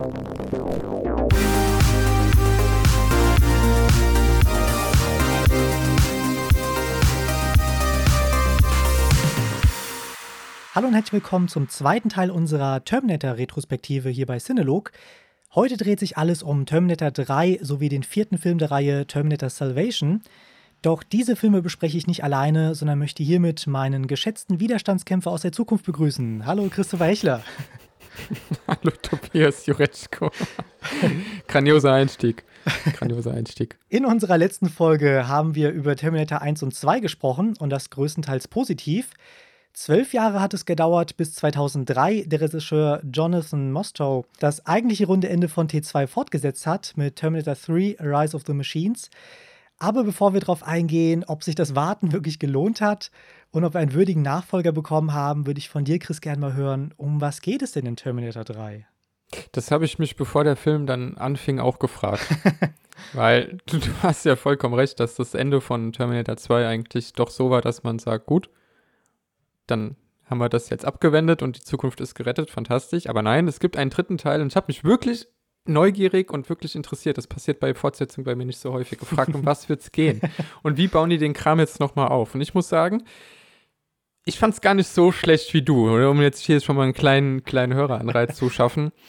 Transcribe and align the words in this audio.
Hallo 0.00 0.08
und 10.88 10.94
herzlich 10.94 11.12
willkommen 11.12 11.48
zum 11.48 11.68
zweiten 11.68 12.08
Teil 12.08 12.30
unserer 12.30 12.82
Terminator-Retrospektive 12.82 14.08
hier 14.08 14.24
bei 14.24 14.38
Cinelog. 14.38 14.92
Heute 15.54 15.76
dreht 15.76 16.00
sich 16.00 16.16
alles 16.16 16.42
um 16.42 16.64
Terminator 16.64 17.10
3 17.10 17.58
sowie 17.60 17.90
den 17.90 18.02
vierten 18.02 18.38
Film 18.38 18.56
der 18.56 18.70
Reihe 18.70 19.06
Terminator 19.06 19.50
Salvation. 19.50 20.22
Doch 20.80 21.02
diese 21.02 21.36
Filme 21.36 21.60
bespreche 21.60 21.98
ich 21.98 22.06
nicht 22.06 22.24
alleine, 22.24 22.74
sondern 22.74 22.98
möchte 22.98 23.22
hiermit 23.22 23.66
meinen 23.66 24.06
geschätzten 24.06 24.60
Widerstandskämpfer 24.60 25.30
aus 25.30 25.42
der 25.42 25.52
Zukunft 25.52 25.84
begrüßen. 25.84 26.46
Hallo 26.46 26.70
Christopher 26.70 27.04
Hechler. 27.04 27.42
Hallo 28.66 28.92
Tobias 29.02 29.66
Jureczko. 29.66 30.30
Grandioser 31.48 31.92
Einstieg. 31.92 32.44
Grandioser 32.96 33.32
Einstieg. 33.32 33.76
In 33.88 34.04
unserer 34.04 34.38
letzten 34.38 34.68
Folge 34.68 35.28
haben 35.28 35.54
wir 35.54 35.70
über 35.70 35.96
Terminator 35.96 36.42
1 36.42 36.62
und 36.62 36.74
2 36.74 37.00
gesprochen 37.00 37.56
und 37.58 37.70
das 37.70 37.90
größtenteils 37.90 38.48
positiv. 38.48 39.10
Zwölf 39.72 40.12
Jahre 40.12 40.40
hat 40.40 40.52
es 40.52 40.66
gedauert, 40.66 41.16
bis 41.16 41.34
2003 41.34 42.24
der 42.26 42.40
Regisseur 42.40 43.00
Jonathan 43.10 43.70
Mostow 43.70 44.26
das 44.40 44.66
eigentliche 44.66 45.06
runde 45.06 45.28
Ende 45.28 45.48
von 45.48 45.68
T2 45.68 46.06
fortgesetzt 46.06 46.66
hat 46.66 46.92
mit 46.96 47.16
Terminator 47.16 47.54
3 47.54 47.96
Rise 48.00 48.36
of 48.36 48.42
the 48.46 48.52
Machines. 48.52 49.10
Aber 49.80 50.04
bevor 50.04 50.34
wir 50.34 50.40
darauf 50.40 50.62
eingehen, 50.62 51.24
ob 51.26 51.42
sich 51.42 51.54
das 51.54 51.74
Warten 51.74 52.12
wirklich 52.12 52.38
gelohnt 52.38 52.82
hat 52.82 53.10
und 53.50 53.64
ob 53.64 53.74
wir 53.74 53.80
einen 53.80 53.94
würdigen 53.94 54.20
Nachfolger 54.22 54.72
bekommen 54.72 55.14
haben, 55.14 55.46
würde 55.46 55.58
ich 55.58 55.70
von 55.70 55.84
dir, 55.84 55.98
Chris, 55.98 56.20
gerne 56.20 56.38
mal 56.38 56.52
hören, 56.52 56.92
um 56.98 57.22
was 57.22 57.40
geht 57.40 57.62
es 57.62 57.72
denn 57.72 57.86
in 57.86 57.96
Terminator 57.96 58.44
3? 58.44 58.86
Das 59.52 59.70
habe 59.70 59.86
ich 59.86 59.98
mich, 59.98 60.16
bevor 60.16 60.44
der 60.44 60.56
Film 60.56 60.86
dann 60.86 61.16
anfing, 61.16 61.60
auch 61.60 61.78
gefragt. 61.78 62.26
Weil 63.14 63.58
du, 63.64 63.78
du, 63.78 63.88
hast 64.02 64.26
ja 64.26 64.36
vollkommen 64.36 64.74
recht, 64.74 65.00
dass 65.00 65.14
das 65.14 65.32
Ende 65.32 65.62
von 65.62 65.94
Terminator 65.94 66.36
2 66.36 66.66
eigentlich 66.66 67.14
doch 67.14 67.30
so 67.30 67.48
war, 67.48 67.62
dass 67.62 67.82
man 67.82 67.98
sagt, 67.98 68.26
gut, 68.26 68.50
dann 69.66 69.96
haben 70.26 70.38
wir 70.38 70.50
das 70.50 70.68
jetzt 70.68 70.84
abgewendet 70.84 71.42
und 71.42 71.56
die 71.56 71.62
Zukunft 71.62 72.02
ist 72.02 72.14
gerettet, 72.14 72.50
fantastisch. 72.50 73.08
Aber 73.08 73.22
nein, 73.22 73.48
es 73.48 73.60
gibt 73.60 73.78
einen 73.78 73.90
dritten 73.90 74.18
Teil 74.18 74.42
und 74.42 74.48
ich 74.48 74.56
habe 74.56 74.66
mich 74.68 74.84
wirklich 74.84 75.26
neugierig 75.66 76.32
und 76.32 76.48
wirklich 76.48 76.74
interessiert. 76.74 77.18
Das 77.18 77.26
passiert 77.26 77.60
bei 77.60 77.74
Fortsetzungen 77.74 78.24
bei 78.24 78.34
mir 78.34 78.46
nicht 78.46 78.58
so 78.58 78.72
häufig. 78.72 78.98
Gefragt, 78.98 79.34
um 79.34 79.44
was 79.44 79.68
wird 79.68 79.80
es 79.80 79.92
gehen? 79.92 80.20
Und 80.62 80.76
wie 80.76 80.88
bauen 80.88 81.10
die 81.10 81.18
den 81.18 81.32
Kram 81.32 81.58
jetzt 81.58 81.80
nochmal 81.80 82.08
auf? 82.08 82.34
Und 82.34 82.40
ich 82.40 82.54
muss 82.54 82.68
sagen, 82.68 83.04
ich 84.24 84.38
fand 84.38 84.54
es 84.54 84.60
gar 84.60 84.74
nicht 84.74 84.88
so 84.88 85.12
schlecht 85.12 85.52
wie 85.54 85.62
du, 85.62 85.90
oder? 85.90 86.10
um 86.10 86.20
jetzt 86.20 86.40
hier 86.40 86.60
schon 86.60 86.76
mal 86.76 86.84
einen 86.84 86.92
kleinen, 86.92 87.42
kleinen 87.44 87.74
Höreranreiz 87.74 88.36
zu 88.36 88.50
schaffen. 88.50 88.92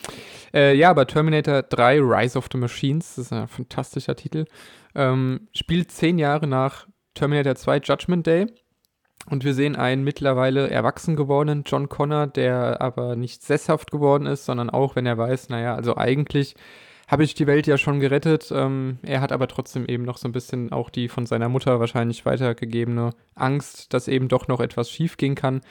Äh, 0.54 0.76
ja, 0.76 0.90
aber 0.90 1.08
Terminator 1.08 1.62
3 1.62 2.00
Rise 2.00 2.38
of 2.38 2.50
the 2.52 2.58
Machines, 2.58 3.16
das 3.16 3.28
ist 3.28 3.32
ein 3.32 3.48
fantastischer 3.48 4.18
Titel, 4.18 4.44
ähm, 4.96 5.48
spielt 5.56 5.94
zehn 5.94 6.18
Jahre 6.18 6.46
nach 6.46 6.88
Terminator 7.14 7.56
2 7.56 7.78
Judgment 7.78 8.28
Day 8.28 8.48
und 9.30 9.44
wir 9.44 9.54
sehen 9.54 9.76
einen 9.76 10.04
mittlerweile 10.04 10.70
erwachsen 10.70 11.16
gewordenen 11.16 11.64
John 11.66 11.90
Connor, 11.90 12.28
der 12.28 12.82
aber 12.82 13.16
nicht 13.16 13.44
sesshaft 13.44 13.92
geworden 13.92 14.26
ist, 14.26 14.46
sondern 14.46 14.70
auch, 14.70 14.96
wenn 14.96 15.06
er 15.06 15.18
weiß, 15.18 15.50
naja, 15.50 15.76
also 15.76 15.96
eigentlich 15.96 16.56
habe 17.08 17.24
ich 17.24 17.34
die 17.34 17.48
Welt 17.48 17.68
ja 17.68 17.78
schon 17.78 18.00
gerettet. 18.00 18.52
Ähm, 18.56 18.98
er 19.04 19.22
hat 19.22 19.32
aber 19.32 19.48
trotzdem 19.48 19.86
eben 19.86 20.04
noch 20.04 20.18
so 20.18 20.28
ein 20.28 20.32
bisschen 20.32 20.72
auch 20.72 20.90
die 20.90 21.10
von 21.10 21.26
seiner 21.26 21.50
Mutter 21.50 21.80
wahrscheinlich 21.80 22.26
weitergegebene 22.26 23.12
Angst, 23.36 23.94
dass 23.94 24.08
eben 24.08 24.28
doch 24.28 24.48
noch 24.48 24.62
etwas 24.62 24.90
schiefgehen 24.90 25.36
kann 25.36 25.62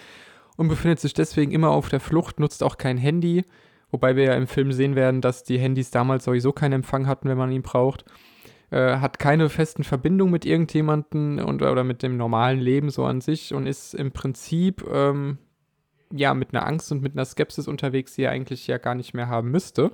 und 0.57 0.69
befindet 0.69 1.01
sich 1.01 1.15
deswegen 1.15 1.53
immer 1.53 1.71
auf 1.71 1.89
der 1.89 2.01
Flucht, 2.01 2.41
nutzt 2.41 2.63
auch 2.63 2.77
kein 2.77 2.99
Handy, 2.99 3.45
wobei 3.91 4.17
wir 4.17 4.25
ja 4.25 4.35
im 4.35 4.47
Film 4.47 4.73
sehen 4.73 4.97
werden, 4.97 5.23
dass 5.23 5.43
die 5.43 5.59
Handys 5.59 5.91
damals 5.91 6.25
sowieso 6.25 6.53
keinen 6.53 6.75
Empfang 6.75 7.07
hatten, 7.07 7.29
wenn 7.29 7.39
man 7.39 7.53
ihn 7.53 7.63
braucht 7.63 8.05
äh, 8.71 8.99
hat 8.99 9.19
keine 9.19 9.49
festen 9.49 9.85
Verbindungen 9.85 10.33
mit 10.33 10.47
irgendjemandem 10.47 11.39
und, 11.39 11.63
oder 11.63 11.85
mit 11.85 12.03
dem 12.03 12.17
normalen 12.17 12.61
Leben 12.61 12.91
so 12.91 13.05
an 13.05 13.21
sich 13.21 13.53
und 13.53 13.67
ist 13.67 13.95
im 13.95 14.13
Prinzip 14.13 14.85
ähm, 14.91 15.39
ja 16.13 16.35
mit 16.35 16.55
einer 16.55 16.67
Angst 16.67 16.91
und 16.93 17.03
mit 17.03 17.15
einer 17.15 17.25
Skepsis 17.25 17.69
unterwegs, 17.69 18.15
die 18.15 18.23
er 18.23 18.31
eigentlich 18.31 18.67
ja 18.67 18.79
gar 18.79 18.95
nicht 18.95 19.15
mehr 19.15 19.29
haben 19.29 19.51
müsste. 19.51 19.93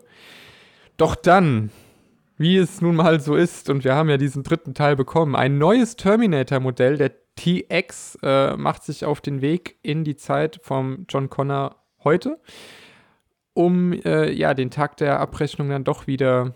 Doch 0.97 1.15
dann, 1.15 1.71
wie 2.39 2.57
es 2.57 2.81
nun 2.81 2.97
mal 2.97 3.21
so 3.21 3.35
ist, 3.35 3.71
und 3.71 3.85
wir 3.85 3.95
haben 3.95 4.09
ja 4.09 4.17
diesen 4.17 4.43
dritten 4.43 4.75
Teil 4.75 4.97
bekommen, 4.97 5.37
ein 5.37 5.59
neues 5.59 5.97
Terminator-Modell, 5.97 6.97
der 6.97 7.13
TX, 7.37 8.19
äh, 8.23 8.57
macht 8.57 8.83
sich 8.83 9.05
auf 9.05 9.21
den 9.21 9.43
Weg 9.43 9.79
in 9.83 10.05
die 10.05 10.17
Zeit 10.17 10.59
vom 10.63 11.05
John 11.09 11.29
Connor 11.29 11.77
heute, 12.03 12.41
um 13.53 13.93
äh, 13.93 14.31
ja 14.33 14.55
den 14.55 14.71
Tag 14.71 14.97
der 14.97 15.21
Abrechnung 15.21 15.69
dann 15.69 15.85
doch 15.85 16.07
wieder 16.07 16.55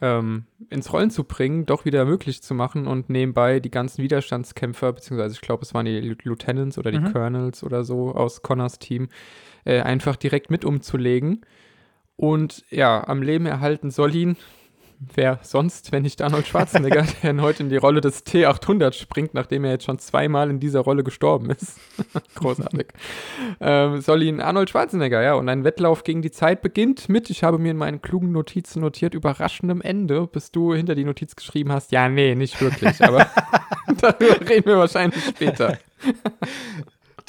ähm, 0.00 0.44
ins 0.70 0.92
Rollen 0.92 1.10
zu 1.10 1.24
bringen, 1.24 1.66
doch 1.66 1.84
wieder 1.84 2.04
möglich 2.04 2.42
zu 2.42 2.54
machen 2.54 2.86
und 2.86 3.10
nebenbei 3.10 3.60
die 3.60 3.70
ganzen 3.70 4.02
Widerstandskämpfer, 4.02 4.92
beziehungsweise 4.92 5.34
ich 5.34 5.40
glaube, 5.40 5.62
es 5.62 5.74
waren 5.74 5.86
die 5.86 6.16
Lieutenants 6.22 6.78
oder 6.78 6.90
die 6.90 7.00
mhm. 7.00 7.12
Colonels 7.12 7.62
oder 7.62 7.84
so 7.84 8.12
aus 8.12 8.42
Connors 8.42 8.78
Team, 8.78 9.08
äh, 9.64 9.80
einfach 9.80 10.16
direkt 10.16 10.50
mit 10.50 10.64
umzulegen. 10.64 11.42
Und 12.16 12.64
ja, 12.70 13.06
am 13.06 13.22
Leben 13.22 13.46
erhalten 13.46 13.90
soll 13.90 14.14
ihn 14.14 14.36
wer 15.14 15.38
sonst, 15.42 15.92
wenn 15.92 16.02
nicht 16.02 16.22
Arnold 16.22 16.46
Schwarzenegger, 16.46 17.06
der 17.22 17.40
heute 17.40 17.62
in 17.62 17.68
die 17.68 17.76
Rolle 17.76 18.00
des 18.00 18.24
T800 18.26 18.92
springt, 18.92 19.34
nachdem 19.34 19.64
er 19.64 19.72
jetzt 19.72 19.84
schon 19.84 19.98
zweimal 19.98 20.50
in 20.50 20.60
dieser 20.60 20.80
Rolle 20.80 21.04
gestorben 21.04 21.50
ist. 21.50 21.78
Großartig. 22.34 22.86
ähm, 23.60 24.00
soll 24.00 24.22
ihn 24.22 24.40
Arnold 24.40 24.70
Schwarzenegger, 24.70 25.22
ja. 25.22 25.34
Und 25.34 25.48
ein 25.48 25.64
Wettlauf 25.64 26.04
gegen 26.04 26.22
die 26.22 26.30
Zeit 26.30 26.62
beginnt 26.62 27.08
mit, 27.08 27.30
ich 27.30 27.42
habe 27.44 27.58
mir 27.58 27.70
in 27.70 27.76
meinen 27.76 28.02
klugen 28.02 28.32
Notizen 28.32 28.80
notiert, 28.80 29.14
überraschendem 29.14 29.80
Ende, 29.80 30.26
bis 30.26 30.50
du 30.50 30.74
hinter 30.74 30.94
die 30.94 31.04
Notiz 31.04 31.36
geschrieben 31.36 31.72
hast, 31.72 31.92
ja, 31.92 32.08
nee, 32.08 32.34
nicht 32.34 32.60
wirklich, 32.60 33.02
aber 33.02 33.26
darüber 34.00 34.48
reden 34.48 34.66
wir 34.66 34.78
wahrscheinlich 34.78 35.24
später. 35.24 35.78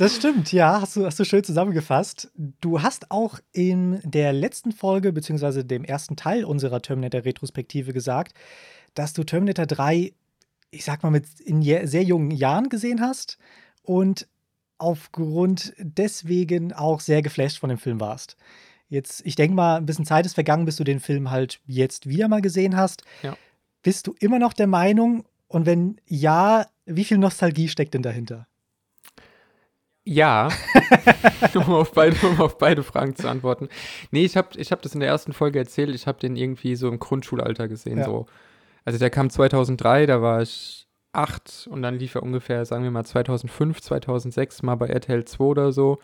Das 0.04 0.18
stimmt, 0.18 0.52
ja, 0.52 0.82
hast 0.82 0.98
du, 0.98 1.06
hast 1.06 1.18
du 1.18 1.24
schön 1.24 1.46
zusammengefasst. 1.46 2.30
Du 2.36 2.82
hast 2.82 3.10
auch 3.10 3.40
in 3.54 4.02
der 4.04 4.34
letzten 4.34 4.74
Folge, 4.74 5.14
beziehungsweise 5.14 5.64
dem 5.64 5.86
ersten 5.86 6.18
Teil 6.18 6.44
unserer 6.44 6.82
Terminator-Retrospektive 6.82 7.94
gesagt, 7.94 8.34
dass 8.96 9.14
du 9.14 9.24
Terminator 9.24 9.66
3, 9.66 10.12
ich 10.72 10.84
sag 10.84 11.04
mal, 11.04 11.10
mit 11.10 11.40
in 11.40 11.62
sehr 11.62 12.04
jungen 12.04 12.32
Jahren 12.32 12.68
gesehen 12.68 13.00
hast 13.00 13.38
und 13.82 14.28
aufgrund 14.78 15.74
deswegen 15.78 16.74
auch 16.74 17.00
sehr 17.00 17.22
geflasht 17.22 17.60
von 17.60 17.70
dem 17.70 17.78
Film 17.78 18.02
warst. 18.02 18.36
Jetzt, 18.90 19.26
ich 19.26 19.38
denke 19.38 19.56
mal, 19.56 19.78
ein 19.78 19.86
bisschen 19.86 20.06
Zeit 20.06 20.26
ist 20.26 20.34
vergangen, 20.34 20.66
bis 20.66 20.76
du 20.76 20.84
den 20.84 21.00
Film 21.00 21.32
halt 21.32 21.62
jetzt 21.66 22.10
wieder 22.10 22.28
mal 22.28 22.42
gesehen 22.42 22.76
hast. 22.76 23.04
Ja. 23.22 23.38
Bist 23.84 24.08
du 24.08 24.16
immer 24.20 24.38
noch 24.38 24.52
der 24.52 24.68
Meinung? 24.68 25.24
Und 25.48 25.66
wenn 25.66 26.02
ja, 26.08 26.68
wie 26.86 27.06
viel 27.06 27.20
Nostalgie 27.20 27.70
steckt 27.70 27.94
denn 27.94 28.04
dahinter? 28.04 28.48
Ja, 30.06 30.50
um, 31.56 31.74
auf 31.74 31.94
beide, 31.94 32.16
um 32.28 32.42
auf 32.42 32.58
beide 32.58 32.84
Fragen 32.84 33.16
zu 33.16 33.30
antworten. 33.30 33.70
Nee, 34.12 34.26
ich 34.26 34.36
habe 34.36 34.50
ich 34.58 34.72
hab 34.72 34.82
das 34.82 34.94
in 34.94 35.00
der 35.00 35.10
ersten 35.10 35.32
Folge 35.32 35.60
erzählt, 35.60 35.96
ich 35.96 36.08
habe 36.08 36.20
den 36.20 36.36
irgendwie 36.36 36.76
so 36.76 36.90
im 36.90 37.00
Grundschulalter 37.00 37.70
gesehen. 37.70 38.00
Ja. 38.00 38.06
So. 38.06 38.26
Also 38.84 39.00
der 39.00 39.10
kam 39.10 39.30
2003, 39.30 40.06
da 40.06 40.22
war 40.22 40.42
ich 40.42 40.88
acht 41.14 41.70
und 41.72 41.82
dann 41.82 41.98
lief 41.98 42.16
er 42.16 42.24
ungefähr, 42.24 42.66
sagen 42.66 42.84
wir 42.84 42.92
mal 42.92 43.06
2005, 43.06 43.82
2006 43.82 44.64
mal 44.64 44.76
bei 44.76 44.88
RTL 44.88 45.24
2 45.24 45.44
oder 45.44 45.72
so. 45.72 46.00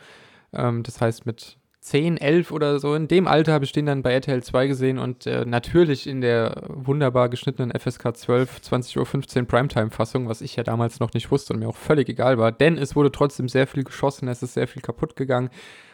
Ähm, 0.53 0.83
das 0.83 1.01
heißt 1.01 1.25
mit 1.25 1.58
10, 1.81 2.17
11 2.17 2.51
oder 2.51 2.79
so. 2.79 2.93
In 2.93 3.07
dem 3.07 3.27
Alter 3.27 3.53
habe 3.53 3.65
ich 3.65 3.71
den 3.71 3.85
dann 3.85 4.01
bei 4.01 4.13
RTL 4.13 4.43
2 4.43 4.67
gesehen 4.67 4.99
und 4.99 5.25
äh, 5.25 5.45
natürlich 5.45 6.07
in 6.07 6.21
der 6.21 6.63
wunderbar 6.67 7.29
geschnittenen 7.29 7.71
FSK 7.77 8.15
12, 8.15 8.59
20.15 8.59 9.39
Uhr 9.39 9.45
Primetime-Fassung, 9.47 10.27
was 10.27 10.41
ich 10.41 10.55
ja 10.57 10.63
damals 10.63 10.99
noch 10.99 11.13
nicht 11.13 11.31
wusste 11.31 11.53
und 11.53 11.59
mir 11.59 11.69
auch 11.69 11.77
völlig 11.77 12.09
egal 12.09 12.37
war. 12.37 12.51
Denn 12.51 12.77
es 12.77 12.95
wurde 12.95 13.11
trotzdem 13.11 13.47
sehr 13.47 13.65
viel 13.65 13.83
geschossen, 13.83 14.27
es 14.27 14.43
ist 14.43 14.55
sehr 14.55 14.67
viel 14.67 14.81
kaputt 14.81 15.15
gegangen. 15.15 15.49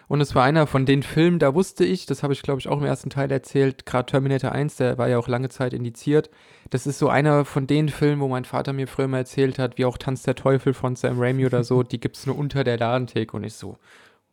Und 0.07 0.21
es 0.21 0.35
war 0.35 0.43
einer 0.43 0.67
von 0.67 0.85
den 0.85 1.01
Filmen, 1.01 1.39
da 1.39 1.55
wusste 1.55 1.83
ich, 1.83 2.05
das 2.05 2.21
habe 2.21 2.33
ich 2.33 2.43
glaube 2.43 2.59
ich 2.59 2.67
auch 2.67 2.77
im 2.77 2.85
ersten 2.85 3.09
Teil 3.09 3.31
erzählt, 3.31 3.85
gerade 3.85 4.05
Terminator 4.05 4.51
1, 4.51 4.75
der 4.77 4.97
war 4.97 5.07
ja 5.07 5.17
auch 5.17 5.27
lange 5.27 5.49
Zeit 5.49 5.73
indiziert. 5.73 6.29
Das 6.69 6.85
ist 6.85 6.99
so 6.99 7.09
einer 7.09 7.43
von 7.45 7.65
den 7.65 7.89
Filmen, 7.89 8.21
wo 8.21 8.27
mein 8.27 8.45
Vater 8.45 8.73
mir 8.73 8.87
früher 8.87 9.07
mal 9.07 9.19
erzählt 9.19 9.57
hat, 9.57 9.77
wie 9.77 9.85
auch 9.85 9.97
Tanz 9.97 10.23
der 10.23 10.35
Teufel 10.35 10.73
von 10.73 10.95
Sam 10.95 11.19
Raimi 11.19 11.45
oder 11.45 11.63
so, 11.63 11.81
die 11.81 11.99
gibt 11.99 12.17
es 12.17 12.27
nur 12.27 12.37
unter 12.37 12.63
der 12.63 12.77
Ladentheke 12.77 13.35
und 13.35 13.43
ich 13.43 13.55
so, 13.55 13.77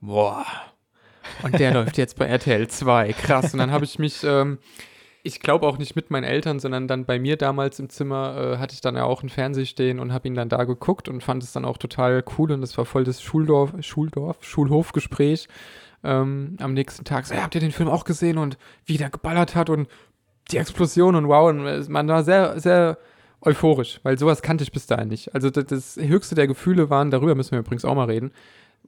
boah, 0.01 0.45
und 1.43 1.59
der 1.59 1.73
läuft 1.73 1.99
jetzt 1.99 2.19
bei 2.19 2.27
RTL 2.27 2.69
2. 2.69 3.13
Krass. 3.13 3.53
Und 3.53 3.59
dann 3.59 3.71
habe 3.71 3.85
ich 3.85 3.99
mich, 3.99 4.25
ähm, 4.25 4.59
ich 5.23 5.41
glaube 5.41 5.67
auch 5.67 5.79
nicht 5.79 5.97
mit 5.97 6.11
meinen 6.11 6.25
Eltern, 6.25 6.61
sondern 6.61 6.89
dann 6.89 7.05
bei 7.05 7.19
mir 7.19 7.37
damals 7.37 7.79
im 7.79 7.89
Zimmer 7.89 8.55
äh, 8.55 8.59
hatte 8.59 8.75
ich 8.75 8.81
dann 8.81 8.97
ja 8.97 9.05
auch 9.05 9.23
einen 9.23 9.31
Fernseher 9.31 9.67
stehen 9.67 10.01
und 10.01 10.13
habe 10.13 10.29
ihn 10.29 10.35
dann 10.35 10.49
da 10.49 10.65
geguckt 10.65 11.09
und 11.09 11.23
fand 11.23 11.43
es 11.43 11.53
dann 11.53 11.65
auch 11.65 11.79
total 11.79 12.25
cool. 12.39 12.53
Und 12.53 12.63
es 12.63 12.77
war 12.77 12.85
voll 12.85 13.05
das 13.05 13.23
Schuldorf, 13.23 13.73
Schuldorf, 13.81 14.39
Schulhofgespräch. 14.41 15.49
Ähm, 16.05 16.57
am 16.61 16.75
nächsten 16.75 17.05
Tag 17.05 17.27
so, 17.27 17.35
ja, 17.35 17.43
habt 17.43 17.55
ihr 17.55 17.61
den 17.61 17.71
Film 17.71 17.89
auch 17.89 18.05
gesehen 18.05 18.39
und 18.39 18.59
wie 18.85 18.97
der 18.97 19.11
geballert 19.11 19.55
hat 19.55 19.71
und 19.71 19.89
die 20.51 20.59
Explosion 20.59 21.15
und 21.15 21.29
wow. 21.29 21.51
Und 21.51 21.89
man 21.89 22.09
war 22.09 22.25
sehr, 22.25 22.59
sehr 22.59 22.99
euphorisch, 23.41 24.01
weil 24.03 24.19
sowas 24.19 24.43
kannte 24.43 24.65
ich 24.65 24.73
bis 24.73 24.87
dahin 24.87 25.09
nicht. 25.09 25.35
Also 25.35 25.51
das, 25.51 25.67
das 25.67 25.97
höchste 25.97 26.35
der 26.35 26.47
Gefühle 26.47 26.91
waren, 26.91 27.11
darüber 27.11 27.35
müssen 27.35 27.53
wir 27.53 27.61
übrigens 27.61 27.85
auch 27.85 27.95
mal 27.95 28.07
reden, 28.07 28.33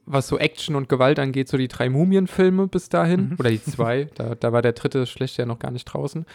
was 0.05 0.27
so 0.27 0.37
Action 0.37 0.75
und 0.75 0.89
Gewalt 0.89 1.19
angeht, 1.19 1.47
so 1.47 1.57
die 1.57 1.67
drei 1.67 1.89
Mumien-Filme 1.89 2.67
bis 2.67 2.89
dahin. 2.89 3.29
Mhm. 3.29 3.35
Oder 3.39 3.49
die 3.49 3.63
zwei. 3.63 4.07
da, 4.15 4.35
da 4.35 4.51
war 4.53 4.61
der 4.61 4.73
dritte 4.73 5.05
schlecht 5.05 5.37
ja 5.37 5.45
noch 5.45 5.59
gar 5.59 5.71
nicht 5.71 5.85
draußen. 5.85 6.25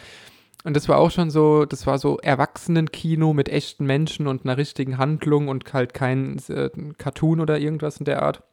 Und 0.63 0.75
das 0.75 0.87
war 0.87 0.97
auch 0.97 1.09
schon 1.09 1.31
so, 1.31 1.65
das 1.65 1.87
war 1.87 1.97
so 1.97 2.17
Erwachsenenkino 2.19 3.33
mit 3.33 3.49
echten 3.49 3.85
Menschen 3.85 4.27
und 4.27 4.45
einer 4.45 4.57
richtigen 4.57 4.97
Handlung 4.97 5.47
und 5.47 5.73
halt 5.73 5.93
kein 5.93 6.37
äh, 6.49 6.69
Cartoon 6.97 7.39
oder 7.39 7.59
irgendwas 7.59 7.97
in 7.97 8.05
der 8.05 8.21
Art. 8.21 8.43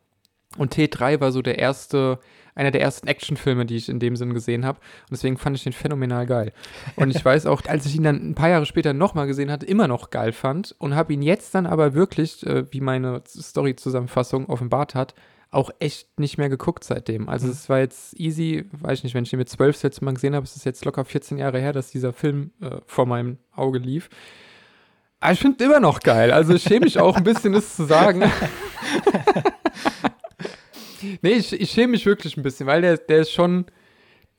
Und 0.57 0.75
T3 0.75 1.21
war 1.21 1.33
so 1.33 1.43
der 1.43 1.59
erste, 1.59 2.19
einer 2.59 2.71
der 2.71 2.81
ersten 2.83 3.07
Actionfilme, 3.07 3.65
die 3.65 3.77
ich 3.77 3.89
in 3.89 4.01
dem 4.01 4.17
Sinn 4.17 4.35
gesehen 4.35 4.67
habe. 4.67 4.79
Und 4.79 5.13
deswegen 5.13 5.39
fand 5.39 5.57
ich 5.57 5.65
den 5.65 5.73
phänomenal 5.73 6.27
geil. 6.27 6.53
Und 6.97 7.15
ich 7.15 7.25
weiß 7.25 7.47
auch, 7.47 7.63
als 7.67 7.87
ich 7.87 7.97
ihn 7.97 8.03
dann 8.03 8.17
ein 8.31 8.35
paar 8.35 8.49
Jahre 8.49 8.67
später 8.67 8.93
nochmal 8.93 9.27
gesehen 9.27 9.51
hatte, 9.51 9.65
immer 9.67 9.89
noch 9.89 10.11
geil 10.11 10.33
fand 10.33 10.75
und 10.79 10.95
habe 10.95 11.13
ihn 11.15 11.23
jetzt 11.23 11.55
dann 11.55 11.67
aber 11.67 11.95
wirklich, 11.95 12.45
äh, 12.47 12.71
wie 12.73 12.81
meine 12.81 13.23
Story-Zusammenfassung 13.27 14.47
offenbart 14.47 14.95
hat, 14.95 15.15
auch 15.51 15.71
echt 15.79 16.21
nicht 16.21 16.37
mehr 16.37 16.51
geguckt 16.51 16.85
seitdem. 16.85 17.29
Also 17.29 17.47
Mhm. 17.47 17.53
es 17.53 17.69
war 17.71 17.79
jetzt 17.79 18.19
easy, 18.21 18.67
weiß 18.73 18.99
ich 18.99 19.05
nicht, 19.05 19.15
wenn 19.15 19.25
ich 19.25 19.33
ihn 19.33 19.39
mit 19.39 19.49
zwölf 19.49 19.77
das 19.77 19.83
letzte 19.85 20.05
Mal 20.05 20.13
gesehen 20.13 20.35
habe, 20.35 20.45
ist 20.45 20.57
es 20.57 20.65
jetzt 20.65 20.85
locker 20.85 21.05
14 21.07 21.39
Jahre 21.39 21.59
her, 21.59 21.73
dass 21.73 21.91
dieser 21.91 22.13
Film 22.13 22.51
äh, 22.61 22.77
vor 22.87 23.07
meinem 23.07 23.39
Auge 23.55 23.79
lief. 23.79 24.11
Aber 25.21 25.33
ich 25.33 25.41
finde 25.41 25.65
immer 25.65 25.81
noch 25.81 26.01
geil. 26.01 26.33
Also 26.33 26.55
ich 26.55 26.63
schäme 26.63 26.85
mich 26.85 26.99
auch 27.01 27.17
ein 27.17 27.25
bisschen, 27.25 27.53
das 27.53 27.75
zu 27.77 27.85
sagen. 27.87 28.23
nee, 31.23 31.33
ich, 31.33 31.53
ich 31.53 31.71
schäme 31.71 31.93
mich 31.93 32.07
wirklich 32.07 32.37
ein 32.37 32.43
bisschen, 32.43 32.67
weil 32.67 32.83
der, 32.83 32.97
der 32.99 33.19
ist 33.19 33.33
schon, 33.33 33.67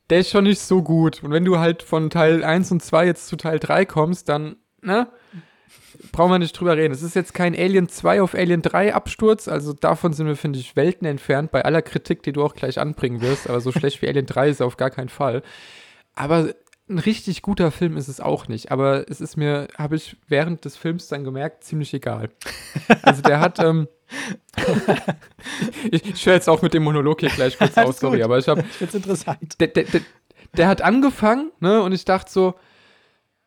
der 0.09 0.19
ist 0.19 0.29
schon 0.29 0.45
nicht 0.45 0.59
so 0.59 0.81
gut. 0.81 1.23
Und 1.23 1.31
wenn 1.31 1.45
du 1.45 1.59
halt 1.59 1.83
von 1.83 2.09
Teil 2.09 2.43
1 2.43 2.71
und 2.71 2.83
2 2.83 3.05
jetzt 3.05 3.27
zu 3.27 3.35
Teil 3.35 3.59
3 3.59 3.85
kommst, 3.85 4.29
dann, 4.29 4.57
ne? 4.81 5.07
Brauchen 6.11 6.31
wir 6.31 6.39
nicht 6.39 6.53
drüber 6.53 6.77
reden. 6.77 6.93
Es 6.93 7.03
ist 7.03 7.15
jetzt 7.15 7.33
kein 7.33 7.53
Alien 7.53 7.89
2 7.89 8.21
auf 8.21 8.33
Alien 8.33 8.61
3 8.61 8.93
Absturz, 8.93 9.47
also 9.47 9.73
davon 9.73 10.13
sind 10.13 10.27
wir, 10.27 10.37
finde 10.37 10.57
ich, 10.57 10.75
Welten 10.75 11.05
entfernt, 11.05 11.51
bei 11.51 11.65
aller 11.65 11.81
Kritik, 11.81 12.23
die 12.23 12.31
du 12.31 12.43
auch 12.43 12.55
gleich 12.55 12.79
anbringen 12.79 13.21
wirst, 13.21 13.49
aber 13.49 13.59
so 13.59 13.71
schlecht 13.71 14.01
wie 14.01 14.07
Alien 14.07 14.25
3 14.25 14.49
ist 14.49 14.59
er 14.61 14.65
auf 14.65 14.77
gar 14.77 14.91
keinen 14.91 15.09
Fall. 15.09 15.43
Aber 16.15 16.53
ein 16.89 16.99
richtig 16.99 17.41
guter 17.41 17.71
Film 17.71 17.97
ist 17.97 18.07
es 18.07 18.19
auch 18.19 18.47
nicht, 18.47 18.71
aber 18.71 19.09
es 19.09 19.21
ist 19.21 19.37
mir, 19.37 19.67
habe 19.77 19.95
ich 19.95 20.17
während 20.27 20.65
des 20.65 20.75
Films 20.75 21.07
dann 21.07 21.23
gemerkt, 21.23 21.63
ziemlich 21.63 21.93
egal. 21.93 22.29
Also 23.03 23.21
der 23.21 23.39
hat, 23.39 23.59
ähm, 23.59 23.87
ich, 25.91 26.05
ich 26.05 26.25
höre 26.25 26.33
jetzt 26.33 26.49
auch 26.49 26.61
mit 26.61 26.73
dem 26.73 26.83
Monolog 26.83 27.19
hier 27.19 27.29
gleich 27.29 27.57
kurz 27.57 27.77
aus, 27.77 27.99
sorry, 27.99 28.23
aber 28.23 28.37
ich 28.37 28.47
habe, 28.47 28.61
Ich 28.61 28.77
find's 28.77 28.95
interessant. 28.95 29.59
der, 29.59 29.67
der, 29.67 29.83
der, 29.83 30.01
der 30.57 30.67
hat 30.67 30.81
angefangen, 30.81 31.51
ne, 31.59 31.81
und 31.81 31.91
ich 31.91 32.05
dachte 32.05 32.31
so, 32.31 32.55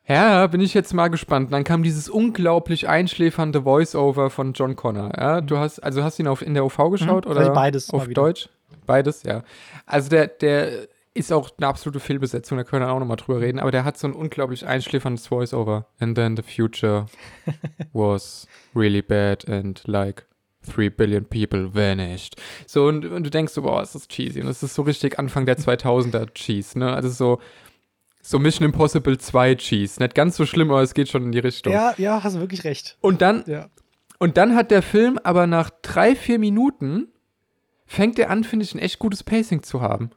ja, 0.06 0.46
bin 0.48 0.60
ich 0.60 0.74
jetzt 0.74 0.92
mal 0.94 1.08
gespannt. 1.08 1.46
Und 1.46 1.52
dann 1.52 1.62
kam 1.64 1.84
dieses 1.84 2.08
unglaublich 2.08 2.88
einschläfernde 2.88 3.62
Voice-Over 3.62 4.30
von 4.30 4.52
John 4.52 4.74
Connor. 4.74 5.12
Ja, 5.16 5.40
du 5.40 5.58
hast, 5.58 5.78
also 5.78 6.02
hast 6.02 6.18
du 6.18 6.24
ihn 6.24 6.28
auf, 6.28 6.42
in 6.42 6.54
der 6.54 6.64
OV 6.64 6.76
geschaut 6.90 7.24
Mhm, 7.24 7.30
oder 7.30 7.50
beides 7.50 7.88
auf. 7.90 8.08
Deutsch? 8.08 8.48
Beides, 8.84 9.22
ja. 9.22 9.44
Also 9.86 10.10
der, 10.10 10.26
der 10.26 10.88
ist 11.14 11.32
auch 11.32 11.50
eine 11.58 11.66
absolute 11.66 12.00
Fehlbesetzung, 12.00 12.56
da 12.58 12.64
können 12.64 12.86
wir 12.86 12.90
auch 12.90 12.98
nochmal 12.98 13.16
drüber 13.18 13.40
reden, 13.40 13.58
aber 13.58 13.70
der 13.70 13.84
hat 13.84 13.98
so 13.98 14.06
ein 14.06 14.14
unglaublich 14.14 14.66
einschläferndes 14.66 15.26
Voice-Over. 15.26 15.86
And 15.98 16.14
then 16.16 16.36
the 16.36 16.42
future 16.42 17.06
was 17.92 18.46
really 18.74 19.02
bad 19.02 19.48
and 19.48 19.82
like 19.86 20.24
three 20.64 20.88
billion 20.88 21.24
people 21.24 21.74
vanished. 21.74 22.36
So, 22.66 22.86
und, 22.86 23.04
und 23.04 23.24
du 23.24 23.30
denkst 23.30 23.52
so, 23.52 23.62
boah, 23.62 23.82
ist 23.82 23.94
das 23.94 24.08
cheesy. 24.08 24.40
Und 24.40 24.46
das 24.46 24.62
ist 24.62 24.74
so 24.74 24.82
richtig 24.82 25.18
Anfang 25.18 25.44
der 25.44 25.58
2000er 25.58 26.32
Cheese, 26.34 26.78
ne? 26.78 26.92
Also 26.92 27.08
so, 27.10 27.40
so 28.22 28.38
Mission 28.38 28.64
Impossible 28.64 29.18
2 29.18 29.56
Cheese. 29.56 30.00
Nicht 30.00 30.14
ganz 30.14 30.36
so 30.36 30.46
schlimm, 30.46 30.70
aber 30.70 30.80
es 30.82 30.94
geht 30.94 31.08
schon 31.08 31.24
in 31.24 31.32
die 31.32 31.40
Richtung. 31.40 31.72
Ja, 31.72 31.92
ja, 31.98 32.22
hast 32.22 32.36
du 32.36 32.40
wirklich 32.40 32.64
recht. 32.64 32.96
Und 33.00 33.20
dann, 33.22 33.42
Ja. 33.46 33.68
und 34.18 34.36
dann 34.36 34.54
hat 34.54 34.70
der 34.70 34.82
Film 34.82 35.18
aber 35.24 35.46
nach 35.46 35.70
drei, 35.82 36.14
vier 36.14 36.38
Minuten 36.38 37.08
fängt 37.84 38.18
er 38.18 38.30
an, 38.30 38.44
finde 38.44 38.64
ich, 38.64 38.74
ein 38.74 38.78
echt 38.78 38.98
gutes 39.00 39.24
Pacing 39.24 39.62
zu 39.64 39.82
haben. 39.82 40.10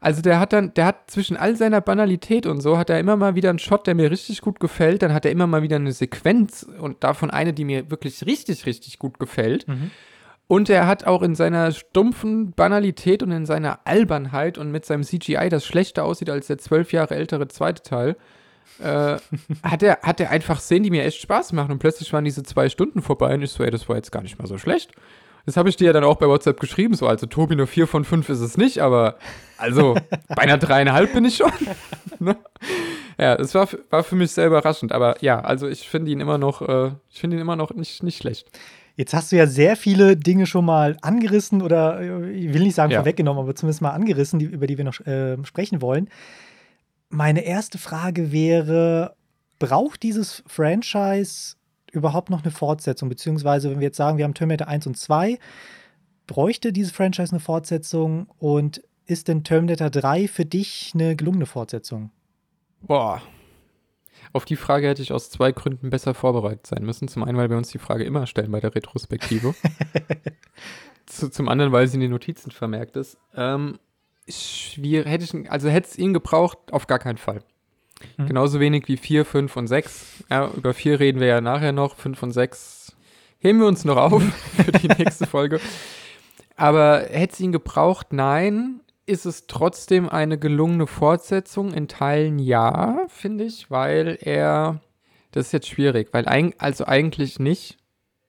Also 0.00 0.22
der 0.22 0.40
hat 0.40 0.54
dann, 0.54 0.72
der 0.74 0.86
hat 0.86 1.10
zwischen 1.10 1.36
all 1.36 1.56
seiner 1.56 1.82
Banalität 1.82 2.46
und 2.46 2.62
so, 2.62 2.78
hat 2.78 2.88
er 2.88 2.98
immer 2.98 3.16
mal 3.16 3.34
wieder 3.34 3.50
einen 3.50 3.58
Shot, 3.58 3.86
der 3.86 3.94
mir 3.94 4.10
richtig 4.10 4.40
gut 4.40 4.58
gefällt. 4.58 5.02
Dann 5.02 5.12
hat 5.12 5.26
er 5.26 5.30
immer 5.30 5.46
mal 5.46 5.62
wieder 5.62 5.76
eine 5.76 5.92
Sequenz 5.92 6.66
und 6.80 7.04
davon 7.04 7.30
eine, 7.30 7.52
die 7.52 7.64
mir 7.64 7.90
wirklich 7.90 8.24
richtig, 8.24 8.64
richtig 8.64 8.98
gut 8.98 9.18
gefällt. 9.18 9.68
Mhm. 9.68 9.90
Und 10.46 10.68
er 10.70 10.86
hat 10.86 11.04
auch 11.06 11.22
in 11.22 11.34
seiner 11.34 11.70
stumpfen 11.70 12.52
Banalität 12.52 13.22
und 13.22 13.30
in 13.30 13.46
seiner 13.46 13.80
Albernheit 13.84 14.58
und 14.58 14.72
mit 14.72 14.84
seinem 14.84 15.04
CGI, 15.04 15.48
das 15.48 15.64
schlechter 15.64 16.04
aussieht 16.04 16.30
als 16.30 16.48
der 16.48 16.58
zwölf 16.58 16.92
Jahre 16.92 17.14
ältere 17.14 17.46
zweite 17.46 17.82
Teil, 17.82 18.16
äh, 18.80 19.18
hat, 19.62 19.82
er, 19.82 19.98
hat 20.02 20.18
er 20.18 20.30
einfach 20.30 20.60
Szenen, 20.60 20.84
die 20.84 20.90
mir 20.90 21.04
echt 21.04 21.20
Spaß 21.20 21.52
machen. 21.52 21.72
Und 21.72 21.78
plötzlich 21.78 22.12
waren 22.12 22.24
diese 22.24 22.42
zwei 22.42 22.68
Stunden 22.68 23.02
vorbei 23.02 23.34
und 23.34 23.42
ich 23.42 23.52
so, 23.52 23.62
ey, 23.62 23.70
das 23.70 23.88
war 23.88 23.96
jetzt 23.96 24.10
gar 24.10 24.22
nicht 24.22 24.38
mal 24.38 24.48
so 24.48 24.56
schlecht. 24.56 24.92
Das 25.46 25.56
habe 25.56 25.68
ich 25.68 25.76
dir 25.76 25.86
ja 25.86 25.92
dann 25.92 26.04
auch 26.04 26.16
bei 26.16 26.28
WhatsApp 26.28 26.60
geschrieben, 26.60 26.94
so, 26.94 27.06
also 27.06 27.26
Tobi, 27.26 27.56
nur 27.56 27.66
vier 27.66 27.86
von 27.86 28.04
fünf 28.04 28.28
ist 28.28 28.40
es 28.40 28.56
nicht, 28.56 28.80
aber 28.80 29.16
also 29.56 29.94
bei 30.28 30.42
einer 30.42 30.58
dreieinhalb 30.58 31.12
bin 31.12 31.24
ich 31.24 31.36
schon. 31.36 31.52
ne? 32.18 32.36
Ja, 33.18 33.34
es 33.34 33.54
war, 33.54 33.68
war 33.90 34.02
für 34.04 34.16
mich 34.16 34.32
sehr 34.32 34.46
überraschend, 34.46 34.92
aber 34.92 35.16
ja, 35.22 35.40
also 35.40 35.68
ich 35.68 35.88
finde 35.88 36.10
ihn 36.10 36.20
immer 36.20 36.38
noch, 36.38 36.62
äh, 36.62 36.92
ich 37.10 37.20
finde 37.20 37.36
ihn 37.36 37.40
immer 37.40 37.56
noch 37.56 37.72
nicht, 37.74 38.02
nicht 38.02 38.18
schlecht. 38.18 38.48
Jetzt 38.96 39.14
hast 39.14 39.32
du 39.32 39.36
ja 39.36 39.46
sehr 39.46 39.76
viele 39.76 40.16
Dinge 40.16 40.46
schon 40.46 40.64
mal 40.64 40.96
angerissen 41.00 41.62
oder 41.62 42.00
äh, 42.00 42.30
ich 42.30 42.52
will 42.52 42.62
nicht 42.62 42.74
sagen 42.74 42.92
Ja. 42.92 42.98
vorweggenommen, 42.98 43.42
aber 43.42 43.54
zumindest 43.54 43.80
mal 43.82 43.90
angerissen, 43.90 44.38
die, 44.38 44.46
über 44.46 44.66
die 44.66 44.76
wir 44.76 44.84
noch 44.84 45.00
äh, 45.06 45.36
sprechen 45.44 45.80
wollen. 45.80 46.08
Meine 47.08 47.44
erste 47.44 47.78
Frage 47.78 48.30
wäre: 48.32 49.14
Braucht 49.58 50.02
dieses 50.02 50.42
Franchise 50.46 51.56
überhaupt 51.92 52.30
noch 52.30 52.42
eine 52.42 52.50
Fortsetzung? 52.50 53.08
Beziehungsweise, 53.08 53.70
wenn 53.70 53.80
wir 53.80 53.88
jetzt 53.88 53.96
sagen, 53.96 54.18
wir 54.18 54.24
haben 54.24 54.34
Terminator 54.34 54.68
1 54.68 54.86
und 54.86 54.96
2, 54.96 55.38
bräuchte 56.26 56.72
dieses 56.72 56.92
Franchise 56.92 57.32
eine 57.32 57.40
Fortsetzung 57.40 58.28
und 58.38 58.82
ist 59.06 59.28
denn 59.28 59.42
Terminator 59.42 59.90
3 59.90 60.28
für 60.28 60.44
dich 60.44 60.92
eine 60.94 61.16
gelungene 61.16 61.46
Fortsetzung? 61.46 62.10
Boah. 62.80 63.20
Auf 64.32 64.44
die 64.44 64.56
Frage 64.56 64.86
hätte 64.86 65.02
ich 65.02 65.12
aus 65.12 65.30
zwei 65.30 65.50
Gründen 65.50 65.90
besser 65.90 66.14
vorbereitet 66.14 66.66
sein 66.66 66.84
müssen. 66.84 67.08
Zum 67.08 67.24
einen, 67.24 67.36
weil 67.36 67.50
wir 67.50 67.56
uns 67.56 67.68
die 67.68 67.78
Frage 67.78 68.04
immer 68.04 68.26
stellen 68.26 68.52
bei 68.52 68.60
der 68.60 68.74
Retrospektive. 68.74 69.54
Zu, 71.06 71.28
zum 71.28 71.48
anderen, 71.48 71.72
weil 71.72 71.88
sie 71.88 71.94
in 71.94 72.02
den 72.02 72.12
Notizen 72.12 72.52
vermerkt 72.52 72.96
ist. 72.96 73.18
Ähm, 73.34 73.80
schwierig, 74.28 75.08
hätte 75.08 75.24
ich, 75.24 75.50
also 75.50 75.68
hätte 75.68 75.88
es 75.88 75.98
ihn 75.98 76.14
gebraucht, 76.14 76.58
auf 76.70 76.86
gar 76.86 77.00
keinen 77.00 77.18
Fall. 77.18 77.42
Mhm. 78.16 78.26
Genauso 78.26 78.60
wenig 78.60 78.88
wie 78.88 78.96
4, 78.96 79.24
5 79.24 79.56
und 79.56 79.66
6. 79.66 80.24
Ja, 80.30 80.50
über 80.56 80.74
4 80.74 81.00
reden 81.00 81.20
wir 81.20 81.26
ja 81.26 81.40
nachher 81.40 81.72
noch. 81.72 81.96
5 81.96 82.22
und 82.22 82.32
6 82.32 82.96
heben 83.38 83.58
wir 83.58 83.66
uns 83.66 83.84
noch 83.84 83.96
auf 83.96 84.22
für 84.64 84.72
die 84.72 84.88
nächste 84.88 85.26
Folge. 85.26 85.60
Aber 86.56 87.06
hätte 87.10 87.34
es 87.34 87.40
ihn 87.40 87.52
gebraucht? 87.52 88.12
Nein. 88.12 88.80
Ist 89.06 89.26
es 89.26 89.46
trotzdem 89.46 90.08
eine 90.08 90.38
gelungene 90.38 90.86
Fortsetzung? 90.86 91.72
In 91.72 91.88
Teilen 91.88 92.38
ja, 92.38 93.06
finde 93.08 93.44
ich, 93.44 93.70
weil 93.70 94.18
er. 94.20 94.80
Das 95.32 95.46
ist 95.46 95.52
jetzt 95.52 95.68
schwierig, 95.68 96.08
weil 96.12 96.28
eig 96.28 96.54
also 96.58 96.86
eigentlich 96.86 97.38
nicht, 97.38 97.78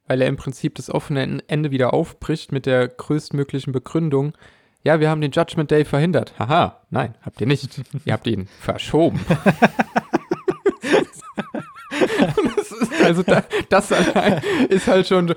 weil 0.07 0.21
er 0.21 0.27
im 0.27 0.37
Prinzip 0.37 0.75
das 0.75 0.89
offene 0.89 1.41
Ende 1.47 1.71
wieder 1.71 1.93
aufbricht 1.93 2.51
mit 2.51 2.65
der 2.65 2.87
größtmöglichen 2.87 3.73
Begründung. 3.73 4.33
Ja, 4.83 4.99
wir 4.99 5.09
haben 5.09 5.21
den 5.21 5.31
Judgment 5.31 5.71
Day 5.71 5.85
verhindert. 5.85 6.33
Haha, 6.39 6.81
nein, 6.89 7.15
habt 7.21 7.39
ihr 7.41 7.47
nicht. 7.47 7.81
ihr 8.05 8.13
habt 8.13 8.27
ihn 8.27 8.47
verschoben. 8.59 9.19
das 12.55 12.71
ist, 12.71 13.03
also 13.03 13.23
da, 13.23 13.43
das 13.69 13.91
allein 13.91 14.41
ist 14.69 14.87
halt 14.87 15.07
schon 15.07 15.33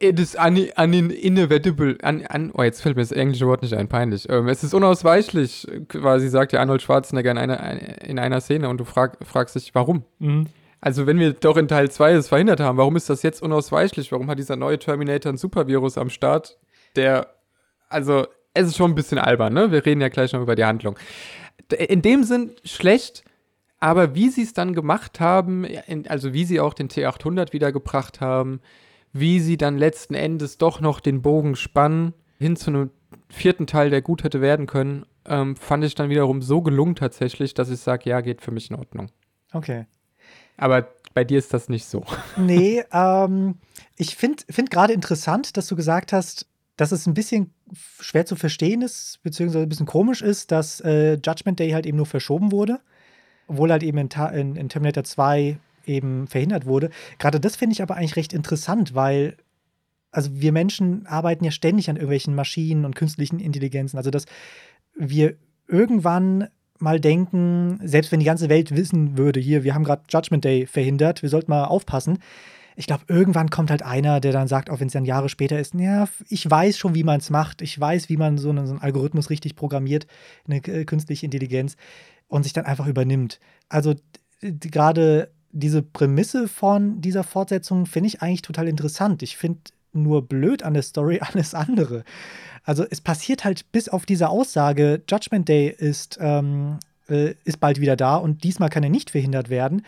it 0.00 0.18
is 0.18 0.34
un, 0.34 0.56
un, 0.76 1.10
inevitable. 1.10 1.98
Un, 2.02 2.26
un, 2.34 2.50
oh, 2.54 2.62
jetzt 2.62 2.80
fällt 2.80 2.96
mir 2.96 3.02
das 3.02 3.12
englische 3.12 3.46
Wort 3.46 3.62
nicht 3.62 3.74
ein, 3.74 3.88
peinlich. 3.88 4.28
Ähm, 4.28 4.48
es 4.48 4.64
ist 4.64 4.74
unausweichlich, 4.74 5.66
quasi 5.88 6.28
sagt 6.28 6.52
ja 6.52 6.60
Arnold 6.60 6.82
Schwarzenegger 6.82 7.30
in 7.30 7.38
einer, 7.38 8.02
in 8.02 8.18
einer 8.18 8.40
Szene 8.40 8.68
und 8.68 8.78
du 8.78 8.84
frag, 8.84 9.18
fragst 9.24 9.54
dich, 9.56 9.74
warum? 9.74 10.04
Mhm. 10.18 10.46
Also, 10.80 11.06
wenn 11.06 11.18
wir 11.18 11.34
doch 11.34 11.58
in 11.58 11.68
Teil 11.68 11.90
2 11.90 12.12
es 12.12 12.28
verhindert 12.28 12.60
haben, 12.60 12.78
warum 12.78 12.96
ist 12.96 13.10
das 13.10 13.22
jetzt 13.22 13.42
unausweichlich? 13.42 14.12
Warum 14.12 14.30
hat 14.30 14.38
dieser 14.38 14.56
neue 14.56 14.78
Terminator 14.78 15.28
einen 15.28 15.38
Supervirus 15.38 15.98
am 15.98 16.08
Start, 16.08 16.58
der, 16.96 17.26
also, 17.90 18.26
es 18.54 18.68
ist 18.68 18.76
schon 18.76 18.92
ein 18.92 18.94
bisschen 18.94 19.18
albern, 19.18 19.52
ne? 19.52 19.70
Wir 19.70 19.84
reden 19.84 20.00
ja 20.00 20.08
gleich 20.08 20.32
noch 20.32 20.40
über 20.40 20.56
die 20.56 20.64
Handlung. 20.64 20.98
In 21.88 22.02
dem 22.02 22.24
Sinn 22.24 22.52
schlecht, 22.64 23.22
aber 23.78 24.14
wie 24.14 24.28
sie 24.28 24.42
es 24.42 24.52
dann 24.52 24.74
gemacht 24.74 25.20
haben, 25.20 25.66
also 26.08 26.32
wie 26.32 26.44
sie 26.44 26.60
auch 26.60 26.74
den 26.74 26.88
T800 26.88 27.52
wiedergebracht 27.52 28.20
haben, 28.20 28.60
wie 29.12 29.40
sie 29.40 29.56
dann 29.56 29.78
letzten 29.78 30.14
Endes 30.14 30.58
doch 30.58 30.80
noch 30.80 31.00
den 31.00 31.22
Bogen 31.22 31.56
spannen 31.56 32.14
hin 32.38 32.56
zu 32.56 32.70
einem 32.70 32.90
vierten 33.28 33.66
Teil, 33.66 33.90
der 33.90 34.02
gut 34.02 34.24
hätte 34.24 34.40
werden 34.40 34.66
können, 34.66 35.04
ähm, 35.26 35.56
fand 35.56 35.84
ich 35.84 35.94
dann 35.94 36.10
wiederum 36.10 36.42
so 36.42 36.62
gelungen 36.62 36.96
tatsächlich, 36.96 37.54
dass 37.54 37.70
ich 37.70 37.80
sage, 37.80 38.08
ja, 38.08 38.20
geht 38.20 38.40
für 38.40 38.50
mich 38.50 38.70
in 38.70 38.76
Ordnung. 38.76 39.10
Okay. 39.52 39.86
Aber 40.56 40.88
bei 41.14 41.24
dir 41.24 41.38
ist 41.38 41.52
das 41.52 41.68
nicht 41.68 41.86
so. 41.86 42.04
Nee, 42.36 42.84
ähm, 42.92 43.56
ich 43.96 44.16
finde 44.16 44.42
find 44.48 44.70
gerade 44.70 44.92
interessant, 44.92 45.56
dass 45.56 45.66
du 45.66 45.76
gesagt 45.76 46.12
hast, 46.12 46.46
dass 46.80 46.92
es 46.92 47.06
ein 47.06 47.12
bisschen 47.12 47.52
schwer 48.00 48.24
zu 48.24 48.36
verstehen 48.36 48.80
ist, 48.80 49.20
beziehungsweise 49.22 49.66
ein 49.66 49.68
bisschen 49.68 49.84
komisch 49.84 50.22
ist, 50.22 50.50
dass 50.50 50.80
äh, 50.80 51.18
Judgment 51.22 51.60
Day 51.60 51.72
halt 51.72 51.84
eben 51.84 51.98
nur 51.98 52.06
verschoben 52.06 52.52
wurde, 52.52 52.80
obwohl 53.48 53.70
halt 53.70 53.82
eben 53.82 53.98
in, 53.98 54.08
Ta 54.08 54.28
in, 54.28 54.56
in 54.56 54.70
Terminator 54.70 55.04
2 55.04 55.58
eben 55.84 56.26
verhindert 56.26 56.64
wurde. 56.64 56.88
Gerade 57.18 57.38
das 57.38 57.56
finde 57.56 57.74
ich 57.74 57.82
aber 57.82 57.96
eigentlich 57.96 58.16
recht 58.16 58.32
interessant, 58.32 58.94
weil 58.94 59.36
also 60.10 60.30
wir 60.40 60.52
Menschen 60.52 61.06
arbeiten 61.06 61.44
ja 61.44 61.50
ständig 61.50 61.90
an 61.90 61.96
irgendwelchen 61.96 62.34
Maschinen 62.34 62.86
und 62.86 62.96
künstlichen 62.96 63.40
Intelligenzen. 63.40 63.98
Also 63.98 64.10
dass 64.10 64.24
wir 64.96 65.36
irgendwann 65.68 66.48
mal 66.78 66.98
denken, 66.98 67.78
selbst 67.84 68.10
wenn 68.10 68.20
die 68.20 68.26
ganze 68.26 68.48
Welt 68.48 68.74
wissen 68.74 69.18
würde, 69.18 69.38
hier, 69.38 69.64
wir 69.64 69.74
haben 69.74 69.84
gerade 69.84 70.04
Judgment 70.08 70.46
Day 70.46 70.66
verhindert, 70.66 71.20
wir 71.20 71.28
sollten 71.28 71.50
mal 71.50 71.66
aufpassen. 71.66 72.20
Ich 72.80 72.86
glaube, 72.86 73.04
irgendwann 73.08 73.50
kommt 73.50 73.70
halt 73.70 73.82
einer, 73.82 74.20
der 74.20 74.32
dann 74.32 74.48
sagt, 74.48 74.70
auch 74.70 74.80
wenn 74.80 74.86
es 74.86 74.94
dann 74.94 75.04
Jahre 75.04 75.28
später 75.28 75.60
ist, 75.60 75.74
ja, 75.74 76.08
ich 76.30 76.50
weiß 76.50 76.78
schon, 76.78 76.94
wie 76.94 77.04
man 77.04 77.20
es 77.20 77.28
macht, 77.28 77.60
ich 77.60 77.78
weiß, 77.78 78.08
wie 78.08 78.16
man 78.16 78.38
so 78.38 78.48
einen, 78.48 78.66
so 78.66 78.72
einen, 78.72 78.80
Algorithmus 78.80 79.28
richtig 79.28 79.54
programmiert, 79.54 80.06
eine 80.48 80.64
äh, 80.66 80.86
künstliche 80.86 81.26
Intelligenz 81.26 81.76
und 82.28 82.44
sich 82.44 82.54
dann 82.54 82.64
einfach 82.64 82.86
übernimmt. 82.86 83.38
Also 83.68 83.96
gerade 84.40 85.30
diese 85.52 85.82
Prämisse 85.82 86.48
von 86.48 87.02
dieser 87.02 87.22
Fortsetzung 87.22 87.84
finde 87.84 88.06
ich 88.06 88.22
eigentlich 88.22 88.40
total 88.40 88.66
interessant. 88.66 89.22
Ich 89.22 89.36
finde 89.36 89.60
nur 89.92 90.26
blöd 90.26 90.62
an 90.62 90.72
der 90.72 90.82
Story 90.82 91.20
alles 91.22 91.54
andere. 91.54 92.04
Also 92.64 92.86
es 92.88 93.02
passiert 93.02 93.44
halt 93.44 93.70
bis 93.72 93.90
auf 93.90 94.06
diese 94.06 94.30
Aussage, 94.30 95.02
Judgment 95.06 95.50
Day 95.50 95.68
ist, 95.68 96.16
ähm, 96.18 96.78
äh, 97.10 97.34
ist 97.44 97.60
bald 97.60 97.78
wieder 97.78 97.96
da 97.96 98.16
und 98.16 98.42
diesmal 98.42 98.70
kann 98.70 98.84
er 98.84 98.90
nicht 98.90 99.10
verhindert 99.10 99.50
werden, 99.50 99.82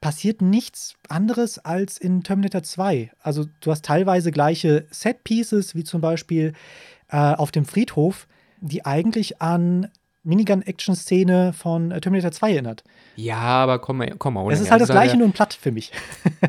passiert 0.00 0.42
nichts 0.42 0.94
anderes 1.08 1.58
als 1.58 1.98
in 1.98 2.22
Terminator 2.22 2.62
2. 2.62 3.10
Also 3.20 3.46
du 3.60 3.70
hast 3.70 3.84
teilweise 3.84 4.30
gleiche 4.30 4.86
Set-Pieces, 4.90 5.74
wie 5.74 5.84
zum 5.84 6.00
Beispiel 6.00 6.52
äh, 7.08 7.16
auf 7.16 7.50
dem 7.50 7.64
Friedhof, 7.64 8.28
die 8.60 8.84
eigentlich 8.84 9.40
an 9.40 9.88
Minigun-Action-Szene 10.24 11.52
von 11.52 11.90
äh, 11.90 12.00
Terminator 12.00 12.30
2 12.30 12.52
erinnert. 12.52 12.84
Ja, 13.16 13.38
aber 13.38 13.78
komm 13.78 13.98
mal, 13.98 14.14
komm 14.18 14.34
mal. 14.34 14.52
Es 14.52 14.60
ist 14.60 14.70
halt 14.70 14.82
das 14.82 14.90
gleiche, 14.90 15.12
ja, 15.12 15.18
nur 15.18 15.28
ein 15.28 15.32
Platt 15.32 15.54
für 15.54 15.72
mich. 15.72 15.90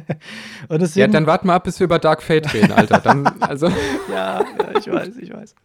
deswegen, 0.70 1.00
ja, 1.00 1.08
dann 1.08 1.26
warten 1.26 1.48
wir 1.48 1.54
ab, 1.54 1.64
bis 1.64 1.80
wir 1.80 1.86
über 1.86 1.98
Dark 1.98 2.22
Fate 2.22 2.54
reden, 2.54 2.72
Alter. 2.72 3.00
Dann, 3.00 3.26
also. 3.40 3.68
ja, 4.12 4.42
ja, 4.42 4.78
ich 4.78 4.92
weiß, 4.92 5.18
ich 5.18 5.34
weiß. 5.34 5.56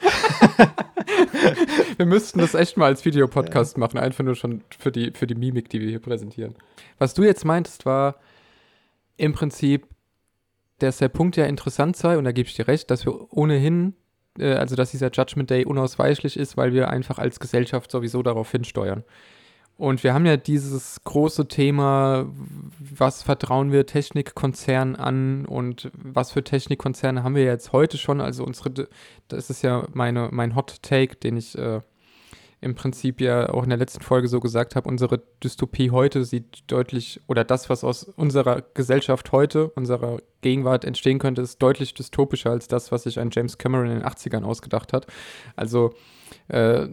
wir 1.96 2.06
müssten 2.06 2.38
das 2.38 2.54
echt 2.54 2.76
mal 2.76 2.86
als 2.86 3.04
Videopodcast 3.04 3.76
ja. 3.76 3.80
machen, 3.80 3.98
einfach 3.98 4.24
nur 4.24 4.34
schon 4.34 4.62
für 4.78 4.92
die, 4.92 5.12
für 5.12 5.26
die 5.26 5.34
Mimik, 5.34 5.68
die 5.68 5.80
wir 5.80 5.88
hier 5.88 6.00
präsentieren. 6.00 6.54
Was 6.98 7.14
du 7.14 7.22
jetzt 7.22 7.44
meintest, 7.44 7.86
war 7.86 8.16
im 9.16 9.32
Prinzip, 9.32 9.86
dass 10.78 10.98
der 10.98 11.08
Punkt 11.08 11.36
ja 11.36 11.44
interessant 11.44 11.96
sei, 11.96 12.16
und 12.16 12.24
da 12.24 12.32
gebe 12.32 12.48
ich 12.48 12.54
dir 12.54 12.68
recht, 12.68 12.90
dass 12.90 13.04
wir 13.04 13.32
ohnehin 13.32 13.94
äh, 14.38 14.54
also 14.54 14.76
dass 14.76 14.90
dieser 14.90 15.10
Judgment 15.10 15.50
Day 15.50 15.64
unausweichlich 15.64 16.36
ist, 16.36 16.56
weil 16.56 16.72
wir 16.72 16.88
einfach 16.88 17.18
als 17.18 17.40
Gesellschaft 17.40 17.90
sowieso 17.90 18.22
darauf 18.22 18.50
hinsteuern. 18.50 19.04
Und 19.80 20.04
wir 20.04 20.12
haben 20.12 20.26
ja 20.26 20.36
dieses 20.36 21.02
große 21.04 21.48
Thema, 21.48 22.26
was 22.78 23.22
vertrauen 23.22 23.72
wir 23.72 23.86
Technikkonzernen 23.86 24.94
an 24.94 25.46
und 25.46 25.90
was 25.94 26.32
für 26.32 26.44
Technikkonzerne 26.44 27.22
haben 27.22 27.34
wir 27.34 27.44
jetzt 27.44 27.72
heute 27.72 27.96
schon? 27.96 28.20
Also 28.20 28.44
unsere, 28.44 28.88
das 29.28 29.48
ist 29.48 29.62
ja 29.62 29.86
meine, 29.94 30.28
mein 30.32 30.54
Hot 30.54 30.82
Take, 30.82 31.16
den 31.16 31.38
ich 31.38 31.56
äh, 31.56 31.80
im 32.60 32.74
Prinzip 32.74 33.22
ja 33.22 33.48
auch 33.48 33.62
in 33.62 33.70
der 33.70 33.78
letzten 33.78 34.02
Folge 34.02 34.28
so 34.28 34.38
gesagt 34.38 34.76
habe, 34.76 34.86
unsere 34.86 35.22
Dystopie 35.42 35.90
heute 35.90 36.26
sieht 36.26 36.70
deutlich, 36.70 37.22
oder 37.26 37.42
das, 37.42 37.70
was 37.70 37.82
aus 37.82 38.04
unserer 38.04 38.62
Gesellschaft 38.74 39.32
heute, 39.32 39.70
unserer 39.70 40.18
Gegenwart 40.42 40.84
entstehen 40.84 41.18
könnte, 41.18 41.40
ist 41.40 41.56
deutlich 41.62 41.94
dystopischer 41.94 42.50
als 42.50 42.68
das, 42.68 42.92
was 42.92 43.04
sich 43.04 43.18
ein 43.18 43.30
James 43.32 43.56
Cameron 43.56 43.86
in 43.86 44.00
den 44.00 44.06
80ern 44.06 44.42
ausgedacht 44.44 44.92
hat. 44.92 45.06
Also, 45.56 45.94
äh, 46.48 46.86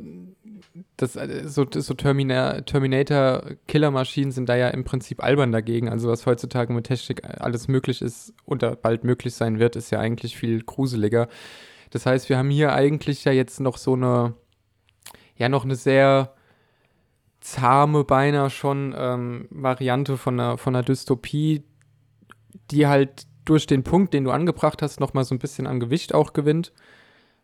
das, 0.98 1.17
so, 1.46 1.65
so 1.69 1.93
Termina 1.93 2.62
Terminator-Killermaschinen 2.62 4.31
sind 4.31 4.50
da 4.50 4.55
ja 4.55 4.69
im 4.69 4.84
Prinzip 4.84 5.24
albern 5.24 5.51
dagegen. 5.51 5.89
Also 5.89 6.10
was 6.10 6.25
heutzutage 6.25 6.74
mit 6.74 6.86
Technik 6.86 7.24
alles 7.24 7.67
möglich 7.67 8.01
ist 8.01 8.34
oder 8.46 8.75
bald 8.75 9.03
möglich 9.03 9.36
sein 9.36 9.60
wird, 9.60 9.75
ist 9.75 9.91
ja 9.91 10.00
eigentlich 10.00 10.38
viel 10.38 10.63
gruseliger. 10.63 11.27
Das 11.89 12.05
heißt, 12.05 12.29
wir 12.29 12.38
haben 12.38 12.50
hier 12.50 12.74
eigentlich 12.74 13.24
ja 13.24 13.31
jetzt 13.31 13.60
noch 13.60 13.77
so 13.77 13.93
eine 13.93 14.34
ja 15.36 15.50
noch 15.50 15.63
eine 15.63 15.75
sehr 15.75 16.34
zahme, 17.39 18.03
beinahe 18.03 18.50
schon 18.50 18.93
ähm, 18.98 19.48
Variante 19.50 20.17
von 20.17 20.39
einer, 20.39 20.57
von 20.57 20.75
einer 20.75 20.84
Dystopie, 20.84 21.63
die 22.72 22.88
halt 22.88 23.27
durch 23.46 23.67
den 23.67 23.84
Punkt, 23.84 24.13
den 24.13 24.25
du 24.25 24.31
angebracht 24.31 24.81
hast, 24.81 25.00
nochmal 25.00 25.24
so 25.24 25.34
ein 25.34 25.39
bisschen 25.39 25.67
an 25.67 25.79
Gewicht 25.79 26.13
auch 26.13 26.34
gewinnt. 26.34 26.74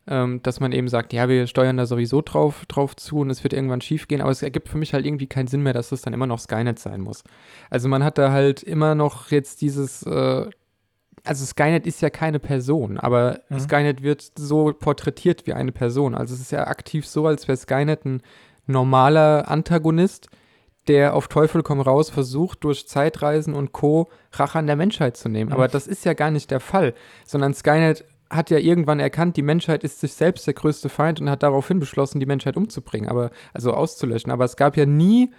Ähm, 0.06 0.42
dass 0.42 0.60
man 0.60 0.72
eben 0.72 0.88
sagt, 0.88 1.14
ja, 1.14 1.30
wir 1.30 1.46
steuern 1.46 1.78
da 1.78 1.86
sowieso 1.86 2.20
drauf, 2.20 2.66
drauf 2.66 2.94
zu 2.94 3.20
und 3.20 3.30
es 3.30 3.42
wird 3.42 3.54
irgendwann 3.54 3.80
schief 3.80 4.06
gehen, 4.06 4.20
aber 4.20 4.30
es 4.30 4.42
ergibt 4.42 4.68
für 4.68 4.76
mich 4.76 4.92
halt 4.92 5.06
irgendwie 5.06 5.26
keinen 5.26 5.46
Sinn 5.46 5.62
mehr, 5.62 5.72
dass 5.72 5.88
das 5.88 6.02
dann 6.02 6.12
immer 6.12 6.26
noch 6.26 6.38
Skynet 6.38 6.78
sein 6.78 7.00
muss. 7.00 7.24
Also 7.70 7.88
man 7.88 8.04
hat 8.04 8.18
da 8.18 8.30
halt 8.30 8.62
immer 8.62 8.94
noch 8.94 9.30
jetzt 9.30 9.62
dieses, 9.62 10.02
äh, 10.02 10.50
also 11.24 11.46
Skynet 11.46 11.86
ist 11.86 12.02
ja 12.02 12.10
keine 12.10 12.38
Person, 12.38 12.98
aber 12.98 13.40
mhm. 13.48 13.60
Skynet 13.60 14.02
wird 14.02 14.30
so 14.36 14.74
porträtiert 14.74 15.46
wie 15.46 15.54
eine 15.54 15.72
Person. 15.72 16.14
Also 16.14 16.34
es 16.34 16.40
ist 16.40 16.52
ja 16.52 16.66
aktiv 16.66 17.06
so, 17.06 17.26
als 17.26 17.48
wäre 17.48 17.56
Skynet 17.56 18.04
ein 18.04 18.22
normaler 18.66 19.48
Antagonist, 19.48 20.28
der 20.86 21.14
auf 21.14 21.28
Teufel 21.28 21.62
komm 21.62 21.80
raus 21.80 22.10
versucht, 22.10 22.62
durch 22.64 22.86
Zeitreisen 22.86 23.54
und 23.54 23.72
Co. 23.72 24.10
Rache 24.32 24.58
an 24.58 24.66
der 24.66 24.76
Menschheit 24.76 25.16
zu 25.16 25.30
nehmen. 25.30 25.48
Mhm. 25.48 25.54
Aber 25.54 25.68
das 25.68 25.86
ist 25.86 26.04
ja 26.04 26.12
gar 26.12 26.30
nicht 26.30 26.50
der 26.50 26.60
Fall, 26.60 26.92
sondern 27.24 27.54
Skynet 27.54 28.04
hat 28.30 28.50
ja 28.50 28.58
irgendwann 28.58 29.00
erkannt, 29.00 29.36
die 29.36 29.42
Menschheit 29.42 29.84
ist 29.84 30.00
sich 30.00 30.14
selbst 30.14 30.46
der 30.46 30.54
größte 30.54 30.88
Feind 30.88 31.20
und 31.20 31.30
hat 31.30 31.42
daraufhin 31.42 31.78
beschlossen, 31.78 32.20
die 32.20 32.26
Menschheit 32.26 32.56
umzubringen, 32.56 33.08
aber 33.08 33.30
also 33.52 33.72
auszulöschen. 33.72 34.32
Aber 34.32 34.44
es 34.44 34.56
gab 34.56 34.76
ja 34.76 34.86
nie 34.86 35.30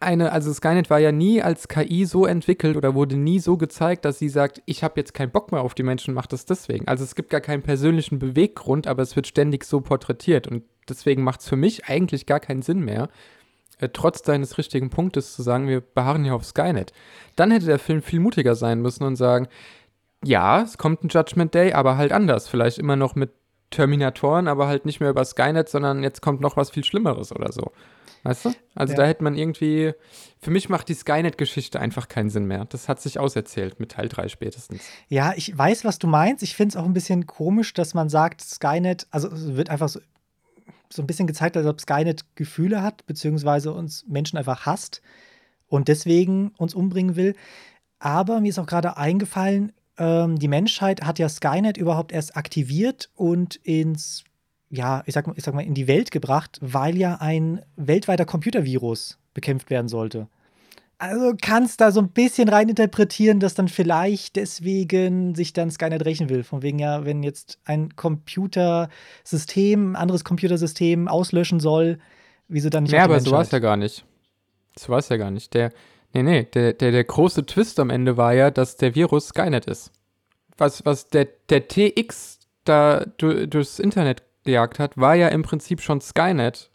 eine, 0.00 0.32
also 0.32 0.52
Skynet 0.52 0.90
war 0.90 1.00
ja 1.00 1.10
nie 1.10 1.42
als 1.42 1.66
KI 1.66 2.04
so 2.04 2.24
entwickelt 2.24 2.76
oder 2.76 2.94
wurde 2.94 3.16
nie 3.16 3.40
so 3.40 3.56
gezeigt, 3.56 4.04
dass 4.04 4.18
sie 4.18 4.28
sagt, 4.28 4.62
ich 4.64 4.84
habe 4.84 4.94
jetzt 4.96 5.12
keinen 5.12 5.32
Bock 5.32 5.50
mehr 5.50 5.62
auf 5.62 5.74
die 5.74 5.82
Menschen, 5.82 6.14
macht 6.14 6.32
das 6.32 6.46
deswegen. 6.46 6.86
Also 6.86 7.02
es 7.02 7.14
gibt 7.14 7.30
gar 7.30 7.40
keinen 7.40 7.62
persönlichen 7.62 8.18
Beweggrund, 8.18 8.86
aber 8.86 9.02
es 9.02 9.16
wird 9.16 9.26
ständig 9.26 9.64
so 9.64 9.80
porträtiert 9.80 10.46
und 10.46 10.62
deswegen 10.88 11.22
macht 11.22 11.40
es 11.40 11.48
für 11.48 11.56
mich 11.56 11.86
eigentlich 11.86 12.26
gar 12.26 12.38
keinen 12.38 12.62
Sinn 12.62 12.84
mehr, 12.84 13.08
äh, 13.78 13.88
trotz 13.88 14.22
deines 14.22 14.56
richtigen 14.56 14.90
Punktes 14.90 15.34
zu 15.34 15.42
sagen, 15.42 15.66
wir 15.66 15.80
beharren 15.80 16.24
hier 16.24 16.34
auf 16.34 16.44
Skynet. 16.44 16.92
Dann 17.34 17.50
hätte 17.50 17.66
der 17.66 17.78
Film 17.80 18.02
viel 18.02 18.20
mutiger 18.20 18.54
sein 18.54 18.80
müssen 18.80 19.04
und 19.04 19.16
sagen, 19.16 19.48
ja, 20.24 20.62
es 20.62 20.78
kommt 20.78 21.04
ein 21.04 21.08
Judgment 21.08 21.54
Day, 21.54 21.72
aber 21.72 21.96
halt 21.96 22.12
anders. 22.12 22.48
Vielleicht 22.48 22.78
immer 22.78 22.96
noch 22.96 23.14
mit 23.14 23.30
Terminatoren, 23.70 24.48
aber 24.48 24.66
halt 24.66 24.86
nicht 24.86 25.00
mehr 25.00 25.10
über 25.10 25.24
Skynet, 25.24 25.68
sondern 25.68 26.02
jetzt 26.02 26.22
kommt 26.22 26.40
noch 26.40 26.56
was 26.56 26.70
viel 26.70 26.84
Schlimmeres 26.84 27.32
oder 27.32 27.52
so. 27.52 27.72
Weißt 28.24 28.46
du? 28.46 28.52
Also 28.74 28.92
ja. 28.92 28.98
da 28.98 29.06
hätte 29.06 29.22
man 29.22 29.36
irgendwie, 29.36 29.92
für 30.40 30.50
mich 30.50 30.68
macht 30.68 30.88
die 30.88 30.94
Skynet-Geschichte 30.94 31.78
einfach 31.78 32.08
keinen 32.08 32.30
Sinn 32.30 32.46
mehr. 32.46 32.64
Das 32.64 32.88
hat 32.88 33.00
sich 33.00 33.18
auserzählt 33.18 33.78
mit 33.78 33.92
Teil 33.92 34.08
3 34.08 34.28
spätestens. 34.28 34.82
Ja, 35.08 35.34
ich 35.36 35.56
weiß, 35.56 35.84
was 35.84 35.98
du 35.98 36.06
meinst. 36.08 36.42
Ich 36.42 36.56
finde 36.56 36.72
es 36.72 36.76
auch 36.76 36.84
ein 36.84 36.94
bisschen 36.94 37.26
komisch, 37.26 37.74
dass 37.74 37.94
man 37.94 38.08
sagt, 38.08 38.40
Skynet, 38.40 39.06
also 39.10 39.28
es 39.28 39.56
wird 39.56 39.70
einfach 39.70 39.88
so, 39.88 40.00
so 40.90 41.02
ein 41.02 41.06
bisschen 41.06 41.26
gezeigt, 41.26 41.56
als 41.56 41.66
ob 41.66 41.80
Skynet 41.80 42.24
Gefühle 42.34 42.82
hat, 42.82 43.06
beziehungsweise 43.06 43.72
uns 43.72 44.04
Menschen 44.08 44.38
einfach 44.38 44.66
hasst 44.66 45.02
und 45.68 45.88
deswegen 45.88 46.52
uns 46.56 46.74
umbringen 46.74 47.14
will. 47.14 47.36
Aber 47.98 48.40
mir 48.40 48.48
ist 48.48 48.58
auch 48.58 48.66
gerade 48.66 48.96
eingefallen, 48.96 49.72
ähm, 49.98 50.38
die 50.38 50.48
Menschheit 50.48 51.02
hat 51.02 51.18
ja 51.18 51.28
Skynet 51.28 51.76
überhaupt 51.76 52.12
erst 52.12 52.36
aktiviert 52.36 53.10
und 53.14 53.56
ins 53.56 54.24
ja, 54.70 55.02
ich 55.06 55.14
sag, 55.14 55.26
ich 55.34 55.44
sag 55.44 55.54
mal, 55.54 55.64
in 55.64 55.74
die 55.74 55.88
Welt 55.88 56.10
gebracht, 56.10 56.58
weil 56.60 56.96
ja 56.96 57.16
ein 57.20 57.62
weltweiter 57.76 58.26
Computervirus 58.26 59.18
bekämpft 59.32 59.70
werden 59.70 59.88
sollte. 59.88 60.28
Also 60.98 61.34
kannst 61.40 61.80
da 61.80 61.92
so 61.92 62.00
ein 62.00 62.08
bisschen 62.08 62.48
reininterpretieren, 62.48 63.38
dass 63.38 63.54
dann 63.54 63.68
vielleicht 63.68 64.34
deswegen 64.34 65.36
sich 65.36 65.52
dann 65.52 65.70
Skynet 65.70 66.04
rächen 66.04 66.28
will. 66.28 66.42
Von 66.42 66.62
wegen 66.62 66.80
ja, 66.80 67.04
wenn 67.04 67.22
jetzt 67.22 67.60
ein 67.64 67.94
Computersystem, 67.94 69.92
ein 69.92 69.96
anderes 69.96 70.24
Computersystem 70.24 71.06
auslöschen 71.06 71.60
soll, 71.60 72.00
wieso 72.48 72.68
dann 72.68 72.82
nicht 72.82 72.92
Ja, 72.92 73.04
aber 73.04 73.20
so 73.20 73.30
war 73.30 73.42
es 73.42 73.52
ja 73.52 73.60
gar 73.60 73.76
nicht. 73.76 74.04
So 74.76 74.88
war 74.88 74.98
es 74.98 75.08
ja 75.08 75.16
gar 75.16 75.30
nicht. 75.30 75.54
Der, 75.54 75.70
nee, 76.12 76.22
nee, 76.22 76.44
der, 76.44 76.72
der, 76.72 76.90
der 76.92 77.04
große 77.04 77.46
Twist 77.46 77.78
am 77.80 77.90
Ende 77.90 78.16
war 78.16 78.32
ja, 78.34 78.50
dass 78.50 78.76
der 78.76 78.94
Virus 78.94 79.28
Skynet 79.28 79.66
ist. 79.66 79.92
Was, 80.56 80.84
was 80.84 81.08
der, 81.08 81.28
der 81.48 81.68
TX 81.68 82.40
da 82.64 83.04
durchs 83.16 83.78
Internet 83.78 84.22
gejagt 84.44 84.78
hat, 84.78 84.96
war 84.96 85.14
ja 85.14 85.28
im 85.28 85.42
Prinzip 85.42 85.80
schon 85.80 86.00
Skynet. 86.00 86.70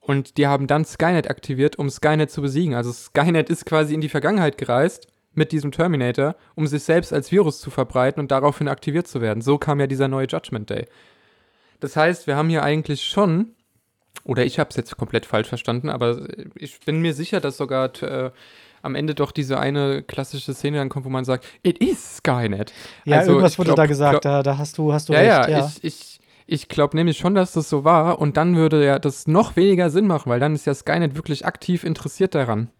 Und 0.00 0.36
die 0.36 0.46
haben 0.46 0.66
dann 0.66 0.84
Skynet 0.84 1.30
aktiviert, 1.30 1.76
um 1.76 1.88
Skynet 1.88 2.30
zu 2.30 2.42
besiegen. 2.42 2.74
Also 2.74 2.92
Skynet 2.92 3.48
ist 3.48 3.64
quasi 3.64 3.94
in 3.94 4.02
die 4.02 4.10
Vergangenheit 4.10 4.58
gereist 4.58 5.08
mit 5.32 5.50
diesem 5.50 5.72
Terminator, 5.72 6.36
um 6.54 6.66
sich 6.66 6.82
selbst 6.82 7.12
als 7.12 7.32
Virus 7.32 7.60
zu 7.60 7.70
verbreiten 7.70 8.20
und 8.20 8.30
daraufhin 8.30 8.68
aktiviert 8.68 9.08
zu 9.08 9.20
werden. 9.20 9.40
So 9.40 9.58
kam 9.58 9.80
ja 9.80 9.86
dieser 9.86 10.08
neue 10.08 10.26
Judgment 10.26 10.70
Day. 10.70 10.86
Das 11.80 11.96
heißt, 11.96 12.26
wir 12.26 12.36
haben 12.36 12.48
hier 12.48 12.62
eigentlich 12.62 13.04
schon, 13.04 13.54
oder 14.22 14.44
ich 14.44 14.58
habe 14.58 14.70
es 14.70 14.76
jetzt 14.76 14.96
komplett 14.96 15.26
falsch 15.26 15.48
verstanden, 15.48 15.88
aber 15.88 16.28
ich 16.54 16.80
bin 16.80 17.00
mir 17.00 17.14
sicher, 17.14 17.40
dass 17.40 17.56
sogar 17.56 17.90
äh, 18.02 18.30
am 18.82 18.94
Ende 18.94 19.14
doch 19.14 19.32
diese 19.32 19.58
eine 19.58 20.02
klassische 20.02 20.54
Szene 20.54 20.78
dann 20.78 20.88
kommt, 20.88 21.04
wo 21.04 21.10
man 21.10 21.24
sagt, 21.24 21.46
it 21.62 21.78
is 21.78 22.18
Skynet. 22.18 22.72
Ja, 23.04 23.18
also, 23.18 23.32
irgendwas 23.32 23.58
wurde 23.58 23.68
glaub, 23.68 23.76
da 23.76 23.86
gesagt, 23.86 24.12
glaub, 24.12 24.22
da, 24.22 24.42
da, 24.42 24.58
hast 24.58 24.78
du, 24.78 24.92
hast 24.92 25.08
du 25.08 25.14
ja, 25.14 25.18
recht. 25.18 25.48
Ja, 25.50 25.58
ja, 25.58 25.72
ich, 25.80 25.84
ich 25.84 26.20
ich 26.46 26.68
glaube 26.68 26.96
nämlich 26.96 27.16
schon, 27.16 27.34
dass 27.34 27.52
das 27.52 27.70
so 27.70 27.84
war 27.84 28.18
und 28.18 28.36
dann 28.36 28.56
würde 28.56 28.84
ja 28.84 28.98
das 28.98 29.26
noch 29.26 29.56
weniger 29.56 29.90
Sinn 29.90 30.06
machen, 30.06 30.28
weil 30.28 30.40
dann 30.40 30.54
ist 30.54 30.66
ja 30.66 30.74
Skynet 30.74 31.16
wirklich 31.16 31.46
aktiv 31.46 31.84
interessiert 31.84 32.34
daran, 32.34 32.70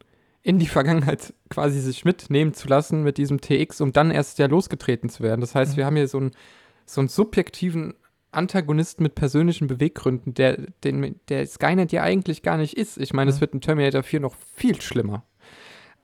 in 0.42 0.58
die 0.58 0.66
Vergangenheit 0.66 1.32
quasi 1.48 1.80
sich 1.80 2.04
mitnehmen 2.04 2.52
zu 2.52 2.68
lassen 2.68 3.02
mit 3.02 3.16
diesem 3.16 3.40
TX, 3.40 3.80
um 3.80 3.92
dann 3.92 4.10
erst 4.10 4.38
ja 4.38 4.46
losgetreten 4.46 5.08
zu 5.08 5.22
werden. 5.22 5.40
Das 5.40 5.54
heißt, 5.54 5.72
mhm. 5.72 5.76
wir 5.78 5.86
haben 5.86 5.96
hier 5.96 6.08
so 6.08 6.18
einen, 6.18 6.32
so 6.84 7.00
einen 7.00 7.08
subjektiven 7.08 7.94
Antagonisten 8.36 9.02
mit 9.02 9.14
persönlichen 9.14 9.66
Beweggründen, 9.66 10.34
der, 10.34 10.58
den, 10.84 11.20
der 11.28 11.46
Skynet 11.46 11.92
ja 11.92 12.02
eigentlich 12.02 12.42
gar 12.42 12.56
nicht 12.56 12.76
ist. 12.76 12.98
Ich 12.98 13.12
meine, 13.12 13.30
es 13.30 13.36
mhm. 13.36 13.40
wird 13.42 13.54
in 13.54 13.60
Terminator 13.60 14.02
4 14.02 14.20
noch 14.20 14.34
viel 14.54 14.80
schlimmer. 14.80 15.24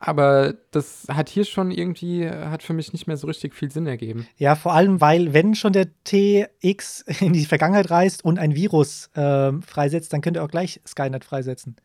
Aber 0.03 0.55
das 0.71 1.07
hat 1.09 1.29
hier 1.29 1.45
schon 1.45 1.71
irgendwie, 1.71 2.27
hat 2.27 2.63
für 2.63 2.73
mich 2.73 2.95
nicht 2.95 3.07
mehr 3.07 3.19
so 3.19 3.27
richtig 3.27 3.55
viel 3.55 3.71
Sinn 3.71 3.87
ergeben. 3.87 4.27
Ja, 4.39 4.57
vor 4.57 4.73
allem, 4.73 5.03
weil, 5.03 5.35
wenn 5.35 5.55
schon 5.55 5.75
der 5.75 5.89
TX 6.05 7.03
in 7.21 7.35
die 7.35 7.45
Vergangenheit 7.45 7.91
reist 7.91 8.25
und 8.25 8.39
ein 8.39 8.55
Virus 8.55 9.11
äh, 9.15 9.53
freisetzt, 9.61 10.13
dann 10.15 10.23
könnte 10.23 10.41
er 10.41 10.45
auch 10.45 10.51
gleich 10.51 10.81
Skynet 10.87 11.25
freisetzen. 11.25 11.77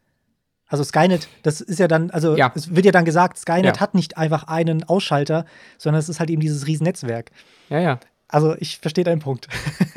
Also 0.68 0.84
Skynet, 0.84 1.28
das 1.44 1.62
ist 1.62 1.80
ja 1.80 1.88
dann, 1.88 2.10
also 2.10 2.36
ja. 2.36 2.52
es 2.56 2.74
wird 2.74 2.86
ja 2.86 2.92
dann 2.92 3.06
gesagt, 3.06 3.38
Skynet 3.38 3.76
ja. 3.76 3.80
hat 3.82 3.94
nicht 3.94 4.18
einfach 4.18 4.46
einen 4.46 4.84
Ausschalter, 4.86 5.46
sondern 5.78 6.00
es 6.00 6.10
ist 6.10 6.20
halt 6.20 6.30
eben 6.30 6.42
dieses 6.42 6.66
Riesennetzwerk. 6.66 7.32
Ja, 7.70 7.80
ja. 7.80 8.00
Also 8.28 8.56
ich 8.60 8.80
verstehe 8.80 9.04
deinen 9.04 9.20
Punkt. 9.20 9.48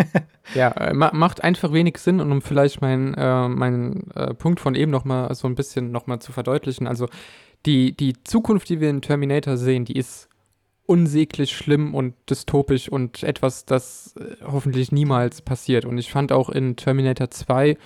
ja, 0.55 0.71
äh, 0.73 0.93
macht 0.95 1.43
einfach 1.43 1.73
wenig 1.73 1.99
Sinn 1.99 2.21
und 2.21 2.31
um 2.31 2.43
vielleicht 2.43 2.81
meinen 2.81 3.15
äh, 3.15 3.49
mein, 3.49 4.11
äh, 4.15 4.35
Punkt 4.35 4.61
von 4.61 4.75
eben 4.75 4.93
noch 4.93 5.05
mal 5.05 5.35
so 5.35 5.49
ein 5.49 5.55
bisschen 5.55 5.91
noch 5.91 6.07
mal 6.07 6.21
zu 6.21 6.33
verdeutlichen. 6.33 6.87
Also 6.87 7.09
die, 7.67 7.97
die 7.97 8.15
Zukunft, 8.25 8.69
die 8.69 8.81
wir 8.81 8.91
in 8.91 9.03
Terminator 9.03 9.57
sehen, 9.57 9.85
die 9.85 9.97
ist 9.97 10.29
unsäglich 10.87 11.55
schlimm 11.55 11.95
und 11.95 12.15
dystopisch 12.31 12.89
und 12.89 13.23
etwas, 13.23 13.67
das 13.67 14.15
äh, 14.17 14.37
hoffentlich 14.45 14.91
niemals 14.91 15.43
passiert. 15.43 15.85
Und 15.85 15.99
ich 15.99 16.11
fand 16.11 16.33
auch 16.33 16.49
in 16.49 16.77
Terminator 16.77 17.31
2 17.31 17.77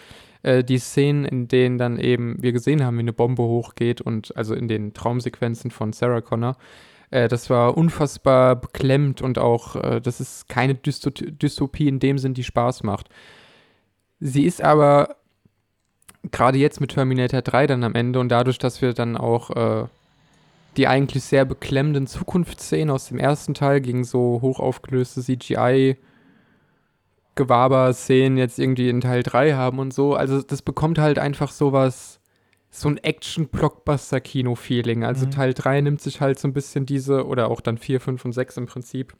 äh, 0.43 0.63
die 0.63 0.79
Szenen, 0.79 1.25
in 1.25 1.49
denen 1.49 1.79
dann 1.79 1.99
eben 1.99 2.41
wir 2.41 2.53
gesehen 2.53 2.85
haben, 2.85 2.97
wie 2.97 3.01
eine 3.01 3.13
Bombe 3.13 3.43
hochgeht 3.43 4.01
und 4.01 4.37
also 4.37 4.55
in 4.55 4.69
den 4.69 4.95
Traumsequenzen 4.95 5.71
von 5.71 5.93
Sarah 5.93 6.21
Connor, 6.21 6.57
äh, 7.13 7.29
das 7.29 7.51
war 7.51 7.77
unfassbar 7.77 8.57
beklemmt 8.57 9.23
und 9.23 9.39
auch, 9.39 9.77
äh, 9.77 10.01
das 10.01 10.21
ist 10.21 10.49
keine 10.49 10.75
Dystopie 10.75 11.89
in 11.89 12.01
dem 12.01 12.19
Sinn, 12.19 12.35
die 12.35 12.45
Spaß 12.45 12.83
macht. 12.83 13.09
Sie 14.19 14.45
ist 14.45 14.63
aber 14.63 15.17
gerade 16.31 16.59
jetzt 16.59 16.81
mit 16.81 16.93
Terminator 16.93 17.43
3 17.43 17.67
dann 17.67 17.85
am 17.85 17.95
Ende 17.95 18.19
und 18.19 18.31
dadurch, 18.31 18.59
dass 18.59 18.81
wir 18.81 18.95
dann 18.95 19.17
auch 19.17 19.51
äh, 19.51 19.87
die 20.77 20.89
eigentlich 20.89 21.25
sehr 21.25 21.45
beklemmenden 21.45 22.07
Zukunftsszenen 22.07 22.91
aus 22.91 23.09
dem 23.09 23.19
ersten 23.19 23.53
Teil 23.53 23.81
gegen 23.81 24.05
so 24.05 24.41
hochaufgelöste 24.41 25.21
CGI 25.21 25.99
Gewaber-Szenen 27.35 28.39
jetzt 28.39 28.59
irgendwie 28.59 28.89
in 28.89 29.01
Teil 29.01 29.23
3 29.23 29.55
haben 29.55 29.79
und 29.79 29.93
so. 29.93 30.15
Also 30.15 30.43
das 30.43 30.63
bekommt 30.63 30.99
halt 30.99 31.19
einfach 31.19 31.51
sowas, 31.51 32.21
so 32.75 32.89
ein 32.89 32.97
Action-Blockbuster-Kino-Feeling. 32.97 35.05
Also 35.05 35.27
mhm. 35.27 35.31
Teil 35.31 35.53
3 35.53 35.83
nimmt 35.83 36.01
sich 36.01 36.23
halt 36.23 36.39
so 36.39 36.49
ein 36.49 36.55
bisschen 36.55 36.87
diese, 36.87 37.27
oder 37.27 37.51
auch 37.51 37.61
dann 37.61 37.77
4, 37.77 38.01
5 38.01 38.25
und 38.25 38.33
6 38.33 38.57
im 38.57 38.65
Prinzip, 38.67 39.15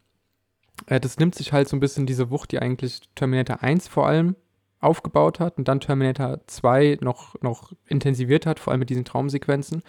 äh, 0.87 0.99
das 0.99 1.19
nimmt 1.19 1.35
sich 1.35 1.53
halt 1.53 1.69
so 1.69 1.77
ein 1.77 1.81
bisschen 1.81 2.07
diese 2.07 2.31
Wucht, 2.31 2.51
die 2.51 2.61
eigentlich 2.61 3.03
Terminator 3.15 3.63
1 3.63 3.89
vor 3.89 4.09
allem 4.09 4.37
aufgebaut 4.81 5.39
hat 5.39 5.59
und 5.59 5.69
dann 5.69 5.81
Terminator 5.81 6.41
2 6.47 6.97
noch, 7.03 7.39
noch 7.43 7.75
intensiviert 7.87 8.47
hat, 8.47 8.59
vor 8.59 8.71
allem 8.73 8.81
mit 8.81 8.89
diesen 8.89 9.05
Traumsequenzen. 9.05 9.83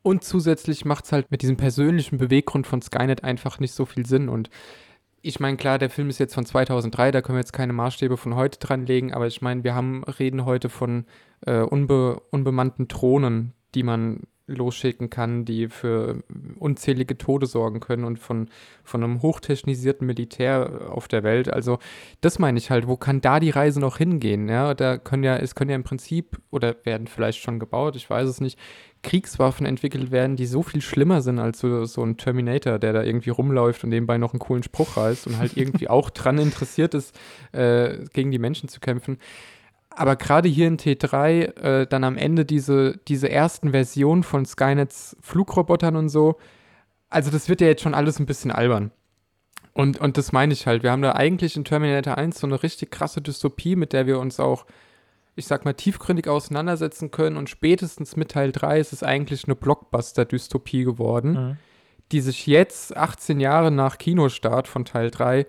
Und 0.00 0.24
zusätzlich 0.24 0.86
macht 0.86 1.04
es 1.04 1.12
halt 1.12 1.30
mit 1.30 1.42
diesem 1.42 1.58
persönlichen 1.58 2.16
Beweggrund 2.16 2.66
von 2.66 2.80
Skynet 2.80 3.22
einfach 3.22 3.60
nicht 3.60 3.72
so 3.72 3.84
viel 3.84 4.06
Sinn. 4.06 4.30
Und 4.30 4.48
ich 5.20 5.40
meine, 5.40 5.58
klar, 5.58 5.78
der 5.78 5.90
Film 5.90 6.08
ist 6.08 6.18
jetzt 6.18 6.34
von 6.34 6.46
2003, 6.46 7.10
da 7.10 7.20
können 7.20 7.36
wir 7.36 7.40
jetzt 7.40 7.52
keine 7.52 7.74
Maßstäbe 7.74 8.16
von 8.16 8.34
heute 8.34 8.58
dran 8.58 8.86
legen, 8.86 9.12
aber 9.12 9.26
ich 9.26 9.42
meine, 9.42 9.62
wir 9.62 9.74
haben, 9.74 10.04
reden 10.04 10.46
heute 10.46 10.70
von 10.70 11.04
äh, 11.42 11.60
unbe, 11.60 12.20
unbemannten 12.30 12.88
Drohnen, 12.88 13.52
die 13.74 13.82
man 13.82 14.22
losschicken 14.48 15.10
kann, 15.10 15.44
die 15.44 15.68
für 15.68 16.22
unzählige 16.58 17.18
Tode 17.18 17.46
sorgen 17.46 17.80
können 17.80 18.04
und 18.04 18.18
von, 18.18 18.48
von 18.84 19.02
einem 19.02 19.22
hochtechnisierten 19.22 20.06
Militär 20.06 20.88
auf 20.88 21.08
der 21.08 21.24
Welt. 21.24 21.52
Also 21.52 21.78
das 22.20 22.38
meine 22.38 22.58
ich 22.58 22.70
halt, 22.70 22.86
wo 22.86 22.96
kann 22.96 23.20
da 23.20 23.40
die 23.40 23.50
Reise 23.50 23.80
noch 23.80 23.98
hingehen? 23.98 24.48
Ja, 24.48 24.74
da 24.74 24.98
können 24.98 25.24
ja, 25.24 25.36
es 25.36 25.56
können 25.56 25.70
ja 25.70 25.76
im 25.76 25.82
Prinzip 25.82 26.40
oder 26.50 26.76
werden 26.84 27.08
vielleicht 27.08 27.40
schon 27.40 27.58
gebaut, 27.58 27.96
ich 27.96 28.08
weiß 28.08 28.28
es 28.28 28.40
nicht, 28.40 28.58
Kriegswaffen 29.02 29.66
entwickelt 29.66 30.10
werden, 30.10 30.36
die 30.36 30.46
so 30.46 30.62
viel 30.62 30.80
schlimmer 30.80 31.22
sind 31.22 31.38
als 31.38 31.60
so, 31.60 31.84
so 31.84 32.02
ein 32.04 32.16
Terminator, 32.16 32.78
der 32.78 32.92
da 32.92 33.02
irgendwie 33.02 33.30
rumläuft 33.30 33.84
und 33.84 33.90
nebenbei 33.90 34.18
noch 34.18 34.32
einen 34.32 34.40
coolen 34.40 34.62
Spruch 34.62 34.96
reißt 34.96 35.26
und 35.26 35.38
halt 35.38 35.56
irgendwie 35.56 35.88
auch 35.88 36.10
dran 36.10 36.38
interessiert 36.38 36.94
ist, 36.94 37.18
äh, 37.52 38.04
gegen 38.12 38.30
die 38.30 38.38
Menschen 38.38 38.68
zu 38.68 38.80
kämpfen. 38.80 39.18
Aber 39.96 40.16
gerade 40.16 40.48
hier 40.48 40.68
in 40.68 40.76
T3 40.76 41.56
äh, 41.56 41.86
dann 41.86 42.04
am 42.04 42.18
Ende 42.18 42.44
diese, 42.44 42.98
diese 43.08 43.30
ersten 43.30 43.70
Versionen 43.70 44.22
von 44.22 44.44
Skynets 44.44 45.16
Flugrobotern 45.20 45.96
und 45.96 46.10
so, 46.10 46.36
also 47.08 47.30
das 47.30 47.48
wird 47.48 47.62
ja 47.62 47.66
jetzt 47.66 47.82
schon 47.82 47.94
alles 47.94 48.18
ein 48.18 48.26
bisschen 48.26 48.50
albern. 48.50 48.92
Und, 49.72 50.00
und 50.00 50.16
das 50.16 50.32
meine 50.32 50.52
ich 50.52 50.66
halt. 50.66 50.82
Wir 50.82 50.90
haben 50.90 51.02
da 51.02 51.12
eigentlich 51.12 51.56
in 51.56 51.64
Terminator 51.64 52.16
1 52.16 52.40
so 52.40 52.46
eine 52.46 52.62
richtig 52.62 52.90
krasse 52.90 53.20
Dystopie, 53.20 53.76
mit 53.76 53.92
der 53.92 54.06
wir 54.06 54.18
uns 54.18 54.40
auch, 54.40 54.66
ich 55.34 55.46
sag 55.46 55.64
mal, 55.64 55.74
tiefgründig 55.74 56.28
auseinandersetzen 56.28 57.10
können. 57.10 57.36
Und 57.36 57.50
spätestens 57.50 58.16
mit 58.16 58.30
Teil 58.30 58.52
3 58.52 58.80
ist 58.80 58.92
es 58.92 59.02
eigentlich 59.02 59.44
eine 59.44 59.54
Blockbuster-Dystopie 59.54 60.84
geworden, 60.84 61.32
mhm. 61.32 61.56
die 62.12 62.20
sich 62.20 62.46
jetzt, 62.46 62.96
18 62.96 63.38
Jahre 63.40 63.70
nach 63.70 63.98
Kinostart 63.98 64.66
von 64.66 64.84
Teil 64.84 65.10
3, 65.10 65.46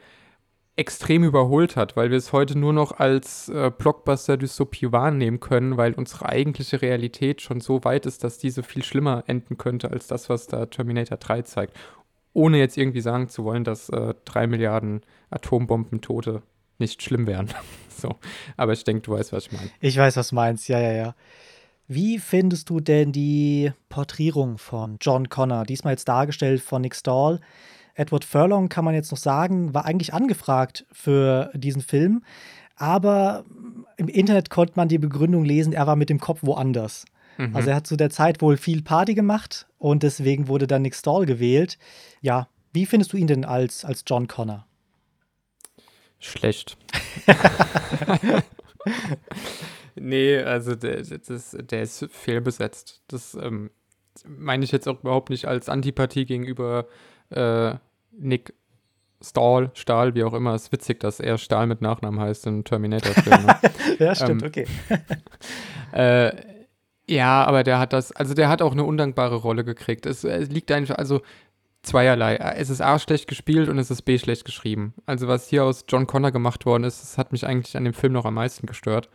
extrem 0.78 1.24
überholt 1.24 1.76
hat, 1.76 1.98
weil 1.98 2.12
wir 2.12 2.18
es 2.18 2.32
heute 2.32 2.58
nur 2.58 2.72
noch 2.72 3.00
als 3.00 3.50
äh, 3.50 3.72
Blockbuster-Dystopie 3.76 4.92
wahrnehmen 4.92 5.40
können, 5.40 5.76
weil 5.76 5.94
unsere 5.94 6.30
eigentliche 6.30 6.82
Realität 6.82 7.42
schon 7.42 7.62
so 7.62 7.84
weit 7.84 8.06
ist, 8.06 8.24
dass 8.24 8.38
diese 8.38 8.62
viel 8.62 8.84
schlimmer 8.84 9.24
enden 9.26 9.58
könnte 9.58 9.90
als 9.90 10.06
das, 10.08 10.30
was 10.30 10.46
da 10.46 10.68
Terminator 10.68 11.18
3 11.18 11.42
zeigt. 11.42 11.76
Ohne 12.34 12.60
jetzt 12.60 12.78
irgendwie 12.78 13.02
sagen 13.02 13.28
zu 13.28 13.44
wollen, 13.44 13.63
dass 13.63 13.90
äh, 13.90 14.13
drei 14.24 14.46
Milliarden 14.46 15.02
Atombombentote 15.32 16.44
nicht 16.78 17.02
schlimm 17.02 17.26
wären. 17.26 17.52
so. 17.90 18.16
Aber 18.56 18.74
ich 18.74 18.84
denke, 18.84 19.02
du 19.02 19.13
weißt, 19.13 19.34
was 19.34 19.48
ich 19.48 19.52
meine. 19.52 19.72
Ich 19.82 19.98
weiß, 19.98 20.16
was 20.16 20.30
du 20.30 20.36
meinst, 20.36 20.70
ja, 20.70 20.80
ja, 20.80 20.92
ja. 20.92 21.16
Wie 21.88 22.20
findest 22.20 22.70
du 22.70 22.82
denn 22.82 23.12
die 23.12 23.72
Porträtierung 23.90 24.60
von 24.60 24.98
John 25.02 25.30
Connor? 25.30 25.63
Diesmal 25.63 25.94
jetzt 25.94 26.08
dargestellt 26.08 26.62
von 26.62 26.84
Nick 26.84 26.94
Stahl. 26.94 27.40
Edward 27.98 28.24
Furlong, 28.24 28.70
kann 28.70 28.86
man 28.86 28.94
jetzt 28.94 29.12
noch 29.12 29.18
sagen, 29.18 29.74
war 29.74 29.86
eigentlich 29.86 30.14
angefragt 30.14 30.86
für 30.92 31.52
diesen 31.54 31.82
Film. 31.82 32.24
Aber 32.76 33.44
im 33.98 34.08
Internet 34.08 34.52
konnte 34.52 34.74
man 34.76 34.88
die 34.88 35.00
Begründung 35.00 35.44
lesen, 35.44 35.74
er 35.74 35.88
war 35.88 35.96
mit 35.96 36.10
dem 36.10 36.20
Kopf 36.20 36.42
woanders. 36.44 37.06
Mhm. 37.38 37.56
Also 37.56 37.72
er 37.72 37.76
hat 37.78 37.88
zu 37.88 37.98
der 37.98 38.12
Zeit 38.12 38.42
wohl 38.42 38.56
viel 38.56 38.84
Party 38.84 39.16
gemacht 39.16 39.68
und 39.80 40.04
deswegen 40.04 40.48
wurde 40.48 40.68
dann 40.68 40.84
Nick 40.84 40.96
Stahl 40.96 41.26
gewählt. 41.26 41.80
Ja, 42.22 42.48
wie 42.72 42.86
findest 42.86 43.14
du 43.14 43.18
ihn 43.18 43.26
denn 43.26 43.46
als, 43.46 43.84
als 43.84 44.04
John 44.06 44.28
Connor? 44.28 44.68
Schlecht. 46.20 46.78
nee, 49.96 50.38
also 50.38 50.76
der, 50.76 51.02
das, 51.02 51.58
der 51.60 51.82
ist 51.82 52.08
fehlbesetzt. 52.12 53.02
Das 53.08 53.34
ähm, 53.34 53.72
meine 54.26 54.64
ich 54.64 54.72
jetzt 54.72 54.88
auch 54.88 55.00
überhaupt 55.00 55.32
nicht 55.32 55.46
als 55.46 55.68
Antipathie 55.68 56.26
gegenüber 56.26 56.88
äh, 57.30 57.76
Nick 58.18 58.54
Stahl, 59.22 59.72
Stahl, 59.74 60.14
wie 60.16 60.24
auch 60.24 60.34
immer. 60.34 60.54
Es 60.54 60.64
ist 60.64 60.72
witzig, 60.72 61.00
dass 61.00 61.20
er 61.20 61.38
Stahl 61.38 61.68
mit 61.68 61.82
Nachnamen 61.82 62.20
heißt 62.20 62.46
im 62.48 62.64
Terminator-Film. 62.64 63.46
Ne? 63.46 63.60
ja, 64.00 64.16
stimmt, 64.16 64.44
ähm, 64.44 64.48
okay. 64.48 64.68
äh, 65.92 66.32
ja, 67.10 67.44
aber 67.46 67.64
der 67.64 67.80
hat 67.80 67.94
das, 67.94 68.12
also 68.12 68.34
der 68.34 68.50
hat 68.50 68.62
auch 68.62 68.74
eine 68.74 68.84
undankbare 68.84 69.38
Rolle 69.38 69.64
gekriegt. 69.64 70.06
Es, 70.06 70.24
es 70.24 70.50
liegt 70.50 70.72
einfach, 70.72 70.98
also 70.98 71.22
zweierlei. 71.82 72.36
Es 72.36 72.70
ist 72.70 72.82
A 72.82 73.00
schlecht 73.00 73.28
gespielt 73.28 73.70
und 73.70 73.80
es 73.80 73.90
ist 73.90 74.04
B 74.04 74.18
schlecht 74.20 74.46
geschrieben. 74.46 74.94
Also 75.06 75.28
was 75.28 75.48
hier 75.48 75.64
aus 75.64 75.86
John 75.88 76.06
Connor 76.06 76.32
gemacht 76.32 76.66
worden 76.66 76.84
ist, 76.84 77.02
das 77.02 77.18
hat 77.18 77.32
mich 77.32 77.48
eigentlich 77.48 77.76
an 77.78 77.86
dem 77.86 77.94
Film 77.94 78.14
noch 78.14 78.26
am 78.26 78.36
meisten 78.36 78.68
gestört. 78.68 79.10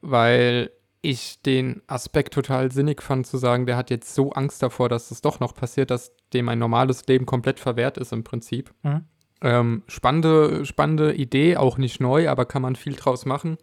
Weil 0.00 0.70
ich 1.04 1.40
den 1.42 1.82
Aspekt 1.86 2.34
total 2.34 2.72
sinnig 2.72 3.02
fand, 3.02 3.26
zu 3.26 3.36
sagen, 3.36 3.66
der 3.66 3.76
hat 3.76 3.90
jetzt 3.90 4.14
so 4.14 4.32
Angst 4.32 4.62
davor, 4.62 4.88
dass 4.88 5.10
das 5.10 5.20
doch 5.20 5.38
noch 5.40 5.54
passiert, 5.54 5.90
dass 5.90 6.12
dem 6.32 6.48
ein 6.48 6.58
normales 6.58 7.06
Leben 7.06 7.26
komplett 7.26 7.60
verwehrt 7.60 7.98
ist 7.98 8.12
im 8.12 8.24
Prinzip. 8.24 8.72
Mhm. 8.82 9.04
Ähm, 9.42 9.82
spannende, 9.86 10.64
spannende 10.64 11.14
Idee, 11.14 11.56
auch 11.56 11.76
nicht 11.76 12.00
neu, 12.00 12.28
aber 12.28 12.46
kann 12.46 12.62
man 12.62 12.76
viel 12.76 12.94
draus 12.94 13.26
machen, 13.26 13.58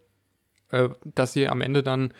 äh, 0.69 0.89
dass 1.03 1.33
sie 1.33 1.47
am 1.47 1.61
Ende 1.61 1.81
dann 1.81 2.13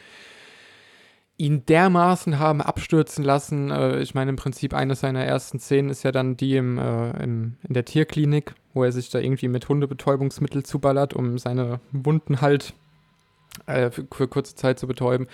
ihn 1.37 1.65
dermaßen 1.65 2.39
haben 2.39 2.61
abstürzen 2.61 3.23
lassen. 3.23 3.69
Äh, 3.69 3.99
ich 3.99 4.15
meine, 4.15 4.31
im 4.31 4.35
Prinzip 4.35 4.73
eine 4.73 4.95
seiner 4.95 5.23
ersten 5.23 5.59
Szenen 5.59 5.89
ist 5.89 6.03
ja 6.03 6.11
dann 6.11 6.37
die 6.37 6.55
im, 6.55 6.77
äh, 6.77 7.23
im, 7.23 7.57
in 7.67 7.73
der 7.73 7.85
Tierklinik, 7.85 8.55
wo 8.73 8.83
er 8.83 8.91
sich 8.91 9.09
da 9.09 9.19
irgendwie 9.19 9.47
mit 9.47 9.69
Hundebetäubungsmittel 9.69 10.63
zuballert, 10.63 11.13
um 11.13 11.37
seine 11.37 11.79
Wunden 11.91 12.41
halt 12.41 12.73
äh, 13.65 13.91
für, 13.91 14.07
für, 14.11 14.27
kurze 14.27 14.55
Zeit 14.55 14.79
zu 14.79 14.87
betäuben. 14.87 15.27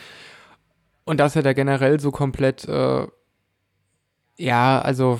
Und 1.05 1.19
dass 1.19 1.35
er 1.35 1.43
da 1.43 1.53
generell 1.53 1.99
so 1.99 2.11
komplett, 2.11 2.67
äh, 2.67 3.07
ja, 4.37 4.81
also 4.81 5.19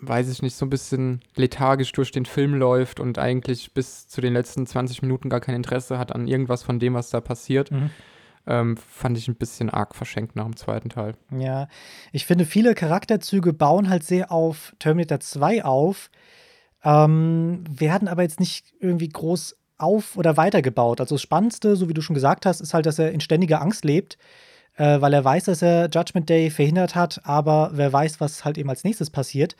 weiß 0.00 0.30
ich 0.30 0.42
nicht, 0.42 0.54
so 0.54 0.66
ein 0.66 0.70
bisschen 0.70 1.20
lethargisch 1.36 1.92
durch 1.92 2.12
den 2.12 2.26
Film 2.26 2.54
läuft 2.54 3.00
und 3.00 3.18
eigentlich 3.18 3.72
bis 3.72 4.08
zu 4.08 4.20
den 4.20 4.32
letzten 4.32 4.66
20 4.66 5.02
Minuten 5.02 5.28
gar 5.28 5.40
kein 5.40 5.54
Interesse 5.54 5.98
hat 5.98 6.12
an 6.12 6.26
irgendwas 6.26 6.62
von 6.62 6.78
dem, 6.78 6.94
was 6.94 7.10
da 7.10 7.20
passiert. 7.20 7.70
Mhm. 7.70 7.90
ähm, 8.46 8.76
fand 8.76 9.18
ich 9.18 9.28
ein 9.28 9.36
bisschen 9.36 9.70
arg 9.70 9.94
verschenkt 9.94 10.34
nach 10.34 10.44
dem 10.44 10.56
zweiten 10.56 10.88
Teil. 10.88 11.14
Ja, 11.36 11.68
ich 12.10 12.26
finde, 12.26 12.46
viele 12.46 12.74
Charakterzüge 12.74 13.52
bauen 13.52 13.88
halt 13.88 14.02
sehr 14.02 14.32
auf 14.32 14.74
Terminator 14.78 15.20
2 15.20 15.64
auf, 15.64 16.10
ähm, 16.82 17.64
werden 17.68 18.08
aber 18.08 18.22
jetzt 18.22 18.40
nicht 18.40 18.72
irgendwie 18.80 19.08
groß 19.08 19.59
auf- 19.80 20.16
oder 20.16 20.36
weitergebaut. 20.36 21.00
Also 21.00 21.14
das 21.14 21.22
Spannendste, 21.22 21.76
so 21.76 21.88
wie 21.88 21.94
du 21.94 22.02
schon 22.02 22.14
gesagt 22.14 22.46
hast, 22.46 22.60
ist 22.60 22.74
halt, 22.74 22.86
dass 22.86 22.98
er 22.98 23.12
in 23.12 23.20
ständiger 23.20 23.60
Angst 23.62 23.84
lebt, 23.84 24.18
äh, 24.76 25.00
weil 25.00 25.12
er 25.12 25.24
weiß, 25.24 25.44
dass 25.44 25.62
er 25.62 25.88
Judgment 25.90 26.28
Day 26.28 26.50
verhindert 26.50 26.94
hat, 26.94 27.20
aber 27.24 27.70
wer 27.74 27.92
weiß, 27.92 28.20
was 28.20 28.44
halt 28.44 28.58
eben 28.58 28.70
als 28.70 28.84
nächstes 28.84 29.10
passiert. 29.10 29.56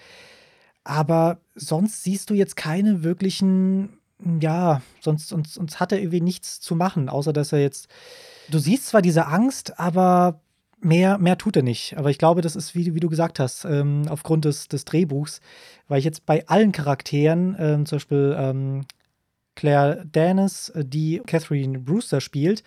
Aber 0.84 1.38
sonst 1.54 2.04
siehst 2.04 2.30
du 2.30 2.34
jetzt 2.34 2.56
keine 2.56 3.02
wirklichen, 3.02 3.98
ja, 4.40 4.82
sonst, 5.00 5.28
sonst, 5.28 5.54
sonst 5.54 5.80
hat 5.80 5.92
er 5.92 5.98
irgendwie 5.98 6.20
nichts 6.20 6.60
zu 6.60 6.74
machen, 6.74 7.08
außer 7.08 7.32
dass 7.32 7.52
er 7.52 7.60
jetzt. 7.60 7.88
Du 8.48 8.58
siehst 8.58 8.86
zwar 8.86 9.02
diese 9.02 9.26
Angst, 9.26 9.78
aber 9.78 10.40
mehr, 10.80 11.18
mehr 11.18 11.38
tut 11.38 11.56
er 11.56 11.62
nicht. 11.62 11.96
Aber 11.96 12.10
ich 12.10 12.18
glaube, 12.18 12.40
das 12.40 12.56
ist, 12.56 12.74
wie, 12.74 12.94
wie 12.94 13.00
du 13.00 13.08
gesagt 13.08 13.38
hast, 13.38 13.64
ähm, 13.64 14.04
aufgrund 14.08 14.44
des, 14.44 14.68
des 14.68 14.84
Drehbuchs, 14.84 15.40
weil 15.88 15.98
ich 15.98 16.04
jetzt 16.04 16.26
bei 16.26 16.46
allen 16.48 16.72
Charakteren, 16.72 17.56
ähm, 17.58 17.86
zum 17.86 17.96
Beispiel 17.96 18.34
ähm, 18.38 18.86
Claire 19.54 20.04
Danes, 20.10 20.72
die 20.76 21.20
Catherine 21.26 21.78
Brewster 21.78 22.20
spielt, 22.20 22.62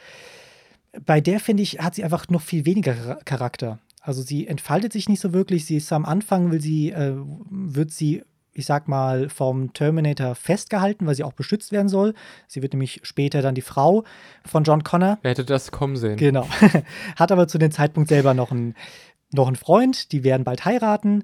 bei 1.05 1.21
der 1.21 1.39
finde 1.39 1.63
ich, 1.63 1.79
hat 1.79 1.95
sie 1.95 2.03
einfach 2.03 2.27
noch 2.29 2.41
viel 2.41 2.65
weniger 2.65 3.19
Charakter. 3.25 3.79
Also 4.01 4.21
sie 4.21 4.47
entfaltet 4.47 4.93
sich 4.93 5.09
nicht 5.09 5.21
so 5.21 5.33
wirklich. 5.33 5.65
Sie 5.65 5.77
ist 5.77 5.91
am 5.91 6.05
Anfang, 6.05 6.51
will 6.51 6.61
sie, 6.61 6.91
äh, 6.91 7.15
wird 7.49 7.91
sie, 7.91 8.23
ich 8.51 8.65
sag 8.65 8.87
mal, 8.87 9.29
vom 9.29 9.73
Terminator 9.73 10.35
festgehalten, 10.35 11.07
weil 11.07 11.15
sie 11.15 11.23
auch 11.23 11.33
beschützt 11.33 11.71
werden 11.71 11.87
soll. 11.87 12.13
Sie 12.47 12.61
wird 12.61 12.73
nämlich 12.73 12.99
später 13.03 13.41
dann 13.41 13.55
die 13.55 13.61
Frau 13.61 14.03
von 14.45 14.63
John 14.65 14.83
Connor. 14.83 15.19
Wer 15.21 15.31
hätte 15.31 15.45
das 15.45 15.71
kommen 15.71 15.95
sehen? 15.95 16.17
Genau. 16.17 16.47
Hat 17.15 17.31
aber 17.31 17.47
zu 17.47 17.57
dem 17.57 17.71
Zeitpunkt 17.71 18.09
selber 18.09 18.33
noch 18.33 18.51
einen, 18.51 18.75
noch 19.31 19.47
einen 19.47 19.55
Freund. 19.55 20.11
Die 20.11 20.23
werden 20.23 20.43
bald 20.43 20.65
heiraten. 20.65 21.23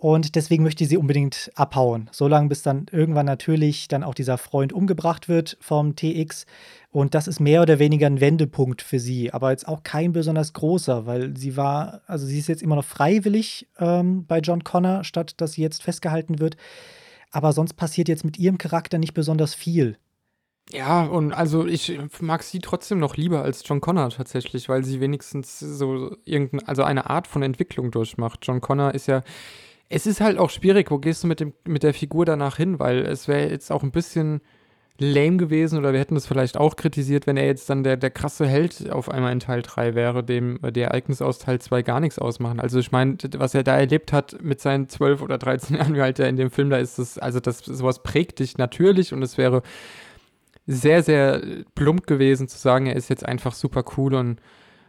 Und 0.00 0.36
deswegen 0.36 0.62
möchte 0.62 0.86
sie 0.86 0.96
unbedingt 0.96 1.50
abhauen. 1.56 2.08
Solange 2.12 2.48
bis 2.48 2.62
dann 2.62 2.86
irgendwann 2.92 3.26
natürlich 3.26 3.88
dann 3.88 4.04
auch 4.04 4.14
dieser 4.14 4.38
Freund 4.38 4.72
umgebracht 4.72 5.28
wird 5.28 5.58
vom 5.60 5.96
TX. 5.96 6.46
Und 6.90 7.14
das 7.14 7.26
ist 7.26 7.40
mehr 7.40 7.62
oder 7.62 7.80
weniger 7.80 8.06
ein 8.06 8.20
Wendepunkt 8.20 8.80
für 8.80 9.00
sie, 9.00 9.32
aber 9.32 9.50
jetzt 9.50 9.66
auch 9.66 9.82
kein 9.82 10.12
besonders 10.12 10.52
großer, 10.52 11.04
weil 11.06 11.36
sie 11.36 11.56
war, 11.56 12.02
also 12.06 12.26
sie 12.26 12.38
ist 12.38 12.48
jetzt 12.48 12.62
immer 12.62 12.76
noch 12.76 12.84
freiwillig 12.84 13.66
ähm, 13.78 14.24
bei 14.24 14.38
John 14.38 14.62
Connor, 14.62 15.02
statt 15.02 15.34
dass 15.38 15.52
sie 15.52 15.62
jetzt 15.62 15.82
festgehalten 15.82 16.38
wird. 16.38 16.56
Aber 17.32 17.52
sonst 17.52 17.74
passiert 17.74 18.08
jetzt 18.08 18.24
mit 18.24 18.38
ihrem 18.38 18.56
Charakter 18.56 18.98
nicht 18.98 19.14
besonders 19.14 19.54
viel. 19.54 19.98
Ja, 20.70 21.04
und 21.04 21.32
also 21.32 21.66
ich 21.66 21.98
mag 22.20 22.42
sie 22.44 22.60
trotzdem 22.60 23.00
noch 23.00 23.16
lieber 23.16 23.42
als 23.42 23.62
John 23.66 23.80
Connor 23.80 24.10
tatsächlich, 24.10 24.68
weil 24.68 24.84
sie 24.84 25.00
wenigstens 25.00 25.58
so 25.58 26.16
irgendeine, 26.24 26.68
also 26.68 26.84
eine 26.84 27.10
Art 27.10 27.26
von 27.26 27.42
Entwicklung 27.42 27.90
durchmacht. 27.90 28.40
John 28.42 28.60
Connor 28.60 28.94
ist 28.94 29.08
ja 29.08 29.22
es 29.88 30.06
ist 30.06 30.20
halt 30.20 30.38
auch 30.38 30.50
schwierig, 30.50 30.90
wo 30.90 30.98
gehst 30.98 31.24
du 31.24 31.28
mit, 31.28 31.40
dem, 31.40 31.54
mit 31.66 31.82
der 31.82 31.94
Figur 31.94 32.24
danach 32.24 32.56
hin, 32.56 32.78
weil 32.78 33.06
es 33.06 33.28
wäre 33.28 33.50
jetzt 33.50 33.72
auch 33.72 33.82
ein 33.82 33.90
bisschen 33.90 34.40
lame 35.00 35.36
gewesen 35.36 35.78
oder 35.78 35.92
wir 35.92 36.00
hätten 36.00 36.16
das 36.16 36.26
vielleicht 36.26 36.56
auch 36.56 36.74
kritisiert, 36.74 37.26
wenn 37.26 37.36
er 37.36 37.46
jetzt 37.46 37.70
dann 37.70 37.84
der, 37.84 37.96
der 37.96 38.10
krasse 38.10 38.46
Held 38.46 38.90
auf 38.90 39.08
einmal 39.08 39.32
in 39.32 39.38
Teil 39.38 39.62
3 39.62 39.94
wäre, 39.94 40.24
dem 40.24 40.58
die 40.74 40.80
Ereignisse 40.80 41.24
aus 41.24 41.38
Teil 41.38 41.60
2 41.60 41.82
gar 41.82 42.00
nichts 42.00 42.18
ausmachen. 42.18 42.58
Also 42.58 42.80
ich 42.80 42.90
meine, 42.90 43.16
was 43.36 43.54
er 43.54 43.62
da 43.62 43.76
erlebt 43.76 44.12
hat 44.12 44.42
mit 44.42 44.60
seinen 44.60 44.88
12 44.88 45.22
oder 45.22 45.38
13 45.38 45.76
Jahren, 45.76 45.94
wie 45.94 46.00
alt 46.00 46.18
er 46.18 46.28
in 46.28 46.36
dem 46.36 46.50
Film 46.50 46.70
da 46.70 46.78
ist, 46.78 46.98
das, 46.98 47.16
also 47.16 47.38
das, 47.38 47.58
sowas 47.58 48.02
prägt 48.02 48.40
dich 48.40 48.58
natürlich 48.58 49.12
und 49.12 49.22
es 49.22 49.38
wäre 49.38 49.62
sehr, 50.66 51.02
sehr 51.02 51.42
plump 51.76 52.06
gewesen 52.06 52.48
zu 52.48 52.58
sagen, 52.58 52.86
er 52.86 52.96
ist 52.96 53.08
jetzt 53.08 53.24
einfach 53.24 53.54
super 53.54 53.84
cool 53.96 54.14
und 54.14 54.40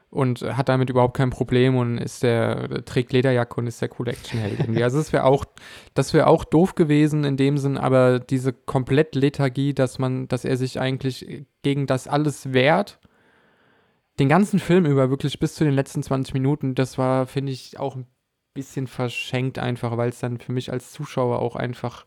und 0.10 0.41
hat 0.41 0.69
damit 0.69 0.89
überhaupt 0.89 1.15
kein 1.15 1.30
Problem 1.30 1.76
und 1.76 2.00
ist 2.00 2.24
der, 2.24 2.84
trägt 2.86 3.13
Lederjacke 3.13 3.56
und 3.60 3.67
ist 3.67 3.82
der 3.82 3.89
coole 3.89 4.12
Actionheld 4.12 4.60
irgendwie. 4.60 4.84
Also 4.84 4.98
das 4.98 5.13
wäre 5.13 5.24
auch, 5.24 5.45
das 5.93 6.13
wäre 6.13 6.28
auch 6.28 6.43
doof 6.43 6.76
gewesen 6.76 7.24
in 7.24 7.38
dem 7.38 7.58
Sinn, 7.58 7.78
aber 7.78 8.19
diese 8.19 8.52
komplett 8.52 9.13
Lethargie, 9.15 9.74
dass 9.74 10.00
man, 10.00 10.28
dass 10.28 10.45
er 10.45 10.58
sich 10.58 10.80
eigentlich 10.80 11.45
gegen 11.62 11.86
das 11.86 12.08
alles 12.08 12.54
wehrt, 12.54 13.00
den 14.17 14.30
ganzen 14.30 14.60
Film 14.60 14.86
über, 14.86 15.10
wirklich 15.10 15.39
bis 15.39 15.54
zu 15.56 15.63
den 15.63 15.74
letzten 15.74 16.04
20 16.04 16.34
Minuten, 16.34 16.76
das 16.76 16.98
war, 16.98 17.28
finde 17.28 17.52
ich, 17.52 17.80
auch 17.80 17.95
ein 17.95 18.08
bisschen 18.54 18.88
verschenkt 18.88 19.60
einfach, 19.60 19.95
weil 19.95 20.10
es 20.10 20.19
dann 20.19 20.39
für 20.39 20.52
mich 20.52 20.72
als 20.72 20.91
Zuschauer 20.91 21.39
auch 21.39 21.56
einfach 21.56 22.06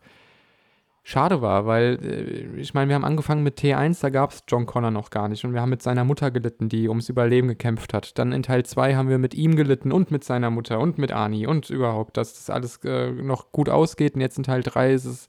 schade 1.03 1.41
war, 1.41 1.65
weil 1.65 1.99
äh, 2.01 2.59
ich 2.59 2.73
meine, 2.73 2.87
wir 2.87 2.95
haben 2.95 3.05
angefangen 3.05 3.43
mit 3.43 3.59
T1, 3.59 4.01
da 4.01 4.09
gab 4.09 4.31
es 4.31 4.43
John 4.47 4.65
Connor 4.65 4.89
noch 4.89 5.09
gar 5.09 5.27
nicht 5.27 5.43
und 5.43 5.53
wir 5.53 5.61
haben 5.61 5.69
mit 5.69 5.81
seiner 5.81 6.05
Mutter 6.05 6.31
gelitten, 6.31 6.69
die 6.69 6.87
ums 6.87 7.09
Überleben 7.09 7.49
gekämpft 7.49 7.93
hat. 7.93 8.17
Dann 8.17 8.31
in 8.31 8.43
Teil 8.43 8.65
2 8.65 8.95
haben 8.95 9.09
wir 9.09 9.17
mit 9.17 9.33
ihm 9.33 9.55
gelitten 9.55 9.91
und 9.91 10.11
mit 10.11 10.23
seiner 10.23 10.49
Mutter 10.49 10.79
und 10.79 10.97
mit 10.97 11.11
Ani 11.11 11.45
und 11.45 11.69
überhaupt, 11.69 12.15
dass 12.15 12.33
das 12.33 12.49
alles 12.49 12.77
äh, 12.85 13.11
noch 13.11 13.51
gut 13.51 13.69
ausgeht 13.69 14.15
und 14.15 14.21
jetzt 14.21 14.37
in 14.37 14.43
Teil 14.43 14.63
3 14.63 14.93
ist 14.93 15.05
es 15.05 15.27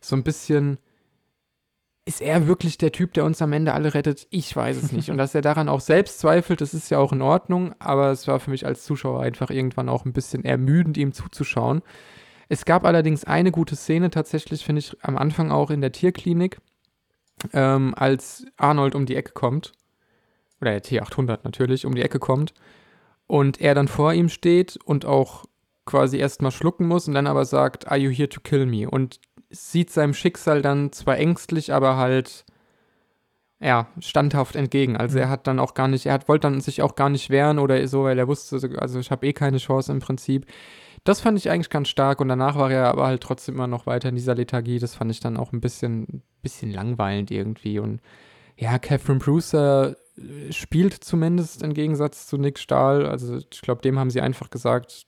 so 0.00 0.16
ein 0.16 0.22
bisschen 0.22 0.78
ist 2.06 2.22
er 2.22 2.46
wirklich 2.46 2.78
der 2.78 2.90
Typ, 2.90 3.12
der 3.12 3.26
uns 3.26 3.42
am 3.42 3.52
Ende 3.52 3.74
alle 3.74 3.92
rettet? 3.92 4.26
Ich 4.30 4.56
weiß 4.56 4.82
es 4.82 4.92
nicht. 4.92 5.10
Und 5.10 5.18
dass 5.18 5.34
er 5.34 5.42
daran 5.42 5.68
auch 5.68 5.80
selbst 5.80 6.20
zweifelt, 6.20 6.62
das 6.62 6.72
ist 6.72 6.88
ja 6.88 6.98
auch 6.98 7.12
in 7.12 7.20
Ordnung, 7.20 7.74
aber 7.80 8.10
es 8.10 8.26
war 8.26 8.40
für 8.40 8.50
mich 8.50 8.64
als 8.64 8.82
Zuschauer 8.84 9.20
einfach 9.20 9.50
irgendwann 9.50 9.90
auch 9.90 10.06
ein 10.06 10.14
bisschen 10.14 10.42
ermüdend, 10.42 10.96
ihm 10.96 11.12
zuzuschauen. 11.12 11.82
Es 12.48 12.64
gab 12.64 12.84
allerdings 12.84 13.24
eine 13.24 13.52
gute 13.52 13.76
Szene 13.76 14.10
tatsächlich, 14.10 14.64
finde 14.64 14.80
ich, 14.80 14.96
am 15.02 15.16
Anfang 15.18 15.50
auch 15.50 15.70
in 15.70 15.80
der 15.80 15.92
Tierklinik, 15.92 16.58
ähm, 17.52 17.94
als 17.96 18.46
Arnold 18.56 18.94
um 18.94 19.06
die 19.06 19.16
Ecke 19.16 19.32
kommt, 19.32 19.72
oder 20.60 20.72
der 20.72 20.82
T800 20.82 21.40
natürlich, 21.44 21.84
um 21.84 21.94
die 21.94 22.02
Ecke 22.02 22.18
kommt, 22.18 22.54
und 23.26 23.60
er 23.60 23.74
dann 23.74 23.88
vor 23.88 24.12
ihm 24.14 24.28
steht 24.28 24.78
und 24.84 25.04
auch 25.04 25.44
quasi 25.84 26.18
erstmal 26.18 26.50
schlucken 26.50 26.86
muss 26.86 27.06
und 27.06 27.14
dann 27.14 27.26
aber 27.26 27.44
sagt, 27.44 27.88
Are 27.88 27.98
you 27.98 28.10
here 28.10 28.28
to 28.28 28.40
kill 28.40 28.66
me? 28.66 28.88
Und 28.88 29.20
sieht 29.50 29.90
seinem 29.90 30.14
Schicksal 30.14 30.62
dann 30.62 30.92
zwar 30.92 31.16
ängstlich, 31.18 31.72
aber 31.72 31.96
halt 31.96 32.44
ja, 33.60 33.88
standhaft 34.00 34.54
entgegen. 34.56 34.96
Also 34.96 35.16
mhm. 35.16 35.24
er 35.24 35.30
hat 35.30 35.46
dann 35.46 35.58
auch 35.58 35.74
gar 35.74 35.88
nicht, 35.88 36.06
er 36.06 36.14
hat, 36.14 36.28
wollte 36.28 36.48
dann 36.48 36.60
sich 36.60 36.82
auch 36.82 36.94
gar 36.94 37.08
nicht 37.08 37.30
wehren 37.30 37.58
oder 37.58 37.86
so, 37.88 38.04
weil 38.04 38.18
er 38.18 38.28
wusste, 38.28 38.56
also 38.78 38.98
ich 38.98 39.10
habe 39.10 39.26
eh 39.26 39.32
keine 39.32 39.58
Chance 39.58 39.92
im 39.92 40.00
Prinzip. 40.00 40.46
Das 41.08 41.22
fand 41.22 41.38
ich 41.38 41.48
eigentlich 41.48 41.70
ganz 41.70 41.88
stark 41.88 42.20
und 42.20 42.28
danach 42.28 42.56
war 42.56 42.70
er 42.70 42.88
aber 42.88 43.06
halt 43.06 43.22
trotzdem 43.22 43.54
immer 43.54 43.66
noch 43.66 43.86
weiter 43.86 44.10
in 44.10 44.14
dieser 44.14 44.34
Lethargie. 44.34 44.78
Das 44.78 44.94
fand 44.94 45.10
ich 45.10 45.20
dann 45.20 45.38
auch 45.38 45.54
ein 45.54 45.60
bisschen, 45.62 46.22
bisschen 46.42 46.70
langweilend 46.70 47.30
irgendwie. 47.30 47.78
Und 47.78 48.02
ja, 48.58 48.78
Catherine 48.78 49.18
Brewster 49.18 49.96
äh, 50.18 50.52
spielt 50.52 50.92
zumindest 50.92 51.62
im 51.62 51.72
Gegensatz 51.72 52.26
zu 52.26 52.36
Nick 52.36 52.58
Stahl. 52.58 53.06
Also 53.06 53.38
ich 53.38 53.62
glaube, 53.62 53.80
dem 53.80 53.98
haben 53.98 54.10
sie 54.10 54.20
einfach 54.20 54.50
gesagt, 54.50 55.06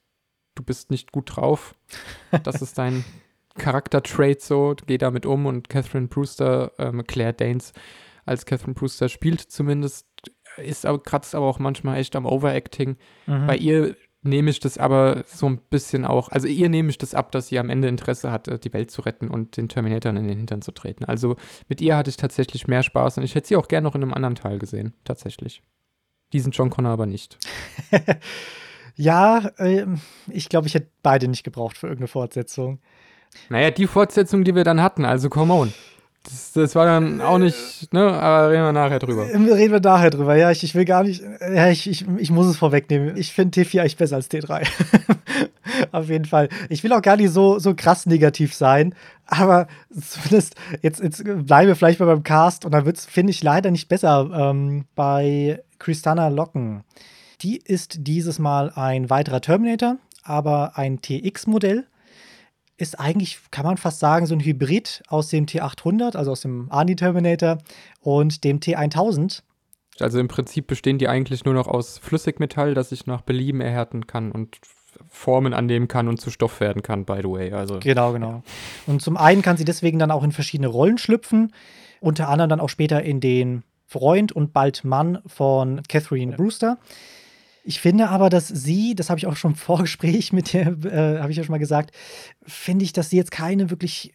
du 0.55 0.63
bist 0.63 0.91
nicht 0.91 1.13
gut 1.13 1.37
drauf. 1.37 1.75
Das 2.45 2.63
ist 2.63 2.79
dein 2.79 3.05
Charakter-Trait 3.59 4.41
so, 4.41 4.75
geh 4.87 4.97
damit 4.97 5.27
um. 5.27 5.45
Und 5.45 5.69
Catherine 5.69 6.09
Brewster, 6.09 6.73
ähm, 6.79 7.07
Claire 7.07 7.35
Danes 7.35 7.75
als 8.25 8.47
Catherine 8.47 8.73
Brewster 8.73 9.11
spielt 9.11 9.43
zumindest, 9.43 10.07
ist 10.57 10.87
aber 10.87 11.03
kratzt 11.03 11.35
aber 11.35 11.45
auch 11.45 11.59
manchmal 11.59 11.99
echt 11.99 12.17
am 12.17 12.25
Overacting. 12.25 12.97
Mhm. 13.27 13.47
Bei 13.47 13.59
ihr 13.59 13.97
nehme 14.23 14.51
ich 14.51 14.61
das 14.61 14.79
aber 14.79 15.25
so 15.27 15.47
ein 15.47 15.59
bisschen 15.59 16.05
auch, 16.05 16.29
also 16.29 16.47
ihr 16.47 16.69
nehme 16.69 16.91
ich 16.91 16.99
das 16.99 17.15
ab, 17.15 17.33
dass 17.33 17.49
sie 17.49 17.59
am 17.59 17.71
Ende 17.71 17.89
Interesse 17.89 18.31
hat, 18.31 18.49
äh, 18.49 18.59
die 18.59 18.73
Welt 18.73 18.91
zu 18.91 19.03
retten 19.03 19.29
und 19.29 19.57
den 19.57 19.69
Terminator 19.69 20.11
in 20.11 20.27
den 20.27 20.39
Hintern 20.39 20.63
zu 20.63 20.73
treten. 20.73 21.05
Also 21.05 21.37
mit 21.69 21.81
ihr 21.81 21.97
hatte 21.97 22.11
ich 22.11 22.17
tatsächlich 22.17 22.69
mehr 22.69 22.83
Spaß 22.83 23.19
und 23.19 23.25
ich 23.25 23.35
hätte 23.35 23.49
sie 23.49 23.57
auch 23.57 23.69
gerne 23.69 23.87
noch 23.87 23.95
in 23.95 24.03
einem 24.03 24.15
anderen 24.15 24.35
Teil 24.35 24.59
gesehen, 24.59 24.95
tatsächlich. 25.05 25.63
Diesen 26.33 26.53
John 26.53 26.71
Connor 26.71 26.93
aber 26.93 27.07
nicht. 27.07 27.39
ja, 28.97 29.51
äh, 29.57 29.87
ich 30.29 30.49
glaube, 30.49 30.67
ich 30.69 30.75
hätte 30.75 30.91
beide 31.03 31.27
nicht 31.29 31.45
gebraucht 31.45 31.79
für 31.79 31.87
irgendeine 31.87 32.09
Fortsetzung. 32.09 32.81
Naja, 33.49 33.71
die 33.71 33.87
Fortsetzung, 33.87 34.45
die 34.45 34.55
wir 34.55 34.65
dann 34.65 34.83
hatten, 34.83 35.05
also 35.05 35.29
come 35.29 35.53
on. 35.53 35.73
Das, 36.25 36.53
das, 36.53 36.75
war 36.75 36.85
dann 36.85 37.23
auch 37.23 37.39
nicht, 37.39 37.93
ne? 37.95 38.13
Aber 38.13 38.51
reden 38.51 38.65
wir 38.65 38.73
nachher 38.73 38.99
drüber. 38.99 39.27
Reden 39.27 39.73
wir 39.73 39.81
nachher 39.81 40.11
drüber, 40.11 40.37
ja. 40.37 40.51
Ich, 40.51 40.63
ich 40.63 40.75
will 40.75 40.85
gar 40.85 41.03
nicht, 41.03 41.23
ja, 41.41 41.71
ich, 41.71 41.89
ich, 41.89 42.07
ich 42.19 42.31
muss 42.31 42.47
es 42.47 42.59
vorwegnehmen. 42.59 43.17
Ich 43.17 43.33
finde 43.33 43.61
T4 43.61 43.81
eigentlich 43.81 43.97
besser 43.97 44.17
als 44.17 44.31
T3. 44.31 44.67
Auf 45.93 46.11
jeden 46.11 46.27
Fall. 46.27 46.51
Ich 46.69 46.85
will 46.85 46.93
auch 46.93 47.01
gar 47.01 47.17
nicht 47.17 47.31
so, 47.31 47.59
so 47.59 47.75
krass 47.75 48.05
negativ 48.05 48.55
sein, 48.55 48.95
aber 49.27 49.67
zumindest, 49.99 50.57
jetzt, 50.83 51.01
jetzt 51.01 51.25
bleiben 51.25 51.69
wir 51.69 51.77
vielleicht 51.77 52.01
mal 52.01 52.07
beim 52.07 52.23
Cast 52.23 52.67
und 52.67 52.73
dann 52.73 52.85
wird 52.85 52.99
es, 52.99 53.07
finde 53.07 53.31
ich, 53.31 53.43
leider 53.43 53.71
nicht 53.71 53.89
besser 53.89 54.29
ähm, 54.33 54.85
bei 54.95 55.63
Christana 55.79 56.29
Locken. 56.29 56.85
Die 57.41 57.57
ist 57.57 57.99
dieses 58.01 58.39
Mal 58.39 58.71
ein 58.75 59.09
weiterer 59.09 59.41
Terminator, 59.41 59.97
aber 60.23 60.77
ein 60.77 61.01
TX-Modell 61.01 61.87
ist 62.81 62.99
eigentlich, 62.99 63.39
kann 63.51 63.67
man 63.67 63.77
fast 63.77 64.01
sagen, 64.01 64.27
so 64.27 64.35
ein 64.35 64.41
Hybrid 64.41 65.03
aus 65.09 65.29
dem 65.29 65.47
T800, 65.47 66.17
also 66.17 66.33
aus 66.33 66.41
dem 66.41 66.71
Arnie 66.71 66.97
Terminator 66.97 67.59
und 68.01 68.43
dem 68.45 68.61
T1000. 68.61 69.43
Also 70.01 70.19
im 70.19 70.29
Prinzip 70.29 70.67
bestehen 70.67 70.99
die 70.99 71.09
eigentlich 71.09 71.45
nur 71.45 71.55
noch 71.55 71.67
aus 71.67 71.99
Flüssigmetall, 71.99 72.75
das 72.75 72.91
ich 72.91 73.07
nach 73.07 73.21
Belieben 73.21 73.61
erhärten 73.61 74.07
kann 74.07 74.33
und 74.33 74.59
Formen 75.09 75.55
annehmen 75.55 75.89
kann 75.89 76.09
und 76.09 76.21
zu 76.21 76.31
Stoff 76.31 76.61
werden 76.61 76.83
kann, 76.83 77.05
by 77.05 77.19
the 77.23 77.29
way. 77.29 77.53
Also, 77.53 77.79
genau, 77.81 78.13
genau. 78.13 78.31
Ja. 78.31 78.43
Und 78.87 79.03
zum 79.03 79.17
einen 79.17 79.43
kann 79.43 79.57
sie 79.57 79.65
deswegen 79.65 79.99
dann 79.99 80.11
auch 80.11 80.25
in 80.25 80.33
verschiedene 80.33 80.69
Rollen 80.69 80.99
schlüpfen, 80.99 81.53
unter 82.01 82.29
anderem 82.29 82.49
dann 82.49 82.61
auch 82.61 82.69
später 82.69 83.03
in 83.03 83.21
den 83.21 83.63
Freund 83.87 84.33
und 84.33 84.53
bald 84.53 84.85
Mann 84.85 85.19
von 85.27 85.83
Catherine 85.89 86.37
Brewster. 86.37 86.79
Ich 87.63 87.81
finde 87.81 88.09
aber, 88.09 88.31
dass 88.31 88.49
sie, 88.49 88.95
das 88.95 89.11
habe 89.11 89.19
ich 89.19 89.27
auch 89.27 89.37
schon 89.37 89.53
im 89.53 89.57
Vorgespräch 89.57 90.33
mit 90.33 90.53
der, 90.53 90.69
äh, 90.85 91.21
habe 91.21 91.31
ich 91.31 91.37
ja 91.37 91.45
schon 91.45 91.53
mal 91.53 91.59
gesagt, 91.59 91.95
finde 92.47 92.85
ich, 92.85 92.93
dass 92.93 93.11
sie 93.11 93.17
jetzt 93.17 93.31
keine 93.31 93.71
wirklich 93.71 94.13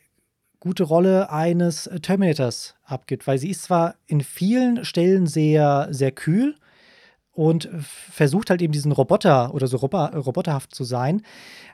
gute 0.59 0.83
Rolle 0.83 1.29
eines 1.29 1.89
Terminators 2.01 2.75
abgibt, 2.85 3.27
weil 3.27 3.37
sie 3.37 3.51
ist 3.51 3.63
zwar 3.63 3.95
in 4.07 4.21
vielen 4.21 4.83
Stellen 4.83 5.27
sehr, 5.27 5.87
sehr 5.91 6.11
kühl 6.11 6.55
und 7.33 7.69
versucht 7.71 8.49
halt 8.49 8.61
eben 8.61 8.73
diesen 8.73 8.91
Roboter 8.91 9.53
oder 9.53 9.67
so 9.67 9.77
roboterhaft 9.77 10.73
zu 10.73 10.83
sein, 10.83 11.21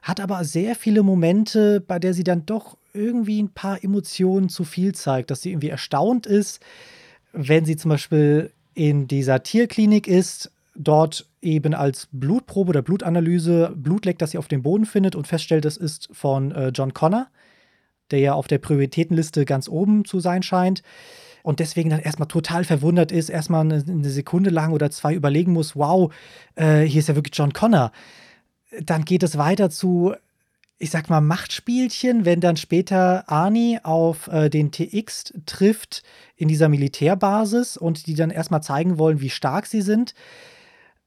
hat 0.01 0.19
aber 0.19 0.43
sehr 0.43 0.75
viele 0.75 1.03
Momente, 1.03 1.79
bei 1.79 1.99
der 1.99 2.13
sie 2.13 2.25
dann 2.25 2.45
doch 2.45 2.77
irgendwie 2.93 3.41
ein 3.41 3.53
paar 3.53 3.81
Emotionen 3.81 4.49
zu 4.49 4.65
viel 4.65 4.93
zeigt, 4.93 5.31
dass 5.31 5.41
sie 5.41 5.51
irgendwie 5.51 5.69
erstaunt 5.69 6.25
ist, 6.25 6.59
wenn 7.31 7.63
sie 7.63 7.77
zum 7.77 7.89
Beispiel 7.89 8.51
in 8.73 9.07
dieser 9.07 9.43
Tierklinik 9.43 10.07
ist, 10.07 10.51
dort 10.75 11.27
eben 11.41 11.73
als 11.73 12.07
Blutprobe 12.11 12.69
oder 12.69 12.81
Blutanalyse 12.81 13.73
Blut 13.75 14.05
leckt, 14.05 14.21
das 14.21 14.31
sie 14.31 14.37
auf 14.37 14.47
dem 14.47 14.61
Boden 14.61 14.85
findet 14.85 15.15
und 15.15 15.27
feststellt, 15.27 15.65
das 15.65 15.77
ist 15.77 16.09
von 16.11 16.51
äh, 16.51 16.69
John 16.69 16.93
Connor, 16.93 17.27
der 18.11 18.19
ja 18.19 18.33
auf 18.33 18.47
der 18.47 18.59
Prioritätenliste 18.59 19.45
ganz 19.45 19.67
oben 19.67 20.05
zu 20.05 20.19
sein 20.19 20.43
scheint. 20.43 20.83
Und 21.43 21.59
deswegen 21.59 21.89
dann 21.89 21.99
erstmal 21.99 22.27
total 22.27 22.63
verwundert 22.63 23.11
ist, 23.11 23.29
erstmal 23.29 23.61
eine, 23.61 23.83
eine 23.87 24.09
Sekunde 24.09 24.51
lang 24.51 24.73
oder 24.73 24.91
zwei 24.91 25.15
überlegen 25.15 25.53
muss, 25.53 25.75
wow, 25.75 26.13
äh, 26.55 26.81
hier 26.81 26.99
ist 26.99 27.09
ja 27.09 27.15
wirklich 27.15 27.35
John 27.35 27.53
Connor. 27.53 27.91
Dann 28.79 29.05
geht 29.05 29.23
es 29.23 29.39
weiter 29.39 29.71
zu, 29.71 30.13
ich 30.77 30.91
sag 30.91 31.09
mal, 31.09 31.19
Machtspielchen, 31.19 32.25
wenn 32.25 32.41
dann 32.41 32.57
später 32.57 33.27
Arnie 33.27 33.79
auf 33.81 34.27
äh, 34.27 34.49
den 34.49 34.71
TX 34.71 35.33
trifft 35.47 36.03
in 36.35 36.47
dieser 36.47 36.69
Militärbasis 36.69 37.75
und 37.75 38.05
die 38.05 38.13
dann 38.13 38.29
erstmal 38.29 38.61
zeigen 38.61 38.99
wollen, 38.99 39.19
wie 39.19 39.31
stark 39.31 39.65
sie 39.65 39.81
sind 39.81 40.13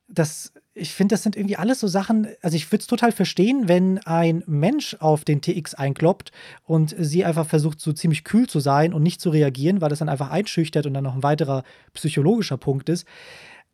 das, 0.08 0.52
ich 0.74 0.92
finde, 0.92 1.14
das 1.14 1.22
sind 1.22 1.36
irgendwie 1.36 1.56
alles 1.56 1.80
so 1.80 1.86
Sachen, 1.86 2.28
also 2.42 2.56
ich 2.56 2.70
würde 2.70 2.82
es 2.82 2.86
total 2.86 3.12
verstehen, 3.12 3.68
wenn 3.68 3.98
ein 3.98 4.42
Mensch 4.46 4.96
auf 5.00 5.24
den 5.24 5.40
TX 5.40 5.74
einkloppt 5.74 6.30
und 6.64 6.94
sie 6.98 7.24
einfach 7.24 7.46
versucht, 7.46 7.80
so 7.80 7.92
ziemlich 7.92 8.24
kühl 8.24 8.48
zu 8.48 8.60
sein 8.60 8.92
und 8.92 9.02
nicht 9.02 9.20
zu 9.20 9.30
reagieren, 9.30 9.80
weil 9.80 9.88
das 9.88 10.00
dann 10.00 10.08
einfach 10.08 10.30
einschüchtert 10.30 10.86
und 10.86 10.94
dann 10.94 11.04
noch 11.04 11.14
ein 11.14 11.22
weiterer 11.22 11.64
psychologischer 11.94 12.56
Punkt 12.56 12.88
ist. 12.88 13.06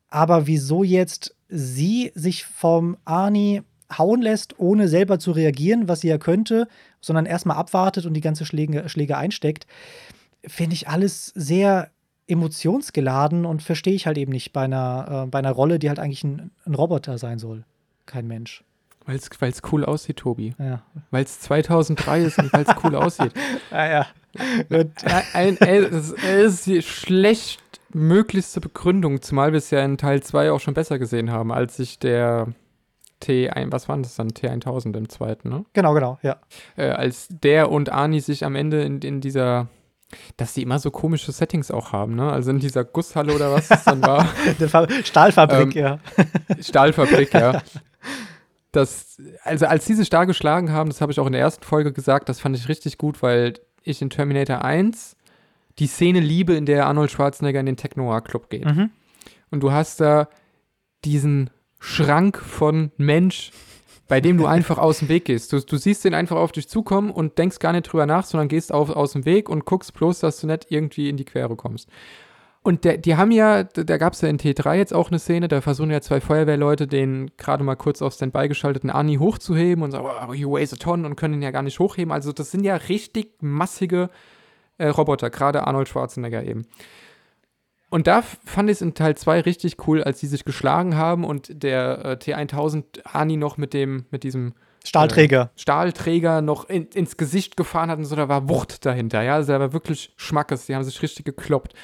Aber 0.09 0.47
wieso 0.47 0.83
jetzt 0.83 1.37
sie 1.49 2.13
sich 2.15 2.45
vom 2.45 2.97
Arnie 3.05 3.63
hauen 3.97 4.23
lässt, 4.23 4.59
ohne 4.59 4.89
selber 4.89 5.19
zu 5.19 5.33
reagieren, 5.33 5.89
was 5.89 6.01
sie 6.01 6.09
ja 6.09 6.19
könnte, 6.19 6.69
sondern 7.01 7.27
erstmal 7.27 7.57
abwartet 7.57 8.07
und 8.07 8.15
die 8.15 8.21
ganze 8.21 8.45
Schläge, 8.45 8.89
Schläge 8.89 9.17
einsteckt, 9.17 9.67
finde 10.47 10.75
ich 10.75 10.89
alles 10.89 11.33
sehr 11.35 11.91
emotionsgeladen 12.31 13.45
und 13.45 13.63
verstehe 13.63 13.95
ich 13.95 14.07
halt 14.07 14.19
eben 14.19 14.33
nicht 14.33 14.53
bei 14.53 14.63
einer, 14.63 15.25
äh, 15.25 15.31
bei 15.31 15.39
einer 15.39 15.53
Rolle, 15.53 15.79
die 15.79 15.89
halt 15.89 15.99
eigentlich 15.99 16.25
ein, 16.25 16.51
ein 16.65 16.75
Roboter 16.75 17.19
sein 17.19 17.39
soll. 17.39 17.65
Kein 18.07 18.27
Mensch. 18.27 18.65
Weil 19.07 19.17
es 19.17 19.63
cool 19.73 19.85
aussieht, 19.85 20.19
Tobi. 20.19 20.55
Ja. 20.59 20.83
Weil 21.11 21.25
es 21.25 21.41
2003 21.41 22.21
ist 22.23 22.39
und 22.39 22.53
weil 22.53 22.65
es 22.65 22.75
cool 22.85 22.95
aussieht. 22.95 23.33
Ah, 23.73 23.89
ja. 23.89 24.07
Ein, 25.33 25.57
das 25.61 26.11
ist 26.11 26.67
die 26.67 26.83
schlechtmöglichste 26.83 28.61
Begründung, 28.61 29.23
zumal 29.23 29.53
wir 29.53 29.59
es 29.59 29.71
ja 29.71 29.85
in 29.85 29.97
Teil 29.97 30.23
2 30.23 30.53
auch 30.53 30.61
schon 30.61 30.75
besser 30.75 30.99
gesehen 30.99 31.31
haben, 31.31 31.53
als 31.53 31.77
sich 31.77 31.99
der 31.99 32.49
T1, 33.23 33.71
was 33.71 33.89
war 33.89 33.97
das 33.99 34.17
dann? 34.17 34.31
T1000 34.31 34.97
im 34.97 35.09
zweiten, 35.09 35.49
ne? 35.49 35.65
Genau, 35.73 35.95
genau, 35.95 36.19
ja. 36.23 36.37
Äh, 36.77 36.91
als 36.91 37.29
der 37.29 37.71
und 37.71 37.91
Ani 37.91 38.21
sich 38.21 38.45
am 38.45 38.55
Ende 38.55 38.83
in, 38.83 39.01
in 39.01 39.21
dieser 39.21 39.69
dass 40.37 40.55
die 40.55 40.63
immer 40.63 40.79
so 40.79 40.91
komische 40.91 41.33
Settings 41.33 41.71
auch 41.71 41.93
haben, 41.93 42.15
ne? 42.15 42.31
Also 42.31 42.51
in 42.51 42.59
dieser 42.59 42.85
Gusshalle 42.85 43.35
oder 43.35 43.53
was 43.53 43.71
es 43.71 43.85
dann 43.85 44.03
war. 44.03 44.29
Stahlfabrik, 45.05 45.77
ähm, 45.77 45.83
ja. 45.83 45.99
Stahlfabrik, 46.61 47.33
ja. 47.35 47.63
Das, 48.73 49.21
also 49.43 49.67
als 49.67 49.85
sie 49.85 49.95
sich 49.95 50.11
da 50.11 50.27
geschlagen 50.27 50.71
haben, 50.71 50.91
das 50.91 51.01
habe 51.01 51.11
ich 51.11 51.19
auch 51.19 51.27
in 51.27 51.33
der 51.33 51.41
ersten 51.41 51.65
Folge 51.65 51.93
gesagt, 51.93 52.29
das 52.29 52.39
fand 52.39 52.57
ich 52.57 52.69
richtig 52.69 52.99
gut, 52.99 53.21
weil 53.21 53.55
ich 53.83 54.01
in 54.01 54.11
Terminator 54.11 54.65
1 54.65 55.17
die 55.81 55.89
Szene 55.89 56.21
liebe, 56.21 56.55
in 56.55 56.67
der 56.67 56.87
Arnold 56.87 57.11
Schwarzenegger 57.11 57.59
in 57.59 57.67
den 57.67 57.77
Technoir-Club 57.77 58.49
geht. 58.49 58.67
Mhm. 58.67 58.91
Und 59.51 59.61
du 59.65 59.73
hast 59.73 60.01
da 60.01 60.29
diesen 61.05 61.51
Schrank 61.81 62.39
von 62.39 62.93
Mensch, 62.97 63.51
bei 64.11 64.21
dem 64.21 64.37
du 64.37 64.45
einfach 64.57 64.77
aus 64.77 64.99
dem 64.99 65.09
Weg 65.09 65.25
gehst. 65.25 65.55
Du, 65.55 65.61
du 65.61 65.79
siehst 65.79 66.05
den 66.05 66.13
einfach 66.13 66.37
auf 66.37 66.53
dich 66.53 66.69
zukommen 66.69 67.11
und 67.11 67.39
denkst 67.39 67.61
gar 67.61 67.73
nicht 67.73 67.85
drüber 67.85 68.05
nach, 68.05 68.27
sondern 68.27 68.49
gehst 68.49 68.75
auf, 68.75 68.91
aus 68.91 69.13
dem 69.13 69.25
Weg 69.25 69.49
und 69.49 69.65
guckst 69.65 69.95
bloß, 69.95 70.21
dass 70.21 70.41
du 70.41 70.47
nicht 70.47 70.67
irgendwie 70.69 71.09
in 71.09 71.17
die 71.17 71.25
Quere 71.25 71.57
kommst. 71.57 71.89
Und 72.63 72.85
der, 72.85 72.99
die 72.99 73.17
haben 73.17 73.31
ja, 73.31 73.65
da 73.65 73.97
gab 73.97 74.13
es 74.13 74.21
ja 74.21 74.29
in 74.29 74.39
T3 74.39 74.75
jetzt 74.75 74.93
auch 74.93 75.09
eine 75.09 75.19
Szene, 75.19 75.49
da 75.49 75.63
versuchen 75.63 75.91
ja 75.91 76.03
zwei 76.03 76.21
Feuerwehrleute, 76.21 76.87
den 76.87 77.31
gerade 77.39 77.65
mal 77.65 77.77
kurz 77.77 78.03
auf 78.03 78.13
Standby 78.13 78.49
geschalteten 78.49 78.91
Ani 78.91 79.17
hochzuheben 79.17 79.83
und 79.83 79.93
sagen, 79.93 80.07
oh, 80.29 80.35
you 80.35 80.53
weigh 80.53 80.71
a 80.71 80.77
ton 80.77 81.07
und 81.07 81.17
können 81.17 81.35
ihn 81.35 81.43
ja 81.43 81.53
gar 81.53 81.63
nicht 81.63 81.79
hochheben. 81.79 82.13
Also 82.13 82.33
das 82.33 82.51
sind 82.51 82.65
ja 82.65 82.77
richtig 82.77 83.33
massige 83.41 84.11
äh, 84.77 84.89
Roboter, 84.89 85.31
gerade 85.31 85.67
Arnold 85.67 85.89
Schwarzenegger 85.89 86.45
eben. 86.45 86.67
Und 87.91 88.07
da 88.07 88.23
fand 88.23 88.71
ich 88.71 88.77
es 88.77 88.83
in 88.83 88.95
Teil 88.95 89.17
2 89.17 89.41
richtig 89.41 89.87
cool, 89.87 90.03
als 90.03 90.21
die 90.21 90.29
sich 90.29 90.45
geschlagen 90.45 90.97
haben 90.97 91.25
und 91.25 91.63
der 91.63 92.05
äh, 92.05 92.13
T1000 92.13 93.05
Ani 93.05 93.37
noch 93.37 93.57
mit 93.57 93.75
dem, 93.75 94.07
mit 94.11 94.23
diesem 94.23 94.55
Stahlträger. 94.85 95.51
Äh, 95.55 95.61
Stahlträger 95.61 96.41
noch 96.41 96.69
in, 96.69 96.87
ins 96.87 97.17
Gesicht 97.17 97.57
gefahren 97.57 97.91
hat 97.91 97.99
und 97.99 98.05
so, 98.05 98.15
da 98.15 98.29
war 98.29 98.49
Wucht 98.49 98.87
dahinter, 98.87 99.23
ja. 99.23 99.35
Also 99.35 99.53
da 99.53 99.61
war 99.61 99.73
wirklich 99.73 100.13
Schmackes, 100.17 100.67
die 100.67 100.75
haben 100.75 100.85
sich 100.85 101.03
richtig 101.03 101.27
gekloppt. 101.27 101.75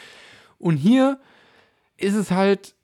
Und 0.58 0.76
hier 0.76 1.18
ist 1.96 2.14
es 2.14 2.30
halt, 2.30 2.75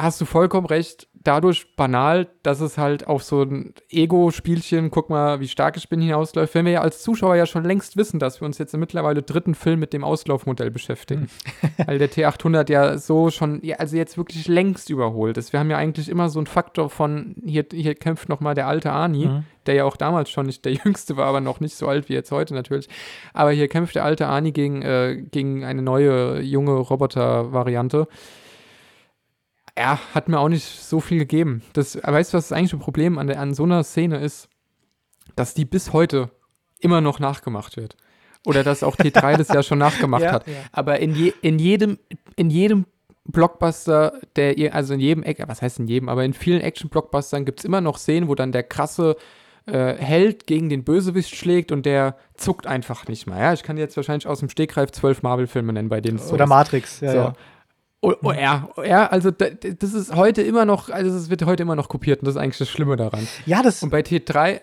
hast 0.00 0.20
du 0.20 0.24
vollkommen 0.24 0.66
recht, 0.66 1.08
dadurch 1.22 1.76
banal, 1.76 2.28
dass 2.42 2.60
es 2.60 2.78
halt 2.78 3.06
auf 3.06 3.22
so 3.22 3.42
ein 3.42 3.74
Ego-Spielchen, 3.90 4.90
guck 4.90 5.10
mal, 5.10 5.40
wie 5.40 5.48
stark 5.48 5.76
ich 5.76 5.88
bin, 5.88 6.00
hinausläuft, 6.00 6.54
wenn 6.54 6.64
wir 6.64 6.72
ja 6.72 6.80
als 6.80 7.02
Zuschauer 7.02 7.36
ja 7.36 7.44
schon 7.44 7.64
längst 7.64 7.96
wissen, 7.96 8.18
dass 8.18 8.40
wir 8.40 8.46
uns 8.46 8.56
jetzt 8.56 8.72
im 8.72 8.80
mittlerweile 8.80 9.22
dritten 9.22 9.54
Film 9.54 9.80
mit 9.80 9.92
dem 9.92 10.02
Auslaufmodell 10.02 10.70
beschäftigen. 10.70 11.28
Mhm. 11.62 11.68
Weil 11.86 11.98
der 11.98 12.10
T800 12.10 12.70
ja 12.70 12.96
so 12.96 13.30
schon, 13.30 13.60
ja, 13.62 13.76
also 13.76 13.96
jetzt 13.96 14.16
wirklich 14.16 14.48
längst 14.48 14.88
überholt 14.88 15.36
ist. 15.36 15.52
Wir 15.52 15.60
haben 15.60 15.70
ja 15.70 15.76
eigentlich 15.76 16.08
immer 16.08 16.30
so 16.30 16.38
einen 16.38 16.46
Faktor 16.46 16.88
von, 16.88 17.36
hier, 17.44 17.66
hier 17.70 17.94
kämpft 17.94 18.28
noch 18.30 18.40
mal 18.40 18.54
der 18.54 18.66
alte 18.66 18.90
Arnie, 18.90 19.26
mhm. 19.26 19.44
der 19.66 19.74
ja 19.74 19.84
auch 19.84 19.96
damals 19.96 20.30
schon 20.30 20.46
nicht 20.46 20.64
der 20.64 20.72
Jüngste 20.84 21.18
war, 21.18 21.26
aber 21.26 21.42
noch 21.42 21.60
nicht 21.60 21.74
so 21.74 21.86
alt 21.86 22.08
wie 22.08 22.14
jetzt 22.14 22.32
heute 22.32 22.54
natürlich. 22.54 22.88
Aber 23.34 23.50
hier 23.50 23.68
kämpft 23.68 23.94
der 23.94 24.04
alte 24.04 24.26
Arnie 24.26 24.52
gegen, 24.52 24.80
äh, 24.80 25.22
gegen 25.30 25.64
eine 25.64 25.82
neue, 25.82 26.40
junge 26.40 26.72
Roboter-Variante 26.72 28.08
ja, 29.78 29.98
hat 30.14 30.28
mir 30.28 30.38
auch 30.38 30.48
nicht 30.48 30.64
so 30.64 31.00
viel 31.00 31.18
gegeben. 31.18 31.62
Das, 31.72 31.96
weißt 31.96 32.32
du, 32.32 32.38
was 32.38 32.48
das 32.48 32.56
eigentliche 32.56 32.78
Problem 32.78 33.18
an, 33.18 33.26
der, 33.26 33.40
an 33.40 33.54
so 33.54 33.64
einer 33.64 33.84
Szene 33.84 34.18
ist? 34.18 34.48
Dass 35.36 35.54
die 35.54 35.64
bis 35.64 35.92
heute 35.92 36.30
immer 36.80 37.00
noch 37.00 37.20
nachgemacht 37.20 37.76
wird. 37.76 37.96
Oder 38.46 38.64
dass 38.64 38.82
auch 38.82 38.96
T3 38.96 39.36
das 39.38 39.48
ja 39.48 39.62
schon 39.62 39.78
nachgemacht 39.78 40.22
ja, 40.22 40.32
hat. 40.32 40.46
Ja. 40.46 40.54
Aber 40.72 40.98
in, 40.98 41.14
je, 41.14 41.32
in, 41.42 41.58
jedem, 41.58 41.98
in 42.36 42.50
jedem 42.50 42.86
Blockbuster, 43.24 44.14
der, 44.36 44.74
also 44.74 44.94
in 44.94 45.00
jedem, 45.00 45.24
was 45.46 45.62
heißt 45.62 45.78
in 45.78 45.86
jedem, 45.86 46.08
aber 46.08 46.24
in 46.24 46.32
vielen 46.32 46.60
Action-Blockbustern 46.60 47.44
gibt 47.44 47.60
es 47.60 47.64
immer 47.64 47.80
noch 47.80 47.98
Szenen, 47.98 48.28
wo 48.28 48.34
dann 48.34 48.52
der 48.52 48.62
krasse 48.62 49.16
äh, 49.66 49.94
Held 49.94 50.46
gegen 50.46 50.68
den 50.68 50.84
Bösewicht 50.84 51.34
schlägt 51.34 51.70
und 51.70 51.86
der 51.86 52.16
zuckt 52.34 52.66
einfach 52.66 53.06
nicht 53.08 53.26
mal. 53.26 53.38
Ja, 53.38 53.52
ich 53.52 53.62
kann 53.62 53.76
jetzt 53.76 53.96
wahrscheinlich 53.96 54.26
aus 54.26 54.40
dem 54.40 54.48
Stegreif 54.48 54.90
zwölf 54.90 55.22
Marvel-Filme 55.22 55.72
nennen, 55.72 55.88
bei 55.88 56.00
denen 56.00 56.16
es 56.16 56.28
so 56.28 56.34
Oder 56.34 56.44
ist. 56.44 56.50
Matrix, 56.50 57.00
ja, 57.00 57.12
so. 57.12 57.16
ja. 57.16 57.32
Oh, 58.02 58.14
oh, 58.22 58.32
ja, 58.32 58.68
ja, 58.82 59.06
also 59.08 59.30
das 59.30 59.92
ist 59.92 60.14
heute 60.14 60.40
immer 60.40 60.64
noch, 60.64 60.88
also 60.88 61.14
es 61.14 61.28
wird 61.28 61.44
heute 61.44 61.64
immer 61.64 61.76
noch 61.76 61.88
kopiert 61.88 62.20
und 62.20 62.26
das 62.26 62.34
ist 62.34 62.40
eigentlich 62.40 62.56
das 62.56 62.70
Schlimme 62.70 62.96
daran. 62.96 63.28
Ja, 63.44 63.62
das. 63.62 63.82
Und 63.82 63.90
bei 63.90 64.00
T3 64.00 64.60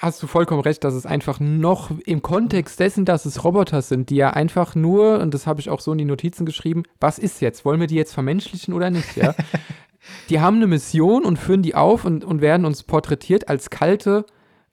hast 0.00 0.22
du 0.22 0.26
vollkommen 0.26 0.60
recht, 0.60 0.84
dass 0.84 0.94
es 0.94 1.04
einfach 1.04 1.40
noch 1.40 1.90
im 2.04 2.22
Kontext 2.22 2.78
dessen, 2.78 3.04
dass 3.04 3.24
es 3.24 3.44
Roboter 3.44 3.82
sind, 3.82 4.10
die 4.10 4.16
ja 4.16 4.30
einfach 4.30 4.74
nur, 4.74 5.20
und 5.20 5.34
das 5.34 5.46
habe 5.46 5.60
ich 5.60 5.70
auch 5.70 5.80
so 5.80 5.92
in 5.92 5.98
die 5.98 6.04
Notizen 6.04 6.46
geschrieben, 6.46 6.84
was 7.00 7.18
ist 7.18 7.40
jetzt? 7.40 7.64
Wollen 7.64 7.80
wir 7.80 7.86
die 7.88 7.96
jetzt 7.96 8.14
vermenschlichen 8.14 8.74
oder 8.74 8.90
nicht? 8.90 9.16
Ja? 9.16 9.34
die 10.28 10.40
haben 10.40 10.56
eine 10.56 10.66
Mission 10.66 11.24
und 11.24 11.38
führen 11.38 11.62
die 11.62 11.74
auf 11.74 12.04
und, 12.04 12.24
und 12.24 12.40
werden 12.40 12.66
uns 12.66 12.82
porträtiert 12.82 13.48
als 13.48 13.70
kalte, 13.70 14.26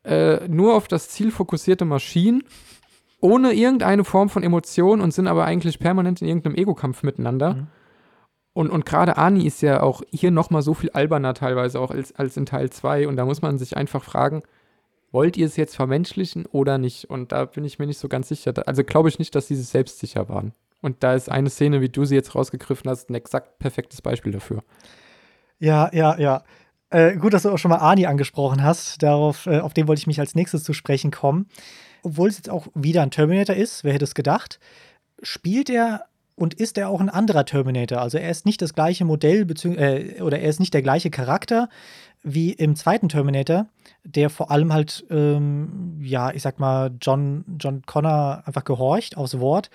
äh, 0.03 0.47
nur 0.47 0.75
auf 0.75 0.87
das 0.87 1.09
Ziel 1.09 1.31
fokussierte 1.31 1.85
Maschinen, 1.85 2.43
ohne 3.19 3.53
irgendeine 3.53 4.03
Form 4.03 4.29
von 4.29 4.43
Emotion 4.43 4.99
und 4.99 5.13
sind 5.13 5.27
aber 5.27 5.45
eigentlich 5.45 5.79
permanent 5.79 6.21
in 6.21 6.27
irgendeinem 6.27 6.55
Ego-Kampf 6.55 7.03
miteinander. 7.03 7.53
Mhm. 7.53 7.67
Und, 8.53 8.69
und 8.69 8.85
gerade 8.85 9.17
Ani 9.17 9.45
ist 9.45 9.61
ja 9.61 9.81
auch 9.81 10.03
hier 10.11 10.31
nochmal 10.31 10.61
so 10.61 10.73
viel 10.73 10.91
alberner 10.91 11.33
teilweise 11.33 11.79
auch 11.79 11.89
als, 11.91 12.15
als 12.15 12.37
in 12.37 12.45
Teil 12.45 12.69
2. 12.69 13.07
Und 13.07 13.17
da 13.17 13.25
muss 13.25 13.41
man 13.41 13.57
sich 13.57 13.75
einfach 13.75 14.03
fragen, 14.03 14.43
wollt 15.11 15.37
ihr 15.37 15.45
es 15.45 15.55
jetzt 15.55 15.75
vermenschlichen 15.75 16.45
oder 16.47 16.77
nicht? 16.77 17.09
Und 17.09 17.31
da 17.31 17.45
bin 17.45 17.65
ich 17.65 17.79
mir 17.79 17.87
nicht 17.87 17.99
so 17.99 18.07
ganz 18.07 18.27
sicher. 18.29 18.53
Also 18.65 18.83
glaube 18.83 19.09
ich 19.09 19.19
nicht, 19.19 19.33
dass 19.35 19.47
sie 19.47 19.55
selbstsicher 19.55 20.29
waren. 20.29 20.53
Und 20.81 21.01
da 21.01 21.13
ist 21.13 21.31
eine 21.31 21.49
Szene, 21.49 21.81
wie 21.81 21.89
du 21.89 22.05
sie 22.05 22.15
jetzt 22.15 22.35
rausgegriffen 22.35 22.89
hast, 22.89 23.09
ein 23.09 23.15
exakt 23.15 23.57
perfektes 23.57 24.01
Beispiel 24.01 24.33
dafür. 24.33 24.63
Ja, 25.59 25.89
ja, 25.93 26.19
ja. 26.19 26.43
Äh, 26.89 27.15
gut, 27.15 27.33
dass 27.33 27.43
du 27.43 27.49
auch 27.49 27.57
schon 27.57 27.69
mal 27.69 27.77
Ani 27.77 28.05
angesprochen 28.05 28.63
hast. 28.63 29.01
Darauf, 29.01 29.47
äh, 29.47 29.59
auf 29.59 29.73
den 29.73 29.87
wollte 29.87 30.01
ich 30.01 30.07
mich 30.07 30.19
als 30.19 30.35
nächstes 30.35 30.63
zu 30.63 30.73
sprechen 30.73 31.09
kommen. 31.09 31.47
Obwohl 32.03 32.27
es 32.27 32.37
jetzt 32.37 32.49
auch 32.49 32.67
wieder 32.75 33.01
ein 33.01 33.11
Terminator 33.11 33.55
ist, 33.55 33.83
wer 33.83 33.93
hätte 33.93 34.03
es 34.03 34.13
gedacht, 34.13 34.59
spielt 35.21 35.69
er 35.69 36.05
und 36.35 36.53
ist 36.53 36.77
er 36.77 36.89
auch 36.89 37.01
ein 37.01 37.09
anderer 37.09 37.45
Terminator. 37.45 37.99
Also 37.99 38.17
er 38.17 38.29
ist 38.29 38.45
nicht 38.45 38.61
das 38.61 38.73
gleiche 38.73 39.05
Modell 39.05 39.47
äh, 39.63 40.21
oder 40.21 40.39
er 40.39 40.49
ist 40.49 40.59
nicht 40.59 40.73
der 40.73 40.81
gleiche 40.81 41.09
Charakter 41.09 41.69
wie 42.23 42.53
im 42.53 42.75
zweiten 42.75 43.09
Terminator, 43.09 43.67
der 44.03 44.29
vor 44.29 44.49
allem 44.49 44.71
halt, 44.71 45.05
ähm, 45.09 45.99
ja, 46.01 46.31
ich 46.31 46.41
sag 46.41 46.59
mal, 46.59 46.91
John, 47.01 47.43
John 47.59 47.81
Connor 47.85 48.43
einfach 48.45 48.63
gehorcht 48.63 49.17
aufs 49.17 49.39
Wort, 49.39 49.69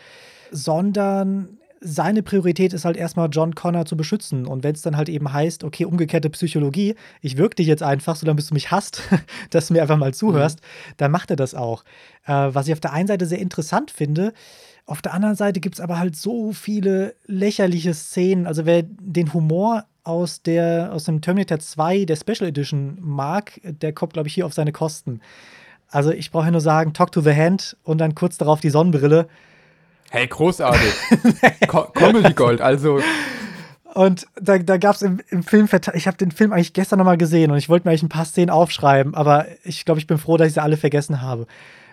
sondern 0.51 1.59
seine 1.81 2.23
Priorität 2.23 2.73
ist 2.73 2.85
halt 2.85 2.97
erstmal 2.97 3.29
John 3.31 3.55
Connor 3.55 3.85
zu 3.85 3.97
beschützen. 3.97 4.47
Und 4.47 4.65
wenn 4.65 4.75
es 4.75 4.83
dann 4.83 4.97
halt 4.97 5.09
eben 5.09 5.33
heißt, 5.33 5.63
okay, 5.63 5.85
umgekehrte 5.85 6.31
Psychologie, 6.31 6.95
ich 7.21 7.37
wirke 7.37 7.57
dich 7.57 7.67
jetzt 7.67 7.83
einfach, 7.83 8.17
solange 8.17 8.37
bis 8.37 8.49
du 8.49 8.55
mich 8.55 8.71
hasst, 8.71 9.03
dass 9.51 9.69
du 9.69 9.75
mir 9.75 9.83
einfach 9.83 9.97
mal 9.97 10.15
zuhörst, 10.15 10.61
mhm. 10.61 10.95
dann 10.97 11.13
macht 11.13 11.31
er 11.31 11.37
das 11.37 11.55
auch. 11.55 11.85
Äh, 12.27 12.33
was 12.33 12.67
ich 12.67 12.73
auf 12.73 12.81
der 12.81 12.93
einen 12.93 13.07
Seite 13.07 13.27
sehr 13.27 13.39
interessant 13.39 13.91
finde, 13.91 14.33
auf 14.89 15.03
der 15.03 15.13
anderen 15.13 15.37
Seite 15.37 15.61
gibt 15.61 15.75
es 15.75 15.81
aber 15.81 15.99
halt 15.99 16.17
so 16.17 16.53
viele 16.53 17.15
lächerliche 17.27 17.93
Szenen. 17.93 18.47
Also 18.47 18.65
wer 18.65 18.83
den 18.83 19.35
Humor 19.35 19.85
aus, 20.03 20.43
der, 20.43 20.91
aus 20.93 21.05
dem 21.05 21.21
Terminator 21.21 21.59
2 21.59 22.07
der 22.07 22.17
Special 22.17 22.49
Edition 22.49 22.97
mag, 22.99 23.61
der 23.63 23.93
kommt, 23.93 24.15
glaube 24.15 24.29
ich, 24.29 24.35
hier 24.35 24.47
auf 24.47 24.55
seine 24.55 24.73
Kosten. 24.73 25.21
Also 25.91 26.11
ich 26.11 26.31
brauche 26.31 26.51
nur 26.51 26.63
sagen, 26.63 26.95
Talk 26.95 27.13
to 27.13 27.21
the 27.21 27.35
Hand 27.35 27.77
und 27.85 27.99
dann 27.99 28.15
kurz 28.15 28.39
darauf 28.39 28.61
die 28.61 28.71
Sonnenbrille. 28.71 29.29
Hey, 30.11 30.27
großartig. 30.27 30.95
Co 31.69 31.83
Comedy 31.93 32.33
Gold, 32.33 32.63
also. 32.63 33.01
Und 33.93 34.27
da, 34.41 34.57
da 34.57 34.79
gab 34.79 34.95
es 34.95 35.03
im, 35.03 35.21
im 35.29 35.43
Film, 35.43 35.69
ich 35.93 36.07
habe 36.07 36.17
den 36.17 36.31
Film 36.31 36.55
eigentlich 36.55 36.73
gestern 36.73 36.99
nochmal 36.99 37.19
gesehen 37.19 37.51
und 37.51 37.59
ich 37.59 37.69
wollte 37.69 37.87
mir 37.87 37.91
eigentlich 37.91 38.05
ein 38.05 38.09
paar 38.09 38.25
Szenen 38.25 38.49
aufschreiben, 38.49 39.15
aber 39.15 39.47
ich 39.65 39.85
glaube, 39.85 40.01
ich 40.01 40.07
bin 40.07 40.17
froh, 40.17 40.39
dass 40.39 40.49
ich 40.49 40.55
sie 40.55 40.63
alle 40.63 40.79
vergessen 40.79 41.21
habe. 41.21 41.47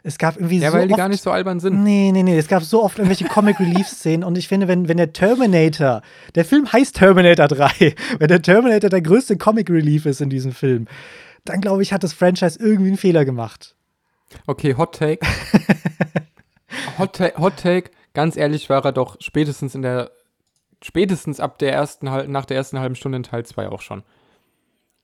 Es 0.08 0.20
gab 0.20 0.36
irgendwie 0.36 0.60
ja, 0.60 0.70
so. 0.70 0.76
Ja, 0.78 0.82
weil 0.82 0.88
die 0.88 0.94
oft, 0.94 1.00
gar 1.00 1.10
nicht 1.10 1.24
so 1.24 1.32
albern 1.32 1.60
sind. 1.60 1.84
Nee, 1.84 2.12
nee, 2.14 2.22
nee. 2.22 2.38
Es 2.38 2.48
gab 2.48 2.62
so 2.62 2.84
oft 2.84 3.00
irgendwelche 3.00 3.26
Comic 3.26 3.60
Relief-Szenen 3.60 4.24
und 4.24 4.38
ich 4.38 4.48
finde, 4.48 4.68
wenn, 4.68 4.88
wenn 4.88 4.98
der 4.98 5.14
Terminator, 5.14 6.04
der 6.36 6.46
Film 6.46 6.72
heißt 6.72 6.98
Terminator 6.98 7.48
3, 7.48 7.96
wenn 8.20 8.28
der 8.28 8.44
Terminator 8.44 8.92
der 8.92 9.02
größte 9.02 9.36
Comic 9.36 9.68
Relief 9.72 10.06
ist 10.06 10.22
in 10.22 10.30
diesem 10.30 10.52
Film, 10.52 10.88
dann 11.44 11.60
glaube 11.60 11.82
ich, 11.82 11.92
hat 11.92 12.04
das 12.04 12.14
Franchise 12.14 12.60
irgendwie 12.60 12.90
einen 12.90 12.98
Fehler 12.98 13.26
gemacht. 13.26 13.76
Okay, 14.46 14.76
Hot 14.78 14.94
Take. 14.94 15.26
Hot, 17.00 17.14
ta 17.14 17.32
Hot 17.40 17.58
Take, 17.58 17.90
ganz 18.14 18.38
ehrlich, 18.38 18.70
war 18.70 18.86
er 18.86 18.92
doch 18.92 19.18
spätestens 19.20 19.74
in 19.74 19.82
der, 19.82 20.12
spätestens 20.84 21.40
ab 21.40 21.58
der 21.58 21.74
ersten, 21.74 22.06
nach 22.06 22.46
der 22.46 22.58
ersten 22.58 22.78
halben 22.80 22.96
Stunde 22.96 23.16
in 23.16 23.24
Teil 23.24 23.44
2 23.44 23.70
auch 23.70 23.82
schon. 23.82 24.04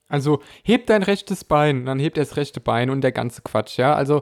Also, 0.07 0.43
hebt 0.61 0.91
dein 0.91 1.01
rechtes 1.01 1.43
Bein, 1.43 1.87
dann 1.87 1.97
hebt 1.97 2.19
er 2.19 2.25
das 2.25 2.37
rechte 2.37 2.59
Bein 2.59 2.91
und 2.91 3.01
der 3.01 3.13
ganze 3.13 3.41
Quatsch, 3.41 3.79
ja. 3.79 3.95
Also, 3.95 4.21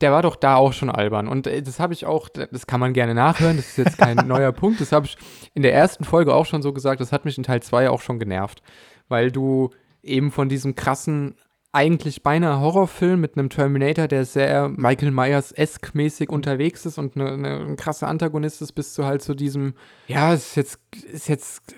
der 0.00 0.12
war 0.12 0.22
doch 0.22 0.36
da 0.36 0.56
auch 0.56 0.72
schon 0.72 0.90
albern. 0.90 1.28
Und 1.28 1.46
äh, 1.46 1.62
das 1.62 1.80
habe 1.80 1.92
ich 1.92 2.06
auch, 2.06 2.28
das 2.28 2.66
kann 2.66 2.80
man 2.80 2.92
gerne 2.92 3.14
nachhören, 3.14 3.56
das 3.56 3.68
ist 3.68 3.78
jetzt 3.78 3.98
kein 3.98 4.16
neuer 4.26 4.52
Punkt. 4.52 4.80
Das 4.80 4.92
habe 4.92 5.06
ich 5.06 5.16
in 5.54 5.62
der 5.62 5.74
ersten 5.74 6.04
Folge 6.04 6.34
auch 6.34 6.46
schon 6.46 6.62
so 6.62 6.72
gesagt, 6.72 7.00
das 7.00 7.12
hat 7.12 7.24
mich 7.24 7.36
in 7.36 7.44
Teil 7.44 7.62
2 7.62 7.90
auch 7.90 8.00
schon 8.00 8.18
genervt. 8.18 8.62
Weil 9.08 9.30
du 9.30 9.70
eben 10.02 10.30
von 10.30 10.48
diesem 10.48 10.74
krassen, 10.74 11.34
eigentlich 11.72 12.22
beinahe 12.22 12.60
Horrorfilm 12.60 13.20
mit 13.20 13.36
einem 13.36 13.50
Terminator, 13.50 14.08
der 14.08 14.24
sehr 14.24 14.68
Michael 14.68 15.10
Myers-esk 15.10 15.94
mäßig 15.94 16.30
unterwegs 16.30 16.86
ist 16.86 16.98
und 16.98 17.16
eine, 17.16 17.32
eine, 17.32 17.60
ein 17.60 17.76
krasser 17.76 18.08
Antagonist 18.08 18.62
ist, 18.62 18.72
bis 18.72 18.94
zu 18.94 19.04
halt 19.04 19.22
zu 19.22 19.34
diesem, 19.34 19.74
ja, 20.06 20.32
ist 20.32 20.56
jetzt, 20.56 20.80
ist 21.12 21.28
jetzt, 21.28 21.74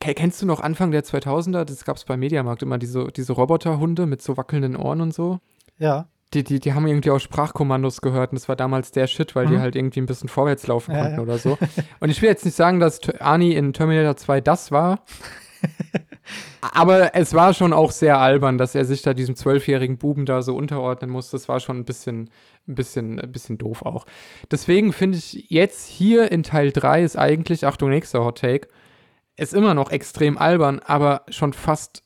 kennst 0.00 0.40
du 0.40 0.46
noch 0.46 0.60
Anfang 0.60 0.92
der 0.92 1.04
2000er? 1.04 1.64
Das 1.64 1.84
gab 1.84 1.96
es 1.96 2.04
beim 2.04 2.20
Mediamarkt 2.20 2.62
immer, 2.62 2.78
diese, 2.78 3.08
diese 3.08 3.32
Roboterhunde 3.34 4.06
mit 4.06 4.22
so 4.22 4.36
wackelnden 4.36 4.76
Ohren 4.76 5.02
und 5.02 5.12
so. 5.12 5.40
Ja 5.78 6.08
die, 6.34 6.44
die, 6.44 6.60
die 6.60 6.74
haben 6.74 6.86
irgendwie 6.86 7.10
auch 7.10 7.18
Sprachkommandos 7.18 8.00
gehört 8.00 8.32
und 8.32 8.38
das 8.38 8.48
war 8.48 8.56
damals 8.56 8.90
der 8.90 9.06
Shit, 9.06 9.34
weil 9.34 9.46
mhm. 9.46 9.50
die 9.50 9.58
halt 9.58 9.76
irgendwie 9.76 10.00
ein 10.00 10.06
bisschen 10.06 10.28
vorwärts 10.28 10.66
laufen 10.66 10.94
konnten 10.94 11.16
ja. 11.16 11.20
oder 11.20 11.38
so. 11.38 11.56
Und 12.00 12.10
ich 12.10 12.20
will 12.20 12.28
jetzt 12.28 12.44
nicht 12.44 12.56
sagen, 12.56 12.80
dass 12.80 13.00
Arnie 13.18 13.54
in 13.54 13.72
Terminator 13.72 14.16
2 14.16 14.40
das 14.42 14.70
war. 14.70 15.04
aber 16.60 17.14
es 17.14 17.34
war 17.34 17.54
schon 17.54 17.72
auch 17.72 17.90
sehr 17.90 18.18
albern, 18.18 18.58
dass 18.58 18.74
er 18.74 18.84
sich 18.84 19.02
da 19.02 19.14
diesem 19.14 19.36
zwölfjährigen 19.36 19.96
Buben 19.96 20.26
da 20.26 20.42
so 20.42 20.54
unterordnen 20.54 21.10
muss. 21.10 21.30
Das 21.30 21.48
war 21.48 21.60
schon 21.60 21.78
ein 21.78 21.84
bisschen, 21.84 22.30
ein 22.68 22.74
bisschen, 22.74 23.18
ein 23.18 23.32
bisschen 23.32 23.56
doof 23.58 23.82
auch. 23.82 24.04
Deswegen 24.50 24.92
finde 24.92 25.18
ich 25.18 25.46
jetzt 25.48 25.88
hier 25.88 26.30
in 26.30 26.42
Teil 26.42 26.72
3 26.72 27.02
ist 27.02 27.16
eigentlich, 27.16 27.66
Achtung, 27.66 27.90
nächster 27.90 28.24
Hot 28.24 28.38
Take, 28.38 28.68
ist 29.36 29.54
immer 29.54 29.74
noch 29.74 29.90
extrem 29.90 30.36
albern, 30.36 30.80
aber 30.84 31.22
schon 31.28 31.52
fast 31.52 32.02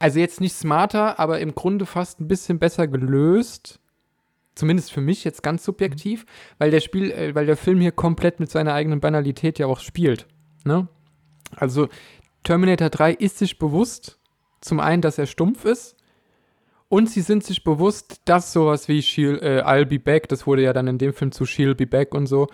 also 0.00 0.18
jetzt 0.18 0.40
nicht 0.40 0.54
smarter, 0.54 1.20
aber 1.20 1.38
im 1.38 1.54
Grunde 1.54 1.86
fast 1.86 2.20
ein 2.20 2.26
bisschen 2.26 2.58
besser 2.58 2.88
gelöst. 2.88 3.78
Zumindest 4.56 4.92
für 4.92 5.00
mich 5.00 5.22
jetzt 5.22 5.42
ganz 5.44 5.64
subjektiv, 5.64 6.26
weil 6.58 6.72
der 6.72 6.80
Spiel, 6.80 7.12
äh, 7.12 7.34
weil 7.34 7.46
der 7.46 7.56
Film 7.56 7.80
hier 7.80 7.92
komplett 7.92 8.40
mit 8.40 8.50
seiner 8.50 8.74
eigenen 8.74 9.00
Banalität 9.00 9.58
ja 9.58 9.66
auch 9.66 9.78
spielt. 9.78 10.26
Ne? 10.64 10.88
Also 11.54 11.88
Terminator 12.42 12.90
3 12.90 13.12
ist 13.12 13.38
sich 13.38 13.58
bewusst, 13.58 14.18
zum 14.60 14.80
einen, 14.80 15.02
dass 15.02 15.18
er 15.18 15.26
stumpf 15.26 15.64
ist, 15.64 15.96
und 16.88 17.08
sie 17.08 17.20
sind 17.20 17.44
sich 17.44 17.62
bewusst, 17.62 18.20
dass 18.24 18.52
sowas 18.52 18.88
wie 18.88 18.98
äh, 18.98 19.62
I'll 19.62 19.84
be 19.84 20.00
back, 20.00 20.28
das 20.28 20.46
wurde 20.46 20.62
ja 20.62 20.72
dann 20.72 20.88
in 20.88 20.98
dem 20.98 21.12
Film 21.12 21.30
zu 21.30 21.44
She'll 21.44 21.76
be 21.76 21.86
back 21.86 22.14
und 22.14 22.26
so, 22.26 22.48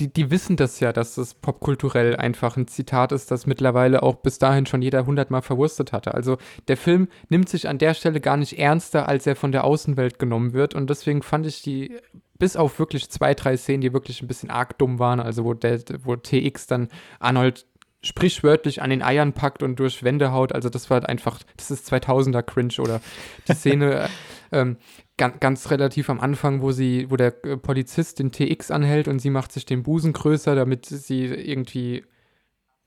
die, 0.00 0.12
die 0.12 0.30
wissen 0.30 0.56
das 0.56 0.80
ja, 0.80 0.92
dass 0.92 1.14
das 1.14 1.34
popkulturell 1.34 2.16
einfach 2.16 2.56
ein 2.56 2.66
Zitat 2.66 3.12
ist, 3.12 3.30
das 3.30 3.46
mittlerweile 3.46 4.02
auch 4.02 4.16
bis 4.16 4.38
dahin 4.38 4.66
schon 4.66 4.82
jeder 4.82 5.06
hundertmal 5.06 5.42
verwurstet 5.42 5.92
hatte. 5.92 6.14
Also 6.14 6.38
der 6.66 6.76
Film 6.76 7.08
nimmt 7.28 7.48
sich 7.48 7.68
an 7.68 7.78
der 7.78 7.94
Stelle 7.94 8.20
gar 8.20 8.36
nicht 8.36 8.58
ernster, 8.58 9.08
als 9.08 9.26
er 9.26 9.36
von 9.36 9.52
der 9.52 9.64
Außenwelt 9.64 10.18
genommen 10.18 10.52
wird. 10.52 10.74
Und 10.74 10.90
deswegen 10.90 11.22
fand 11.22 11.46
ich 11.46 11.62
die, 11.62 11.96
bis 12.38 12.56
auf 12.56 12.78
wirklich 12.80 13.08
zwei, 13.08 13.34
drei 13.34 13.56
Szenen, 13.56 13.82
die 13.82 13.92
wirklich 13.92 14.20
ein 14.20 14.26
bisschen 14.26 14.50
arg 14.50 14.76
dumm 14.78 14.98
waren, 14.98 15.20
also 15.20 15.44
wo, 15.44 15.54
der, 15.54 15.80
wo 16.02 16.16
TX 16.16 16.66
dann 16.66 16.88
Arnold 17.20 17.64
sprichwörtlich 18.04 18.82
an 18.82 18.90
den 18.90 19.02
Eiern 19.02 19.32
packt 19.32 19.62
und 19.62 19.80
durch 19.80 20.04
Wände 20.04 20.30
haut. 20.30 20.52
Also 20.52 20.68
das 20.68 20.90
war 20.90 20.96
halt 21.00 21.08
einfach, 21.08 21.40
das 21.56 21.70
ist 21.70 21.90
2000er 21.92 22.42
Cringe 22.42 22.74
oder 22.78 23.00
die 23.48 23.54
Szene, 23.54 24.08
ähm, 24.52 24.76
ganz, 25.16 25.40
ganz 25.40 25.70
relativ 25.70 26.10
am 26.10 26.20
Anfang, 26.20 26.62
wo 26.62 26.70
sie, 26.70 27.10
wo 27.10 27.16
der 27.16 27.44
äh, 27.44 27.56
Polizist 27.56 28.18
den 28.18 28.30
TX 28.30 28.70
anhält 28.70 29.08
und 29.08 29.18
sie 29.18 29.30
macht 29.30 29.52
sich 29.52 29.66
den 29.66 29.82
Busen 29.82 30.12
größer, 30.12 30.54
damit 30.54 30.86
sie 30.86 31.24
irgendwie 31.24 32.04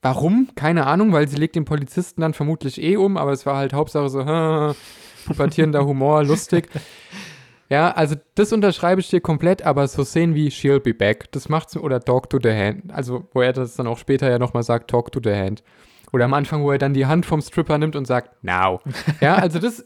Warum? 0.00 0.48
Keine 0.54 0.86
Ahnung, 0.86 1.12
weil 1.12 1.26
sie 1.26 1.36
legt 1.36 1.56
den 1.56 1.64
Polizisten 1.64 2.20
dann 2.20 2.32
vermutlich 2.32 2.80
eh 2.80 2.96
um, 2.96 3.16
aber 3.16 3.32
es 3.32 3.46
war 3.46 3.56
halt 3.56 3.72
Hauptsache 3.72 4.08
so, 4.08 4.20
pubertierender 5.26 5.84
Humor, 5.84 6.22
lustig. 6.22 6.68
Ja, 7.70 7.90
also 7.90 8.16
das 8.34 8.52
unterschreibe 8.52 9.00
ich 9.00 9.10
dir 9.10 9.20
komplett, 9.20 9.62
aber 9.62 9.86
so 9.88 10.02
Szenen 10.02 10.34
wie 10.34 10.48
She'll 10.48 10.80
be 10.80 10.94
back, 10.94 11.30
das 11.32 11.48
macht's, 11.48 11.76
oder 11.76 12.00
Talk 12.00 12.30
to 12.30 12.38
the 12.42 12.50
Hand, 12.50 12.92
also 12.92 13.28
wo 13.34 13.42
er 13.42 13.52
das 13.52 13.76
dann 13.76 13.86
auch 13.86 13.98
später 13.98 14.30
ja 14.30 14.38
nochmal 14.38 14.62
sagt, 14.62 14.90
Talk 14.90 15.12
to 15.12 15.20
the 15.22 15.34
Hand. 15.34 15.62
Oder 16.12 16.24
am 16.24 16.32
Anfang, 16.32 16.62
wo 16.62 16.72
er 16.72 16.78
dann 16.78 16.94
die 16.94 17.04
Hand 17.04 17.26
vom 17.26 17.42
Stripper 17.42 17.76
nimmt 17.76 17.94
und 17.94 18.06
sagt, 18.06 18.42
now. 18.42 18.80
Ja, 19.20 19.34
also 19.34 19.58
das, 19.58 19.84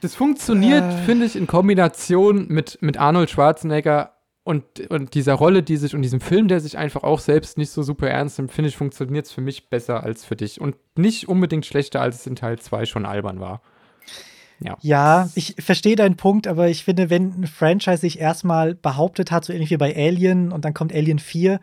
das 0.00 0.16
funktioniert, 0.16 0.82
äh. 0.82 0.96
finde 1.04 1.26
ich, 1.26 1.36
in 1.36 1.46
Kombination 1.46 2.48
mit, 2.48 2.78
mit 2.80 2.98
Arnold 2.98 3.30
Schwarzenegger 3.30 4.14
und, 4.42 4.90
und 4.90 5.14
dieser 5.14 5.34
Rolle, 5.34 5.62
die 5.62 5.76
sich 5.76 5.94
und 5.94 6.02
diesem 6.02 6.20
Film, 6.20 6.48
der 6.48 6.60
sich 6.60 6.76
einfach 6.76 7.02
auch 7.02 7.20
selbst 7.20 7.56
nicht 7.56 7.70
so 7.70 7.82
super 7.82 8.08
ernst 8.08 8.38
nimmt, 8.38 8.52
finde 8.52 8.68
ich, 8.68 8.76
funktioniert 8.76 9.26
es 9.26 9.32
für 9.32 9.40
mich 9.40 9.70
besser 9.70 10.02
als 10.02 10.24
für 10.24 10.36
dich. 10.36 10.60
Und 10.60 10.76
nicht 10.96 11.28
unbedingt 11.28 11.64
schlechter, 11.64 12.00
als 12.00 12.16
es 12.16 12.26
in 12.26 12.36
Teil 12.36 12.58
2 12.58 12.84
schon 12.84 13.06
albern 13.06 13.40
war. 13.40 13.62
Ja. 14.64 14.78
ja, 14.80 15.28
ich 15.34 15.56
verstehe 15.58 15.94
deinen 15.94 16.16
Punkt, 16.16 16.46
aber 16.46 16.68
ich 16.68 16.84
finde, 16.84 17.10
wenn 17.10 17.42
ein 17.42 17.46
Franchise 17.46 17.98
sich 17.98 18.18
erstmal 18.18 18.74
behauptet 18.74 19.30
hat, 19.30 19.44
so 19.44 19.52
ähnlich 19.52 19.70
wie 19.70 19.76
bei 19.76 19.94
Alien 19.94 20.52
und 20.52 20.64
dann 20.64 20.72
kommt 20.72 20.94
Alien 20.94 21.18
4, 21.18 21.60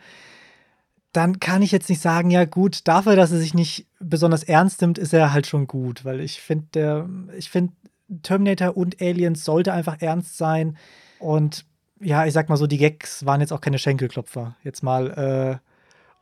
dann 1.12 1.40
kann 1.40 1.64
ich 1.64 1.72
jetzt 1.72 1.90
nicht 1.90 2.00
sagen, 2.00 2.30
ja 2.30 2.46
gut, 2.46 2.88
dafür, 2.88 3.16
dass 3.16 3.32
er 3.32 3.40
sich 3.40 3.56
nicht 3.56 3.88
besonders 4.00 4.44
ernst 4.44 4.82
nimmt, 4.82 5.00
ist 5.00 5.14
er 5.14 5.34
halt 5.34 5.48
schon 5.48 5.66
gut, 5.66 6.06
weil 6.06 6.22
ich 6.22 6.42
finde, 6.42 7.10
ich 7.36 7.50
finde, 7.50 7.74
Terminator 8.22 8.78
und 8.78 9.02
Aliens 9.02 9.44
sollte 9.44 9.74
einfach 9.74 9.98
ernst 10.00 10.38
sein. 10.38 10.78
Und 11.20 11.66
ja, 12.00 12.26
ich 12.26 12.34
sag 12.34 12.50
mal 12.50 12.58
so, 12.58 12.68
die 12.68 12.78
Gags 12.78 13.26
waren 13.26 13.42
jetzt 13.42 13.54
auch 13.54 13.62
keine 13.62 13.80
Schenkelklopfer. 13.80 14.56
Jetzt 14.64 14.84
mal, 14.84 15.12
äh, 15.12 15.68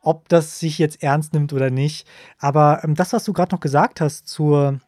ob 0.02 0.30
das 0.30 0.60
sich 0.60 0.78
jetzt 0.78 1.04
ernst 1.04 1.34
nimmt 1.34 1.54
oder 1.54 1.70
nicht. 1.70 2.08
Aber 2.38 2.84
ähm, 2.84 2.96
das, 2.96 3.14
was 3.14 3.24
du 3.24 3.34
gerade 3.34 3.54
noch 3.54 3.62
gesagt 3.62 4.02
hast 4.02 4.28
zur, 4.28 4.80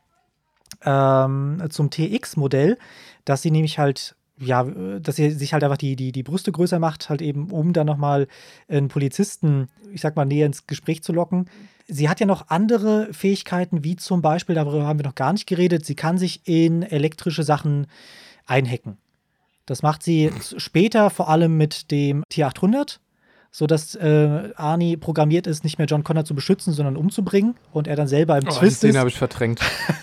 ähm, 0.85 1.63
zum 1.69 1.89
TX-Modell, 1.89 2.77
dass 3.25 3.41
sie 3.41 3.51
nämlich 3.51 3.79
halt 3.79 4.15
ja, 4.41 4.63
dass 4.63 5.17
sie 5.17 5.29
sich 5.29 5.53
halt 5.53 5.63
einfach 5.63 5.77
die, 5.77 5.95
die, 5.95 6.11
die 6.11 6.23
Brüste 6.23 6.51
größer 6.51 6.79
macht, 6.79 7.09
halt 7.09 7.21
eben, 7.21 7.51
um 7.51 7.73
dann 7.73 7.85
nochmal 7.85 8.27
einen 8.67 8.87
Polizisten, 8.87 9.67
ich 9.93 10.01
sag 10.01 10.15
mal, 10.15 10.25
näher 10.25 10.47
ins 10.47 10.65
Gespräch 10.65 11.03
zu 11.03 11.13
locken. 11.13 11.47
Sie 11.87 12.09
hat 12.09 12.19
ja 12.19 12.25
noch 12.25 12.47
andere 12.47 13.13
Fähigkeiten, 13.13 13.83
wie 13.83 13.97
zum 13.97 14.21
Beispiel, 14.21 14.55
darüber 14.55 14.87
haben 14.87 14.97
wir 14.97 15.05
noch 15.05 15.15
gar 15.15 15.31
nicht 15.31 15.45
geredet, 15.45 15.85
sie 15.85 15.95
kann 15.95 16.17
sich 16.17 16.41
in 16.45 16.81
elektrische 16.81 17.43
Sachen 17.43 17.85
einhacken. 18.47 18.97
Das 19.67 19.83
macht 19.83 20.01
sie 20.01 20.31
später 20.57 21.09
vor 21.11 21.29
allem 21.29 21.57
mit 21.57 21.91
dem 21.91 22.23
T800, 22.31 22.97
sodass 23.53 23.95
äh, 23.95 24.49
Arnie 24.55 24.95
programmiert 24.95 25.45
ist, 25.45 25.65
nicht 25.65 25.77
mehr 25.77 25.85
John 25.85 26.05
Connor 26.05 26.23
zu 26.23 26.33
beschützen, 26.33 26.71
sondern 26.71 26.95
umzubringen 26.95 27.55
und 27.73 27.85
er 27.85 27.97
dann 27.97 28.07
selber 28.07 28.37
im 28.37 28.47
Oh, 28.47 28.49
die 28.51 28.57
Twist 28.57 28.77
Szene 28.77 28.93
ist. 28.93 28.97
habe 28.99 29.09
ich 29.09 29.17
verdrängt. 29.17 29.59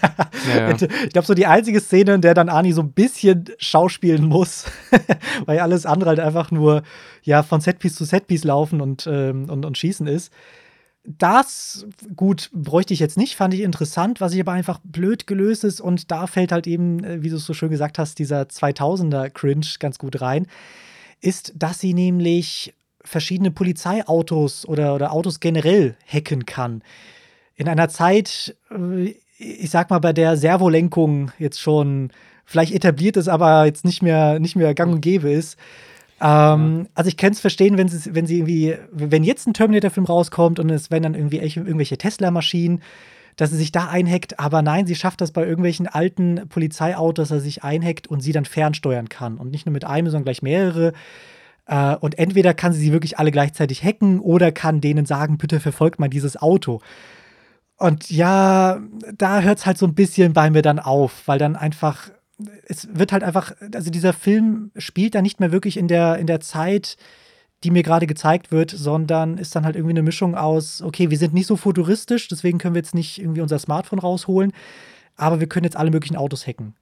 ja, 0.55 0.69
ja. 0.69 0.77
Ich 1.05 1.13
glaube, 1.13 1.27
so 1.27 1.33
die 1.33 1.47
einzige 1.47 1.81
Szene, 1.81 2.15
in 2.15 2.21
der 2.21 2.35
dann 2.35 2.51
Arnie 2.51 2.73
so 2.73 2.83
ein 2.83 2.93
bisschen 2.93 3.47
schauspielen 3.59 4.27
muss, 4.27 4.67
weil 5.47 5.61
alles 5.61 5.87
andere 5.87 6.11
halt 6.11 6.21
einfach 6.21 6.51
nur 6.51 6.83
ja, 7.23 7.43
von 7.43 7.63
Setpiece 7.63 7.95
zu 7.95 8.05
Setpiece 8.05 8.45
laufen 8.45 8.83
und, 8.83 9.09
ähm, 9.11 9.49
und, 9.49 9.65
und 9.65 9.79
schießen 9.79 10.07
ist. 10.07 10.31
Das, 11.05 11.87
gut, 12.17 12.51
bräuchte 12.53 12.93
ich 12.93 13.01
jetzt 13.01 13.17
nicht, 13.17 13.35
fand 13.35 13.55
ich 13.55 13.61
interessant, 13.61 14.21
was 14.21 14.35
ich 14.35 14.41
aber 14.41 14.53
einfach 14.53 14.79
blöd 14.85 15.27
gelöst 15.27 15.65
ist. 15.65 15.81
Und 15.81 16.11
da 16.11 16.27
fällt 16.27 16.53
halt 16.53 16.67
eben, 16.67 17.03
äh, 17.03 17.23
wie 17.23 17.31
du 17.31 17.37
es 17.37 17.47
so 17.47 17.55
schön 17.55 17.71
gesagt 17.71 17.99
hast, 17.99 18.19
dieser 18.19 18.43
2000er-Cringe 18.43 19.79
ganz 19.79 19.99
gut 19.99 20.21
rein, 20.21 20.47
ist, 21.23 21.55
dass 21.57 21.79
sie 21.81 21.95
nämlich 21.95 22.75
verschiedene 23.05 23.51
Polizeiautos 23.51 24.67
oder, 24.67 24.95
oder 24.95 25.13
Autos 25.13 25.41
generell 25.41 25.97
hacken 26.07 26.47
kann. 26.47 26.83
In 27.55 27.69
einer 27.69 27.89
Zeit, 27.89 28.57
äh, 28.71 29.15
ich 29.39 29.71
sag 29.71 29.91
mal, 29.91 29.99
bei 30.01 30.13
der 30.13 30.37
Servolenkung 30.37 31.31
jetzt 31.39 31.61
schon 31.61 32.11
vielleicht 32.45 32.75
etabliert 32.75 33.17
ist, 33.17 33.29
aber 33.29 33.67
jetzt 33.67 33.85
nicht 33.85 34.03
mehr, 34.03 34.39
nicht 34.41 34.57
mehr 34.57 34.75
gang 34.75 34.93
und 34.93 35.01
gäbe 35.01 35.31
ist. 35.31 35.59
Ähm, 36.21 36.89
Also 36.95 37.09
ich 37.09 37.17
kann 37.17 37.33
es 37.33 37.41
verstehen, 37.41 37.77
wenn 37.79 37.89
sie, 37.89 38.15
wenn 38.15 38.27
sie 38.27 38.39
irgendwie, 38.39 38.77
wenn 38.91 39.23
jetzt 39.23 39.47
ein 39.47 39.55
Terminator-Film 39.55 40.07
rauskommt 40.07 40.59
und 40.59 40.71
es 40.71 40.91
werden 40.91 41.05
dann 41.05 41.15
irgendwie 41.15 41.39
irgendwelche 41.39 41.99
Tesla-Maschinen, 41.99 42.83
dass 43.37 43.51
sie 43.51 43.57
sich 43.57 43.71
da 43.71 43.87
einhackt, 43.87 44.41
aber 44.41 44.63
nein, 44.63 44.87
sie 44.87 44.97
schafft 44.97 45.21
das 45.21 45.31
bei 45.31 45.45
irgendwelchen 45.45 45.87
alten 45.87 46.49
Polizeiautos, 46.49 47.29
dass 47.29 47.39
sie 47.39 47.45
sich 47.45 47.63
einhackt 47.63 48.09
und 48.09 48.21
sie 48.21 48.33
dann 48.33 48.45
fernsteuern 48.45 49.09
kann. 49.09 49.39
Und 49.39 49.53
nicht 49.53 49.65
nur 49.65 49.73
mit 49.73 49.85
einem, 49.85 50.09
sondern 50.09 50.25
gleich 50.25 50.43
mehrere. 50.43 50.93
Äh, 51.69 51.97
und 51.97 52.19
entweder 52.19 52.55
kann 52.55 52.73
sie 52.73 52.81
sie 52.81 52.93
wirklich 52.93 53.19
alle 53.19 53.31
gleichzeitig 53.31 53.85
hacken 53.85 54.19
oder 54.19 54.51
kann 54.51 54.81
denen 54.81 55.07
sagen, 55.07 55.39
bitte 55.39 55.61
verfolgt 55.61 56.01
mal 56.01 56.09
dieses 56.09 56.37
Auto. 56.37 56.81
Und 57.77 58.11
ja, 58.11 58.81
da 59.17 59.41
hört 59.43 59.59
es 59.59 59.67
halt 59.67 59.79
so 59.79 59.87
ein 59.87 59.95
bisschen 59.95 60.33
bei 60.33 60.51
mir 60.51 60.63
dann 60.63 60.81
auf, 60.81 61.23
weil 61.27 61.39
dann 61.39 61.55
einfach, 61.55 62.11
es 62.67 62.89
wird 62.93 63.13
halt 63.13 63.23
einfach, 63.23 63.53
also 63.73 63.91
dieser 63.91 64.13
Film 64.13 64.73
spielt 64.77 65.15
da 65.15 65.23
nicht 65.23 65.39
mehr 65.39 65.53
wirklich 65.53 65.77
in 65.77 65.87
der, 65.87 66.19
in 66.19 66.27
der 66.27 66.41
Zeit, 66.41 66.97
die 67.65 67.71
mir 67.71 67.83
gerade 67.83 68.07
gezeigt 68.07 68.51
wird, 68.51 68.71
sondern 68.71 69.39
ist 69.39 69.55
dann 69.55 69.65
halt 69.65 69.77
irgendwie 69.77 69.93
eine 69.93 70.03
Mischung 70.03 70.35
aus, 70.37 70.83
okay, 70.83 71.11
wir 71.11 71.19
sind 71.19 71.35
nicht 71.35 71.47
so 71.47 71.57
futuristisch, 71.57 72.29
deswegen 72.29 72.59
können 72.59 72.75
wir 72.75 72.81
jetzt 72.81 72.95
nicht 72.95 73.21
irgendwie 73.21 73.41
unser 73.43 73.59
Smartphone 73.59 73.99
rausholen, 73.99 74.53
aber 75.17 75.41
wir 75.41 75.49
können 75.49 75.65
jetzt 75.65 75.77
alle 75.77 75.91
möglichen 75.91 76.17
Autos 76.17 76.47
hacken. 76.47 76.75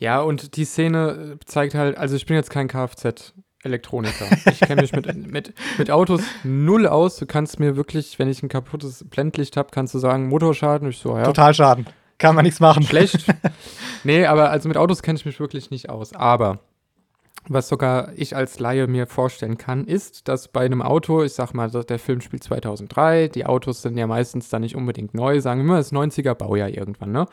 Ja, 0.00 0.22
und 0.22 0.56
die 0.56 0.64
Szene 0.64 1.36
äh, 1.40 1.44
zeigt 1.44 1.74
halt, 1.74 1.96
also 1.96 2.16
ich 2.16 2.24
bin 2.24 2.34
jetzt 2.34 2.50
kein 2.50 2.68
Kfz-Elektroniker. 2.68 4.26
Ich 4.50 4.60
kenne 4.60 4.80
mich 4.80 4.92
mit, 4.92 5.14
mit, 5.14 5.54
mit 5.78 5.90
Autos 5.90 6.22
null 6.42 6.86
aus. 6.86 7.16
Du 7.16 7.26
kannst 7.26 7.60
mir 7.60 7.76
wirklich, 7.76 8.18
wenn 8.18 8.28
ich 8.28 8.42
ein 8.42 8.48
kaputtes 8.48 9.04
Blendlicht 9.08 9.56
habe, 9.58 9.68
kannst 9.70 9.94
du 9.94 9.98
sagen, 9.98 10.28
Motorschaden. 10.28 10.88
Ich 10.88 10.98
so, 10.98 11.16
ja, 11.16 11.24
Total 11.24 11.54
Schaden. 11.54 11.86
Kann 12.16 12.34
man 12.34 12.44
nichts 12.44 12.60
machen. 12.60 12.82
schlecht. 12.82 13.26
nee, 14.04 14.24
aber 14.24 14.50
also 14.50 14.68
mit 14.68 14.78
Autos 14.78 15.02
kenne 15.02 15.18
ich 15.18 15.26
mich 15.26 15.38
wirklich 15.38 15.70
nicht 15.70 15.90
aus. 15.90 16.14
Aber 16.14 16.60
was 17.48 17.68
sogar 17.68 18.12
ich 18.16 18.34
als 18.34 18.58
Laie 18.58 18.86
mir 18.86 19.06
vorstellen 19.06 19.58
kann, 19.58 19.84
ist, 19.86 20.28
dass 20.28 20.48
bei 20.48 20.64
einem 20.64 20.80
Auto, 20.80 21.22
ich 21.22 21.34
sag 21.34 21.52
mal, 21.52 21.70
der 21.70 21.98
Film 21.98 22.22
spielt 22.22 22.44
2003, 22.44 23.28
die 23.28 23.44
Autos 23.44 23.82
sind 23.82 23.98
ja 23.98 24.06
meistens 24.06 24.48
dann 24.48 24.62
nicht 24.62 24.76
unbedingt 24.76 25.12
neu, 25.14 25.40
sagen 25.40 25.60
wir 25.60 25.66
mal, 25.66 25.78
das 25.78 25.92
90er 25.92 26.34
Baujahr 26.34 26.70
irgendwann, 26.70 27.12
ne? 27.12 27.26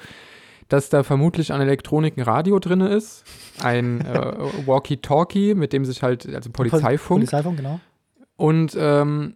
Dass 0.70 0.90
da 0.90 1.04
vermutlich 1.04 1.54
an 1.54 1.62
Elektronik 1.62 2.18
ein 2.18 2.24
Radio 2.24 2.60
drin 2.60 2.82
ist, 2.82 3.24
ein 3.62 4.02
äh, 4.02 4.66
Walkie-Talkie, 4.66 5.56
mit 5.56 5.72
dem 5.72 5.86
sich 5.86 6.04
halt, 6.04 6.26
also 6.34 6.50
Polizeifunk 6.50 7.22
Polizeifunk, 7.22 7.58
genau. 7.58 7.80
und 8.36 8.76
ähm, 8.78 9.36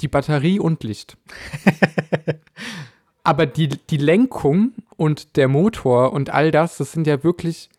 die 0.00 0.08
Batterie 0.08 0.58
und 0.58 0.82
Licht. 0.82 1.16
Aber 3.24 3.46
die, 3.46 3.68
die 3.68 3.96
Lenkung 3.96 4.72
und 4.96 5.36
der 5.36 5.48
Motor 5.48 6.12
und 6.12 6.30
all 6.30 6.50
das, 6.50 6.76
das 6.76 6.92
sind 6.92 7.06
ja 7.06 7.22
wirklich 7.24 7.70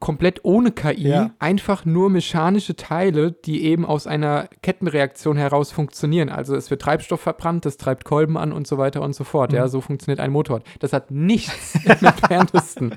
komplett 0.00 0.40
ohne 0.44 0.70
KI, 0.72 1.08
Ja. 1.08 1.30
einfach 1.38 1.84
nur 1.84 2.10
mechanische 2.10 2.76
Teile, 2.76 3.32
die 3.32 3.64
eben 3.64 3.84
aus 3.86 4.06
einer 4.06 4.48
Kettenreaktion 4.62 5.36
heraus 5.36 5.72
funktionieren. 5.72 6.28
Also 6.28 6.54
es 6.56 6.70
wird 6.70 6.82
Treibstoff 6.82 7.20
verbrannt, 7.20 7.64
das 7.64 7.76
treibt 7.76 8.04
Kolben 8.04 8.36
an 8.36 8.52
und 8.52 8.66
so 8.66 8.78
weiter 8.78 9.02
und 9.02 9.14
so 9.14 9.24
fort. 9.24 9.52
Ja, 9.52 9.64
Mhm. 9.64 9.68
so 9.68 9.80
funktioniert 9.80 10.20
ein 10.20 10.30
Motor. 10.30 10.60
Das 10.80 10.92
hat 10.92 11.10
nichts 11.10 11.74
im 11.84 11.90
entferntesten 12.06 12.96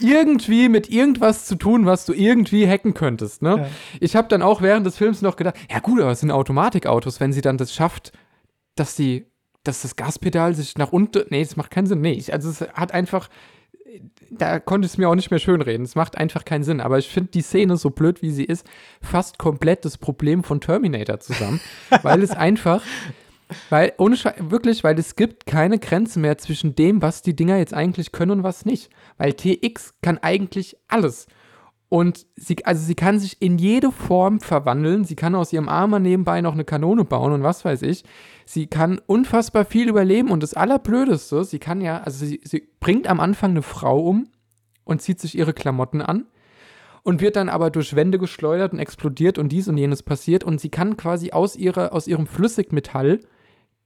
irgendwie 0.00 0.68
mit 0.68 0.90
irgendwas 0.90 1.46
zu 1.46 1.56
tun, 1.56 1.86
was 1.86 2.04
du 2.06 2.12
irgendwie 2.12 2.66
hacken 2.68 2.94
könntest. 2.94 3.42
Ne? 3.42 3.56
Ja. 3.58 3.66
Ich 4.00 4.16
habe 4.16 4.28
dann 4.28 4.42
auch 4.42 4.62
während 4.62 4.86
des 4.86 4.96
Films 4.96 5.22
noch 5.22 5.36
gedacht, 5.36 5.56
ja 5.70 5.78
gut, 5.80 6.00
aber 6.00 6.10
es 6.12 6.20
sind 6.20 6.30
Automatikautos, 6.30 7.20
wenn 7.20 7.32
sie 7.32 7.40
dann 7.40 7.56
das 7.58 7.72
schafft, 7.74 8.12
dass 8.74 8.94
die, 8.96 9.26
dass 9.64 9.82
das 9.82 9.96
Gaspedal 9.96 10.54
sich 10.54 10.76
nach 10.78 10.92
unten, 10.92 11.24
nee, 11.30 11.42
das 11.42 11.56
macht 11.56 11.70
keinen 11.70 11.86
Sinn. 11.86 12.00
Nee, 12.00 12.22
also 12.32 12.48
es 12.50 12.60
hat 12.60 12.92
einfach, 12.92 13.28
da 14.30 14.58
konnte 14.58 14.86
es 14.86 14.98
mir 14.98 15.08
auch 15.08 15.14
nicht 15.14 15.30
mehr 15.30 15.40
schönreden. 15.40 15.84
Es 15.84 15.94
macht 15.94 16.16
einfach 16.18 16.44
keinen 16.44 16.64
Sinn. 16.64 16.80
Aber 16.80 16.98
ich 16.98 17.08
finde 17.08 17.30
die 17.30 17.42
Szene, 17.42 17.76
so 17.76 17.90
blöd 17.90 18.22
wie 18.22 18.30
sie 18.30 18.44
ist, 18.44 18.66
fast 19.00 19.38
komplett 19.38 19.84
das 19.84 19.98
Problem 19.98 20.44
von 20.44 20.60
Terminator 20.60 21.20
zusammen, 21.20 21.60
weil 22.02 22.22
es 22.22 22.30
einfach 22.30 22.82
weil, 23.70 23.92
ohne 23.98 24.16
Sche 24.16 24.34
wirklich, 24.38 24.82
weil 24.84 24.98
es 24.98 25.16
gibt 25.16 25.46
keine 25.46 25.78
Grenze 25.78 26.18
mehr 26.18 26.38
zwischen 26.38 26.74
dem, 26.74 27.02
was 27.02 27.22
die 27.22 27.36
Dinger 27.36 27.58
jetzt 27.58 27.74
eigentlich 27.74 28.12
können 28.12 28.30
und 28.30 28.42
was 28.42 28.64
nicht. 28.64 28.90
Weil 29.18 29.34
TX 29.34 29.94
kann 30.02 30.18
eigentlich 30.18 30.76
alles. 30.88 31.26
Und 31.92 32.24
sie, 32.36 32.56
also 32.64 32.82
sie 32.82 32.94
kann 32.94 33.18
sich 33.18 33.42
in 33.42 33.58
jede 33.58 33.92
Form 33.92 34.40
verwandeln. 34.40 35.04
Sie 35.04 35.14
kann 35.14 35.34
aus 35.34 35.52
ihrem 35.52 35.68
Armer 35.68 35.98
nebenbei 35.98 36.40
noch 36.40 36.54
eine 36.54 36.64
Kanone 36.64 37.04
bauen 37.04 37.32
und 37.32 37.42
was 37.42 37.66
weiß 37.66 37.82
ich. 37.82 38.04
Sie 38.46 38.66
kann 38.66 38.98
unfassbar 39.04 39.66
viel 39.66 39.90
überleben 39.90 40.30
und 40.30 40.42
das 40.42 40.54
Allerblödeste, 40.54 41.44
sie 41.44 41.58
kann 41.58 41.82
ja, 41.82 41.98
also 41.98 42.24
sie, 42.24 42.40
sie 42.44 42.66
bringt 42.80 43.08
am 43.08 43.20
Anfang 43.20 43.50
eine 43.50 43.60
Frau 43.60 44.00
um 44.00 44.28
und 44.84 45.02
zieht 45.02 45.20
sich 45.20 45.36
ihre 45.36 45.52
Klamotten 45.52 46.00
an 46.00 46.24
und 47.02 47.20
wird 47.20 47.36
dann 47.36 47.50
aber 47.50 47.68
durch 47.68 47.94
Wände 47.94 48.18
geschleudert 48.18 48.72
und 48.72 48.78
explodiert 48.78 49.36
und 49.36 49.50
dies 49.50 49.68
und 49.68 49.76
jenes 49.76 50.02
passiert 50.02 50.44
und 50.44 50.62
sie 50.62 50.70
kann 50.70 50.96
quasi 50.96 51.32
aus, 51.32 51.56
ihrer, 51.56 51.92
aus 51.92 52.06
ihrem 52.06 52.26
Flüssigmetall 52.26 53.20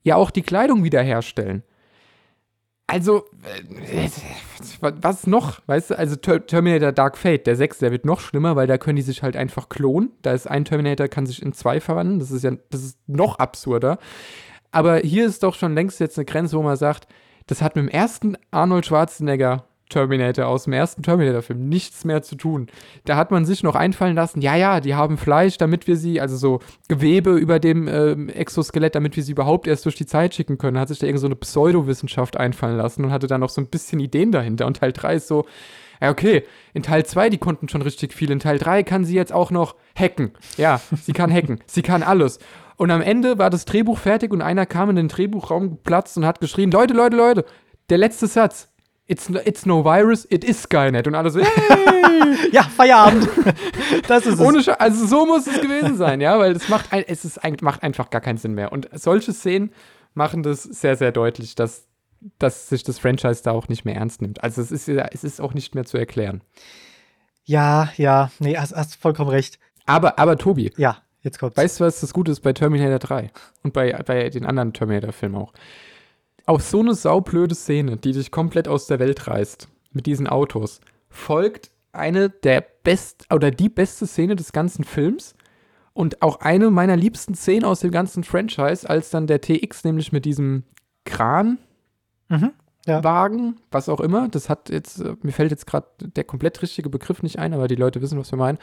ja 0.04 0.14
auch 0.14 0.30
die 0.30 0.42
Kleidung 0.42 0.84
wiederherstellen. 0.84 1.64
Also, 2.88 3.24
äh, 3.42 4.08
was 4.80 5.26
noch? 5.26 5.60
Weißt 5.66 5.90
du, 5.90 5.98
also 5.98 6.14
Ter 6.14 6.46
Terminator 6.46 6.92
Dark 6.92 7.18
Fate, 7.18 7.46
der 7.46 7.56
6, 7.56 7.78
der 7.78 7.90
wird 7.90 8.04
noch 8.04 8.20
schlimmer, 8.20 8.54
weil 8.54 8.68
da 8.68 8.78
können 8.78 8.96
die 8.96 9.02
sich 9.02 9.22
halt 9.22 9.36
einfach 9.36 9.68
klonen. 9.68 10.12
Da 10.22 10.32
ist 10.32 10.48
ein 10.48 10.64
Terminator, 10.64 11.08
kann 11.08 11.26
sich 11.26 11.42
in 11.42 11.52
zwei 11.52 11.80
verwandeln. 11.80 12.20
Das 12.20 12.30
ist 12.30 12.44
ja, 12.44 12.52
das 12.70 12.82
ist 12.82 12.98
noch 13.08 13.38
absurder. 13.40 13.98
Aber 14.70 14.98
hier 14.98 15.26
ist 15.26 15.42
doch 15.42 15.54
schon 15.54 15.74
längst 15.74 15.98
jetzt 15.98 16.16
eine 16.16 16.26
Grenze, 16.26 16.56
wo 16.56 16.62
man 16.62 16.76
sagt, 16.76 17.08
das 17.46 17.60
hat 17.60 17.76
mit 17.76 17.84
dem 17.84 17.88
ersten 17.88 18.36
Arnold 18.50 18.86
Schwarzenegger 18.86 19.64
Terminator 19.88 20.46
aus 20.46 20.64
dem 20.64 20.72
ersten 20.72 21.02
Terminator-Film 21.02 21.68
nichts 21.68 22.04
mehr 22.04 22.22
zu 22.22 22.34
tun. 22.34 22.66
Da 23.04 23.16
hat 23.16 23.30
man 23.30 23.44
sich 23.44 23.62
noch 23.62 23.74
einfallen 23.74 24.16
lassen, 24.16 24.40
ja, 24.40 24.56
ja, 24.56 24.80
die 24.80 24.94
haben 24.94 25.16
Fleisch, 25.16 25.58
damit 25.58 25.86
wir 25.86 25.96
sie, 25.96 26.20
also 26.20 26.36
so 26.36 26.60
Gewebe 26.88 27.36
über 27.36 27.60
dem 27.60 27.86
ähm, 27.88 28.28
Exoskelett, 28.28 28.94
damit 28.94 29.16
wir 29.16 29.22
sie 29.22 29.32
überhaupt 29.32 29.66
erst 29.66 29.84
durch 29.84 29.94
die 29.94 30.06
Zeit 30.06 30.34
schicken 30.34 30.58
können. 30.58 30.78
Hat 30.78 30.88
sich 30.88 30.98
da 30.98 31.06
irgend 31.06 31.20
so 31.20 31.26
eine 31.26 31.36
Pseudowissenschaft 31.36 32.36
einfallen 32.36 32.76
lassen 32.76 33.04
und 33.04 33.12
hatte 33.12 33.26
dann 33.26 33.40
noch 33.40 33.50
so 33.50 33.60
ein 33.60 33.68
bisschen 33.68 34.00
Ideen 34.00 34.32
dahinter. 34.32 34.66
Und 34.66 34.78
Teil 34.78 34.92
3 34.92 35.14
ist 35.14 35.28
so, 35.28 35.46
ja, 36.00 36.10
okay, 36.10 36.44
in 36.74 36.82
Teil 36.82 37.06
2, 37.06 37.30
die 37.30 37.38
konnten 37.38 37.68
schon 37.68 37.82
richtig 37.82 38.12
viel. 38.12 38.30
In 38.30 38.40
Teil 38.40 38.58
3 38.58 38.82
kann 38.82 39.04
sie 39.04 39.14
jetzt 39.14 39.32
auch 39.32 39.50
noch 39.50 39.76
hacken. 39.94 40.32
Ja, 40.56 40.80
sie 41.02 41.12
kann 41.12 41.32
hacken. 41.32 41.60
sie 41.66 41.82
kann 41.82 42.02
alles. 42.02 42.38
Und 42.76 42.90
am 42.90 43.00
Ende 43.00 43.38
war 43.38 43.50
das 43.50 43.64
Drehbuch 43.64 43.98
fertig 43.98 44.32
und 44.32 44.42
einer 44.42 44.66
kam 44.66 44.90
in 44.90 44.96
den 44.96 45.08
Drehbuchraum 45.08 45.70
geplatzt 45.70 46.16
und 46.18 46.26
hat 46.26 46.40
geschrien: 46.40 46.70
Leute, 46.70 46.92
Leute, 46.92 47.16
Leute, 47.16 47.44
der 47.88 47.98
letzte 47.98 48.26
Satz. 48.26 48.68
It's 49.08 49.28
no, 49.28 49.38
it's 49.44 49.64
no 49.66 49.84
virus, 49.84 50.26
it 50.30 50.44
is 50.44 50.62
Skynet. 50.62 51.06
Und 51.06 51.14
alle 51.14 51.30
so, 51.30 51.40
hey! 51.40 51.46
Ja, 52.52 52.62
Feierabend. 52.64 53.28
das 54.08 54.26
ist 54.26 54.34
es. 54.34 54.40
Ohne 54.40 54.62
Sche 54.62 54.78
also 54.80 55.06
so 55.06 55.26
muss 55.26 55.46
es 55.46 55.60
gewesen 55.60 55.96
sein, 55.96 56.20
ja, 56.20 56.38
weil 56.38 56.52
es 56.52 56.68
macht, 56.68 56.92
ein, 56.92 57.04
es 57.06 57.24
ist 57.24 57.42
ein, 57.42 57.56
macht 57.62 57.82
einfach 57.82 58.10
gar 58.10 58.20
keinen 58.20 58.36
Sinn 58.36 58.54
mehr. 58.54 58.72
Und 58.72 58.88
solche 58.92 59.32
Szenen 59.32 59.72
machen 60.14 60.42
das 60.42 60.62
sehr, 60.64 60.96
sehr 60.96 61.12
deutlich, 61.12 61.54
dass, 61.54 61.86
dass 62.38 62.68
sich 62.68 62.82
das 62.82 62.98
Franchise 62.98 63.42
da 63.42 63.52
auch 63.52 63.68
nicht 63.68 63.84
mehr 63.84 63.94
ernst 63.96 64.22
nimmt. 64.22 64.42
Also 64.42 64.60
es 64.60 64.70
ist, 64.70 64.88
es 64.88 65.24
ist 65.24 65.40
auch 65.40 65.54
nicht 65.54 65.74
mehr 65.74 65.84
zu 65.84 65.96
erklären. 65.98 66.42
ja, 67.44 67.90
ja, 67.96 68.30
nee, 68.38 68.56
hast, 68.56 68.74
hast 68.74 68.96
vollkommen 68.96 69.30
recht. 69.30 69.58
Aber, 69.86 70.18
aber 70.18 70.36
Tobi, 70.36 70.72
Ja, 70.76 70.98
jetzt 71.22 71.38
kommt's. 71.38 71.56
weißt 71.56 71.80
du, 71.80 71.84
was 71.84 72.00
das 72.00 72.12
Gute 72.12 72.32
ist 72.32 72.40
bei 72.40 72.52
Terminator 72.52 72.98
3 72.98 73.30
und 73.62 73.72
bei, 73.72 73.92
bei 73.92 74.28
den 74.30 74.44
anderen 74.46 74.72
Terminator-Filmen 74.72 75.36
auch? 75.40 75.52
Auf 76.46 76.62
so 76.62 76.80
eine 76.80 76.94
saublöde 76.94 77.54
Szene, 77.54 77.96
die 77.96 78.12
dich 78.12 78.30
komplett 78.30 78.68
aus 78.68 78.86
der 78.86 78.98
Welt 79.00 79.26
reißt, 79.26 79.68
mit 79.92 80.06
diesen 80.06 80.26
Autos, 80.28 80.80
folgt 81.08 81.70
eine 81.92 82.30
der 82.30 82.64
best 82.84 83.26
oder 83.32 83.50
die 83.50 83.68
beste 83.68 84.06
Szene 84.06 84.36
des 84.36 84.52
ganzen 84.52 84.84
Films 84.84 85.34
und 85.92 86.22
auch 86.22 86.40
eine 86.40 86.70
meiner 86.70 86.94
liebsten 86.96 87.34
Szenen 87.34 87.64
aus 87.64 87.80
dem 87.80 87.90
ganzen 87.90 88.22
Franchise, 88.22 88.88
als 88.88 89.10
dann 89.10 89.26
der 89.26 89.40
TX 89.40 89.84
nämlich 89.84 90.12
mit 90.12 90.24
diesem 90.24 90.64
Kran 91.04 91.58
Mhm. 92.28 92.52
Ja. 92.86 93.04
Wagen, 93.04 93.56
was 93.70 93.88
auch 93.88 94.00
immer. 94.00 94.28
Das 94.28 94.48
hat 94.48 94.68
jetzt, 94.68 95.00
äh, 95.00 95.14
mir 95.22 95.32
fällt 95.32 95.52
jetzt 95.52 95.66
gerade 95.66 95.86
der 96.00 96.24
komplett 96.24 96.60
richtige 96.62 96.88
Begriff 96.88 97.22
nicht 97.22 97.38
ein, 97.38 97.54
aber 97.54 97.68
die 97.68 97.76
Leute 97.76 98.02
wissen, 98.02 98.18
was 98.18 98.32
wir 98.32 98.38
meinen. 98.38 98.58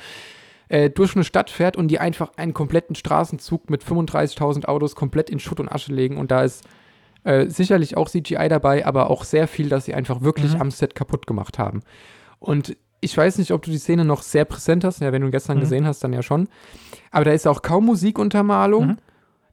äh, 0.70 0.90
durch 0.90 1.16
eine 1.16 1.24
Stadt 1.26 1.50
fährt 1.50 1.78
und 1.78 1.90
die 1.90 2.00
einfach 2.00 2.32
einen 2.38 2.54
kompletten 2.54 2.96
Straßenzug 2.96 3.70
mit 3.70 3.84
35.000 3.84 4.66
Autos 4.66 4.96
komplett 4.96 5.30
in 5.30 5.40
Schutt 5.40 5.60
und 5.60 5.70
Asche 5.70 5.94
legen. 5.94 6.18
Und 6.18 6.32
da 6.32 6.44
ist 6.44 6.64
äh, 7.24 7.48
sicherlich 7.50 7.96
auch 7.98 8.10
CGI 8.10 8.48
dabei, 8.50 8.86
aber 8.86 9.10
auch 9.10 9.24
sehr 9.24 9.48
viel, 9.48 9.70
dass 9.70 9.86
sie 9.86 9.94
einfach 9.94 10.22
wirklich 10.22 10.56
Mhm. 10.56 10.62
am 10.62 10.72
Set 10.72 10.96
kaputt 10.96 11.28
gemacht 11.28 11.58
haben. 11.60 11.82
Und 12.40 12.76
ich 13.02 13.18
weiß 13.18 13.38
nicht, 13.38 13.52
ob 13.52 13.62
du 13.64 13.72
die 13.72 13.78
Szene 13.78 14.06
noch 14.06 14.22
sehr 14.22 14.46
präsent 14.46 14.84
hast. 14.84 15.02
Ja, 15.02 15.12
wenn 15.12 15.22
du 15.22 15.28
ihn 15.28 15.32
gestern 15.32 15.58
Mhm. 15.58 15.62
gesehen 15.62 15.86
hast, 15.88 16.04
dann 16.04 16.14
ja 16.14 16.22
schon. 16.24 16.48
Aber 17.12 17.26
da 17.26 17.32
ist 17.32 17.48
auch 17.48 17.62
kaum 17.62 17.86
Musikuntermalung. 17.86 18.88
Mhm. 18.88 18.98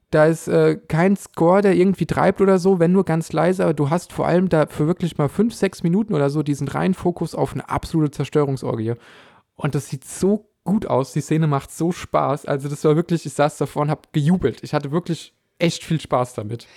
Da 0.09 0.25
ist 0.25 0.49
äh, 0.49 0.75
kein 0.89 1.15
Score, 1.15 1.61
der 1.61 1.73
irgendwie 1.75 2.05
treibt 2.05 2.41
oder 2.41 2.59
so, 2.59 2.79
wenn 2.79 2.91
nur 2.91 3.05
ganz 3.05 3.31
leise. 3.31 3.63
Aber 3.63 3.73
du 3.73 3.89
hast 3.89 4.11
vor 4.11 4.27
allem 4.27 4.49
da 4.49 4.65
für 4.67 4.87
wirklich 4.87 5.17
mal 5.17 5.29
fünf, 5.29 5.53
sechs 5.53 5.83
Minuten 5.83 6.13
oder 6.13 6.29
so 6.29 6.43
diesen 6.43 6.67
reinen 6.67 6.93
Fokus 6.93 7.33
auf 7.33 7.53
eine 7.53 7.69
absolute 7.69 8.11
Zerstörungsorgie. 8.11 8.93
Und 9.55 9.73
das 9.75 9.87
sieht 9.89 10.03
so 10.03 10.49
gut 10.65 10.85
aus. 10.85 11.13
Die 11.13 11.21
Szene 11.21 11.47
macht 11.47 11.71
so 11.71 11.91
Spaß. 11.93 12.45
Also 12.45 12.67
das 12.67 12.83
war 12.83 12.95
wirklich, 12.97 13.25
ich 13.25 13.33
saß 13.33 13.57
davor 13.57 13.83
und 13.83 13.89
habe 13.89 14.01
gejubelt. 14.11 14.63
Ich 14.63 14.73
hatte 14.73 14.91
wirklich 14.91 15.33
echt 15.59 15.83
viel 15.85 16.01
Spaß 16.01 16.33
damit. 16.33 16.67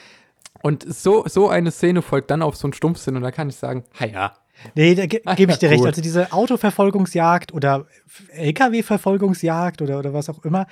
Und 0.65 0.83
so, 0.89 1.25
so 1.27 1.51
eine 1.51 1.71
Szene 1.71 2.01
folgt 2.01 2.31
dann 2.31 2.41
auf 2.41 2.57
so 2.57 2.67
einen 2.67 2.73
Stumpfsinn 2.73 3.17
und 3.17 3.23
da 3.23 3.31
kann 3.31 3.51
ich 3.51 3.57
sagen, 3.57 3.85
ha 4.01 4.07
ja. 4.07 4.35
Nee, 4.75 4.95
da 4.95 5.05
ge 5.05 5.21
gebe 5.37 5.53
ich 5.53 5.59
dir 5.61 5.69
recht. 5.69 5.85
Also 5.85 6.01
diese 6.01 6.33
Autoverfolgungsjagd 6.33 7.53
oder 7.53 7.85
LKW-Verfolgungsjagd 8.31 9.83
oder, 9.83 9.99
oder 9.99 10.15
was 10.15 10.31
auch 10.31 10.43
immer, 10.43 10.67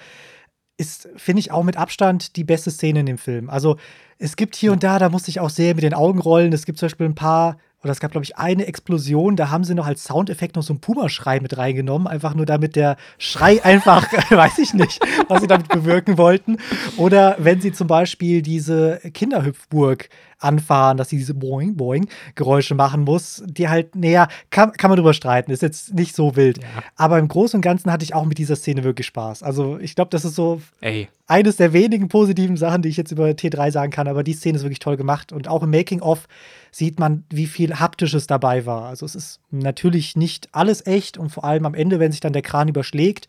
ist, 0.78 1.10
finde 1.16 1.40
ich, 1.40 1.52
auch 1.52 1.62
mit 1.62 1.76
Abstand 1.76 2.36
die 2.36 2.44
beste 2.44 2.70
Szene 2.70 3.00
in 3.00 3.06
dem 3.06 3.18
Film. 3.18 3.50
Also 3.50 3.76
es 4.16 4.36
gibt 4.36 4.56
hier 4.56 4.72
und 4.72 4.82
da, 4.82 4.98
da 4.98 5.10
musste 5.10 5.28
ich 5.28 5.40
auch 5.40 5.50
sehr 5.50 5.74
mit 5.74 5.84
den 5.84 5.92
Augen 5.92 6.20
rollen. 6.20 6.54
Es 6.54 6.64
gibt 6.64 6.78
zum 6.78 6.86
Beispiel 6.86 7.06
ein 7.06 7.14
paar, 7.14 7.58
oder 7.82 7.90
es 7.90 8.00
gab, 8.00 8.12
glaube 8.12 8.24
ich, 8.24 8.36
eine 8.36 8.66
Explosion, 8.66 9.36
da 9.36 9.50
haben 9.50 9.64
sie 9.64 9.74
noch 9.74 9.86
als 9.86 10.04
Soundeffekt 10.04 10.56
noch 10.56 10.62
so 10.62 10.72
einen 10.72 10.80
Puma-Schrei 10.80 11.40
mit 11.40 11.56
reingenommen, 11.56 12.06
einfach 12.06 12.34
nur 12.34 12.46
damit 12.46 12.76
der 12.76 12.96
Schrei 13.18 13.62
einfach, 13.64 14.06
weiß 14.30 14.58
ich 14.58 14.74
nicht, 14.74 15.00
was 15.28 15.40
sie 15.40 15.48
damit 15.48 15.68
bewirken 15.68 16.18
wollten. 16.18 16.58
Oder 16.96 17.36
wenn 17.38 17.60
sie 17.60 17.72
zum 17.72 17.88
Beispiel 17.88 18.42
diese 18.42 19.00
Kinderhüpfburg 19.12 20.08
anfahren, 20.42 20.96
dass 20.96 21.08
sie 21.08 21.16
diese 21.16 21.34
Boing, 21.34 21.76
Boing 21.76 22.08
Geräusche 22.34 22.74
machen 22.74 23.02
muss, 23.02 23.42
die 23.46 23.68
halt, 23.68 23.94
naja, 23.94 24.28
kann, 24.50 24.72
kann 24.72 24.90
man 24.90 24.96
drüber 24.96 25.14
streiten, 25.14 25.50
ist 25.50 25.62
jetzt 25.62 25.94
nicht 25.94 26.14
so 26.14 26.36
wild. 26.36 26.58
Ja. 26.58 26.64
Aber 26.96 27.18
im 27.18 27.28
Großen 27.28 27.58
und 27.58 27.62
Ganzen 27.62 27.90
hatte 27.92 28.04
ich 28.04 28.14
auch 28.14 28.24
mit 28.24 28.38
dieser 28.38 28.56
Szene 28.56 28.84
wirklich 28.84 29.06
Spaß. 29.06 29.42
Also 29.42 29.78
ich 29.78 29.94
glaube, 29.94 30.10
das 30.10 30.24
ist 30.24 30.34
so 30.34 30.60
Ey, 30.80 31.08
eines 31.26 31.56
der 31.56 31.72
wenigen 31.72 32.08
positiven 32.08 32.56
Sachen, 32.56 32.82
die 32.82 32.88
ich 32.88 32.96
jetzt 32.96 33.12
über 33.12 33.26
T3 33.26 33.70
sagen 33.70 33.92
kann, 33.92 34.08
aber 34.08 34.22
die 34.22 34.34
Szene 34.34 34.56
ist 34.56 34.64
wirklich 34.64 34.80
toll 34.80 34.96
gemacht 34.96 35.32
und 35.32 35.48
auch 35.48 35.62
im 35.62 35.70
Making-of 35.70 36.28
sieht 36.70 36.98
man, 36.98 37.24
wie 37.30 37.46
viel 37.46 37.78
Haptisches 37.78 38.26
dabei 38.26 38.66
war. 38.66 38.86
Also 38.86 39.06
es 39.06 39.14
ist 39.14 39.40
natürlich 39.50 40.16
nicht 40.16 40.48
alles 40.52 40.86
echt 40.86 41.18
und 41.18 41.30
vor 41.30 41.44
allem 41.44 41.66
am 41.66 41.74
Ende, 41.74 42.00
wenn 42.00 42.12
sich 42.12 42.20
dann 42.20 42.32
der 42.32 42.42
Kran 42.42 42.68
überschlägt, 42.68 43.28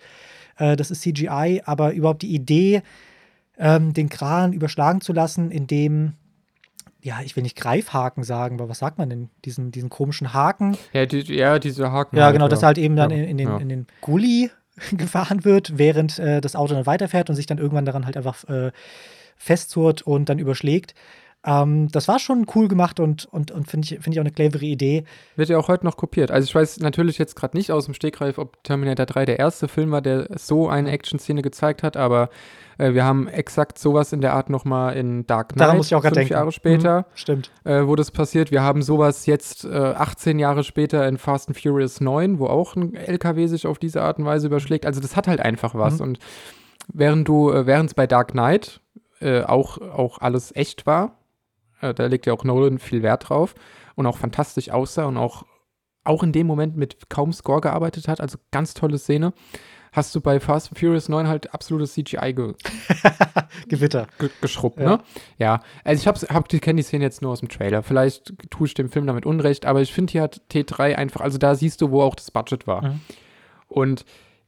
äh, 0.57 0.75
das 0.75 0.91
ist 0.91 1.01
CGI, 1.01 1.61
aber 1.65 1.93
überhaupt 1.93 2.21
die 2.21 2.33
Idee, 2.33 2.81
ähm, 3.57 3.93
den 3.93 4.09
Kran 4.09 4.53
überschlagen 4.53 5.01
zu 5.01 5.13
lassen, 5.13 5.51
indem 5.51 6.13
ja, 7.03 7.19
ich 7.21 7.35
will 7.35 7.43
nicht 7.43 7.57
Greifhaken 7.57 8.23
sagen, 8.23 8.59
aber 8.59 8.69
was 8.69 8.79
sagt 8.79 8.97
man 8.97 9.09
denn? 9.09 9.29
Diesen, 9.43 9.71
diesen 9.71 9.89
komischen 9.89 10.33
Haken. 10.33 10.77
ja, 10.93 11.05
die, 11.05 11.21
ja 11.35 11.59
diese 11.59 11.91
Haken. 11.91 12.15
Ja, 12.15 12.25
halt, 12.25 12.33
genau, 12.33 12.47
dass 12.47 12.63
er 12.63 12.67
halt 12.67 12.77
eben 12.77 12.95
dann 12.95 13.11
Ja, 13.11 13.17
in, 13.17 13.23
in, 13.25 13.37
den, 13.37 13.47
ja. 13.49 13.57
in 13.57 13.69
den 13.69 13.87
Gully 13.99 14.49
gefahren 14.91 15.43
wird, 15.43 15.77
während 15.77 16.17
äh, 16.17 16.39
das 16.39 16.55
Auto 16.55 16.73
dann 16.73 16.85
weiterfährt 16.85 17.29
und 17.29 17.35
sich 17.35 17.45
dann 17.45 17.57
irgendwann 17.57 17.85
daran 17.85 18.05
halt 18.05 18.15
einfach 18.15 18.45
äh, 18.45 18.71
festzurrt 19.35 20.01
und 20.01 20.29
dann 20.29 20.39
überschlägt. 20.39 20.95
Ähm, 21.45 21.89
das 21.91 22.07
war 22.07 22.19
schon 22.19 22.45
cool 22.55 22.67
gemacht 22.69 22.99
und, 23.01 23.25
und, 23.25 23.51
und 23.51 23.67
finde 23.69 23.85
ich, 23.85 23.99
find 24.01 24.15
ich 24.15 24.19
auch 24.19 24.23
eine 24.23 24.31
clevere 24.31 24.63
Idee. 24.63 25.03
Wird 25.35 25.49
ja 25.49 25.57
auch 25.57 25.67
heute 25.67 25.85
noch 25.85 25.97
kopiert. 25.97 26.31
Also 26.31 26.45
ich 26.45 26.55
weiß 26.55 26.79
natürlich 26.79 27.17
jetzt 27.17 27.35
gerade 27.35 27.57
nicht 27.57 27.71
aus 27.71 27.85
dem 27.85 27.93
Stegreif, 27.93 28.37
ob 28.37 28.63
Terminator 28.63 29.05
3 29.05 29.25
der 29.25 29.39
erste 29.39 29.67
Film 29.67 29.91
war, 29.91 30.01
der 30.01 30.27
so 30.37 30.69
eine 30.69 30.89
Action-Szene 30.91 31.41
gezeigt 31.41 31.83
hat, 31.83 31.97
aber 31.97 32.29
äh, 32.77 32.93
wir 32.93 33.03
haben 33.03 33.27
exakt 33.27 33.77
sowas 33.77 34.13
in 34.13 34.21
der 34.21 34.33
Art 34.33 34.49
nochmal 34.49 34.95
in 34.95 35.27
Dark 35.27 35.49
Knight, 35.49 35.61
Daran 35.61 35.77
muss 35.77 35.87
ich 35.87 35.95
auch 35.95 36.01
gerade 36.01 36.15
denken. 36.15 36.31
Jahre 36.33 36.51
später, 36.53 36.99
Mhm, 37.01 37.05
stimmt. 37.15 37.51
äh, 37.65 37.85
wo 37.85 37.95
das 37.97 38.09
passiert. 38.11 38.49
Wir 38.51 38.61
haben 38.63 38.81
sowas 38.81 39.25
jetzt 39.25 39.65
äh, 39.65 39.69
18 39.75 40.39
Jahre 40.39 40.63
später 40.63 41.05
in 41.07 41.17
Fast 41.17 41.49
and 41.49 41.59
Furious 41.59 41.99
9, 41.99 42.39
wo 42.39 42.47
auch 42.47 42.77
ein 42.77 42.95
LKW 42.95 43.47
sich 43.47 43.67
auf 43.67 43.79
diese 43.79 44.01
Art 44.01 44.17
und 44.17 44.23
Weise 44.25 44.47
überschlägt. 44.47 44.85
Also 44.85 45.01
das 45.01 45.17
hat 45.17 45.27
halt 45.27 45.41
einfach 45.41 45.75
was. 45.75 45.95
Mhm. 45.95 46.01
Und 46.05 46.19
während 46.93 47.27
du, 47.27 47.51
äh, 47.51 47.65
während 47.65 47.89
es 47.89 47.93
bei 47.95 48.07
Dark 48.07 48.31
Knight 48.31 48.79
äh, 49.19 49.41
auch, 49.43 49.77
auch 49.79 50.19
alles 50.19 50.55
echt 50.55 50.85
war, 50.85 51.17
äh, 51.83 51.93
da 51.93 52.05
legt 52.07 52.25
ja 52.25 52.33
auch 52.33 52.43
Nolan 52.43 52.79
viel 52.79 53.03
Wert 53.03 53.29
drauf 53.29 53.53
und 53.95 54.05
auch 54.07 54.17
fantastisch 54.17 54.69
aussah 54.71 55.05
und 55.05 55.17
auch, 55.17 55.45
auch 56.03 56.23
in 56.23 56.31
dem 56.31 56.47
Moment 56.47 56.75
mit 56.77 57.09
kaum 57.09 57.31
Score 57.33 57.61
gearbeitet 57.61 58.07
hat, 58.07 58.19
also 58.21 58.37
ganz 58.51 58.73
tolle 58.73 58.97
Szene, 58.97 59.33
hast 59.91 60.15
du 60.15 60.21
bei 60.21 60.39
Fast 60.39 60.69
and 60.69 60.79
Furious 60.79 61.07
9 61.07 61.27
halt 61.27 61.53
absolutes 61.53 61.93
CGI 61.93 62.33
ge 62.33 62.53
Gewitter. 63.67 64.07
ge 64.19 64.29
geschrubbt, 64.41 64.79
Ja. 64.79 64.89
ne? 64.89 64.99
Ja, 65.37 65.59
also 65.83 66.01
ich 66.01 66.07
hab's, 66.07 66.23
hab, 66.29 66.49
die 66.49 66.59
kenne 66.59 66.77
die 66.77 66.83
Szene 66.83 67.03
jetzt 67.03 67.21
nur 67.21 67.31
aus 67.31 67.39
dem 67.39 67.49
Trailer. 67.49 67.83
Vielleicht 67.83 68.33
tue 68.49 68.67
ich 68.67 68.73
dem 68.73 68.89
Film 68.89 69.05
damit 69.07 69.25
Unrecht, 69.25 69.65
aber 69.65 69.81
ich 69.81 69.93
finde 69.93 70.11
hier 70.11 70.23
hat 70.23 70.41
T3 70.51 70.95
einfach, 70.95 71.21
also 71.21 71.37
da 71.37 71.55
siehst 71.55 71.81
du, 71.81 71.91
wo 71.91 72.01
auch 72.01 72.15
das 72.15 72.31
Budget 72.31 72.65
war. 72.67 72.83
Mhm. 72.83 73.01
Und 73.67 74.05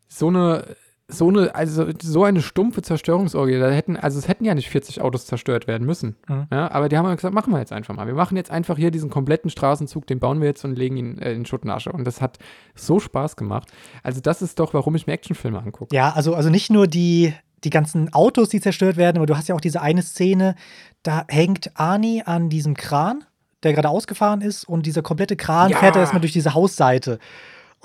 so 0.08 0.28
eine, 0.28 0.76
so 1.08 1.30
eine, 1.30 1.54
also 1.54 1.86
so 2.02 2.24
eine 2.24 2.42
stumpfe 2.42 2.82
Zerstörungsorgie, 2.82 3.60
da 3.60 3.70
hätten, 3.70 3.96
also 3.96 4.18
es 4.18 4.28
hätten 4.28 4.44
ja 4.44 4.56
nicht 4.56 4.70
40 4.70 5.02
Autos 5.02 5.28
zerstört 5.28 5.68
werden 5.68 5.86
müssen. 5.86 6.16
Mhm. 6.28 6.48
Ja, 6.52 6.72
aber 6.72 6.90
die 6.90 6.98
haben 6.98 7.06
halt 7.06 7.18
gesagt, 7.18 7.36
machen 7.36 7.54
wir 7.54 7.60
jetzt 7.60 7.72
einfach 7.72 7.96
mal. 7.96 8.08
Wir 8.08 8.16
machen 8.16 8.36
jetzt 8.38 8.50
einfach 8.50 8.78
hier 8.78 8.90
diesen 8.90 9.12
kompletten 9.12 9.52
Straßenzug, 9.52 10.08
den 10.08 10.20
bauen 10.20 10.42
wir 10.42 10.48
jetzt 10.48 10.66
und 10.66 10.76
legen 10.76 10.98
ihn 10.98 11.20
äh, 11.20 11.34
in 11.34 11.46
Schutt 11.46 11.64
und 11.64 11.70
Asche. 11.70 11.92
Und 11.92 12.06
das 12.06 12.22
hat 12.22 12.40
so 12.74 13.00
Spaß 13.00 13.36
gemacht. 13.36 13.70
Also 14.02 14.20
das 14.20 14.42
ist 14.42 14.60
doch, 14.60 14.74
warum 14.74 14.96
ich 14.96 15.06
mir 15.06 15.14
Actionfilme 15.14 15.60
angucke. 15.60 15.96
Ja, 15.96 16.12
also, 16.14 16.34
also 16.34 16.50
nicht 16.50 16.72
nur 16.72 16.88
die, 16.88 17.34
die 17.64 17.70
ganzen 17.70 18.12
Autos, 18.12 18.50
die 18.50 18.60
zerstört 18.60 18.98
werden, 18.98 19.18
aber 19.18 19.28
du 19.28 19.38
hast 19.38 19.48
ja 19.48 19.54
auch 19.54 19.62
diese 19.62 19.82
eine 19.82 20.02
Szene, 20.02 20.56
da 21.04 21.24
hängt 21.28 21.70
Arnie 21.76 22.24
an 22.26 22.50
diesem 22.50 22.74
Kran, 22.76 23.24
der 23.62 23.74
gerade 23.74 23.90
ausgefahren 23.90 24.42
ist, 24.42 24.64
und 24.68 24.88
dieser 24.88 25.04
komplette 25.04 25.36
Kran 25.36 25.70
Ja. 25.70 25.78
fährt 25.78 25.96
er 25.96 26.02
erstmal 26.02 26.22
durch 26.22 26.34
diese 26.34 26.56
Hausseite. 26.56 27.20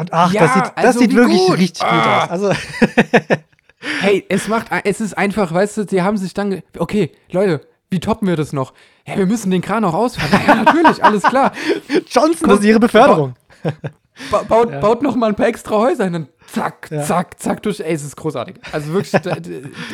Und 0.01 0.13
ach, 0.13 0.33
Ja, 0.33 0.43
das 0.43 0.55
sieht, 0.55 0.65
das 0.65 0.85
also 0.87 0.99
sieht 1.01 1.15
wirklich 1.15 1.39
gut. 1.47 1.59
richtig 1.59 1.83
gut 1.83 1.93
Ah. 1.93 2.25
aus. 2.25 2.31
Also, 2.31 2.53
Hey, 4.01 4.25
es 4.29 4.47
macht, 4.49 4.67
es 4.85 5.01
ist 5.01 5.17
einfach, 5.17 5.53
weißt 5.55 5.79
du, 5.79 5.89
sie 5.89 6.03
haben 6.03 6.19
sich 6.19 6.35
dann, 6.35 6.63
okay, 6.79 7.13
Leute, 7.33 7.63
wie 7.89 7.99
toppen 8.01 8.29
wir 8.29 8.37
das 8.37 8.53
noch? 8.53 8.75
Ja, 9.07 9.17
wir 9.17 9.27
müssen 9.27 9.51
den 9.51 9.63
Kran 9.63 9.85
auch 9.85 9.95
ausfahren. 9.95 10.31
Ja, 10.47 10.55
natürlich, 10.57 11.03
alles 11.03 11.23
klar. 11.23 11.53
Johnson, 12.11 12.49
das 12.51 12.59
ist 12.61 12.65
ihre 12.67 12.79
Beförderung. 12.81 13.35
Ba 14.31 14.43
baut, 14.47 14.71
Ja. 14.71 14.81
baut 14.81 15.03
noch 15.03 15.17
mal 15.17 15.29
ein 15.29 15.35
paar 15.35 15.47
extra 15.49 15.77
Häuser 15.79 16.05
und 16.05 16.13
dann 16.13 16.29
zack, 16.47 16.89
Ja. 16.91 17.03
zack, 17.03 17.41
zack 17.41 17.63
durch. 17.63 17.81
Ey, 17.81 17.95
es 17.95 18.05
ist 18.05 18.17
großartig. 18.17 18.57
Also 18.71 18.93
wirklich, 18.93 19.13
da, 19.23 19.37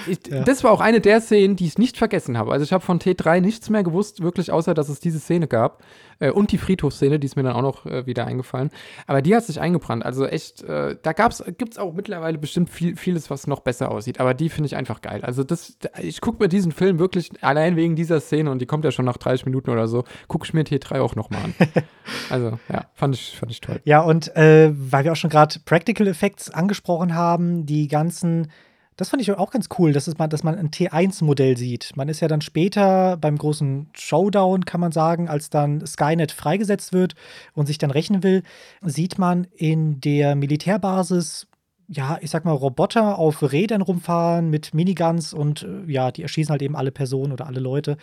ich, 0.09 0.19
Ja. 0.29 0.43
das 0.43 0.65
war 0.65 0.73
auch 0.73 0.81
eine 0.81 1.01
der 1.01 1.21
Szenen, 1.21 1.55
die 1.55 1.67
ich 1.67 1.79
nicht 1.79 1.97
vergessen 1.97 2.37
habe. 2.37 2.51
Also 2.53 2.65
ich 2.65 2.73
habe 2.73 2.85
von 2.85 2.99
T3 2.99 3.41
nichts 3.41 3.71
mehr 3.71 3.85
gewusst, 3.85 4.21
wirklich, 4.21 4.51
außer 4.51 4.75
dass 4.75 4.89
es 4.89 4.99
diese 4.99 5.21
Szene 5.21 5.47
gab. 5.47 5.81
Äh, 6.19 6.31
und 6.31 6.53
die 6.53 6.59
Friedhofsszene, 6.59 7.19
die 7.19 7.27
ist 7.27 7.37
mir 7.37 7.43
dann 7.43 7.55
auch 7.55 7.63
noch 7.63 7.87
äh, 7.87 8.07
wieder 8.07 8.27
eingefallen. 8.27 8.71
Aber 9.07 9.23
die 9.23 9.35
hat 9.35 9.45
sich 9.45 9.61
eingebrannt. 9.61 10.05
Also 10.05 10.27
echt, 10.27 10.63
äh, 10.63 10.97
da 11.03 11.13
gibt 11.13 11.73
es 11.73 11.79
auch 11.79 11.93
mittlerweile 11.93 12.39
bestimmt 12.39 12.71
viel, 12.71 12.97
vieles, 12.97 13.31
was 13.31 13.47
noch 13.47 13.61
besser 13.61 13.91
aussieht. 13.91 14.21
Aber 14.21 14.35
die 14.35 14.49
finde 14.49 14.67
ich 14.67 14.77
einfach 14.77 15.01
geil. 15.01 15.21
Also 15.23 15.45
das, 15.45 15.77
ich 16.01 16.21
gucke 16.21 16.43
mir 16.43 16.49
diesen 16.49 16.73
Film 16.73 16.99
wirklich 16.99 17.31
allein 17.43 17.77
wegen 17.77 17.97
dieser 17.97 18.21
Szene 18.21 18.51
und 18.51 18.61
die 18.61 18.67
kommt 18.67 18.85
ja 18.85 18.91
schon 18.91 19.05
nach 19.05 19.17
30 19.17 19.47
Minuten 19.47 19.71
oder 19.71 19.89
so, 19.89 20.05
gucke 20.29 20.47
ich 20.47 20.55
mir 20.55 20.65
T3 20.65 21.01
auch 21.01 21.15
noch 21.15 21.31
mal 21.31 21.39
an. 21.43 21.55
also 22.31 22.59
ja, 22.69 22.87
fand 22.95 23.15
ich, 23.15 23.37
fand 23.39 23.53
ich 23.53 23.61
toll. 23.61 23.81
Ja, 23.85 24.01
und 24.01 24.35
äh, 24.37 24.73
weil 24.75 25.05
wir 25.05 25.13
auch 25.13 25.17
schon 25.17 25.31
gerade 25.31 25.59
Practical 25.65 26.07
Effects 26.07 26.51
angesprochen 26.51 27.15
haben, 27.15 27.67
die 27.67 27.89
ganzen, 27.89 28.51
das 28.97 29.11
fand 29.11 29.23
ich 29.23 29.31
auch 29.33 29.51
ganz 29.51 29.69
cool, 29.79 29.93
dass, 29.93 30.07
es 30.07 30.17
man, 30.19 30.31
dass 30.31 30.43
man 30.43 30.57
ein 30.57 30.71
T1-Modell 30.71 31.57
sieht. 31.57 31.93
Man 31.97 32.09
ist 32.09 32.21
ja 32.21 32.29
dann 32.29 32.41
später 32.41 33.17
beim 33.19 33.37
großen 33.37 33.89
Showdown, 33.95 34.65
kann 34.65 34.81
man 34.81 34.93
sagen, 34.93 35.29
als 35.29 35.51
dann 35.51 35.87
Skynet 35.87 36.33
freigesetzt 36.33 36.93
wird 36.93 37.15
und 37.53 37.67
sich 37.67 37.79
dann 37.79 37.91
rächen 37.91 38.23
will, 38.23 38.43
sieht 38.83 39.19
man 39.19 39.47
in 39.55 40.01
der 40.01 40.35
Militärbasis 40.35 41.47
ja, 41.89 42.19
ich 42.21 42.31
sag 42.31 42.45
mal, 42.45 42.53
Roboter 42.53 43.19
auf 43.19 43.43
Rädern 43.53 43.81
rumfahren 43.81 44.51
mit 44.51 44.75
Miniguns 44.75 45.33
und 45.33 45.63
äh, 45.63 45.91
ja, 45.91 46.11
die 46.11 46.23
erschießen 46.23 46.51
halt 46.51 46.63
eben 46.63 46.75
alle 46.75 46.91
Personen 46.91 47.33
oder 47.33 47.47
alle 47.47 47.61
Leute. 47.61 47.97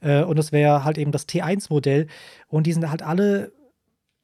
Äh, 0.00 0.22
und 0.22 0.38
das 0.38 0.52
wäre 0.52 0.84
halt 0.84 0.96
eben 0.96 1.12
das 1.12 1.28
T1-Modell. 1.28 2.06
Und 2.48 2.66
die 2.66 2.72
sind 2.72 2.88
halt 2.90 3.02
alle 3.02 3.52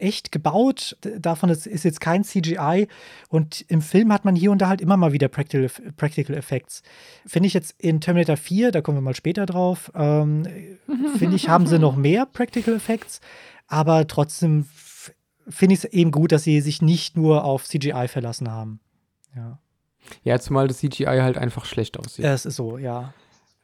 echt 0.02 0.32
gebaut. 0.32 0.96
Davon 1.18 1.48
ist, 1.50 1.66
ist 1.66 1.84
jetzt 1.84 2.00
kein 2.00 2.24
CGI. 2.24 2.88
Und 3.28 3.64
im 3.68 3.80
Film 3.80 4.12
hat 4.12 4.24
man 4.24 4.34
hier 4.34 4.50
und 4.50 4.58
da 4.60 4.68
halt 4.68 4.80
immer 4.80 4.96
mal 4.96 5.12
wieder 5.12 5.28
Practical, 5.28 5.70
Practical 5.96 6.36
Effects. 6.36 6.82
Finde 7.26 7.46
ich 7.46 7.54
jetzt 7.54 7.74
in 7.78 8.00
Terminator 8.00 8.36
4, 8.36 8.72
da 8.72 8.80
kommen 8.80 8.98
wir 8.98 9.02
mal 9.02 9.14
später 9.16 9.46
drauf, 9.46 9.90
ähm, 9.94 10.46
finde 11.18 11.36
ich, 11.36 11.48
haben 11.48 11.66
sie 11.66 11.78
noch 11.78 11.96
mehr 11.96 12.26
Practical 12.26 12.74
Effects. 12.74 13.20
Aber 13.68 14.06
trotzdem 14.06 14.66
finde 15.48 15.74
ich 15.74 15.84
es 15.84 15.92
eben 15.92 16.10
gut, 16.10 16.32
dass 16.32 16.44
sie 16.44 16.60
sich 16.60 16.82
nicht 16.82 17.16
nur 17.16 17.44
auf 17.44 17.64
CGI 17.64 18.08
verlassen 18.08 18.50
haben. 18.50 18.80
Ja, 19.34 19.58
Ja, 20.24 20.38
zumal 20.38 20.68
das 20.68 20.78
CGI 20.78 21.04
halt 21.04 21.38
einfach 21.38 21.64
schlecht 21.64 21.98
aussieht. 21.98 22.24
es 22.24 22.44
ist 22.44 22.56
so, 22.56 22.78
ja. 22.78 23.14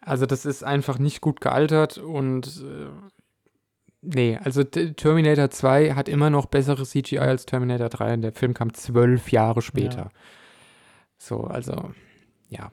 Also 0.00 0.24
das 0.24 0.46
ist 0.46 0.64
einfach 0.64 0.98
nicht 0.98 1.20
gut 1.20 1.40
gealtert 1.40 1.98
und 1.98 2.46
äh, 2.64 2.86
nee, 4.02 4.38
also 4.42 4.64
Terminator 4.64 5.50
2 5.50 5.94
hat 5.94 6.08
immer 6.08 6.30
noch 6.30 6.46
bessere 6.46 6.84
CGI 6.84 7.18
als 7.18 7.46
Terminator 7.46 7.88
3 7.88 8.14
und 8.14 8.22
der 8.22 8.32
Film 8.32 8.54
kam 8.54 8.72
zwölf 8.74 9.30
Jahre 9.32 9.62
später. 9.62 10.10
So, 11.18 11.42
also, 11.44 11.90
ja. 12.48 12.70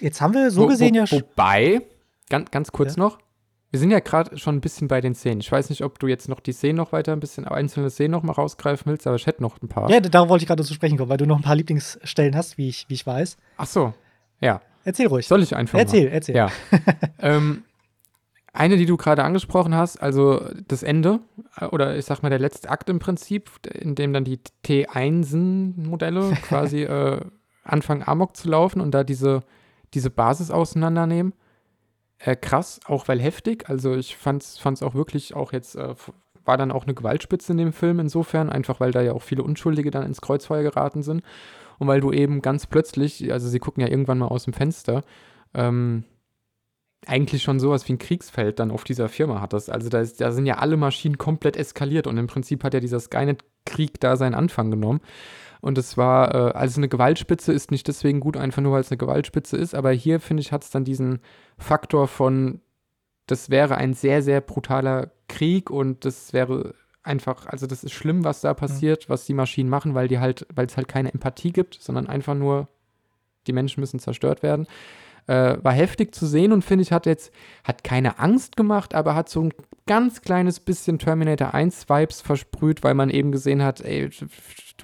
Jetzt 0.00 0.20
haben 0.20 0.34
wir 0.34 0.50
so 0.50 0.62
Wo- 0.62 0.66
gesehen 0.66 0.94
wo, 0.94 0.98
ja 0.98 1.06
schon. 1.06 1.20
Wobei, 1.22 1.82
ganz, 2.30 2.50
ganz 2.50 2.72
kurz 2.72 2.96
Ja. 2.96 3.02
noch, 3.04 3.18
wir 3.70 3.78
sind 3.80 3.90
ja 3.90 4.00
gerade 4.00 4.36
schon 4.38 4.56
ein 4.56 4.60
bisschen 4.60 4.88
bei 4.88 5.00
den 5.00 5.14
Szenen. 5.14 5.40
Ich 5.40 5.50
weiß 5.50 5.70
nicht, 5.70 5.82
ob 5.82 5.98
du 5.98 6.06
jetzt 6.06 6.28
noch 6.28 6.40
die 6.40 6.52
Szenen 6.52 6.76
noch 6.76 6.92
weiter 6.92 7.12
ein 7.12 7.20
bisschen, 7.20 7.46
einzelne 7.46 7.88
Szenen 7.88 8.10
noch 8.10 8.22
mal 8.22 8.32
rausgreifen 8.32 8.90
willst, 8.90 9.06
aber 9.06 9.16
ich 9.16 9.26
hätte 9.26 9.42
noch 9.42 9.60
ein 9.62 9.68
paar. 9.68 9.90
Ja, 9.90 10.00
darauf 10.00 10.28
wollte 10.28 10.42
ich 10.44 10.48
gerade 10.48 10.62
zu 10.62 10.74
sprechen 10.74 10.98
kommen, 10.98 11.08
weil 11.08 11.16
du 11.16 11.26
noch 11.26 11.36
ein 11.36 11.42
paar 11.42 11.56
Lieblingsstellen 11.56 12.36
hast, 12.36 12.58
wie 12.58 12.68
ich, 12.68 12.86
wie 12.88 12.94
ich 12.94 13.06
weiß. 13.06 13.36
Ach 13.56 13.66
so, 13.66 13.94
ja. 14.40 14.60
Erzähl 14.84 15.06
ruhig. 15.06 15.26
Soll 15.28 15.42
ich 15.42 15.54
einfach 15.54 15.78
erzähl, 15.78 16.06
mal? 16.06 16.12
erzähl. 16.14 16.34
Ja. 16.36 16.50
ähm, 17.20 17.62
eine, 18.52 18.76
die 18.76 18.86
du 18.86 18.96
gerade 18.96 19.24
angesprochen 19.24 19.74
hast, 19.74 20.02
also 20.02 20.44
das 20.68 20.82
Ende, 20.82 21.20
äh, 21.56 21.66
oder 21.66 21.96
ich 21.96 22.04
sag 22.04 22.22
mal 22.22 22.28
der 22.28 22.38
letzte 22.38 22.70
Akt 22.70 22.88
im 22.90 22.98
Prinzip, 22.98 23.50
in 23.66 23.94
dem 23.94 24.12
dann 24.12 24.24
die 24.24 24.40
T1-Modelle 24.64 26.32
quasi 26.42 26.82
äh, 26.82 27.20
anfangen 27.64 28.02
Amok 28.06 28.36
zu 28.36 28.48
laufen 28.48 28.80
und 28.80 28.92
da 28.92 29.04
diese, 29.04 29.42
diese 29.94 30.10
Basis 30.10 30.50
auseinandernehmen. 30.50 31.32
Äh, 32.18 32.36
krass, 32.36 32.80
auch 32.86 33.08
weil 33.08 33.20
heftig. 33.20 33.68
Also 33.68 33.94
ich 33.94 34.16
fand's, 34.16 34.58
fand's 34.58 34.82
auch 34.82 34.94
wirklich 34.94 35.34
auch 35.34 35.52
jetzt, 35.52 35.74
äh, 35.76 35.94
war 36.44 36.56
dann 36.56 36.72
auch 36.72 36.84
eine 36.84 36.94
Gewaltspitze 36.94 37.52
in 37.52 37.58
dem 37.58 37.72
Film 37.72 38.00
insofern, 38.00 38.50
einfach 38.50 38.80
weil 38.80 38.90
da 38.90 39.00
ja 39.00 39.12
auch 39.12 39.22
viele 39.22 39.42
Unschuldige 39.42 39.90
dann 39.90 40.04
ins 40.04 40.20
Kreuzfeuer 40.20 40.62
geraten 40.62 41.02
sind. 41.02 41.22
Und 41.78 41.88
weil 41.88 42.00
du 42.00 42.12
eben 42.12 42.42
ganz 42.42 42.66
plötzlich, 42.66 43.32
also 43.32 43.48
sie 43.48 43.58
gucken 43.58 43.82
ja 43.82 43.88
irgendwann 43.88 44.18
mal 44.18 44.28
aus 44.28 44.44
dem 44.44 44.52
Fenster, 44.52 45.02
ähm, 45.54 46.04
eigentlich 47.06 47.42
schon 47.42 47.58
sowas 47.58 47.88
wie 47.88 47.94
ein 47.94 47.98
Kriegsfeld 47.98 48.58
dann 48.60 48.70
auf 48.70 48.84
dieser 48.84 49.08
Firma 49.08 49.40
hattest. 49.40 49.70
Also 49.70 49.88
da, 49.88 50.00
ist, 50.00 50.20
da 50.20 50.30
sind 50.30 50.46
ja 50.46 50.58
alle 50.58 50.76
Maschinen 50.76 51.18
komplett 51.18 51.56
eskaliert 51.56 52.06
und 52.06 52.16
im 52.16 52.28
Prinzip 52.28 52.62
hat 52.62 52.74
ja 52.74 52.80
dieser 52.80 53.00
Skynet-Krieg 53.00 54.00
da 54.00 54.16
seinen 54.16 54.34
Anfang 54.34 54.70
genommen. 54.70 55.00
Und 55.60 55.78
es 55.78 55.96
war, 55.96 56.34
äh, 56.34 56.52
also 56.52 56.80
eine 56.80 56.88
Gewaltspitze 56.88 57.52
ist 57.52 57.70
nicht 57.70 57.88
deswegen 57.88 58.20
gut, 58.20 58.36
einfach 58.36 58.62
nur 58.62 58.72
weil 58.72 58.80
es 58.80 58.90
eine 58.90 58.98
Gewaltspitze 58.98 59.56
ist, 59.56 59.74
aber 59.74 59.90
hier, 59.92 60.20
finde 60.20 60.40
ich, 60.42 60.52
hat 60.52 60.64
es 60.64 60.70
dann 60.70 60.84
diesen 60.84 61.20
Faktor 61.56 62.08
von, 62.08 62.60
das 63.26 63.50
wäre 63.50 63.76
ein 63.76 63.94
sehr, 63.94 64.22
sehr 64.22 64.40
brutaler 64.40 65.10
Krieg 65.28 65.70
und 65.70 66.04
das 66.04 66.32
wäre 66.32 66.74
einfach, 67.04 67.46
also 67.46 67.66
das 67.66 67.84
ist 67.84 67.92
schlimm, 67.92 68.24
was 68.24 68.40
da 68.40 68.54
passiert, 68.54 69.08
was 69.08 69.24
die 69.24 69.34
Maschinen 69.34 69.68
machen, 69.68 69.94
weil 69.94 70.08
die 70.08 70.18
halt, 70.18 70.46
weil 70.54 70.66
es 70.66 70.76
halt 70.76 70.88
keine 70.88 71.12
Empathie 71.12 71.52
gibt, 71.52 71.78
sondern 71.80 72.06
einfach 72.06 72.34
nur, 72.34 72.68
die 73.46 73.52
Menschen 73.52 73.80
müssen 73.80 73.98
zerstört 73.98 74.42
werden. 74.42 74.66
Äh, 75.28 75.56
war 75.62 75.72
heftig 75.72 76.14
zu 76.14 76.26
sehen 76.26 76.52
und 76.52 76.64
finde 76.64 76.82
ich, 76.82 76.90
hat 76.90 77.06
jetzt, 77.06 77.32
hat 77.62 77.84
keine 77.84 78.18
Angst 78.18 78.56
gemacht, 78.56 78.92
aber 78.94 79.14
hat 79.14 79.28
so 79.28 79.40
ein 79.42 79.52
ganz 79.86 80.20
kleines 80.20 80.58
bisschen 80.58 80.98
Terminator 80.98 81.54
1 81.54 81.88
Vibes 81.88 82.20
versprüht, 82.20 82.82
weil 82.82 82.94
man 82.94 83.08
eben 83.08 83.30
gesehen 83.30 83.62
hat, 83.62 83.80
ey, 83.82 84.10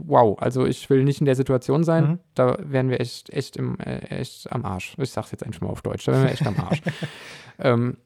wow, 0.00 0.38
also 0.40 0.64
ich 0.64 0.88
will 0.90 1.02
nicht 1.02 1.20
in 1.20 1.26
der 1.26 1.34
Situation 1.34 1.82
sein, 1.82 2.04
Mhm. 2.04 2.18
da 2.34 2.56
wären 2.60 2.88
wir 2.88 3.00
echt, 3.00 3.30
echt, 3.30 3.56
im, 3.56 3.80
äh, 3.80 3.98
echt 4.20 4.52
am 4.52 4.64
Arsch. 4.64 4.94
Ich 4.98 5.10
sag's 5.10 5.32
jetzt 5.32 5.44
einfach 5.44 5.60
mal 5.60 5.70
auf 5.70 5.82
Deutsch, 5.82 6.04
da 6.04 6.12
wären 6.12 6.24
wir 6.24 6.30
echt 6.30 6.46
am 6.46 6.56
Arsch. 6.60 6.82
ähm, 7.58 7.96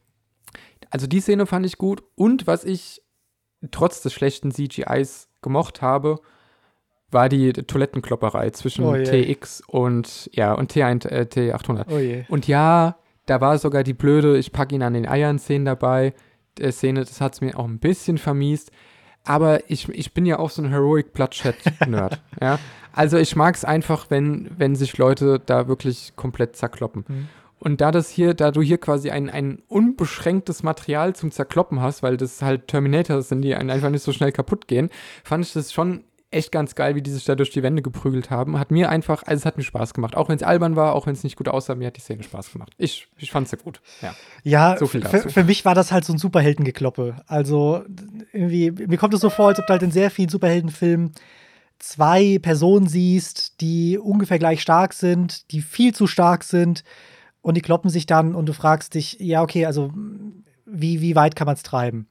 also 0.90 1.06
die 1.06 1.20
Szene 1.20 1.44
fand 1.46 1.66
ich 1.66 1.76
gut 1.76 2.02
und 2.14 2.46
was 2.46 2.64
ich 2.64 3.02
trotz 3.70 4.00
des 4.02 4.12
schlechten 4.14 4.50
CGIs 4.52 5.28
gemocht 5.42 5.82
habe, 5.82 6.18
war 7.12 7.28
die 7.28 7.52
Toilettenklopperei 7.52 8.50
zwischen 8.50 8.84
Oh. 8.84 8.94
TX 8.94 9.62
und 9.66 10.30
ja 10.32 10.52
und 10.54 10.72
T1, 10.72 11.06
äh, 11.08 11.26
T800. 11.30 11.86
Oh 11.90 11.98
je. 11.98 12.24
Und 12.28 12.48
ja, 12.48 12.96
da 13.26 13.40
war 13.40 13.58
sogar 13.58 13.84
die 13.84 13.94
blöde, 13.94 14.38
ich 14.38 14.52
packe 14.52 14.74
ihn 14.74 14.82
an 14.82 14.94
den 14.94 15.06
Eiern 15.08 15.38
Szene 15.38 15.64
dabei. 15.64 16.14
Äh, 16.58 16.72
Szene, 16.72 17.00
das 17.00 17.20
hat 17.20 17.34
es 17.34 17.40
mir 17.40 17.58
auch 17.58 17.66
ein 17.66 17.78
bisschen 17.78 18.18
vermiest. 18.18 18.72
Aber 19.24 19.70
ich, 19.70 19.88
ich 19.88 20.14
bin 20.14 20.26
ja 20.26 20.38
auch 20.38 20.50
so 20.50 20.62
ein 20.62 20.70
Heroic 20.70 21.12
Bloodshed-Nerd. 21.12 22.20
ja? 22.40 22.58
Also 22.92 23.18
ich 23.18 23.36
mag 23.36 23.54
es 23.54 23.64
einfach, 23.64 24.06
wenn, 24.10 24.50
wenn 24.58 24.74
sich 24.74 24.98
Leute 24.98 25.40
da 25.44 25.68
wirklich 25.68 26.14
komplett 26.16 26.56
zerkloppen. 26.56 27.04
Mhm. 27.06 27.28
Und 27.60 27.80
da 27.80 27.92
das 27.92 28.10
hier, 28.10 28.34
da 28.34 28.50
du 28.50 28.60
hier 28.60 28.78
quasi 28.78 29.10
ein, 29.10 29.30
ein 29.30 29.62
unbeschränktes 29.68 30.64
Material 30.64 31.14
zum 31.14 31.30
Zerkloppen 31.30 31.80
hast, 31.80 32.02
weil 32.02 32.16
das 32.16 32.42
halt 32.42 32.66
Terminators 32.66 33.28
sind, 33.28 33.42
die 33.42 33.54
einen 33.54 33.70
einfach 33.70 33.90
nicht 33.90 34.02
so 34.02 34.10
schnell 34.10 34.32
kaputt 34.32 34.66
gehen, 34.66 34.90
fand 35.22 35.46
ich 35.46 35.52
das 35.52 35.72
schon 35.72 36.02
echt 36.32 36.52
ganz 36.52 36.74
geil, 36.74 36.94
wie 36.94 37.02
die 37.02 37.10
sich 37.10 37.24
da 37.24 37.34
durch 37.34 37.50
die 37.50 37.62
Wände 37.62 37.82
geprügelt 37.82 38.30
haben. 38.30 38.58
Hat 38.58 38.70
mir 38.70 38.88
einfach, 38.88 39.22
also 39.24 39.40
es 39.40 39.46
hat 39.46 39.56
mir 39.56 39.62
Spaß 39.62 39.94
gemacht. 39.94 40.16
Auch 40.16 40.28
wenn 40.28 40.36
es 40.36 40.42
albern 40.42 40.76
war, 40.76 40.94
auch 40.94 41.06
wenn 41.06 41.14
es 41.14 41.24
nicht 41.24 41.36
gut 41.36 41.48
aussah, 41.48 41.74
mir 41.74 41.86
hat 41.88 41.96
die 41.96 42.00
Szene 42.00 42.22
Spaß 42.22 42.52
gemacht. 42.52 42.72
Ich, 42.78 43.08
ich 43.18 43.30
fand 43.30 43.48
sie 43.48 43.56
gut. 43.56 43.80
Ja. 44.00 44.14
Ja, 44.42 44.76
So 44.78 44.86
viel 44.86 45.02
für, 45.02 45.28
für 45.28 45.44
mich 45.44 45.64
war 45.64 45.74
das 45.74 45.92
halt 45.92 46.04
so 46.04 46.12
ein 46.12 46.18
Superheldengekloppe. 46.18 47.16
Also 47.26 47.84
irgendwie, 48.32 48.70
mir 48.70 48.98
kommt 48.98 49.14
es 49.14 49.20
so 49.20 49.30
vor, 49.30 49.48
als 49.48 49.58
ob 49.58 49.66
du 49.66 49.72
halt 49.72 49.82
in 49.82 49.90
sehr 49.90 50.10
vielen 50.10 50.28
Superheldenfilmen 50.28 51.12
zwei 51.78 52.38
Personen 52.40 52.86
siehst, 52.86 53.60
die 53.60 53.98
ungefähr 53.98 54.38
gleich 54.38 54.62
stark 54.62 54.92
sind, 54.92 55.50
die 55.50 55.60
viel 55.60 55.92
zu 55.92 56.06
stark 56.06 56.44
sind 56.44 56.84
und 57.40 57.56
die 57.56 57.60
kloppen 57.60 57.90
sich 57.90 58.06
dann 58.06 58.34
und 58.34 58.46
du 58.46 58.52
fragst 58.52 58.94
dich, 58.94 59.16
ja, 59.18 59.42
okay, 59.42 59.66
also 59.66 59.92
wie, 60.64 61.00
wie 61.00 61.16
weit 61.16 61.34
kann 61.36 61.46
man 61.46 61.56
es 61.56 61.62
treiben? 61.62 62.06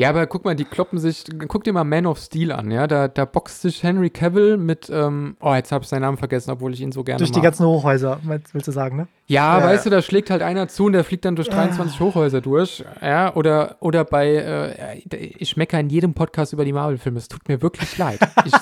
Ja, 0.00 0.10
aber 0.10 0.28
guck 0.28 0.44
mal, 0.44 0.54
die 0.54 0.64
kloppen 0.64 1.00
sich, 1.00 1.24
guck 1.48 1.64
dir 1.64 1.72
mal 1.72 1.82
Man 1.82 2.06
of 2.06 2.18
Steel 2.20 2.52
an, 2.52 2.70
ja, 2.70 2.86
da, 2.86 3.08
da 3.08 3.24
boxt 3.24 3.62
sich 3.62 3.82
Henry 3.82 4.10
Cavill 4.10 4.56
mit, 4.56 4.88
ähm, 4.94 5.36
oh, 5.40 5.52
jetzt 5.52 5.72
habe 5.72 5.82
ich 5.82 5.88
seinen 5.88 6.02
Namen 6.02 6.18
vergessen, 6.18 6.52
obwohl 6.52 6.72
ich 6.72 6.80
ihn 6.80 6.92
so 6.92 7.02
gerne 7.02 7.18
Durch 7.18 7.32
die 7.32 7.38
mag. 7.38 7.46
ganzen 7.46 7.66
Hochhäuser, 7.66 8.20
willst 8.22 8.68
du 8.68 8.70
sagen, 8.70 8.96
ne? 8.96 9.08
Ja, 9.26 9.58
Ja, 9.58 9.64
weißt 9.64 9.86
ja. 9.86 9.90
du, 9.90 9.96
da 9.96 10.02
schlägt 10.02 10.30
halt 10.30 10.40
einer 10.42 10.68
zu 10.68 10.84
und 10.84 10.92
der 10.92 11.02
fliegt 11.02 11.24
dann 11.24 11.34
durch 11.34 11.48
23 11.50 11.98
Hochhäuser 11.98 12.40
durch. 12.40 12.84
Ja, 13.02 13.34
oder, 13.34 13.76
oder 13.80 14.04
bei, 14.04 14.36
äh, 14.36 14.98
ich 15.36 15.56
meckere 15.56 15.80
in 15.80 15.90
jedem 15.90 16.14
Podcast 16.14 16.52
über 16.52 16.64
die 16.64 16.72
Marvel-Filme. 16.72 17.18
Es 17.18 17.26
tut 17.26 17.48
mir 17.48 17.60
wirklich 17.60 17.98
leid. 17.98 18.20
Ich, 18.44 18.54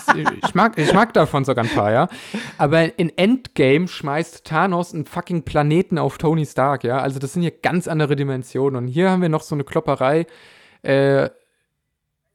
ich, 0.43 0.55
mag, 0.55 0.78
ich 0.78 0.95
mag 0.95 1.12
davon 1.12 1.45
sogar 1.45 1.64
ein 1.64 1.70
paar, 1.70 1.93
ja. 1.93 2.09
Aber 2.57 2.99
in 2.99 3.12
Endgame 3.16 3.89
schmeißt 3.89 4.45
Thanos 4.45 4.95
einen 4.95 5.05
fucking 5.05 5.43
Planeten 5.43 5.99
auf 5.99 6.16
Tony 6.16 6.47
Stark, 6.47 6.82
ja. 6.82 6.99
Also 6.99 7.18
das 7.18 7.34
sind 7.34 7.43
hier 7.43 7.53
ganz 7.53 7.87
andere 7.87 8.16
Dimensionen. 8.16 8.76
Und 8.82 8.89
hier 8.89 9.11
haben 9.11 9.20
wir 9.20 9.28
noch 9.28 9.43
so 9.43 9.55
eine 9.55 9.64
Klopperei, 9.64 10.26
äh, 10.87 11.30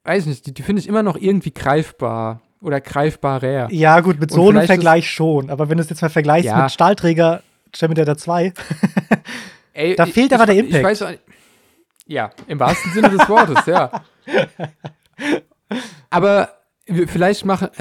weiß 0.04 0.26
nicht, 0.26 0.46
die, 0.46 0.54
die 0.54 0.62
finde 0.64 0.82
ich 0.82 0.88
immer 0.88 1.04
noch 1.04 1.16
irgendwie 1.18 1.52
greifbar 1.54 2.42
oder 2.62 2.82
greifbarer. 2.82 3.72
Ja, 3.72 4.00
gut, 4.02 4.20
mit 4.20 4.32
so 4.32 4.50
einem 4.50 4.66
Vergleich 4.66 5.10
schon. 5.10 5.50
Aber 5.50 5.70
wenn 5.70 5.78
du 5.78 5.84
es 5.84 5.90
jetzt 5.90 6.02
mal 6.02 6.10
vergleichst 6.10 6.46
Ja. 6.48 6.64
mit 6.64 6.72
Stahlträger 6.72 7.42
Terminator 7.72 8.18
2, 8.18 8.54
Ey, 9.74 9.96
Da 9.96 10.06
ich- 10.06 10.14
fehlt 10.14 10.32
ich, 10.32 10.36
aber 10.36 10.46
der 10.46 10.56
Ich 10.56 10.62
Impact. 10.66 10.84
weiß, 10.84 11.02
auch 11.04 11.10
nicht- 11.10 11.22
ja, 12.08 12.30
im 12.48 12.60
wahrsten 12.60 12.92
Sinne 12.92 13.10
des 13.10 13.30
Wortes, 13.30 13.66
ja. 13.68 14.04
Aber 16.10 16.50
vielleicht 17.08 17.46
machen. 17.46 17.70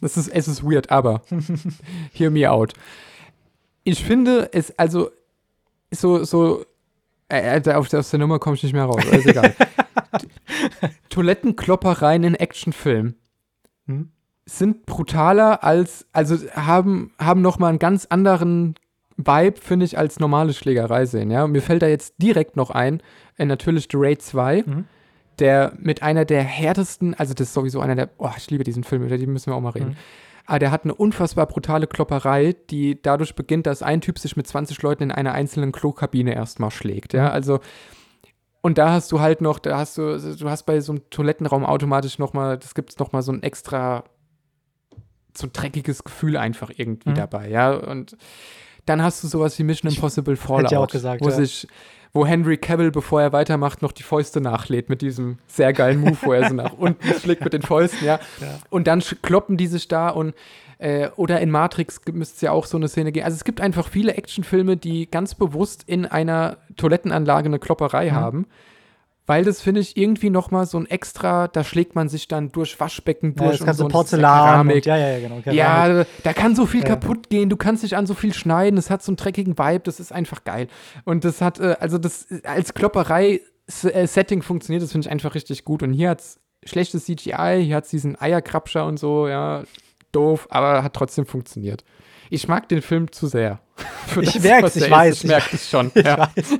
Das 0.00 0.16
ist, 0.16 0.26
es 0.26 0.48
ist 0.48 0.64
weird, 0.64 0.90
aber 0.90 1.22
hear 2.12 2.32
me 2.32 2.50
out. 2.50 2.72
Ich 3.84 4.02
finde 4.02 4.50
es, 4.52 4.76
also, 4.76 5.12
so, 5.92 6.24
so, 6.24 6.64
äh, 7.28 7.60
äh, 7.60 7.72
auf, 7.74 7.92
aus 7.92 8.10
der 8.10 8.18
Nummer 8.18 8.38
komme 8.38 8.56
ich 8.56 8.62
nicht 8.62 8.72
mehr 8.72 8.84
raus, 8.84 9.04
ist 9.04 9.26
egal. 9.26 9.54
Toilettenkloppereien 11.10 12.24
in 12.24 12.34
Actionfilmen 12.34 13.16
Hm? 13.86 14.10
sind 14.44 14.86
brutaler 14.86 15.62
als, 15.64 16.06
also 16.12 16.36
haben, 16.54 17.12
haben 17.18 17.42
nochmal 17.42 17.70
einen 17.70 17.78
ganz 17.78 18.06
anderen 18.06 18.74
Vibe, 19.16 19.60
finde 19.60 19.84
ich, 19.86 19.98
als 19.98 20.20
normale 20.20 20.52
Schlägerei 20.54 21.06
sehen, 21.06 21.30
ja. 21.30 21.46
Mir 21.46 21.60
fällt 21.62 21.82
da 21.82 21.86
jetzt 21.86 22.14
direkt 22.18 22.56
noch 22.56 22.70
ein, 22.70 23.02
äh, 23.36 23.44
natürlich 23.44 23.88
The 23.90 23.96
Raid 23.98 24.22
2, 24.22 24.62
Mhm. 24.66 24.84
der 25.38 25.72
mit 25.78 26.02
einer 26.02 26.24
der 26.24 26.42
härtesten, 26.42 27.14
also 27.14 27.34
das 27.34 27.48
ist 27.48 27.54
sowieso 27.54 27.80
einer 27.80 27.94
der, 27.96 28.10
oh, 28.18 28.30
ich 28.36 28.50
liebe 28.50 28.64
diesen 28.64 28.84
Film, 28.84 29.04
über 29.04 29.16
den 29.16 29.32
müssen 29.32 29.50
wir 29.50 29.56
auch 29.56 29.60
mal 29.60 29.70
reden. 29.70 29.90
Mhm. 29.90 29.96
Aber 30.48 30.58
der 30.58 30.70
hat 30.70 30.84
eine 30.84 30.94
unfassbar 30.94 31.46
brutale 31.46 31.86
Klopperei, 31.86 32.56
die 32.70 33.00
dadurch 33.02 33.34
beginnt, 33.34 33.66
dass 33.66 33.82
ein 33.82 34.00
Typ 34.00 34.18
sich 34.18 34.34
mit 34.34 34.46
20 34.46 34.80
Leuten 34.80 35.02
in 35.02 35.12
einer 35.12 35.32
einzelnen 35.32 35.72
Klokabine 35.72 36.34
erstmal 36.34 36.70
schlägt, 36.70 37.12
ja. 37.12 37.24
Mhm. 37.24 37.30
Also 37.32 37.60
und 38.62 38.78
da 38.78 38.90
hast 38.90 39.12
du 39.12 39.20
halt 39.20 39.40
noch, 39.42 39.58
da 39.58 39.76
hast 39.78 39.98
du, 39.98 40.18
du 40.18 40.50
hast 40.50 40.64
bei 40.64 40.80
so 40.80 40.92
einem 40.92 41.10
Toilettenraum 41.10 41.64
automatisch 41.64 42.18
nochmal, 42.18 42.56
das 42.58 42.74
gibt 42.74 42.90
es 42.90 42.98
nochmal 42.98 43.22
so 43.22 43.30
ein 43.30 43.42
extra, 43.42 44.04
so 45.36 45.46
ein 45.46 45.52
dreckiges 45.52 46.02
Gefühl 46.02 46.36
einfach 46.38 46.70
irgendwie 46.74 47.10
Mhm. 47.10 47.14
dabei, 47.14 47.50
ja. 47.50 47.72
Und 47.72 48.16
dann 48.86 49.02
hast 49.02 49.22
du 49.22 49.28
sowas 49.28 49.58
wie 49.58 49.64
Mission 49.64 49.92
Impossible 49.92 50.36
Fallout, 50.36 50.70
ja 50.72 50.78
auch 50.80 50.88
gesagt, 50.88 51.20
wo 51.20 51.28
ja. 51.28 51.34
sich, 51.34 51.68
wo 52.12 52.26
Henry 52.26 52.56
Cavill, 52.56 52.90
bevor 52.90 53.20
er 53.22 53.32
weitermacht, 53.32 53.82
noch 53.82 53.92
die 53.92 54.02
Fäuste 54.02 54.40
nachlädt 54.40 54.88
mit 54.88 55.02
diesem 55.02 55.38
sehr 55.46 55.72
geilen 55.72 56.00
Move, 56.00 56.16
wo 56.22 56.32
er 56.32 56.48
so 56.48 56.54
nach 56.54 56.72
unten 56.72 57.06
schlägt 57.20 57.42
mit 57.44 57.52
den 57.52 57.62
Fäusten, 57.62 58.04
ja. 58.06 58.18
Ja. 58.40 58.58
Und 58.70 58.86
dann 58.86 59.00
kloppen 59.22 59.56
die 59.56 59.66
sich 59.66 59.88
da 59.88 60.08
und 60.08 60.34
äh, 60.78 61.08
oder 61.16 61.40
in 61.40 61.50
Matrix 61.50 62.00
müsste 62.12 62.36
es 62.36 62.40
ja 62.40 62.52
auch 62.52 62.64
so 62.66 62.76
eine 62.76 62.88
Szene 62.88 63.10
geben. 63.12 63.24
Also 63.24 63.34
es 63.34 63.44
gibt 63.44 63.60
einfach 63.60 63.88
viele 63.88 64.14
Actionfilme, 64.14 64.76
die 64.76 65.10
ganz 65.10 65.34
bewusst 65.34 65.82
in 65.86 66.06
einer 66.06 66.56
Toilettenanlage 66.76 67.46
eine 67.46 67.58
Klopperei 67.58 68.10
Mhm. 68.10 68.14
haben. 68.14 68.46
Weil 69.28 69.44
das 69.44 69.60
finde 69.60 69.82
ich 69.82 69.98
irgendwie 69.98 70.30
noch 70.30 70.50
mal 70.50 70.64
so 70.64 70.78
ein 70.78 70.86
extra, 70.86 71.48
da 71.48 71.62
schlägt 71.62 71.94
man 71.94 72.08
sich 72.08 72.28
dann 72.28 72.50
durch 72.50 72.80
Waschbecken 72.80 73.34
Ja, 73.38 73.44
durch 73.48 73.58
das 73.58 73.68
und 73.68 73.74
so 73.74 73.84
ja 73.84 73.88
Porzellan 73.90 74.70
und 74.70 74.86
ja, 74.86 74.96
ja, 74.96 75.08
ja, 75.10 75.20
genau. 75.20 75.40
Keramik. 75.42 75.54
Ja, 75.54 76.04
da 76.22 76.32
kann 76.32 76.56
so 76.56 76.64
viel 76.64 76.80
Ja. 76.80 76.86
kaputt 76.86 77.28
gehen, 77.28 77.50
du 77.50 77.58
kannst 77.58 77.82
dich 77.82 77.94
an 77.94 78.06
so 78.06 78.14
viel 78.14 78.32
schneiden, 78.32 78.78
es 78.78 78.88
hat 78.88 79.02
so 79.02 79.12
einen 79.12 79.16
dreckigen 79.18 79.58
Vibe, 79.58 79.80
das 79.80 80.00
ist 80.00 80.12
einfach 80.12 80.44
geil. 80.44 80.68
Und 81.04 81.26
das 81.26 81.42
hat, 81.42 81.60
äh, 81.60 81.76
also 81.78 81.98
das 81.98 82.26
als 82.42 82.72
Klopperei-Setting 82.72 84.40
funktioniert, 84.40 84.82
das 84.82 84.92
finde 84.92 85.06
ich 85.06 85.12
einfach 85.12 85.34
richtig 85.34 85.66
gut. 85.66 85.82
Und 85.82 85.92
hier 85.92 86.08
hat 86.08 86.20
es 86.20 86.40
schlechtes 86.64 87.04
CGI, 87.04 87.62
hier 87.66 87.76
hat 87.76 87.84
es 87.84 87.90
diesen 87.90 88.18
Eierkrabscher 88.18 88.86
und 88.86 88.98
so, 88.98 89.28
ja, 89.28 89.62
doof, 90.10 90.46
aber 90.48 90.82
hat 90.82 90.94
trotzdem 90.94 91.26
funktioniert. 91.26 91.84
Ich 92.30 92.48
mag 92.48 92.66
den 92.70 92.80
Film 92.80 93.12
zu 93.12 93.26
sehr. 93.26 93.60
ich 94.22 94.40
merke 94.40 94.70
ich 94.74 94.90
weiß. 94.90 95.16
Ich 95.16 95.24
merke 95.24 95.54
es 95.54 95.68
schon. 95.68 95.90
Ich 95.94 96.06
ja. 96.06 96.18
weiß. 96.34 96.58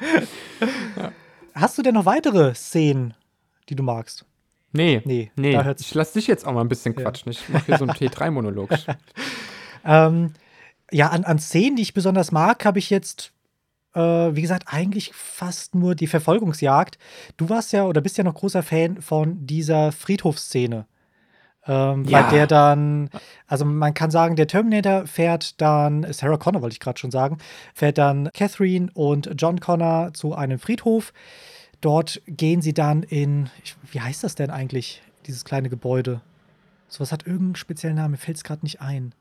Hast 1.60 1.78
du 1.78 1.82
denn 1.82 1.94
noch 1.94 2.06
weitere 2.06 2.54
Szenen, 2.54 3.14
die 3.68 3.76
du 3.76 3.82
magst? 3.82 4.24
Nee, 4.72 5.02
Nee, 5.04 5.30
nee. 5.36 5.60
Ich 5.78 5.94
lass 5.94 6.12
dich 6.12 6.26
jetzt 6.28 6.46
auch 6.46 6.52
mal 6.52 6.60
ein 6.60 6.68
bisschen 6.68 6.94
Ja. 6.94 7.02
quatschen. 7.02 7.32
Ich 7.32 7.48
mache 7.48 7.66
hier 7.66 7.78
so 7.78 7.84
einen 7.84 7.92
T3-Monolog. 7.96 8.70
Ähm, 9.84 10.34
ja, 10.92 11.08
an, 11.08 11.24
an 11.24 11.38
Szenen, 11.38 11.76
die 11.76 11.82
ich 11.82 11.94
besonders 11.94 12.30
mag, 12.32 12.64
habe 12.64 12.78
ich 12.78 12.88
jetzt, 12.90 13.32
äh, 13.94 14.00
wie 14.00 14.42
gesagt, 14.42 14.64
eigentlich 14.66 15.12
fast 15.12 15.74
nur 15.74 15.94
die 15.94 16.06
Verfolgungsjagd. 16.06 16.98
Du 17.36 17.48
warst 17.48 17.72
ja 17.72 17.84
oder 17.84 18.00
bist 18.00 18.16
ja 18.18 18.24
noch 18.24 18.34
großer 18.34 18.62
Fan 18.62 19.00
von 19.02 19.44
dieser 19.46 19.90
Friedhofsszene. 19.92 20.86
Ähm, 21.66 22.04
Ja. 22.04 22.22
Bei 22.22 22.30
der 22.30 22.46
dann, 22.46 23.10
also 23.48 23.64
man 23.64 23.92
kann 23.94 24.10
sagen, 24.12 24.36
der 24.36 24.46
Terminator 24.46 25.06
fährt 25.06 25.60
dann, 25.60 26.06
Sarah 26.12 26.36
Connor 26.38 26.62
wollte 26.62 26.74
ich 26.74 26.80
gerade 26.80 26.98
schon 26.98 27.10
sagen, 27.10 27.38
fährt 27.74 27.98
dann 27.98 28.30
Catherine 28.34 28.88
und 28.94 29.30
John 29.36 29.58
Connor 29.60 30.12
zu 30.14 30.34
einem 30.34 30.58
Friedhof. 30.60 31.12
Dort 31.80 32.20
gehen 32.26 32.60
sie 32.62 32.74
dann 32.74 33.02
in, 33.02 33.48
ich, 33.64 33.74
wie 33.92 34.00
heißt 34.00 34.22
das 34.24 34.34
denn 34.34 34.50
eigentlich, 34.50 35.02
dieses 35.26 35.44
kleine 35.44 35.68
Gebäude? 35.70 36.20
Sowas 36.88 37.12
hat 37.12 37.26
irgendeinen 37.26 37.56
speziellen 37.56 37.96
Namen, 37.96 38.12
mir 38.12 38.16
fällt 38.18 38.36
es 38.36 38.44
gerade 38.44 38.62
nicht 38.64 38.80
ein. 38.80 39.14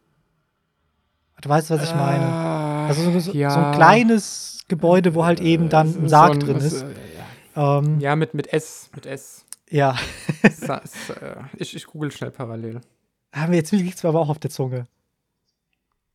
Du 1.41 1.47
weißt, 1.47 1.69
was 1.69 1.83
ich 1.83 1.95
meine. 1.95 2.25
Ah, 2.25 2.87
Also 2.87 3.09
so, 3.11 3.19
so, 3.19 3.31
ja. 3.31 3.49
so 3.51 3.59
ein 3.59 3.73
kleines 3.75 4.59
Gebäude, 4.67 5.15
wo 5.15 5.23
halt 5.23 5.39
eben 5.39 5.69
dann 5.69 5.87
ein 5.87 5.93
So 6.01 6.07
Sarg 6.09 6.33
ein- 6.33 6.39
drin 6.41 6.57
ist. 6.57 6.81
äh, 6.81 6.87
Ja, 7.55 7.77
Ähm, 7.79 7.99
ja 8.01 8.15
mit, 8.17 8.33
mit 8.33 8.51
S. 8.51 8.89
Mit 8.93 9.05
S. 9.05 9.45
ja. 9.69 9.95
Äh, 10.43 10.79
ich, 11.57 11.75
ich 11.75 11.85
google 11.85 12.11
schnell 12.11 12.31
parallel. 12.31 12.81
Haben 13.33 13.51
wir 13.51 13.59
jetzt 13.59 13.71
liegt 13.71 13.97
es 13.97 14.03
aber 14.05 14.19
auch 14.19 14.29
auf 14.29 14.39
der 14.39 14.49
Zunge. 14.51 14.87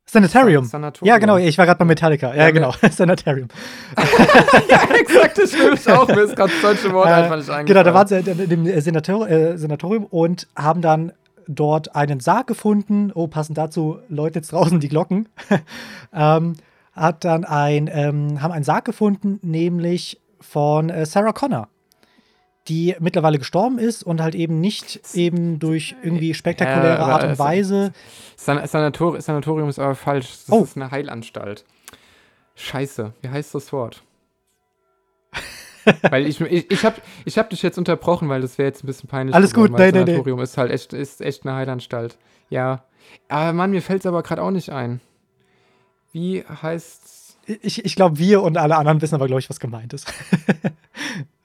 Sanitarium. 0.07 0.65
Sa- 0.65 0.71
Sanatorium. 0.73 1.09
Ja, 1.09 1.19
genau, 1.19 1.37
ich 1.39 1.57
war 1.59 1.67
gerade 1.67 1.79
bei 1.79 1.85
Metallica. 1.87 2.35
Ja, 2.35 2.45
Ja, 2.45 2.51
genau, 2.51 2.73
Sanitarium. 2.91 3.49
ja, 4.69 4.83
exakt, 4.95 5.39
das 5.39 5.51
stimmt 5.53 5.89
auch. 5.99 6.07
Mir 6.09 6.23
ist 6.23 6.37
gerade 6.37 6.53
das 6.53 6.61
deutsche 6.63 6.93
Wort 6.93 7.09
Äh, 7.09 7.13
einfach 7.13 7.37
nicht 7.37 7.51
eingefallen. 7.51 7.67
Genau, 7.67 7.83
da 7.83 7.95
waren 7.95 8.07
sie 8.07 8.19
in 8.19 8.49
dem 8.49 8.81
Senator, 8.81 9.29
äh, 9.29 9.57
Senatorium 9.59 10.05
und 10.05 10.47
haben 10.57 10.83
dann 10.83 11.13
dort 11.47 11.95
einen 11.97 12.21
Sarg 12.21 12.47
gefunden. 12.47 13.13
Oh, 13.15 13.27
passend 13.29 13.59
dazu 13.59 13.99
läutet 14.09 14.37
jetzt 14.37 14.53
draußen 14.53 14.81
die 14.81 14.89
Glocken. 14.89 15.29
ähm, 16.13 16.55
hat 16.93 17.25
dann 17.25 17.45
ein, 17.45 17.91
ähm, 17.93 18.41
haben 18.41 18.53
einen 18.53 18.65
Sarg 18.65 18.85
gefunden, 18.85 19.41
nämlich 19.43 20.21
von 20.41 20.91
äh, 20.91 21.07
Sarah 21.07 21.33
Connor, 21.33 21.69
die 22.69 22.97
mittlerweile 22.99 23.39
gestorben 23.39 23.79
ist 23.79 24.03
und 24.03 24.21
halt 24.23 24.35
eben 24.35 24.61
nicht 24.61 25.01
eben 25.15 25.59
durch 25.59 25.95
irgendwie 26.03 26.33
spektakuläre 26.35 26.99
Ja, 26.99 27.05
Art 27.05 27.25
und 27.25 27.39
Weise. 27.39 27.93
San 28.37 28.67
Sanator 28.67 29.21
Sanatorium 29.21 29.69
ist 29.69 29.79
aber 29.79 29.95
falsch. 29.95 30.29
Das 30.31 30.51
Oh. 30.51 30.63
ist 30.65 30.77
eine 30.77 30.91
Heilanstalt. 30.91 31.65
Scheiße, 32.55 33.13
wie 33.21 33.29
heißt 33.29 33.55
das 33.55 33.73
Wort? 33.73 34.03
weil 36.11 36.27
ich, 36.27 36.41
ich, 36.41 36.71
ich 36.71 36.85
habe 36.85 36.97
ich 37.27 37.37
hab 37.37 37.51
dich 37.51 37.61
jetzt 37.63 37.77
unterbrochen, 37.77 38.29
weil 38.29 38.41
das 38.41 38.57
wäre 38.57 38.69
jetzt 38.69 38.83
ein 38.85 38.87
bisschen 38.87 39.09
peinlich. 39.09 39.35
Alles 39.35 39.53
geworden, 39.53 39.73
gut, 39.73 39.81
nee, 39.81 39.93
nee. 39.93 39.99
Sanatorium 39.99 40.41
ist 40.41 40.57
halt 40.57 40.71
echt, 40.71 40.93
ist 40.95 41.21
echt 41.21 41.45
eine 41.47 41.57
Heilanstalt. 41.57 42.17
Ja. 42.49 42.85
Aber 43.29 43.53
Mann, 43.53 43.71
mir 43.73 43.83
fällt 43.83 44.01
es 44.01 44.07
aber 44.07 44.23
gerade 44.23 44.41
auch 44.43 44.51
nicht 44.51 44.71
ein. 44.71 45.01
Wie 46.13 46.43
heißt's? 46.45 47.37
Ich, 47.61 47.85
ich 47.85 47.95
glaube, 47.97 48.19
wir 48.19 48.41
und 48.43 48.57
alle 48.57 48.77
anderen 48.77 49.03
wissen 49.03 49.17
aber, 49.17 49.27
glaube 49.27 49.41
ich, 49.41 49.51
was 49.51 49.61
gemeint 49.61 49.93
ist. 49.93 50.11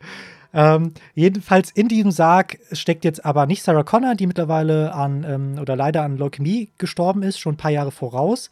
ähm, 0.53 0.93
jedenfalls 1.13 1.71
in 1.71 1.87
diesem 1.87 2.11
Sarg 2.11 2.59
steckt 2.71 3.05
jetzt 3.05 3.23
aber 3.23 3.45
nicht 3.45 3.63
Sarah 3.63 3.83
Connor, 3.83 4.15
die 4.15 4.27
mittlerweile 4.27 4.93
an 4.93 5.23
ähm, 5.27 5.55
oder 5.61 5.75
leider 5.75 6.03
an 6.03 6.17
Leukämie 6.17 6.69
gestorben 6.77 7.23
ist, 7.23 7.39
schon 7.39 7.53
ein 7.53 7.57
paar 7.57 7.71
Jahre 7.71 7.91
voraus. 7.91 8.49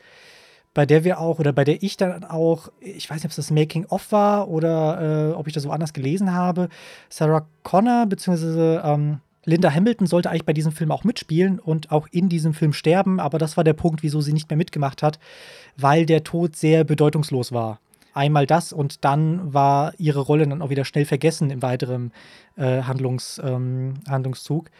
Bei 0.73 0.85
der 0.85 1.03
wir 1.03 1.19
auch, 1.19 1.39
oder 1.39 1.53
bei 1.53 1.63
der 1.63 1.81
ich 1.81 1.97
dann 1.97 2.23
auch, 2.23 2.69
ich 2.79 3.09
weiß 3.09 3.17
nicht, 3.17 3.25
ob 3.25 3.31
es 3.31 3.37
das 3.37 3.49
Making-of 3.49 4.11
war 4.11 4.47
oder 4.47 5.31
äh, 5.31 5.33
ob 5.33 5.47
ich 5.47 5.53
das 5.53 5.67
woanders 5.67 5.91
gelesen 5.93 6.33
habe. 6.33 6.69
Sarah 7.09 7.47
Connor 7.63 8.05
bzw. 8.05 8.77
Ähm, 8.83 9.19
Linda 9.43 9.73
Hamilton 9.73 10.07
sollte 10.07 10.29
eigentlich 10.29 10.45
bei 10.45 10.53
diesem 10.53 10.73
Film 10.73 10.91
auch 10.91 11.03
mitspielen 11.05 11.57
und 11.57 11.89
auch 11.91 12.07
in 12.11 12.27
diesem 12.29 12.53
Film 12.53 12.73
sterben, 12.73 13.19
aber 13.19 13.39
das 13.39 13.55
war 13.55 13.63
der 13.63 13.73
Punkt, 13.73 14.03
wieso 14.03 14.19
sie 14.19 14.33
nicht 14.33 14.49
mehr 14.49 14.57
mitgemacht 14.57 15.01
hat, 15.01 15.19
weil 15.77 16.05
der 16.05 16.25
Tod 16.25 16.57
sehr 16.57 16.83
bedeutungslos 16.83 17.53
war. 17.53 17.79
Einmal 18.17 18.47
das 18.47 18.73
und 18.73 19.05
dann 19.05 19.53
war 19.53 19.93
ihre 19.99 20.21
Rolle 20.21 20.47
dann 20.47 20.61
auch 20.61 20.71
wieder 20.71 20.85
schnell 20.85 21.05
vergessen 21.05 21.51
im 21.51 21.61
weiteren 21.61 22.11
äh, 22.55 22.81
Handlungs, 22.81 23.39
ähm, 23.43 23.93
Handlungszug. 24.09 24.71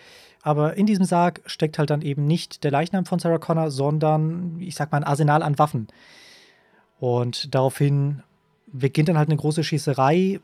Aber 0.41 0.75
in 0.75 0.87
diesem 0.87 1.05
Sarg 1.05 1.41
steckt 1.45 1.77
halt 1.77 1.89
dann 1.89 2.01
eben 2.01 2.25
nicht 2.25 2.63
der 2.63 2.71
Leichnam 2.71 3.05
von 3.05 3.19
Sarah 3.19 3.37
Connor, 3.37 3.69
sondern, 3.69 4.57
ich 4.59 4.75
sag 4.75 4.91
mal, 4.91 4.97
ein 4.97 5.03
Arsenal 5.03 5.43
an 5.43 5.59
Waffen. 5.59 5.87
Und 6.99 7.53
daraufhin 7.53 8.23
beginnt 8.65 9.09
dann 9.09 9.17
halt 9.17 9.29
eine 9.29 9.37
große 9.37 9.63
Schießerei, 9.63 10.39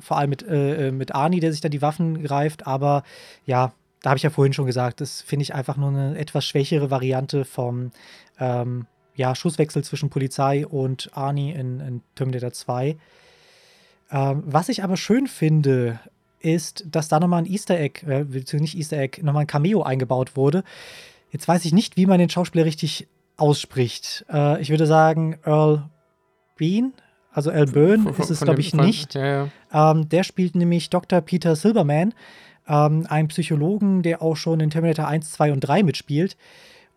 vor 0.00 0.16
allem 0.16 0.30
mit, 0.30 0.44
äh, 0.48 0.90
mit 0.90 1.14
Arnie, 1.14 1.40
der 1.40 1.52
sich 1.52 1.60
da 1.60 1.68
die 1.68 1.82
Waffen 1.82 2.22
greift. 2.22 2.66
Aber 2.66 3.02
ja, 3.44 3.72
da 4.02 4.10
habe 4.10 4.16
ich 4.16 4.22
ja 4.22 4.30
vorhin 4.30 4.52
schon 4.52 4.66
gesagt, 4.66 5.00
das 5.00 5.20
finde 5.20 5.42
ich 5.42 5.54
einfach 5.54 5.76
nur 5.76 5.90
eine 5.90 6.16
etwas 6.16 6.46
schwächere 6.46 6.90
Variante 6.90 7.44
vom 7.44 7.90
ähm, 8.38 8.86
ja, 9.18 9.34
Schusswechsel 9.34 9.82
zwischen 9.82 10.10
Polizei 10.10 10.64
und 10.64 11.10
Arnie 11.12 11.50
in, 11.50 11.80
in 11.80 12.00
Terminator 12.14 12.52
2. 12.52 12.96
Ähm, 14.10 14.42
was 14.46 14.68
ich 14.68 14.84
aber 14.84 14.96
schön 14.96 15.26
finde, 15.26 15.98
ist, 16.40 16.84
dass 16.88 17.08
da 17.08 17.18
nochmal 17.18 17.42
ein 17.42 17.50
Easter 17.50 17.78
Egg, 17.78 18.06
äh, 18.06 18.22
beziehungsweise 18.24 18.62
nicht 18.62 18.76
Easter 18.76 18.96
Egg, 18.98 19.20
nochmal 19.22 19.42
ein 19.42 19.46
Cameo 19.48 19.82
eingebaut 19.82 20.36
wurde. 20.36 20.62
Jetzt 21.32 21.48
weiß 21.48 21.64
ich 21.64 21.72
nicht, 21.72 21.96
wie 21.96 22.06
man 22.06 22.20
den 22.20 22.30
Schauspieler 22.30 22.64
richtig 22.64 23.08
ausspricht. 23.36 24.24
Äh, 24.32 24.62
ich 24.62 24.70
würde 24.70 24.86
sagen, 24.86 25.36
Earl 25.44 25.88
Bean, 26.56 26.92
also 27.32 27.50
Earl 27.50 27.66
Byrne 27.66 28.10
ist 28.18 28.30
es, 28.30 28.40
glaube 28.40 28.60
ich, 28.60 28.70
von- 28.70 28.86
nicht. 28.86 29.14
Ja, 29.14 29.48
ja. 29.72 29.90
Ähm, 29.92 30.08
der 30.08 30.22
spielt 30.22 30.54
nämlich 30.54 30.90
Dr. 30.90 31.20
Peter 31.22 31.56
Silberman, 31.56 32.14
ähm, 32.68 33.04
ein 33.08 33.26
Psychologen, 33.28 34.02
der 34.02 34.22
auch 34.22 34.36
schon 34.36 34.60
in 34.60 34.70
Terminator 34.70 35.08
1, 35.08 35.32
2 35.32 35.52
und 35.52 35.60
3 35.60 35.82
mitspielt. 35.82 36.36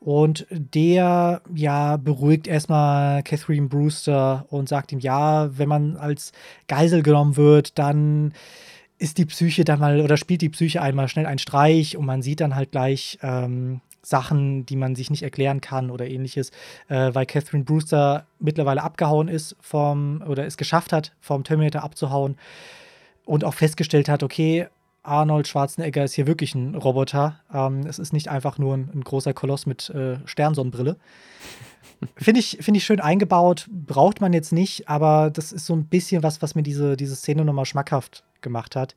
Und 0.03 0.47
der, 0.49 1.43
ja, 1.53 1.97
beruhigt 1.97 2.47
erstmal 2.47 3.21
Catherine 3.21 3.67
Brewster 3.67 4.47
und 4.49 4.67
sagt 4.67 4.91
ihm, 4.91 4.99
ja, 4.99 5.55
wenn 5.55 5.69
man 5.69 5.95
als 5.95 6.31
Geisel 6.67 7.03
genommen 7.03 7.37
wird, 7.37 7.77
dann 7.77 8.33
ist 8.97 9.19
die 9.19 9.27
Psyche 9.27 9.63
dann 9.63 9.79
mal 9.79 10.01
oder 10.01 10.17
spielt 10.17 10.41
die 10.41 10.49
Psyche 10.49 10.81
einmal 10.81 11.07
schnell 11.07 11.27
einen 11.27 11.37
Streich 11.37 11.97
und 11.97 12.07
man 12.07 12.23
sieht 12.23 12.39
dann 12.39 12.55
halt 12.55 12.71
gleich 12.71 13.19
ähm, 13.21 13.81
Sachen, 14.01 14.65
die 14.65 14.75
man 14.75 14.95
sich 14.95 15.11
nicht 15.11 15.21
erklären 15.21 15.61
kann 15.61 15.91
oder 15.91 16.07
ähnliches, 16.07 16.49
äh, 16.87 17.13
weil 17.13 17.27
Catherine 17.27 17.63
Brewster 17.63 18.25
mittlerweile 18.39 18.81
abgehauen 18.81 19.27
ist 19.27 19.55
vom 19.61 20.23
oder 20.27 20.47
es 20.47 20.57
geschafft 20.57 20.93
hat, 20.93 21.13
vom 21.19 21.43
Terminator 21.43 21.83
abzuhauen 21.83 22.37
und 23.25 23.43
auch 23.43 23.53
festgestellt 23.53 24.09
hat, 24.09 24.23
okay, 24.23 24.67
Arnold 25.03 25.47
Schwarzenegger 25.47 26.03
ist 26.03 26.13
hier 26.13 26.27
wirklich 26.27 26.53
ein 26.55 26.75
Roboter. 26.75 27.39
Ähm, 27.53 27.81
es 27.87 27.99
ist 27.99 28.13
nicht 28.13 28.29
einfach 28.29 28.57
nur 28.57 28.75
ein, 28.75 28.89
ein 28.93 29.03
großer 29.03 29.33
Koloss 29.33 29.65
mit 29.65 29.89
äh, 29.89 30.17
Sternsonnenbrille. 30.25 30.97
Finde 32.17 32.39
ich, 32.39 32.57
find 32.61 32.77
ich 32.77 32.83
schön 32.83 32.99
eingebaut, 32.99 33.67
braucht 33.71 34.21
man 34.21 34.33
jetzt 34.33 34.51
nicht, 34.51 34.89
aber 34.89 35.29
das 35.31 35.51
ist 35.51 35.65
so 35.65 35.75
ein 35.75 35.85
bisschen 35.85 36.23
was, 36.23 36.41
was 36.41 36.55
mir 36.55 36.63
diese, 36.63 36.97
diese 36.97 37.15
Szene 37.15 37.45
nochmal 37.45 37.65
schmackhaft 37.65 38.23
gemacht 38.41 38.75
hat. 38.75 38.95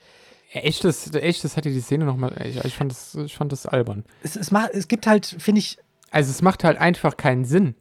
Echtes, 0.52 1.12
echtes 1.14 1.56
hatte 1.56 1.70
die 1.70 1.80
Szene 1.80 2.04
nochmal. 2.04 2.32
Ich, 2.46 2.64
ich, 2.64 2.74
fand 2.74 2.92
das, 2.92 3.14
ich 3.14 3.34
fand 3.36 3.52
das 3.52 3.66
albern. 3.66 4.04
Es, 4.22 4.36
es, 4.36 4.50
macht, 4.50 4.70
es 4.72 4.88
gibt 4.88 5.06
halt, 5.06 5.26
finde 5.26 5.58
ich, 5.58 5.78
Also 6.10 6.30
es 6.30 6.42
macht 6.42 6.64
halt 6.64 6.78
einfach 6.78 7.16
keinen 7.16 7.44
Sinn. 7.44 7.74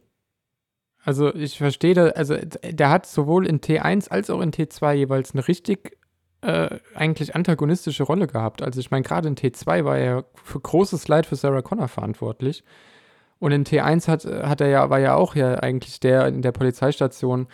Also 1.04 1.34
ich 1.34 1.58
verstehe 1.58 1.94
da, 1.94 2.06
also 2.08 2.36
der 2.36 2.90
hat 2.90 3.06
sowohl 3.06 3.46
in 3.46 3.60
T1 3.60 4.08
als 4.08 4.30
auch 4.30 4.40
in 4.40 4.52
T2 4.52 4.94
jeweils 4.94 5.32
eine 5.32 5.46
richtig 5.46 5.98
äh, 6.44 6.78
eigentlich 6.94 7.34
antagonistische 7.34 8.02
Rolle 8.02 8.26
gehabt. 8.26 8.62
Also 8.62 8.78
ich 8.78 8.90
meine, 8.90 9.02
gerade 9.02 9.28
in 9.28 9.34
T2 9.34 9.84
war 9.84 9.98
er 9.98 10.24
für 10.34 10.60
großes 10.60 11.08
Leid 11.08 11.26
für 11.26 11.36
Sarah 11.36 11.62
Connor 11.62 11.88
verantwortlich. 11.88 12.64
Und 13.38 13.52
in 13.52 13.64
T1 13.64 14.08
hat, 14.08 14.24
hat 14.24 14.60
er 14.60 14.68
ja, 14.68 14.90
war 14.90 15.00
ja 15.00 15.14
auch 15.14 15.34
ja 15.34 15.54
eigentlich 15.54 16.00
der 16.00 16.28
in 16.28 16.42
der 16.42 16.52
Polizeistation, 16.52 17.46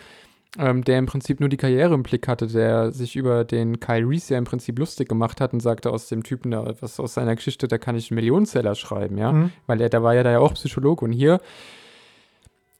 ähm, 0.59 0.83
der 0.83 0.99
im 0.99 1.05
Prinzip 1.05 1.39
nur 1.39 1.47
die 1.47 1.57
Karriere 1.57 1.93
im 1.93 2.03
Blick 2.03 2.27
hatte, 2.27 2.47
der 2.47 2.91
sich 2.91 3.15
über 3.15 3.45
den 3.45 3.79
Kyle 3.79 4.07
Reese 4.07 4.33
ja 4.33 4.37
im 4.37 4.43
Prinzip 4.43 4.77
lustig 4.77 5.07
gemacht 5.07 5.39
hat 5.39 5.53
und 5.53 5.61
sagte 5.61 5.89
aus 5.89 6.07
dem 6.09 6.23
Typen, 6.23 6.51
da, 6.51 6.75
was 6.81 6.99
aus 6.99 7.13
seiner 7.13 7.35
Geschichte, 7.35 7.69
da 7.69 7.77
kann 7.77 7.95
ich 7.95 8.11
einen 8.11 8.17
Millionenseller 8.17 8.75
schreiben, 8.75 9.17
ja. 9.17 9.31
Mhm. 9.31 9.51
Weil 9.67 9.79
er, 9.79 9.89
da 9.89 10.03
war 10.03 10.13
ja 10.13 10.23
da 10.23 10.31
ja 10.31 10.39
auch 10.39 10.53
Psychologe. 10.55 11.05
Und 11.05 11.13
hier, 11.13 11.39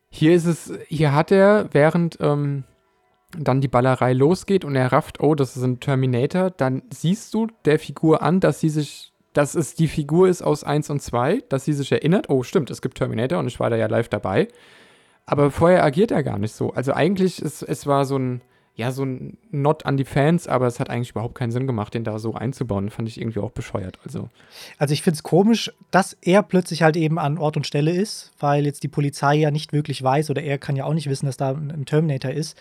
hier 0.09 0.33
ist 0.33 0.45
es, 0.45 0.73
hier 0.89 1.15
hat 1.15 1.31
er, 1.31 1.69
während 1.71 2.17
ähm, 2.19 2.65
dann 3.37 3.61
die 3.61 3.67
Ballerei 3.67 4.13
losgeht 4.13 4.65
und 4.65 4.75
er 4.75 4.91
rafft, 4.91 5.19
oh, 5.19 5.35
das 5.35 5.55
ist 5.55 5.63
ein 5.63 5.79
Terminator, 5.79 6.49
dann 6.51 6.83
siehst 6.89 7.33
du 7.33 7.47
der 7.65 7.79
Figur 7.79 8.21
an, 8.21 8.39
dass 8.39 8.59
sie 8.59 8.69
sich, 8.69 9.11
dass 9.33 9.55
es 9.55 9.75
die 9.75 9.87
Figur 9.87 10.27
ist 10.27 10.41
aus 10.41 10.63
1 10.63 10.89
und 10.89 11.01
2, 11.01 11.43
dass 11.49 11.65
sie 11.65 11.73
sich 11.73 11.91
erinnert, 11.91 12.29
oh, 12.29 12.43
stimmt, 12.43 12.69
es 12.69 12.81
gibt 12.81 12.97
Terminator 12.97 13.39
und 13.39 13.47
ich 13.47 13.59
war 13.59 13.69
da 13.69 13.75
ja 13.75 13.87
live 13.87 14.09
dabei. 14.09 14.47
Aber 15.25 15.51
vorher 15.51 15.83
agiert 15.83 16.11
er 16.11 16.23
gar 16.23 16.37
nicht 16.37 16.53
so. 16.53 16.73
Also 16.73 16.93
eigentlich 16.93 17.41
ist 17.41 17.61
es 17.61 17.87
war 17.87 18.05
so 18.05 18.17
ein, 18.17 18.41
ja, 18.75 18.91
so 18.91 19.03
ein 19.03 19.37
Not 19.51 19.85
an 19.85 19.97
die 19.97 20.05
Fans, 20.05 20.47
aber 20.47 20.67
es 20.67 20.79
hat 20.79 20.89
eigentlich 20.89 21.11
überhaupt 21.11 21.35
keinen 21.35 21.51
Sinn 21.51 21.67
gemacht, 21.67 21.93
den 21.93 22.03
da 22.03 22.19
so 22.19 22.33
einzubauen. 22.33 22.89
Fand 22.89 23.07
ich 23.07 23.19
irgendwie 23.19 23.39
auch 23.39 23.51
bescheuert. 23.51 23.99
Also, 24.03 24.29
also 24.77 24.93
ich 24.93 25.03
finde 25.03 25.15
es 25.15 25.23
komisch, 25.23 25.71
dass 25.91 26.17
er 26.21 26.41
plötzlich 26.41 26.81
halt 26.81 26.97
eben 26.97 27.19
an 27.19 27.37
Ort 27.37 27.57
und 27.57 27.67
Stelle 27.67 27.91
ist, 27.91 28.31
weil 28.39 28.65
jetzt 28.65 28.83
die 28.83 28.87
Polizei 28.87 29.35
ja 29.35 29.51
nicht 29.51 29.73
wirklich 29.73 30.01
weiß 30.01 30.29
oder 30.29 30.41
er 30.41 30.57
kann 30.57 30.75
ja 30.75 30.85
auch 30.85 30.93
nicht 30.93 31.09
wissen, 31.09 31.25
dass 31.25 31.37
da 31.37 31.51
ein 31.51 31.85
Terminator 31.85 32.31
ist. 32.31 32.57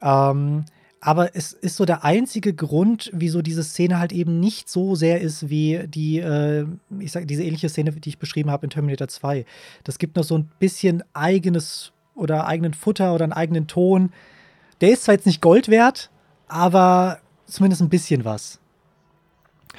Ähm, 0.00 0.64
aber 1.00 1.36
es 1.36 1.52
ist 1.52 1.76
so 1.76 1.84
der 1.84 2.04
einzige 2.04 2.52
Grund, 2.54 3.10
wieso 3.12 3.40
diese 3.40 3.62
Szene 3.62 3.98
halt 3.98 4.12
eben 4.12 4.40
nicht 4.40 4.68
so 4.68 4.96
sehr 4.96 5.20
ist 5.20 5.48
wie 5.48 5.86
die, 5.86 6.18
äh, 6.18 6.66
ich 6.98 7.12
sag, 7.12 7.28
diese 7.28 7.44
ähnliche 7.44 7.68
Szene, 7.68 7.92
die 7.92 8.08
ich 8.08 8.18
beschrieben 8.18 8.50
habe 8.50 8.66
in 8.66 8.70
Terminator 8.70 9.06
2. 9.06 9.44
Das 9.84 9.98
gibt 9.98 10.16
noch 10.16 10.24
so 10.24 10.36
ein 10.36 10.50
bisschen 10.58 11.04
eigenes 11.12 11.92
oder 12.14 12.46
eigenen 12.46 12.74
Futter 12.74 13.14
oder 13.14 13.24
einen 13.24 13.32
eigenen 13.32 13.68
Ton. 13.68 14.12
Der 14.80 14.90
ist 14.90 15.04
zwar 15.04 15.14
jetzt 15.14 15.26
nicht 15.26 15.40
Gold 15.40 15.68
wert, 15.68 16.10
aber 16.48 17.20
zumindest 17.46 17.80
ein 17.80 17.88
bisschen 17.88 18.24
was. 18.24 18.58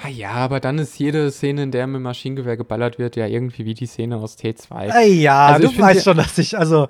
Ja, 0.09 0.31
aber 0.31 0.61
dann 0.61 0.77
ist 0.77 0.97
jede 0.97 1.29
Szene, 1.31 1.63
in 1.63 1.71
der 1.71 1.85
mit 1.85 2.01
Maschinengewehr 2.01 2.55
geballert 2.55 2.97
wird, 2.99 3.17
ja 3.17 3.27
irgendwie 3.27 3.65
wie 3.65 3.73
die 3.73 3.85
Szene 3.85 4.15
aus 4.15 4.37
T2. 4.37 4.93
Ey, 4.95 5.21
ja, 5.21 5.47
also 5.47 5.69
du 5.69 5.77
weißt 5.77 6.05
schon, 6.05 6.15
dass 6.15 6.37
ich, 6.37 6.57
also 6.57 6.87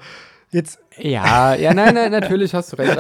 jetzt. 0.51 0.79
Ja, 0.97 1.55
ja, 1.55 1.73
nein, 1.73 1.93
nein, 1.93 2.11
natürlich 2.11 2.53
hast 2.53 2.73
du 2.73 2.77
recht. 2.77 2.97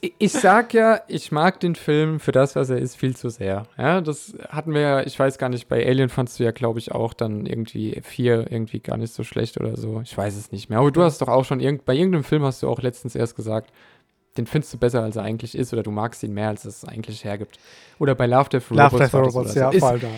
ich, 0.00 0.14
ich 0.18 0.32
sag 0.32 0.74
ja, 0.74 1.00
ich 1.08 1.32
mag 1.32 1.60
den 1.60 1.74
Film 1.74 2.20
für 2.20 2.32
das, 2.32 2.56
was 2.56 2.70
er 2.70 2.78
ist, 2.78 2.96
viel 2.96 3.16
zu 3.16 3.28
sehr. 3.28 3.66
Ja, 3.76 4.00
das 4.00 4.34
hatten 4.48 4.74
wir 4.74 4.80
ja, 4.80 5.00
ich 5.02 5.18
weiß 5.18 5.38
gar 5.38 5.48
nicht, 5.48 5.68
bei 5.68 5.86
Alien 5.86 6.08
fandst 6.08 6.38
du 6.38 6.44
ja, 6.44 6.50
glaube 6.50 6.78
ich, 6.78 6.92
auch 6.92 7.14
dann 7.14 7.46
irgendwie 7.46 8.00
vier 8.02 8.50
irgendwie 8.50 8.80
gar 8.80 8.96
nicht 8.96 9.12
so 9.12 9.24
schlecht 9.24 9.58
oder 9.60 9.76
so. 9.76 10.00
Ich 10.02 10.16
weiß 10.16 10.36
es 10.36 10.52
nicht 10.52 10.70
mehr. 10.70 10.78
Aber 10.78 10.90
du 10.90 11.02
hast 11.02 11.20
doch 11.20 11.28
auch 11.28 11.44
schon, 11.44 11.60
irgend, 11.60 11.84
bei 11.84 11.94
irgendeinem 11.94 12.24
Film 12.24 12.42
hast 12.44 12.62
du 12.62 12.68
auch 12.68 12.80
letztens 12.80 13.14
erst 13.14 13.36
gesagt, 13.36 13.72
den 14.36 14.46
findest 14.46 14.72
du 14.72 14.78
besser, 14.78 15.02
als 15.02 15.16
er 15.16 15.24
eigentlich 15.24 15.54
ist, 15.54 15.72
oder 15.72 15.82
du 15.82 15.90
magst 15.90 16.22
ihn 16.22 16.32
mehr, 16.32 16.48
als 16.48 16.64
es 16.64 16.84
eigentlich 16.84 17.24
hergibt. 17.24 17.58
Oder 17.98 18.14
bei 18.14 18.26
Love 18.26 18.48
Death 18.48 18.70
Robots. 18.70 18.92
Love 18.92 18.98
Death 18.98 19.14
Robots, 19.14 19.54
ja, 19.54 19.70
ist, 19.70 19.82
da, 19.82 19.94
ja. 19.96 20.08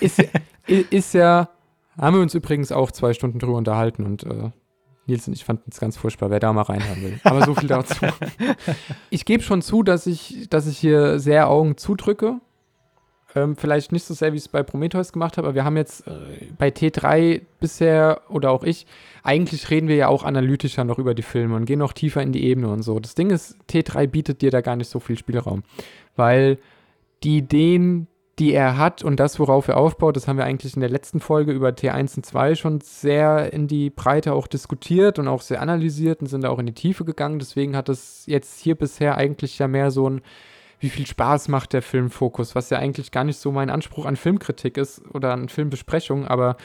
Ist, 0.00 0.18
ist, 0.66 0.92
ist, 0.92 1.14
ja, 1.14 1.50
haben 1.98 2.16
wir 2.16 2.22
uns 2.22 2.34
übrigens 2.34 2.72
auch 2.72 2.90
zwei 2.90 3.12
Stunden 3.12 3.38
drüber 3.38 3.58
unterhalten 3.58 4.06
und 4.06 4.24
äh, 4.24 4.50
Nils 5.10 5.26
und 5.26 5.34
ich 5.34 5.44
fanden 5.44 5.70
es 5.70 5.80
ganz 5.80 5.96
furchtbar, 5.96 6.30
wer 6.30 6.40
da 6.40 6.52
mal 6.52 6.62
reinhören 6.62 7.02
will. 7.02 7.20
Aber 7.24 7.44
so 7.44 7.54
viel 7.54 7.68
dazu. 7.68 7.94
Ich 9.10 9.24
gebe 9.24 9.42
schon 9.42 9.62
zu, 9.62 9.82
dass 9.82 10.06
ich, 10.06 10.46
dass 10.50 10.66
ich 10.66 10.78
hier 10.78 11.18
sehr 11.18 11.48
Augen 11.48 11.76
zudrücke. 11.76 12.40
Ähm, 13.34 13.56
vielleicht 13.56 13.92
nicht 13.92 14.04
so 14.04 14.14
sehr, 14.14 14.32
wie 14.32 14.36
ich 14.36 14.44
es 14.44 14.48
bei 14.48 14.62
Prometheus 14.62 15.12
gemacht 15.12 15.36
habe, 15.36 15.48
aber 15.48 15.54
wir 15.54 15.64
haben 15.64 15.76
jetzt 15.76 16.06
äh, 16.06 16.12
bei 16.58 16.68
T3 16.68 17.42
bisher 17.60 18.22
oder 18.28 18.50
auch 18.50 18.64
ich, 18.64 18.86
eigentlich 19.22 19.70
reden 19.70 19.88
wir 19.88 19.96
ja 19.96 20.08
auch 20.08 20.24
analytischer 20.24 20.84
noch 20.84 20.98
über 20.98 21.14
die 21.14 21.22
Filme 21.22 21.54
und 21.54 21.64
gehen 21.64 21.78
noch 21.78 21.92
tiefer 21.92 22.22
in 22.22 22.32
die 22.32 22.44
Ebene 22.44 22.68
und 22.68 22.82
so. 22.82 22.98
Das 22.98 23.14
Ding 23.14 23.30
ist, 23.30 23.56
T3 23.70 24.08
bietet 24.08 24.42
dir 24.42 24.50
da 24.50 24.60
gar 24.60 24.76
nicht 24.76 24.90
so 24.90 24.98
viel 24.98 25.16
Spielraum, 25.16 25.62
weil 26.16 26.58
die 27.22 27.38
Ideen, 27.38 28.08
die 28.40 28.54
er 28.54 28.78
hat 28.78 29.04
und 29.04 29.20
das, 29.20 29.38
worauf 29.38 29.68
er 29.68 29.76
aufbaut, 29.76 30.16
das 30.16 30.26
haben 30.26 30.38
wir 30.38 30.46
eigentlich 30.46 30.74
in 30.74 30.80
der 30.80 30.88
letzten 30.88 31.20
Folge 31.20 31.52
über 31.52 31.68
T1 31.68 32.16
und 32.16 32.24
2 32.24 32.54
schon 32.54 32.80
sehr 32.80 33.52
in 33.52 33.68
die 33.68 33.90
Breite 33.90 34.32
auch 34.32 34.46
diskutiert 34.46 35.18
und 35.18 35.28
auch 35.28 35.42
sehr 35.42 35.60
analysiert 35.60 36.22
und 36.22 36.26
sind 36.26 36.46
auch 36.46 36.58
in 36.58 36.64
die 36.64 36.72
Tiefe 36.72 37.04
gegangen. 37.04 37.38
Deswegen 37.38 37.76
hat 37.76 37.90
es 37.90 38.24
jetzt 38.26 38.58
hier 38.60 38.76
bisher 38.76 39.18
eigentlich 39.18 39.58
ja 39.58 39.68
mehr 39.68 39.90
so 39.90 40.08
ein, 40.08 40.22
wie 40.78 40.88
viel 40.88 41.06
Spaß 41.06 41.48
macht 41.48 41.74
der 41.74 41.82
Filmfokus, 41.82 42.54
was 42.54 42.70
ja 42.70 42.78
eigentlich 42.78 43.10
gar 43.12 43.24
nicht 43.24 43.36
so 43.36 43.52
mein 43.52 43.68
Anspruch 43.68 44.06
an 44.06 44.16
Filmkritik 44.16 44.78
ist 44.78 45.02
oder 45.12 45.34
an 45.34 45.50
Filmbesprechung, 45.50 46.26
aber 46.26 46.56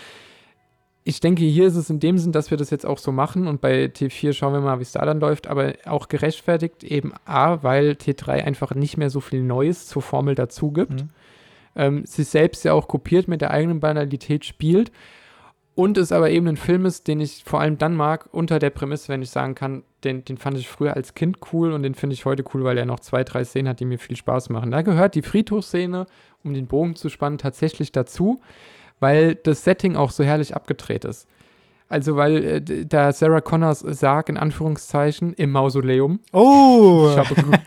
ich 1.08 1.20
denke, 1.20 1.44
hier 1.44 1.68
ist 1.68 1.76
es 1.76 1.92
in 1.92 2.00
dem 2.00 2.18
Sinn, 2.18 2.32
dass 2.32 2.50
wir 2.50 2.58
das 2.58 2.72
jetzt 2.72 2.86
auch 2.86 2.98
so 2.98 3.12
machen 3.12 3.48
und 3.48 3.62
bei 3.62 3.86
T4 3.86 4.34
schauen 4.34 4.54
wir 4.54 4.62
mal, 4.62 4.80
wie 4.80 4.84
es 4.84 4.94
da 4.94 5.06
dann 5.06 5.20
läuft, 5.20 5.46
aber 5.48 5.74
auch 5.86 6.08
gerechtfertigt 6.08 6.84
eben 6.84 7.14
A, 7.26 7.62
weil 7.62 7.92
T3 7.92 8.44
einfach 8.44 8.74
nicht 8.74 8.98
mehr 8.98 9.10
so 9.10 9.20
viel 9.20 9.44
Neues 9.44 9.86
zur 9.88 10.02
Formel 10.02 10.36
dazu 10.36 10.72
gibt. 10.72 11.02
Mhm 11.02 11.10
ähm, 11.76 12.06
sich 12.06 12.28
selbst 12.28 12.66
ja 12.66 12.74
auch 12.74 12.88
kopiert, 12.88 13.28
mit 13.28 13.42
der 13.42 13.52
eigenen 13.52 13.80
Banalität 13.80 14.46
spielt 14.46 14.92
und 15.76 15.98
es 15.98 16.14
aber 16.14 16.30
eben 16.30 16.48
ein 16.48 16.58
Film 16.58 16.86
ist, 16.86 17.08
den 17.08 17.20
ich 17.20 17.44
vor 17.44 17.60
allem 17.60 17.78
dann 17.78 17.96
mag, 17.96 18.30
unter 18.32 18.60
der 18.60 18.70
Prämisse, 18.70 19.10
wenn 19.10 19.22
ich 19.22 19.30
sagen 19.30 19.56
kann, 19.56 19.84
den, 20.06 20.24
den 20.24 20.38
fand 20.38 20.58
ich 20.58 20.70
früher 20.70 20.96
als 20.96 21.14
Kind 21.14 21.40
cool 21.52 21.74
und 21.74 21.84
den 21.84 21.96
finde 21.96 22.14
ich 22.14 22.26
heute 22.26 22.46
cool, 22.54 22.64
weil 22.64 22.78
er 22.78 22.86
noch 22.86 23.02
zwei, 23.02 23.26
drei 23.26 23.44
Szenen 23.44 23.68
hat, 23.68 23.82
die 23.82 23.86
mir 23.86 24.00
viel 24.00 24.16
Spaß 24.16 24.50
machen. 24.50 24.72
Da 24.72 24.84
gehört 24.84 25.16
die 25.16 25.22
Friedhofsszene, 25.22 26.06
um 26.44 26.54
den 26.54 26.68
Bogen 26.68 26.96
zu 26.96 27.10
spannen, 27.10 27.38
tatsächlich 27.38 27.92
dazu, 27.92 28.40
weil 29.02 29.36
das 29.36 29.66
Setting 29.66 29.98
auch 29.98 30.12
so 30.12 30.24
herrlich 30.24 30.56
abgedreht 30.56 31.04
ist. 31.04 31.28
Also, 31.88 32.16
weil 32.16 32.44
äh, 32.44 32.86
da 32.86 33.12
Sarah 33.12 33.42
Connors 33.42 33.80
Sarg 33.80 34.30
in 34.30 34.38
Anführungszeichen 34.38 35.34
im 35.34 35.52
Mausoleum. 35.52 36.20
Oh! 36.34 37.10
Ich 37.12 37.18
habe, 37.18 37.60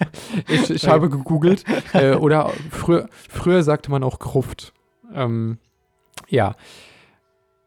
ich, 0.49 0.71
ich 0.71 0.89
habe 0.89 1.09
gegoogelt. 1.09 1.65
Äh, 1.93 2.15
oder 2.15 2.51
früher, 2.71 3.09
früher 3.29 3.63
sagte 3.63 3.91
man 3.91 4.03
auch 4.03 4.19
Gruft. 4.19 4.73
Ähm, 5.15 5.59
ja. 6.29 6.57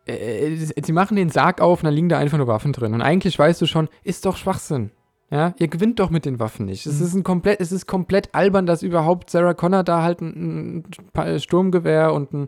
Äh, 0.06 0.56
sie 0.56 0.92
machen 0.92 1.16
den 1.16 1.30
Sarg 1.30 1.62
auf 1.62 1.80
und 1.80 1.86
dann 1.86 1.94
liegen 1.94 2.10
da 2.10 2.18
einfach 2.18 2.38
nur 2.38 2.48
Waffen 2.48 2.74
drin. 2.74 2.94
Und 2.94 3.02
eigentlich 3.02 3.40
weißt 3.40 3.62
du 3.62 3.66
schon, 3.66 3.88
ist 4.04 4.26
doch 4.26 4.36
Schwachsinn. 4.36 4.92
Ja, 5.30 5.54
ihr 5.60 5.70
gewinnt 5.70 6.02
doch 6.02 6.10
mit 6.10 6.26
den 6.26 6.42
Waffen 6.42 6.66
nicht. 6.66 6.86
Es 6.86 7.00
mhm. 7.00 7.06
ist 7.06 7.14
ein 7.14 7.24
komplett, 7.24 7.62
es 7.62 7.72
ist 7.72 7.88
komplett 7.88 8.36
albern, 8.36 8.66
dass 8.66 8.84
überhaupt 8.84 9.30
Sarah 9.30 9.54
Connor 9.54 9.84
da 9.84 10.04
halt 10.04 10.20
ein, 10.20 10.84
ein 11.14 11.40
Sturmgewehr 11.40 12.14
und 12.14 12.34
ein 12.34 12.48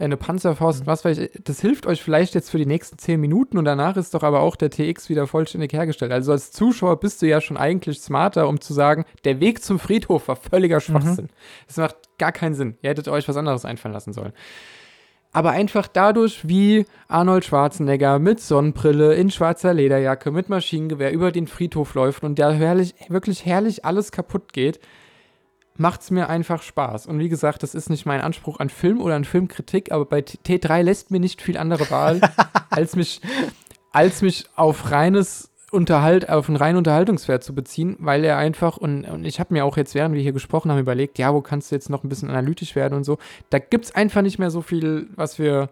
eine 0.00 0.16
Panzerfaust, 0.16 0.86
was 0.86 1.04
weiß 1.04 1.18
ich, 1.18 1.30
das 1.44 1.60
hilft 1.60 1.86
euch 1.86 2.02
vielleicht 2.02 2.34
jetzt 2.34 2.50
für 2.50 2.58
die 2.58 2.66
nächsten 2.66 2.98
zehn 2.98 3.20
Minuten 3.20 3.58
und 3.58 3.64
danach 3.64 3.96
ist 3.96 4.14
doch 4.14 4.22
aber 4.22 4.40
auch 4.40 4.56
der 4.56 4.70
TX 4.70 5.08
wieder 5.08 5.26
vollständig 5.26 5.72
hergestellt. 5.72 6.12
Also 6.12 6.32
als 6.32 6.52
Zuschauer 6.52 6.98
bist 7.00 7.22
du 7.22 7.26
ja 7.26 7.40
schon 7.40 7.56
eigentlich 7.56 8.00
smarter, 8.00 8.48
um 8.48 8.60
zu 8.60 8.72
sagen, 8.72 9.04
der 9.24 9.40
Weg 9.40 9.62
zum 9.62 9.78
Friedhof 9.78 10.28
war 10.28 10.36
völliger 10.36 10.76
mhm. 10.76 10.80
Schwachsinn. 10.80 11.24
Mhm. 11.26 11.66
Das 11.66 11.76
macht 11.76 11.96
gar 12.18 12.32
keinen 12.32 12.54
Sinn. 12.54 12.76
Ihr 12.82 12.90
hättet 12.90 13.08
euch 13.08 13.28
was 13.28 13.36
anderes 13.36 13.64
einfallen 13.64 13.94
lassen 13.94 14.12
sollen. 14.12 14.32
Aber 15.32 15.50
einfach 15.50 15.86
dadurch, 15.86 16.48
wie 16.48 16.86
Arnold 17.06 17.44
Schwarzenegger 17.44 18.18
mit 18.18 18.40
Sonnenbrille, 18.40 19.14
in 19.14 19.30
schwarzer 19.30 19.72
Lederjacke, 19.72 20.32
mit 20.32 20.48
Maschinengewehr 20.48 21.12
über 21.12 21.30
den 21.30 21.46
Friedhof 21.46 21.94
läuft 21.94 22.24
und 22.24 22.38
der 22.38 22.50
herrlich, 22.50 22.94
wirklich 23.08 23.46
herrlich 23.46 23.84
alles 23.84 24.10
kaputt 24.10 24.52
geht, 24.52 24.80
macht 25.80 26.02
es 26.02 26.10
mir 26.10 26.28
einfach 26.28 26.62
Spaß. 26.62 27.06
Und 27.06 27.18
wie 27.18 27.30
gesagt, 27.30 27.62
das 27.62 27.74
ist 27.74 27.88
nicht 27.88 28.04
mein 28.04 28.20
Anspruch 28.20 28.60
an 28.60 28.68
Film 28.68 29.00
oder 29.00 29.14
an 29.14 29.24
Filmkritik, 29.24 29.90
aber 29.90 30.04
bei 30.04 30.20
T3 30.20 30.82
lässt 30.82 31.10
mir 31.10 31.20
nicht 31.20 31.40
viel 31.40 31.56
andere 31.56 31.90
Wahl, 31.90 32.20
als 32.70 32.96
mich, 32.96 33.22
als 33.90 34.20
mich 34.20 34.44
auf 34.56 34.90
reines 34.90 35.50
Unterhalt, 35.72 36.28
auf 36.28 36.48
einen 36.48 36.56
reinen 36.56 36.76
Unterhaltungswert 36.76 37.42
zu 37.42 37.54
beziehen, 37.54 37.96
weil 37.98 38.24
er 38.24 38.36
einfach, 38.36 38.76
und, 38.76 39.04
und 39.06 39.24
ich 39.24 39.40
habe 39.40 39.54
mir 39.54 39.64
auch 39.64 39.78
jetzt, 39.78 39.94
während 39.94 40.14
wir 40.14 40.20
hier 40.20 40.32
gesprochen 40.32 40.70
haben, 40.70 40.78
überlegt, 40.78 41.18
ja, 41.18 41.32
wo 41.32 41.40
kannst 41.40 41.70
du 41.70 41.76
jetzt 41.76 41.88
noch 41.88 42.04
ein 42.04 42.10
bisschen 42.10 42.28
analytisch 42.28 42.76
werden 42.76 42.94
und 42.94 43.04
so. 43.04 43.16
Da 43.48 43.58
gibt 43.58 43.86
es 43.86 43.94
einfach 43.94 44.20
nicht 44.20 44.38
mehr 44.38 44.50
so 44.50 44.60
viel, 44.60 45.08
was 45.16 45.38
wir 45.38 45.70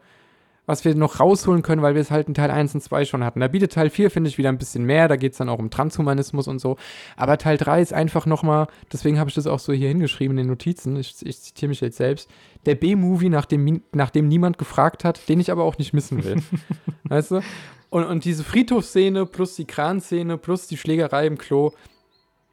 was 0.69 0.85
wir 0.85 0.95
noch 0.95 1.19
rausholen 1.19 1.63
können, 1.63 1.81
weil 1.81 1.95
wir 1.95 2.03
es 2.03 2.11
halt 2.11 2.29
in 2.29 2.35
Teil 2.35 2.51
1 2.51 2.75
und 2.75 2.83
2 2.83 3.07
schon 3.07 3.25
hatten. 3.25 3.41
Da 3.41 3.49
bietet 3.49 3.73
Teil 3.73 3.89
4, 3.89 4.11
finde 4.11 4.29
ich, 4.29 4.37
wieder 4.37 4.51
ein 4.51 4.59
bisschen 4.59 4.85
mehr. 4.85 5.09
Da 5.09 5.17
geht 5.17 5.33
es 5.33 5.39
dann 5.39 5.49
auch 5.49 5.59
um 5.59 5.71
Transhumanismus 5.71 6.47
und 6.47 6.59
so. 6.59 6.77
Aber 7.17 7.39
Teil 7.39 7.57
3 7.57 7.81
ist 7.81 7.95
einfach 7.95 8.27
nochmal, 8.27 8.67
deswegen 8.93 9.19
habe 9.19 9.31
ich 9.31 9.35
das 9.35 9.47
auch 9.47 9.61
so 9.61 9.73
hier 9.73 9.89
hingeschrieben 9.89 10.37
in 10.37 10.45
den 10.45 10.51
Notizen. 10.51 10.97
Ich, 10.97 11.15
ich 11.25 11.41
zitiere 11.41 11.71
mich 11.71 11.81
jetzt 11.81 11.97
selbst. 11.97 12.29
Der 12.67 12.75
B-Movie, 12.75 13.31
nach 13.31 13.47
dem, 13.47 13.83
nach 13.93 14.11
dem 14.11 14.29
niemand 14.29 14.59
gefragt 14.59 15.05
hat, 15.05 15.27
den 15.31 15.41
ich 15.41 15.51
aber 15.51 15.65
auch 15.65 15.79
nicht 15.79 15.95
missen 15.95 16.23
will. 16.23 16.37
weißt 17.05 17.31
du? 17.31 17.41
Und, 17.89 18.05
und 18.05 18.27
diese 18.27 18.45
Friedhofsszene 18.45 19.25
plus 19.25 19.57
die 19.57 19.65
Kranszene 19.65 20.37
plus 20.37 20.67
die 20.67 20.77
Schlägerei 20.77 21.27
im 21.27 21.39
Klo, 21.39 21.73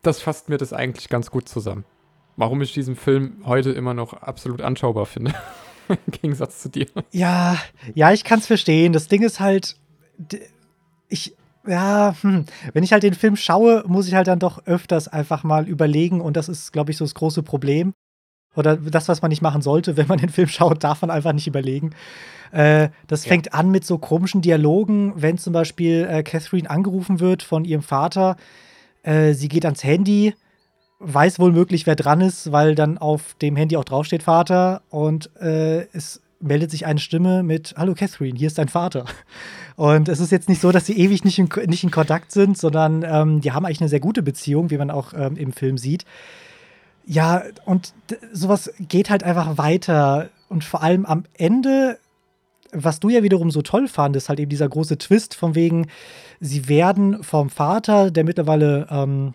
das 0.04 0.22
fasst 0.22 0.48
mir 0.48 0.58
das 0.58 0.72
eigentlich 0.72 1.10
ganz 1.10 1.32
gut 1.32 1.50
zusammen. 1.50 1.84
Warum 2.38 2.62
ich 2.62 2.72
diesen 2.72 2.96
Film 2.96 3.44
heute 3.44 3.72
immer 3.72 3.94
noch 3.94 4.14
absolut 4.14 4.62
anschaubar 4.62 5.06
finde. 5.06 5.34
Im 5.90 6.12
Gegensatz 6.12 6.62
zu 6.62 6.70
dir. 6.70 6.88
Ja, 7.12 7.58
ja, 7.94 8.12
ich 8.12 8.24
kann 8.24 8.40
es 8.40 8.48
verstehen. 8.48 8.94
Das 8.94 9.08
Ding 9.08 9.24
ist 9.24 9.40
halt, 9.40 9.76
ich, 11.10 11.36
ja, 11.68 12.16
hm, 12.22 12.46
wenn 12.74 12.84
ich 12.84 12.94
halt 12.94 13.04
den 13.04 13.14
Film 13.14 13.36
schaue, 13.36 13.84
muss 13.88 14.08
ich 14.08 14.14
halt 14.14 14.28
dann 14.28 14.40
doch 14.40 14.66
öfters 14.66 15.08
einfach 15.08 15.44
mal 15.44 15.68
überlegen 15.68 16.22
und 16.22 16.38
das 16.38 16.50
ist, 16.50 16.72
glaube 16.72 16.92
ich, 16.92 16.98
so 16.98 17.06
das 17.06 17.16
große 17.16 17.44
Problem. 17.44 17.94
Oder 18.56 18.78
das, 18.78 19.10
was 19.10 19.22
man 19.22 19.30
nicht 19.30 19.42
machen 19.42 19.62
sollte, 19.62 19.98
wenn 19.98 20.08
man 20.08 20.18
den 20.18 20.30
Film 20.30 20.48
schaut, 20.48 20.84
darf 20.84 21.02
man 21.02 21.12
einfach 21.12 21.34
nicht 21.34 21.48
überlegen. 21.48 21.92
Äh, 22.52 22.90
das 23.08 23.26
fängt 23.26 23.48
ja. 23.48 23.54
an 23.54 23.70
mit 23.70 23.86
so 23.86 23.98
komischen 23.98 24.42
Dialogen, 24.42 25.14
wenn 25.16 25.38
zum 25.38 25.52
Beispiel 25.52 26.08
äh, 26.10 26.24
Catherine 26.24 26.70
angerufen 26.70 27.20
wird 27.20 27.44
von 27.44 27.66
ihrem 27.66 27.82
Vater. 27.82 28.38
Äh, 29.04 29.34
sie 29.34 29.50
geht 29.50 29.66
ans 29.66 29.84
Handy 29.84 30.34
weiß 31.00 31.40
wohl 31.40 31.52
möglich, 31.52 31.86
wer 31.86 31.96
dran 31.96 32.22
ist, 32.22 32.52
weil 32.52 32.76
dann 32.76 32.98
auf 32.98 33.36
dem 33.42 33.56
Handy 33.56 33.78
auch 33.78 33.84
draufsteht 33.84 34.24
Vater 34.24 34.82
und 34.90 35.30
äh, 35.42 35.88
es 35.94 36.22
meldet 36.40 36.72
sich 36.72 36.86
eine 36.86 37.00
Stimme 37.00 37.44
mit 37.44 37.74
Hallo 37.78 37.94
Catherine, 37.96 38.38
hier 38.38 38.48
ist 38.48 38.58
dein 38.58 38.70
Vater. 38.70 39.06
Und 39.76 40.08
es 40.08 40.20
ist 40.20 40.32
jetzt 40.32 40.48
nicht 40.48 40.62
so, 40.62 40.72
dass 40.72 40.86
sie 40.86 40.98
ewig 40.98 41.26
nicht 41.26 41.38
in, 41.40 41.50
nicht 41.68 41.84
in 41.84 41.92
Kontakt 41.92 42.32
sind, 42.32 42.58
sondern 42.58 43.04
ähm, 43.06 43.42
die 43.42 43.52
haben 43.52 43.66
eigentlich 43.66 43.82
eine 43.82 43.90
sehr 43.90 44.00
gute 44.00 44.24
Beziehung, 44.24 44.70
wie 44.70 44.78
man 44.78 44.90
auch 44.90 45.14
ähm, 45.14 45.36
im 45.36 45.52
Film 45.52 45.78
sieht. 45.78 46.06
Ja, 47.06 47.44
und 47.66 47.94
sowas 48.32 48.72
geht 48.80 49.10
halt 49.10 49.24
einfach 49.24 49.58
weiter. 49.58 50.30
Und 50.48 50.64
vor 50.64 50.82
allem 50.82 51.06
am 51.06 51.26
Ende, 51.34 52.00
was 52.72 53.00
du 53.00 53.10
ja 53.10 53.22
wiederum 53.22 53.52
so 53.52 53.62
toll 53.62 53.88
fandest, 53.88 54.30
halt 54.30 54.40
eben 54.40 54.50
dieser 54.50 54.70
große 54.70 54.98
Twist 54.98 55.36
von 55.36 55.56
wegen, 55.56 55.88
sie 56.40 56.70
werden 56.70 57.22
vom 57.22 57.50
Vater, 57.50 58.12
der 58.12 58.24
mittlerweile 58.24 58.88
ähm, 58.90 59.34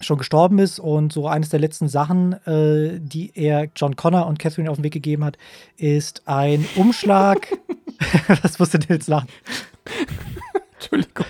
schon 0.00 0.18
gestorben 0.18 0.58
ist 0.58 0.78
und 0.78 1.12
so 1.12 1.28
eines 1.28 1.48
der 1.48 1.60
letzten 1.60 1.88
Sachen, 1.88 2.32
äh, 2.46 2.98
die 3.00 3.32
er 3.34 3.68
John 3.74 3.96
Connor 3.96 4.26
und 4.26 4.38
Catherine 4.38 4.70
auf 4.70 4.76
den 4.76 4.84
Weg 4.84 4.92
gegeben 4.92 5.24
hat, 5.24 5.38
ist 5.76 6.22
ein 6.26 6.66
Umschlag. 6.76 7.48
Was 8.42 8.58
musst 8.58 8.74
du 8.74 8.78
denn 8.78 8.96
jetzt 8.96 9.08
lachen? 9.08 9.28
Entschuldigung. 10.74 11.26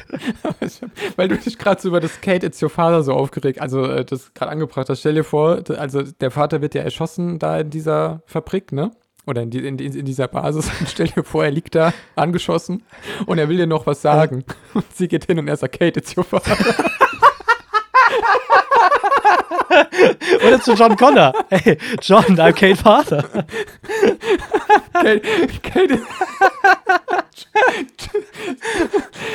Weil 1.17 1.29
du 1.29 1.37
dich 1.37 1.59
gerade 1.59 1.81
so 1.81 1.89
über 1.89 2.01
das 2.01 2.21
Kate 2.21 2.47
It's 2.47 2.63
Your 2.63 2.71
Father 2.71 3.03
so 3.03 3.13
aufgeregt, 3.13 3.61
also 3.61 3.85
äh, 3.85 4.05
das 4.05 4.35
gerade 4.35 4.51
angebracht 4.51 4.89
hast. 4.89 5.01
Stell 5.01 5.15
dir 5.15 5.25
vor, 5.25 5.63
also 5.77 6.03
der 6.03 6.31
Vater 6.31 6.61
wird 6.61 6.75
ja 6.75 6.83
erschossen 6.83 7.39
da 7.39 7.61
in 7.61 7.71
dieser 7.71 8.23
Fabrik, 8.27 8.73
ne? 8.73 8.91
Oder 9.27 9.43
in, 9.43 9.51
in, 9.51 9.79
in 9.79 10.05
dieser 10.05 10.29
Basis. 10.29 10.71
Und 10.81 10.89
stell 10.89 11.09
dir 11.09 11.25
vor, 11.25 11.45
er 11.45 11.51
liegt 11.51 11.75
da 11.75 11.93
angeschossen 12.15 12.85
und 13.27 13.39
er 13.39 13.49
will 13.49 13.57
dir 13.57 13.67
noch 13.67 13.87
was 13.87 14.03
sagen. 14.03 14.45
Und 14.75 14.85
sie 14.95 15.09
geht 15.09 15.27
hin 15.27 15.39
und 15.39 15.49
er 15.49 15.57
sagt, 15.57 15.79
Kate 15.79 15.99
It's 15.99 16.17
Your 16.17 16.25
Father. 16.25 16.57
Oder 20.47 20.61
zu 20.61 20.75
John 20.75 20.97
Connor. 20.97 21.33
Hey, 21.51 21.79
John, 22.01 22.25
I'm 22.39 22.53
Kate 22.53 22.77
Father. 22.77 23.25
Kate, 24.93 25.21
Kate. 25.63 26.01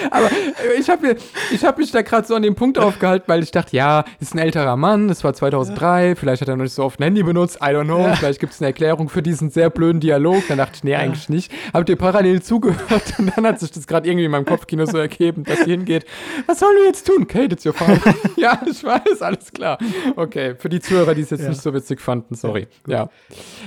Aber 0.10 0.30
ich 0.78 0.90
habe 0.90 1.16
hab 1.64 1.78
mich 1.78 1.92
da 1.92 2.02
gerade 2.02 2.28
so 2.28 2.36
an 2.36 2.42
dem 2.42 2.56
Punkt 2.56 2.78
aufgehalten, 2.78 3.26
weil 3.28 3.44
ich 3.44 3.52
dachte, 3.52 3.76
ja, 3.76 4.04
ist 4.20 4.34
ein 4.34 4.40
älterer 4.40 4.76
Mann, 4.76 5.08
das 5.08 5.24
war 5.24 5.34
2003, 5.34 6.16
vielleicht 6.16 6.42
hat 6.42 6.50
er 6.50 6.56
noch 6.56 6.64
nicht 6.64 6.74
so 6.74 6.84
oft 6.84 7.00
ein 7.00 7.04
Handy 7.04 7.24
benutzt, 7.24 7.58
I 7.58 7.68
don't 7.68 7.86
know, 7.86 8.00
ja. 8.00 8.16
vielleicht 8.16 8.40
gibt 8.40 8.54
es 8.54 8.62
eine 8.62 8.68
Erklärung 8.68 9.10
für 9.10 9.22
diesen 9.22 9.50
sehr 9.50 9.70
blöden 9.70 10.00
Dialog. 10.00 10.44
Dann 10.48 10.58
dachte 10.58 10.74
ich, 10.76 10.84
nee, 10.84 10.92
ja. 10.92 11.00
eigentlich 11.00 11.30
nicht. 11.30 11.52
Habt 11.74 11.90
ihr 11.90 11.96
parallel 11.96 12.42
zugehört 12.42 13.14
und 13.18 13.32
dann 13.36 13.46
hat 13.46 13.60
sich 13.60 13.72
das 13.72 13.88
gerade 13.88 14.08
irgendwie 14.08 14.26
in 14.26 14.32
meinem 14.32 14.46
Kopfkino 14.46 14.86
so 14.86 14.98
ergeben, 14.98 15.44
dass 15.44 15.60
sie 15.60 15.72
hingeht. 15.72 16.06
Was 16.46 16.60
sollen 16.60 16.76
wir 16.78 16.86
jetzt 16.86 17.06
tun? 17.08 17.28
Kate, 17.28 17.54
it's 17.54 17.66
your 17.66 17.74
father. 17.74 18.14
ja, 18.36 18.62
ich 18.66 18.84
weiß, 18.84 19.22
alles 19.22 19.52
klar. 19.52 19.78
Okay, 20.16 20.56
für 20.56 20.70
die 20.70 20.80
Zuhörer, 20.80 21.14
die 21.16 21.22
es 21.22 21.30
jetzt 21.30 21.44
ja. 21.44 21.50
nicht 21.50 21.62
so 21.62 21.74
witzig 21.74 22.02
fanden, 22.02 22.36
sorry. 22.36 22.68
Ja. 22.88 23.10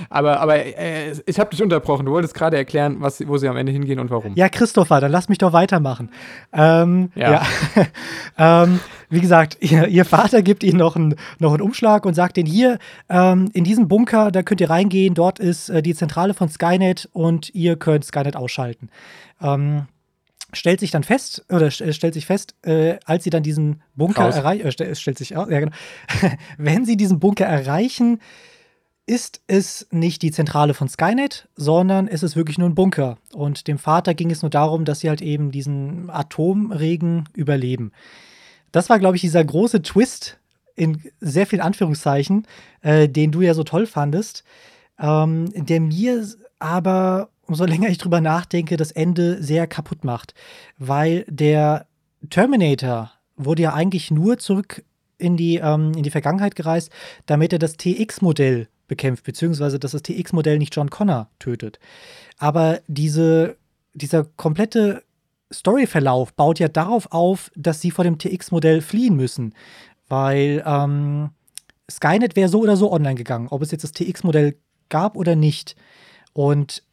Aber, 0.09 0.39
aber 0.39 0.57
äh, 0.57 1.13
ich 1.25 1.39
habe 1.39 1.49
dich 1.49 1.61
unterbrochen. 1.65 2.05
Du 2.05 2.11
wolltest 2.11 2.33
gerade 2.33 2.57
erklären, 2.57 2.97
was, 2.99 3.25
wo 3.27 3.37
sie 3.37 3.47
am 3.47 3.57
Ende 3.57 3.71
hingehen 3.71 3.99
und 3.99 4.09
warum. 4.09 4.33
Ja, 4.35 4.49
Christopher, 4.49 5.01
dann 5.01 5.11
lass 5.11 5.29
mich 5.29 5.37
doch 5.37 5.53
weitermachen. 5.53 6.09
Ähm, 6.53 7.11
ja. 7.15 7.43
ja. 8.37 8.63
ähm, 8.63 8.79
wie 9.09 9.21
gesagt, 9.21 9.57
ihr, 9.59 9.87
ihr, 9.87 10.05
Vater 10.05 10.41
gibt 10.41 10.63
ihnen 10.63 10.77
noch, 10.77 10.95
ein, 10.95 11.15
noch 11.39 11.53
einen 11.53 11.61
Umschlag 11.61 12.05
und 12.05 12.13
sagt 12.13 12.37
ihnen 12.37 12.47
hier, 12.47 12.79
ähm, 13.09 13.49
in 13.53 13.63
diesem 13.63 13.87
Bunker, 13.87 14.31
da 14.31 14.43
könnt 14.43 14.61
ihr 14.61 14.69
reingehen, 14.69 15.13
dort 15.13 15.39
ist 15.39 15.69
äh, 15.69 15.81
die 15.81 15.95
Zentrale 15.95 16.33
von 16.33 16.49
Skynet 16.49 17.09
und 17.13 17.53
ihr 17.53 17.75
könnt 17.75 18.05
Skynet 18.05 18.35
ausschalten. 18.35 18.89
Ähm, 19.41 19.87
stellt 20.53 20.79
sich 20.79 20.91
dann 20.91 21.03
fest, 21.03 21.45
oder 21.49 21.69
stellt 21.69 22.13
sich 22.13 22.25
fest, 22.25 22.55
äh, 22.63 22.97
als 23.05 23.23
sie 23.23 23.29
dann 23.29 23.43
diesen 23.43 23.81
Bunker 23.95 24.29
erreichen, 24.29 24.65
äh, 24.65 24.95
stellt 24.95 25.17
sich 25.17 25.35
aus, 25.35 25.49
ja 25.49 25.59
genau, 25.59 25.75
wenn 26.57 26.85
sie 26.85 26.97
diesen 26.97 27.19
Bunker 27.19 27.45
erreichen, 27.45 28.19
ist 29.07 29.41
es 29.47 29.87
nicht 29.91 30.21
die 30.23 30.31
Zentrale 30.31 30.73
von 30.73 30.89
Skynet, 30.89 31.47
sondern 31.55 32.07
es 32.07 32.23
ist 32.23 32.35
wirklich 32.35 32.57
nur 32.57 32.67
ein 32.67 32.75
Bunker. 32.75 33.17
Und 33.33 33.67
dem 33.67 33.77
Vater 33.77 34.15
ging 34.15 34.31
es 34.31 34.41
nur 34.41 34.49
darum, 34.49 34.83
dass 34.83 35.01
sie 35.01 35.09
halt 35.09 35.21
eben 35.21 35.51
diesen 35.51 36.09
Atomregen 36.09 37.29
überleben. 37.33 37.91
Das 38.71 38.89
war, 38.89 38.97
glaube 38.99 39.15
ich, 39.15 39.21
dieser 39.21 39.43
große 39.43 39.83
Twist 39.83 40.39
in 40.75 41.01
sehr 41.21 41.45
vielen 41.45 41.61
Anführungszeichen, 41.61 42.47
äh, 42.81 43.07
den 43.07 43.31
du 43.31 43.41
ja 43.41 43.53
so 43.53 43.63
toll 43.63 43.85
fandest, 43.85 44.43
ähm, 44.99 45.51
der 45.53 45.79
mir 45.81 46.27
aber, 46.59 47.29
umso 47.45 47.65
länger 47.65 47.89
ich 47.89 47.99
drüber 47.99 48.21
nachdenke, 48.21 48.75
das 48.75 48.91
Ende 48.91 49.41
sehr 49.41 49.67
kaputt 49.67 50.03
macht. 50.03 50.33
Weil 50.77 51.25
der 51.29 51.85
Terminator 52.29 53.11
wurde 53.37 53.63
ja 53.63 53.73
eigentlich 53.73 54.09
nur 54.09 54.39
zurück 54.39 54.83
in 55.17 55.37
die, 55.37 55.57
ähm, 55.57 55.91
in 55.95 56.03
die 56.03 56.09
Vergangenheit 56.09 56.55
gereist, 56.55 56.91
damit 57.27 57.53
er 57.53 57.59
das 57.59 57.77
TX-Modell 57.77 58.67
bekämpft, 58.87 59.23
beziehungsweise 59.23 59.79
dass 59.79 59.91
das 59.91 60.03
TX-Modell 60.03 60.57
nicht 60.57 60.75
John 60.75 60.89
Connor 60.89 61.29
tötet. 61.39 61.79
Aber 62.37 62.79
diese, 62.87 63.57
dieser 63.93 64.23
komplette 64.23 65.03
Storyverlauf 65.51 66.33
baut 66.33 66.59
ja 66.59 66.67
darauf 66.67 67.11
auf, 67.11 67.51
dass 67.55 67.81
sie 67.81 67.91
vor 67.91 68.03
dem 68.03 68.17
TX-Modell 68.17 68.81
fliehen 68.81 69.15
müssen, 69.15 69.53
weil 70.07 70.63
ähm, 70.65 71.29
Skynet 71.89 72.35
wäre 72.35 72.49
so 72.49 72.61
oder 72.61 72.77
so 72.77 72.91
online 72.91 73.15
gegangen, 73.15 73.47
ob 73.49 73.61
es 73.61 73.71
jetzt 73.71 73.83
das 73.83 73.91
TX-Modell 73.91 74.55
gab 74.89 75.15
oder 75.15 75.35
nicht. 75.35 75.75
Und 76.33 76.83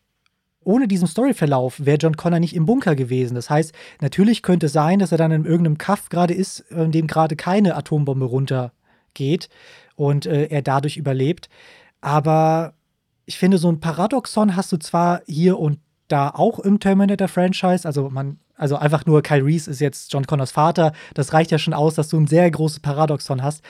ohne 0.64 0.86
diesen 0.86 1.08
Storyverlauf 1.08 1.84
wäre 1.84 1.98
John 1.98 2.16
Connor 2.16 2.40
nicht 2.40 2.54
im 2.54 2.66
Bunker 2.66 2.94
gewesen. 2.94 3.34
Das 3.34 3.50
heißt, 3.50 3.72
natürlich 4.00 4.42
könnte 4.42 4.66
es 4.66 4.72
sein, 4.72 4.98
dass 4.98 5.12
er 5.12 5.18
dann 5.18 5.32
in 5.32 5.44
irgendeinem 5.44 5.78
Kaff 5.78 6.08
gerade 6.08 6.34
ist, 6.34 6.60
in 6.70 6.92
dem 6.92 7.06
gerade 7.06 7.36
keine 7.36 7.74
Atombombe 7.74 8.26
runtergeht 8.26 9.48
und 9.96 10.26
äh, 10.26 10.46
er 10.46 10.62
dadurch 10.62 10.96
überlebt. 10.96 11.48
Aber 12.02 12.74
ich 13.24 13.38
finde, 13.38 13.56
so 13.56 13.70
ein 13.70 13.80
Paradoxon 13.80 14.56
hast 14.56 14.70
du 14.72 14.76
zwar 14.76 15.22
hier 15.26 15.58
und 15.58 15.78
da 16.08 16.28
auch 16.28 16.58
im 16.58 16.78
Terminator-Franchise. 16.78 17.86
Also 17.86 18.10
man, 18.10 18.38
also 18.54 18.76
einfach 18.76 19.06
nur 19.06 19.22
Kyle 19.22 19.44
Reese 19.44 19.70
ist 19.70 19.80
jetzt 19.80 20.12
John 20.12 20.26
Connors 20.26 20.50
Vater. 20.50 20.92
Das 21.14 21.32
reicht 21.32 21.50
ja 21.50 21.58
schon 21.58 21.72
aus, 21.72 21.94
dass 21.94 22.08
du 22.08 22.18
ein 22.18 22.26
sehr 22.26 22.50
großes 22.50 22.80
Paradoxon 22.80 23.42
hast. 23.42 23.62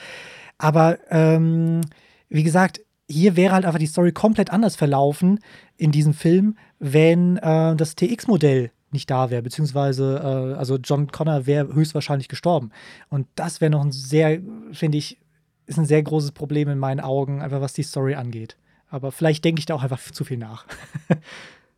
Aber 0.57 0.97
ähm, 1.09 1.81
wie 2.27 2.43
gesagt, 2.43 2.81
hier 3.09 3.35
wäre 3.35 3.53
halt 3.53 3.65
einfach 3.65 3.79
die 3.79 3.87
Story 3.87 4.11
komplett 4.11 4.51
anders 4.51 4.75
verlaufen 4.75 5.39
in 5.77 5.91
diesem 5.91 6.13
Film, 6.13 6.57
wenn 6.79 7.37
äh, 7.37 7.75
das 7.75 7.95
TX-Modell 7.95 8.71
nicht 8.91 9.09
da 9.09 9.29
wäre, 9.29 9.41
beziehungsweise 9.41 10.19
äh, 10.23 10.57
also 10.57 10.77
John 10.77 11.11
Connor 11.11 11.45
wäre 11.45 11.73
höchstwahrscheinlich 11.73 12.27
gestorben. 12.27 12.71
Und 13.09 13.27
das 13.35 13.61
wäre 13.61 13.71
noch 13.71 13.83
ein 13.83 13.91
sehr, 13.91 14.39
finde 14.71 14.97
ich, 14.97 15.17
ist 15.65 15.77
ein 15.77 15.85
sehr 15.85 16.03
großes 16.03 16.31
Problem 16.31 16.69
in 16.69 16.79
meinen 16.79 16.99
Augen, 16.99 17.41
einfach 17.41 17.61
was 17.61 17.73
die 17.73 17.83
Story 17.83 18.15
angeht. 18.15 18.57
Aber 18.89 19.11
vielleicht 19.11 19.43
denke 19.43 19.59
ich 19.59 19.65
da 19.65 19.75
auch 19.75 19.83
einfach 19.83 19.99
zu 19.99 20.23
viel 20.23 20.37
nach. 20.37 20.65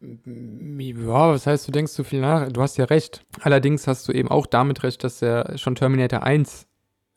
ja, 0.01 1.29
was 1.31 1.47
heißt, 1.47 1.67
du 1.67 1.71
denkst 1.71 1.93
zu 1.93 2.03
viel 2.03 2.21
nach? 2.21 2.51
Du 2.51 2.61
hast 2.61 2.77
ja 2.77 2.85
recht. 2.85 3.25
Allerdings 3.41 3.87
hast 3.87 4.07
du 4.07 4.11
eben 4.11 4.29
auch 4.29 4.45
damit 4.45 4.83
recht, 4.83 5.03
dass 5.03 5.21
er 5.21 5.57
schon 5.57 5.75
Terminator 5.75 6.23
1 6.23 6.67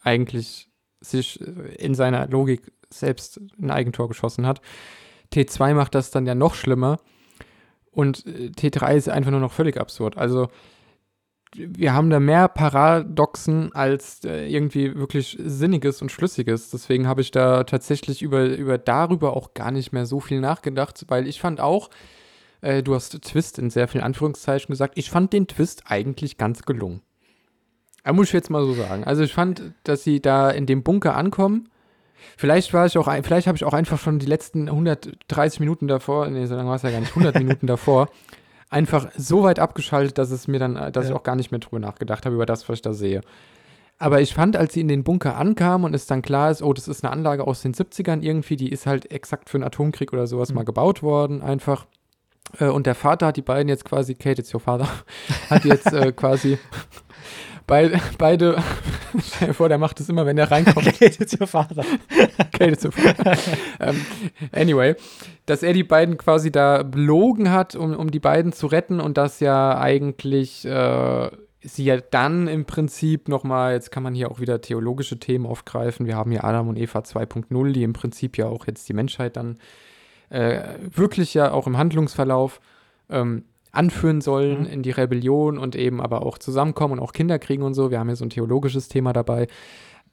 eigentlich 0.03 0.69
sich 1.01 1.41
in 1.41 1.95
seiner 1.95 2.29
Logik 2.29 2.73
selbst 2.91 3.41
ein 3.61 3.71
Eigentor 3.71 4.09
geschossen 4.09 4.47
hat. 4.47 4.61
T2 5.33 5.75
macht 5.75 5.95
das 5.95 6.11
dann 6.11 6.27
ja 6.27 6.35
noch 6.35 6.55
schlimmer. 6.55 6.99
Und 7.91 8.27
äh, 8.27 8.51
T3 8.57 8.95
ist 8.95 9.09
einfach 9.09 9.31
nur 9.31 9.41
noch 9.41 9.53
völlig 9.53 9.77
absurd. 9.77 10.17
Also 10.17 10.49
wir 11.55 11.95
haben 11.95 12.11
da 12.11 12.21
mehr 12.21 12.49
Paradoxen 12.49 13.73
als 13.75 14.25
äh, 14.25 14.47
irgendwie 14.47 14.95
wirklich 14.95 15.39
Sinniges 15.41 16.03
und 16.03 16.13
Schlüssiges. 16.13 16.71
Deswegen 16.71 17.07
habe 17.09 17.21
ich 17.21 17.31
da 17.31 17.65
tatsächlich 17.65 18.23
über, 18.23 18.45
über 18.45 18.79
darüber 18.79 19.37
auch 19.37 19.55
gar 19.55 19.71
nicht 19.71 19.93
mehr 19.93 20.07
so 20.07 20.21
viel 20.21 20.41
nachgedacht, 20.41 21.05
weil 21.09 21.27
ich 21.27 21.41
fand 21.41 21.61
auch, 21.61 21.91
äh, 22.61 22.83
du 22.83 22.95
hast 22.95 23.21
Twist 23.23 23.59
in 23.59 23.71
sehr 23.71 23.89
vielen 23.89 24.05
Anführungszeichen 24.05 24.73
gesagt, 24.73 24.95
ich 24.97 25.11
fand 25.11 25.33
den 25.33 25.47
Twist 25.47 25.85
eigentlich 25.87 26.37
ganz 26.37 26.63
gelungen. 26.63 27.03
Da 28.05 28.13
muss 28.13 28.29
ich 28.29 28.33
jetzt 28.33 28.51
mal 28.51 28.65
so 28.65 28.73
sagen. 28.73 29.05
Also 29.05 29.23
ich 29.23 29.35
fand, 29.35 29.75
dass 29.85 30.03
sie 30.03 30.21
da 30.21 30.51
in 30.51 30.67
dem 30.67 30.83
Bunker 30.83 31.15
ankommen. 31.15 31.69
Vielleicht 32.37 32.73
war 32.73 32.87
ich 32.87 32.97
auch, 32.97 33.13
vielleicht 33.23 33.47
habe 33.47 33.57
ich 33.57 33.65
auch 33.65 33.75
einfach 33.75 33.99
schon 33.99 34.19
die 34.19 34.27
letzten 34.27 34.69
130 34.69 35.61
Minuten 35.61 35.89
davor, 35.89 36.29
nee, 36.29 36.47
so 36.47 36.57
lange 36.57 36.69
war 36.69 36.77
es 36.77 36.83
ja 36.83 36.91
gar 36.91 37.01
nicht, 37.01 37.11
100 37.11 37.35
Minuten 37.39 37.67
davor, 37.67 38.09
einfach 38.71 39.09
so 39.17 39.43
weit 39.43 39.59
abgeschaltet, 39.59 40.19
dass 40.19 40.31
es 40.31 40.49
mir 40.49 40.59
dann, 40.59 40.75
dass 40.93 41.05
ja. 41.05 41.11
ich 41.11 41.17
auch 41.17 41.23
gar 41.23 41.37
nicht 41.37 41.51
mehr 41.51 41.61
drüber 41.61 41.79
nachgedacht 41.79 42.27
habe, 42.27 42.35
über 42.35 42.47
das, 42.47 42.69
was 42.69 42.77
ich 42.77 42.83
da 42.83 42.93
sehe. 42.93 43.23
Aber 43.99 44.21
ich 44.21 44.33
fand, 44.33 44.57
als 44.57 44.75
sie 44.75 44.81
in 44.81 44.89
den 44.89 45.03
Bunker 45.03 45.37
ankamen 45.37 45.85
und 45.85 45.95
es 45.95 46.07
dann 46.07 46.23
klar 46.23 46.51
ist, 46.51 46.63
oh, 46.63 46.73
das 46.73 46.87
ist 46.87 47.05
eine 47.05 47.13
Anlage 47.13 47.47
aus 47.47 47.63
den 47.63 47.75
70ern 47.75 48.21
irgendwie, 48.21 48.57
die 48.57 48.71
ist 48.71 48.87
halt 48.87 49.11
exakt 49.11 49.51
für 49.51 49.57
einen 49.57 49.65
Atomkrieg 49.65 50.13
oder 50.13 50.27
sowas 50.27 50.51
mhm. 50.51 50.57
mal 50.57 50.65
gebaut 50.65 51.03
worden, 51.03 51.43
einfach. 51.43 51.87
Äh, 52.61 52.67
und 52.67 52.87
der 52.87 52.95
Vater 52.95 53.27
hat 53.27 53.37
die 53.37 53.43
beiden 53.43 53.69
jetzt 53.69 53.85
quasi, 53.85 54.15
Kate, 54.15 54.41
it's 54.41 54.55
your 54.55 54.61
father, 54.61 54.89
hat 55.51 55.65
jetzt 55.65 55.93
äh, 55.93 56.13
quasi 56.13 56.59
Beide, 57.69 58.01
beide 58.17 58.57
stell 59.23 59.49
dir 59.49 59.55
vor, 59.55 59.69
der 59.69 59.77
macht 59.77 60.01
es 60.01 60.09
immer, 60.09 60.25
wenn 60.25 60.39
er 60.39 60.51
reinkommt. 60.51 60.87
Kate 60.99 61.23
it's 61.23 61.39
your 61.39 61.47
father. 61.47 61.85
Kate 62.53 62.73
it's 62.73 62.83
your 62.83 62.93
father. 62.93 63.37
um, 63.79 64.01
anyway, 64.53 64.97
dass 65.45 65.63
er 65.63 65.75
die 65.75 65.85
beiden 65.85 66.17
quasi 66.17 66.51
da 66.51 66.83
belogen 66.83 67.53
hat, 67.53 67.77
um, 67.77 67.95
um 67.95 68.11
die 68.11 68.21
beiden 68.21 68.53
zu 68.53 68.69
retten 68.69 69.01
und 69.01 69.19
dass 69.19 69.41
ja 69.41 69.79
eigentlich 69.79 70.65
äh, 70.65 71.31
sie 71.61 71.85
ja 71.85 71.99
dann 71.99 72.49
im 72.49 72.65
Prinzip 72.65 73.29
nochmal, 73.29 73.75
jetzt 73.75 73.91
kann 73.91 74.03
man 74.03 74.15
hier 74.15 74.31
auch 74.31 74.41
wieder 74.41 74.63
theologische 74.63 75.21
Themen 75.21 75.45
aufgreifen. 75.45 76.07
Wir 76.07 76.17
haben 76.17 76.31
hier 76.31 76.45
Adam 76.45 76.69
und 76.69 76.79
Eva 76.79 77.01
2.0, 77.01 77.73
die 77.73 77.83
im 77.83 77.93
Prinzip 77.93 78.39
ja 78.39 78.47
auch 78.47 78.67
jetzt 78.67 78.89
die 78.89 78.95
Menschheit 78.95 79.37
dann 79.37 79.59
äh, 80.31 80.63
wirklich 80.81 81.35
ja 81.35 81.53
auch 81.53 81.67
im 81.67 81.77
Handlungsverlauf 81.77 82.63
ähm, 83.11 83.45
anführen 83.73 84.21
sollen 84.21 84.61
mhm. 84.61 84.67
in 84.67 84.83
die 84.83 84.91
Rebellion 84.91 85.59
und 85.59 85.77
eben 85.77 86.01
aber 86.01 86.25
auch 86.25 86.39
zusammenkommen 86.39 86.95
und 86.95 87.01
auch 87.01 87.13
Kinder 87.13 87.39
kriegen 87.39 87.63
und 87.63 87.75
so. 87.75 87.91
Wir 87.91 87.99
haben 87.99 88.09
hier 88.09 88.17
so 88.17 88.25
ein 88.25 88.31
theologisches 88.31 88.89
Thema 88.89 89.13
dabei. 89.13 89.47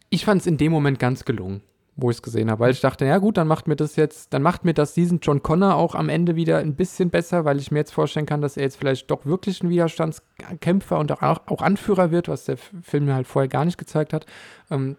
Ich 0.09 0.25
fand 0.25 0.41
es 0.41 0.47
in 0.47 0.57
dem 0.57 0.71
Moment 0.71 0.99
ganz 0.99 1.25
gelungen, 1.25 1.61
wo 1.95 2.09
ich 2.09 2.17
es 2.17 2.21
gesehen 2.21 2.51
habe, 2.51 2.59
weil 2.59 2.71
ich 2.71 2.81
dachte, 2.81 3.05
ja 3.05 3.17
gut, 3.17 3.37
dann 3.37 3.47
macht 3.47 3.67
mir 3.67 3.75
das 3.75 3.95
jetzt, 3.95 4.33
dann 4.33 4.41
macht 4.41 4.65
mir 4.65 4.73
das 4.73 4.93
diesen 4.93 5.19
John 5.19 5.41
Connor 5.41 5.75
auch 5.75 5.95
am 5.95 6.09
Ende 6.09 6.35
wieder 6.35 6.59
ein 6.59 6.75
bisschen 6.75 7.09
besser, 7.09 7.45
weil 7.45 7.57
ich 7.59 7.71
mir 7.71 7.79
jetzt 7.79 7.93
vorstellen 7.93 8.25
kann, 8.25 8.41
dass 8.41 8.57
er 8.57 8.63
jetzt 8.63 8.77
vielleicht 8.77 9.09
doch 9.09 9.25
wirklich 9.25 9.63
ein 9.63 9.69
Widerstandskämpfer 9.69 10.99
und 10.99 11.11
auch, 11.11 11.47
auch 11.47 11.61
Anführer 11.61 12.11
wird, 12.11 12.27
was 12.27 12.45
der 12.45 12.57
Film 12.57 13.05
mir 13.05 13.15
halt 13.15 13.27
vorher 13.27 13.49
gar 13.49 13.65
nicht 13.65 13.77
gezeigt 13.77 14.13
hat. 14.13 14.25
Ähm, 14.69 14.97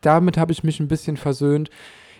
damit 0.00 0.38
habe 0.38 0.52
ich 0.52 0.64
mich 0.64 0.80
ein 0.80 0.88
bisschen 0.88 1.16
versöhnt. 1.16 1.70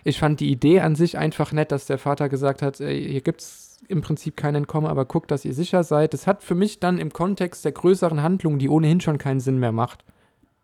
Ich 0.05 0.19
fand 0.19 0.41
die 0.41 0.51
Idee 0.51 0.81
an 0.81 0.95
sich 0.95 1.19
einfach 1.19 1.53
nett, 1.53 1.73
dass 1.73 1.87
der 1.87 1.99
Vater 1.99 2.29
gesagt 2.29 2.63
hat, 2.63 2.81
ey, 2.81 3.07
hier 3.09 3.21
gibt 3.21 3.41
es 3.41 3.70
im 3.89 4.03
Prinzip 4.03 4.37
kein 4.37 4.55
Entkommen, 4.55 4.89
aber 4.89 5.05
guckt, 5.05 5.31
dass 5.31 5.45
ihr 5.45 5.55
sicher 5.55 5.83
seid. 5.83 6.15
Das 6.15 6.27
hat 6.27 6.43
für 6.43 6.55
mich 6.55 6.81
dann 6.81 6.99
im 6.99 7.13
Kontext 7.13 7.65
der 7.65 7.73
größeren 7.73 8.23
Handlung, 8.23 8.59
die 8.59 8.69
ohnehin 8.69 9.01
schon 9.01 9.19
keinen 9.19 9.41
Sinn 9.41 9.59
mehr 9.59 9.73
macht, 9.73 10.05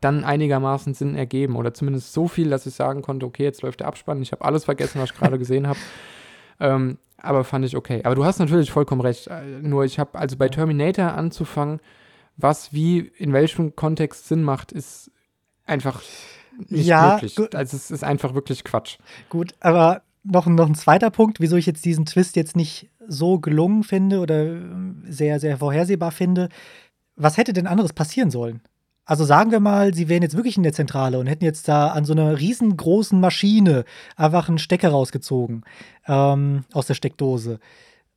dann 0.01 0.25
einigermaßen 0.25 0.95
Sinn 0.95 1.17
ergeben. 1.17 1.57
Oder 1.57 1.75
zumindest 1.75 2.13
so 2.13 2.29
viel, 2.29 2.51
dass 2.51 2.67
ich 2.67 2.75
sagen 2.75 3.03
konnte, 3.03 3.27
okay, 3.27 3.43
jetzt 3.43 3.63
läuft 3.63 3.81
der 3.81 3.89
Abspann, 3.89 4.23
ich 4.23 4.33
habe 4.33 4.45
alles 4.45 4.65
vergessen, 4.65 5.01
was 5.01 5.11
ich 5.11 5.17
gerade 5.17 5.39
gesehen 5.39 5.67
habe. 5.67 5.79
Ähm, 6.59 6.97
aber 7.19 7.45
fand 7.45 7.67
ich 7.67 7.77
okay. 7.77 8.01
Aber 8.05 8.15
du 8.15 8.25
hast 8.25 8.39
natürlich 8.39 8.71
vollkommen 8.71 9.03
recht. 9.03 9.27
Äh, 9.27 9.61
nur 9.61 9.85
ich 9.85 9.99
habe, 9.99 10.19
also 10.19 10.39
bei 10.39 10.49
Terminator 10.49 11.13
anzufangen, 11.13 11.81
was 12.39 12.73
wie 12.73 13.01
in 13.01 13.35
welchem 13.35 13.77
Kontext 13.77 14.27
Sinn 14.27 14.43
macht, 14.43 14.73
ist 14.73 15.11
einfach 15.67 16.03
nicht 16.69 16.87
ja, 16.87 17.13
möglich. 17.13 17.37
Gut. 17.37 17.55
Also 17.55 17.77
es 17.77 17.91
ist 17.91 18.05
einfach 18.05 18.35
wirklich 18.35 18.65
Quatsch. 18.65 18.99
Gut, 19.29 19.55
aber 19.61 20.03
noch, 20.23 20.47
noch 20.47 20.67
ein 20.67 20.75
zweiter 20.75 21.11
Punkt, 21.11 21.41
wieso 21.41 21.57
ich 21.57 21.67
jetzt 21.67 21.85
diesen 21.85 22.07
Twist 22.07 22.37
jetzt 22.37 22.57
nicht 22.57 22.91
so 23.09 23.39
gelungen 23.39 23.85
finde 23.85 24.21
oder 24.21 24.45
ähm, 24.47 25.03
sehr, 25.09 25.41
sehr 25.41 25.59
vorhersehbar 25.59 26.13
finde. 26.13 26.49
Was 27.17 27.37
hätte 27.37 27.53
denn 27.53 27.67
anderes 27.67 27.93
passieren 27.93 28.31
sollen? 28.31 28.61
Also 29.05 29.25
sagen 29.25 29.53
wir 29.53 29.61
mal, 29.61 29.95
sie 29.95 30.09
wären 30.09 30.23
jetzt 30.23 30.35
wirklich 30.35 30.57
in 30.57 30.65
der 30.65 30.73
Zentrale 30.73 31.19
und 31.21 31.29
hätten 31.29 31.45
jetzt 31.45 31.69
da 31.69 31.89
an 31.89 32.05
so 32.05 32.13
einer 32.13 32.39
riesengroßen 32.39 33.21
Maschine 33.21 33.85
einfach 34.17 34.49
einen 34.49 34.59
Stecker 34.59 34.89
rausgezogen 34.89 35.63
ähm, 36.09 36.65
aus 36.73 36.87
der 36.87 36.95
Steckdose. 36.95 37.61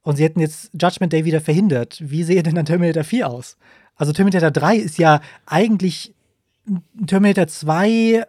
Und 0.02 0.16
sie 0.16 0.24
hätten 0.24 0.40
jetzt 0.40 0.72
Judgment 0.74 1.14
Day 1.14 1.26
wieder 1.26 1.42
verhindert. 1.42 2.00
Wie 2.04 2.24
sähe 2.24 2.42
denn 2.42 2.56
dann 2.56 2.66
Terminator 2.66 3.04
4 3.04 3.30
aus? 3.30 3.58
Also 3.96 4.14
Terminator 4.14 4.50
3 4.50 4.78
ist 4.78 4.98
ja 4.98 5.22
eigentlich 5.46 6.16
Terminator 7.06 7.48
2 7.48 8.26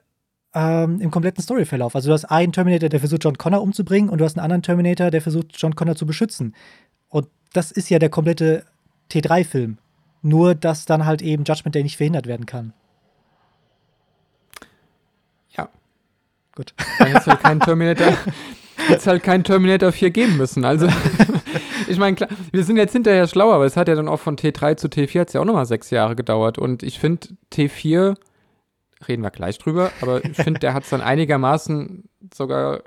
ähm, 0.55 1.01
im 1.01 1.11
kompletten 1.11 1.43
Storyverlauf. 1.43 1.95
Also 1.95 2.09
du 2.09 2.15
hast 2.15 2.25
einen 2.25 2.53
Terminator, 2.53 2.89
der 2.89 3.01
versucht, 3.01 3.25
John 3.25 3.39
Connor 3.39 3.63
umzubringen 3.63 4.11
und 4.11 4.19
du 4.19 4.25
hast 4.25 4.37
einen 4.37 4.45
anderen 4.45 4.63
Terminator, 4.63 5.11
der 5.11 5.23
versucht, 5.23 5.53
John 5.57 5.75
Connor 5.75 5.97
zu 5.97 6.07
beschützen. 6.07 6.55
Und 7.09 7.29
das 7.53 7.71
ist 7.71 7.91
ja 7.91 7.99
der 7.99 8.11
komplette 8.11 8.65
T3-Film. 9.11 9.79
Nur, 10.23 10.55
dass 10.55 10.85
dann 10.85 11.07
halt 11.07 11.23
eben 11.23 11.45
Judgment 11.45 11.75
Day 11.75 11.83
nicht 11.83 11.97
verhindert 11.97 12.27
werden 12.27 12.47
kann. 12.47 12.73
Ja. 15.57 15.69
Gut. 16.55 16.75
Dann 16.99 17.09
hätte 17.09 17.19
es 17.21 17.27
halt 17.27 17.41
keinen 17.41 17.61
Terminator, 17.61 18.13
halt 19.07 19.23
keinen 19.23 19.45
Terminator 19.45 19.93
4 19.93 20.11
geben 20.11 20.37
müssen. 20.37 20.65
Also, 20.65 20.89
ich 21.89 21.97
meine, 21.97 22.17
klar, 22.17 22.29
wir 22.53 22.65
sind 22.65 22.77
jetzt 22.77 22.93
hinterher 22.93 23.27
schlauer, 23.27 23.55
aber 23.55 23.65
es 23.65 23.77
hat 23.77 23.89
ja 23.89 23.95
dann 23.95 24.09
auch 24.09 24.21
von 24.21 24.37
T3 24.37 24.77
zu 24.77 24.89
T4 24.89 25.21
hat 25.21 25.33
ja 25.33 25.41
auch 25.41 25.47
nochmal 25.47 25.67
sechs 25.67 25.91
Jahre 25.91 26.17
gedauert. 26.17 26.59
Und 26.59 26.83
ich 26.83 26.99
finde, 26.99 27.29
T4, 27.53 28.17
reden 29.09 29.23
wir 29.23 29.31
gleich 29.31 29.59
drüber, 29.59 29.91
aber 30.01 30.25
ich 30.25 30.37
finde, 30.37 30.61
der 30.61 30.75
hat 30.75 30.85
es 30.85 30.91
dann 30.91 31.01
einigermaßen 31.01 32.05
sogar 32.35 32.83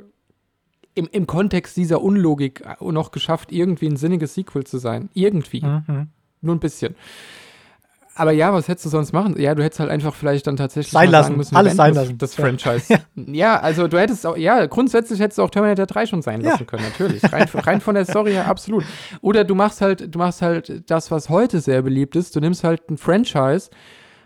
im, 0.95 1.07
im 1.11 1.27
Kontext 1.27 1.75
dieser 1.75 2.01
Unlogik 2.01 2.63
noch 2.81 3.11
geschafft, 3.11 3.51
irgendwie 3.51 3.87
ein 3.87 3.97
sinniges 3.97 4.35
Sequel 4.35 4.63
zu 4.63 4.77
sein. 4.77 5.09
Irgendwie. 5.13 5.61
Mhm. 5.61 6.07
Nur 6.41 6.55
ein 6.55 6.59
bisschen. 6.59 6.95
Aber 8.15 8.31
ja, 8.31 8.53
was 8.53 8.67
hättest 8.67 8.85
du 8.85 8.89
sonst 8.89 9.11
machen? 9.11 9.39
Ja, 9.39 9.55
du 9.55 9.63
hättest 9.63 9.79
halt 9.79 9.89
einfach 9.89 10.13
vielleicht 10.13 10.45
dann 10.45 10.55
tatsächlich 10.55 10.91
sein 10.91 11.09
lassen, 11.09 11.35
müssen, 11.35 11.55
alles 11.55 11.75
sein 11.75 11.95
lassen. 11.95 12.17
Das, 12.19 12.35
das 12.35 12.39
Franchise. 12.39 12.93
Ja. 12.93 12.99
ja. 13.15 13.59
also 13.59 13.87
du 13.87 13.99
hättest 13.99 14.25
auch, 14.27 14.37
ja, 14.37 14.67
grundsätzlich 14.67 15.19
hättest 15.19 15.39
du 15.39 15.43
auch 15.43 15.49
Terminator 15.49 15.87
3 15.87 16.05
schon 16.05 16.21
sein 16.21 16.41
lassen 16.41 16.59
ja. 16.59 16.65
können, 16.65 16.83
natürlich. 16.83 17.23
Rein, 17.31 17.47
rein, 17.51 17.81
von 17.81 17.95
der 17.95 18.05
Story 18.05 18.33
her, 18.33 18.47
absolut. 18.47 18.83
Oder 19.21 19.43
du 19.43 19.55
machst 19.55 19.81
halt, 19.81 20.13
du 20.13 20.19
machst 20.19 20.43
halt 20.43 20.89
das, 20.91 21.09
was 21.09 21.29
heute 21.29 21.59
sehr 21.59 21.81
beliebt 21.81 22.15
ist. 22.15 22.35
Du 22.35 22.39
nimmst 22.39 22.63
halt 22.63 22.87
ein 22.91 22.97
Franchise 22.97 23.71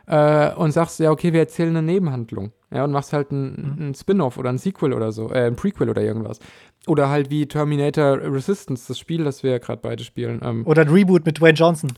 äh, 0.07 0.53
und 0.53 0.71
sagst, 0.71 0.99
ja, 0.99 1.11
okay, 1.11 1.33
wir 1.33 1.41
erzählen 1.41 1.75
eine 1.75 1.85
Nebenhandlung. 1.85 2.51
Ja, 2.71 2.83
und 2.83 2.91
machst 2.91 3.13
halt 3.13 3.31
ein, 3.31 3.75
mhm. 3.77 3.89
ein 3.89 3.95
Spin-off 3.95 4.37
oder 4.37 4.49
ein 4.49 4.57
Sequel 4.57 4.93
oder 4.93 5.11
so, 5.11 5.29
äh, 5.29 5.47
ein 5.47 5.55
Prequel 5.55 5.89
oder 5.89 6.01
irgendwas. 6.01 6.39
Oder 6.85 7.09
halt 7.09 7.29
wie 7.29 7.47
Terminator 7.47 8.19
Resistance, 8.21 8.85
das 8.87 8.99
Spiel, 8.99 9.23
das 9.23 9.43
wir 9.43 9.51
ja 9.51 9.57
gerade 9.57 9.81
beide 9.81 10.03
spielen. 10.03 10.41
Ähm, 10.43 10.65
oder 10.65 10.81
ein 10.81 10.89
Reboot 10.89 11.25
mit 11.25 11.39
Dwayne 11.39 11.57
Johnson. 11.57 11.91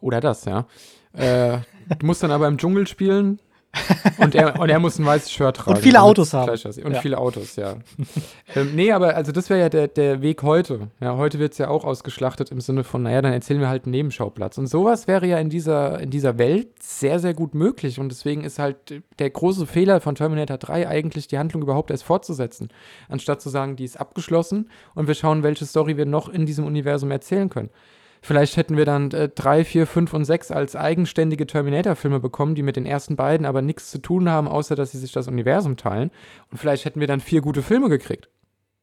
Oder 0.00 0.20
das, 0.20 0.44
ja. 0.44 0.66
Äh, 1.12 1.58
du 1.98 2.06
musst 2.06 2.22
dann 2.22 2.30
aber 2.30 2.46
im 2.46 2.58
Dschungel 2.58 2.86
spielen 2.86 3.40
und 4.18 4.34
er, 4.34 4.60
und 4.60 4.68
er 4.68 4.78
muss 4.78 4.98
ein 4.98 5.06
weißes 5.06 5.30
Shirt 5.30 5.56
tragen. 5.56 5.76
Und 5.76 5.82
viele 5.82 6.02
Autos 6.02 6.32
haben. 6.32 6.50
Und 6.50 6.92
ja. 6.92 7.00
viele 7.00 7.18
Autos, 7.18 7.56
ja. 7.56 7.76
ähm, 8.54 8.72
nee, 8.74 8.92
aber 8.92 9.16
also 9.16 9.32
das 9.32 9.50
wäre 9.50 9.60
ja 9.60 9.68
der, 9.68 9.88
der 9.88 10.22
Weg 10.22 10.42
heute. 10.42 10.88
Ja, 11.00 11.16
heute 11.16 11.38
wird 11.38 11.52
es 11.52 11.58
ja 11.58 11.68
auch 11.68 11.84
ausgeschlachtet 11.84 12.50
im 12.50 12.60
Sinne 12.60 12.84
von, 12.84 13.02
naja, 13.02 13.22
dann 13.22 13.32
erzählen 13.32 13.60
wir 13.60 13.68
halt 13.68 13.84
einen 13.84 13.92
Nebenschauplatz. 13.92 14.58
Und 14.58 14.66
sowas 14.66 15.06
wäre 15.06 15.26
ja 15.26 15.38
in 15.38 15.50
dieser, 15.50 16.00
in 16.00 16.10
dieser 16.10 16.38
Welt 16.38 16.68
sehr, 16.80 17.18
sehr 17.18 17.34
gut 17.34 17.54
möglich. 17.54 17.98
Und 17.98 18.10
deswegen 18.10 18.44
ist 18.44 18.58
halt 18.58 19.02
der 19.18 19.30
große 19.30 19.66
Fehler 19.66 20.00
von 20.00 20.14
Terminator 20.14 20.58
3 20.58 20.88
eigentlich, 20.88 21.28
die 21.28 21.38
Handlung 21.38 21.62
überhaupt 21.62 21.90
erst 21.90 22.04
fortzusetzen. 22.04 22.68
Anstatt 23.08 23.40
zu 23.40 23.48
sagen, 23.48 23.76
die 23.76 23.84
ist 23.84 23.98
abgeschlossen 23.98 24.70
und 24.94 25.06
wir 25.06 25.14
schauen, 25.14 25.42
welche 25.42 25.66
Story 25.66 25.96
wir 25.96 26.06
noch 26.06 26.28
in 26.28 26.46
diesem 26.46 26.66
Universum 26.66 27.10
erzählen 27.10 27.48
können. 27.48 27.70
Vielleicht 28.22 28.56
hätten 28.56 28.76
wir 28.76 28.84
dann 28.84 29.10
äh, 29.12 29.28
drei, 29.28 29.64
vier, 29.64 29.86
fünf 29.86 30.12
und 30.12 30.24
sechs 30.24 30.50
als 30.50 30.76
eigenständige 30.76 31.46
Terminator-Filme 31.46 32.20
bekommen, 32.20 32.54
die 32.54 32.62
mit 32.62 32.76
den 32.76 32.86
ersten 32.86 33.16
beiden 33.16 33.46
aber 33.46 33.62
nichts 33.62 33.90
zu 33.90 33.98
tun 33.98 34.28
haben, 34.28 34.48
außer 34.48 34.74
dass 34.74 34.92
sie 34.92 34.98
sich 34.98 35.12
das 35.12 35.28
Universum 35.28 35.76
teilen. 35.76 36.10
Und 36.50 36.58
vielleicht 36.58 36.84
hätten 36.84 37.00
wir 37.00 37.06
dann 37.06 37.20
vier 37.20 37.40
gute 37.40 37.62
Filme 37.62 37.88
gekriegt. 37.88 38.28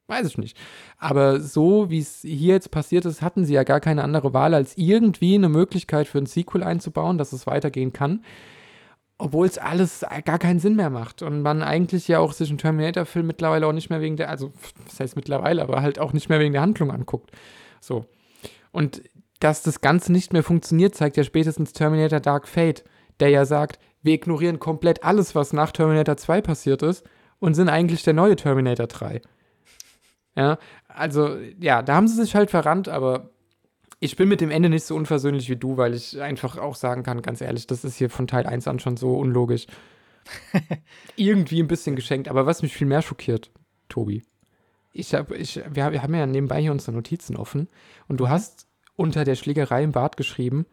Weiß 0.08 0.28
ich 0.28 0.38
nicht. 0.38 0.56
Aber 0.98 1.40
so, 1.40 1.90
wie 1.90 2.00
es 2.00 2.22
hier 2.22 2.54
jetzt 2.54 2.70
passiert 2.70 3.06
ist, 3.06 3.22
hatten 3.24 3.44
sie 3.44 3.56
ja 3.56 3.64
gar 3.64 3.80
keine 3.80 4.04
andere 4.04 4.34
Wahl, 4.34 4.54
als 4.54 4.78
irgendwie 4.78 5.36
eine 5.36 5.50
Möglichkeit 5.50 6.08
für 6.08 6.20
ein 6.20 6.28
Sequel 6.28 6.64
einzubauen, 6.64 7.18
dass 7.18 7.34
es 7.34 7.48
weitergehen 7.48 7.92
kann. 7.92 8.24
Obwohl 9.18 9.48
es 9.48 9.58
alles 9.58 10.06
gar 10.26 10.38
keinen 10.38 10.60
Sinn 10.60 10.76
mehr 10.76 10.92
macht. 10.92 11.24
Und 11.24 11.42
man 11.42 11.64
eigentlich 11.64 12.08
ja 12.08 12.20
auch 12.20 12.34
sich 12.34 12.50
einen 12.50 12.60
Terminator-Film 12.60 13.26
mittlerweile 13.26 13.66
auch 13.66 13.74
nicht 13.74 13.90
mehr 13.90 14.02
wegen 14.02 14.18
der, 14.18 14.30
also, 14.30 14.52
das 14.86 15.00
heißt 15.00 15.16
mittlerweile, 15.16 15.64
aber 15.64 15.82
halt 15.82 15.98
auch 15.98 16.14
nicht 16.14 16.30
mehr 16.30 16.40
wegen 16.40 16.54
der 16.54 16.62
Handlung 16.62 16.92
anguckt. 16.92 17.32
So. 17.80 18.06
Und 18.72 19.02
dass 19.46 19.62
das 19.62 19.80
Ganze 19.80 20.12
nicht 20.12 20.34
mehr 20.34 20.42
funktioniert, 20.42 20.96
zeigt 20.96 21.18
ja 21.18 21.24
spätestens 21.24 21.72
Terminator 21.72 22.20
Dark 22.20 22.48
Fate, 22.48 22.84
der 23.20 23.30
ja 23.30 23.46
sagt, 23.46 23.78
wir 24.02 24.16
ignorieren 24.16 24.60
komplett 24.60 25.04
alles, 25.04 25.36
was 25.36 25.54
nach 25.54 25.72
Terminator 25.72 26.18
2 26.18 26.42
passiert 26.42 26.82
ist 26.82 27.06
und 27.38 27.54
sind 27.54 27.70
eigentlich 27.70 28.02
der 28.02 28.16
neue 28.16 28.36
Terminator 28.36 28.88
3. 28.88 29.22
Ja, 30.36 30.58
also, 30.88 31.38
ja, 31.60 31.84
da 31.84 31.94
haben 31.94 32.08
sie 32.08 32.20
sich 32.20 32.34
halt 32.34 32.50
verrannt, 32.50 32.90
aber 32.90 33.30
ich 34.00 34.16
bin 34.16 34.30
mit 34.30 34.42
dem 34.42 34.50
Ende 34.50 34.68
nicht 34.68 34.84
so 34.84 34.96
unversöhnlich 34.96 35.48
wie 35.48 35.58
du, 35.58 35.78
weil 35.78 35.94
ich 35.94 36.20
einfach 36.20 36.58
auch 36.58 36.74
sagen 36.74 37.04
kann, 37.04 37.22
ganz 37.22 37.40
ehrlich, 37.40 37.68
das 37.68 37.86
ist 37.86 37.98
hier 37.98 38.10
von 38.10 38.26
Teil 38.26 38.48
1 38.48 38.68
an 38.68 38.80
schon 38.80 38.98
so 38.98 39.16
unlogisch. 39.16 39.68
Irgendwie 41.18 41.62
ein 41.62 41.68
bisschen 41.68 41.96
geschenkt, 41.96 42.30
aber 42.30 42.48
was 42.48 42.64
mich 42.64 42.76
viel 42.76 42.88
mehr 42.88 43.04
schockiert, 43.04 43.52
Tobi. 43.90 44.24
Ich 44.92 45.14
hab, 45.14 45.30
ich, 45.30 45.62
wir, 45.70 45.92
wir 45.92 46.02
haben 46.02 46.16
ja 46.16 46.26
nebenbei 46.26 46.62
hier 46.62 46.72
unsere 46.72 46.94
Notizen 46.94 47.38
offen 47.38 47.68
und 48.08 48.20
du 48.20 48.28
hast 48.28 48.66
unter 48.96 49.24
der 49.24 49.36
Schlägerei 49.36 49.84
im 49.84 49.92
Bad 49.92 50.18
geschrieben, 50.18 50.66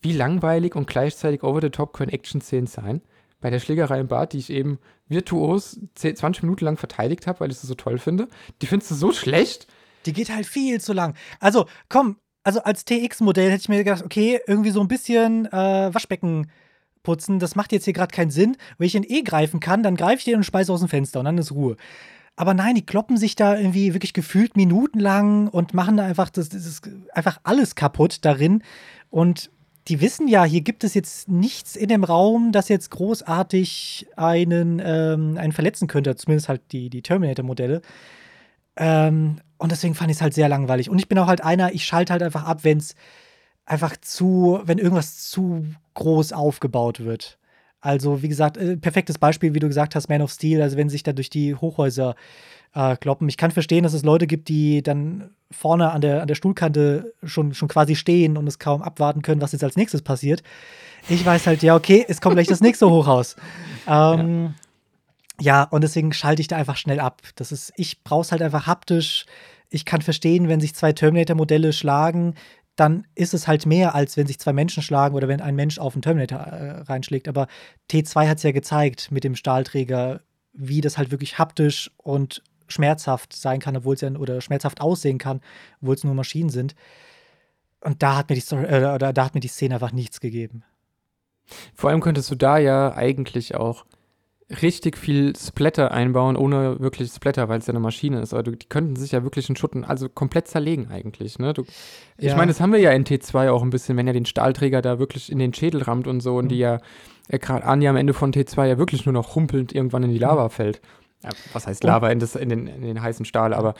wie 0.00 0.12
langweilig 0.12 0.74
und 0.76 0.86
gleichzeitig 0.86 1.42
over 1.42 1.60
the 1.60 1.70
top 1.70 1.92
können 1.92 2.12
Action-Szenen 2.12 2.66
sein. 2.66 3.02
Bei 3.40 3.50
der 3.50 3.60
Schlägerei 3.60 4.00
im 4.00 4.08
Bad, 4.08 4.32
die 4.32 4.38
ich 4.38 4.50
eben 4.50 4.78
virtuos 5.08 5.80
20 5.94 6.42
Minuten 6.42 6.64
lang 6.64 6.76
verteidigt 6.76 7.26
habe, 7.26 7.40
weil 7.40 7.50
ich 7.50 7.58
sie 7.58 7.66
so 7.66 7.74
toll 7.74 7.98
finde, 7.98 8.28
die 8.62 8.66
findest 8.66 8.90
du 8.90 8.94
so 8.94 9.12
schlecht. 9.12 9.66
Die 10.06 10.12
geht 10.12 10.34
halt 10.34 10.46
viel 10.46 10.80
zu 10.80 10.92
lang. 10.92 11.14
Also, 11.40 11.66
komm, 11.88 12.16
also 12.42 12.60
als 12.62 12.84
TX-Modell 12.84 13.50
hätte 13.50 13.62
ich 13.62 13.68
mir 13.68 13.84
gedacht, 13.84 14.04
okay, 14.04 14.40
irgendwie 14.46 14.70
so 14.70 14.80
ein 14.80 14.88
bisschen 14.88 15.46
äh, 15.46 15.94
Waschbecken 15.94 16.50
putzen, 17.02 17.38
das 17.38 17.56
macht 17.56 17.72
jetzt 17.72 17.84
hier 17.84 17.92
gerade 17.92 18.14
keinen 18.14 18.30
Sinn. 18.30 18.56
Wenn 18.76 18.86
ich 18.86 18.94
ihn 18.94 19.04
eh 19.06 19.22
greifen 19.22 19.60
kann, 19.60 19.82
dann 19.82 19.96
greife 19.96 20.18
ich 20.18 20.24
den 20.24 20.36
und 20.36 20.44
speise 20.44 20.72
aus 20.72 20.80
dem 20.80 20.88
Fenster 20.88 21.20
und 21.20 21.26
dann 21.26 21.38
ist 21.38 21.52
Ruhe. 21.52 21.76
Aber 22.38 22.54
nein, 22.54 22.76
die 22.76 22.86
kloppen 22.86 23.16
sich 23.16 23.34
da 23.34 23.58
irgendwie 23.58 23.94
wirklich 23.94 24.12
gefühlt 24.12 24.56
minutenlang 24.56 25.48
und 25.48 25.74
machen 25.74 25.96
da 25.96 26.04
einfach, 26.04 26.30
das, 26.30 26.48
das 26.48 26.66
ist 26.66 26.88
einfach 27.12 27.40
alles 27.42 27.74
kaputt 27.74 28.24
darin. 28.24 28.62
Und 29.10 29.50
die 29.88 30.00
wissen 30.00 30.28
ja, 30.28 30.44
hier 30.44 30.60
gibt 30.60 30.84
es 30.84 30.94
jetzt 30.94 31.28
nichts 31.28 31.74
in 31.74 31.88
dem 31.88 32.04
Raum, 32.04 32.52
das 32.52 32.68
jetzt 32.68 32.92
großartig 32.92 34.06
einen, 34.14 34.80
ähm, 34.84 35.36
einen 35.36 35.50
verletzen 35.50 35.88
könnte, 35.88 36.14
zumindest 36.14 36.48
halt 36.48 36.62
die, 36.70 36.90
die 36.90 37.02
Terminator-Modelle. 37.02 37.82
Ähm, 38.76 39.40
und 39.56 39.72
deswegen 39.72 39.96
fand 39.96 40.12
ich 40.12 40.18
es 40.18 40.22
halt 40.22 40.34
sehr 40.34 40.48
langweilig. 40.48 40.90
Und 40.90 41.00
ich 41.00 41.08
bin 41.08 41.18
auch 41.18 41.26
halt 41.26 41.42
einer, 41.42 41.72
ich 41.74 41.84
schalte 41.84 42.12
halt 42.12 42.22
einfach 42.22 42.44
ab, 42.44 42.62
wenn 42.62 42.78
es 42.78 42.94
einfach 43.66 43.96
zu, 43.96 44.60
wenn 44.62 44.78
irgendwas 44.78 45.28
zu 45.28 45.66
groß 45.94 46.32
aufgebaut 46.32 47.00
wird. 47.00 47.37
Also, 47.80 48.22
wie 48.22 48.28
gesagt, 48.28 48.56
äh, 48.56 48.76
perfektes 48.76 49.18
Beispiel, 49.18 49.54
wie 49.54 49.60
du 49.60 49.68
gesagt 49.68 49.94
hast, 49.94 50.08
Man 50.08 50.22
of 50.22 50.30
Steel, 50.32 50.62
also 50.62 50.76
wenn 50.76 50.88
sich 50.88 51.02
da 51.02 51.12
durch 51.12 51.30
die 51.30 51.54
Hochhäuser 51.54 52.16
äh, 52.74 52.96
kloppen. 52.96 53.28
Ich 53.28 53.36
kann 53.36 53.50
verstehen, 53.50 53.84
dass 53.84 53.94
es 53.94 54.04
Leute 54.04 54.26
gibt, 54.26 54.48
die 54.48 54.82
dann 54.82 55.30
vorne 55.50 55.90
an 55.90 56.00
der, 56.00 56.22
an 56.22 56.28
der 56.28 56.34
Stuhlkante 56.34 57.14
schon, 57.22 57.54
schon 57.54 57.68
quasi 57.68 57.96
stehen 57.96 58.36
und 58.36 58.46
es 58.46 58.58
kaum 58.58 58.82
abwarten 58.82 59.22
können, 59.22 59.40
was 59.40 59.52
jetzt 59.52 59.64
als 59.64 59.76
nächstes 59.76 60.02
passiert. 60.02 60.42
Ich 61.08 61.24
weiß 61.24 61.46
halt, 61.46 61.62
ja, 61.62 61.74
okay, 61.74 62.04
es 62.06 62.20
kommt 62.20 62.34
gleich 62.34 62.46
das 62.46 62.60
nächste 62.60 62.88
Hochhaus. 62.88 63.36
Ähm, 63.90 64.54
ja. 65.40 65.62
ja, 65.62 65.62
und 65.62 65.82
deswegen 65.82 66.12
schalte 66.12 66.42
ich 66.42 66.48
da 66.48 66.56
einfach 66.56 66.76
schnell 66.76 67.00
ab. 67.00 67.22
Das 67.36 67.52
ist, 67.52 67.72
ich 67.74 68.04
brauche 68.04 68.20
es 68.20 68.32
halt 68.32 68.42
einfach 68.42 68.66
haptisch. 68.66 69.24
Ich 69.70 69.86
kann 69.86 70.02
verstehen, 70.02 70.48
wenn 70.48 70.60
sich 70.60 70.74
zwei 70.74 70.92
Terminator-Modelle 70.92 71.72
schlagen, 71.72 72.34
dann 72.78 73.08
ist 73.16 73.34
es 73.34 73.48
halt 73.48 73.66
mehr, 73.66 73.96
als 73.96 74.16
wenn 74.16 74.28
sich 74.28 74.38
zwei 74.38 74.52
Menschen 74.52 74.84
schlagen 74.84 75.16
oder 75.16 75.26
wenn 75.26 75.40
ein 75.40 75.56
Mensch 75.56 75.80
auf 75.80 75.94
einen 75.94 76.02
Terminator 76.02 76.38
äh, 76.38 76.80
reinschlägt. 76.82 77.26
Aber 77.26 77.48
T2 77.90 78.28
hat 78.28 78.36
es 78.36 78.44
ja 78.44 78.52
gezeigt 78.52 79.10
mit 79.10 79.24
dem 79.24 79.34
Stahlträger, 79.34 80.20
wie 80.52 80.80
das 80.80 80.96
halt 80.96 81.10
wirklich 81.10 81.38
haptisch 81.38 81.90
und 81.96 82.42
schmerzhaft 82.68 83.32
sein 83.32 83.58
kann, 83.58 83.76
obwohl 83.76 83.94
es 83.94 84.00
ja 84.02 84.10
oder 84.12 84.40
schmerzhaft 84.40 84.80
aussehen 84.80 85.18
kann, 85.18 85.40
obwohl 85.80 85.96
es 85.96 86.04
nur 86.04 86.14
Maschinen 86.14 86.50
sind. 86.50 86.76
Und 87.80 88.02
da 88.02 88.16
hat 88.16 88.28
mir 88.28 88.36
die 88.36 88.42
Story, 88.42 88.64
äh, 88.66 88.98
da 88.98 89.24
hat 89.24 89.34
mir 89.34 89.40
die 89.40 89.48
Szene 89.48 89.74
einfach 89.74 89.92
nichts 89.92 90.20
gegeben. 90.20 90.62
Vor 91.74 91.90
allem 91.90 92.00
könntest 92.00 92.30
du 92.30 92.36
da 92.36 92.58
ja 92.58 92.94
eigentlich 92.94 93.56
auch 93.56 93.86
richtig 94.50 94.96
viel 94.96 95.36
Splatter 95.36 95.90
einbauen, 95.90 96.36
ohne 96.36 96.80
wirklich 96.80 97.10
Splatter, 97.10 97.48
weil 97.48 97.58
es 97.58 97.66
ja 97.66 97.72
eine 97.72 97.80
Maschine 97.80 98.20
ist. 98.20 98.32
Aber 98.32 98.42
du, 98.42 98.52
die 98.52 98.66
könnten 98.66 98.96
sich 98.96 99.12
ja 99.12 99.22
wirklich 99.22 99.48
einen 99.48 99.56
Schutten, 99.56 99.84
also 99.84 100.08
komplett 100.08 100.48
zerlegen 100.48 100.90
eigentlich. 100.90 101.38
Ne? 101.38 101.52
Du, 101.52 101.64
ja. 102.18 102.30
Ich 102.30 102.36
meine, 102.36 102.50
das 102.50 102.60
haben 102.60 102.72
wir 102.72 102.80
ja 102.80 102.92
in 102.92 103.04
T2 103.04 103.50
auch 103.50 103.62
ein 103.62 103.70
bisschen, 103.70 103.96
wenn 103.98 104.06
er 104.06 104.14
den 104.14 104.24
Stahlträger 104.24 104.80
da 104.80 104.98
wirklich 104.98 105.30
in 105.30 105.38
den 105.38 105.52
Schädel 105.52 105.82
rammt 105.82 106.06
und 106.06 106.20
so 106.20 106.36
und 106.36 106.46
mhm. 106.46 106.48
die 106.48 106.58
ja, 106.58 106.80
äh, 107.28 107.38
gerade 107.38 107.64
Anja 107.64 107.90
am 107.90 107.96
Ende 107.96 108.14
von 108.14 108.32
T2 108.32 108.66
ja 108.66 108.78
wirklich 108.78 109.04
nur 109.04 109.12
noch 109.12 109.34
humpelnd 109.34 109.74
irgendwann 109.74 110.02
in 110.04 110.10
die 110.10 110.18
Lava 110.18 110.44
mhm. 110.44 110.50
fällt. 110.50 110.80
Ja, 111.22 111.30
was 111.52 111.66
heißt 111.66 111.84
Lava 111.84 112.08
in, 112.10 112.18
das, 112.18 112.34
in, 112.34 112.48
den, 112.48 112.66
in 112.68 112.82
den 112.82 113.02
heißen 113.02 113.26
Stahl, 113.26 113.52
aber 113.52 113.74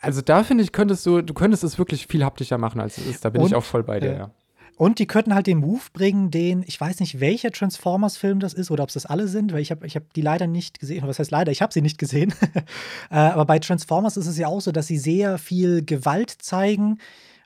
also 0.00 0.22
da 0.22 0.44
finde 0.44 0.62
ich, 0.62 0.72
könntest 0.72 1.04
du, 1.06 1.22
du 1.22 1.34
könntest 1.34 1.64
es 1.64 1.78
wirklich 1.78 2.06
viel 2.06 2.24
haptischer 2.24 2.56
machen, 2.56 2.80
als 2.80 2.98
es 2.98 3.06
ist. 3.06 3.24
Da 3.24 3.30
bin 3.30 3.42
und, 3.42 3.48
ich 3.48 3.54
auch 3.56 3.64
voll 3.64 3.82
bei 3.82 3.98
dir, 4.00 4.12
äh, 4.12 4.18
ja. 4.18 4.30
Und 4.78 5.00
die 5.00 5.08
könnten 5.08 5.34
halt 5.34 5.48
den 5.48 5.58
Move 5.58 5.82
bringen, 5.92 6.30
den, 6.30 6.62
ich 6.64 6.80
weiß 6.80 7.00
nicht, 7.00 7.18
welcher 7.18 7.50
Transformers-Film 7.50 8.38
das 8.38 8.54
ist 8.54 8.70
oder 8.70 8.84
ob 8.84 8.90
es 8.90 8.94
das 8.94 9.06
alle 9.06 9.26
sind, 9.26 9.52
weil 9.52 9.60
ich 9.60 9.72
habe 9.72 9.84
ich 9.84 9.96
hab 9.96 10.12
die 10.12 10.20
leider 10.20 10.46
nicht 10.46 10.78
gesehen. 10.78 11.04
Was 11.04 11.18
heißt 11.18 11.32
leider? 11.32 11.50
Ich 11.50 11.62
habe 11.62 11.72
sie 11.72 11.82
nicht 11.82 11.98
gesehen. 11.98 12.32
äh, 13.10 13.16
aber 13.16 13.44
bei 13.44 13.58
Transformers 13.58 14.16
ist 14.16 14.28
es 14.28 14.38
ja 14.38 14.46
auch 14.46 14.60
so, 14.60 14.70
dass 14.70 14.86
sie 14.86 14.96
sehr 14.96 15.36
viel 15.38 15.84
Gewalt 15.84 16.30
zeigen 16.30 16.98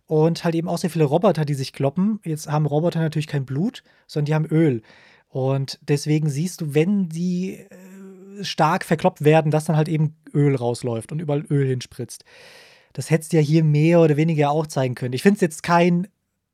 und 0.06 0.44
halt 0.44 0.54
eben 0.54 0.68
auch 0.68 0.76
sehr 0.76 0.90
viele 0.90 1.06
Roboter, 1.06 1.46
die 1.46 1.54
sich 1.54 1.72
kloppen. 1.72 2.20
Jetzt 2.22 2.52
haben 2.52 2.66
Roboter 2.66 3.00
natürlich 3.00 3.28
kein 3.28 3.46
Blut, 3.46 3.82
sondern 4.06 4.26
die 4.26 4.34
haben 4.34 4.46
Öl. 4.46 4.82
Und 5.30 5.78
deswegen 5.80 6.28
siehst 6.28 6.60
du, 6.60 6.74
wenn 6.74 7.08
die 7.08 7.54
äh, 7.54 8.44
stark 8.44 8.84
verkloppt 8.84 9.24
werden, 9.24 9.50
dass 9.50 9.64
dann 9.64 9.78
halt 9.78 9.88
eben 9.88 10.16
Öl 10.34 10.54
rausläuft 10.54 11.12
und 11.12 11.22
überall 11.22 11.46
Öl 11.48 11.66
hinspritzt. 11.66 12.26
Das 12.92 13.08
hättest 13.08 13.32
du 13.32 13.38
ja 13.38 13.42
hier 13.42 13.64
mehr 13.64 14.00
oder 14.00 14.18
weniger 14.18 14.50
auch 14.50 14.66
zeigen 14.66 14.94
können. 14.94 15.14
Ich 15.14 15.22
finde 15.22 15.36
es 15.36 15.40
jetzt 15.40 15.62
kein 15.62 16.08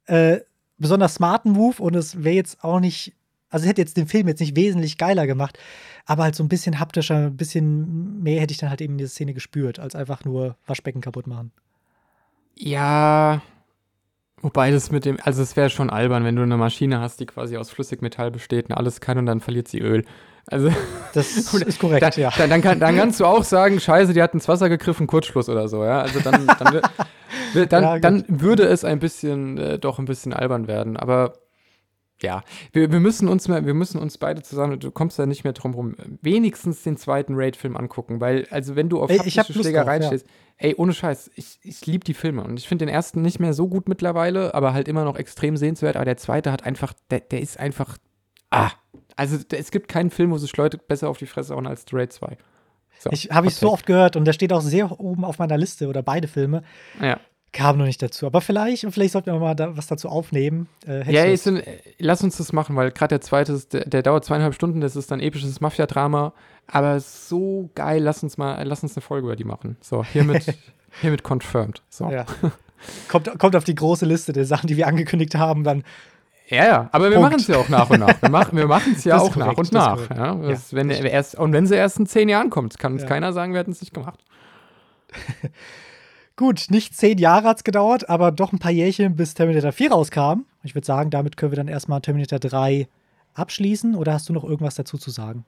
äh, 0.07 0.39
besonders 0.79 1.15
smarten 1.15 1.53
Move 1.53 1.83
und 1.83 1.95
es 1.95 2.23
wäre 2.23 2.37
jetzt 2.37 2.63
auch 2.65 2.81
nicht, 2.81 3.15
also 3.51 3.65
es 3.65 3.69
hätte 3.69 3.81
jetzt 3.81 3.97
den 3.97 4.07
Film 4.07 4.29
jetzt 4.29 4.41
nicht 4.41 4.57
wesentlich 4.57 4.99
geiler 4.99 5.27
gemacht, 5.27 5.59
aber 6.07 6.25
halt 6.25 6.35
so 6.35 6.43
ein 6.43 6.49
bisschen 6.49 6.81
haptischer, 6.81 7.27
ein 7.27 7.37
bisschen 7.37 8.23
mehr 8.23 8.41
hätte 8.41 8.53
ich 8.53 8.59
dann 8.59 8.71
halt 8.71 8.81
eben 8.81 8.95
in 8.95 8.99
dieser 8.99 9.11
Szene 9.11 9.35
gespürt, 9.35 9.79
als 9.79 9.95
einfach 9.95 10.25
nur 10.25 10.57
Waschbecken 10.67 11.01
kaputt 11.01 11.27
machen. 11.27 11.53
Ja, 12.55 13.43
Wobei 14.41 14.71
das 14.71 14.91
mit 14.91 15.05
dem, 15.05 15.19
also 15.23 15.43
es 15.43 15.57
wäre 15.57 15.69
schon 15.69 15.91
albern, 15.91 16.25
wenn 16.25 16.37
du 16.37 16.43
eine 16.43 16.57
Maschine 16.57 17.01
hast, 17.01 17.19
die 17.19 17.27
quasi 17.27 17.57
aus 17.57 17.71
Flüssigmetall 17.71 18.31
besteht 18.31 18.69
und 18.69 18.77
alles 18.77 19.01
kann 19.01 19.19
und 19.19 19.27
dann 19.27 19.41
verliert 19.41 19.67
sie 19.69 19.81
Öl. 19.81 20.05
Also, 20.47 20.71
das 21.15 21.37
ist 21.37 21.79
korrekt, 21.81 22.03
dann, 22.03 22.13
ja. 22.17 22.33
Dann, 22.37 22.49
dann, 22.49 22.63
kann, 22.63 22.79
dann, 22.79 22.97
kannst 22.97 23.21
du 23.21 23.27
auch 23.27 23.43
sagen, 23.43 23.81
scheiße, 23.81 24.13
die 24.13 24.23
hat 24.23 24.35
ins 24.35 24.47
Wasser 24.47 24.69
gegriffen, 24.69 25.07
Kurzschluss 25.07 25.49
oder 25.49 25.69
so, 25.69 25.85
ja. 25.85 26.01
Also 26.03 26.21
dann, 26.21 26.47
dann, 26.47 26.81
dann, 27.55 27.83
ja, 27.83 27.99
dann 27.99 28.25
würde 28.29 28.65
es 28.65 28.85
ein 28.85 28.99
bisschen, 28.99 29.59
äh, 29.59 29.79
doch 29.79 29.99
ein 29.99 30.05
bisschen 30.05 30.33
albern 30.33 30.67
werden. 30.67 30.97
Aber 30.97 31.35
ja, 32.21 32.43
wir, 32.73 32.91
wir 32.91 33.01
müssen 33.01 33.29
uns 33.29 33.49
mehr, 33.49 33.65
wir 33.65 33.75
müssen 33.75 33.99
uns 33.99 34.19
beide 34.19 34.43
zusammen, 34.43 34.81
du 34.81 34.91
kommst 34.91 35.19
da 35.19 35.27
nicht 35.27 35.45
mehr 35.45 35.53
drum 35.53 35.75
rum, 35.75 35.95
wenigstens 36.21 36.83
den 36.83 36.97
zweiten 36.97 37.35
Raid-Film 37.37 37.77
angucken, 37.77 38.21
weil, 38.21 38.47
also 38.51 38.75
wenn 38.77 38.89
du 38.89 39.01
auf 39.01 39.11
ey, 39.11 39.19
haptische 39.19 39.53
Schlägereien 39.53 40.03
ja. 40.03 40.09
stehst, 40.09 40.27
ey, 40.57 40.75
ohne 40.77 40.93
Scheiß, 40.93 41.31
ich, 41.37 41.61
ich 41.63 41.87
liebe 41.87 42.05
die 42.05 42.15
Filme 42.15 42.43
und 42.43 42.59
ich 42.59 42.67
finde 42.67 42.87
den 42.87 42.93
ersten 42.93 43.23
nicht 43.23 43.39
mehr 43.39 43.55
so 43.55 43.69
gut 43.69 43.89
mittlerweile, 43.89 44.55
aber 44.55 44.73
halt 44.73 44.89
immer 44.89 45.05
noch 45.05 45.17
extrem 45.17 45.57
sehenswert, 45.57 45.95
aber 45.95 46.05
der 46.05 46.17
zweite 46.17 46.51
hat 46.51 46.65
einfach, 46.65 46.93
der, 47.11 47.21
der 47.21 47.41
ist 47.41 47.59
einfach, 47.61 47.99
ah, 48.51 48.73
also 49.15 49.39
es 49.51 49.71
gibt 49.71 49.89
keinen 49.89 50.11
Film, 50.11 50.31
wo 50.33 50.39
sich 50.39 50.57
Leute 50.57 50.79
besser 50.79 51.09
auf 51.09 51.19
die 51.19 51.27
Fresse 51.27 51.55
hauen 51.55 51.67
als 51.67 51.85
The 51.89 51.97
Raid 51.97 52.13
2. 52.13 52.37
So, 52.99 53.11
ich 53.13 53.31
habe 53.31 53.47
ich 53.47 53.55
so 53.55 53.73
oft 53.73 53.87
gehört 53.87 54.17
und 54.17 54.25
der 54.25 54.33
steht 54.33 54.53
auch 54.53 54.61
sehr 54.61 54.99
oben 54.99 55.25
auf 55.25 55.39
meiner 55.39 55.57
Liste 55.57 55.87
oder 55.87 56.03
beide 56.03 56.27
Filme. 56.27 56.65
Ja. 57.01 57.21
Kam 57.53 57.79
noch 57.79 57.87
nicht 57.87 58.03
dazu. 58.03 58.27
Aber 58.27 58.41
vielleicht, 58.41 58.85
und 58.85 58.93
vielleicht 58.93 59.13
sollten 59.13 59.33
wir 59.33 59.39
mal 59.39 59.55
da 59.55 59.77
was 59.77 59.87
dazu 59.87 60.09
aufnehmen. 60.09 60.69
Äh, 60.87 61.11
ja, 61.11 61.25
ist, 61.25 61.51
lass 61.99 62.23
uns 62.23 62.37
das 62.37 62.53
machen, 62.53 62.77
weil 62.77 62.91
gerade 62.91 63.15
der 63.15 63.21
zweite, 63.23 63.53
ist, 63.53 63.73
der, 63.73 63.87
der, 63.87 64.03
dauert 64.03 64.25
zweieinhalb 64.25 64.55
Stunden, 64.55 64.81
das 64.81 64.97
ist 64.97 65.11
ein 65.13 65.21
episches 65.21 65.61
Mafia-Drama. 65.61 66.35
Aber 66.67 67.01
so 67.01 67.71
geil, 67.75 68.03
lass 68.03 68.23
uns 68.23 68.37
mal, 68.37 68.63
lass 68.65 68.83
uns 68.83 68.97
eine 68.97 69.03
Folge 69.03 69.27
über 69.27 69.37
die 69.37 69.45
machen. 69.45 69.79
So, 69.81 70.05
hiermit, 70.05 70.59
hiermit 71.01 71.23
confirmed. 71.27 71.83
So. 71.89 72.11
Ja. 72.11 72.27
Kommt, 73.09 73.39
kommt 73.39 73.57
auf 73.57 73.65
die 73.65 73.75
große 73.75 74.05
Liste 74.05 74.33
der 74.33 74.45
Sachen, 74.45 74.67
die 74.67 74.77
wir 74.77 74.87
angekündigt 74.87 75.35
haben, 75.35 75.65
dann 75.65 75.85
ja, 76.51 76.65
ja, 76.65 76.89
aber 76.93 77.11
wir 77.11 77.21
machen 77.21 77.37
es 77.37 77.47
ja 77.47 77.59
auch 77.59 77.69
nach 77.69 77.91
und 77.91 78.01
nach. 78.01 78.23
Wir 78.23 78.31
machen 78.31 78.57
wir 78.57 78.97
es 78.97 79.05
ja 79.05 79.19
auch 79.19 79.33
korrekt, 79.33 79.49
nach 79.49 79.59
und 79.59 79.73
nach. 79.73 80.11
Ja, 80.17 80.35
das, 80.35 80.71
ja, 80.71 80.79
wenn 80.79 80.89
erst, 80.89 81.35
und 81.35 81.53
wenn 81.53 81.67
sie 81.67 81.75
erst 81.75 81.99
in 81.99 82.07
zehn 82.07 82.29
Jahren 82.31 82.49
kommt, 82.49 82.79
kann 82.79 82.95
uns 82.95 83.03
ja. 83.03 83.09
keiner 83.09 83.35
sagen, 83.35 83.53
wir 83.53 83.61
hätten 83.61 83.73
es 83.73 83.83
nicht 83.83 83.93
gemacht. 83.93 84.19
Gut, 86.39 86.67
nicht 86.71 86.95
zehn 86.95 87.19
Jahre 87.19 87.49
hat 87.49 87.57
es 87.57 87.65
gedauert, 87.65 88.09
aber 88.09 88.31
doch 88.31 88.53
ein 88.53 88.61
paar 88.61 88.71
Jährchen, 88.71 89.17
bis 89.17 89.35
Terminator 89.35 89.73
4 89.73 89.91
rauskam. 89.91 90.45
Ich 90.63 90.77
würde 90.77 90.87
sagen, 90.87 91.11
damit 91.11 91.37
können 91.37 91.51
wir 91.51 91.57
dann 91.57 91.67
erstmal 91.67 92.01
Terminator 92.01 92.39
3 92.39 92.87
abschließen. 93.35 93.97
Oder 93.97 94.13
hast 94.13 94.29
du 94.29 94.33
noch 94.33 94.45
irgendwas 94.45 94.77
dazu 94.77 94.99
zu 94.99 95.11
sagen? 95.11 95.45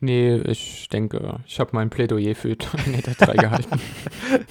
Nee, 0.00 0.38
ich 0.38 0.88
denke, 0.88 1.38
ich 1.46 1.60
habe 1.60 1.70
mein 1.74 1.90
Plädoyer 1.90 2.34
für 2.34 2.58
Terminator 2.58 3.14
3 3.14 3.34
gehalten. 3.34 3.80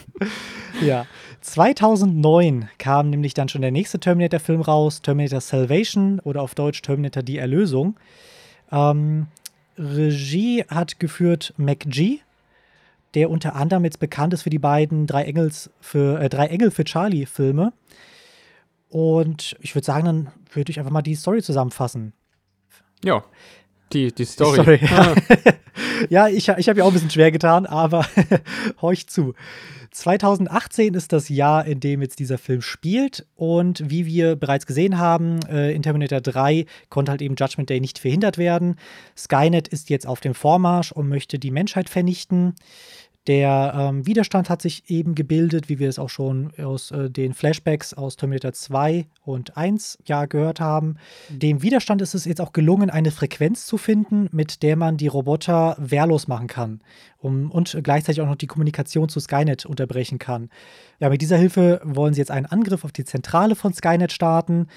ja. 0.82 1.06
2009 1.41 2.70
kam 2.78 3.10
nämlich 3.10 3.34
dann 3.34 3.49
schon 3.49 3.62
der 3.62 3.72
nächste 3.72 3.99
Terminator-Film 3.99 4.62
raus, 4.62 5.02
Terminator 5.02 5.41
Salvation 5.41 6.22
oder 6.22 6.41
auf 6.41 6.56
Deutsch 6.56 6.82
Terminator 6.82 7.22
Die 7.22 7.38
Erlösung. 7.38 7.98
Ähm, 8.72 9.28
Regie 9.78 10.64
hat 10.70 11.02
geführt 11.02 11.54
McG, 11.58 12.22
der 13.18 13.31
unter 13.31 13.56
anderem 13.56 13.84
jetzt 13.84 13.99
bekannt 13.99 14.35
ist 14.35 14.44
für 14.44 14.52
die 14.52 14.60
beiden 14.60 15.07
Drei, 15.07 15.23
Engels 15.23 15.72
für, 15.81 16.22
äh, 16.22 16.30
Drei 16.30 16.45
Engel 16.45 16.69
für 16.69 16.84
Charlie-Filme. 16.84 17.73
Und 18.89 19.57
ich 19.60 19.73
würde 19.73 19.85
sagen, 19.85 20.06
dann 20.06 20.27
würde 20.53 20.69
ich 20.69 20.77
einfach 20.77 20.91
mal 20.91 21.02
die 21.02 21.15
Story 21.15 21.41
zusammenfassen. 21.41 22.14
Ja, 23.03 23.23
die, 23.91 24.14
die 24.14 24.23
Story. 24.23 24.61
Story 24.61 24.80
ja. 24.84 25.15
ja, 26.10 26.27
ich, 26.27 26.48
ich 26.48 26.69
habe 26.69 26.77
ja 26.77 26.84
auch 26.84 26.89
ein 26.89 26.94
bisschen 26.94 27.10
schwer 27.10 27.31
getan, 27.31 27.65
aber 27.65 28.06
horch 28.84 29.07
zu. 29.07 29.34
2018 29.89 30.94
ist 30.94 31.11
das 31.11 31.27
Jahr, 31.27 31.65
in 31.65 31.80
dem 31.80 32.03
jetzt 32.03 32.19
dieser 32.19 32.38
Film 32.38 32.61
spielt. 32.61 33.26
Und 33.35 33.81
wie 33.89 34.06
wir 34.06 34.35
bereits 34.35 34.68
gesehen 34.68 34.99
haben, 34.99 35.39
äh, 35.49 35.72
in 35.72 35.81
Terminator 35.81 36.22
3 36.22 36.68
konnte 36.89 37.10
halt 37.10 37.23
eben 37.23 37.34
Judgment 37.35 37.72
Day 37.72 37.80
nicht 37.80 37.98
verhindert 37.98 38.38
werden. 38.38 38.76
Skynet 39.18 39.68
ist 39.69 39.89
jetzt 39.89 40.06
auf 40.06 40.19
dem 40.19 40.35
Vormarsch 40.35 40.91
und 40.91 41.10
möchte 41.10 41.39
die 41.39 41.49
Menschheit 41.49 41.89
vernichten. 41.89 42.53
Der 43.28 43.74
ähm, 43.76 44.06
Widerstand 44.08 44.49
hat 44.49 44.62
sich 44.62 44.90
eben 44.90 45.14
gebildet, 45.14 45.68
wie 45.68 45.80
wir 45.80 45.90
es 45.90 45.99
auch 45.99 46.10
schon 46.10 46.52
aus 46.58 46.91
äh, 46.91 47.10
den 47.10 47.34
Flashbacks 47.34 47.94
aus 47.94 48.16
Terminator 48.16 48.54
2 48.54 49.06
und 49.26 49.58
1 49.58 49.99
ja 50.06 50.26
gehört 50.26 50.62
haben. 50.62 50.95
Dem 51.28 51.62
Widerstand 51.62 52.02
ist 52.02 52.16
es 52.16 52.24
jetzt 52.24 52.40
auch 52.40 52.54
gelungen, 52.54 52.90
eine 52.90 53.12
Frequenz 53.12 53.66
zu 53.66 53.78
finden, 53.78 54.30
mit 54.32 54.64
der 54.64 54.78
man 54.78 54.95
die 54.95 55.08
Roboter 55.08 55.76
wehrlos 55.78 56.30
machen 56.30 56.48
kann 56.48 56.80
um, 57.20 57.52
und 57.52 57.78
gleichzeitig 57.84 58.22
auch 58.22 58.28
noch 58.28 58.36
die 58.36 58.48
Kommunikation 58.48 59.10
zu 59.10 59.20
Skynet 59.20 59.66
unterbrechen 59.66 60.20
kann. 60.20 60.49
Ja, 60.99 61.10
mit 61.10 61.22
dieser 61.22 61.38
Hilfe 61.38 61.82
wollen 61.84 62.14
sie 62.14 62.22
jetzt 62.22 62.32
einen 62.32 62.45
Angriff 62.45 62.86
auf 62.86 62.94
die 62.94 63.06
Zentrale 63.06 63.56
von 63.56 63.74
Skynet 63.74 64.14
starten. 64.14 64.68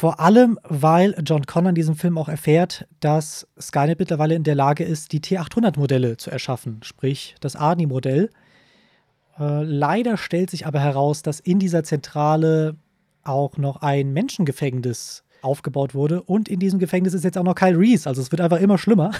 Vor 0.00 0.18
allem, 0.18 0.58
weil 0.62 1.14
John 1.26 1.44
Connor 1.44 1.68
in 1.68 1.74
diesem 1.74 1.94
Film 1.94 2.16
auch 2.16 2.30
erfährt, 2.30 2.86
dass 3.00 3.46
Skynet 3.60 3.98
mittlerweile 3.98 4.34
in 4.34 4.44
der 4.44 4.54
Lage 4.54 4.82
ist, 4.82 5.12
die 5.12 5.20
T800-Modelle 5.20 6.16
zu 6.16 6.30
erschaffen, 6.30 6.80
sprich 6.82 7.34
das 7.40 7.54
ARNI-Modell. 7.54 8.30
Äh, 9.38 9.62
leider 9.62 10.16
stellt 10.16 10.48
sich 10.48 10.66
aber 10.66 10.80
heraus, 10.80 11.20
dass 11.20 11.38
in 11.38 11.58
dieser 11.58 11.84
Zentrale 11.84 12.76
auch 13.24 13.58
noch 13.58 13.82
ein 13.82 14.14
Menschengefängnis 14.14 15.22
aufgebaut 15.42 15.94
wurde. 15.94 16.22
Und 16.22 16.48
in 16.48 16.60
diesem 16.60 16.78
Gefängnis 16.78 17.12
ist 17.12 17.24
jetzt 17.24 17.36
auch 17.36 17.44
noch 17.44 17.54
Kyle 17.54 17.78
Reese. 17.78 18.08
Also 18.08 18.22
es 18.22 18.32
wird 18.32 18.40
einfach 18.40 18.60
immer 18.60 18.78
schlimmer. 18.78 19.10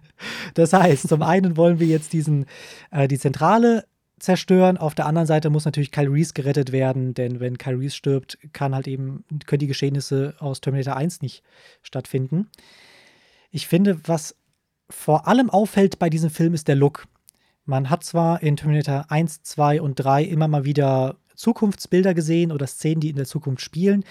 das 0.54 0.72
heißt, 0.72 1.06
zum 1.08 1.22
einen 1.22 1.56
wollen 1.56 1.78
wir 1.78 1.86
jetzt 1.86 2.12
diesen, 2.12 2.46
äh, 2.90 3.06
die 3.06 3.20
Zentrale 3.20 3.84
zerstören. 4.18 4.76
Auf 4.76 4.94
der 4.94 5.06
anderen 5.06 5.26
Seite 5.26 5.50
muss 5.50 5.64
natürlich 5.64 5.90
Kyle 5.90 6.10
Reese 6.10 6.32
gerettet 6.34 6.72
werden, 6.72 7.14
denn 7.14 7.40
wenn 7.40 7.58
Kyle 7.58 7.78
Reese 7.78 7.96
stirbt, 7.96 8.38
kann 8.52 8.74
halt 8.74 8.86
eben, 8.88 9.24
können 9.46 9.60
die 9.60 9.66
Geschehnisse 9.66 10.34
aus 10.38 10.60
Terminator 10.60 10.96
1 10.96 11.20
nicht 11.20 11.42
stattfinden. 11.82 12.48
Ich 13.50 13.66
finde, 13.66 14.00
was 14.04 14.36
vor 14.90 15.26
allem 15.26 15.50
auffällt 15.50 15.98
bei 15.98 16.10
diesem 16.10 16.30
Film, 16.30 16.54
ist 16.54 16.68
der 16.68 16.76
Look. 16.76 17.06
Man 17.64 17.88
hat 17.90 18.04
zwar 18.04 18.42
in 18.42 18.56
Terminator 18.56 19.06
1, 19.08 19.42
2 19.42 19.80
und 19.80 19.96
3 19.96 20.24
immer 20.24 20.48
mal 20.48 20.64
wieder 20.64 21.16
Zukunftsbilder 21.34 22.14
gesehen 22.14 22.52
oder 22.52 22.66
Szenen, 22.66 23.00
die 23.00 23.10
in 23.10 23.16
der 23.16 23.26
Zukunft 23.26 23.62
spielen, 23.62 24.04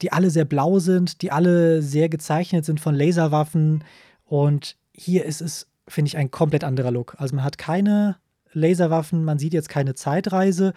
die 0.00 0.12
alle 0.12 0.30
sehr 0.30 0.44
blau 0.44 0.78
sind, 0.78 1.22
die 1.22 1.30
alle 1.30 1.82
sehr 1.82 2.08
gezeichnet 2.08 2.64
sind 2.64 2.80
von 2.80 2.94
Laserwaffen. 2.94 3.84
Und 4.24 4.76
hier 4.92 5.24
ist 5.24 5.40
es, 5.40 5.66
finde 5.88 6.08
ich, 6.08 6.16
ein 6.16 6.30
komplett 6.30 6.64
anderer 6.64 6.90
Look. 6.90 7.16
Also 7.18 7.34
man 7.34 7.44
hat 7.44 7.58
keine 7.58 8.16
Laserwaffen, 8.54 9.24
man 9.24 9.38
sieht 9.38 9.52
jetzt 9.52 9.68
keine 9.68 9.94
Zeitreise. 9.94 10.72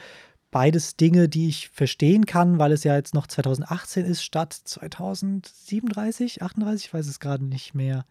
Beides 0.52 0.96
Dinge, 0.96 1.30
die 1.30 1.50
ich 1.50 1.70
verstehen 1.70 2.26
kann, 2.26 2.58
weil 2.60 2.72
es 2.72 2.84
ja 2.84 2.96
jetzt 2.96 3.14
noch 3.14 3.28
2018 3.28 4.06
ist, 4.06 4.24
statt 4.24 4.54
2037, 4.54 6.42
38, 6.42 6.86
ich 6.86 6.94
weiß 6.94 7.08
es 7.08 7.20
gerade 7.20 7.46
nicht 7.46 7.74
mehr. 7.76 8.06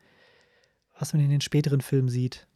was 0.98 1.12
man 1.12 1.22
in 1.22 1.30
den 1.30 1.40
späteren 1.40 1.80
Filmen 1.80 2.09
sieht. 2.09 2.47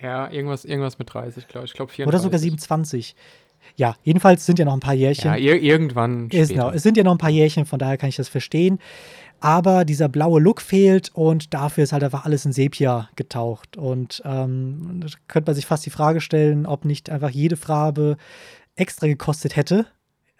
Ja, 0.00 0.30
irgendwas, 0.30 0.64
irgendwas 0.64 0.98
mit 0.98 1.12
30, 1.12 1.46
glaube 1.46 1.66
ich. 1.66 1.72
Ich 1.72 1.76
glaube 1.76 1.92
34. 1.92 2.08
Oder 2.08 2.22
sogar 2.22 2.38
27. 2.38 3.14
Ja, 3.76 3.96
jedenfalls 4.04 4.46
sind 4.46 4.58
ja 4.58 4.64
noch 4.64 4.74
ein 4.74 4.80
paar 4.80 4.94
Jährchen. 4.94 5.30
Ja, 5.30 5.36
ir 5.36 5.60
irgendwann. 5.60 6.28
Ist, 6.30 6.50
genau, 6.50 6.70
es 6.70 6.82
sind 6.82 6.96
ja 6.96 7.02
noch 7.02 7.12
ein 7.12 7.18
paar 7.18 7.30
Jährchen, 7.30 7.66
von 7.66 7.78
daher 7.78 7.96
kann 7.96 8.08
ich 8.08 8.16
das 8.16 8.28
verstehen. 8.28 8.78
Aber 9.40 9.84
dieser 9.84 10.08
blaue 10.08 10.40
Look 10.40 10.62
fehlt 10.62 11.10
und 11.12 11.52
dafür 11.52 11.84
ist 11.84 11.92
halt 11.92 12.02
einfach 12.02 12.24
alles 12.24 12.46
in 12.46 12.52
Sepia 12.52 13.10
getaucht. 13.16 13.76
Und 13.76 14.22
ähm, 14.24 15.00
da 15.00 15.08
könnte 15.28 15.50
man 15.50 15.54
sich 15.54 15.66
fast 15.66 15.84
die 15.84 15.90
Frage 15.90 16.20
stellen, 16.20 16.66
ob 16.66 16.84
nicht 16.84 17.10
einfach 17.10 17.30
jede 17.30 17.56
Farbe 17.56 18.16
extra 18.76 19.06
gekostet 19.06 19.56
hätte 19.56 19.86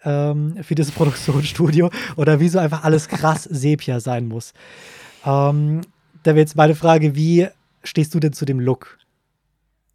ähm, 0.03 0.57
für 0.63 0.75
dieses 0.75 0.91
Produktionsstudio 0.95 1.91
oder 2.15 2.39
wieso 2.39 2.59
einfach 2.59 2.83
alles 2.83 3.07
krass 3.07 3.43
Sepia 3.49 3.99
sein 3.99 4.27
muss. 4.27 4.53
Ähm, 5.25 5.81
da 6.23 6.31
wäre 6.31 6.39
jetzt 6.39 6.55
meine 6.55 6.75
Frage, 6.75 7.15
wie 7.15 7.47
stehst 7.83 8.15
du 8.15 8.19
denn 8.19 8.33
zu 8.33 8.45
dem 8.45 8.59
Look? 8.59 8.97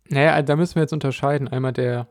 Naja, 0.08 0.42
da 0.42 0.56
müssen 0.56 0.76
wir 0.76 0.82
jetzt 0.82 0.92
unterscheiden. 0.92 1.48
Einmal 1.48 1.72
der, 1.72 2.08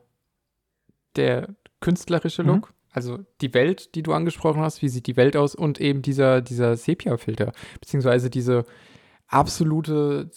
der 1.16 1.48
künstlerische 1.80 2.42
Look, 2.42 2.68
mhm. 2.68 2.74
also 2.92 3.18
die 3.40 3.54
Welt, 3.54 3.94
die 3.94 4.02
du 4.02 4.12
angesprochen 4.12 4.60
hast, 4.60 4.82
wie 4.82 4.88
sieht 4.88 5.06
die 5.06 5.16
Welt 5.16 5.36
aus 5.36 5.54
und 5.54 5.80
eben 5.80 6.02
dieser, 6.02 6.40
dieser 6.40 6.76
Sepia-Filter, 6.76 7.52
beziehungsweise 7.80 8.30
diese 8.30 8.64
absolute 9.28 10.30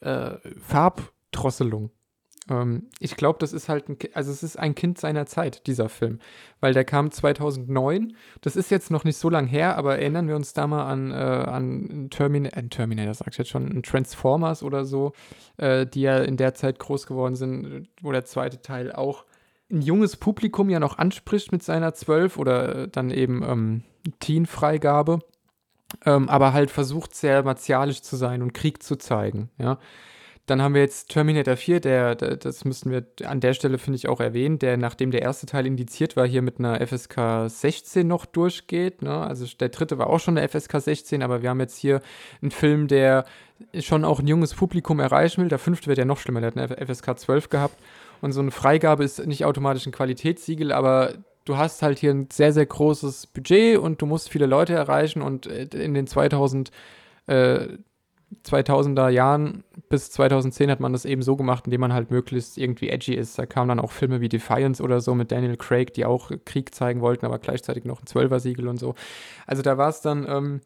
äh, 0.00 0.36
Farbdrosselung. 0.60 1.90
Ähm, 2.50 2.88
ich 2.98 3.16
glaube, 3.16 3.38
das 3.38 3.52
ist 3.52 3.68
halt 3.68 3.88
ein, 3.88 3.96
also 4.12 4.30
es 4.30 4.42
ist 4.42 4.58
ein 4.58 4.74
Kind 4.74 4.98
seiner 4.98 5.26
Zeit, 5.26 5.66
dieser 5.66 5.88
Film, 5.88 6.18
weil 6.60 6.74
der 6.74 6.84
kam 6.84 7.10
2009. 7.10 8.16
Das 8.40 8.56
ist 8.56 8.70
jetzt 8.70 8.90
noch 8.90 9.04
nicht 9.04 9.16
so 9.16 9.30
lang 9.30 9.46
her, 9.46 9.76
aber 9.76 9.98
erinnern 9.98 10.28
wir 10.28 10.36
uns 10.36 10.52
da 10.52 10.66
mal 10.66 10.84
an, 10.84 11.10
äh, 11.10 11.14
an 11.14 12.08
Termin 12.10 12.46
äh, 12.46 12.68
Terminator, 12.68 13.14
sag 13.14 13.28
ich 13.28 13.38
jetzt 13.38 13.50
schon, 13.50 13.82
Transformers 13.82 14.62
oder 14.62 14.84
so, 14.84 15.12
äh, 15.56 15.86
die 15.86 16.02
ja 16.02 16.18
in 16.18 16.36
der 16.36 16.54
Zeit 16.54 16.78
groß 16.78 17.06
geworden 17.06 17.36
sind, 17.36 17.88
wo 18.02 18.12
der 18.12 18.24
zweite 18.24 18.60
Teil 18.60 18.92
auch 18.92 19.24
ein 19.74 19.82
junges 19.82 20.16
Publikum 20.16 20.70
ja 20.70 20.80
noch 20.80 20.98
anspricht 20.98 21.52
mit 21.52 21.62
seiner 21.62 21.94
12 21.94 22.38
oder 22.38 22.76
äh, 22.76 22.88
dann 22.88 23.10
eben 23.10 23.42
ähm, 23.42 23.82
Teen-Freigabe, 24.20 25.20
ähm, 26.06 26.28
aber 26.28 26.52
halt 26.52 26.70
versucht 26.70 27.14
sehr 27.14 27.42
martialisch 27.42 28.02
zu 28.02 28.16
sein 28.16 28.42
und 28.42 28.54
Krieg 28.54 28.82
zu 28.82 28.96
zeigen, 28.96 29.50
ja. 29.58 29.78
Dann 30.46 30.60
haben 30.60 30.74
wir 30.74 30.82
jetzt 30.82 31.08
Terminator 31.08 31.56
4, 31.56 31.80
der, 31.80 32.14
der 32.16 32.36
das 32.36 32.66
müssten 32.66 32.90
wir 32.90 33.06
an 33.24 33.40
der 33.40 33.54
Stelle, 33.54 33.78
finde 33.78 33.96
ich, 33.96 34.08
auch 34.08 34.20
erwähnen, 34.20 34.58
der, 34.58 34.76
nachdem 34.76 35.10
der 35.10 35.22
erste 35.22 35.46
Teil 35.46 35.66
indiziert 35.66 36.16
war, 36.16 36.26
hier 36.26 36.42
mit 36.42 36.58
einer 36.58 36.86
FSK 36.86 37.48
16 37.48 38.06
noch 38.06 38.26
durchgeht. 38.26 39.00
Ne? 39.00 39.16
Also 39.16 39.46
der 39.58 39.70
dritte 39.70 39.96
war 39.96 40.08
auch 40.08 40.20
schon 40.20 40.36
eine 40.36 40.46
FSK 40.46 40.82
16, 40.82 41.22
aber 41.22 41.40
wir 41.40 41.48
haben 41.48 41.60
jetzt 41.60 41.78
hier 41.78 42.02
einen 42.42 42.50
Film, 42.50 42.88
der 42.88 43.24
schon 43.78 44.04
auch 44.04 44.20
ein 44.20 44.26
junges 44.26 44.52
Publikum 44.52 45.00
erreichen 45.00 45.40
will. 45.40 45.48
Der 45.48 45.58
fünfte 45.58 45.86
wird 45.86 45.96
ja 45.96 46.04
noch 46.04 46.18
schlimmer, 46.18 46.42
der 46.42 46.52
hat 46.52 46.78
eine 46.78 46.94
FSK 46.94 47.18
12 47.18 47.48
gehabt. 47.48 47.78
Und 48.24 48.32
so 48.32 48.40
eine 48.40 48.50
Freigabe 48.50 49.04
ist 49.04 49.26
nicht 49.26 49.44
automatisch 49.44 49.84
ein 49.84 49.92
Qualitätssiegel, 49.92 50.72
aber 50.72 51.12
du 51.44 51.58
hast 51.58 51.82
halt 51.82 51.98
hier 51.98 52.10
ein 52.10 52.28
sehr, 52.32 52.54
sehr 52.54 52.64
großes 52.64 53.26
Budget 53.26 53.76
und 53.76 54.00
du 54.00 54.06
musst 54.06 54.30
viele 54.30 54.46
Leute 54.46 54.72
erreichen 54.72 55.20
und 55.20 55.46
äh, 55.46 55.64
in 55.64 55.92
den 55.92 56.06
2000 56.06 56.70
äh, 57.26 57.68
2000er 58.42 59.10
Jahren 59.10 59.62
bis 59.90 60.10
2010 60.10 60.70
hat 60.70 60.80
man 60.80 60.94
das 60.94 61.04
eben 61.04 61.20
so 61.20 61.36
gemacht, 61.36 61.66
indem 61.66 61.82
man 61.82 61.92
halt 61.92 62.10
möglichst 62.10 62.56
irgendwie 62.56 62.88
edgy 62.88 63.14
ist. 63.14 63.38
Da 63.38 63.44
kamen 63.44 63.68
dann 63.68 63.78
auch 63.78 63.92
Filme 63.92 64.22
wie 64.22 64.30
Defiance 64.30 64.82
oder 64.82 65.02
so 65.02 65.14
mit 65.14 65.30
Daniel 65.30 65.58
Craig, 65.58 65.92
die 65.92 66.06
auch 66.06 66.30
Krieg 66.46 66.74
zeigen 66.74 67.02
wollten, 67.02 67.26
aber 67.26 67.38
gleichzeitig 67.38 67.84
noch 67.84 68.00
ein 68.00 68.06
Zwölfer-Siegel 68.06 68.66
und 68.68 68.80
so. 68.80 68.94
Also 69.46 69.60
da 69.60 69.76
war 69.76 69.90
es 69.90 70.00
dann, 70.00 70.26
ähm, 70.26 70.60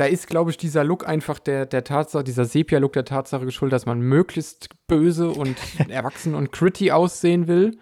da 0.00 0.06
ist, 0.06 0.28
glaube 0.28 0.50
ich, 0.50 0.56
dieser 0.56 0.82
Look 0.82 1.06
einfach 1.06 1.38
der, 1.38 1.66
der 1.66 1.84
Tatsache, 1.84 2.24
dieser 2.24 2.46
Sepia-Look 2.46 2.94
der 2.94 3.04
Tatsache 3.04 3.44
geschuldet, 3.44 3.74
dass 3.74 3.84
man 3.84 4.00
möglichst 4.00 4.70
böse 4.86 5.28
und 5.28 5.58
erwachsen 5.90 6.34
und 6.34 6.52
gritty 6.52 6.90
aussehen 6.90 7.48
will 7.48 7.76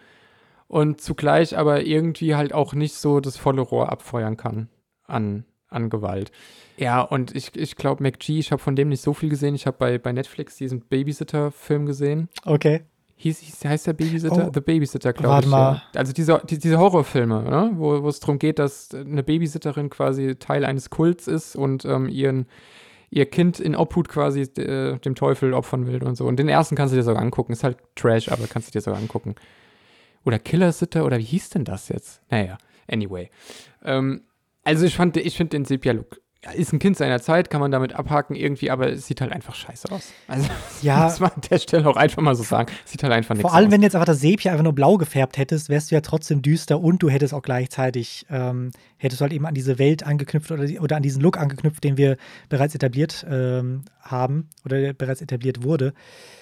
und 0.66 1.00
zugleich 1.00 1.56
aber 1.56 1.86
irgendwie 1.86 2.34
halt 2.34 2.52
auch 2.52 2.74
nicht 2.74 2.94
so 2.94 3.20
das 3.20 3.36
volle 3.36 3.62
Rohr 3.62 3.92
abfeuern 3.92 4.36
kann 4.36 4.68
an, 5.04 5.44
an 5.68 5.90
Gewalt. 5.90 6.32
Ja, 6.76 7.02
und 7.02 7.36
ich, 7.36 7.54
ich 7.54 7.76
glaube, 7.76 8.02
McG, 8.02 8.40
ich 8.40 8.50
habe 8.50 8.60
von 8.60 8.74
dem 8.74 8.88
nicht 8.88 9.00
so 9.00 9.14
viel 9.14 9.28
gesehen. 9.28 9.54
Ich 9.54 9.68
habe 9.68 9.76
bei, 9.78 9.98
bei 9.98 10.10
Netflix 10.10 10.56
diesen 10.56 10.80
Babysitter-Film 10.80 11.86
gesehen. 11.86 12.28
Okay. 12.44 12.82
Hieß, 13.20 13.40
hieß, 13.40 13.64
heißt 13.64 13.88
der 13.88 13.94
Babysitter? 13.94 14.46
Oh, 14.46 14.50
The 14.54 14.60
Babysitter, 14.60 15.12
glaube 15.12 15.40
ich. 15.44 15.50
Mal. 15.50 15.82
Ja. 15.92 16.00
Also 16.00 16.12
diese, 16.12 16.40
die, 16.48 16.56
diese 16.56 16.78
Horrorfilme, 16.78 17.42
ne? 17.42 17.72
wo, 17.74 18.00
wo 18.04 18.08
es 18.08 18.20
darum 18.20 18.38
geht, 18.38 18.60
dass 18.60 18.94
eine 18.94 19.24
Babysitterin 19.24 19.90
quasi 19.90 20.36
Teil 20.36 20.64
eines 20.64 20.88
Kults 20.88 21.26
ist 21.26 21.56
und 21.56 21.84
ähm, 21.84 22.08
ihren, 22.08 22.46
ihr 23.10 23.26
Kind 23.26 23.58
in 23.58 23.74
Obhut 23.74 24.08
quasi 24.08 24.42
äh, 24.42 24.98
dem 25.00 25.16
Teufel 25.16 25.52
opfern 25.52 25.88
will 25.88 26.04
und 26.04 26.16
so. 26.16 26.26
Und 26.26 26.36
den 26.38 26.48
ersten 26.48 26.76
kannst 26.76 26.92
du 26.92 26.96
dir 26.96 27.02
sogar 27.02 27.20
angucken. 27.20 27.52
Ist 27.52 27.64
halt 27.64 27.78
Trash, 27.96 28.30
aber 28.30 28.46
kannst 28.46 28.68
du 28.68 28.72
dir 28.72 28.82
sogar 28.82 29.00
angucken. 29.00 29.34
Oder 30.24 30.38
Killersitter, 30.38 31.04
oder 31.04 31.18
wie 31.18 31.24
hieß 31.24 31.50
denn 31.50 31.64
das 31.64 31.88
jetzt? 31.88 32.22
Naja, 32.30 32.56
anyway. 32.86 33.30
Ähm, 33.84 34.22
also 34.62 34.86
ich 34.86 34.94
fand, 34.94 35.16
ich 35.16 35.36
finde 35.36 35.50
den 35.56 35.64
Sepia-Look 35.64 36.20
ja, 36.44 36.52
ist 36.52 36.72
ein 36.72 36.78
Kind 36.78 36.96
seiner 36.96 37.20
Zeit, 37.20 37.50
kann 37.50 37.60
man 37.60 37.72
damit 37.72 37.94
abhaken 37.94 38.36
irgendwie, 38.36 38.70
aber 38.70 38.92
es 38.92 39.06
sieht 39.08 39.20
halt 39.20 39.32
einfach 39.32 39.56
scheiße 39.56 39.90
aus. 39.90 40.12
Also, 40.28 40.48
ja. 40.82 41.04
muss 41.04 41.18
man 41.18 41.32
an 41.32 41.40
der 41.50 41.58
Stelle 41.58 41.88
auch 41.88 41.96
einfach 41.96 42.22
mal 42.22 42.36
so 42.36 42.44
sagen. 42.44 42.72
Sieht 42.84 43.02
halt 43.02 43.12
einfach 43.12 43.34
nichts 43.34 43.42
Vor 43.48 43.56
allem, 43.56 43.66
aus. 43.66 43.72
wenn 43.72 43.82
jetzt 43.82 43.96
einfach 43.96 44.06
das 44.06 44.20
Sepia 44.20 44.52
einfach 44.52 44.62
nur 44.62 44.72
blau 44.72 44.98
gefärbt 44.98 45.36
hättest, 45.36 45.68
wärst 45.68 45.90
du 45.90 45.96
ja 45.96 46.00
trotzdem 46.00 46.40
düster 46.40 46.80
und 46.80 47.02
du 47.02 47.08
hättest 47.08 47.34
auch 47.34 47.42
gleichzeitig, 47.42 48.24
ähm, 48.30 48.70
hättest 48.98 49.20
du 49.20 49.22
halt 49.24 49.32
eben 49.32 49.46
an 49.46 49.54
diese 49.54 49.80
Welt 49.80 50.04
angeknüpft 50.04 50.52
oder, 50.52 50.64
oder 50.80 50.96
an 50.96 51.02
diesen 51.02 51.20
Look 51.22 51.38
angeknüpft, 51.38 51.82
den 51.82 51.96
wir 51.96 52.16
bereits 52.48 52.74
etabliert 52.74 53.26
ähm, 53.28 53.82
haben 54.00 54.48
oder 54.64 54.80
der 54.80 54.92
bereits 54.92 55.20
etabliert 55.20 55.64
wurde. 55.64 55.92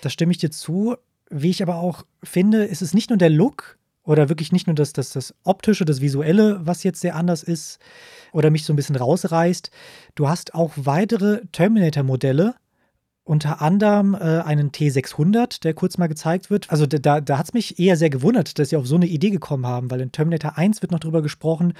Da 0.02 0.10
stimme 0.10 0.32
ich 0.32 0.38
dir 0.38 0.50
zu. 0.50 0.96
Wie 1.30 1.50
ich 1.50 1.62
aber 1.62 1.76
auch 1.76 2.04
finde, 2.22 2.64
ist 2.64 2.82
es 2.82 2.92
nicht 2.92 3.08
nur 3.10 3.16
der 3.16 3.30
Look 3.30 3.78
oder 4.06 4.28
wirklich 4.28 4.52
nicht 4.52 4.66
nur 4.66 4.74
das, 4.74 4.92
das, 4.92 5.10
das 5.10 5.34
Optische, 5.44 5.84
das 5.84 6.00
Visuelle, 6.00 6.60
was 6.64 6.84
jetzt 6.84 7.00
sehr 7.00 7.16
anders 7.16 7.42
ist, 7.42 7.78
oder 8.32 8.50
mich 8.50 8.64
so 8.64 8.72
ein 8.72 8.76
bisschen 8.76 8.96
rausreißt. 8.96 9.70
Du 10.14 10.28
hast 10.28 10.54
auch 10.54 10.72
weitere 10.76 11.42
Terminator-Modelle, 11.52 12.54
unter 13.24 13.60
anderem 13.60 14.14
äh, 14.14 14.18
einen 14.18 14.70
T600, 14.70 15.62
der 15.62 15.74
kurz 15.74 15.98
mal 15.98 16.06
gezeigt 16.06 16.48
wird. 16.48 16.70
Also 16.70 16.86
da, 16.86 17.20
da 17.20 17.38
hat 17.38 17.46
es 17.46 17.54
mich 17.54 17.80
eher 17.80 17.96
sehr 17.96 18.10
gewundert, 18.10 18.58
dass 18.58 18.68
sie 18.68 18.76
auf 18.76 18.86
so 18.86 18.94
eine 18.94 19.06
Idee 19.06 19.30
gekommen 19.30 19.66
haben, 19.66 19.90
weil 19.90 20.00
in 20.00 20.12
Terminator 20.12 20.56
1 20.56 20.80
wird 20.80 20.92
noch 20.92 21.00
drüber 21.00 21.22
gesprochen. 21.22 21.74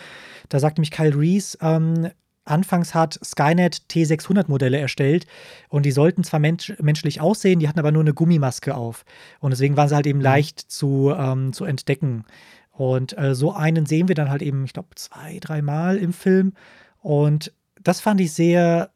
Da 0.48 0.58
sagt 0.58 0.78
nämlich 0.78 0.90
Kyle 0.90 1.16
Reese, 1.16 1.56
ähm, 1.60 2.10
anfangs 2.46 2.94
hat 2.94 3.18
Skynet 3.24 3.82
T600-Modelle 3.90 4.78
erstellt 4.78 5.26
und 5.68 5.84
die 5.84 5.90
sollten 5.92 6.24
zwar 6.24 6.40
mensch 6.40 6.72
menschlich 6.80 7.20
aussehen, 7.20 7.60
die 7.60 7.68
hatten 7.68 7.78
aber 7.78 7.92
nur 7.92 8.02
eine 8.02 8.14
Gummimaske 8.14 8.74
auf. 8.74 9.04
Und 9.40 9.50
deswegen 9.50 9.76
waren 9.76 9.88
sie 9.88 9.94
halt 9.94 10.06
eben 10.06 10.20
mhm. 10.20 10.24
leicht 10.24 10.60
zu, 10.60 11.12
ähm, 11.16 11.52
zu 11.52 11.64
entdecken. 11.64 12.24
Und 12.72 13.16
äh, 13.18 13.34
so 13.34 13.52
einen 13.52 13.86
sehen 13.86 14.08
wir 14.08 14.14
dann 14.14 14.30
halt 14.30 14.42
eben, 14.42 14.64
ich 14.64 14.72
glaube, 14.72 14.94
zwei, 14.94 15.38
dreimal 15.40 15.96
im 15.96 16.12
Film. 16.12 16.52
Und 17.00 17.52
das 17.82 18.00
fand 18.00 18.20
ich 18.20 18.32
sehr, 18.32 18.90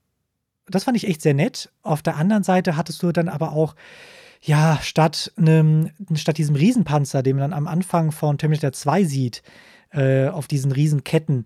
das 0.68 0.84
fand 0.84 0.96
ich 0.96 1.08
echt 1.08 1.22
sehr 1.22 1.34
nett. 1.34 1.70
Auf 1.82 2.02
der 2.02 2.16
anderen 2.16 2.42
Seite 2.42 2.76
hattest 2.76 3.02
du 3.02 3.12
dann 3.12 3.28
aber 3.28 3.52
auch, 3.52 3.74
ja, 4.42 4.78
statt, 4.82 5.32
einem, 5.36 5.90
statt 6.14 6.38
diesem 6.38 6.56
Riesenpanzer, 6.56 7.22
den 7.22 7.36
man 7.36 7.50
dann 7.50 7.58
am 7.58 7.66
Anfang 7.66 8.12
von 8.12 8.38
Terminator 8.38 8.72
2 8.72 9.04
sieht, 9.04 9.42
äh, 9.92 10.28
auf 10.28 10.46
diesen 10.46 10.72
Riesenketten 10.72 11.44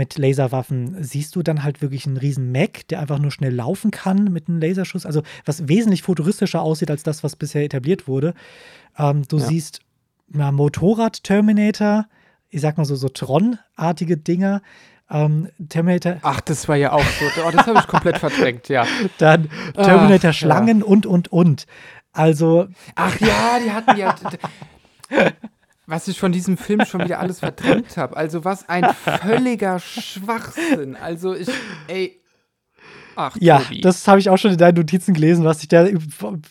mit 0.00 0.16
Laserwaffen, 0.16 0.96
siehst 1.04 1.36
du 1.36 1.42
dann 1.42 1.62
halt 1.62 1.82
wirklich 1.82 2.06
einen 2.06 2.16
riesen 2.16 2.52
Mac, 2.52 2.88
der 2.88 3.00
einfach 3.00 3.18
nur 3.18 3.30
schnell 3.30 3.54
laufen 3.54 3.90
kann 3.90 4.32
mit 4.32 4.48
einem 4.48 4.58
Laserschuss. 4.58 5.04
Also 5.04 5.20
was 5.44 5.68
wesentlich 5.68 6.02
futuristischer 6.02 6.62
aussieht 6.62 6.90
als 6.90 7.02
das, 7.02 7.22
was 7.22 7.36
bisher 7.36 7.62
etabliert 7.62 8.08
wurde. 8.08 8.32
Ähm, 8.98 9.24
du 9.28 9.36
ja. 9.36 9.44
siehst 9.44 9.80
na, 10.28 10.52
Motorrad-Terminator, 10.52 12.06
ich 12.48 12.62
sag 12.62 12.78
mal 12.78 12.86
so, 12.86 12.96
so 12.96 13.10
Tron-artige 13.10 14.16
Dinger. 14.16 14.62
Ähm, 15.10 15.50
Terminator. 15.68 16.16
Ach, 16.22 16.40
das 16.40 16.66
war 16.66 16.76
ja 16.76 16.92
auch 16.92 17.04
so. 17.04 17.42
Oh, 17.46 17.50
das 17.50 17.66
habe 17.66 17.80
ich 17.80 17.86
komplett 17.86 18.16
verdrängt, 18.16 18.70
ja. 18.70 18.86
Dann 19.18 19.50
Terminator-Schlangen 19.74 20.78
ja. 20.78 20.84
und, 20.86 21.04
und, 21.04 21.30
und. 21.30 21.66
Also. 22.12 22.68
Ach 22.94 23.20
ja, 23.20 23.58
die 23.62 23.70
hatten 23.70 23.98
ja. 23.98 24.14
was 25.90 26.06
ich 26.06 26.20
von 26.20 26.30
diesem 26.30 26.56
Film 26.56 26.84
schon 26.86 27.02
wieder 27.02 27.18
alles 27.18 27.40
verdrängt 27.40 27.96
habe. 27.96 28.16
Also, 28.16 28.44
was 28.44 28.68
ein 28.68 28.84
völliger 28.94 29.80
Schwachsinn. 29.80 30.96
Also, 30.96 31.34
ich, 31.34 31.48
ey. 31.88 32.20
Ach, 33.16 33.36
ja, 33.40 33.58
Tobi. 33.58 33.80
das 33.80 34.06
habe 34.06 34.20
ich 34.20 34.30
auch 34.30 34.38
schon 34.38 34.52
in 34.52 34.56
deinen 34.56 34.76
Notizen 34.76 35.14
gelesen, 35.14 35.44
was 35.44 35.58
sich 35.60 35.68
da 35.68 35.88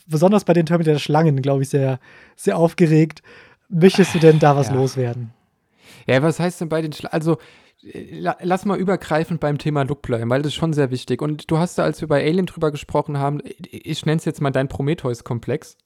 besonders 0.08 0.44
bei 0.44 0.54
den 0.54 0.66
Terminator-Schlangen, 0.66 1.42
glaube 1.42 1.64
ich, 1.64 1.70
sehr, 1.70 2.00
sehr 2.36 2.58
aufgeregt. 2.58 3.24
Möchtest 3.70 4.14
du 4.14 4.20
denn 4.20 4.40
da 4.40 4.58
was 4.58 4.68
ja. 4.68 4.74
loswerden? 4.74 5.32
Ja, 6.06 6.22
was 6.22 6.40
heißt 6.40 6.60
denn 6.60 6.70
bei 6.70 6.82
den 6.82 6.92
Schlangen? 6.92 7.14
Also, 7.14 7.38
lass 7.82 8.66
mal 8.66 8.78
übergreifend 8.78 9.40
beim 9.40 9.58
Thema 9.58 9.84
Look 9.84 10.02
bleiben, 10.02 10.30
weil 10.30 10.42
das 10.42 10.50
ist 10.50 10.56
schon 10.56 10.74
sehr 10.74 10.92
wichtig. 10.92 11.22
Und 11.22 11.50
du 11.50 11.60
hast 11.60 11.78
da, 11.78 11.84
als 11.84 12.02
wir 12.02 12.10
bei 12.10 12.26
Alien 12.26 12.46
drüber 12.46 12.72
gesprochen 12.72 13.18
haben, 13.18 13.42
ich 13.72 14.06
nenne 14.06 14.18
es 14.18 14.26
jetzt 14.26 14.42
mal 14.42 14.52
dein 14.52 14.68
Prometheus-Komplex. 14.68 15.78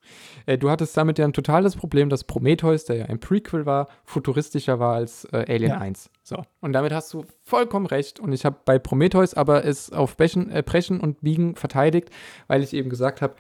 Äh, 0.48 0.58
du 0.58 0.72
hattest 0.72 0.98
damit 0.98 1.20
ja 1.20 1.26
ein 1.26 1.34
totales 1.34 1.76
Problem, 1.76 2.10
dass 2.10 2.24
Prometheus, 2.24 2.86
der 2.86 2.96
ja 2.96 3.06
ein 3.06 3.20
Prequel 3.20 3.66
war, 3.66 3.90
futuristischer 4.06 4.80
war 4.80 4.96
als 4.96 5.26
äh, 5.26 5.46
Alien 5.48 5.72
ja. 5.72 5.78
1. 5.78 6.10
So. 6.24 6.42
Und 6.62 6.74
damit 6.74 6.94
hast 6.94 7.14
du 7.14 7.26
vollkommen 7.42 7.86
recht. 7.86 8.20
Und 8.20 8.34
ich 8.34 8.44
habe 8.44 8.58
bei 8.66 8.80
Prometheus 8.80 9.36
aber 9.36 9.64
es 9.64 9.92
auf 9.92 10.18
Brechen, 10.18 10.50
äh, 10.50 10.64
Brechen 10.66 11.00
und 11.00 11.22
Biegen 11.22 11.56
verteidigt, 11.56 12.10
weil 12.48 12.64
ich 12.64 12.74
eben 12.74 12.90
gesagt 12.90 13.22
habe, 13.22 13.36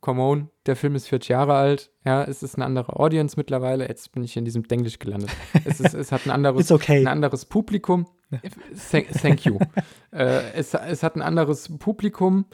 come 0.00 0.22
on, 0.22 0.50
der 0.66 0.76
Film 0.76 0.94
ist 0.94 1.08
40 1.08 1.30
Jahre 1.30 1.54
alt, 1.54 1.90
ja, 2.04 2.24
es 2.24 2.42
ist 2.42 2.54
eine 2.54 2.64
andere 2.64 2.96
Audience 2.96 3.34
mittlerweile, 3.36 3.88
jetzt 3.88 4.12
bin 4.12 4.22
ich 4.22 4.36
in 4.36 4.44
diesem 4.44 4.66
Denglisch 4.66 4.98
gelandet. 4.98 5.30
Es, 5.64 5.80
ist, 5.80 5.94
es 5.94 6.12
hat 6.12 6.26
ein 6.26 6.30
anderes, 6.30 6.70
okay. 6.72 7.00
ein 7.00 7.08
anderes 7.08 7.44
Publikum. 7.44 8.06
Thank, 8.90 9.44
you. 9.44 9.58
äh, 10.12 10.52
es, 10.52 10.74
es 10.74 11.02
hat 11.02 11.16
ein 11.16 11.22
anderes 11.22 11.68
Publikum 11.78 12.46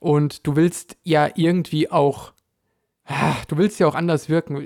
und 0.00 0.46
du 0.46 0.56
willst 0.56 0.96
ja 1.02 1.30
irgendwie 1.34 1.90
auch 1.90 2.32
Ach, 3.04 3.44
du 3.46 3.56
willst 3.56 3.80
ja 3.80 3.86
auch 3.88 3.96
anders 3.96 4.28
wirken. 4.28 4.64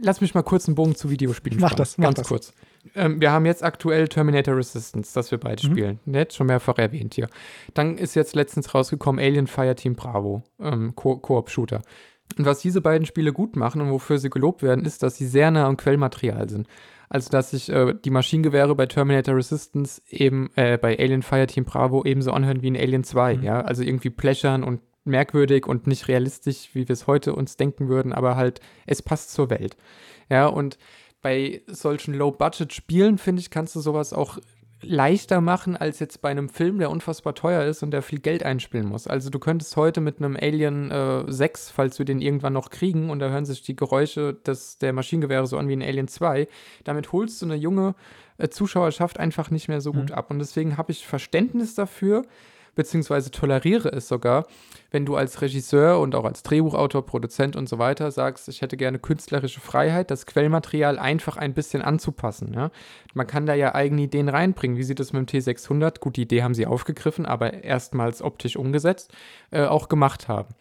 Lass 0.00 0.20
mich 0.20 0.34
mal 0.34 0.42
kurz 0.42 0.66
einen 0.66 0.74
Bogen 0.74 0.94
zu 0.94 1.10
Videospielen 1.10 1.60
Mach 1.60 1.74
das, 1.74 1.98
mach 1.98 2.06
ganz 2.06 2.16
das. 2.16 2.28
kurz. 2.28 2.52
Ähm, 2.94 3.20
wir 3.20 3.30
haben 3.32 3.46
jetzt 3.46 3.62
aktuell 3.62 4.08
Terminator 4.08 4.56
Resistance, 4.56 5.12
das 5.14 5.30
wir 5.30 5.38
beide 5.38 5.66
mhm. 5.66 5.72
spielen. 5.72 6.00
Jetzt 6.06 6.36
schon 6.36 6.46
mehrfach 6.46 6.78
erwähnt 6.78 7.14
hier. 7.14 7.28
Dann 7.74 7.96
ist 7.96 8.14
jetzt 8.14 8.34
letztens 8.34 8.74
rausgekommen 8.74 9.22
Alien 9.22 9.46
Fireteam 9.46 9.94
Bravo, 9.94 10.42
ähm, 10.60 10.94
Koop-Shooter. 10.94 11.82
Und 12.38 12.46
was 12.46 12.60
diese 12.60 12.80
beiden 12.80 13.06
Spiele 13.06 13.32
gut 13.32 13.56
machen 13.56 13.80
und 13.80 13.90
wofür 13.90 14.18
sie 14.18 14.30
gelobt 14.30 14.62
werden, 14.62 14.84
ist, 14.84 15.02
dass 15.02 15.16
sie 15.16 15.26
sehr 15.26 15.50
nah 15.50 15.66
am 15.66 15.76
Quellmaterial 15.76 16.48
sind. 16.48 16.66
Also, 17.08 17.28
dass 17.28 17.50
sich 17.50 17.68
äh, 17.68 17.94
die 18.04 18.10
Maschinengewehre 18.10 18.74
bei 18.74 18.86
Terminator 18.86 19.36
Resistance 19.36 20.00
eben 20.08 20.50
äh, 20.56 20.78
bei 20.78 20.98
Alien 20.98 21.22
Fireteam 21.22 21.64
Bravo 21.64 22.04
ebenso 22.04 22.32
anhören 22.32 22.62
wie 22.62 22.68
in 22.68 22.76
Alien 22.76 23.04
2, 23.04 23.36
mhm. 23.36 23.42
ja. 23.42 23.60
Also 23.60 23.82
irgendwie 23.82 24.10
plächern 24.10 24.64
und 24.64 24.80
merkwürdig 25.04 25.66
und 25.66 25.86
nicht 25.86 26.08
realistisch, 26.08 26.70
wie 26.72 26.88
wir 26.88 26.92
es 26.92 27.06
heute 27.06 27.34
uns 27.34 27.56
denken 27.56 27.88
würden, 27.88 28.12
aber 28.12 28.36
halt, 28.36 28.60
es 28.86 29.02
passt 29.02 29.32
zur 29.32 29.50
Welt. 29.50 29.76
Ja, 30.30 30.46
und 30.46 30.78
bei 31.22 31.62
solchen 31.66 32.14
Low-Budget-Spielen, 32.14 33.18
finde 33.18 33.40
ich, 33.40 33.50
kannst 33.50 33.74
du 33.76 33.80
sowas 33.80 34.12
auch 34.12 34.38
leichter 34.84 35.40
machen 35.40 35.76
als 35.76 36.00
jetzt 36.00 36.22
bei 36.22 36.30
einem 36.30 36.48
Film, 36.48 36.78
der 36.78 36.90
unfassbar 36.90 37.34
teuer 37.34 37.64
ist 37.64 37.82
und 37.82 37.92
der 37.92 38.02
viel 38.02 38.18
Geld 38.18 38.42
einspielen 38.42 38.86
muss. 38.86 39.06
Also 39.06 39.30
du 39.30 39.38
könntest 39.38 39.76
heute 39.76 40.00
mit 40.00 40.18
einem 40.18 40.36
Alien 40.36 40.90
äh, 40.90 41.24
6, 41.30 41.70
falls 41.70 41.98
wir 41.98 42.06
den 42.06 42.20
irgendwann 42.20 42.52
noch 42.52 42.70
kriegen, 42.70 43.10
und 43.10 43.20
da 43.20 43.28
hören 43.28 43.46
sich 43.46 43.62
die 43.62 43.76
Geräusche 43.76 44.34
des, 44.34 44.78
der 44.78 44.92
Maschinengewehre 44.92 45.46
so 45.46 45.56
an 45.56 45.68
wie 45.68 45.74
in 45.74 45.82
Alien 45.82 46.08
2, 46.08 46.48
damit 46.84 47.12
holst 47.12 47.40
du 47.40 47.46
eine 47.46 47.54
junge 47.54 47.94
äh, 48.38 48.48
Zuschauerschaft 48.48 49.20
einfach 49.20 49.50
nicht 49.50 49.68
mehr 49.68 49.80
so 49.80 49.92
gut 49.92 50.10
mhm. 50.10 50.16
ab. 50.16 50.30
Und 50.30 50.40
deswegen 50.40 50.76
habe 50.76 50.92
ich 50.92 51.06
Verständnis 51.06 51.74
dafür, 51.74 52.24
beziehungsweise 52.74 53.30
toleriere 53.30 53.90
es 53.90 54.08
sogar, 54.08 54.46
wenn 54.90 55.06
du 55.06 55.16
als 55.16 55.40
Regisseur 55.40 55.98
und 56.00 56.14
auch 56.14 56.24
als 56.24 56.42
Drehbuchautor, 56.42 57.04
Produzent 57.04 57.56
und 57.56 57.68
so 57.68 57.78
weiter 57.78 58.10
sagst, 58.10 58.48
ich 58.48 58.62
hätte 58.62 58.76
gerne 58.76 58.98
künstlerische 58.98 59.60
Freiheit, 59.60 60.10
das 60.10 60.26
Quellmaterial 60.26 60.98
einfach 60.98 61.36
ein 61.36 61.54
bisschen 61.54 61.82
anzupassen. 61.82 62.52
Ja? 62.54 62.70
Man 63.14 63.26
kann 63.26 63.46
da 63.46 63.54
ja 63.54 63.74
eigene 63.74 64.02
Ideen 64.02 64.28
reinbringen. 64.28 64.76
Wie 64.76 64.82
sieht 64.82 65.00
es 65.00 65.12
mit 65.12 65.32
dem 65.32 65.40
T600? 65.40 66.00
Gut, 66.00 66.16
die 66.16 66.22
Idee 66.22 66.42
haben 66.42 66.54
sie 66.54 66.66
aufgegriffen, 66.66 67.26
aber 67.26 67.64
erstmals 67.64 68.22
optisch 68.22 68.56
umgesetzt, 68.56 69.12
äh, 69.50 69.64
auch 69.64 69.88
gemacht 69.88 70.28
haben. 70.28 70.54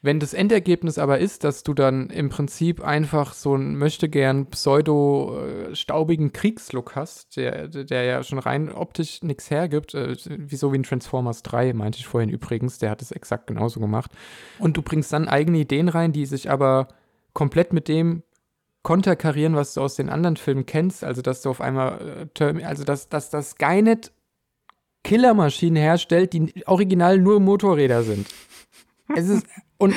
Wenn 0.00 0.20
das 0.20 0.32
Endergebnis 0.32 0.96
aber 0.98 1.18
ist, 1.18 1.42
dass 1.42 1.64
du 1.64 1.74
dann 1.74 2.08
im 2.10 2.28
Prinzip 2.28 2.80
einfach 2.80 3.32
so 3.34 3.54
einen 3.54 3.76
möchte 3.76 4.08
gern 4.08 4.46
pseudo-staubigen 4.46 6.32
Kriegslook 6.32 6.94
hast, 6.94 7.36
der, 7.36 7.66
der 7.66 8.04
ja 8.04 8.22
schon 8.22 8.38
rein 8.38 8.70
optisch 8.70 9.22
nichts 9.24 9.50
hergibt, 9.50 9.94
äh, 9.94 10.16
wie 10.28 10.56
so 10.56 10.72
wie 10.72 10.76
in 10.76 10.84
Transformers 10.84 11.42
3, 11.42 11.72
meinte 11.72 11.98
ich 11.98 12.06
vorhin 12.06 12.30
übrigens, 12.30 12.78
der 12.78 12.90
hat 12.90 13.02
es 13.02 13.10
exakt 13.10 13.48
genauso 13.48 13.80
gemacht. 13.80 14.12
Und 14.60 14.76
du 14.76 14.82
bringst 14.82 15.12
dann 15.12 15.28
eigene 15.28 15.58
Ideen 15.58 15.88
rein, 15.88 16.12
die 16.12 16.26
sich 16.26 16.48
aber 16.48 16.88
komplett 17.32 17.72
mit 17.72 17.88
dem 17.88 18.22
konterkarieren, 18.82 19.56
was 19.56 19.74
du 19.74 19.80
aus 19.80 19.96
den 19.96 20.10
anderen 20.10 20.36
Filmen 20.36 20.64
kennst, 20.64 21.02
also 21.02 21.22
dass 21.22 21.42
du 21.42 21.50
auf 21.50 21.60
einmal, 21.60 22.28
äh, 22.38 22.64
also 22.64 22.84
dass, 22.84 23.08
dass 23.08 23.30
das 23.30 23.50
Skynet 23.50 24.12
Killermaschinen 25.04 25.76
herstellt, 25.76 26.32
die 26.32 26.52
original 26.66 27.18
nur 27.18 27.40
Motorräder 27.40 28.02
sind. 28.02 28.26
Es 29.16 29.28
ist 29.28 29.46
und, 29.78 29.94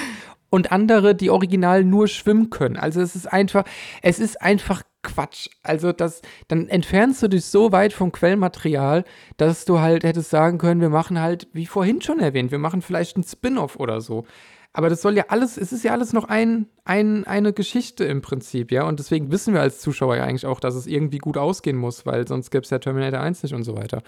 und 0.49 0.71
andere, 0.71 1.15
die 1.15 1.29
original 1.29 1.83
nur 1.83 2.07
schwimmen 2.07 2.49
können. 2.49 2.77
Also 2.77 3.01
es 3.01 3.15
ist 3.15 3.31
einfach, 3.31 3.63
es 4.01 4.19
ist 4.19 4.41
einfach 4.41 4.83
Quatsch. 5.03 5.49
Also 5.63 5.91
das, 5.91 6.21
dann 6.47 6.67
entfernst 6.67 7.23
du 7.23 7.27
dich 7.27 7.45
so 7.45 7.71
weit 7.71 7.93
vom 7.93 8.11
Quellmaterial, 8.11 9.03
dass 9.37 9.65
du 9.65 9.79
halt 9.79 10.03
hättest 10.03 10.29
sagen 10.29 10.57
können, 10.57 10.81
wir 10.81 10.89
machen 10.89 11.19
halt, 11.19 11.47
wie 11.53 11.65
vorhin 11.65 12.01
schon 12.01 12.19
erwähnt, 12.19 12.51
wir 12.51 12.59
machen 12.59 12.81
vielleicht 12.81 13.15
einen 13.15 13.23
Spin-off 13.23 13.77
oder 13.77 14.01
so. 14.01 14.25
Aber 14.73 14.89
das 14.89 15.01
soll 15.01 15.17
ja 15.17 15.25
alles, 15.27 15.57
es 15.57 15.73
ist 15.73 15.83
ja 15.83 15.91
alles 15.91 16.13
noch 16.13 16.25
ein, 16.25 16.67
ein, 16.85 17.25
eine 17.25 17.51
Geschichte 17.51 18.05
im 18.05 18.21
Prinzip, 18.21 18.71
ja. 18.71 18.85
Und 18.85 18.99
deswegen 18.99 19.31
wissen 19.31 19.53
wir 19.53 19.61
als 19.61 19.81
Zuschauer 19.81 20.15
ja 20.15 20.23
eigentlich 20.23 20.45
auch, 20.45 20.61
dass 20.61 20.75
es 20.75 20.87
irgendwie 20.87 21.17
gut 21.17 21.37
ausgehen 21.37 21.77
muss, 21.77 22.05
weil 22.05 22.25
sonst 22.27 22.51
gäbe 22.51 22.63
es 22.63 22.69
ja 22.69 22.79
Terminator 22.79 23.19
1 23.19 23.43
nicht 23.43 23.53
und 23.53 23.63
so 23.63 23.75
weiter. 23.75 24.01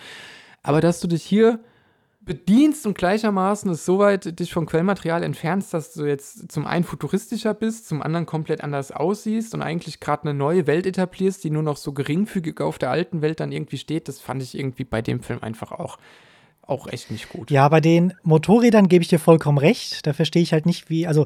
Aber 0.61 0.80
dass 0.80 1.01
du 1.01 1.07
dich 1.07 1.23
hier 1.23 1.59
bedienst 2.25 2.85
und 2.85 2.97
gleichermaßen 2.97 3.69
es 3.71 3.85
so 3.85 3.99
weit 3.99 4.39
dich 4.39 4.53
vom 4.53 4.65
Quellmaterial 4.65 5.23
entfernst, 5.23 5.73
dass 5.73 5.93
du 5.93 6.05
jetzt 6.05 6.51
zum 6.51 6.65
einen 6.65 6.83
futuristischer 6.83 7.53
bist, 7.53 7.87
zum 7.87 8.01
anderen 8.01 8.25
komplett 8.25 8.61
anders 8.61 8.91
aussiehst 8.91 9.53
und 9.53 9.61
eigentlich 9.61 9.99
gerade 9.99 10.23
eine 10.23 10.33
neue 10.33 10.67
Welt 10.67 10.85
etablierst, 10.85 11.43
die 11.43 11.49
nur 11.49 11.63
noch 11.63 11.77
so 11.77 11.91
geringfügig 11.91 12.61
auf 12.61 12.77
der 12.77 12.91
alten 12.91 13.21
Welt 13.21 13.39
dann 13.39 13.51
irgendwie 13.51 13.77
steht, 13.77 14.07
das 14.07 14.19
fand 14.19 14.41
ich 14.41 14.57
irgendwie 14.57 14.85
bei 14.85 15.01
dem 15.01 15.21
Film 15.21 15.39
einfach 15.41 15.71
auch 15.71 15.97
auch 16.65 16.87
echt 16.87 17.11
nicht 17.11 17.27
gut. 17.27 17.51
Ja, 17.51 17.67
bei 17.67 17.81
den 17.81 18.13
Motorrädern 18.23 18.87
gebe 18.87 19.01
ich 19.01 19.09
dir 19.09 19.19
vollkommen 19.19 19.57
recht. 19.57 20.07
Da 20.07 20.13
verstehe 20.13 20.41
ich 20.41 20.53
halt 20.53 20.65
nicht, 20.65 20.89
wie, 20.89 21.05
also 21.05 21.25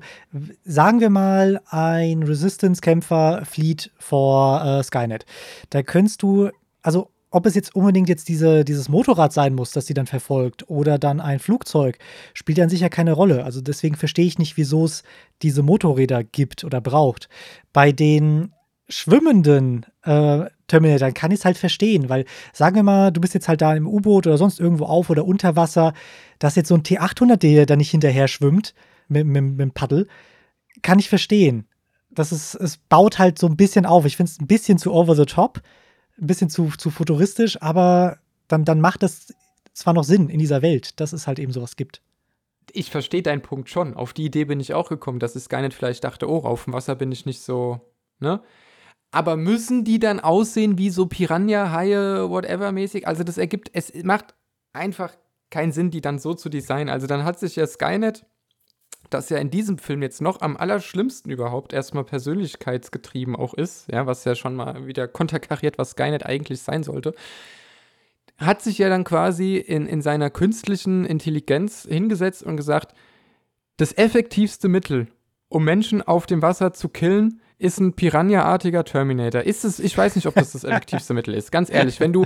sagen 0.64 1.00
wir 1.00 1.12
mal, 1.12 1.62
ein 1.68 2.24
Resistance-Kämpfer 2.24 3.46
flieht 3.46 3.92
vor 4.00 4.66
äh, 4.66 4.84
Skynet. 4.84 5.28
Da 5.70 5.84
könntest 5.84 6.24
du, 6.24 6.50
also 6.82 7.12
ob 7.30 7.46
es 7.46 7.56
jetzt 7.56 7.76
unbedingt 7.76 8.10
jetzt 8.10 8.30
diese, 8.30 8.64
dieses 8.64 8.90
Motorrad 8.90 9.34
sein 9.34 9.54
muss, 9.54 9.72
das 9.72 9.86
sie 9.86 9.94
dann 9.94 10.08
verfolgt, 10.08 10.70
oder 10.70 10.98
dann 10.98 11.20
ein 11.20 11.40
Flugzeug, 11.40 11.98
spielt 12.34 12.58
dann 12.58 12.70
sicher 12.70 12.90
keine 12.90 13.14
Rolle. 13.14 13.44
Also 13.44 13.62
deswegen 13.62 13.96
verstehe 13.96 14.26
ich 14.26 14.40
nicht, 14.40 14.58
wieso 14.58 14.86
es 14.86 15.04
diese 15.42 15.62
Motorräder 15.62 16.24
gibt 16.24 16.64
oder 16.64 16.80
braucht. 16.80 17.28
Bei 17.74 17.92
den 17.92 18.54
schwimmenden 18.90 19.86
äh, 20.04 20.46
Terminatoren 20.68 21.14
kann 21.14 21.32
ich 21.32 21.40
es 21.40 21.46
halt 21.46 21.58
verstehen, 21.58 22.10
weil 22.10 22.26
sagen 22.54 22.76
wir 22.76 22.84
mal, 22.84 23.12
du 23.12 23.20
bist 23.20 23.34
jetzt 23.34 23.50
halt 23.50 23.62
da 23.62 23.76
im 23.76 23.88
U-Boot 23.88 24.28
oder 24.28 24.38
sonst 24.38 24.60
irgendwo 24.60 24.86
auf 24.86 25.10
oder 25.10 25.26
unter 25.26 25.56
Wasser, 25.56 25.94
dass 26.40 26.56
jetzt 26.56 26.70
so 26.70 26.76
ein 26.76 26.84
T800 26.84 27.38
dir 27.38 27.66
da 27.66 27.76
nicht 27.76 27.92
hinterher 27.92 28.28
schwimmt 28.28 28.74
mit, 29.10 29.26
mit, 29.26 29.44
mit 29.44 29.60
dem 29.60 29.72
Paddel, 29.72 30.08
kann 30.82 31.00
ich 31.00 31.10
verstehen. 31.10 31.68
Das 32.10 32.32
ist, 32.32 32.56
es 32.56 32.78
baut 32.78 33.20
halt 33.20 33.38
so 33.38 33.48
ein 33.48 33.58
bisschen 33.58 33.86
auf. 33.86 34.06
Ich 34.06 34.16
finde 34.16 34.32
es 34.32 34.40
ein 34.40 34.48
bisschen 34.48 34.78
zu 34.78 34.94
over 34.94 35.16
the 35.16 35.26
top 35.26 35.62
ein 36.20 36.28
bisschen 36.28 36.50
zu, 36.50 36.72
zu 36.78 36.90
futuristisch, 36.90 37.62
aber 37.62 38.20
dann, 38.48 38.66
dann 38.66 38.82
macht 38.82 39.04
das 39.04 39.34
zwar 39.74 39.94
noch 39.94 40.04
Sinn 40.04 40.30
in 40.30 40.40
dieser 40.40 40.62
Welt, 40.62 41.00
dass 41.00 41.14
es 41.14 41.28
halt 41.28 41.40
eben 41.40 41.52
sowas 41.52 41.76
gibt. 41.76 42.02
Ich 42.74 42.92
verstehe 42.92 43.22
deinen 43.22 43.42
Punkt 43.42 43.70
schon. 43.70 43.94
Auf 43.94 44.14
die 44.14 44.26
Idee 44.26 44.46
bin 44.46 44.60
ich 44.60 44.74
auch 44.74 44.90
gekommen, 44.90 45.20
dass 45.20 45.36
es 45.36 45.50
gar 45.50 45.62
nicht 45.62 45.74
vielleicht 45.74 46.04
dachte, 46.04 46.30
oh, 46.30 46.40
auf 46.44 46.66
dem 46.66 46.74
Wasser 46.74 46.96
bin 46.96 47.12
ich 47.12 47.26
nicht 47.26 47.42
so, 47.42 47.82
ne? 48.20 48.42
Aber 49.12 49.38
müssen 49.38 49.86
die 49.86 50.00
dann 50.00 50.20
aussehen 50.20 50.78
wie 50.78 50.90
so 50.90 51.06
Piranha-Haie, 51.06 52.30
whatever 52.30 52.74
mäßig? 52.74 53.08
Also 53.08 53.24
das 53.24 53.38
ergibt, 53.38 53.70
es 53.74 53.94
macht 54.04 54.36
einfach 54.74 55.16
keinen 55.50 55.72
Sinn, 55.72 55.92
die 55.92 56.02
dann 56.02 56.20
so 56.20 56.34
zu 56.34 56.50
designen. 56.50 56.90
Also 56.90 57.08
dann 57.08 57.24
hat 57.24 57.40
sich 57.40 57.56
ja 57.56 57.66
Skynet 57.66 58.26
das 59.10 59.30
ja 59.30 59.38
in 59.38 59.50
diesem 59.50 59.78
Film 59.78 60.02
jetzt 60.02 60.22
noch 60.22 60.42
am 60.42 60.58
allerschlimmsten 60.58 61.32
überhaupt 61.32 61.74
erstmal 61.74 62.04
persönlichkeitsgetrieben 62.04 63.36
auch 63.36 63.54
ist, 63.54 63.92
ja, 63.92 64.06
was 64.06 64.26
ja 64.26 64.36
schon 64.36 64.56
mal 64.56 64.88
wieder 64.88 65.08
konterkariert, 65.08 65.78
was 65.78 65.92
Skynet 65.92 66.26
eigentlich 66.26 66.62
sein 66.62 66.84
sollte, 66.84 67.14
hat 68.38 68.62
sich 68.62 68.78
ja 68.78 68.90
dann 68.90 69.04
quasi 69.04 69.58
in, 69.58 69.88
in 69.88 70.02
seiner 70.02 70.30
künstlichen 70.30 71.06
Intelligenz 71.06 71.88
hingesetzt 71.90 72.44
und 72.44 72.58
gesagt, 72.58 72.94
das 73.78 73.94
effektivste 73.94 74.68
Mittel, 74.68 75.08
um 75.50 75.64
Menschen 75.64 76.02
auf 76.02 76.26
dem 76.26 76.42
Wasser 76.42 76.74
zu 76.74 76.90
killen, 76.90 77.42
ist 77.60 77.80
ein 77.80 77.94
Piranha-artiger 77.94 78.84
Terminator. 78.84 79.42
Ist 79.42 79.66
es, 79.66 79.80
ich 79.80 79.98
weiß 79.98 80.16
nicht, 80.16 80.28
ob 80.28 80.36
das 80.36 80.52
das 80.52 80.64
effektivste 80.64 81.14
Mittel 81.14 81.34
ist. 81.34 81.52
Ganz 81.52 81.72
ehrlich, 81.72 82.00
wenn 82.00 82.14
du 82.14 82.26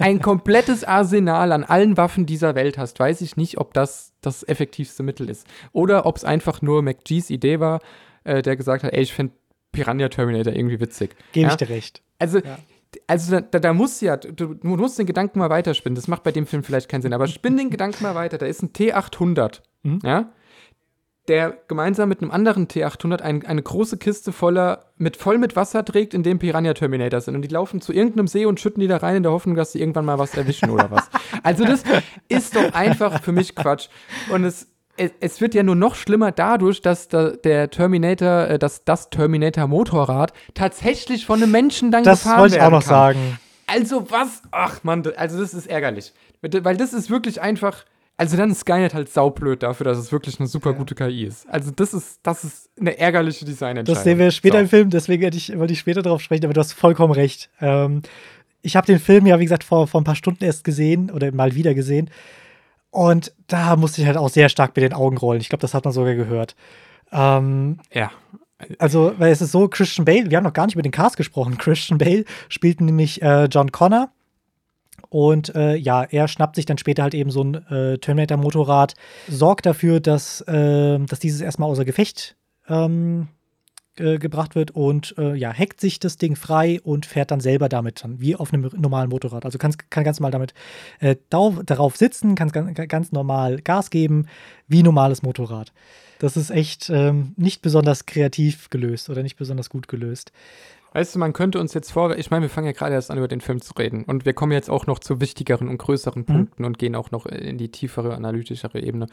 ein 0.00 0.20
komplettes 0.20 0.82
Arsenal 0.82 1.52
an 1.52 1.62
allen 1.62 1.96
Waffen 1.96 2.26
dieser 2.26 2.54
Welt 2.54 2.76
hast, 2.76 2.98
weiß 2.98 3.20
ich 3.20 3.36
nicht, 3.36 3.58
ob 3.58 3.74
das 3.74 4.12
das 4.20 4.42
effektivste 4.42 5.02
Mittel 5.02 5.30
ist. 5.30 5.46
Oder 5.72 6.04
ob 6.04 6.16
es 6.16 6.24
einfach 6.24 6.62
nur 6.62 6.82
McGee's 6.82 7.30
Idee 7.30 7.60
war, 7.60 7.80
äh, 8.24 8.42
der 8.42 8.56
gesagt 8.56 8.82
hat, 8.82 8.92
ey, 8.92 9.02
ich 9.02 9.12
finde 9.12 9.34
Piranha 9.70 10.08
Terminator 10.08 10.52
irgendwie 10.52 10.80
witzig. 10.80 11.14
Gebe 11.32 11.46
ja? 11.46 11.52
ich 11.52 11.56
dir 11.56 11.68
recht. 11.68 12.02
Also, 12.18 12.38
ja. 12.38 12.58
also 13.06 13.40
da, 13.40 13.58
da 13.58 13.72
musst 13.72 14.02
ja, 14.02 14.16
du, 14.16 14.32
du, 14.32 14.56
musst 14.62 14.98
den 14.98 15.06
Gedanken 15.06 15.38
mal 15.38 15.50
weiterspinnen. 15.50 15.94
Das 15.94 16.08
macht 16.08 16.24
bei 16.24 16.32
dem 16.32 16.46
Film 16.46 16.64
vielleicht 16.64 16.88
keinen 16.88 17.02
Sinn, 17.02 17.12
aber 17.12 17.28
spinn 17.28 17.56
den 17.56 17.70
Gedanken 17.70 18.02
mal 18.02 18.16
weiter. 18.16 18.36
Da 18.38 18.46
ist 18.46 18.62
ein 18.62 18.72
T800, 18.72 19.60
mhm. 19.84 20.00
ja? 20.02 20.32
Der 21.28 21.56
gemeinsam 21.68 22.08
mit 22.08 22.22
einem 22.22 22.30
anderen 22.30 22.68
T800 22.68 23.20
ein, 23.20 23.44
eine 23.46 23.62
große 23.62 23.96
Kiste 23.98 24.32
voller, 24.32 24.84
mit, 24.96 25.16
voll 25.16 25.38
mit 25.38 25.56
Wasser 25.56 25.84
trägt, 25.84 26.14
in 26.14 26.22
dem 26.22 26.38
Piranha 26.38 26.74
Terminator 26.74 27.20
sind. 27.20 27.34
Und 27.34 27.42
die 27.42 27.48
laufen 27.48 27.80
zu 27.80 27.92
irgendeinem 27.92 28.28
See 28.28 28.46
und 28.46 28.60
schütten 28.60 28.80
die 28.80 28.88
da 28.88 28.98
rein 28.98 29.16
in 29.16 29.22
der 29.22 29.32
Hoffnung, 29.32 29.56
dass 29.56 29.72
sie 29.72 29.80
irgendwann 29.80 30.04
mal 30.04 30.18
was 30.18 30.34
erwischen 30.36 30.70
oder 30.70 30.90
was. 30.90 31.08
Also 31.42 31.64
das 31.64 31.82
ist 32.28 32.54
doch 32.56 32.72
einfach 32.74 33.22
für 33.22 33.32
mich 33.32 33.54
Quatsch. 33.54 33.88
Und 34.30 34.44
es, 34.44 34.68
es, 34.96 35.10
es 35.20 35.40
wird 35.40 35.54
ja 35.54 35.62
nur 35.62 35.74
noch 35.76 35.94
schlimmer 35.94 36.32
dadurch, 36.32 36.80
dass 36.80 37.08
da, 37.08 37.30
der 37.30 37.70
Terminator, 37.70 38.48
äh, 38.48 38.58
dass 38.58 38.84
das 38.84 39.10
Terminator-Motorrad 39.10 40.32
tatsächlich 40.54 41.26
von 41.26 41.42
einem 41.42 41.52
Menschen 41.52 41.90
dann 41.90 42.04
Das 42.04 42.22
gefahren 42.22 42.40
wollte 42.40 42.54
ich 42.56 42.60
auch 42.60 42.64
werden 42.66 42.72
noch 42.74 42.80
kann. 42.82 42.88
sagen. 42.88 43.38
Also 43.66 44.10
was? 44.10 44.42
Ach 44.52 44.84
man, 44.84 45.02
also 45.16 45.40
das 45.40 45.52
ist 45.54 45.66
ärgerlich. 45.66 46.12
Weil 46.40 46.76
das 46.76 46.92
ist 46.92 47.10
wirklich 47.10 47.40
einfach. 47.40 47.84
Also 48.18 48.36
dann 48.38 48.50
ist 48.50 48.60
Skynet 48.60 48.94
halt 48.94 49.12
saublöd 49.12 49.62
dafür, 49.62 49.84
dass 49.84 49.98
es 49.98 50.10
wirklich 50.10 50.40
eine 50.40 50.46
super 50.48 50.72
gute 50.72 50.94
KI 50.94 51.24
ist. 51.24 51.46
Also 51.50 51.70
das 51.70 51.92
ist, 51.92 52.20
das 52.22 52.44
ist 52.44 52.70
eine 52.80 52.98
ärgerliche 52.98 53.44
Designentscheidung. 53.44 53.94
Das 53.94 54.04
sehen 54.04 54.18
wir 54.18 54.30
später 54.30 54.56
so. 54.56 54.62
im 54.62 54.68
Film, 54.68 54.90
deswegen 54.90 55.22
hätte 55.22 55.36
ich, 55.36 55.56
wollte 55.58 55.74
ich 55.74 55.78
später 55.80 56.00
darauf 56.00 56.22
sprechen, 56.22 56.44
aber 56.44 56.54
du 56.54 56.60
hast 56.60 56.72
vollkommen 56.72 57.12
recht. 57.12 57.50
Ähm, 57.60 58.00
ich 58.62 58.74
habe 58.74 58.86
den 58.86 58.98
Film 58.98 59.26
ja, 59.26 59.38
wie 59.38 59.44
gesagt, 59.44 59.64
vor, 59.64 59.86
vor 59.86 60.00
ein 60.00 60.04
paar 60.04 60.16
Stunden 60.16 60.44
erst 60.44 60.64
gesehen 60.64 61.10
oder 61.10 61.30
mal 61.32 61.54
wieder 61.54 61.74
gesehen. 61.74 62.10
Und 62.90 63.34
da 63.48 63.76
musste 63.76 64.00
ich 64.00 64.06
halt 64.06 64.16
auch 64.16 64.30
sehr 64.30 64.48
stark 64.48 64.74
mit 64.74 64.82
den 64.82 64.94
Augen 64.94 65.18
rollen. 65.18 65.40
Ich 65.42 65.50
glaube, 65.50 65.60
das 65.60 65.74
hat 65.74 65.84
man 65.84 65.92
sogar 65.92 66.14
gehört. 66.14 66.56
Ähm, 67.12 67.78
Ja. 67.92 68.10
also, 68.78 69.12
weil 69.18 69.30
es 69.30 69.42
ist 69.42 69.52
so, 69.52 69.68
Christian 69.68 70.06
Bale, 70.06 70.30
wir 70.30 70.38
haben 70.38 70.44
noch 70.44 70.54
gar 70.54 70.64
nicht 70.64 70.74
über 70.74 70.82
den 70.82 70.90
Cast 70.92 71.18
gesprochen. 71.18 71.58
Christian 71.58 71.98
Bale 71.98 72.24
spielt 72.48 72.80
nämlich 72.80 73.20
äh, 73.20 73.44
John 73.44 73.70
Connor. 73.72 74.08
Und 75.08 75.54
äh, 75.54 75.76
ja, 75.76 76.02
er 76.04 76.28
schnappt 76.28 76.56
sich 76.56 76.66
dann 76.66 76.78
später 76.78 77.02
halt 77.04 77.14
eben 77.14 77.30
so 77.30 77.42
ein 77.42 77.54
äh, 77.70 77.98
Terminator-Motorrad, 77.98 78.94
sorgt 79.28 79.66
dafür, 79.66 80.00
dass, 80.00 80.40
äh, 80.42 80.98
dass 80.98 81.18
dieses 81.20 81.40
erstmal 81.40 81.70
außer 81.70 81.84
Gefecht 81.84 82.36
ähm, 82.68 83.28
äh, 83.96 84.18
gebracht 84.18 84.54
wird 84.54 84.72
und 84.72 85.14
äh, 85.16 85.34
ja, 85.34 85.52
hackt 85.52 85.80
sich 85.80 85.98
das 86.00 86.16
Ding 86.18 86.36
frei 86.36 86.80
und 86.82 87.06
fährt 87.06 87.30
dann 87.30 87.40
selber 87.40 87.68
damit 87.68 88.04
dann, 88.04 88.20
wie 88.20 88.36
auf 88.36 88.52
einem 88.52 88.70
normalen 88.76 89.08
Motorrad. 89.08 89.44
Also 89.44 89.58
kann, 89.58 89.74
kann 89.90 90.04
ganz 90.04 90.20
normal 90.20 90.32
damit 90.32 90.54
äh, 91.00 91.16
dau- 91.30 91.62
darauf 91.64 91.96
sitzen, 91.96 92.34
kann 92.34 92.50
ganz, 92.50 92.88
ganz 92.88 93.12
normal 93.12 93.60
Gas 93.62 93.90
geben, 93.90 94.26
wie 94.68 94.82
normales 94.82 95.22
Motorrad. 95.22 95.72
Das 96.18 96.36
ist 96.36 96.50
echt 96.50 96.88
ähm, 96.88 97.34
nicht 97.36 97.60
besonders 97.60 98.06
kreativ 98.06 98.70
gelöst 98.70 99.10
oder 99.10 99.22
nicht 99.22 99.36
besonders 99.36 99.68
gut 99.68 99.86
gelöst. 99.86 100.32
Weißt 100.92 101.14
du, 101.14 101.18
man 101.18 101.32
könnte 101.32 101.60
uns 101.60 101.74
jetzt 101.74 101.92
vor, 101.92 102.16
ich 102.16 102.30
meine, 102.30 102.42
wir 102.42 102.50
fangen 102.50 102.66
ja 102.66 102.72
gerade 102.72 102.94
erst 102.94 103.10
an, 103.10 103.18
über 103.18 103.28
den 103.28 103.40
Film 103.40 103.60
zu 103.60 103.74
reden. 103.74 104.04
Und 104.04 104.24
wir 104.24 104.32
kommen 104.32 104.52
jetzt 104.52 104.70
auch 104.70 104.86
noch 104.86 104.98
zu 104.98 105.20
wichtigeren 105.20 105.68
und 105.68 105.78
größeren 105.78 106.24
Punkten 106.24 106.64
und 106.64 106.78
gehen 106.78 106.94
auch 106.94 107.10
noch 107.10 107.26
in 107.26 107.58
die 107.58 107.70
tiefere, 107.70 108.14
analytischere 108.14 108.80
Ebene. 108.80 109.06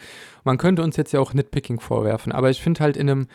Man 0.44 0.58
könnte 0.58 0.84
uns 0.84 0.96
jetzt 0.96 1.12
ja 1.12 1.20
auch 1.20 1.34
Nitpicking 1.34 1.80
vorwerfen, 1.80 2.32
aber 2.32 2.50
ich 2.50 2.62
finde 2.62 2.82
halt 2.82 2.96
in 2.96 3.10
einem, 3.10 3.28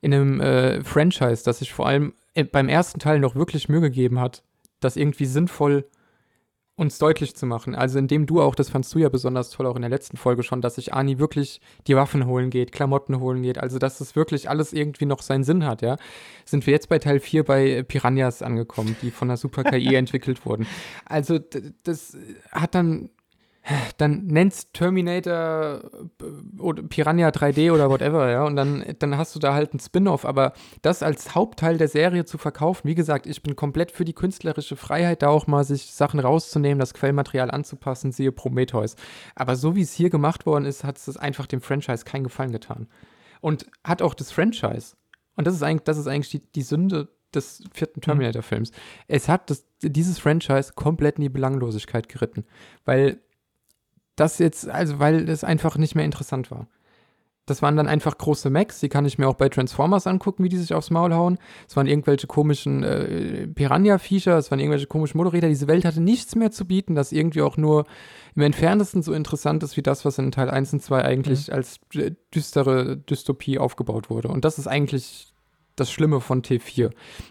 in 0.00 0.12
einem 0.12 0.40
äh, 0.40 0.82
Franchise, 0.82 1.44
das 1.44 1.60
sich 1.60 1.72
vor 1.72 1.86
allem 1.86 2.14
äh, 2.34 2.44
beim 2.44 2.68
ersten 2.68 2.98
Teil 2.98 3.20
noch 3.20 3.36
wirklich 3.36 3.68
Mühe 3.68 3.80
gegeben 3.80 4.18
hat, 4.18 4.42
das 4.80 4.96
irgendwie 4.96 5.26
sinnvoll 5.26 5.84
uns 6.74 6.98
deutlich 6.98 7.36
zu 7.36 7.44
machen. 7.46 7.74
Also 7.74 7.98
indem 7.98 8.26
du 8.26 8.40
auch, 8.40 8.54
das 8.54 8.70
fandst 8.70 8.94
du 8.94 8.98
ja 8.98 9.08
besonders 9.08 9.50
toll 9.50 9.66
auch 9.66 9.76
in 9.76 9.82
der 9.82 9.90
letzten 9.90 10.16
Folge 10.16 10.42
schon, 10.42 10.62
dass 10.62 10.76
sich 10.76 10.94
Ani 10.94 11.18
wirklich 11.18 11.60
die 11.86 11.96
Waffen 11.96 12.26
holen 12.26 12.50
geht, 12.50 12.72
Klamotten 12.72 13.20
holen 13.20 13.42
geht, 13.42 13.58
also 13.58 13.78
dass 13.78 13.98
das 13.98 14.16
wirklich 14.16 14.48
alles 14.48 14.72
irgendwie 14.72 15.04
noch 15.04 15.20
seinen 15.20 15.44
Sinn 15.44 15.66
hat, 15.66 15.82
ja. 15.82 15.96
Sind 16.44 16.66
wir 16.66 16.72
jetzt 16.72 16.88
bei 16.88 16.98
Teil 16.98 17.20
4 17.20 17.44
bei 17.44 17.82
Piranhas 17.82 18.42
angekommen, 18.42 18.96
die 19.02 19.10
von 19.10 19.28
der 19.28 19.36
Super 19.36 19.64
KI 19.64 19.94
entwickelt 19.94 20.46
wurden. 20.46 20.66
Also 21.04 21.38
das 21.84 22.16
hat 22.50 22.74
dann 22.74 23.10
dann 23.96 24.26
nennt's 24.26 24.72
Terminator 24.72 25.82
äh, 26.20 26.60
oder 26.60 26.82
Piranha 26.82 27.28
3D 27.28 27.72
oder 27.72 27.90
whatever, 27.90 28.30
ja, 28.30 28.44
und 28.44 28.56
dann, 28.56 28.84
dann 28.98 29.16
hast 29.16 29.34
du 29.34 29.38
da 29.38 29.54
halt 29.54 29.72
einen 29.72 29.80
Spin-off, 29.80 30.24
aber 30.24 30.52
das 30.82 31.02
als 31.02 31.34
Hauptteil 31.34 31.78
der 31.78 31.88
Serie 31.88 32.24
zu 32.24 32.38
verkaufen, 32.38 32.88
wie 32.88 32.94
gesagt, 32.94 33.26
ich 33.26 33.42
bin 33.42 33.56
komplett 33.56 33.92
für 33.92 34.04
die 34.04 34.14
künstlerische 34.14 34.76
Freiheit, 34.76 35.22
da 35.22 35.28
auch 35.28 35.46
mal 35.46 35.64
sich 35.64 35.92
Sachen 35.92 36.20
rauszunehmen, 36.20 36.78
das 36.78 36.94
Quellmaterial 36.94 37.50
anzupassen, 37.50 38.12
siehe 38.12 38.32
Prometheus. 38.32 38.96
Aber 39.34 39.56
so 39.56 39.76
wie 39.76 39.82
es 39.82 39.92
hier 39.92 40.10
gemacht 40.10 40.46
worden 40.46 40.64
ist, 40.64 40.84
hat 40.84 40.96
es 40.96 41.16
einfach 41.16 41.46
dem 41.46 41.60
Franchise 41.60 42.04
keinen 42.04 42.24
Gefallen 42.24 42.52
getan. 42.52 42.88
Und 43.40 43.66
hat 43.84 44.02
auch 44.02 44.14
das 44.14 44.30
Franchise, 44.30 44.96
und 45.36 45.46
das 45.46 45.54
ist 45.54 45.62
eigentlich, 45.62 45.84
das 45.84 45.98
ist 45.98 46.06
eigentlich 46.06 46.30
die, 46.30 46.52
die 46.52 46.62
Sünde 46.62 47.08
des 47.34 47.64
vierten 47.72 48.00
Terminator-Films. 48.00 48.72
Es 49.08 49.28
hat 49.28 49.50
das, 49.50 49.66
dieses 49.80 50.18
Franchise 50.18 50.72
komplett 50.74 51.16
in 51.16 51.22
die 51.22 51.28
Belanglosigkeit 51.28 52.08
geritten. 52.08 52.44
Weil 52.84 53.20
das 54.16 54.38
jetzt, 54.38 54.68
also 54.68 54.98
weil 54.98 55.28
es 55.28 55.44
einfach 55.44 55.76
nicht 55.76 55.94
mehr 55.94 56.04
interessant 56.04 56.50
war. 56.50 56.68
Das 57.46 57.60
waren 57.60 57.76
dann 57.76 57.88
einfach 57.88 58.16
große 58.16 58.50
Mechs, 58.50 58.78
die 58.78 58.88
kann 58.88 59.04
ich 59.04 59.18
mir 59.18 59.26
auch 59.28 59.34
bei 59.34 59.48
Transformers 59.48 60.06
angucken, 60.06 60.44
wie 60.44 60.48
die 60.48 60.58
sich 60.58 60.74
aufs 60.74 60.90
Maul 60.90 61.12
hauen. 61.12 61.38
Es 61.68 61.76
waren 61.76 61.88
irgendwelche 61.88 62.28
komischen 62.28 62.84
äh, 62.84 63.48
Piranha-Viecher, 63.48 64.38
es 64.38 64.52
waren 64.52 64.60
irgendwelche 64.60 64.86
komischen 64.86 65.18
Motorräder. 65.18 65.48
Diese 65.48 65.66
Welt 65.66 65.84
hatte 65.84 66.00
nichts 66.00 66.36
mehr 66.36 66.52
zu 66.52 66.66
bieten, 66.66 66.94
das 66.94 67.10
irgendwie 67.10 67.42
auch 67.42 67.56
nur 67.56 67.84
im 68.36 68.42
entferntesten 68.42 69.02
so 69.02 69.12
interessant 69.12 69.64
ist, 69.64 69.76
wie 69.76 69.82
das, 69.82 70.04
was 70.04 70.18
in 70.18 70.30
Teil 70.30 70.50
1 70.50 70.74
und 70.74 70.82
2 70.82 71.04
eigentlich 71.04 71.52
als 71.52 71.80
äh, 71.94 72.12
düstere 72.32 72.96
Dystopie 72.96 73.58
aufgebaut 73.58 74.08
wurde. 74.08 74.28
Und 74.28 74.44
das 74.44 74.58
ist 74.58 74.68
eigentlich 74.68 75.31
das 75.76 75.90
Schlimme 75.90 76.20
von 76.20 76.42
T4. 76.42 76.90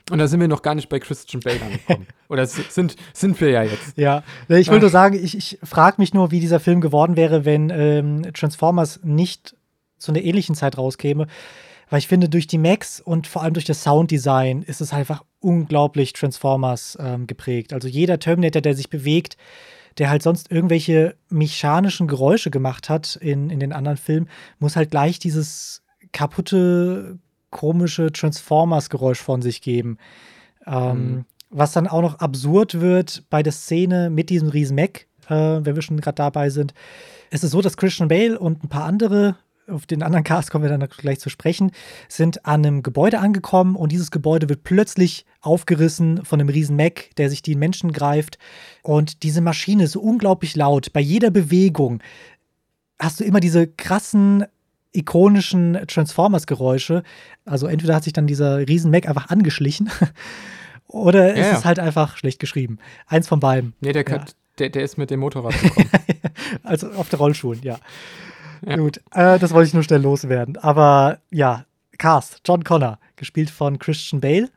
Und 0.10 0.20
da 0.20 0.28
sind 0.28 0.40
wir 0.40 0.48
noch 0.48 0.62
gar 0.62 0.76
nicht 0.76 0.90
bei 0.90 1.00
Christian 1.00 1.42
Bale 1.42 1.62
angekommen. 1.62 2.08
Oder 2.30 2.46
sind, 2.46 2.96
sind 3.14 3.42
wir 3.42 3.50
ja 3.50 3.64
jetzt. 3.64 3.98
Ja, 3.98 4.24
ne, 4.48 4.60
ich 4.60 4.70
will 4.70 4.78
Ach. 4.78 4.82
nur 4.82 4.90
sagen, 4.90 5.16
ich, 5.22 5.38
ich 5.38 5.60
frage 5.64 5.96
mich 6.00 6.14
nur, 6.14 6.32
wie 6.32 6.40
dieser 6.40 6.60
Film 6.60 6.82
geworden 6.82 7.16
wäre, 7.16 7.46
wenn 7.46 7.70
ähm, 7.70 8.34
Transformers 8.34 9.00
nicht 9.04 9.56
zu 9.98 10.12
einer 10.12 10.22
ähnlichen 10.22 10.56
Zeit 10.56 10.78
rauskäme. 10.78 11.28
Weil 11.90 12.00
ich 12.00 12.08
finde, 12.08 12.30
durch 12.30 12.48
die 12.48 12.58
Max 12.58 13.02
und 13.02 13.28
vor 13.28 13.44
allem 13.44 13.54
durch 13.54 13.66
das 13.66 13.84
Sounddesign 13.84 14.62
ist 14.64 14.80
es 14.80 14.94
einfach 14.94 15.24
unglaublich 15.42 16.14
Transformers 16.14 16.98
ähm, 17.02 17.28
geprägt. 17.28 17.74
Also 17.74 17.88
jeder 17.90 18.18
Terminator, 18.18 18.62
der 18.62 18.76
sich 18.76 18.90
bewegt, 18.90 19.36
der 19.98 20.10
halt 20.10 20.24
sonst 20.24 20.50
irgendwelche 20.50 21.16
mechanischen 21.30 22.08
Geräusche 22.08 22.50
gemacht 22.50 22.90
hat 22.90 23.18
in, 23.18 23.50
in 23.50 23.60
den 23.60 23.74
anderen 23.74 23.98
Filmen, 23.98 24.30
muss 24.60 24.78
halt 24.78 24.90
gleich 24.90 25.20
dieses 25.20 25.84
kaputte, 26.14 27.20
komische 27.52 28.12
Transformers-Geräusch 28.12 29.22
von 29.22 29.42
sich 29.42 29.62
geben. 29.62 29.98
Ähm, 30.66 31.12
Mhm. 31.12 31.26
Was 31.54 31.74
dann 31.74 31.88
auch 31.88 32.02
noch 32.02 32.20
absurd 32.20 32.80
wird 32.80 33.26
bei 33.30 33.44
der 33.44 33.52
Szene 33.52 34.10
mit 34.10 34.30
diesem 34.30 34.48
riesen 34.48 34.76
Mac, 34.76 35.06
äh, 35.28 35.36
wenn 35.36 35.76
wir 35.76 35.82
schon 35.82 36.00
gerade 36.00 36.16
dabei 36.16 36.50
sind. 36.50 36.74
Es 37.30 37.44
ist 37.44 37.52
so, 37.52 37.62
dass 37.62 37.76
Christian 37.76 38.08
Bale 38.08 38.40
und 38.40 38.64
ein 38.64 38.70
paar 38.70 38.86
andere, 38.86 39.36
auf 39.68 39.86
den 39.86 40.02
anderen 40.02 40.24
Cast 40.24 40.50
kommen 40.50 40.64
wir 40.64 40.70
dann 40.70 40.88
gleich 40.90 41.20
zu 41.20 41.30
sprechen, 41.30 41.72
sind 42.08 42.46
an 42.46 42.66
einem 42.66 42.84
Gebäude 42.84 43.20
angekommen 43.20 43.76
und 43.76 43.92
dieses 43.92 44.12
Gebäude 44.12 44.48
wird 44.48 44.64
plötzlich 44.64 45.26
aufgerissen 45.42 46.24
von 46.24 46.40
einem 46.40 46.50
riesen 46.50 46.78
Mac, 46.78 47.10
der 47.18 47.30
sich 47.30 47.42
die 47.42 47.56
Menschen 47.56 47.92
greift. 47.92 48.38
Und 48.82 49.24
diese 49.24 49.42
Maschine 49.42 49.84
ist 49.84 49.92
so 49.92 50.02
unglaublich 50.02 50.56
laut. 50.56 50.94
Bei 50.94 51.02
jeder 51.02 51.32
Bewegung 51.32 52.02
hast 52.98 53.20
du 53.20 53.26
immer 53.26 53.42
diese 53.42 53.68
krassen 53.68 54.46
ikonischen 54.94 55.80
Transformers-Geräusche. 55.88 57.04
Also 57.46 57.68
entweder 57.68 57.96
hat 57.96 58.04
sich 58.04 58.14
dann 58.14 58.28
dieser 58.28 58.60
riesen 58.68 58.92
Mac 58.92 59.08
einfach 59.08 59.30
angeschlichen 59.30 59.90
oder 60.88 61.36
Ja, 61.36 61.52
es 61.52 61.58
ist 61.60 61.66
halt 61.66 61.80
einfach 61.80 62.18
schlecht 62.18 62.40
geschrieben. 62.40 62.78
Eins 63.08 63.28
von 63.28 63.40
beiden. 63.40 63.74
Nee, 63.80 63.94
der, 63.94 64.02
Ja. 64.04 64.18
kann, 64.18 64.26
der, 64.60 64.70
der 64.70 64.84
ist 64.84 64.98
mit 64.98 65.10
dem 65.12 65.20
Motorrad 65.22 65.60
gekommen. 65.62 65.90
Also 66.64 66.92
auf 66.92 67.08
der 67.10 67.20
Rollschuhen, 67.20 67.62
ja. 67.64 67.78
Ja. 68.66 68.76
Gut, 68.76 68.98
äh, 69.14 69.40
das 69.40 69.52
wollte 69.54 69.68
ich 69.68 69.74
nur 69.74 69.84
schnell 69.84 70.02
loswerden. 70.02 70.58
Aber 70.58 71.20
ja, 71.32 71.66
Cast, 71.98 72.42
John 72.46 72.64
Connor, 72.64 73.00
gespielt 73.16 73.50
von 73.50 73.80
Christian 73.80 74.20
Bale. 74.22 74.50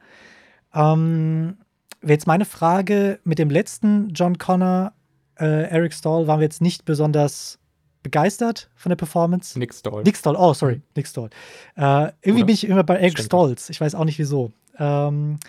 Ähm, 0.75 1.57
wäre 2.01 2.13
jetzt 2.15 2.27
meine 2.27 2.45
Frage, 2.45 3.21
mit 3.25 3.39
dem 3.39 3.49
letzten 3.49 4.11
John 4.11 4.39
Connor, 4.39 4.93
äh, 5.39 5.69
Eric 5.71 5.95
Stahl, 5.95 6.27
waren 6.27 6.41
wir 6.41 6.45
jetzt 6.45 6.61
nicht 6.61 6.85
besonders 6.85 7.59
begeistert 8.05 8.71
von 8.77 8.91
der 8.91 8.97
Performance. 8.97 9.59
Nick 9.59 9.75
Stoll. 9.75 10.05
Nick 10.05 10.17
Stahl, 10.17 10.37
oh, 10.37 10.55
sorry, 10.55 10.81
Nick 10.95 11.09
Stahl. 11.09 11.31
Äh, 11.75 12.13
irgendwie 12.23 12.43
Oder? 12.43 12.45
bin 12.47 12.55
ich 12.55 12.65
immer 12.69 12.85
bei 12.85 12.95
Eric 12.99 13.15
Stimmt. 13.15 13.27
Stolz. 13.27 13.71
Ich 13.71 13.81
weiß 13.81 13.97
auch 13.97 14.05
nicht 14.05 14.21
wieso. 14.21 14.53
Ähm, 14.79 15.41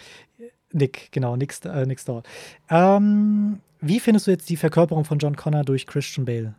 Nick, 0.71 1.11
genau, 1.11 1.35
Nick, 1.35 1.53
äh, 1.65 1.85
Nick 1.85 1.99
Stahl. 1.99 2.23
Ähm, 2.69 3.59
wie 3.81 3.99
findest 3.99 4.25
du 4.25 4.31
jetzt 4.31 4.49
die 4.49 4.57
Verkörperung 4.57 5.05
von 5.05 5.19
John 5.19 5.35
Connor 5.35 5.63
durch 5.63 5.85
Christian 5.85 6.25
Bale? 6.25 6.55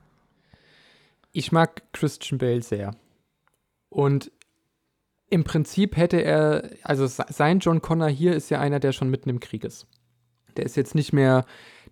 Ich 1.32 1.50
mag 1.50 1.82
Christian 1.92 2.38
Bale 2.38 2.62
sehr. 2.62 2.94
Und 3.88 4.30
im 5.28 5.42
Prinzip 5.42 5.96
hätte 5.96 6.22
er, 6.22 6.70
also 6.82 7.06
se- 7.06 7.26
sein 7.28 7.58
John 7.58 7.82
Connor 7.82 8.08
hier 8.08 8.34
ist 8.34 8.48
ja 8.50 8.60
einer, 8.60 8.78
der 8.78 8.92
schon 8.92 9.10
mitten 9.10 9.28
im 9.28 9.40
Krieg 9.40 9.64
ist. 9.64 9.86
Der 10.56 10.64
ist 10.64 10.76
jetzt 10.76 10.94
nicht 10.94 11.12
mehr, 11.12 11.44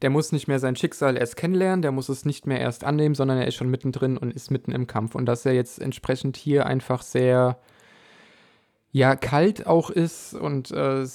der 0.02 0.10
muss 0.10 0.32
nicht 0.32 0.48
mehr 0.48 0.58
sein 0.58 0.76
Schicksal 0.76 1.16
erst 1.16 1.36
kennenlernen, 1.36 1.82
der 1.82 1.92
muss 1.92 2.08
es 2.08 2.24
nicht 2.24 2.46
mehr 2.46 2.60
erst 2.60 2.84
annehmen, 2.84 3.14
sondern 3.14 3.38
er 3.38 3.46
ist 3.46 3.54
schon 3.54 3.70
mittendrin 3.70 4.16
und 4.16 4.32
ist 4.32 4.50
mitten 4.50 4.72
im 4.72 4.86
Kampf. 4.86 5.14
Und 5.14 5.26
dass 5.26 5.46
er 5.46 5.52
jetzt 5.52 5.80
entsprechend 5.80 6.36
hier 6.36 6.66
einfach 6.66 7.02
sehr, 7.02 7.58
ja, 8.90 9.16
kalt 9.16 9.66
auch 9.66 9.90
ist 9.90 10.34
und 10.34 10.70
äh, 10.70 11.06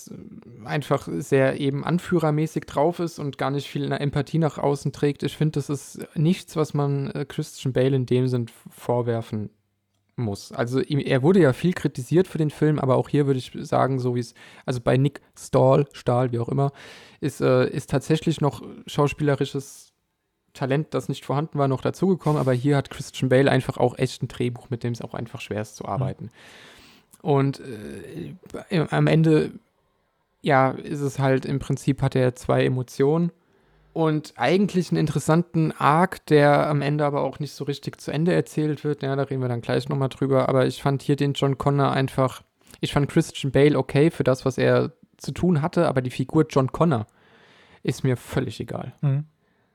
einfach 0.66 1.08
sehr 1.12 1.60
eben 1.60 1.84
anführermäßig 1.84 2.66
drauf 2.66 3.00
ist 3.00 3.20
und 3.20 3.38
gar 3.38 3.52
nicht 3.52 3.68
viel 3.68 3.92
Empathie 3.92 4.40
nach 4.40 4.58
außen 4.58 4.92
trägt. 4.92 5.24
Ich 5.24 5.38
finde, 5.38 5.54
das 5.54 5.70
ist 5.70 6.00
nichts, 6.16 6.56
was 6.56 6.74
man 6.74 7.12
äh, 7.12 7.26
Christian 7.26 7.74
Bale 7.74 7.96
in 7.96 8.06
dem 8.06 8.28
Sinn 8.28 8.48
vorwerfen 8.70 9.50
muss. 10.24 10.52
Also 10.52 10.82
er 10.82 11.24
wurde 11.24 11.40
ja 11.40 11.54
viel 11.54 11.74
kritisiert 11.74 12.28
für 12.28 12.38
den 12.38 12.50
Film, 12.50 12.80
aber 12.80 12.96
auch 12.96 13.10
hier 13.10 13.28
würde 13.28 13.40
ich 13.40 13.52
sagen, 13.62 14.00
so 14.00 14.16
wie 14.16 14.20
es, 14.20 14.34
also 14.66 14.82
bei 14.82 14.98
Nick 14.98 15.22
Stahl, 15.38 15.88
Stahl, 15.94 16.32
wie 16.32 16.40
auch 16.40 16.50
immer, 16.50 16.72
ist, 17.22 17.41
äh, 17.41 17.68
ist 17.70 17.90
tatsächlich 17.90 18.41
noch 18.41 18.62
schauspielerisches 18.88 19.94
Talent, 20.54 20.94
das 20.94 21.10
nicht 21.10 21.26
vorhanden 21.26 21.60
war, 21.60 21.68
noch 21.68 21.82
dazugekommen, 21.82 22.40
aber 22.40 22.54
hier 22.54 22.78
hat 22.78 22.90
Christian 22.90 23.30
Bale 23.30 23.52
einfach 23.52 23.78
auch 23.78 23.98
echt 23.98 24.24
ein 24.24 24.28
Drehbuch, 24.28 24.70
mit 24.70 24.84
dem 24.84 24.94
es 24.94 25.02
auch 25.02 25.14
einfach 25.14 25.41
schwer 25.41 25.62
ist 25.62 25.76
zu 25.76 25.86
arbeiten. 25.86 26.26
Mhm. 26.26 26.30
Und 27.22 27.62
äh, 28.70 28.86
am 28.90 29.08
Ende, 29.08 29.52
ja, 30.41 30.72
ist 30.72 31.02
es 31.02 31.20
halt 31.20 31.46
im 31.46 31.60
Prinzip, 31.60 32.02
hat 32.02 32.16
er 32.16 32.36
zwei 32.36 32.66
Emotionen 32.66 33.32
und 34.00 34.32
eigentlich 34.38 34.92
einen 34.92 34.98
interessanten 34.98 35.74
Arc, 35.74 36.26
der 36.28 36.70
am 36.70 36.82
Ende 36.82 37.04
aber 37.04 37.22
auch 37.22 37.40
nicht 37.40 37.52
so 37.52 37.66
richtig 37.66 38.00
zu 38.00 38.12
Ende 38.12 38.32
erzählt 38.32 38.86
wird. 38.86 39.04
Ja, 39.04 39.14
da 39.18 39.24
reden 39.24 39.42
wir 39.42 39.50
dann 39.50 39.60
gleich 39.60 39.90
nochmal 39.90 40.08
drüber. 40.08 40.48
Aber 40.48 40.66
ich 40.66 40.82
fand 40.82 41.02
hier 41.02 41.18
den 41.18 41.34
John 41.34 41.58
Connor 41.58 41.92
einfach, 41.92 42.42
ich 42.80 42.94
fand 42.94 43.10
Christian 43.10 43.52
Bale 43.52 43.78
okay 43.78 44.10
für 44.10 44.24
das, 44.24 44.46
was 44.46 44.58
er 44.58 44.94
zu 45.18 45.34
tun 45.34 45.62
hatte, 45.62 45.86
aber 45.86 46.02
die 46.02 46.12
Figur 46.12 46.46
John 46.50 46.72
Connor 46.72 47.08
ist 47.84 48.06
mir 48.06 48.16
völlig 48.16 48.62
egal. 48.62 48.94
Mhm. 49.02 49.26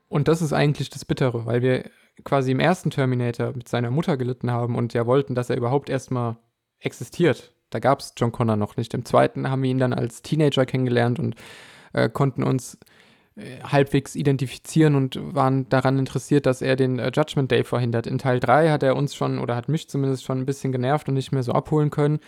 Und 0.09 0.27
das 0.29 0.41
ist 0.41 0.55
eigentlich 0.55 0.89
das 0.89 1.05
Bittere, 1.05 1.45
weil 1.45 1.61
wir 1.61 1.91
quasi 2.25 2.51
im 2.51 2.61
ersten 2.61 2.89
Terminator 2.89 3.53
mit 3.55 3.69
seiner 3.69 3.91
Mutter 3.91 4.17
gelitten 4.17 4.51
haben 4.51 4.75
und 4.75 4.95
ja 4.95 5.05
wollten, 5.05 5.35
dass 5.35 5.51
er 5.51 5.59
überhaupt 5.59 5.91
erstmal 5.91 6.39
existiert. 6.79 7.53
Da 7.69 7.79
gab 7.79 8.01
es 8.01 8.15
John 8.17 8.33
Connor 8.33 8.57
noch 8.57 8.79
nicht. 8.79 8.95
Im 8.95 9.05
zweiten 9.05 9.51
haben 9.51 9.63
wir 9.63 9.71
ihn 9.71 9.79
dann 9.79 9.93
als 9.93 10.23
Teenager 10.23 10.65
kennengelernt 10.65 11.19
und 11.19 11.35
äh, 11.93 12.09
konnten 12.09 12.43
uns 12.43 12.79
halbwegs 13.37 14.15
identifizieren 14.15 14.95
und 14.95 15.19
waren 15.35 15.69
daran 15.69 15.99
interessiert, 15.99 16.47
dass 16.47 16.63
er 16.63 16.77
den 16.77 16.99
äh, 16.99 17.11
Judgment 17.13 17.51
Day 17.51 17.65
verhindert. 17.65 18.07
In 18.07 18.19
Teil 18.19 18.39
3 18.39 18.71
hat 18.71 18.83
er 18.83 18.97
uns 18.97 19.15
schon, 19.15 19.39
oder 19.39 19.57
hat 19.57 19.69
mich 19.69 19.89
zumindest 19.89 20.25
schon 20.25 20.39
ein 20.39 20.47
bisschen 20.47 20.71
genervt 20.71 21.09
und 21.09 21.15
nicht 21.15 21.33
mehr 21.33 21.43
so 21.43 21.53
abholen 21.53 21.91
können. 21.91 22.21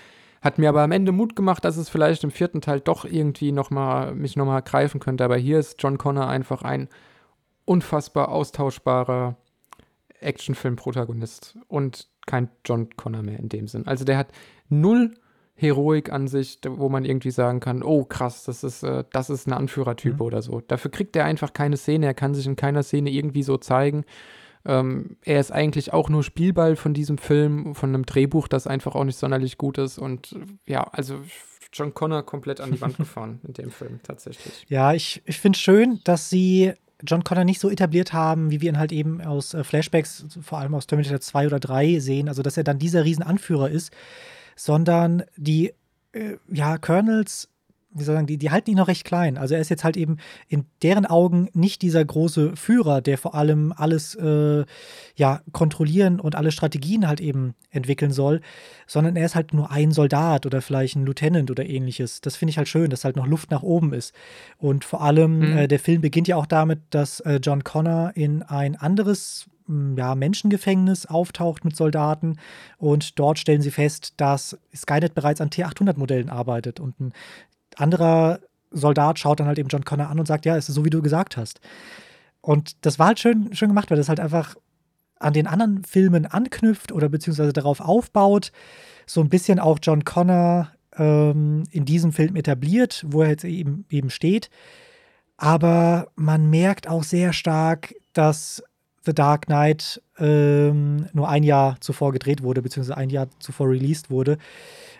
Hat 0.42 0.58
mir 0.58 0.68
aber 0.68 0.82
am 0.82 0.92
Ende 0.92 1.12
Mut 1.12 1.36
gemacht, 1.36 1.64
dass 1.64 1.76
es 1.76 1.88
vielleicht 1.88 2.24
im 2.24 2.30
vierten 2.30 2.60
Teil 2.60 2.80
doch 2.80 3.04
irgendwie 3.04 3.52
noch 3.52 3.70
mal, 3.70 4.14
mich 4.14 4.36
nochmal 4.36 4.62
greifen 4.62 5.00
könnte. 5.00 5.24
Aber 5.24 5.36
hier 5.36 5.58
ist 5.58 5.80
John 5.80 5.96
Connor 5.96 6.28
einfach 6.28 6.62
ein 6.62 6.88
unfassbar 7.64 8.28
austauschbarer 8.28 9.36
Actionfilm-Protagonist 10.20 11.56
und 11.68 12.08
kein 12.26 12.48
John 12.64 12.88
Connor 12.96 13.22
mehr 13.22 13.38
in 13.38 13.48
dem 13.48 13.68
Sinn. 13.68 13.86
Also 13.86 14.04
der 14.04 14.18
hat 14.18 14.28
null 14.68 15.14
Heroik 15.56 16.12
an 16.12 16.28
sich, 16.28 16.58
wo 16.68 16.88
man 16.88 17.04
irgendwie 17.04 17.30
sagen 17.30 17.60
kann, 17.60 17.82
oh 17.82 18.04
krass, 18.04 18.44
das 18.44 18.62
ist, 18.62 18.82
äh, 18.82 19.04
das 19.10 19.30
ist 19.30 19.46
ein 19.46 19.54
Anführertyp 19.54 20.14
mhm. 20.14 20.20
oder 20.20 20.42
so. 20.42 20.60
Dafür 20.60 20.90
kriegt 20.90 21.16
er 21.16 21.24
einfach 21.24 21.52
keine 21.52 21.78
Szene, 21.78 22.06
er 22.06 22.14
kann 22.14 22.34
sich 22.34 22.46
in 22.46 22.56
keiner 22.56 22.82
Szene 22.82 23.10
irgendwie 23.10 23.42
so 23.42 23.56
zeigen. 23.56 24.04
Ähm, 24.66 25.16
er 25.24 25.40
ist 25.40 25.52
eigentlich 25.52 25.92
auch 25.92 26.10
nur 26.10 26.22
Spielball 26.22 26.76
von 26.76 26.92
diesem 26.92 27.16
Film, 27.18 27.74
von 27.74 27.90
einem 27.90 28.04
Drehbuch, 28.04 28.48
das 28.48 28.66
einfach 28.66 28.94
auch 28.94 29.04
nicht 29.04 29.16
sonderlich 29.16 29.56
gut 29.56 29.78
ist. 29.78 29.98
Und 29.98 30.36
ja, 30.66 30.82
also 30.82 31.20
John 31.72 31.94
Connor 31.94 32.24
komplett 32.24 32.60
an 32.60 32.72
die 32.72 32.80
Wand 32.80 32.96
gefahren 32.98 33.40
in 33.46 33.54
dem 33.54 33.70
Film 33.70 34.00
tatsächlich. 34.02 34.66
Ja, 34.68 34.92
ich, 34.92 35.22
ich 35.24 35.38
finde 35.40 35.56
es 35.56 35.62
schön, 35.62 36.00
dass 36.04 36.28
sie 36.28 36.74
John 37.02 37.24
Connor 37.24 37.44
nicht 37.44 37.60
so 37.60 37.70
etabliert 37.70 38.12
haben, 38.12 38.50
wie 38.50 38.60
wir 38.60 38.70
ihn 38.70 38.78
halt 38.78 38.92
eben 38.92 39.22
aus 39.22 39.54
äh, 39.54 39.64
Flashbacks, 39.64 40.26
vor 40.42 40.58
allem 40.58 40.74
aus 40.74 40.86
Terminator 40.86 41.20
2 41.20 41.46
oder 41.46 41.60
3 41.60 41.98
sehen. 41.98 42.28
Also, 42.28 42.42
dass 42.42 42.56
er 42.56 42.64
dann 42.64 42.78
dieser 42.78 43.04
Riesenanführer 43.04 43.70
ist, 43.70 43.92
sondern 44.56 45.22
die 45.36 45.72
äh, 46.12 46.36
ja, 46.50 46.78
Colonels, 46.78 47.48
wie 47.90 48.02
soll 48.04 48.14
ich 48.14 48.16
sagen, 48.18 48.26
die, 48.26 48.36
die 48.36 48.50
halten 48.50 48.70
ihn 48.70 48.76
noch 48.76 48.88
recht 48.88 49.04
klein. 49.04 49.38
Also 49.38 49.54
er 49.54 49.60
ist 49.60 49.70
jetzt 49.70 49.84
halt 49.84 49.96
eben 49.96 50.18
in 50.48 50.66
deren 50.82 51.06
Augen 51.06 51.48
nicht 51.54 51.80
dieser 51.80 52.04
große 52.04 52.54
Führer, 52.56 53.00
der 53.00 53.16
vor 53.16 53.34
allem 53.34 53.72
alles 53.74 54.14
äh, 54.16 54.64
ja, 55.14 55.40
kontrollieren 55.52 56.20
und 56.20 56.34
alle 56.34 56.52
Strategien 56.52 57.08
halt 57.08 57.20
eben 57.20 57.54
entwickeln 57.70 58.10
soll, 58.10 58.42
sondern 58.86 59.16
er 59.16 59.24
ist 59.24 59.34
halt 59.34 59.54
nur 59.54 59.70
ein 59.70 59.92
Soldat 59.92 60.44
oder 60.44 60.60
vielleicht 60.60 60.96
ein 60.96 61.06
Lieutenant 61.06 61.50
oder 61.50 61.64
ähnliches. 61.64 62.20
Das 62.20 62.36
finde 62.36 62.50
ich 62.50 62.58
halt 62.58 62.68
schön, 62.68 62.90
dass 62.90 63.04
halt 63.04 63.16
noch 63.16 63.26
Luft 63.26 63.50
nach 63.50 63.62
oben 63.62 63.94
ist. 63.94 64.14
Und 64.58 64.84
vor 64.84 65.00
allem, 65.00 65.38
mhm. 65.38 65.56
äh, 65.56 65.68
der 65.68 65.78
Film 65.78 66.02
beginnt 66.02 66.28
ja 66.28 66.36
auch 66.36 66.46
damit, 66.46 66.80
dass 66.90 67.20
äh, 67.20 67.40
John 67.42 67.64
Connor 67.64 68.12
in 68.14 68.42
ein 68.42 68.76
anderes 68.76 69.48
ja, 69.97 70.14
Menschengefängnis 70.14 71.06
auftaucht 71.06 71.64
mit 71.64 71.76
Soldaten 71.76 72.38
und 72.78 73.18
dort 73.18 73.38
stellen 73.38 73.62
sie 73.62 73.70
fest, 73.70 74.14
dass 74.16 74.59
Skynet 74.74 75.14
bereits 75.14 75.40
an 75.40 75.51
T800-Modellen 75.51 76.30
arbeitet 76.30 76.80
und 76.80 77.01
ein 77.01 77.12
anderer 77.76 78.40
Soldat 78.70 79.18
schaut 79.18 79.40
dann 79.40 79.47
halt 79.47 79.59
eben 79.59 79.68
John 79.68 79.84
Connor 79.84 80.09
an 80.09 80.18
und 80.18 80.26
sagt, 80.26 80.44
ja, 80.44 80.56
es 80.56 80.68
ist 80.68 80.74
so, 80.74 80.84
wie 80.84 80.90
du 80.90 81.02
gesagt 81.02 81.36
hast. 81.36 81.60
Und 82.40 82.84
das 82.84 82.98
war 82.98 83.09
halt 83.09 83.18
schön, 83.18 83.55
schön 83.55 83.68
gemacht, 83.68 83.90
weil 83.90 83.97
das 83.97 84.09
halt 84.09 84.20
einfach 84.20 84.56
an 85.18 85.32
den 85.32 85.47
anderen 85.47 85.82
Filmen 85.84 86.26
anknüpft 86.26 86.93
oder 86.93 87.09
beziehungsweise 87.09 87.52
darauf 87.52 87.80
aufbaut, 87.80 88.52
so 89.06 89.20
ein 89.20 89.28
bisschen 89.28 89.59
auch 89.59 89.78
John 89.82 90.05
Connor 90.05 90.70
ähm, 90.97 91.64
in 91.70 91.84
diesem 91.84 92.12
Film 92.12 92.36
etabliert, 92.36 93.05
wo 93.09 93.22
er 93.22 93.30
jetzt 93.30 93.44
eben, 93.44 93.86
eben 93.90 94.10
steht. 94.10 94.51
Aber 95.36 96.09
man 96.16 96.48
merkt 96.51 96.88
auch 96.88 97.02
sehr 97.02 97.32
stark, 97.32 97.94
dass 98.12 98.62
The 99.06 99.14
Dark 99.14 99.46
Knight 99.46 100.02
ähm, 100.18 101.06
nur 101.12 101.28
ein 101.28 101.42
Jahr 101.42 101.76
zuvor 101.80 102.12
gedreht 102.12 102.42
wurde, 102.42 102.62
beziehungsweise 102.62 102.96
ein 102.96 103.10
Jahr 103.10 103.28
zuvor 103.38 103.68
released 103.68 104.10
wurde. 104.10 104.38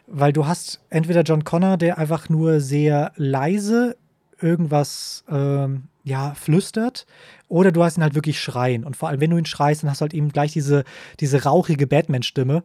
Weil 0.07 0.33
du 0.33 0.47
hast 0.47 0.81
entweder 0.89 1.23
John 1.23 1.45
Connor, 1.45 1.77
der 1.77 1.99
einfach 1.99 2.29
nur 2.29 2.61
sehr 2.61 3.13
leise 3.17 3.97
irgendwas 4.41 5.25
ähm, 5.29 5.85
ja, 6.05 6.35
flüstert, 6.35 7.07
oder 7.49 7.73
du 7.73 7.83
hast 7.83 7.97
ihn 7.97 8.03
halt 8.03 8.15
wirklich 8.15 8.41
schreien. 8.41 8.85
Und 8.85 8.97
vor 8.97 9.09
allem, 9.09 9.21
wenn 9.21 9.31
du 9.31 9.39
ihn 9.39 9.47
schreist, 9.47 9.83
dann 9.83 9.91
hast 9.91 10.01
du 10.01 10.03
halt 10.03 10.15
eben 10.15 10.31
gleich 10.31 10.53
diese, 10.53 10.85
diese 11.21 11.43
rauchige 11.45 11.87
Batman-Stimme. 11.87 12.63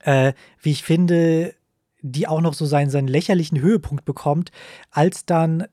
Äh, 0.00 0.34
wie 0.60 0.72
ich 0.72 0.82
finde, 0.82 1.54
die 2.02 2.28
auch 2.28 2.42
noch 2.42 2.52
so 2.52 2.66
seinen, 2.66 2.90
seinen 2.90 3.08
lächerlichen 3.08 3.60
Höhepunkt 3.60 4.04
bekommt, 4.04 4.50
als 4.90 5.24
dann 5.24 5.64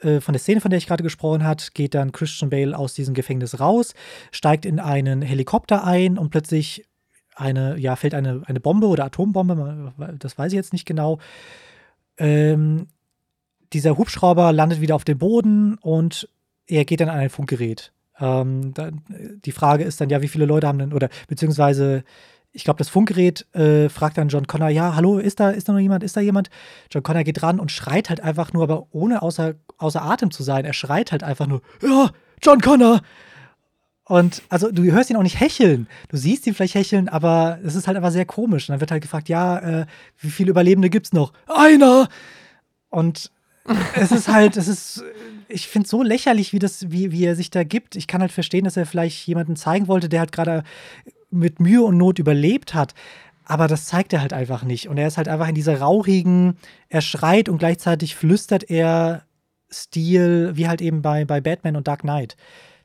von 0.00 0.32
der 0.32 0.38
Szene, 0.38 0.60
von 0.60 0.70
der 0.70 0.78
ich 0.78 0.86
gerade 0.86 1.02
gesprochen 1.02 1.44
habe, 1.44 1.62
geht 1.74 1.94
dann 1.94 2.12
Christian 2.12 2.50
Bale 2.50 2.76
aus 2.76 2.94
diesem 2.94 3.14
Gefängnis 3.14 3.60
raus, 3.60 3.94
steigt 4.32 4.64
in 4.64 4.80
einen 4.80 5.22
Helikopter 5.22 5.84
ein 5.84 6.16
und 6.18 6.30
plötzlich 6.30 6.86
eine, 7.34 7.78
ja, 7.78 7.96
fällt 7.96 8.14
eine, 8.14 8.42
eine 8.46 8.60
Bombe 8.60 8.86
oder 8.86 9.04
Atombombe, 9.04 9.92
das 10.18 10.38
weiß 10.38 10.52
ich 10.52 10.56
jetzt 10.56 10.72
nicht 10.72 10.86
genau. 10.86 11.18
Ähm, 12.18 12.88
dieser 13.72 13.96
Hubschrauber 13.96 14.52
landet 14.52 14.80
wieder 14.80 14.94
auf 14.94 15.04
dem 15.04 15.18
Boden 15.18 15.76
und 15.78 16.28
er 16.66 16.84
geht 16.84 17.00
dann 17.00 17.08
an 17.08 17.18
ein 17.18 17.30
Funkgerät. 17.30 17.92
Ähm, 18.18 18.74
dann, 18.74 19.02
die 19.44 19.52
Frage 19.52 19.84
ist 19.84 20.00
dann 20.00 20.10
ja, 20.10 20.22
wie 20.22 20.28
viele 20.28 20.44
Leute 20.44 20.66
haben 20.66 20.78
denn, 20.78 20.92
oder 20.92 21.08
beziehungsweise 21.28 22.04
ich 22.52 22.64
glaube, 22.64 22.78
das 22.78 22.88
Funkgerät 22.88 23.46
äh, 23.54 23.88
fragt 23.88 24.18
dann 24.18 24.28
John 24.28 24.46
Connor, 24.46 24.68
ja, 24.68 24.96
hallo, 24.96 25.18
ist 25.18 25.38
da, 25.40 25.50
ist 25.50 25.68
da 25.68 25.72
noch 25.72 25.80
jemand, 25.80 26.02
ist 26.02 26.16
da 26.16 26.20
jemand? 26.20 26.50
John 26.90 27.02
Connor 27.02 27.22
geht 27.22 27.42
ran 27.42 27.60
und 27.60 27.70
schreit 27.70 28.08
halt 28.08 28.20
einfach 28.20 28.52
nur, 28.52 28.64
aber 28.64 28.88
ohne 28.90 29.22
außer, 29.22 29.54
außer 29.78 30.02
Atem 30.02 30.30
zu 30.30 30.42
sein. 30.42 30.64
Er 30.64 30.72
schreit 30.72 31.12
halt 31.12 31.22
einfach 31.22 31.46
nur, 31.46 31.62
ja, 31.82 32.10
John 32.42 32.60
Connor! 32.60 33.00
Und 34.04 34.42
also 34.48 34.72
du 34.72 34.82
hörst 34.90 35.08
ihn 35.10 35.16
auch 35.16 35.22
nicht 35.22 35.38
hecheln. 35.38 35.86
Du 36.08 36.16
siehst 36.16 36.44
ihn 36.48 36.54
vielleicht 36.54 36.74
hecheln, 36.74 37.08
aber 37.08 37.60
es 37.64 37.76
ist 37.76 37.86
halt 37.86 37.96
einfach 37.96 38.10
sehr 38.10 38.24
komisch. 38.24 38.68
Und 38.68 38.72
dann 38.72 38.80
wird 38.80 38.90
halt 38.90 39.02
gefragt, 39.02 39.28
ja, 39.28 39.82
äh, 39.82 39.86
wie 40.18 40.30
viele 40.30 40.50
Überlebende 40.50 40.90
gibt's 40.90 41.12
noch? 41.12 41.32
Einer! 41.46 42.08
Und 42.88 43.30
es 43.94 44.10
ist 44.10 44.26
halt, 44.26 44.56
es 44.56 44.66
ist, 44.66 45.04
ich 45.46 45.68
finde 45.68 45.84
es 45.84 45.90
so 45.90 46.02
lächerlich, 46.02 46.52
wie 46.52 46.58
das, 46.58 46.90
wie, 46.90 47.12
wie 47.12 47.24
er 47.24 47.36
sich 47.36 47.50
da 47.50 47.62
gibt. 47.62 47.94
Ich 47.94 48.08
kann 48.08 48.20
halt 48.20 48.32
verstehen, 48.32 48.64
dass 48.64 48.76
er 48.76 48.84
vielleicht 48.84 49.24
jemanden 49.28 49.54
zeigen 49.54 49.86
wollte, 49.86 50.08
der 50.08 50.18
halt 50.18 50.32
gerade 50.32 50.64
mit 51.30 51.60
Mühe 51.60 51.82
und 51.82 51.96
Not 51.96 52.18
überlebt 52.18 52.74
hat. 52.74 52.94
Aber 53.44 53.66
das 53.66 53.86
zeigt 53.86 54.12
er 54.12 54.20
halt 54.20 54.32
einfach 54.32 54.62
nicht. 54.62 54.88
Und 54.88 54.96
er 54.96 55.08
ist 55.08 55.16
halt 55.16 55.28
einfach 55.28 55.48
in 55.48 55.54
dieser 55.54 55.80
rauchigen, 55.80 56.56
er 56.88 57.00
schreit 57.00 57.48
und 57.48 57.58
gleichzeitig 57.58 58.14
flüstert 58.14 58.70
er 58.70 59.24
Stil, 59.72 60.52
wie 60.54 60.68
halt 60.68 60.80
eben 60.80 61.02
bei, 61.02 61.24
bei 61.24 61.40
Batman 61.40 61.76
und 61.76 61.88
Dark 61.88 62.00
Knight. 62.00 62.36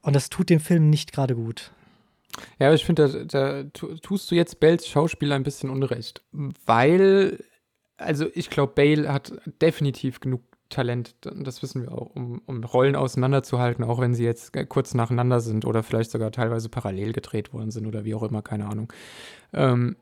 Und 0.01 0.15
das 0.15 0.29
tut 0.29 0.49
dem 0.49 0.59
Film 0.59 0.89
nicht 0.89 1.11
gerade 1.11 1.35
gut. 1.35 1.71
Ja, 2.59 2.67
aber 2.67 2.75
ich 2.75 2.85
finde, 2.85 3.25
da, 3.25 3.63
da 3.63 3.69
tust 4.01 4.29
du 4.29 4.35
jetzt 4.35 4.59
Bales 4.59 4.87
Schauspieler 4.87 5.35
ein 5.35 5.43
bisschen 5.43 5.69
unrecht. 5.69 6.23
Weil, 6.31 7.43
also 7.97 8.27
ich 8.33 8.49
glaube, 8.49 8.73
Bale 8.73 9.11
hat 9.11 9.33
definitiv 9.61 10.19
genug 10.19 10.41
Talent, 10.69 11.15
das 11.21 11.61
wissen 11.61 11.83
wir 11.83 11.91
auch, 11.91 12.15
um, 12.15 12.41
um, 12.45 12.63
Rollen 12.63 12.95
auseinanderzuhalten, 12.95 13.83
auch 13.83 13.99
wenn 13.99 14.15
sie 14.15 14.23
jetzt 14.23 14.51
kurz 14.69 14.93
nacheinander 14.93 15.39
sind 15.39 15.65
oder 15.65 15.83
vielleicht 15.83 16.11
sogar 16.11 16.31
teilweise 16.31 16.69
parallel 16.69 17.13
gedreht 17.13 17.53
worden 17.53 17.71
sind 17.71 17.85
oder 17.85 18.03
wie 18.03 18.15
auch 18.15 18.23
immer, 18.23 18.41
keine 18.41 18.65
Ahnung. 18.65 18.91
Ähm, 19.53 19.95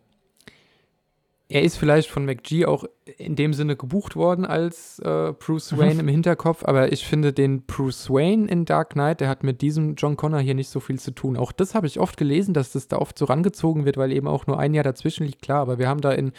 er 1.50 1.62
ist 1.62 1.78
vielleicht 1.78 2.10
von 2.10 2.26
McGee 2.26 2.66
auch 2.66 2.86
in 3.18 3.36
dem 3.36 3.54
Sinne 3.54 3.76
gebucht 3.76 4.16
worden 4.16 4.46
als 4.46 4.98
äh, 5.00 5.34
Bruce 5.38 5.74
mhm. 5.74 5.78
Wayne 5.78 6.00
im 6.00 6.08
Hinterkopf, 6.08 6.64
aber 6.64 6.92
ich 6.92 7.06
finde 7.06 7.34
den 7.34 7.64
Bruce 7.64 8.10
Wayne 8.10 8.48
in 8.48 8.66
Dark 8.66 8.92
Knight, 8.92 9.20
der 9.20 9.30
hat 9.30 9.44
mit 9.44 9.62
diesem 9.62 9.96
John 9.96 10.16
Connor 10.16 10.40
hier 10.40 10.56
nicht 10.56 10.70
so 10.70 10.80
viel 10.80 11.00
zu 11.00 11.12
tun. 11.12 11.38
Auch 11.38 11.52
das 11.52 11.76
habe 11.76 11.86
ich 11.86 12.00
oft 12.00 12.18
gelesen, 12.18 12.54
dass 12.54 12.72
das 12.72 12.88
da 12.88 12.98
oft 12.98 13.20
so 13.20 13.26
rangezogen 13.26 13.86
wird, 13.86 13.98
weil 13.98 14.14
eben 14.14 14.28
auch 14.28 14.48
nur 14.48 14.58
ein 14.58 14.74
Jahr 14.74 14.84
dazwischen 14.86 15.26
liegt, 15.26 15.42
klar, 15.42 15.60
aber 15.60 15.78
wir 15.78 15.90
haben 15.90 16.02
da 16.02 16.12
in, 16.14 16.32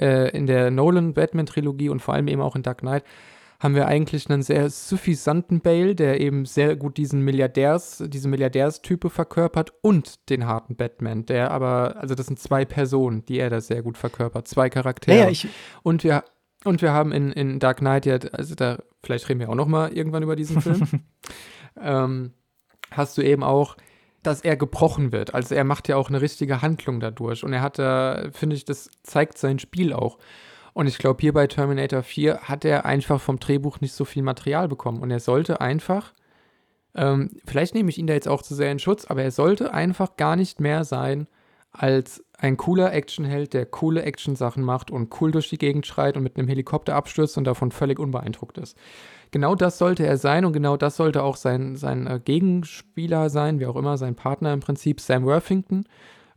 äh, 0.00 0.30
in 0.36 0.46
der 0.46 0.70
Nolan-Batman-Trilogie 0.70 1.90
und 1.90 2.00
vor 2.00 2.14
allem 2.14 2.26
eben 2.26 2.40
auch 2.40 2.56
in 2.56 2.62
Dark 2.62 2.78
Knight 2.78 3.04
haben 3.60 3.74
wir 3.74 3.86
eigentlich 3.86 4.28
einen 4.28 4.42
sehr 4.42 4.68
suffisanten 4.70 5.60
Bale, 5.60 5.94
der 5.94 6.20
eben 6.20 6.44
sehr 6.44 6.76
gut 6.76 6.96
diesen 6.96 7.22
Milliardärs, 7.22 8.04
diese 8.06 8.28
Milliardärstype 8.28 9.10
verkörpert 9.10 9.72
und 9.82 10.28
den 10.28 10.46
harten 10.46 10.76
Batman, 10.76 11.26
der 11.26 11.50
aber, 11.50 11.96
also 11.96 12.14
das 12.14 12.26
sind 12.26 12.38
zwei 12.38 12.64
Personen, 12.64 13.24
die 13.24 13.38
er 13.38 13.50
da 13.50 13.60
sehr 13.60 13.82
gut 13.82 13.96
verkörpert, 13.96 14.46
zwei 14.48 14.68
Charaktere. 14.68 15.18
Naja, 15.18 15.30
ich, 15.30 15.48
und 15.82 16.04
wir 16.04 16.24
und 16.64 16.82
wir 16.82 16.92
haben 16.92 17.12
in, 17.12 17.32
in 17.32 17.58
Dark 17.60 17.78
Knight 17.78 18.06
ja, 18.06 18.18
also 18.32 18.54
da, 18.54 18.78
vielleicht 19.02 19.28
reden 19.28 19.40
wir 19.40 19.48
auch 19.48 19.54
noch 19.54 19.68
mal 19.68 19.92
irgendwann 19.92 20.22
über 20.22 20.36
diesen 20.36 20.60
Film, 20.60 21.04
ähm, 21.80 22.32
hast 22.90 23.16
du 23.16 23.22
eben 23.22 23.44
auch, 23.44 23.76
dass 24.22 24.40
er 24.40 24.56
gebrochen 24.56 25.12
wird. 25.12 25.34
Also 25.34 25.54
er 25.54 25.64
macht 25.64 25.86
ja 25.88 25.96
auch 25.96 26.08
eine 26.08 26.20
richtige 26.20 26.62
Handlung 26.62 26.98
dadurch. 26.98 27.44
Und 27.44 27.52
er 27.52 27.62
hat 27.62 27.78
da, 27.78 28.28
finde 28.32 28.56
ich, 28.56 28.64
das 28.64 28.90
zeigt 29.04 29.38
sein 29.38 29.60
Spiel 29.60 29.92
auch. 29.92 30.18
Und 30.76 30.88
ich 30.88 30.98
glaube, 30.98 31.22
hier 31.22 31.32
bei 31.32 31.46
Terminator 31.46 32.02
4 32.02 32.40
hat 32.42 32.62
er 32.66 32.84
einfach 32.84 33.18
vom 33.18 33.40
Drehbuch 33.40 33.80
nicht 33.80 33.94
so 33.94 34.04
viel 34.04 34.22
Material 34.22 34.68
bekommen. 34.68 35.00
Und 35.00 35.10
er 35.10 35.20
sollte 35.20 35.62
einfach, 35.62 36.12
ähm, 36.94 37.30
vielleicht 37.46 37.74
nehme 37.74 37.88
ich 37.88 37.96
ihn 37.96 38.06
da 38.06 38.12
jetzt 38.12 38.28
auch 38.28 38.42
zu 38.42 38.54
sehr 38.54 38.70
in 38.70 38.78
Schutz, 38.78 39.06
aber 39.06 39.22
er 39.22 39.30
sollte 39.30 39.72
einfach 39.72 40.18
gar 40.18 40.36
nicht 40.36 40.60
mehr 40.60 40.84
sein 40.84 41.28
als 41.72 42.22
ein 42.36 42.58
cooler 42.58 42.92
Actionheld, 42.92 43.54
der 43.54 43.64
coole 43.64 44.02
Action-Sachen 44.02 44.62
macht 44.62 44.90
und 44.90 45.18
cool 45.18 45.30
durch 45.30 45.48
die 45.48 45.56
Gegend 45.56 45.86
schreit 45.86 46.14
und 46.18 46.22
mit 46.22 46.36
einem 46.36 46.46
Helikopter 46.46 46.94
abstürzt 46.94 47.38
und 47.38 47.44
davon 47.44 47.70
völlig 47.70 47.98
unbeeindruckt 47.98 48.58
ist. 48.58 48.76
Genau 49.30 49.54
das 49.54 49.78
sollte 49.78 50.06
er 50.06 50.18
sein 50.18 50.44
und 50.44 50.52
genau 50.52 50.76
das 50.76 50.96
sollte 50.96 51.22
auch 51.22 51.36
sein, 51.36 51.76
sein 51.76 52.06
äh, 52.06 52.20
Gegenspieler 52.22 53.30
sein, 53.30 53.60
wie 53.60 53.66
auch 53.66 53.76
immer, 53.76 53.96
sein 53.96 54.14
Partner 54.14 54.52
im 54.52 54.60
Prinzip, 54.60 55.00
Sam 55.00 55.24
Worthington, 55.24 55.86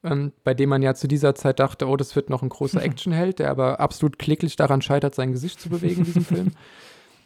ähm, 0.03 0.31
bei 0.43 0.53
dem 0.53 0.69
man 0.69 0.81
ja 0.81 0.93
zu 0.93 1.07
dieser 1.07 1.35
Zeit 1.35 1.59
dachte, 1.59 1.87
oh, 1.87 1.97
das 1.97 2.15
wird 2.15 2.29
noch 2.29 2.41
ein 2.41 2.49
großer 2.49 2.81
Actionheld, 2.83 3.39
der 3.39 3.49
aber 3.49 3.79
absolut 3.79 4.19
kläglich 4.19 4.55
daran 4.55 4.81
scheitert, 4.81 5.15
sein 5.15 5.31
Gesicht 5.31 5.59
zu 5.59 5.69
bewegen 5.69 5.99
in 5.99 6.05
diesem 6.05 6.25
Film. 6.25 6.51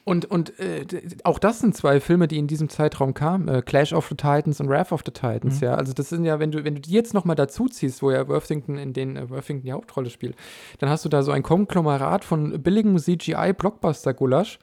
Und, 0.06 0.26
und 0.26 0.60
äh, 0.60 0.86
auch 1.24 1.40
das 1.40 1.60
sind 1.60 1.78
zwei 1.78 2.02
Filme, 2.02 2.28
die 2.28 2.38
in 2.38 2.48
diesem 2.48 2.68
Zeitraum 2.68 3.14
kamen. 3.14 3.48
Äh, 3.48 3.62
Clash 3.62 3.94
of 3.94 4.08
the 4.10 4.16
Titans 4.16 4.60
und 4.60 4.68
Wrath 4.68 4.92
of 4.92 5.02
the 5.06 5.12
Titans, 5.12 5.62
mhm. 5.62 5.68
ja. 5.68 5.76
Also 5.76 5.94
das 5.94 6.10
sind 6.10 6.26
ja, 6.26 6.40
wenn 6.40 6.52
du, 6.52 6.66
wenn 6.66 6.76
du 6.76 6.82
die 6.82 6.92
jetzt 6.92 7.14
noch 7.14 7.24
mal 7.24 7.36
dazu 7.36 7.68
ziehst, 7.70 8.02
wo 8.02 8.12
ja 8.12 8.28
Worthington 8.28 8.78
in 8.78 8.92
den 8.92 9.16
äh, 9.16 9.30
Worthington 9.30 9.64
die 9.66 9.72
Hauptrolle 9.72 10.10
spielt, 10.10 10.36
dann 10.80 10.90
hast 10.90 11.06
du 11.06 11.10
da 11.10 11.24
so 11.24 11.32
ein 11.32 11.42
Konglomerat 11.42 12.26
von 12.26 12.62
billigem 12.62 12.98
CGI-Blockbuster-Gulasch 12.98 14.60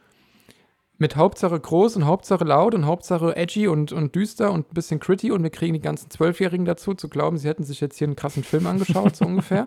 mit 1.01 1.17
Hauptsache 1.17 1.59
groß 1.59 1.97
und 1.97 2.05
Hauptsache 2.05 2.45
laut 2.45 2.75
und 2.75 2.85
Hauptsache 2.85 3.35
edgy 3.35 3.67
und, 3.69 3.91
und 3.91 4.15
düster 4.15 4.53
und 4.53 4.71
ein 4.71 4.75
bisschen 4.75 5.01
gritty 5.01 5.33
und 5.33 5.43
wir 5.43 5.51
kriegen 5.51 5.73
die 5.73 5.81
ganzen 5.81 6.11
Zwölfjährigen 6.11 6.67
dazu, 6.67 6.93
zu 6.93 7.09
glauben, 7.09 7.39
sie 7.39 7.49
hätten 7.49 7.65
sich 7.65 7.81
jetzt 7.81 7.97
hier 7.97 8.07
einen 8.07 8.17
krassen 8.17 8.45
Film 8.45 8.67
angeschaut, 8.67 9.17
so 9.17 9.25
ungefähr. 9.27 9.67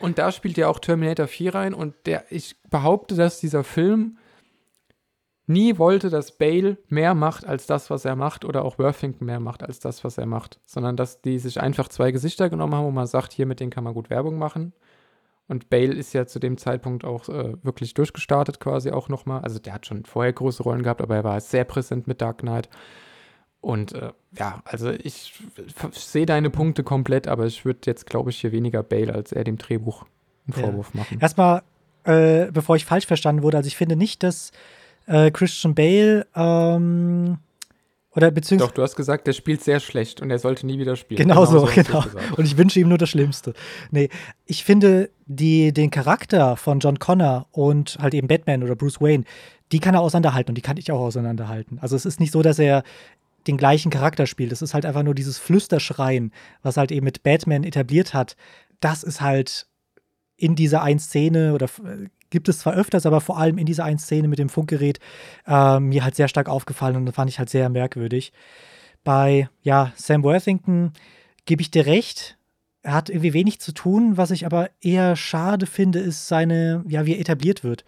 Und 0.00 0.18
da 0.18 0.32
spielt 0.32 0.56
ja 0.56 0.68
auch 0.68 0.80
Terminator 0.80 1.28
4 1.28 1.54
rein 1.54 1.74
und 1.74 1.94
der, 2.06 2.24
ich 2.30 2.56
behaupte, 2.70 3.14
dass 3.14 3.38
dieser 3.38 3.62
Film 3.62 4.18
nie 5.46 5.78
wollte, 5.78 6.10
dass 6.10 6.36
Bale 6.36 6.76
mehr 6.88 7.14
macht 7.14 7.46
als 7.46 7.66
das, 7.66 7.88
was 7.88 8.04
er 8.04 8.16
macht, 8.16 8.44
oder 8.44 8.64
auch 8.64 8.78
Worthington 8.78 9.26
mehr 9.26 9.40
macht 9.40 9.62
als 9.62 9.78
das, 9.78 10.02
was 10.02 10.18
er 10.18 10.26
macht, 10.26 10.58
sondern 10.66 10.96
dass 10.96 11.22
die 11.22 11.38
sich 11.38 11.60
einfach 11.60 11.88
zwei 11.88 12.10
Gesichter 12.10 12.50
genommen 12.50 12.74
haben, 12.74 12.84
wo 12.84 12.90
man 12.90 13.06
sagt, 13.06 13.32
hier 13.32 13.46
mit 13.46 13.60
denen 13.60 13.70
kann 13.70 13.84
man 13.84 13.94
gut 13.94 14.10
Werbung 14.10 14.38
machen. 14.38 14.72
Und 15.48 15.70
Bale 15.70 15.94
ist 15.94 16.12
ja 16.12 16.26
zu 16.26 16.38
dem 16.38 16.58
Zeitpunkt 16.58 17.04
auch 17.04 17.28
äh, 17.30 17.54
wirklich 17.62 17.94
durchgestartet, 17.94 18.60
quasi 18.60 18.90
auch 18.90 19.08
nochmal. 19.08 19.40
Also 19.40 19.58
der 19.58 19.72
hat 19.72 19.86
schon 19.86 20.04
vorher 20.04 20.32
große 20.32 20.62
Rollen 20.62 20.82
gehabt, 20.82 21.00
aber 21.00 21.16
er 21.16 21.24
war 21.24 21.40
sehr 21.40 21.64
präsent 21.64 22.06
mit 22.06 22.20
Dark 22.20 22.38
Knight. 22.38 22.68
Und 23.60 23.92
äh, 23.92 24.12
ja, 24.38 24.62
also 24.64 24.90
ich 24.90 25.40
sehe 25.92 26.26
deine 26.26 26.50
Punkte 26.50 26.84
komplett, 26.84 27.26
aber 27.26 27.46
ich 27.46 27.64
würde 27.64 27.80
jetzt, 27.86 28.06
glaube 28.06 28.30
ich, 28.30 28.40
hier 28.40 28.52
weniger 28.52 28.82
Bale 28.82 29.14
als 29.14 29.32
er 29.32 29.42
dem 29.42 29.58
Drehbuch 29.58 30.04
einen 30.46 30.62
Vorwurf 30.62 30.90
ja. 30.94 31.00
machen. 31.00 31.18
Erstmal, 31.20 31.62
äh, 32.04 32.52
bevor 32.52 32.76
ich 32.76 32.84
falsch 32.84 33.06
verstanden 33.06 33.42
wurde, 33.42 33.56
also 33.56 33.66
ich 33.66 33.76
finde 33.76 33.96
nicht, 33.96 34.22
dass 34.22 34.52
äh, 35.06 35.30
Christian 35.30 35.74
Bale 35.74 36.26
ähm, 36.36 37.38
oder 38.18 38.32
beziehungsweise. 38.32 38.70
Doch, 38.70 38.74
du 38.74 38.82
hast 38.82 38.96
gesagt, 38.96 39.26
der 39.28 39.32
spielt 39.32 39.62
sehr 39.62 39.78
schlecht 39.78 40.20
und 40.20 40.30
er 40.30 40.40
sollte 40.40 40.66
nie 40.66 40.78
wieder 40.78 40.96
spielen. 40.96 41.18
Genau, 41.18 41.46
genau 41.46 41.66
so, 41.66 41.70
genau. 41.72 42.04
Und 42.36 42.44
ich 42.44 42.56
wünsche 42.56 42.80
ihm 42.80 42.88
nur 42.88 42.98
das 42.98 43.10
Schlimmste. 43.10 43.54
Nee, 43.92 44.08
ich 44.44 44.64
finde 44.64 45.10
die, 45.26 45.72
den 45.72 45.90
Charakter 45.90 46.56
von 46.56 46.80
John 46.80 46.98
Connor 46.98 47.46
und 47.52 47.96
halt 48.00 48.14
eben 48.14 48.26
Batman 48.26 48.64
oder 48.64 48.74
Bruce 48.74 49.00
Wayne, 49.00 49.22
die 49.70 49.78
kann 49.78 49.94
er 49.94 50.00
auseinanderhalten 50.00 50.50
und 50.50 50.56
die 50.56 50.62
kann 50.62 50.78
ich 50.78 50.90
auch 50.90 50.98
auseinanderhalten. 50.98 51.78
Also 51.78 51.94
es 51.94 52.06
ist 52.06 52.18
nicht 52.18 52.32
so, 52.32 52.42
dass 52.42 52.58
er 52.58 52.82
den 53.46 53.56
gleichen 53.56 53.90
Charakter 53.90 54.26
spielt. 54.26 54.50
Es 54.50 54.62
ist 54.62 54.74
halt 54.74 54.84
einfach 54.84 55.04
nur 55.04 55.14
dieses 55.14 55.38
Flüsterschreien, 55.38 56.32
was 56.62 56.76
halt 56.76 56.90
eben 56.90 57.04
mit 57.04 57.22
Batman 57.22 57.62
etabliert 57.62 58.14
hat. 58.14 58.34
Das 58.80 59.04
ist 59.04 59.20
halt 59.20 59.68
in 60.36 60.56
dieser 60.56 60.82
einen 60.82 60.98
Szene 60.98 61.54
oder 61.54 61.68
gibt 62.30 62.48
es 62.48 62.60
zwar 62.60 62.74
öfters, 62.74 63.06
aber 63.06 63.20
vor 63.20 63.38
allem 63.38 63.58
in 63.58 63.66
dieser 63.66 63.84
einen 63.84 63.98
Szene 63.98 64.28
mit 64.28 64.38
dem 64.38 64.48
Funkgerät 64.48 64.98
äh, 65.46 65.80
mir 65.80 66.04
halt 66.04 66.14
sehr 66.14 66.28
stark 66.28 66.48
aufgefallen 66.48 66.96
und 66.96 67.06
das 67.06 67.14
fand 67.14 67.30
ich 67.30 67.38
halt 67.38 67.50
sehr 67.50 67.68
merkwürdig. 67.68 68.32
Bei, 69.04 69.48
ja, 69.62 69.92
Sam 69.96 70.22
Worthington 70.22 70.92
gebe 71.46 71.62
ich 71.62 71.70
dir 71.70 71.86
recht. 71.86 72.36
Er 72.82 72.94
hat 72.94 73.08
irgendwie 73.08 73.32
wenig 73.32 73.60
zu 73.60 73.72
tun. 73.72 74.16
Was 74.16 74.30
ich 74.30 74.44
aber 74.44 74.70
eher 74.80 75.16
schade 75.16 75.66
finde, 75.66 75.98
ist 75.98 76.28
seine, 76.28 76.84
ja, 76.88 77.06
wie 77.06 77.14
er 77.14 77.20
etabliert 77.20 77.64
wird. 77.64 77.84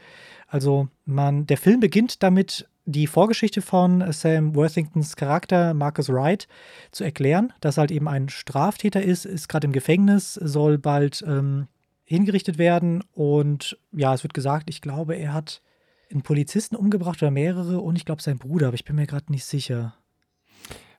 Also, 0.47 0.89
man, 1.05 1.47
der 1.47 1.59
Film 1.59 1.81
beginnt 1.81 2.23
damit, 2.23 2.67
die 2.87 3.07
Vorgeschichte 3.07 3.63
von 3.63 4.11
Sam 4.13 4.55
Worthingtons 4.55 5.15
Charakter, 5.15 5.75
Marcus 5.75 6.09
Wright, 6.09 6.49
zu 6.91 7.05
erklären, 7.05 7.53
dass 7.61 7.77
er 7.77 7.83
halt 7.83 7.91
eben 7.91 8.09
ein 8.09 8.29
Straftäter 8.29 9.03
ist, 9.03 9.27
ist 9.27 9.49
gerade 9.49 9.67
im 9.67 9.73
Gefängnis, 9.73 10.35
soll 10.35 10.79
bald 10.79 11.23
ähm, 11.27 11.69
hingerichtet 12.11 12.59
werden. 12.59 13.05
Und 13.13 13.79
ja, 13.93 14.13
es 14.13 14.25
wird 14.25 14.35
gesagt, 14.35 14.69
ich 14.69 14.83
glaube, 14.83 15.15
er 15.15 15.33
hat 15.33 15.63
einen 16.11 16.23
Polizisten 16.23 16.75
umgebracht 16.75 17.23
oder 17.23 17.31
mehrere 17.31 17.79
und 17.79 17.95
ich 17.95 18.05
glaube 18.05 18.21
sein 18.21 18.37
Bruder, 18.37 18.67
aber 18.67 18.75
ich 18.75 18.85
bin 18.85 18.97
mir 18.97 19.07
gerade 19.07 19.31
nicht 19.31 19.45
sicher. 19.45 19.95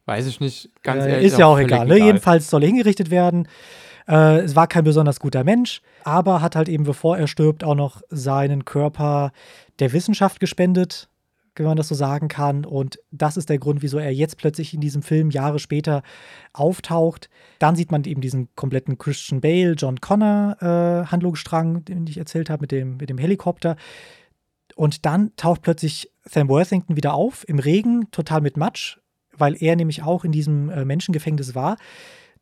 Weiß 0.05 0.25
ich 0.25 0.39
nicht, 0.39 0.69
ganz 0.83 1.03
äh, 1.03 1.11
ehrlich. 1.11 1.27
Ist 1.27 1.37
ja 1.37 1.47
auch 1.47 1.59
egal, 1.59 1.85
ne? 1.85 1.97
Jedenfalls 1.97 2.49
soll 2.49 2.63
er 2.63 2.69
hingerichtet 2.69 3.11
werden. 3.11 3.49
Äh, 4.07 4.39
es 4.39 4.55
war 4.55 4.67
kein 4.67 4.85
besonders 4.85 5.19
guter 5.19 5.43
Mensch, 5.43 5.81
aber 6.05 6.41
hat 6.41 6.55
halt 6.55 6.69
eben, 6.69 6.85
bevor 6.85 7.17
er 7.17 7.27
stirbt, 7.27 7.65
auch 7.65 7.75
noch 7.75 8.01
seinen 8.09 8.63
Körper 8.63 9.33
der 9.79 9.91
Wissenschaft 9.91 10.39
gespendet 10.39 11.09
wenn 11.61 11.69
man 11.69 11.77
das 11.77 11.87
so 11.87 11.95
sagen 11.95 12.27
kann. 12.27 12.65
Und 12.65 12.99
das 13.11 13.37
ist 13.37 13.49
der 13.49 13.59
Grund, 13.59 13.81
wieso 13.81 13.97
er 13.97 14.13
jetzt 14.13 14.37
plötzlich 14.37 14.73
in 14.73 14.81
diesem 14.81 15.01
Film 15.01 15.29
Jahre 15.31 15.59
später 15.59 16.03
auftaucht. 16.53 17.29
Dann 17.59 17.75
sieht 17.75 17.91
man 17.91 18.03
eben 18.03 18.21
diesen 18.21 18.49
kompletten 18.55 18.97
Christian 18.97 19.41
Bale, 19.41 19.73
John 19.73 20.01
Connor 20.01 20.57
äh, 20.61 21.05
Handlungsstrang, 21.07 21.85
den 21.85 22.05
ich 22.07 22.17
erzählt 22.17 22.49
habe 22.49 22.61
mit 22.61 22.71
dem, 22.71 22.97
mit 22.97 23.09
dem 23.09 23.17
Helikopter. 23.17 23.75
Und 24.75 25.05
dann 25.05 25.35
taucht 25.35 25.61
plötzlich 25.61 26.11
Sam 26.23 26.49
Worthington 26.49 26.95
wieder 26.95 27.13
auf 27.13 27.47
im 27.47 27.59
Regen, 27.59 28.09
total 28.11 28.41
mit 28.41 28.57
Matsch, 28.57 28.97
weil 29.37 29.61
er 29.61 29.75
nämlich 29.75 30.03
auch 30.03 30.23
in 30.23 30.31
diesem 30.31 30.69
äh, 30.69 30.85
Menschengefängnis 30.85 31.55
war. 31.55 31.77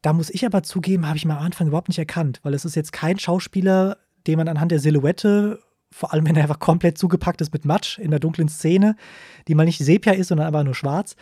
Da 0.02 0.14
muss 0.14 0.30
ich 0.30 0.46
aber 0.46 0.64
zugeben, 0.64 1.08
habe 1.08 1.18
ich 1.18 1.26
mir 1.26 1.38
am 1.38 1.44
Anfang 1.44 1.68
überhaupt 1.68 1.90
nicht 1.90 2.00
erkannt, 2.00 2.40
weil 2.44 2.54
es 2.54 2.66
ist 2.66 2.76
jetzt 2.76 2.94
kein 2.94 3.20
Schauspieler, 3.20 3.98
den 4.28 4.38
man 4.38 4.48
anhand 4.48 4.72
der 4.72 4.80
Silhouette 4.80 5.60
vor 5.92 6.14
allem 6.14 6.26
wenn 6.28 6.36
er 6.36 6.44
einfach 6.44 6.60
komplett 6.60 6.98
zugepackt 6.98 7.42
ist 7.42 7.54
mit 7.54 7.66
Matsch 7.66 7.98
in 7.98 8.12
der 8.12 8.20
dunklen 8.20 8.50
Szene, 8.50 8.96
die 9.48 9.56
mal 9.56 9.66
nicht 9.66 9.80
Sepia 9.80 10.14
ist, 10.14 10.28
sondern 10.28 10.48
einfach 10.48 10.64
nur 10.64 10.76
schwarz, 10.76 11.16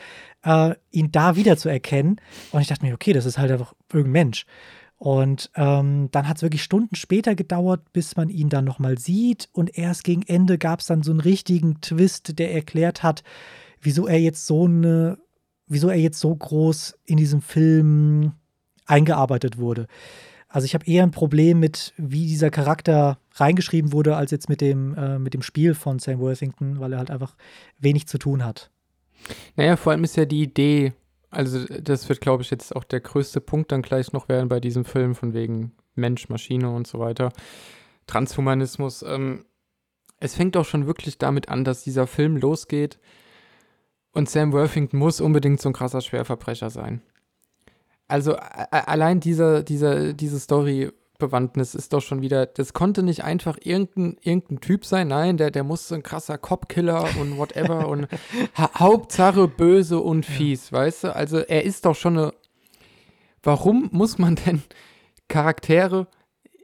äh, 0.44 0.76
ihn 0.91 1.11
da 1.11 1.35
wieder 1.35 1.57
zu 1.57 1.69
erkennen. 1.69 2.19
Und 2.52 2.61
ich 2.61 2.68
dachte 2.68 2.85
mir, 2.85 2.94
okay, 2.94 3.14
das 3.14 3.26
ist 3.26 3.38
halt 3.38 3.52
einfach 3.52 3.73
irgendein 3.91 4.11
Mensch. 4.11 4.45
Und 4.98 5.52
ähm, 5.56 6.10
dann 6.11 6.27
hat 6.27 6.38
es 6.38 6.44
wirklich 6.44 6.64
Stunden 6.64 6.95
später 6.95 7.35
gedauert, 7.35 7.94
bis 7.94 8.15
man 8.15 8.30
ihn 8.30 8.49
dann 8.49 8.65
nochmal 8.65 8.98
sieht. 8.98 9.48
Und 9.53 9.77
erst 9.77 10.03
gegen 10.03 10.23
Ende 10.23 10.57
gab 10.57 10.80
es 10.80 10.88
dann 10.88 11.03
so 11.03 11.11
einen 11.11 11.19
richtigen 11.19 11.81
Twist, 11.81 12.39
der 12.39 12.53
erklärt 12.53 13.03
hat, 13.03 13.23
wieso 13.80 14.07
er 14.07 14.19
jetzt 14.19 14.48
so 14.48 14.65
eine, 14.65 15.19
wieso 15.68 15.89
er 15.89 15.98
jetzt 15.98 16.19
so 16.19 16.35
groß 16.35 16.98
in 17.06 17.18
diesem 17.18 17.41
Film 17.41 18.34
eingearbeitet 18.88 19.60
wurde. 19.60 19.88
Also 20.57 20.65
ich 20.65 20.73
habe 20.73 20.88
eher 20.88 21.03
ein 21.03 21.11
Problem 21.11 21.59
mit, 21.59 21.93
wie 21.97 22.25
dieser 22.25 22.49
Charakter 22.49 23.19
reingeschrieben 23.35 23.93
wurde, 23.93 24.15
als 24.15 24.31
jetzt 24.31 24.49
mit 24.49 24.59
dem, 24.59 24.95
äh, 24.95 25.19
mit 25.19 25.35
dem 25.35 25.43
Spiel 25.43 25.75
von 25.75 25.99
Sam 25.99 26.17
Worthington, 26.17 26.79
weil 26.79 26.93
er 26.93 26.97
halt 26.97 27.11
einfach 27.11 27.35
wenig 27.77 28.07
zu 28.07 28.17
tun 28.17 28.43
hat. 28.43 28.71
Naja, 29.55 29.75
vor 29.75 29.91
allem 29.91 30.03
ist 30.03 30.17
ja 30.17 30.25
die 30.25 30.41
Idee, 30.41 30.93
also 31.29 31.63
das 31.63 32.09
wird, 32.09 32.21
glaube 32.21 32.41
ich, 32.41 32.49
jetzt 32.49 32.75
auch 32.75 32.85
der 32.85 33.01
größte 33.01 33.39
Punkt 33.39 33.71
dann 33.71 33.84
gleich 33.84 34.13
noch 34.13 34.29
werden 34.29 34.49
bei 34.49 34.59
diesem 34.59 34.84
Film, 34.84 35.13
von 35.13 35.35
wegen 35.35 35.73
Mensch, 35.93 36.27
Maschine 36.27 36.71
und 36.71 36.88
so 36.88 36.97
weiter. 36.97 37.31
Transhumanismus. 38.07 39.03
Ähm, 39.03 39.45
es 40.19 40.34
fängt 40.34 40.57
auch 40.57 40.65
schon 40.65 40.88
wirklich 40.88 41.19
damit 41.19 41.49
an, 41.49 41.65
dass 41.65 41.84
dieser 41.84 42.07
Film 42.07 42.35
losgeht 42.35 42.97
und 44.11 44.27
Sam 44.27 44.53
Worthington 44.53 44.97
muss 44.97 45.21
unbedingt 45.21 45.61
so 45.61 45.69
ein 45.69 45.73
krasser 45.73 46.01
Schwerverbrecher 46.01 46.71
sein 46.71 47.03
also 48.07 48.35
allein 48.35 49.19
dieser, 49.19 49.63
dieser, 49.63 50.13
diese 50.13 50.39
Story 50.39 50.91
Bewandtnis 51.17 51.73
ist 51.73 51.93
doch 51.93 52.01
schon 52.01 52.21
wieder, 52.21 52.45
das 52.45 52.73
konnte 52.73 53.03
nicht 53.03 53.23
einfach 53.23 53.57
irgendein, 53.61 54.17
irgendein 54.21 54.61
Typ 54.61 54.85
sein, 54.85 55.07
nein, 55.07 55.38
der, 55.38 55.51
der 55.51 55.63
muss 55.63 55.91
ein 55.91 56.03
krasser 56.03 56.38
Cop-Killer 56.38 57.07
und 57.19 57.38
whatever 57.38 57.88
und 57.88 58.07
ha 58.55 58.69
Hauptsache 58.79 59.47
böse 59.47 59.99
und 59.99 60.25
fies, 60.25 60.69
ja. 60.69 60.79
weißt 60.79 61.05
du? 61.05 61.15
Also 61.15 61.39
er 61.39 61.63
ist 61.63 61.85
doch 61.85 61.95
schon 61.95 62.17
eine, 62.17 62.34
warum 63.41 63.89
muss 63.91 64.17
man 64.17 64.35
denn 64.35 64.61
Charaktere 65.27 66.07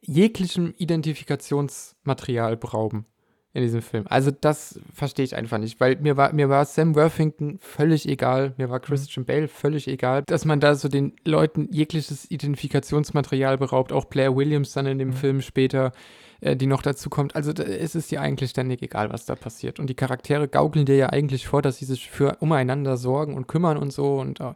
jeglichem 0.01 0.73
Identifikationsmaterial 0.77 2.57
berauben? 2.57 3.05
In 3.53 3.61
diesem 3.61 3.83
Film. 3.83 4.05
Also 4.09 4.31
das 4.31 4.79
verstehe 4.93 5.25
ich 5.25 5.35
einfach 5.35 5.59
nicht, 5.59 5.79
weil 5.79 5.97
mir 5.97 6.17
war, 6.17 6.33
mir 6.33 6.49
war 6.49 6.65
Sam 6.65 6.95
Worthington 6.95 7.59
völlig 7.61 8.07
egal, 8.07 8.53
mir 8.57 8.69
war 8.69 8.79
Christian 8.79 9.25
Bale 9.25 9.47
völlig 9.47 9.87
egal, 9.87 10.23
dass 10.25 10.43
man 10.43 10.59
da 10.59 10.73
so 10.73 10.89
den 10.89 11.13
Leuten 11.23 11.69
jegliches 11.71 12.29
Identifikationsmaterial 12.31 13.59
beraubt, 13.59 13.91
auch 13.91 14.05
Blair 14.05 14.35
Williams 14.35 14.73
dann 14.73 14.87
in 14.87 14.97
dem 14.97 15.09
mhm. 15.09 15.13
Film 15.13 15.41
später, 15.41 15.91
äh, 16.41 16.55
die 16.55 16.65
noch 16.65 16.81
dazu 16.81 17.11
kommt. 17.11 17.35
Also 17.35 17.53
da, 17.53 17.61
es 17.61 17.93
ist 17.93 18.09
dir 18.09 18.21
eigentlich 18.21 18.49
ständig 18.49 18.81
egal, 18.81 19.13
was 19.13 19.25
da 19.25 19.35
passiert. 19.35 19.79
Und 19.79 19.87
die 19.87 19.95
Charaktere 19.95 20.47
gaukeln 20.47 20.87
dir 20.87 20.95
ja 20.95 21.09
eigentlich 21.09 21.47
vor, 21.47 21.61
dass 21.61 21.77
sie 21.77 21.85
sich 21.85 22.09
für 22.09 22.37
umeinander 22.39 22.97
sorgen 22.97 23.35
und 23.35 23.47
kümmern 23.47 23.77
und 23.77 23.93
so 23.93 24.19
und 24.19 24.39
äh, 24.39 24.53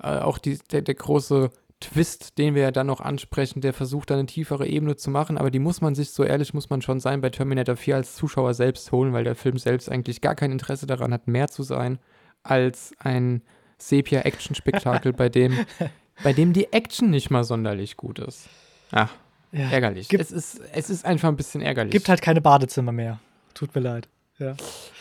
auch 0.00 0.38
die, 0.38 0.58
der, 0.72 0.82
der 0.82 0.96
große 0.96 1.50
Twist, 1.82 2.38
den 2.38 2.54
wir 2.54 2.62
ja 2.62 2.70
dann 2.70 2.86
noch 2.86 3.00
ansprechen, 3.00 3.60
der 3.60 3.72
versucht 3.72 4.10
dann 4.10 4.20
eine 4.20 4.26
tiefere 4.26 4.66
Ebene 4.66 4.96
zu 4.96 5.10
machen, 5.10 5.36
aber 5.36 5.50
die 5.50 5.58
muss 5.58 5.80
man 5.80 5.94
sich, 5.94 6.10
so 6.10 6.24
ehrlich 6.24 6.54
muss 6.54 6.70
man 6.70 6.82
schon 6.82 7.00
sein, 7.00 7.20
bei 7.20 7.30
Terminator 7.30 7.76
4 7.76 7.96
als 7.96 8.14
Zuschauer 8.14 8.54
selbst 8.54 8.90
holen, 8.92 9.12
weil 9.12 9.24
der 9.24 9.34
Film 9.34 9.58
selbst 9.58 9.90
eigentlich 9.90 10.20
gar 10.20 10.34
kein 10.34 10.52
Interesse 10.52 10.86
daran 10.86 11.12
hat, 11.12 11.28
mehr 11.28 11.48
zu 11.48 11.62
sein 11.62 11.98
als 12.42 12.92
ein 12.98 13.42
Sepia-Action-Spektakel, 13.78 15.12
bei 15.12 15.28
dem, 15.28 15.66
bei 16.24 16.32
dem 16.32 16.52
die 16.52 16.72
Action 16.72 17.10
nicht 17.10 17.30
mal 17.30 17.44
sonderlich 17.44 17.96
gut 17.96 18.18
ist. 18.18 18.48
Ach, 18.90 19.12
ja, 19.52 19.70
ärgerlich. 19.70 20.08
Gibt, 20.08 20.22
es, 20.22 20.30
ist, 20.30 20.60
es 20.72 20.88
ist 20.88 21.04
einfach 21.04 21.28
ein 21.28 21.36
bisschen 21.36 21.60
ärgerlich. 21.60 21.92
Gibt 21.92 22.08
halt 22.08 22.22
keine 22.22 22.40
Badezimmer 22.40 22.92
mehr. 22.92 23.20
Tut 23.54 23.74
mir 23.74 23.82
leid. 23.82 24.08
Ja. 24.38 24.54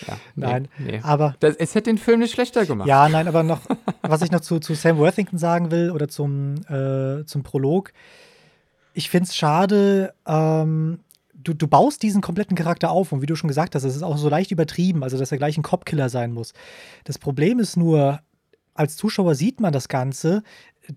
ja 0.07 0.17
nein, 0.35 0.67
nee. 0.77 0.99
aber. 1.03 1.35
Das, 1.39 1.55
es 1.55 1.73
hätte 1.73 1.89
den 1.89 1.97
Film 1.97 2.19
nicht 2.19 2.33
schlechter 2.33 2.65
gemacht. 2.65 2.87
Ja, 2.87 3.09
nein, 3.09 3.27
aber 3.27 3.43
noch, 3.43 3.61
was 4.01 4.21
ich 4.21 4.31
noch 4.31 4.41
zu, 4.41 4.59
zu 4.59 4.73
Sam 4.73 4.97
Worthington 4.97 5.39
sagen 5.39 5.71
will 5.71 5.91
oder 5.91 6.07
zum, 6.07 6.55
äh, 6.67 7.25
zum 7.25 7.43
Prolog. 7.43 7.91
Ich 8.93 9.09
finde 9.09 9.29
es 9.29 9.35
schade, 9.35 10.13
ähm, 10.27 10.99
du, 11.33 11.53
du 11.53 11.67
baust 11.67 12.03
diesen 12.03 12.21
kompletten 12.21 12.57
Charakter 12.57 12.91
auf 12.91 13.11
und 13.11 13.21
wie 13.21 13.25
du 13.25 13.35
schon 13.35 13.47
gesagt 13.47 13.75
hast, 13.75 13.83
es 13.83 13.95
ist 13.95 14.03
auch 14.03 14.17
so 14.17 14.29
leicht 14.29 14.51
übertrieben, 14.51 15.03
also 15.03 15.17
dass 15.17 15.31
er 15.31 15.37
gleich 15.37 15.57
ein 15.57 15.63
Cop-Killer 15.63 16.09
sein 16.09 16.33
muss. 16.33 16.53
Das 17.03 17.17
Problem 17.17 17.59
ist 17.59 17.77
nur, 17.77 18.19
als 18.73 18.95
Zuschauer 18.95 19.35
sieht 19.35 19.59
man 19.59 19.73
das 19.73 19.87
Ganze, 19.87 20.43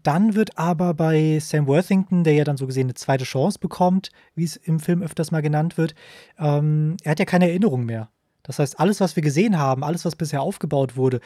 dann 0.03 0.35
wird 0.35 0.59
aber 0.59 0.95
bei 0.95 1.39
Sam 1.41 1.67
Worthington, 1.67 2.25
der 2.25 2.35
ja 2.35 2.45
dann 2.45 2.57
so 2.57 2.67
gesehen 2.67 2.87
eine 2.87 2.95
zweite 2.95 3.25
Chance 3.25 3.59
bekommt, 3.59 4.11
wie 4.35 4.45
es 4.45 4.57
im 4.57 4.81
Film 4.81 5.03
öfters 5.03 5.31
mal 5.31 5.43
genannt 5.43 5.77
wird, 5.77 5.95
ähm, 6.39 6.97
er 7.03 7.13
hat 7.13 7.19
ja 7.19 7.25
keine 7.25 7.49
Erinnerung 7.49 7.85
mehr. 7.85 8.11
Das 8.45 8.59
heißt, 8.61 8.79
alles, 8.79 9.01
was 9.01 9.17
wir 9.17 9.23
gesehen 9.23 9.59
haben, 9.59 9.83
alles, 9.83 10.05
was 10.05 10.15
bisher 10.15 10.43
aufgebaut 10.43 10.97
wurde, 10.97 11.21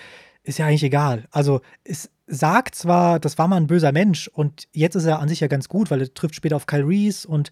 ist 0.45 0.59
ja 0.59 0.67
eigentlich 0.67 0.85
egal. 0.85 1.27
Also 1.31 1.61
es 1.85 2.11
sagt 2.27 2.75
zwar, 2.75 3.21
das 3.21 3.37
war 3.37 3.49
mal 3.49 3.57
ein 3.57 3.67
böser 3.67 3.93
Mensch 3.93 4.29
und 4.29 4.69
jetzt 4.73 4.95
ist 4.95 5.05
er 5.05 5.19
an 5.19 5.29
sich 5.29 5.41
ja 5.41 5.49
ganz 5.49 5.69
gut, 5.69 5.91
weil 5.91 6.01
er 6.01 6.15
trifft 6.15 6.37
später 6.37 6.57
auf 6.57 6.67
Kyle 6.67 6.87
Reese 6.87 7.29
und 7.29 7.51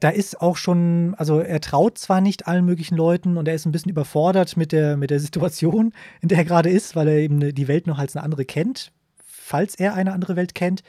da 0.00 0.10
ist 0.10 0.40
auch 0.40 0.56
schon, 0.56 1.14
also 1.16 1.40
er 1.40 1.60
traut 1.60 1.98
zwar 1.98 2.20
nicht 2.20 2.46
allen 2.46 2.64
möglichen 2.64 2.96
Leuten 2.96 3.36
und 3.36 3.48
er 3.48 3.54
ist 3.54 3.64
ein 3.64 3.72
bisschen 3.72 3.90
überfordert 3.90 4.56
mit 4.56 4.72
der, 4.72 4.96
mit 4.96 5.10
der 5.10 5.20
Situation, 5.20 5.92
in 6.20 6.28
der 6.28 6.38
er 6.38 6.44
gerade 6.44 6.70
ist, 6.70 6.96
weil 6.96 7.08
er 7.08 7.18
eben 7.18 7.54
die 7.54 7.68
Welt 7.68 7.86
noch 7.86 7.98
als 7.98 8.14
eine 8.16 8.24
andere 8.24 8.44
kennt, 8.44 8.92
falls 9.26 9.74
er 9.74 9.94
eine 9.94 10.12
andere 10.12 10.36
Welt 10.36 10.54
kennt. 10.54 10.82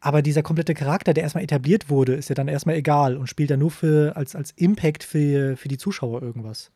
Aber 0.00 0.22
dieser 0.22 0.42
komplette 0.42 0.74
Charakter, 0.74 1.12
der 1.12 1.24
erstmal 1.24 1.44
etabliert 1.44 1.90
wurde, 1.90 2.14
ist 2.14 2.28
ja 2.28 2.34
dann 2.34 2.48
erstmal 2.48 2.76
egal 2.76 3.16
und 3.16 3.26
spielt 3.26 3.50
dann 3.50 3.58
nur 3.58 3.70
für, 3.70 4.16
als, 4.16 4.36
als 4.36 4.52
Impact 4.52 5.02
für, 5.02 5.56
für 5.56 5.68
die 5.68 5.78
Zuschauer 5.78 6.22
irgendwas. 6.22 6.70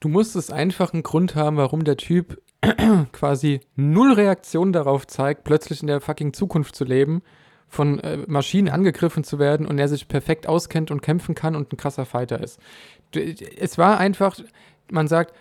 Du 0.00 0.08
musstest 0.08 0.52
einfach 0.52 0.92
einen 0.92 1.02
Grund 1.02 1.34
haben, 1.34 1.56
warum 1.56 1.84
der 1.84 1.96
Typ 1.96 2.40
quasi 3.12 3.60
null 3.76 4.12
Reaktion 4.12 4.72
darauf 4.72 5.06
zeigt, 5.06 5.44
plötzlich 5.44 5.82
in 5.82 5.88
der 5.88 6.00
fucking 6.00 6.32
Zukunft 6.32 6.76
zu 6.76 6.84
leben, 6.84 7.22
von 7.68 7.98
äh, 8.00 8.18
Maschinen 8.26 8.70
angegriffen 8.70 9.24
zu 9.24 9.38
werden 9.38 9.66
und 9.66 9.78
er 9.78 9.88
sich 9.88 10.08
perfekt 10.08 10.46
auskennt 10.46 10.90
und 10.90 11.02
kämpfen 11.02 11.34
kann 11.34 11.54
und 11.54 11.72
ein 11.72 11.76
krasser 11.76 12.06
Fighter 12.06 12.40
ist. 12.40 12.58
Es 13.58 13.76
war 13.76 13.98
einfach, 13.98 14.38
man 14.90 15.08
sagt, 15.08 15.34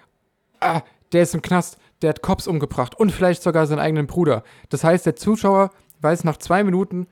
ah, 0.60 0.82
der 1.14 1.24
ist 1.24 1.34
im 1.34 1.42
Knast, 1.42 1.78
der 2.02 2.10
hat 2.10 2.22
Cops 2.22 2.48
umgebracht 2.48 2.96
und 2.96 3.12
vielleicht 3.12 3.44
sogar 3.44 3.66
seinen 3.68 3.80
eigenen 3.80 4.08
Bruder. 4.08 4.44
Das 4.70 4.84
heißt, 4.84 5.06
der 5.06 5.16
Zuschauer 5.16 5.72
weiß 6.02 6.24
nach 6.24 6.38
zwei 6.38 6.64
Minuten, 6.64 7.08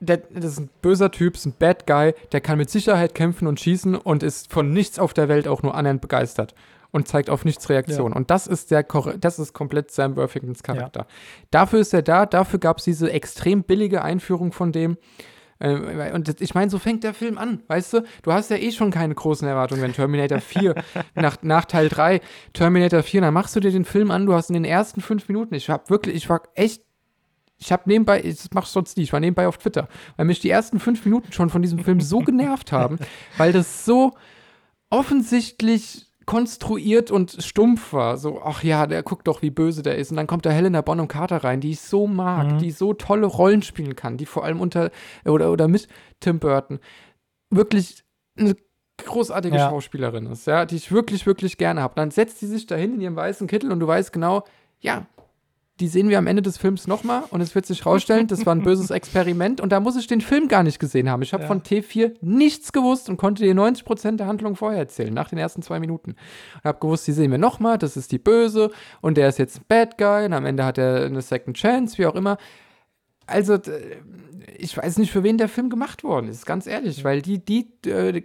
der, 0.00 0.18
das 0.18 0.52
ist 0.52 0.60
ein 0.60 0.70
böser 0.82 1.10
Typ, 1.10 1.34
ist 1.34 1.46
ein 1.46 1.54
Bad 1.58 1.86
Guy, 1.86 2.14
der 2.32 2.40
kann 2.40 2.58
mit 2.58 2.70
Sicherheit 2.70 3.14
kämpfen 3.14 3.46
und 3.46 3.60
schießen 3.60 3.94
und 3.94 4.22
ist 4.22 4.52
von 4.52 4.72
nichts 4.72 4.98
auf 4.98 5.14
der 5.14 5.28
Welt 5.28 5.48
auch 5.48 5.62
nur 5.62 5.74
annähernd 5.74 6.00
begeistert 6.00 6.54
und 6.90 7.08
zeigt 7.08 7.30
auf 7.30 7.44
nichts 7.44 7.68
Reaktion. 7.68 8.12
Ja. 8.12 8.16
Und 8.16 8.30
das 8.30 8.46
ist 8.46 8.70
der 8.70 8.82
das 8.82 9.38
ist 9.38 9.52
komplett 9.52 9.90
Sam 9.90 10.16
Worthingtons 10.16 10.62
Charakter. 10.62 11.00
Ja. 11.00 11.06
Dafür 11.50 11.80
ist 11.80 11.92
er 11.92 12.02
da, 12.02 12.26
dafür 12.26 12.58
gab 12.58 12.78
es 12.78 12.84
diese 12.84 13.12
extrem 13.12 13.62
billige 13.62 14.02
Einführung 14.02 14.52
von 14.52 14.72
dem. 14.72 14.96
Äh, 15.58 16.12
und 16.12 16.40
ich 16.40 16.54
meine, 16.54 16.70
so 16.70 16.78
fängt 16.78 17.04
der 17.04 17.14
Film 17.14 17.36
an, 17.36 17.62
weißt 17.66 17.92
du? 17.94 18.04
Du 18.22 18.32
hast 18.32 18.50
ja 18.50 18.56
eh 18.56 18.70
schon 18.70 18.90
keine 18.90 19.14
großen 19.14 19.46
Erwartungen, 19.46 19.82
wenn 19.82 19.92
Terminator 19.92 20.40
4 20.40 20.74
nach, 21.14 21.38
nach 21.42 21.64
Teil 21.64 21.88
3, 21.88 22.20
Terminator 22.52 23.02
4, 23.02 23.22
dann 23.22 23.34
machst 23.34 23.56
du 23.56 23.60
dir 23.60 23.72
den 23.72 23.84
Film 23.84 24.10
an, 24.10 24.26
du 24.26 24.34
hast 24.34 24.50
in 24.50 24.54
den 24.54 24.64
ersten 24.64 25.00
fünf 25.00 25.28
Minuten, 25.28 25.54
ich 25.54 25.68
hab 25.68 25.90
wirklich, 25.90 26.14
ich 26.14 26.28
war 26.30 26.42
echt 26.54 26.82
ich 27.58 27.72
habe 27.72 27.82
nebenbei, 27.86 28.22
das 28.22 28.48
mach 28.54 28.64
ich 28.64 28.70
sonst 28.70 28.96
nie, 28.96 29.02
ich 29.02 29.12
war 29.12 29.20
nebenbei 29.20 29.48
auf 29.48 29.58
Twitter, 29.58 29.88
weil 30.16 30.26
mich 30.26 30.40
die 30.40 30.50
ersten 30.50 30.78
fünf 30.78 31.04
Minuten 31.04 31.32
schon 31.32 31.50
von 31.50 31.62
diesem 31.62 31.80
Film 31.80 32.00
so 32.00 32.18
genervt 32.24 32.72
haben, 32.72 32.98
weil 33.36 33.52
das 33.52 33.84
so 33.84 34.14
offensichtlich 34.90 36.06
konstruiert 36.24 37.10
und 37.10 37.36
stumpf 37.42 37.94
war. 37.94 38.18
So, 38.18 38.42
ach 38.44 38.62
ja, 38.62 38.86
der 38.86 39.02
guckt 39.02 39.26
doch, 39.26 39.40
wie 39.40 39.50
böse 39.50 39.82
der 39.82 39.96
ist. 39.96 40.10
Und 40.10 40.18
dann 40.18 40.26
kommt 40.26 40.44
da 40.44 40.50
Helena 40.50 40.82
Bonham 40.82 41.08
Carter 41.08 41.42
rein, 41.42 41.62
die 41.62 41.70
ich 41.70 41.80
so 41.80 42.06
mag, 42.06 42.52
mhm. 42.52 42.58
die 42.58 42.70
so 42.70 42.92
tolle 42.92 43.26
Rollen 43.26 43.62
spielen 43.62 43.96
kann, 43.96 44.18
die 44.18 44.26
vor 44.26 44.44
allem 44.44 44.60
unter 44.60 44.90
oder, 45.24 45.50
oder 45.50 45.68
mit 45.68 45.88
Tim 46.20 46.38
Burton 46.38 46.80
wirklich 47.48 48.04
eine 48.38 48.56
großartige 48.98 49.56
ja. 49.56 49.70
Schauspielerin 49.70 50.26
ist, 50.26 50.46
ja, 50.46 50.66
die 50.66 50.76
ich 50.76 50.92
wirklich, 50.92 51.24
wirklich 51.24 51.56
gerne 51.56 51.80
habe. 51.80 51.94
Dann 51.96 52.10
setzt 52.10 52.40
sie 52.40 52.46
sich 52.46 52.66
dahin 52.66 52.94
in 52.94 53.00
ihrem 53.00 53.16
weißen 53.16 53.46
Kittel 53.46 53.72
und 53.72 53.80
du 53.80 53.86
weißt 53.86 54.12
genau, 54.12 54.44
ja, 54.80 55.06
die 55.80 55.88
sehen 55.88 56.08
wir 56.08 56.18
am 56.18 56.26
Ende 56.26 56.42
des 56.42 56.58
Films 56.58 56.86
nochmal 56.86 57.22
und 57.30 57.40
es 57.40 57.54
wird 57.54 57.66
sich 57.66 57.86
rausstellen, 57.86 58.26
das 58.26 58.46
war 58.46 58.54
ein 58.54 58.62
böses 58.62 58.90
Experiment 58.90 59.60
und 59.60 59.70
da 59.70 59.80
muss 59.80 59.96
ich 59.96 60.06
den 60.06 60.20
Film 60.20 60.48
gar 60.48 60.62
nicht 60.62 60.78
gesehen 60.78 61.08
haben. 61.08 61.22
Ich 61.22 61.32
habe 61.32 61.44
ja. 61.44 61.46
von 61.46 61.62
T4 61.62 62.16
nichts 62.20 62.72
gewusst 62.72 63.08
und 63.08 63.16
konnte 63.16 63.42
dir 63.42 63.54
90% 63.54 64.16
der 64.16 64.26
Handlung 64.26 64.56
vorher 64.56 64.80
erzählen, 64.80 65.14
nach 65.14 65.28
den 65.28 65.38
ersten 65.38 65.62
zwei 65.62 65.78
Minuten. 65.78 66.12
Und 66.56 66.64
habe 66.64 66.80
gewusst, 66.80 67.06
die 67.06 67.12
sehen 67.12 67.30
wir 67.30 67.38
nochmal, 67.38 67.78
das 67.78 67.96
ist 67.96 68.12
die 68.12 68.18
Böse 68.18 68.70
und 69.00 69.16
der 69.16 69.28
ist 69.28 69.38
jetzt 69.38 69.58
ein 69.58 69.64
Bad 69.68 69.98
Guy 69.98 70.24
und 70.24 70.32
am 70.32 70.46
Ende 70.46 70.64
hat 70.64 70.78
er 70.78 71.04
eine 71.04 71.22
Second 71.22 71.56
Chance, 71.56 71.98
wie 71.98 72.06
auch 72.06 72.14
immer. 72.14 72.38
Also, 73.26 73.58
ich 74.56 74.76
weiß 74.76 74.98
nicht, 74.98 75.12
für 75.12 75.22
wen 75.22 75.38
der 75.38 75.48
Film 75.48 75.68
gemacht 75.68 76.02
worden 76.02 76.28
ist, 76.28 76.46
ganz 76.46 76.66
ehrlich, 76.66 77.04
weil 77.04 77.22
die, 77.22 77.44
die, 77.44 77.68
äh, 77.86 78.22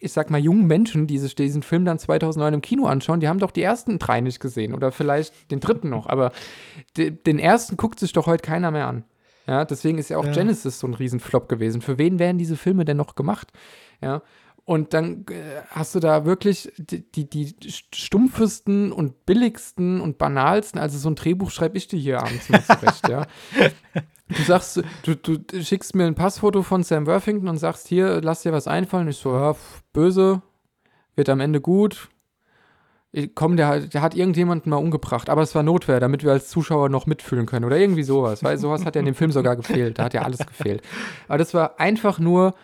ich 0.00 0.12
sag 0.12 0.30
mal, 0.30 0.38
jungen 0.38 0.66
Menschen, 0.66 1.06
die 1.06 1.18
sich 1.18 1.34
diesen 1.34 1.62
Film 1.62 1.84
dann 1.84 1.98
2009 1.98 2.54
im 2.54 2.62
Kino 2.62 2.86
anschauen, 2.86 3.20
die 3.20 3.28
haben 3.28 3.38
doch 3.38 3.50
die 3.50 3.62
ersten 3.62 3.98
drei 3.98 4.20
nicht 4.20 4.40
gesehen 4.40 4.74
oder 4.74 4.92
vielleicht 4.92 5.50
den 5.50 5.60
dritten 5.60 5.90
noch, 5.90 6.06
aber 6.06 6.32
de, 6.96 7.10
den 7.10 7.38
ersten 7.38 7.76
guckt 7.76 7.98
sich 7.98 8.12
doch 8.12 8.26
heute 8.26 8.42
keiner 8.42 8.70
mehr 8.70 8.86
an. 8.86 9.04
Ja, 9.46 9.64
deswegen 9.64 9.96
ist 9.96 10.10
ja 10.10 10.18
auch 10.18 10.26
ja. 10.26 10.32
Genesis 10.32 10.78
so 10.78 10.86
ein 10.86 10.92
Riesenflop 10.92 11.48
gewesen. 11.48 11.80
Für 11.80 11.96
wen 11.96 12.18
wären 12.18 12.36
diese 12.36 12.56
Filme 12.56 12.84
denn 12.84 12.98
noch 12.98 13.14
gemacht? 13.14 13.48
Ja, 14.02 14.22
und 14.68 14.92
dann 14.92 15.24
äh, 15.30 15.62
hast 15.70 15.94
du 15.94 15.98
da 15.98 16.26
wirklich 16.26 16.70
die, 16.76 17.10
die, 17.10 17.24
die, 17.30 17.72
stumpfesten 17.72 18.92
und 18.92 19.24
billigsten 19.24 19.98
und 19.98 20.18
banalsten, 20.18 20.78
also 20.78 20.98
so 20.98 21.08
ein 21.08 21.14
Drehbuch 21.14 21.50
schreibe 21.50 21.78
ich 21.78 21.88
dir 21.88 21.98
hier 21.98 22.20
abends 22.20 22.50
mal 22.50 22.62
zurecht, 22.62 23.08
ja. 23.08 23.26
Du 24.28 24.42
sagst, 24.42 24.82
du, 25.04 25.16
du 25.16 25.62
schickst 25.62 25.94
mir 25.94 26.04
ein 26.04 26.14
Passfoto 26.14 26.62
von 26.62 26.82
Sam 26.82 27.06
Worthington 27.06 27.48
und 27.48 27.56
sagst, 27.56 27.88
hier, 27.88 28.20
lass 28.20 28.42
dir 28.42 28.52
was 28.52 28.68
einfallen. 28.68 29.08
Ich 29.08 29.16
so, 29.16 29.32
ja, 29.32 29.56
böse, 29.94 30.42
wird 31.16 31.30
am 31.30 31.40
Ende 31.40 31.62
gut. 31.62 32.10
Ich, 33.10 33.34
komm, 33.34 33.56
der, 33.56 33.80
der 33.80 34.02
hat 34.02 34.14
irgendjemanden 34.14 34.68
mal 34.68 34.76
umgebracht, 34.76 35.30
aber 35.30 35.40
es 35.40 35.54
war 35.54 35.62
Notwehr, 35.62 35.98
damit 35.98 36.24
wir 36.24 36.32
als 36.32 36.50
Zuschauer 36.50 36.90
noch 36.90 37.06
mitfühlen 37.06 37.46
können 37.46 37.64
oder 37.64 37.78
irgendwie 37.78 38.02
sowas, 38.02 38.44
weil 38.44 38.58
sowas 38.58 38.84
hat 38.84 38.96
ja 38.96 38.98
in 38.98 39.06
dem 39.06 39.14
Film 39.14 39.32
sogar 39.32 39.56
gefehlt, 39.56 39.98
da 39.98 40.04
hat 40.04 40.12
ja 40.12 40.20
alles 40.20 40.46
gefehlt. 40.46 40.82
Aber 41.26 41.38
das 41.38 41.54
war 41.54 41.80
einfach 41.80 42.18
nur 42.18 42.54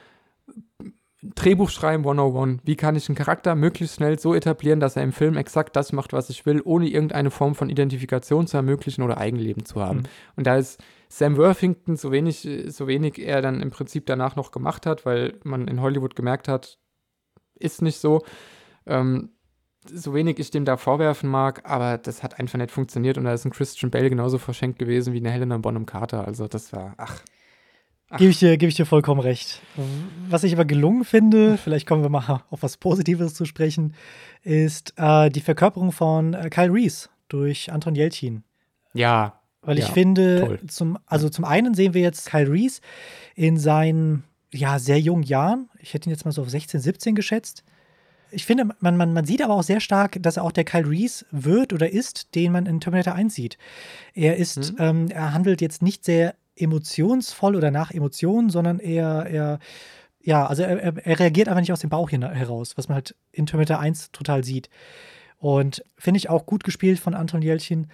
Drehbuch 1.34 1.70
schreiben 1.70 2.04
101. 2.04 2.60
Wie 2.64 2.76
kann 2.76 2.96
ich 2.96 3.08
einen 3.08 3.16
Charakter 3.16 3.54
möglichst 3.54 3.96
schnell 3.96 4.18
so 4.18 4.34
etablieren, 4.34 4.80
dass 4.80 4.96
er 4.96 5.02
im 5.02 5.12
Film 5.12 5.36
exakt 5.36 5.74
das 5.76 5.92
macht, 5.92 6.12
was 6.12 6.28
ich 6.28 6.44
will, 6.44 6.60
ohne 6.64 6.86
irgendeine 6.88 7.30
Form 7.30 7.54
von 7.54 7.70
Identifikation 7.70 8.46
zu 8.46 8.56
ermöglichen 8.56 9.02
oder 9.02 9.18
Eigenleben 9.18 9.64
zu 9.64 9.80
haben. 9.80 10.00
Mhm. 10.00 10.04
Und 10.36 10.46
da 10.46 10.56
ist 10.56 10.82
Sam 11.08 11.36
Worthington, 11.36 11.96
so 11.96 12.12
wenig, 12.12 12.48
so 12.68 12.86
wenig 12.86 13.18
er 13.18 13.40
dann 13.40 13.62
im 13.62 13.70
Prinzip 13.70 14.06
danach 14.06 14.36
noch 14.36 14.50
gemacht 14.50 14.84
hat, 14.86 15.06
weil 15.06 15.34
man 15.44 15.68
in 15.68 15.80
Hollywood 15.80 16.16
gemerkt 16.16 16.48
hat, 16.48 16.78
ist 17.54 17.82
nicht 17.82 17.98
so. 17.98 18.22
Ähm, 18.86 19.30
so 19.86 20.14
wenig 20.14 20.38
ich 20.38 20.50
dem 20.50 20.64
da 20.64 20.76
vorwerfen 20.76 21.28
mag, 21.28 21.68
aber 21.68 21.98
das 21.98 22.22
hat 22.22 22.38
einfach 22.38 22.58
nicht 22.58 22.70
funktioniert 22.70 23.18
und 23.18 23.24
da 23.24 23.34
ist 23.34 23.44
ein 23.44 23.50
Christian 23.50 23.90
Bale 23.90 24.08
genauso 24.08 24.38
verschenkt 24.38 24.78
gewesen 24.78 25.12
wie 25.12 25.18
eine 25.18 25.30
Helena 25.30 25.58
Bonham 25.58 25.86
Carter. 25.86 26.26
Also 26.26 26.48
das 26.48 26.72
war, 26.72 26.94
ach. 26.96 27.22
Gebe 28.10 28.30
ich, 28.30 28.38
dir, 28.38 28.56
geb 28.58 28.68
ich 28.68 28.76
dir 28.76 28.86
vollkommen 28.86 29.20
recht. 29.20 29.60
Was 30.28 30.44
ich 30.44 30.52
aber 30.52 30.64
gelungen 30.64 31.04
finde, 31.04 31.56
vielleicht 31.56 31.86
kommen 31.86 32.02
wir 32.02 32.10
mal 32.10 32.42
auf 32.50 32.62
was 32.62 32.76
Positives 32.76 33.34
zu 33.34 33.44
sprechen, 33.44 33.94
ist 34.42 34.92
äh, 34.96 35.30
die 35.30 35.40
Verkörperung 35.40 35.90
von 35.90 36.34
äh, 36.34 36.48
Kyle 36.50 36.72
Reese 36.72 37.08
durch 37.28 37.72
Anton 37.72 37.94
Jelchin. 37.94 38.44
Ja. 38.92 39.40
Weil 39.62 39.78
ich 39.78 39.88
ja, 39.88 39.92
finde, 39.92 40.60
zum, 40.68 40.98
also 41.06 41.28
zum 41.30 41.44
einen 41.44 41.74
sehen 41.74 41.94
wir 41.94 42.02
jetzt 42.02 42.30
Kyle 42.30 42.50
Reese 42.50 42.82
in 43.34 43.56
seinen 43.56 44.24
ja, 44.52 44.78
sehr 44.78 45.00
jungen 45.00 45.24
Jahren. 45.24 45.70
Ich 45.80 45.94
hätte 45.94 46.08
ihn 46.08 46.12
jetzt 46.12 46.24
mal 46.24 46.32
so 46.32 46.42
auf 46.42 46.50
16, 46.50 46.80
17 46.80 47.14
geschätzt. 47.14 47.64
ich 48.30 48.44
finde, 48.44 48.68
man, 48.80 48.96
man, 48.96 49.12
man 49.12 49.24
sieht 49.24 49.42
aber 49.42 49.54
auch 49.54 49.62
sehr 49.62 49.80
stark, 49.80 50.22
dass 50.22 50.36
er 50.36 50.44
auch 50.44 50.52
der 50.52 50.64
Kyle 50.64 50.88
Reese 50.88 51.24
wird 51.30 51.72
oder 51.72 51.90
ist, 51.90 52.34
den 52.34 52.52
man 52.52 52.66
in 52.66 52.80
Terminator 52.80 53.14
1 53.14 53.34
sieht. 53.34 53.56
Er 54.12 54.36
ist, 54.36 54.72
mhm. 54.72 54.76
ähm, 54.78 55.08
er 55.08 55.32
handelt 55.32 55.62
jetzt 55.62 55.82
nicht 55.82 56.04
sehr 56.04 56.34
emotionsvoll 56.56 57.56
oder 57.56 57.70
nach 57.70 57.90
Emotionen, 57.90 58.50
sondern 58.50 58.78
eher, 58.78 59.26
eher 59.26 59.58
ja, 60.24 60.46
also 60.46 60.62
er, 60.62 60.96
er, 60.96 61.20
reagiert 61.20 61.48
einfach 61.48 61.60
nicht 61.60 61.72
aus 61.72 61.80
dem 61.80 61.90
Bauch 61.90 62.10
heraus, 62.10 62.76
was 62.76 62.88
man 62.88 62.96
halt 62.96 63.14
in 63.30 63.46
Terminator 63.46 63.78
1 63.78 64.10
total 64.12 64.42
sieht. 64.42 64.70
Und 65.38 65.84
finde 65.98 66.18
ich 66.18 66.30
auch 66.30 66.46
gut 66.46 66.64
gespielt 66.64 66.98
von 66.98 67.14
Anton 67.14 67.42
Jelchin. 67.42 67.88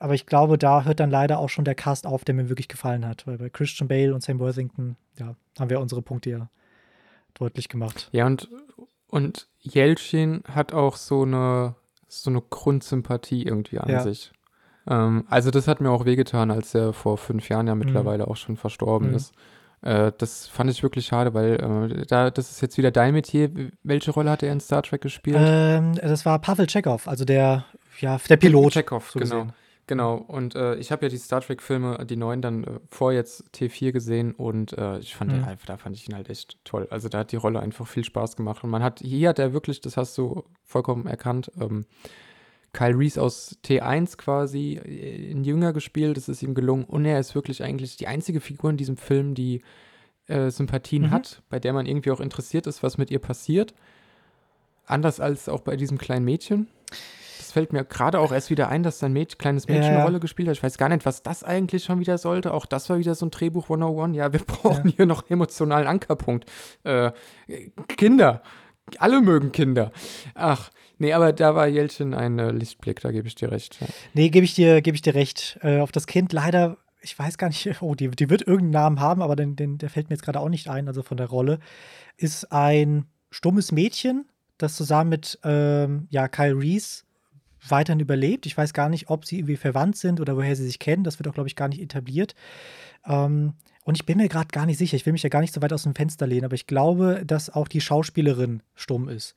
Aber 0.00 0.14
ich 0.14 0.26
glaube, 0.26 0.58
da 0.58 0.82
hört 0.84 0.98
dann 0.98 1.10
leider 1.10 1.38
auch 1.38 1.48
schon 1.48 1.64
der 1.64 1.76
Cast 1.76 2.06
auf, 2.06 2.24
der 2.24 2.34
mir 2.34 2.48
wirklich 2.48 2.66
gefallen 2.66 3.06
hat. 3.06 3.24
Weil 3.28 3.38
bei 3.38 3.48
Christian 3.48 3.86
Bale 3.86 4.12
und 4.12 4.22
Sam 4.22 4.40
Worthington, 4.40 4.96
ja, 5.16 5.36
haben 5.58 5.70
wir 5.70 5.78
unsere 5.78 6.02
Punkte 6.02 6.30
ja 6.30 6.50
deutlich 7.34 7.68
gemacht. 7.68 8.08
Ja, 8.10 8.26
und, 8.26 8.48
und 9.06 9.46
Jelchin 9.60 10.42
hat 10.48 10.72
auch 10.72 10.96
so 10.96 11.22
eine, 11.22 11.76
so 12.08 12.30
eine 12.30 12.42
Grundsympathie 12.42 13.44
irgendwie 13.44 13.78
an 13.78 13.88
ja. 13.88 14.02
sich. 14.02 14.32
Ähm, 14.86 15.24
also, 15.28 15.50
das 15.50 15.68
hat 15.68 15.80
mir 15.80 15.90
auch 15.90 16.04
wehgetan, 16.04 16.50
als 16.50 16.74
er 16.74 16.92
vor 16.92 17.18
fünf 17.18 17.48
Jahren 17.48 17.66
ja 17.66 17.74
mhm. 17.74 17.80
mittlerweile 17.84 18.24
mhm. 18.24 18.30
auch 18.30 18.36
schon 18.36 18.56
verstorben 18.56 19.10
mhm. 19.10 19.16
ist. 19.16 19.32
Äh, 19.82 20.12
das 20.16 20.46
fand 20.46 20.70
ich 20.70 20.82
wirklich 20.82 21.06
schade, 21.06 21.34
weil 21.34 21.54
äh, 21.90 22.06
da, 22.06 22.30
das 22.30 22.50
ist 22.50 22.60
jetzt 22.60 22.78
wieder 22.78 22.90
dein 22.90 23.14
Metier. 23.14 23.50
Welche 23.82 24.12
Rolle 24.12 24.30
hat 24.30 24.42
er 24.42 24.52
in 24.52 24.60
Star 24.60 24.82
Trek 24.82 25.00
gespielt? 25.00 25.36
Ähm, 25.38 25.94
das 25.94 26.24
war 26.24 26.38
Pavel 26.38 26.66
Chekhov, 26.66 27.08
also 27.08 27.24
der, 27.24 27.64
ja, 28.00 28.18
der 28.28 28.36
Pilot. 28.36 28.72
Chekhov, 28.72 29.10
so 29.10 29.18
genau. 29.18 29.40
Gesehen. 29.40 29.52
Genau, 29.88 30.14
und 30.14 30.54
äh, 30.54 30.76
ich 30.76 30.92
habe 30.92 31.04
ja 31.04 31.08
die 31.08 31.16
Star 31.16 31.40
Trek-Filme, 31.40 32.06
die 32.06 32.16
neuen, 32.16 32.40
dann 32.40 32.62
äh, 32.62 32.80
vor 32.88 33.12
jetzt 33.12 33.44
T4 33.52 33.90
gesehen 33.90 34.32
und 34.32 34.72
äh, 34.78 34.98
ich 34.98 35.16
fand 35.16 35.32
mhm. 35.32 35.44
den, 35.44 35.58
da 35.66 35.76
fand 35.76 35.96
ich 35.96 36.08
ihn 36.08 36.14
halt 36.14 36.30
echt 36.30 36.56
toll. 36.64 36.86
Also 36.90 37.08
da 37.08 37.18
hat 37.18 37.32
die 37.32 37.36
Rolle 37.36 37.58
einfach 37.58 37.86
viel 37.86 38.04
Spaß 38.04 38.36
gemacht. 38.36 38.62
Und 38.62 38.70
man 38.70 38.82
hat, 38.82 39.00
hier 39.00 39.30
hat 39.30 39.40
er 39.40 39.52
wirklich, 39.52 39.80
das 39.80 39.96
hast 39.96 40.16
du 40.16 40.44
vollkommen 40.64 41.06
erkannt, 41.06 41.50
ähm, 41.60 41.84
Kyle 42.72 42.96
Reese 42.98 43.20
aus 43.20 43.58
T1 43.64 44.16
quasi 44.16 44.80
äh, 44.84 45.30
in 45.30 45.44
Jünger 45.44 45.72
gespielt, 45.72 46.16
das 46.16 46.28
ist 46.28 46.42
ihm 46.42 46.54
gelungen 46.54 46.84
und 46.84 47.04
er 47.04 47.18
ist 47.18 47.34
wirklich 47.34 47.62
eigentlich 47.62 47.96
die 47.96 48.06
einzige 48.06 48.40
Figur 48.40 48.70
in 48.70 48.76
diesem 48.76 48.96
Film, 48.96 49.34
die 49.34 49.62
äh, 50.26 50.50
Sympathien 50.50 51.04
mhm. 51.04 51.10
hat, 51.10 51.42
bei 51.48 51.58
der 51.58 51.72
man 51.72 51.86
irgendwie 51.86 52.10
auch 52.10 52.20
interessiert 52.20 52.66
ist, 52.66 52.82
was 52.82 52.98
mit 52.98 53.10
ihr 53.10 53.18
passiert. 53.18 53.74
Anders 54.86 55.20
als 55.20 55.48
auch 55.48 55.60
bei 55.60 55.76
diesem 55.76 55.98
kleinen 55.98 56.24
Mädchen. 56.24 56.66
Das 57.38 57.52
fällt 57.52 57.72
mir 57.72 57.84
gerade 57.84 58.18
auch 58.18 58.32
erst 58.32 58.50
wieder 58.50 58.68
ein, 58.68 58.82
dass 58.82 58.98
sein 58.98 59.12
Mädchen, 59.12 59.38
kleines 59.38 59.68
Mädchen 59.68 59.84
ja, 59.84 59.90
eine 59.90 60.04
Rolle 60.04 60.20
gespielt 60.20 60.48
hat. 60.48 60.56
Ich 60.56 60.62
weiß 60.62 60.78
gar 60.78 60.88
nicht, 60.88 61.04
was 61.04 61.22
das 61.22 61.44
eigentlich 61.44 61.84
schon 61.84 62.00
wieder 62.00 62.16
sollte. 62.18 62.54
Auch 62.54 62.66
das 62.66 62.88
war 62.88 62.98
wieder 62.98 63.14
so 63.14 63.26
ein 63.26 63.30
Drehbuch 63.30 63.64
101. 63.64 64.16
Ja, 64.16 64.32
wir 64.32 64.40
brauchen 64.46 64.88
ja. 64.88 64.96
hier 64.96 65.06
noch 65.06 65.28
emotionalen 65.28 65.86
Ankerpunkt. 65.86 66.50
Äh, 66.84 67.12
Kinder. 67.88 68.42
Alle 69.00 69.20
mögen 69.20 69.52
Kinder. 69.52 69.92
Ach, 70.34 70.70
Nee, 71.02 71.14
aber 71.14 71.32
da 71.32 71.56
war 71.56 71.66
Jeltsin 71.66 72.14
ein 72.14 72.38
äh, 72.38 72.52
Lichtblick, 72.52 73.00
da 73.00 73.10
gebe 73.10 73.26
ich 73.26 73.34
dir 73.34 73.50
recht. 73.50 73.80
Ja. 73.80 73.88
Nee, 74.14 74.28
gebe 74.28 74.44
ich, 74.44 74.54
dir, 74.54 74.80
geb 74.82 74.94
ich 74.94 75.02
dir 75.02 75.16
recht. 75.16 75.58
Äh, 75.60 75.80
auf 75.80 75.90
das 75.90 76.06
Kind 76.06 76.32
leider, 76.32 76.76
ich 77.00 77.18
weiß 77.18 77.38
gar 77.38 77.48
nicht, 77.48 77.68
oh, 77.82 77.96
die, 77.96 78.08
die 78.08 78.30
wird 78.30 78.42
irgendeinen 78.42 78.70
Namen 78.70 79.00
haben, 79.00 79.20
aber 79.20 79.34
den, 79.34 79.56
den, 79.56 79.78
der 79.78 79.90
fällt 79.90 80.10
mir 80.10 80.14
jetzt 80.14 80.22
gerade 80.22 80.38
auch 80.38 80.48
nicht 80.48 80.68
ein, 80.68 80.86
also 80.86 81.02
von 81.02 81.16
der 81.16 81.26
Rolle. 81.26 81.58
Ist 82.16 82.52
ein 82.52 83.06
stummes 83.32 83.72
Mädchen, 83.72 84.28
das 84.58 84.76
zusammen 84.76 85.10
mit 85.10 85.40
ähm, 85.42 86.06
ja, 86.10 86.28
Kyle 86.28 86.56
Reese 86.56 87.02
weiterhin 87.68 87.98
überlebt. 87.98 88.46
Ich 88.46 88.56
weiß 88.56 88.72
gar 88.72 88.88
nicht, 88.88 89.10
ob 89.10 89.24
sie 89.24 89.38
irgendwie 89.38 89.56
verwandt 89.56 89.96
sind 89.96 90.20
oder 90.20 90.36
woher 90.36 90.54
sie 90.54 90.66
sich 90.66 90.78
kennen. 90.78 91.02
Das 91.02 91.18
wird 91.18 91.26
auch, 91.26 91.34
glaube 91.34 91.48
ich, 91.48 91.56
gar 91.56 91.66
nicht 91.66 91.80
etabliert. 91.80 92.36
Ähm, 93.06 93.54
und 93.84 93.96
ich 93.96 94.06
bin 94.06 94.18
mir 94.18 94.28
gerade 94.28 94.48
gar 94.48 94.66
nicht 94.66 94.78
sicher. 94.78 94.96
Ich 94.96 95.06
will 95.06 95.12
mich 95.12 95.22
ja 95.22 95.28
gar 95.28 95.40
nicht 95.40 95.52
so 95.52 95.60
weit 95.62 95.72
aus 95.72 95.82
dem 95.82 95.94
Fenster 95.94 96.26
lehnen, 96.26 96.44
aber 96.44 96.54
ich 96.54 96.66
glaube, 96.66 97.22
dass 97.26 97.50
auch 97.50 97.68
die 97.68 97.80
Schauspielerin 97.80 98.62
stumm 98.74 99.08
ist. 99.08 99.34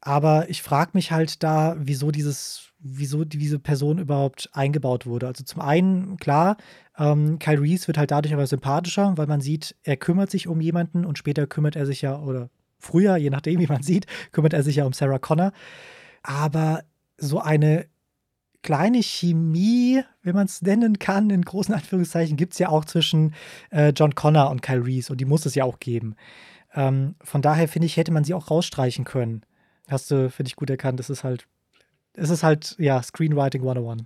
Aber 0.00 0.48
ich 0.48 0.62
frage 0.62 0.92
mich 0.94 1.12
halt 1.12 1.42
da, 1.42 1.76
wieso 1.78 2.10
dieses, 2.10 2.70
wieso 2.78 3.24
diese 3.24 3.58
Person 3.58 3.98
überhaupt 3.98 4.48
eingebaut 4.52 5.06
wurde. 5.06 5.26
Also 5.26 5.44
zum 5.44 5.60
einen, 5.60 6.16
klar, 6.16 6.56
ähm, 6.98 7.38
Kyle 7.38 7.60
Reese 7.60 7.86
wird 7.86 7.98
halt 7.98 8.10
dadurch 8.10 8.32
aber 8.32 8.46
sympathischer, 8.46 9.16
weil 9.16 9.26
man 9.26 9.40
sieht, 9.40 9.76
er 9.82 9.96
kümmert 9.96 10.30
sich 10.30 10.48
um 10.48 10.60
jemanden 10.60 11.04
und 11.04 11.18
später 11.18 11.46
kümmert 11.46 11.76
er 11.76 11.86
sich 11.86 12.02
ja, 12.02 12.18
oder 12.18 12.48
früher, 12.78 13.16
je 13.16 13.30
nachdem, 13.30 13.60
wie 13.60 13.66
man 13.66 13.82
sieht, 13.82 14.06
kümmert 14.32 14.54
er 14.54 14.62
sich 14.62 14.76
ja 14.76 14.84
um 14.84 14.94
Sarah 14.94 15.18
Connor. 15.18 15.52
Aber 16.22 16.82
so 17.18 17.40
eine 17.40 17.86
kleine 18.62 19.02
Chemie, 19.02 20.02
wenn 20.22 20.34
man 20.34 20.46
es 20.46 20.62
nennen 20.62 20.98
kann, 20.98 21.30
in 21.30 21.42
großen 21.42 21.74
Anführungszeichen, 21.74 22.36
gibt 22.36 22.52
es 22.52 22.58
ja 22.58 22.68
auch 22.68 22.84
zwischen 22.84 23.34
äh, 23.70 23.90
John 23.90 24.14
Connor 24.14 24.50
und 24.50 24.62
Kyle 24.62 24.84
Reese 24.84 25.12
und 25.12 25.20
die 25.20 25.24
muss 25.24 25.46
es 25.46 25.54
ja 25.54 25.64
auch 25.64 25.80
geben. 25.80 26.14
Ähm, 26.74 27.14
von 27.22 27.42
daher 27.42 27.68
finde 27.68 27.86
ich, 27.86 27.96
hätte 27.96 28.12
man 28.12 28.24
sie 28.24 28.34
auch 28.34 28.50
rausstreichen 28.50 29.04
können. 29.04 29.42
Hast 29.88 30.10
du, 30.10 30.30
finde 30.30 30.48
ich, 30.48 30.56
gut 30.56 30.70
erkannt. 30.70 31.00
Es 31.00 31.10
ist 31.10 31.24
halt, 31.24 31.46
es 32.14 32.30
ist 32.30 32.42
halt, 32.42 32.76
ja, 32.78 33.02
Screenwriting 33.02 33.62
101. 33.62 34.04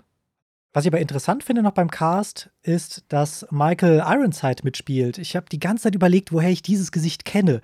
Was 0.73 0.85
ich 0.85 0.91
aber 0.91 1.01
interessant 1.01 1.45
finde 1.45 1.63
noch 1.63 1.73
beim 1.73 1.91
Cast, 1.91 2.51
ist, 2.63 3.05
dass 3.09 3.47
Michael 3.51 4.03
Ironside 4.05 4.65
mitspielt. 4.65 5.19
Ich 5.19 5.37
habe 5.37 5.47
die 5.49 5.61
ganze 5.61 5.85
Zeit 5.85 5.95
überlegt, 5.95 6.33
woher 6.33 6.51
ich 6.51 6.63
dieses 6.63 6.91
Gesicht 6.91 7.25
kenne. 7.25 7.61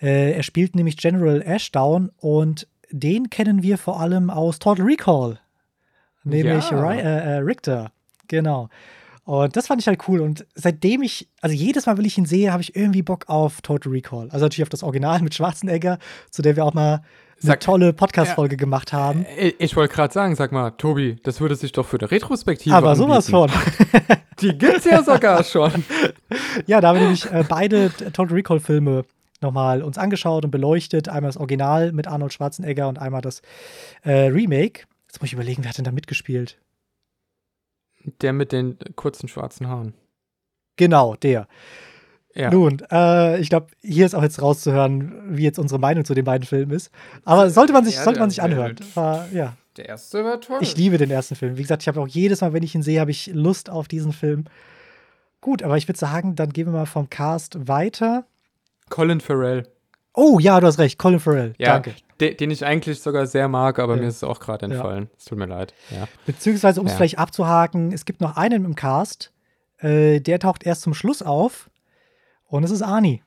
Äh, 0.00 0.32
er 0.32 0.42
spielt 0.42 0.76
nämlich 0.76 0.98
General 0.98 1.40
Ashdown 1.40 2.10
und 2.18 2.68
den 2.90 3.30
kennen 3.30 3.62
wir 3.62 3.78
vor 3.78 3.98
allem 3.98 4.28
aus 4.28 4.58
Total 4.58 4.84
Recall. 4.84 5.40
Nämlich 6.24 6.70
ja. 6.70 6.92
äh, 6.92 6.98
äh, 7.00 7.36
Richter. 7.38 7.92
Genau. 8.28 8.68
Und 9.24 9.56
das 9.56 9.66
fand 9.66 9.80
ich 9.80 9.86
halt 9.86 10.08
cool. 10.08 10.20
Und 10.20 10.46
seitdem 10.54 11.02
ich, 11.02 11.28
also 11.40 11.54
jedes 11.54 11.86
Mal, 11.86 11.96
wenn 11.96 12.04
ich 12.04 12.18
ihn 12.18 12.26
sehe, 12.26 12.52
habe 12.52 12.62
ich 12.62 12.74
irgendwie 12.74 13.02
Bock 13.02 13.28
auf 13.28 13.60
Total 13.62 13.92
Recall. 13.92 14.28
Also 14.30 14.46
natürlich 14.46 14.64
auf 14.64 14.70
das 14.70 14.82
Original 14.82 15.22
mit 15.22 15.34
Schwarzenegger, 15.34 15.98
zu 16.30 16.42
der 16.42 16.56
wir 16.56 16.64
auch 16.64 16.74
mal 16.74 17.02
eine 17.42 17.52
sag, 17.52 17.60
tolle 17.60 17.92
Podcast-Folge 17.92 18.56
ja, 18.56 18.58
gemacht 18.58 18.92
haben. 18.92 19.24
Ich, 19.38 19.54
ich 19.58 19.76
wollte 19.76 19.94
gerade 19.94 20.12
sagen, 20.12 20.34
sag 20.36 20.52
mal, 20.52 20.70
Tobi, 20.72 21.16
das 21.22 21.40
würde 21.40 21.54
sich 21.54 21.72
doch 21.72 21.86
für 21.86 21.98
eine 21.98 22.10
Retrospektive 22.10 22.74
Aber 22.74 22.90
anbieten. 22.90 23.08
sowas 23.08 23.30
von. 23.30 23.50
Die 24.40 24.56
gibt's 24.56 24.84
ja 24.84 25.02
sogar 25.02 25.44
schon. 25.44 25.84
ja, 26.66 26.80
da 26.80 26.88
haben 26.88 26.96
wir 26.96 27.02
nämlich 27.02 27.30
äh, 27.30 27.44
beide 27.48 27.90
Total 28.12 28.34
Recall-Filme 28.34 29.04
nochmal 29.40 29.82
uns 29.82 29.96
angeschaut 29.96 30.44
und 30.44 30.50
beleuchtet. 30.50 31.08
Einmal 31.08 31.28
das 31.28 31.36
Original 31.36 31.92
mit 31.92 32.06
Arnold 32.06 32.32
Schwarzenegger 32.32 32.88
und 32.88 32.98
einmal 32.98 33.22
das 33.22 33.42
äh, 34.02 34.26
Remake. 34.26 34.82
Jetzt 35.10 35.20
muss 35.20 35.26
ich 35.26 35.32
überlegen, 35.32 35.64
wer 35.64 35.70
hat 35.70 35.78
denn 35.78 35.84
da 35.84 35.90
mitgespielt? 35.90 36.56
Der 38.20 38.32
mit 38.32 38.52
den 38.52 38.78
kurzen 38.94 39.26
schwarzen 39.26 39.66
Haaren. 39.66 39.92
Genau, 40.76 41.16
der. 41.16 41.48
Ja. 42.32 42.52
Nun, 42.52 42.80
äh, 42.92 43.40
ich 43.40 43.48
glaube, 43.48 43.66
hier 43.80 44.06
ist 44.06 44.14
auch 44.14 44.22
jetzt 44.22 44.40
rauszuhören, 44.40 45.36
wie 45.36 45.42
jetzt 45.42 45.58
unsere 45.58 45.80
Meinung 45.80 46.04
zu 46.04 46.14
den 46.14 46.24
beiden 46.24 46.46
Filmen 46.46 46.70
ist. 46.70 46.92
Aber 47.24 47.50
sollte 47.50 47.72
man 47.72 47.84
sich, 47.84 47.96
ja, 47.96 48.04
sollte 48.04 48.20
man 48.20 48.30
sich 48.30 48.40
anhören. 48.40 48.76
War, 48.94 49.28
ja. 49.32 49.56
Der 49.76 49.88
erste 49.88 50.24
war 50.24 50.40
toll. 50.40 50.58
Ich 50.60 50.76
liebe 50.76 50.96
den 50.96 51.10
ersten 51.10 51.34
Film. 51.34 51.56
Wie 51.56 51.62
gesagt, 51.62 51.82
ich 51.82 51.88
habe 51.88 52.00
auch 52.00 52.06
jedes 52.06 52.40
Mal, 52.40 52.52
wenn 52.52 52.62
ich 52.62 52.76
ihn 52.76 52.82
sehe, 52.84 53.00
habe 53.00 53.10
ich 53.10 53.32
Lust 53.34 53.68
auf 53.68 53.88
diesen 53.88 54.12
Film. 54.12 54.44
Gut, 55.40 55.64
aber 55.64 55.76
ich 55.76 55.88
würde 55.88 55.98
sagen, 55.98 56.36
dann 56.36 56.50
gehen 56.50 56.66
wir 56.66 56.72
mal 56.72 56.86
vom 56.86 57.10
Cast 57.10 57.66
weiter. 57.66 58.26
Colin 58.90 59.20
Farrell. 59.20 59.64
Oh 60.14 60.38
ja, 60.38 60.60
du 60.60 60.68
hast 60.68 60.78
recht, 60.78 60.98
Colin 60.98 61.18
Farrell. 61.18 61.54
Ja, 61.58 61.72
Danke. 61.72 61.94
Den, 62.20 62.36
den 62.36 62.50
ich 62.50 62.64
eigentlich 62.64 63.00
sogar 63.00 63.26
sehr 63.26 63.48
mag, 63.48 63.78
aber 63.78 63.96
ja. 63.96 64.02
mir 64.02 64.08
ist 64.08 64.16
es 64.16 64.24
auch 64.24 64.40
gerade 64.40 64.66
entfallen. 64.66 65.10
Es 65.16 65.24
tut 65.24 65.38
mir 65.38 65.46
leid. 65.46 65.74
Ja. 65.90 66.06
Beziehungsweise, 66.26 66.80
um 66.80 66.86
es 66.86 66.94
vielleicht 66.94 67.18
abzuhaken, 67.18 67.92
es 67.92 68.04
gibt 68.04 68.20
noch 68.20 68.36
einen 68.36 68.64
im 68.64 68.74
Cast, 68.74 69.32
äh, 69.78 70.20
der 70.20 70.38
taucht 70.38 70.64
erst 70.64 70.82
zum 70.82 70.94
Schluss 70.94 71.22
auf. 71.22 71.70
Und 72.46 72.64
es 72.64 72.70
ist 72.70 72.82
Arnie. 72.82 73.22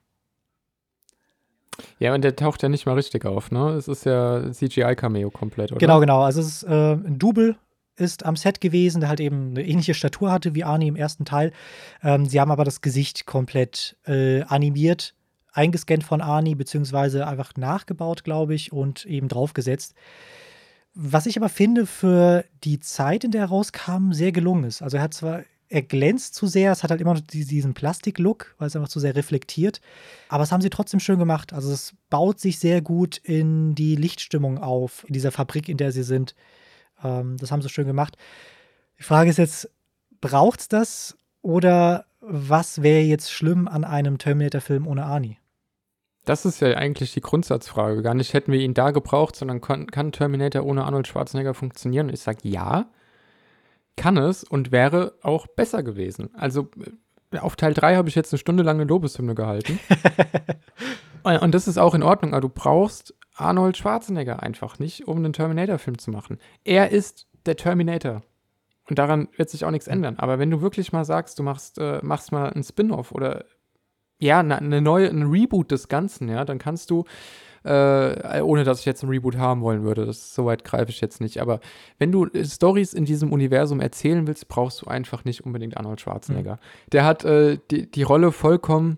Ja, 1.97 2.13
und 2.13 2.23
der 2.23 2.35
taucht 2.35 2.61
ja 2.61 2.69
nicht 2.69 2.85
mal 2.85 2.93
richtig 2.93 3.25
auf, 3.25 3.51
ne? 3.51 3.69
Es 3.71 3.87
ist 3.87 4.05
ja 4.05 4.51
CGI-Cameo 4.51 5.31
komplett, 5.31 5.71
oder? 5.71 5.79
Genau, 5.79 5.99
genau. 5.99 6.21
Also 6.21 6.41
es 6.41 6.47
ist 6.47 6.63
äh, 6.63 6.93
ein 6.93 7.17
Double 7.17 7.55
ist 7.95 8.25
am 8.25 8.35
Set 8.35 8.59
gewesen, 8.59 9.01
der 9.01 9.09
halt 9.09 9.19
eben 9.19 9.51
eine 9.51 9.65
ähnliche 9.65 9.93
Statur 9.93 10.31
hatte 10.31 10.55
wie 10.55 10.63
Arnie 10.63 10.87
im 10.87 10.95
ersten 10.95 11.25
Teil. 11.25 11.51
Ähm, 12.01 12.25
sie 12.25 12.39
haben 12.39 12.51
aber 12.51 12.63
das 12.63 12.81
Gesicht 12.81 13.25
komplett 13.25 13.97
äh, 14.05 14.41
animiert, 14.43 15.13
eingescannt 15.53 16.03
von 16.03 16.21
Arnie, 16.21 16.55
beziehungsweise 16.55 17.27
einfach 17.27 17.53
nachgebaut, 17.55 18.23
glaube 18.23 18.53
ich, 18.55 18.73
und 18.73 19.05
eben 19.05 19.27
draufgesetzt. 19.27 19.93
Was 20.95 21.25
ich 21.25 21.37
aber 21.37 21.49
finde, 21.49 21.85
für 21.85 22.45
die 22.63 22.79
Zeit, 22.79 23.23
in 23.23 23.31
der 23.31 23.41
er 23.41 23.47
rauskam, 23.47 24.11
sehr 24.11 24.31
gelungen 24.31 24.65
ist. 24.65 24.81
Also 24.81 24.97
er 24.97 25.03
hat 25.03 25.13
zwar 25.13 25.43
er 25.73 25.81
glänzt 25.81 26.35
zu 26.35 26.45
sehr. 26.45 26.71
Es 26.71 26.83
hat 26.83 26.91
halt 26.91 27.01
immer 27.01 27.15
noch 27.15 27.21
diesen 27.21 27.73
Plastik-Look, 27.73 28.53
weil 28.59 28.67
es 28.67 28.75
einfach 28.75 28.89
zu 28.89 28.99
sehr 28.99 29.15
reflektiert. 29.15 29.81
Aber 30.29 30.43
es 30.43 30.51
haben 30.51 30.61
sie 30.61 30.69
trotzdem 30.69 30.99
schön 30.99 31.17
gemacht. 31.17 31.51
Also 31.51 31.71
es 31.71 31.95
baut 32.11 32.39
sich 32.39 32.59
sehr 32.59 32.81
gut 32.81 33.17
in 33.17 33.73
die 33.73 33.95
Lichtstimmung 33.95 34.59
auf, 34.59 35.03
in 35.07 35.13
dieser 35.13 35.31
Fabrik, 35.31 35.69
in 35.69 35.77
der 35.77 35.91
sie 35.91 36.03
sind. 36.03 36.35
Ähm, 37.03 37.37
das 37.37 37.51
haben 37.51 37.63
sie 37.63 37.69
schön 37.69 37.87
gemacht. 37.87 38.17
Die 38.99 39.03
Frage 39.03 39.31
ist 39.31 39.37
jetzt, 39.37 39.67
braucht 40.21 40.59
es 40.59 40.67
das? 40.67 41.17
Oder 41.41 42.05
was 42.21 42.83
wäre 42.83 43.01
jetzt 43.01 43.31
schlimm 43.31 43.67
an 43.67 43.83
einem 43.83 44.19
Terminator-Film 44.19 44.85
ohne 44.85 45.05
Arnie? 45.05 45.37
Das 46.25 46.45
ist 46.45 46.61
ja 46.61 46.69
eigentlich 46.69 47.13
die 47.13 47.21
Grundsatzfrage. 47.21 48.01
Gar 48.01 48.13
nicht 48.13 48.33
hätten 48.33 48.51
wir 48.51 48.59
ihn 48.59 48.73
da 48.73 48.91
gebraucht, 48.91 49.35
sondern 49.35 49.59
kann, 49.61 49.87
kann 49.87 50.11
Terminator 50.11 50.63
ohne 50.63 50.85
Arnold 50.85 51.07
Schwarzenegger 51.07 51.53
funktionieren? 51.53 52.07
Und 52.07 52.13
ich 52.13 52.21
sage 52.21 52.47
ja 52.47 52.87
kann 53.95 54.17
es 54.17 54.43
und 54.43 54.71
wäre 54.71 55.13
auch 55.21 55.47
besser 55.47 55.83
gewesen. 55.83 56.29
Also 56.35 56.69
äh, 57.31 57.37
auf 57.37 57.55
Teil 57.55 57.73
3 57.73 57.95
habe 57.95 58.09
ich 58.09 58.15
jetzt 58.15 58.33
eine 58.33 58.39
Stunde 58.39 58.63
lang 58.63 58.77
eine 58.77 58.85
Lobeshymne 58.85 59.35
gehalten. 59.35 59.79
und 61.23 61.53
das 61.53 61.67
ist 61.67 61.77
auch 61.77 61.93
in 61.93 62.03
Ordnung, 62.03 62.33
aber 62.33 62.41
du 62.41 62.49
brauchst 62.49 63.15
Arnold 63.35 63.77
Schwarzenegger 63.77 64.43
einfach 64.43 64.79
nicht, 64.79 65.07
um 65.07 65.17
einen 65.17 65.33
Terminator-Film 65.33 65.97
zu 65.97 66.11
machen. 66.11 66.39
Er 66.63 66.91
ist 66.91 67.27
der 67.45 67.55
Terminator. 67.55 68.21
Und 68.89 68.99
daran 68.99 69.29
wird 69.37 69.49
sich 69.49 69.65
auch 69.65 69.71
nichts 69.71 69.87
ändern. 69.87 70.19
Aber 70.19 70.39
wenn 70.39 70.51
du 70.51 70.61
wirklich 70.61 70.91
mal 70.91 71.05
sagst, 71.05 71.39
du 71.39 71.43
machst, 71.43 71.77
äh, 71.77 71.99
machst 72.03 72.31
mal 72.31 72.49
einen 72.49 72.63
Spin-off 72.63 73.11
oder 73.11 73.45
ja, 74.23 74.39
eine 74.39 74.61
ne 74.61 74.81
neue, 74.81 75.09
ein 75.09 75.23
Reboot 75.23 75.71
des 75.71 75.87
Ganzen, 75.87 76.29
ja, 76.29 76.45
dann 76.45 76.57
kannst 76.57 76.89
du, 76.89 77.03
äh, 77.63 78.41
ohne 78.41 78.63
dass 78.63 78.79
ich 78.79 78.85
jetzt 78.85 79.03
ein 79.03 79.09
Reboot 79.09 79.37
haben 79.37 79.61
wollen 79.61 79.83
würde, 79.83 80.05
das 80.05 80.33
so 80.33 80.45
weit 80.45 80.63
greife 80.63 80.91
ich 80.91 81.01
jetzt 81.01 81.21
nicht. 81.21 81.41
Aber 81.41 81.59
wenn 81.99 82.11
du 82.11 82.27
Stories 82.43 82.93
in 82.93 83.05
diesem 83.05 83.31
Universum 83.31 83.79
erzählen 83.79 84.25
willst, 84.27 84.47
brauchst 84.47 84.81
du 84.81 84.87
einfach 84.87 85.25
nicht 85.25 85.45
unbedingt 85.45 85.77
Arnold 85.77 86.01
Schwarzenegger. 86.01 86.55
Mhm. 86.55 86.89
Der 86.91 87.05
hat 87.05 87.25
äh, 87.25 87.57
die, 87.69 87.89
die 87.89 88.03
Rolle 88.03 88.31
vollkommen 88.31 88.97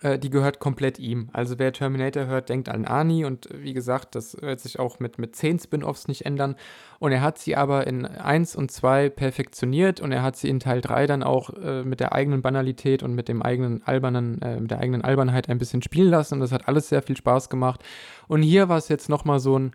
äh, 0.00 0.18
die 0.18 0.30
gehört 0.30 0.58
komplett 0.58 0.98
ihm. 0.98 1.28
Also 1.32 1.58
wer 1.58 1.72
Terminator 1.72 2.26
hört, 2.26 2.48
denkt 2.48 2.68
an 2.68 2.84
Ani 2.84 3.24
und 3.24 3.50
äh, 3.50 3.62
wie 3.62 3.74
gesagt, 3.74 4.14
das 4.14 4.40
wird 4.40 4.60
sich 4.60 4.78
auch 4.78 5.00
mit, 5.00 5.18
mit 5.18 5.36
zehn 5.36 5.58
Spin-offs 5.58 6.08
nicht 6.08 6.26
ändern. 6.26 6.56
Und 6.98 7.12
er 7.12 7.20
hat 7.20 7.38
sie 7.38 7.56
aber 7.56 7.86
in 7.86 8.06
1 8.06 8.56
und 8.56 8.70
2 8.70 9.10
perfektioniert 9.10 10.00
und 10.00 10.12
er 10.12 10.22
hat 10.22 10.36
sie 10.36 10.48
in 10.48 10.60
Teil 10.60 10.80
3 10.80 11.06
dann 11.06 11.22
auch 11.22 11.50
äh, 11.50 11.82
mit 11.82 12.00
der 12.00 12.12
eigenen 12.12 12.42
Banalität 12.42 13.02
und 13.02 13.14
mit 13.14 13.28
dem 13.28 13.42
eigenen 13.42 13.82
albernen, 13.84 14.40
äh, 14.42 14.60
mit 14.60 14.70
der 14.70 14.80
eigenen 14.80 15.02
Albernheit 15.02 15.48
ein 15.48 15.58
bisschen 15.58 15.82
spielen 15.82 16.10
lassen 16.10 16.34
und 16.34 16.40
das 16.40 16.52
hat 16.52 16.68
alles 16.68 16.88
sehr 16.88 17.02
viel 17.02 17.16
Spaß 17.16 17.50
gemacht. 17.50 17.82
Und 18.28 18.42
hier 18.42 18.68
war 18.68 18.78
es 18.78 18.88
jetzt 18.88 19.08
nochmal 19.08 19.40
so 19.40 19.58
ein 19.58 19.72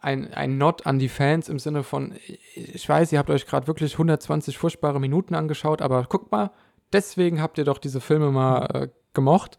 ein, 0.00 0.32
ein 0.32 0.58
Nod 0.58 0.86
an 0.86 0.98
die 0.98 1.08
Fans 1.08 1.48
im 1.48 1.58
Sinne 1.58 1.82
von, 1.82 2.14
ich 2.54 2.88
weiß, 2.88 3.12
ihr 3.12 3.18
habt 3.18 3.30
euch 3.30 3.46
gerade 3.46 3.66
wirklich 3.66 3.94
120 3.94 4.56
furchtbare 4.56 5.00
Minuten 5.00 5.34
angeschaut, 5.34 5.82
aber 5.82 6.04
guckt 6.04 6.30
mal, 6.30 6.52
deswegen 6.92 7.42
habt 7.42 7.58
ihr 7.58 7.64
doch 7.64 7.78
diese 7.78 8.00
Filme 8.00 8.30
mal 8.30 8.66
äh, 8.74 8.88
gemocht. 9.14 9.58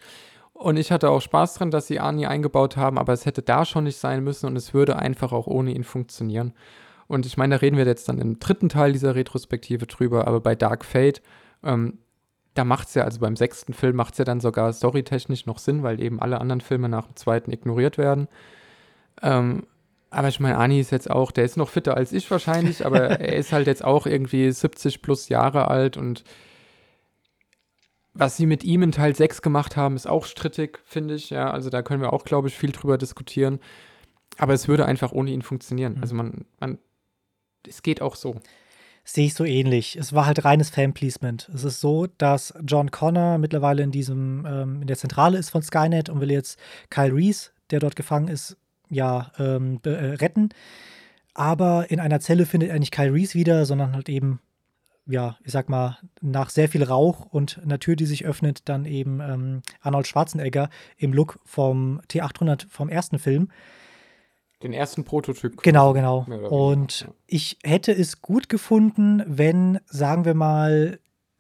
Und 0.54 0.78
ich 0.78 0.92
hatte 0.92 1.10
auch 1.10 1.22
Spaß 1.22 1.54
dran, 1.56 1.72
dass 1.72 1.88
sie 1.88 2.00
Arnie 2.00 2.28
eingebaut 2.28 2.76
haben, 2.76 2.98
aber 2.98 3.14
es 3.14 3.26
hätte 3.26 3.42
da 3.42 3.64
schon 3.64 3.86
nicht 3.86 3.98
sein 3.98 4.24
müssen 4.24 4.46
und 4.46 4.58
es 4.58 4.74
würde 4.74 4.98
einfach 4.98 5.32
auch 5.32 5.48
ohne 5.48 5.72
ihn 5.72 5.86
funktionieren. 5.86 6.54
Und 7.08 7.26
ich 7.26 7.38
meine, 7.38 7.56
da 7.56 7.62
reden 7.62 7.78
wir 7.78 7.86
jetzt 7.86 8.10
dann 8.10 8.20
im 8.20 8.40
dritten 8.40 8.70
Teil 8.70 8.92
dieser 8.92 9.16
Retrospektive 9.16 9.88
drüber, 9.88 10.28
aber 10.28 10.42
bei 10.42 10.56
Dark 10.56 10.84
Fate, 10.84 11.22
ähm, 11.64 12.00
da 12.56 12.66
macht 12.66 12.90
es 12.90 12.96
ja, 12.96 13.04
also 13.04 13.20
beim 13.20 13.38
sechsten 13.38 13.74
Film 13.74 13.96
macht 13.96 14.14
es 14.14 14.18
ja 14.18 14.26
dann 14.26 14.42
sogar 14.42 14.74
storytechnisch 14.74 15.46
noch 15.46 15.60
Sinn, 15.60 15.82
weil 15.82 16.02
eben 16.02 16.20
alle 16.20 16.42
anderen 16.42 16.62
Filme 16.62 16.90
nach 16.90 17.08
dem 17.08 17.16
zweiten 17.16 17.52
ignoriert 17.52 17.98
werden. 17.98 18.28
Ähm, 19.22 19.64
aber 20.10 20.28
ich 20.28 20.40
meine, 20.40 20.58
Ani 20.58 20.80
ist 20.80 20.92
jetzt 20.92 21.10
auch, 21.10 21.32
der 21.32 21.46
ist 21.46 21.58
noch 21.58 21.70
fitter 21.70 21.96
als 21.96 22.12
ich 22.12 22.30
wahrscheinlich, 22.30 22.86
aber 22.86 23.00
er 23.22 23.36
ist 23.38 23.54
halt 23.54 23.68
jetzt 23.68 23.84
auch 23.84 24.06
irgendwie 24.06 24.52
70 24.52 25.02
plus 25.02 25.30
Jahre 25.30 25.70
alt 25.70 25.98
und 25.98 26.24
was 28.20 28.38
sie 28.38 28.46
mit 28.46 28.64
ihm 28.64 28.84
in 28.84 28.92
Teil 28.92 29.16
6 29.16 29.42
gemacht 29.42 29.78
haben, 29.78 29.96
ist 29.96 30.08
auch 30.08 30.26
strittig, 30.26 30.80
finde 30.84 31.16
ich. 31.16 31.30
Ja, 31.30 31.52
also 31.52 31.70
da 31.70 31.82
können 31.82 32.02
wir 32.02 32.14
auch, 32.14 32.26
glaube 32.26 32.48
ich, 32.48 32.58
viel 32.58 32.72
drüber 32.72 32.98
diskutieren. 32.98 33.60
Aber 34.38 34.54
es 34.54 34.68
würde 34.68 34.86
einfach 34.86 35.12
ohne 35.12 35.32
ihn 35.32 35.42
funktionieren. 35.42 35.96
Mhm. 35.96 36.02
Also 36.02 36.16
man, 36.16 36.46
man, 36.60 36.78
es 37.68 37.82
geht 37.82 38.02
auch 38.02 38.16
so. 38.16 38.40
Sehe 39.04 39.26
ich 39.26 39.34
so 39.34 39.46
ähnlich. 39.46 39.96
Es 39.96 40.14
war 40.14 40.26
halt 40.26 40.44
reines 40.46 40.70
Fanpleasement. 40.70 41.50
Es 41.54 41.64
ist 41.64 41.82
so, 41.82 42.08
dass 42.18 42.54
John 42.66 42.92
Connor 42.92 43.38
mittlerweile 43.38 43.82
in 43.82 43.92
diesem, 43.92 44.46
ähm, 44.46 44.82
in 44.82 44.88
der 44.88 44.98
Zentrale 44.98 45.38
ist 45.38 45.50
von 45.50 45.64
Skynet 45.64 46.10
und 46.10 46.20
will 46.20 46.32
jetzt 46.32 46.60
Kyle 46.90 47.14
Reese, 47.14 47.52
der 47.72 47.80
dort 47.80 47.96
gefangen 47.96 48.28
ist, 48.28 48.58
ja, 48.90 49.32
ähm, 49.40 49.80
äh, 49.84 49.90
retten. 49.90 50.50
Aber 51.34 51.90
in 51.90 52.00
einer 52.00 52.20
Zelle 52.20 52.46
findet 52.46 52.70
er 52.70 52.80
nicht 52.80 52.92
Kyle 52.92 53.14
Reese 53.14 53.34
wieder, 53.36 53.66
sondern 53.66 53.94
halt 53.94 54.10
eben 54.10 54.42
ja, 55.10 55.38
ich 55.44 55.52
sag 55.52 55.70
mal, 55.70 55.98
nach 56.22 56.50
sehr 56.50 56.70
viel 56.70 56.84
Rauch 56.84 57.26
und 57.26 57.60
einer 57.64 57.80
Tür, 57.80 57.96
die 57.96 58.06
sich 58.06 58.26
öffnet, 58.26 58.62
dann 58.70 58.86
eben 58.86 59.20
ähm, 59.20 59.62
Arnold 59.82 60.08
Schwarzenegger 60.08 60.70
im 60.98 61.14
Look 61.14 61.40
vom 61.46 62.02
T800 62.10 62.68
vom 62.70 62.90
ersten 62.90 63.20
Film. 63.20 63.50
Den 64.62 64.74
ersten 64.74 65.06
Prototyp. 65.06 65.62
Genau, 65.64 65.94
genau. 65.94 66.26
Und 66.50 67.08
ich 67.28 67.58
hätte 67.64 67.92
es 67.94 68.22
gut 68.22 68.50
gefunden, 68.50 69.24
wenn, 69.26 69.80
sagen 69.86 70.26
wir 70.26 70.34
mal, 70.34 71.00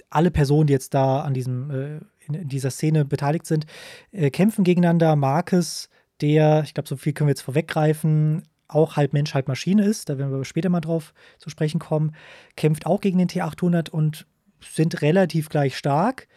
alle 0.09 0.31
Personen, 0.31 0.67
die 0.67 0.73
jetzt 0.73 0.93
da 0.93 1.21
an 1.21 1.33
diesem, 1.33 1.69
äh, 1.69 1.99
in 2.25 2.47
dieser 2.47 2.71
Szene 2.71 3.05
beteiligt 3.05 3.45
sind, 3.45 3.65
äh, 4.11 4.29
kämpfen 4.31 4.63
gegeneinander. 4.63 5.15
Marcus, 5.15 5.89
der, 6.21 6.63
ich 6.63 6.73
glaube, 6.73 6.87
so 6.87 6.95
viel 6.95 7.13
können 7.13 7.27
wir 7.27 7.33
jetzt 7.33 7.41
vorweggreifen, 7.41 8.43
auch 8.69 8.95
halb 8.95 9.13
Mensch, 9.13 9.33
halb 9.33 9.47
Maschine 9.47 9.83
ist, 9.83 10.09
da 10.09 10.17
werden 10.17 10.31
wir 10.31 10.45
später 10.45 10.69
mal 10.69 10.79
drauf 10.79 11.13
zu 11.37 11.49
sprechen 11.49 11.79
kommen, 11.79 12.15
kämpft 12.55 12.85
auch 12.85 13.01
gegen 13.01 13.17
den 13.17 13.27
T800 13.27 13.89
und 13.89 14.25
sind 14.61 15.01
relativ 15.01 15.49
gleich 15.49 15.77
stark. 15.77 16.27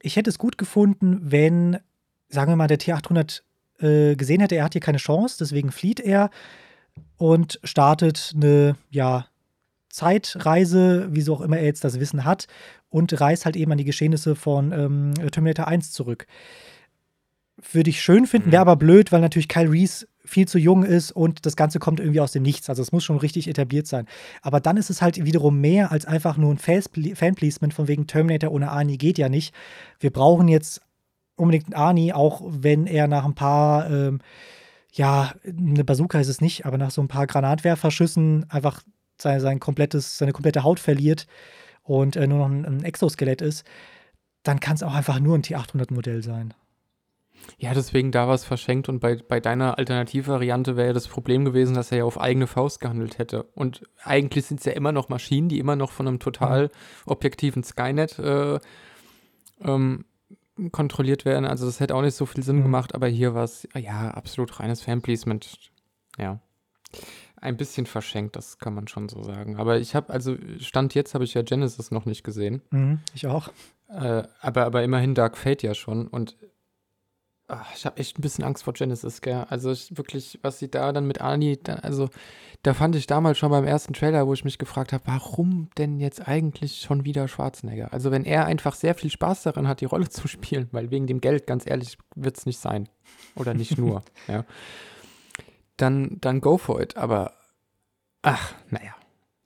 Ich 0.00 0.16
hätte 0.16 0.30
es 0.30 0.38
gut 0.38 0.58
gefunden, 0.58 1.18
wenn, 1.22 1.78
sagen 2.28 2.52
wir 2.52 2.56
mal, 2.56 2.68
der 2.68 2.78
T800 2.78 3.42
äh, 3.80 4.16
gesehen 4.16 4.40
hätte, 4.40 4.56
er 4.56 4.64
hat 4.64 4.74
hier 4.74 4.80
keine 4.80 4.98
Chance, 4.98 5.36
deswegen 5.40 5.72
flieht 5.72 6.00
er 6.00 6.30
und 7.16 7.60
startet 7.62 8.32
eine, 8.34 8.76
ja, 8.90 9.26
Zeitreise, 9.90 11.08
wieso 11.10 11.34
auch 11.34 11.40
immer 11.40 11.58
er 11.58 11.64
jetzt 11.64 11.84
das 11.84 11.98
Wissen 11.98 12.24
hat, 12.24 12.46
und 12.90 13.20
reist 13.20 13.44
halt 13.44 13.56
eben 13.56 13.72
an 13.72 13.78
die 13.78 13.84
Geschehnisse 13.84 14.34
von 14.34 14.72
ähm, 14.72 15.14
Terminator 15.30 15.66
1 15.66 15.92
zurück. 15.92 16.26
Würde 17.72 17.90
ich 17.90 18.00
schön 18.00 18.26
finden, 18.26 18.52
wäre 18.52 18.64
mhm. 18.64 18.68
aber 18.68 18.76
blöd, 18.76 19.12
weil 19.12 19.20
natürlich 19.20 19.48
Kyle 19.48 19.70
Reese 19.70 20.06
viel 20.28 20.46
zu 20.46 20.58
jung 20.58 20.84
ist 20.84 21.10
und 21.12 21.46
das 21.46 21.56
Ganze 21.56 21.78
kommt 21.78 22.00
irgendwie 22.00 22.20
aus 22.20 22.32
dem 22.32 22.42
Nichts. 22.42 22.68
Also 22.68 22.82
es 22.82 22.92
muss 22.92 23.04
schon 23.04 23.18
richtig 23.18 23.48
etabliert 23.48 23.86
sein. 23.86 24.06
Aber 24.42 24.60
dann 24.60 24.76
ist 24.76 24.90
es 24.90 25.02
halt 25.02 25.24
wiederum 25.24 25.60
mehr 25.60 25.90
als 25.90 26.06
einfach 26.06 26.36
nur 26.36 26.52
ein 26.52 26.58
Fanplacement 26.58 27.74
von 27.74 27.88
wegen 27.88 28.06
Terminator 28.06 28.52
ohne 28.52 28.70
Arnie 28.70 28.98
geht 28.98 29.18
ja 29.18 29.28
nicht. 29.28 29.54
Wir 29.98 30.10
brauchen 30.10 30.48
jetzt 30.48 30.80
unbedingt 31.36 31.74
Arnie, 31.74 32.12
auch 32.12 32.42
wenn 32.44 32.86
er 32.86 33.08
nach 33.08 33.24
ein 33.24 33.34
paar, 33.34 33.90
ähm, 33.90 34.20
ja, 34.92 35.32
eine 35.44 35.84
Bazooka 35.84 36.20
ist 36.20 36.28
es 36.28 36.40
nicht, 36.40 36.66
aber 36.66 36.78
nach 36.78 36.90
so 36.90 37.00
ein 37.00 37.08
paar 37.08 37.26
Granatwerferschüssen 37.26 38.50
einfach 38.50 38.82
sein, 39.20 39.40
sein 39.40 39.60
komplettes, 39.60 40.18
seine 40.18 40.32
komplette 40.32 40.64
Haut 40.64 40.80
verliert 40.80 41.26
und 41.82 42.16
äh, 42.16 42.26
nur 42.26 42.38
noch 42.38 42.48
ein, 42.48 42.64
ein 42.64 42.84
Exoskelett 42.84 43.40
ist, 43.40 43.64
dann 44.42 44.60
kann 44.60 44.76
es 44.76 44.82
auch 44.82 44.94
einfach 44.94 45.20
nur 45.20 45.36
ein 45.36 45.42
T800-Modell 45.42 46.22
sein. 46.22 46.54
Ja, 47.60 47.74
deswegen 47.74 48.12
da 48.12 48.28
was 48.28 48.44
verschenkt 48.44 48.88
und 48.88 49.00
bei, 49.00 49.16
bei 49.16 49.40
deiner 49.40 49.78
Alternativvariante 49.78 50.76
wäre 50.76 50.88
ja 50.88 50.92
das 50.92 51.08
Problem 51.08 51.44
gewesen, 51.44 51.74
dass 51.74 51.90
er 51.90 51.98
ja 51.98 52.04
auf 52.04 52.20
eigene 52.20 52.46
Faust 52.46 52.80
gehandelt 52.80 53.18
hätte. 53.18 53.42
Und 53.54 53.82
eigentlich 54.04 54.46
sind 54.46 54.60
es 54.60 54.66
ja 54.66 54.72
immer 54.72 54.92
noch 54.92 55.08
Maschinen, 55.08 55.48
die 55.48 55.58
immer 55.58 55.74
noch 55.74 55.90
von 55.90 56.06
einem 56.06 56.20
total 56.20 56.64
mhm. 56.64 56.70
objektiven 57.06 57.64
Skynet 57.64 58.18
äh, 58.20 58.60
ähm, 59.62 60.04
kontrolliert 60.70 61.24
werden. 61.24 61.46
Also 61.46 61.66
das 61.66 61.80
hätte 61.80 61.94
auch 61.94 62.02
nicht 62.02 62.14
so 62.14 62.26
viel 62.26 62.44
Sinn 62.44 62.58
mhm. 62.58 62.64
gemacht, 62.64 62.94
aber 62.94 63.08
hier 63.08 63.34
war 63.34 63.44
es 63.44 63.68
ja 63.74 64.10
absolut 64.10 64.60
reines 64.60 64.82
Fanpleasement. 64.82 65.58
Ja. 66.16 66.40
Ein 67.40 67.56
bisschen 67.56 67.86
verschenkt, 67.86 68.34
das 68.34 68.58
kann 68.58 68.74
man 68.74 68.88
schon 68.88 69.08
so 69.08 69.22
sagen. 69.22 69.56
Aber 69.56 69.78
ich 69.78 69.94
habe, 69.94 70.12
also 70.12 70.36
Stand 70.58 70.94
jetzt 70.94 71.14
habe 71.14 71.24
ich 71.24 71.34
ja 71.34 71.42
Genesis 71.42 71.90
noch 71.90 72.04
nicht 72.04 72.24
gesehen. 72.24 72.62
Mhm, 72.70 73.00
ich 73.14 73.26
auch. 73.26 73.48
Äh, 73.88 74.24
aber, 74.40 74.64
aber 74.64 74.82
immerhin 74.82 75.14
Dark 75.14 75.36
Fate 75.36 75.62
ja 75.62 75.74
schon. 75.74 76.08
Und 76.08 76.36
Ach, 77.50 77.74
ich 77.74 77.86
habe 77.86 77.96
echt 77.96 78.18
ein 78.18 78.22
bisschen 78.22 78.44
Angst 78.44 78.62
vor 78.62 78.74
Genesis, 78.74 79.22
gell? 79.22 79.46
Also 79.48 79.72
ich, 79.72 79.96
wirklich, 79.96 80.38
was 80.42 80.58
sie 80.58 80.70
da 80.70 80.92
dann 80.92 81.06
mit 81.06 81.22
Ani, 81.22 81.58
da, 81.62 81.76
also 81.76 82.10
da 82.62 82.74
fand 82.74 82.94
ich 82.94 83.06
damals 83.06 83.38
schon 83.38 83.50
beim 83.50 83.64
ersten 83.64 83.94
Trailer, 83.94 84.26
wo 84.26 84.34
ich 84.34 84.44
mich 84.44 84.58
gefragt 84.58 84.92
habe, 84.92 85.04
warum 85.06 85.70
denn 85.78 85.98
jetzt 85.98 86.28
eigentlich 86.28 86.80
schon 86.80 87.06
wieder 87.06 87.26
Schwarzenegger? 87.26 87.90
Also 87.90 88.10
wenn 88.10 88.26
er 88.26 88.44
einfach 88.44 88.74
sehr 88.74 88.94
viel 88.94 89.10
Spaß 89.10 89.44
daran 89.44 89.66
hat, 89.66 89.80
die 89.80 89.86
Rolle 89.86 90.10
zu 90.10 90.28
spielen, 90.28 90.68
weil 90.72 90.90
wegen 90.90 91.06
dem 91.06 91.22
Geld, 91.22 91.46
ganz 91.46 91.66
ehrlich, 91.66 91.96
wird 92.14 92.36
es 92.36 92.44
nicht 92.44 92.58
sein. 92.58 92.90
Oder 93.34 93.54
nicht 93.54 93.78
nur, 93.78 94.02
ja. 94.28 94.44
Dann, 95.78 96.18
dann 96.20 96.42
go 96.42 96.58
for 96.58 96.82
it. 96.82 96.98
Aber 96.98 97.32
ach, 98.20 98.54
naja, 98.68 98.94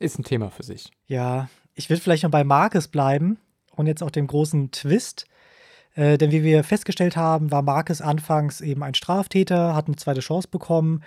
ist 0.00 0.18
ein 0.18 0.24
Thema 0.24 0.50
für 0.50 0.64
sich. 0.64 0.90
Ja, 1.06 1.48
ich 1.74 1.88
will 1.88 1.98
vielleicht 1.98 2.24
noch 2.24 2.30
bei 2.30 2.42
Marcus 2.42 2.88
bleiben 2.88 3.38
und 3.76 3.86
jetzt 3.86 4.02
auch 4.02 4.10
dem 4.10 4.26
großen 4.26 4.72
Twist 4.72 5.26
äh, 5.94 6.18
denn 6.18 6.30
wie 6.30 6.42
wir 6.42 6.64
festgestellt 6.64 7.16
haben, 7.16 7.50
war 7.50 7.62
Marcus 7.62 8.00
anfangs 8.00 8.60
eben 8.60 8.82
ein 8.82 8.94
Straftäter, 8.94 9.74
hat 9.74 9.86
eine 9.86 9.96
zweite 9.96 10.20
Chance 10.20 10.48
bekommen, 10.50 11.02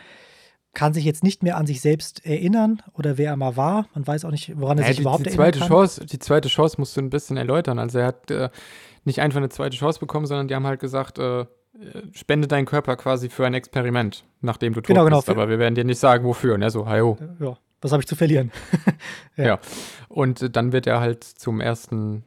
kann 0.73 0.93
sich 0.93 1.05
jetzt 1.05 1.23
nicht 1.23 1.41
mehr 1.41 1.57
an 1.57 1.65
sich 1.65 1.81
selbst 1.81 2.25
erinnern 2.25 2.83
oder 2.93 3.17
wer 3.17 3.31
er 3.31 3.37
mal 3.37 3.57
war. 3.57 3.87
Man 3.95 4.05
weiß 4.05 4.25
auch 4.25 4.31
nicht, 4.31 4.59
woran 4.59 4.77
er 4.77 4.83
ja, 4.83 4.87
sich 4.89 4.97
die, 4.97 5.01
überhaupt 5.01 5.25
die 5.25 5.31
zweite 5.31 5.59
erinnern 5.59 5.69
kann. 5.69 5.87
Chance, 5.87 6.05
Die 6.05 6.19
zweite 6.19 6.49
Chance 6.49 6.75
musst 6.77 6.95
du 6.97 7.01
ein 7.01 7.09
bisschen 7.09 7.37
erläutern. 7.37 7.79
Also 7.79 7.99
er 7.99 8.07
hat 8.07 8.29
äh, 8.29 8.49
nicht 9.05 9.21
einfach 9.21 9.37
eine 9.37 9.49
zweite 9.49 9.75
Chance 9.77 9.99
bekommen, 9.99 10.25
sondern 10.27 10.47
die 10.47 10.55
haben 10.55 10.67
halt 10.67 10.79
gesagt, 10.79 11.17
äh, 11.17 11.45
spende 12.11 12.47
deinen 12.47 12.65
Körper 12.65 12.95
quasi 12.95 13.29
für 13.29 13.45
ein 13.45 13.53
Experiment, 13.53 14.23
nachdem 14.41 14.73
du 14.73 14.81
tot 14.81 14.87
genau, 14.87 15.05
genau, 15.05 15.17
bist. 15.17 15.29
Aber 15.29 15.49
wir 15.49 15.59
werden 15.59 15.75
dir 15.75 15.83
nicht 15.83 15.99
sagen, 15.99 16.25
wofür. 16.25 16.57
Ne? 16.57 16.69
So, 16.69 16.87
hajo. 16.87 17.17
Ja, 17.39 17.57
was 17.81 17.91
habe 17.91 18.01
ich 18.01 18.07
zu 18.07 18.15
verlieren? 18.15 18.51
ja. 19.37 19.45
ja. 19.45 19.59
Und 20.09 20.41
äh, 20.41 20.49
dann 20.49 20.71
wird 20.71 20.87
er 20.87 20.99
halt 20.99 21.23
zum 21.23 21.61
ersten 21.61 22.23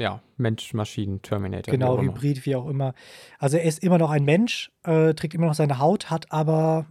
ja, 0.00 0.22
Mensch, 0.36 0.72
Maschinen, 0.72 1.20
Terminator. 1.22 1.70
Genau, 1.70 2.00
wie 2.00 2.06
Hybrid, 2.06 2.46
wie 2.46 2.56
auch 2.56 2.68
immer. 2.68 2.94
Also 3.38 3.58
er 3.58 3.64
ist 3.64 3.82
immer 3.82 3.98
noch 3.98 4.10
ein 4.10 4.24
Mensch, 4.24 4.72
äh, 4.82 5.14
trägt 5.14 5.34
immer 5.34 5.46
noch 5.46 5.54
seine 5.54 5.78
Haut, 5.78 6.10
hat 6.10 6.32
aber 6.32 6.86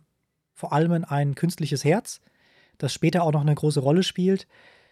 vor 0.53 0.73
allem 0.73 1.05
ein 1.07 1.35
künstliches 1.35 1.83
Herz, 1.83 2.21
das 2.77 2.93
später 2.93 3.23
auch 3.23 3.31
noch 3.31 3.41
eine 3.41 3.55
große 3.55 3.79
Rolle 3.79 4.03
spielt. 4.03 4.47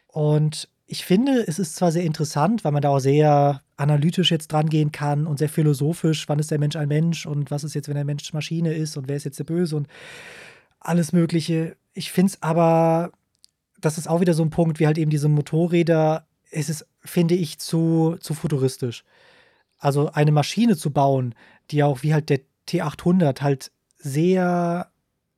Und 0.08 0.70
ich 0.88 1.06
finde, 1.06 1.46
es 1.48 1.60
ist 1.60 1.76
zwar 1.76 1.92
sehr 1.92 2.04
interessant, 2.04 2.64
weil 2.64 2.72
man 2.72 2.82
da 2.82 2.90
auch 2.90 3.00
sehr 3.00 3.62
analytisch 3.76 4.32
jetzt 4.32 4.52
dran 4.52 4.70
gehen 4.70 4.92
kann 4.92 5.28
und 5.28 5.38
sehr 5.38 5.50
philosophisch, 5.50 6.28
wann 6.28 6.40
ist 6.40 6.50
der 6.50 6.60
Mensch 6.60 6.76
ein 6.76 6.88
Mensch 6.88 7.26
und 7.26 7.52
was 7.52 7.64
ist 7.64 7.76
jetzt, 7.76 7.88
wenn 7.88 7.96
der 7.96 8.06
Mensch 8.06 8.34
Maschine 8.34 8.74
ist 8.74 8.98
und 8.98 9.08
wer 9.08 9.18
ist 9.18 9.26
jetzt 9.26 9.38
der 9.38 9.44
Böse 9.44 9.76
und 9.76 9.88
alles 10.80 11.12
Mögliche. 11.12 11.76
Ich 11.94 12.12
finde 12.12 12.32
es 12.32 12.42
aber, 12.42 13.12
das 13.80 13.98
ist 13.98 14.08
auch 14.10 14.22
wieder 14.22 14.34
so 14.34 14.44
ein 14.44 14.50
Punkt, 14.50 14.80
wie 14.80 14.88
halt 14.88 14.98
eben 14.98 15.12
diese 15.12 15.28
Motorräder, 15.28 16.26
es 16.52 16.70
ist, 16.70 16.86
finde 17.04 17.36
ich, 17.36 17.60
zu, 17.60 18.18
zu 18.20 18.34
futuristisch. 18.34 19.04
Also 19.78 20.12
eine 20.12 20.32
Maschine 20.32 20.76
zu 20.76 20.92
bauen, 20.92 21.36
die 21.72 21.84
auch 21.84 22.04
wie 22.04 22.14
halt 22.14 22.30
der 22.30 22.40
T800 22.68 23.42
halt 23.42 23.72
sehr 23.98 24.92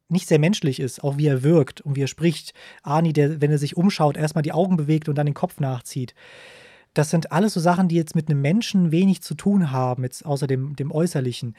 nicht 0.10 0.28
sehr 0.28 0.40
menschlich 0.40 0.80
ist, 0.80 1.04
auch 1.04 1.18
wie 1.18 1.28
er 1.28 1.44
wirkt 1.44 1.82
und 1.82 1.96
wie 1.96 2.02
er 2.02 2.08
spricht. 2.08 2.54
Arnie, 2.82 3.14
der, 3.14 3.42
wenn 3.42 3.52
er 3.52 3.60
sich 3.60 3.78
umschaut, 3.78 4.18
erstmal 4.18 4.42
die 4.42 4.52
Augen 4.52 4.76
bewegt 4.76 5.08
und 5.08 5.16
dann 5.16 5.28
den 5.28 5.36
Kopf 5.36 5.60
nachzieht. 5.60 6.16
Das 6.96 7.12
sind 7.12 7.32
alles 7.32 7.54
so 7.54 7.60
Sachen, 7.60 7.88
die 7.88 7.96
jetzt 7.96 8.16
mit 8.16 8.28
einem 8.28 8.42
Menschen 8.42 8.92
wenig 8.92 9.22
zu 9.22 9.36
tun 9.36 9.72
haben, 9.72 10.04
jetzt 10.04 10.26
außer 10.26 10.48
dem, 10.48 10.76
dem 10.76 10.92
Äußerlichen. 10.92 11.56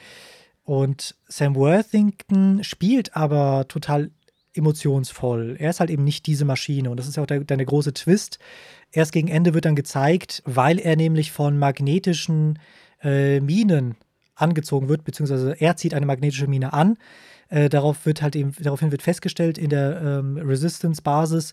Und 0.65 1.17
Sam 1.29 1.55
Worthington 1.55 2.65
spielt 2.65 3.17
aber 3.17 3.67
total 3.69 4.11
emotionsvoll. 4.55 5.57
Er 5.59 5.71
ist 5.71 5.81
halt 5.81 5.91
eben 5.91 6.05
nicht 6.05 6.27
diese 6.27 6.45
Maschine. 6.45 6.91
Und 6.91 6.99
das 6.99 7.09
ist 7.09 7.17
ja 7.17 7.23
auch 7.23 7.27
der, 7.27 7.41
der 7.41 7.65
große 7.65 7.95
Twist. 7.95 8.39
Erst 8.93 9.13
gegen 9.13 9.29
Ende 9.29 9.55
wird 9.55 9.65
dann 9.65 9.77
gezeigt, 9.77 10.43
weil 10.45 10.79
er 10.79 10.97
nämlich 10.97 11.33
von 11.33 11.59
magnetischen 11.59 12.59
äh, 13.03 13.41
Minen 13.41 13.97
angezogen 14.35 14.89
wird, 14.89 15.05
beziehungsweise 15.05 15.55
er 15.59 15.77
zieht 15.77 15.95
eine 15.95 16.07
magnetische 16.07 16.47
Mine 16.47 16.73
an. 16.73 16.97
Äh, 17.49 17.69
darauf 17.69 18.07
wird 18.07 18.23
halt 18.23 18.37
eben, 18.37 18.55
daraufhin 18.61 18.93
wird 18.93 19.03
festgestellt 19.03 19.59
in 19.59 19.71
der 19.71 20.01
ähm, 20.01 20.37
Resistance-Basis, 20.37 21.53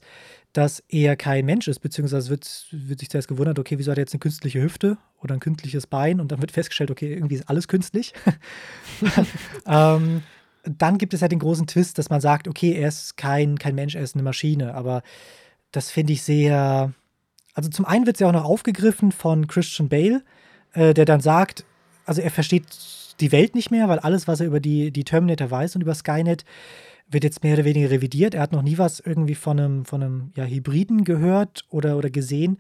dass 0.54 0.84
er 0.88 1.16
kein 1.16 1.46
Mensch 1.46 1.68
ist, 1.68 1.80
beziehungsweise 1.80 2.30
wird, 2.30 2.68
wird 2.72 3.00
sich 3.00 3.10
zuerst 3.10 3.28
gewundert, 3.28 3.60
okay, 3.60 3.78
wieso 3.78 3.92
hat 3.92 3.98
er 3.98 4.04
jetzt 4.04 4.14
eine 4.14 4.20
künstliche 4.20 4.62
Hüfte 4.62 4.98
oder 5.22 5.34
ein 5.34 5.40
künstliches 5.40 5.88
Bein 5.88 6.20
und 6.20 6.32
dann 6.32 6.40
wird 6.42 6.52
festgestellt, 6.52 6.92
okay, 6.92 7.14
irgendwie 7.14 7.36
ist 7.36 7.50
alles 7.50 7.68
künstlich. 7.68 8.14
ähm, 9.68 10.24
dann 10.70 10.98
gibt 10.98 11.14
es 11.14 11.22
halt 11.22 11.32
den 11.32 11.40
großen 11.40 11.68
Twist, 11.68 11.98
dass 11.98 12.10
man 12.10 12.22
sagt, 12.22 12.48
okay, 12.48 12.74
er 12.74 12.88
ist 12.88 13.18
kein, 13.18 13.58
kein 13.58 13.76
Mensch, 13.76 13.96
er 13.96 14.04
ist 14.04 14.16
eine 14.16 14.24
Maschine, 14.24 14.74
aber 14.76 15.02
das 15.72 15.92
finde 15.92 16.14
ich 16.14 16.24
sehr. 16.24 16.94
Also 17.54 17.70
zum 17.70 17.86
einen 17.86 18.06
wird 18.06 18.18
es 18.18 18.20
ja 18.20 18.28
auch 18.28 18.34
noch 18.34 18.46
aufgegriffen 18.46 19.12
von 19.12 19.48
Christian 19.48 19.90
Bale, 19.90 20.24
äh, 20.74 20.94
der 20.94 21.06
dann 21.06 21.22
sagt, 21.22 21.66
also 22.06 22.22
er 22.22 22.32
versteht 22.32 22.66
die 23.20 23.32
Welt 23.32 23.56
nicht 23.56 23.72
mehr, 23.72 23.90
weil 23.90 24.00
alles, 24.00 24.28
was 24.28 24.40
er 24.40 24.48
über 24.48 24.60
die, 24.60 24.92
die 24.92 25.04
Terminator 25.04 25.50
weiß 25.50 25.76
und 25.76 25.82
über 25.82 25.96
Skynet, 25.96 26.46
wird 27.10 27.24
jetzt 27.24 27.44
mehr 27.44 27.56
oder 27.56 27.66
weniger 27.66 27.90
revidiert. 27.90 28.34
Er 28.34 28.42
hat 28.42 28.52
noch 28.52 28.62
nie 28.62 28.78
was 28.78 29.00
irgendwie 29.00 29.36
von 29.36 29.60
einem, 29.60 29.86
von 29.86 30.04
einem 30.04 30.32
ja, 30.36 30.46
Hybriden 30.46 31.04
gehört 31.04 31.66
oder, 31.70 31.98
oder 31.98 32.10
gesehen. 32.10 32.58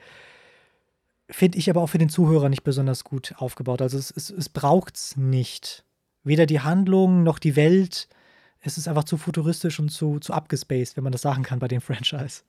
Finde 1.29 1.57
ich 1.57 1.69
aber 1.69 1.81
auch 1.81 1.87
für 1.87 1.97
den 1.97 2.09
Zuhörer 2.09 2.47
nicht 2.49 2.63
besonders 2.63 3.03
gut 3.03 3.35
aufgebaut. 3.37 3.81
Also 3.81 3.97
es, 3.97 4.11
es, 4.11 4.29
es 4.29 4.49
braucht 4.49 4.95
es 4.95 5.17
nicht. 5.17 5.83
Weder 6.27 6.45
die 6.45 6.59
Handlung 6.61 7.23
noch 7.23 7.39
die 7.39 7.55
Welt. 7.55 8.07
Es 8.61 8.77
ist 8.77 8.87
einfach 8.87 9.05
zu 9.05 9.17
futuristisch 9.17 9.79
und 9.79 9.89
zu, 9.89 10.19
zu 10.19 10.33
abgespaced, 10.33 10.97
wenn 10.97 11.03
man 11.03 11.11
das 11.11 11.21
sagen 11.21 11.43
kann 11.43 11.59
bei 11.59 11.67
dem 11.67 11.81
Franchise. 11.81 12.41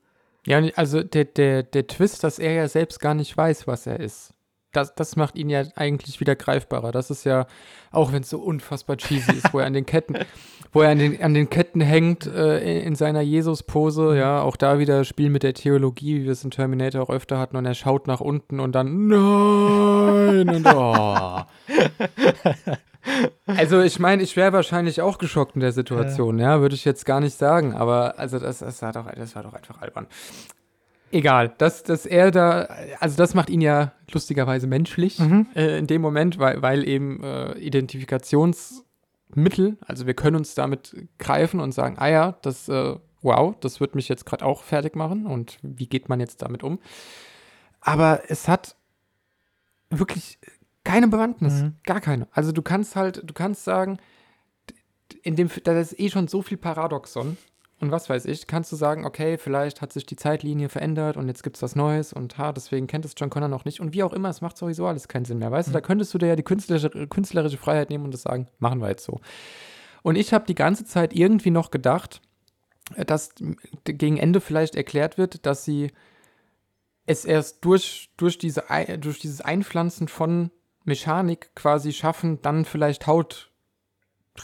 Ja, 0.46 0.58
also 0.76 1.02
der, 1.02 1.24
der, 1.24 1.62
der 1.62 1.86
Twist, 1.86 2.24
dass 2.24 2.38
er 2.38 2.52
ja 2.52 2.68
selbst 2.68 3.00
gar 3.00 3.14
nicht 3.14 3.36
weiß, 3.36 3.66
was 3.66 3.86
er 3.86 4.00
ist 4.00 4.34
das, 4.72 4.94
das 4.94 5.16
macht 5.16 5.36
ihn 5.36 5.48
ja 5.48 5.64
eigentlich 5.76 6.20
wieder 6.20 6.36
greifbarer. 6.36 6.92
Das 6.92 7.10
ist 7.10 7.24
ja, 7.24 7.46
auch 7.90 8.12
wenn 8.12 8.22
es 8.22 8.30
so 8.30 8.38
unfassbar 8.38 8.96
cheesy 8.96 9.32
ist, 9.32 9.52
wo 9.52 9.58
er 9.58 9.66
an 9.66 9.72
den 9.72 9.86
Ketten, 9.86 10.16
wo 10.72 10.82
er 10.82 10.90
an 10.90 10.98
den, 10.98 11.22
an 11.22 11.34
den 11.34 11.48
Ketten 11.48 11.80
hängt 11.80 12.26
äh, 12.26 12.58
in, 12.58 12.88
in, 12.88 12.94
seiner 12.94 13.22
Jesus-Pose, 13.22 14.16
ja, 14.16 14.42
auch 14.42 14.56
da 14.56 14.78
wieder 14.78 15.04
Spiel 15.04 15.30
mit 15.30 15.42
der 15.42 15.54
Theologie, 15.54 16.20
wie 16.20 16.24
wir 16.24 16.32
es 16.32 16.44
in 16.44 16.50
Terminator 16.50 17.02
auch 17.02 17.10
öfter 17.10 17.38
hatten, 17.38 17.56
und 17.56 17.64
er 17.64 17.74
schaut 17.74 18.06
nach 18.06 18.20
unten 18.20 18.60
und 18.60 18.72
dann 18.72 19.08
Nein 19.08 20.48
und 20.48 20.66
oh. 20.66 21.40
Also 23.46 23.80
ich 23.80 23.98
meine, 23.98 24.22
ich 24.22 24.36
wäre 24.36 24.52
wahrscheinlich 24.52 25.00
auch 25.00 25.16
geschockt 25.18 25.54
in 25.54 25.60
der 25.60 25.72
Situation, 25.72 26.38
ja, 26.38 26.56
ja 26.56 26.60
würde 26.60 26.74
ich 26.74 26.84
jetzt 26.84 27.06
gar 27.06 27.20
nicht 27.20 27.36
sagen, 27.36 27.74
aber 27.74 28.18
also 28.18 28.38
das, 28.38 28.58
das, 28.58 28.82
war 28.82 28.92
doch, 28.92 29.10
das 29.10 29.34
war 29.34 29.42
doch 29.42 29.54
einfach 29.54 29.80
albern. 29.80 30.06
Egal, 31.10 31.54
dass, 31.56 31.84
dass 31.84 32.04
er 32.04 32.30
da, 32.30 32.68
also 33.00 33.16
das 33.16 33.32
macht 33.34 33.48
ihn 33.48 33.62
ja 33.62 33.92
lustigerweise 34.12 34.66
menschlich 34.66 35.18
mhm. 35.18 35.46
äh, 35.54 35.78
in 35.78 35.86
dem 35.86 36.02
Moment, 36.02 36.38
weil, 36.38 36.60
weil 36.60 36.86
eben 36.86 37.24
äh, 37.24 37.56
Identifikationsmittel, 37.58 39.78
also 39.86 40.06
wir 40.06 40.12
können 40.14 40.36
uns 40.36 40.54
damit 40.54 40.94
greifen 41.18 41.60
und 41.60 41.72
sagen, 41.72 41.96
ah 41.98 42.08
ja, 42.08 42.36
das, 42.42 42.68
äh, 42.68 42.96
wow, 43.22 43.56
das 43.60 43.80
wird 43.80 43.94
mich 43.94 44.10
jetzt 44.10 44.26
gerade 44.26 44.44
auch 44.44 44.62
fertig 44.62 44.96
machen 44.96 45.24
und 45.26 45.56
wie 45.62 45.86
geht 45.86 46.10
man 46.10 46.20
jetzt 46.20 46.42
damit 46.42 46.62
um? 46.62 46.78
Aber 47.80 48.20
es 48.28 48.48
hat 48.48 48.76
wirklich 49.90 50.38
keine 50.88 51.08
Bewandtnis, 51.08 51.62
mhm. 51.62 51.74
gar 51.84 52.00
keine. 52.00 52.28
Also 52.32 52.52
du 52.52 52.62
kannst 52.62 52.96
halt, 52.96 53.22
du 53.24 53.34
kannst 53.34 53.64
sagen, 53.64 53.98
in 55.22 55.36
dem, 55.36 55.50
da 55.64 55.78
ist 55.78 55.98
eh 55.98 56.10
schon 56.10 56.28
so 56.28 56.42
viel 56.42 56.56
Paradoxon 56.56 57.36
und 57.80 57.92
was 57.92 58.08
weiß 58.08 58.24
ich, 58.24 58.46
kannst 58.46 58.72
du 58.72 58.76
sagen, 58.76 59.04
okay, 59.04 59.38
vielleicht 59.38 59.82
hat 59.82 59.92
sich 59.92 60.04
die 60.04 60.16
Zeitlinie 60.16 60.68
verändert 60.68 61.16
und 61.16 61.28
jetzt 61.28 61.42
gibt 61.42 61.56
es 61.56 61.62
was 61.62 61.76
Neues 61.76 62.12
und 62.12 62.38
ha, 62.38 62.52
deswegen 62.52 62.86
kennt 62.86 63.04
es 63.04 63.14
John 63.16 63.30
Connor 63.30 63.48
noch 63.48 63.64
nicht. 63.64 63.80
Und 63.80 63.92
wie 63.92 64.02
auch 64.02 64.12
immer, 64.12 64.30
es 64.30 64.40
macht 64.40 64.56
sowieso 64.56 64.86
alles 64.86 65.06
keinen 65.06 65.26
Sinn 65.26 65.38
mehr. 65.38 65.52
Weißt 65.52 65.68
mhm. 65.68 65.72
du, 65.72 65.78
da 65.78 65.86
könntest 65.86 66.12
du 66.12 66.18
dir 66.18 66.26
ja 66.26 66.36
die 66.36 66.42
künstlerische, 66.42 66.90
künstlerische 67.06 67.58
Freiheit 67.58 67.90
nehmen 67.90 68.04
und 68.04 68.12
das 68.12 68.22
sagen, 68.22 68.48
machen 68.58 68.80
wir 68.80 68.88
jetzt 68.88 69.04
so. 69.04 69.20
Und 70.02 70.16
ich 70.16 70.32
habe 70.32 70.46
die 70.46 70.54
ganze 70.54 70.84
Zeit 70.86 71.12
irgendwie 71.12 71.50
noch 71.50 71.70
gedacht, 71.70 72.20
dass 73.06 73.34
gegen 73.84 74.16
Ende 74.16 74.40
vielleicht 74.40 74.74
erklärt 74.74 75.18
wird, 75.18 75.44
dass 75.46 75.64
sie 75.64 75.92
es 77.06 77.24
erst 77.24 77.64
durch, 77.64 78.10
durch, 78.16 78.38
diese, 78.38 78.64
durch 78.98 79.18
dieses 79.18 79.40
Einpflanzen 79.40 80.08
von 80.08 80.50
Mechanik 80.88 81.54
quasi 81.54 81.92
schaffen, 81.92 82.40
dann 82.42 82.64
vielleicht 82.64 83.06
Haut 83.06 83.48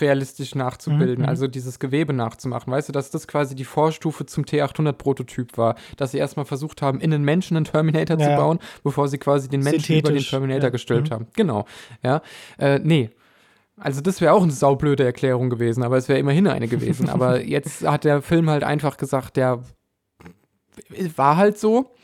realistisch 0.01 0.55
nachzubilden, 0.55 1.23
mhm. 1.23 1.29
also 1.29 1.47
dieses 1.47 1.79
Gewebe 1.79 2.13
nachzumachen. 2.13 2.73
Weißt 2.73 2.89
du, 2.89 2.93
dass 2.93 3.11
das 3.11 3.29
quasi 3.29 3.55
die 3.55 3.65
Vorstufe 3.65 4.27
zum 4.27 4.45
T800-Prototyp 4.45 5.57
war, 5.57 5.77
dass 5.97 6.13
sie 6.13 6.19
erstmal 6.19 6.45
versucht 6.45 6.83
haben, 6.83 7.01
in 7.01 7.11
den 7.11 7.23
Menschen 7.23 7.57
einen 7.57 7.65
Terminator 7.65 8.19
ja. 8.19 8.31
zu 8.31 8.37
bauen, 8.37 8.59
bevor 8.83 9.09
sie 9.09 9.19
quasi 9.19 9.49
den 9.49 9.61
Menschen 9.61 9.99
über 9.99 10.13
den 10.13 10.23
Terminator 10.23 10.65
ja. 10.65 10.71
gestellt 10.71 11.11
mhm. 11.11 11.15
haben. 11.15 11.27
Genau, 11.35 11.65
ja. 12.03 12.23
Äh, 12.59 12.79
nee. 12.81 13.11
Also 13.77 14.01
das 14.01 14.21
wäre 14.21 14.33
auch 14.33 14.43
eine 14.43 14.53
saublöde 14.53 15.05
Erklärung 15.05 15.51
gewesen, 15.51 15.83
aber 15.83 15.97
es 15.97 16.09
wäre 16.09 16.19
immerhin 16.19 16.47
eine 16.47 16.69
gewesen. 16.69 17.09
aber 17.09 17.41
jetzt 17.45 17.87
hat 17.87 18.05
der 18.05 18.23
Film 18.23 18.49
halt 18.49 18.63
einfach 18.63 18.97
gesagt, 18.97 19.37
der 19.37 19.63
war 21.17 21.37
halt 21.37 21.59
so. 21.59 21.95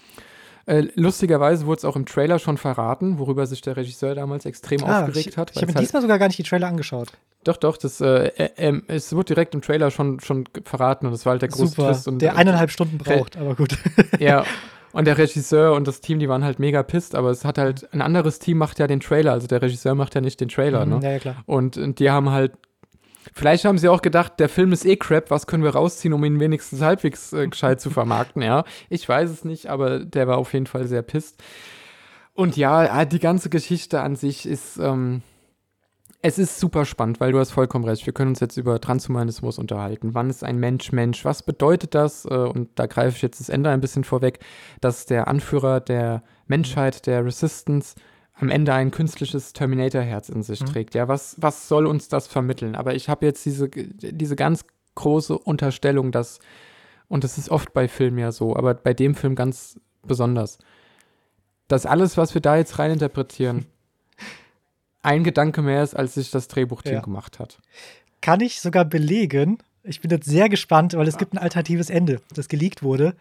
Äh, 0.70 0.86
lustigerweise 0.94 1.66
wurde 1.66 1.78
es 1.78 1.84
auch 1.84 1.96
im 1.96 2.06
Trailer 2.06 2.38
schon 2.38 2.56
verraten, 2.56 3.18
worüber 3.18 3.44
sich 3.46 3.60
der 3.60 3.76
Regisseur 3.76 4.14
damals 4.14 4.46
extrem 4.46 4.84
ah, 4.84 5.00
aufgeregt 5.00 5.30
ich, 5.30 5.36
hat. 5.36 5.50
Ich 5.50 5.56
habe 5.56 5.66
mir 5.66 5.74
halt 5.74 5.84
diesmal 5.84 6.00
sogar 6.00 6.20
gar 6.20 6.28
nicht 6.28 6.38
die 6.38 6.44
Trailer 6.44 6.68
angeschaut. 6.68 7.08
Doch, 7.42 7.56
doch, 7.56 7.76
das, 7.76 8.00
äh, 8.00 8.28
äh, 8.36 8.80
es 8.86 9.12
wurde 9.12 9.34
direkt 9.34 9.52
im 9.56 9.62
Trailer 9.62 9.90
schon, 9.90 10.20
schon 10.20 10.44
verraten 10.64 11.06
und 11.06 11.12
das 11.12 11.26
war 11.26 11.32
halt 11.32 11.42
der 11.42 11.48
große 11.48 11.74
Super, 11.74 11.88
Twist. 11.88 12.06
Und, 12.06 12.22
der 12.22 12.36
eineinhalb 12.36 12.70
Stunden 12.70 12.98
braucht, 12.98 13.36
aber 13.36 13.56
gut. 13.56 13.78
ja, 14.20 14.44
und 14.92 15.08
der 15.08 15.18
Regisseur 15.18 15.72
und 15.74 15.88
das 15.88 16.02
Team, 16.02 16.20
die 16.20 16.28
waren 16.28 16.44
halt 16.44 16.60
mega 16.60 16.84
pisst, 16.84 17.16
aber 17.16 17.30
es 17.30 17.44
hat 17.44 17.58
halt, 17.58 17.92
ein 17.92 18.00
anderes 18.00 18.38
Team 18.38 18.58
macht 18.58 18.78
ja 18.78 18.86
den 18.86 19.00
Trailer, 19.00 19.32
also 19.32 19.48
der 19.48 19.62
Regisseur 19.62 19.96
macht 19.96 20.14
ja 20.14 20.20
nicht 20.20 20.40
den 20.40 20.50
Trailer, 20.50 20.86
mhm, 20.86 20.92
ne? 20.92 21.00
Ja, 21.02 21.10
ja, 21.10 21.18
klar. 21.18 21.36
Und, 21.46 21.78
und 21.78 21.98
die 21.98 22.10
haben 22.12 22.30
halt 22.30 22.52
Vielleicht 23.32 23.64
haben 23.64 23.78
sie 23.78 23.88
auch 23.88 24.02
gedacht, 24.02 24.34
der 24.38 24.48
Film 24.48 24.72
ist 24.72 24.84
eh 24.84 24.96
crap, 24.96 25.30
was 25.30 25.46
können 25.46 25.64
wir 25.64 25.70
rausziehen, 25.70 26.12
um 26.14 26.24
ihn 26.24 26.40
wenigstens 26.40 26.80
halbwegs 26.80 27.32
äh, 27.32 27.48
gescheit 27.48 27.80
zu 27.80 27.90
vermarkten, 27.90 28.42
ja. 28.42 28.64
Ich 28.88 29.08
weiß 29.08 29.30
es 29.30 29.44
nicht, 29.44 29.66
aber 29.66 30.00
der 30.00 30.26
war 30.28 30.38
auf 30.38 30.52
jeden 30.52 30.66
Fall 30.66 30.86
sehr 30.86 31.02
pisst. 31.02 31.42
Und 32.32 32.56
ja, 32.56 33.04
die 33.04 33.18
ganze 33.18 33.50
Geschichte 33.50 34.00
an 34.00 34.16
sich 34.16 34.46
ist, 34.46 34.78
ähm, 34.78 35.22
es 36.22 36.38
ist 36.38 36.60
super 36.60 36.84
spannend, 36.84 37.20
weil 37.20 37.32
du 37.32 37.38
hast 37.38 37.50
vollkommen 37.50 37.84
recht. 37.84 38.04
Wir 38.04 38.12
können 38.12 38.30
uns 38.30 38.40
jetzt 38.40 38.56
über 38.56 38.80
Transhumanismus 38.80 39.58
unterhalten. 39.58 40.14
Wann 40.14 40.28
ist 40.28 40.44
ein 40.44 40.58
Mensch 40.58 40.92
Mensch? 40.92 41.24
Was 41.24 41.42
bedeutet 41.42 41.94
das? 41.94 42.24
Äh, 42.26 42.34
und 42.34 42.68
da 42.78 42.86
greife 42.86 43.16
ich 43.16 43.22
jetzt 43.22 43.40
das 43.40 43.48
Ende 43.48 43.70
ein 43.70 43.80
bisschen 43.80 44.04
vorweg, 44.04 44.40
dass 44.80 45.06
der 45.06 45.28
Anführer 45.28 45.80
der 45.80 46.22
Menschheit, 46.46 47.06
der 47.06 47.24
Resistance, 47.24 47.94
am 48.40 48.48
Ende 48.48 48.72
ein 48.72 48.90
künstliches 48.90 49.52
Terminator-Herz 49.52 50.28
in 50.28 50.42
sich 50.42 50.60
mhm. 50.62 50.66
trägt. 50.66 50.94
Ja, 50.94 51.08
was, 51.08 51.36
was 51.38 51.68
soll 51.68 51.86
uns 51.86 52.08
das 52.08 52.26
vermitteln? 52.26 52.74
Aber 52.74 52.94
ich 52.94 53.08
habe 53.08 53.26
jetzt 53.26 53.44
diese, 53.44 53.68
diese 53.68 54.36
ganz 54.36 54.64
große 54.94 55.36
Unterstellung, 55.38 56.12
dass, 56.12 56.40
und 57.08 57.24
das 57.24 57.38
ist 57.38 57.50
oft 57.50 57.72
bei 57.72 57.88
Filmen 57.88 58.18
ja 58.18 58.32
so, 58.32 58.56
aber 58.56 58.74
bei 58.74 58.94
dem 58.94 59.14
Film 59.14 59.34
ganz 59.34 59.78
besonders, 60.02 60.58
dass 61.68 61.86
alles, 61.86 62.16
was 62.16 62.34
wir 62.34 62.40
da 62.40 62.56
jetzt 62.56 62.78
reininterpretieren, 62.78 63.66
ein 65.02 65.24
Gedanke 65.24 65.62
mehr 65.62 65.82
ist, 65.82 65.94
als 65.94 66.14
sich 66.14 66.30
das 66.30 66.48
Drehbuchteam 66.48 66.94
ja. 66.94 67.00
gemacht 67.00 67.38
hat. 67.38 67.58
Kann 68.20 68.40
ich 68.40 68.60
sogar 68.60 68.84
belegen. 68.84 69.58
Ich 69.82 70.00
bin 70.00 70.10
jetzt 70.10 70.28
sehr 70.28 70.48
gespannt, 70.48 70.94
weil 70.94 71.08
es 71.08 71.16
gibt 71.16 71.32
ein 71.32 71.38
alternatives 71.38 71.88
Ende, 71.88 72.20
das 72.34 72.48
geleakt 72.48 72.82
wurde. 72.82 73.14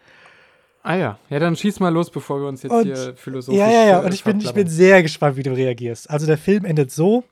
Ah 0.82 0.94
ja, 0.94 1.18
ja, 1.28 1.38
dann 1.38 1.56
schieß 1.56 1.80
mal 1.80 1.92
los, 1.92 2.10
bevor 2.10 2.40
wir 2.40 2.48
uns 2.48 2.62
jetzt 2.62 2.72
und, 2.72 2.84
hier 2.84 3.14
philosophisch. 3.16 3.58
Ja, 3.58 3.70
ja, 3.70 3.84
ja, 3.84 4.00
und 4.00 4.14
ich 4.14 4.24
bin, 4.24 4.40
ich 4.40 4.52
bin 4.54 4.66
sehr 4.66 5.02
gespannt, 5.02 5.36
wie 5.36 5.42
du 5.42 5.52
reagierst. 5.52 6.08
Also 6.08 6.26
der 6.26 6.38
Film 6.38 6.64
endet 6.64 6.90
so: 6.90 7.24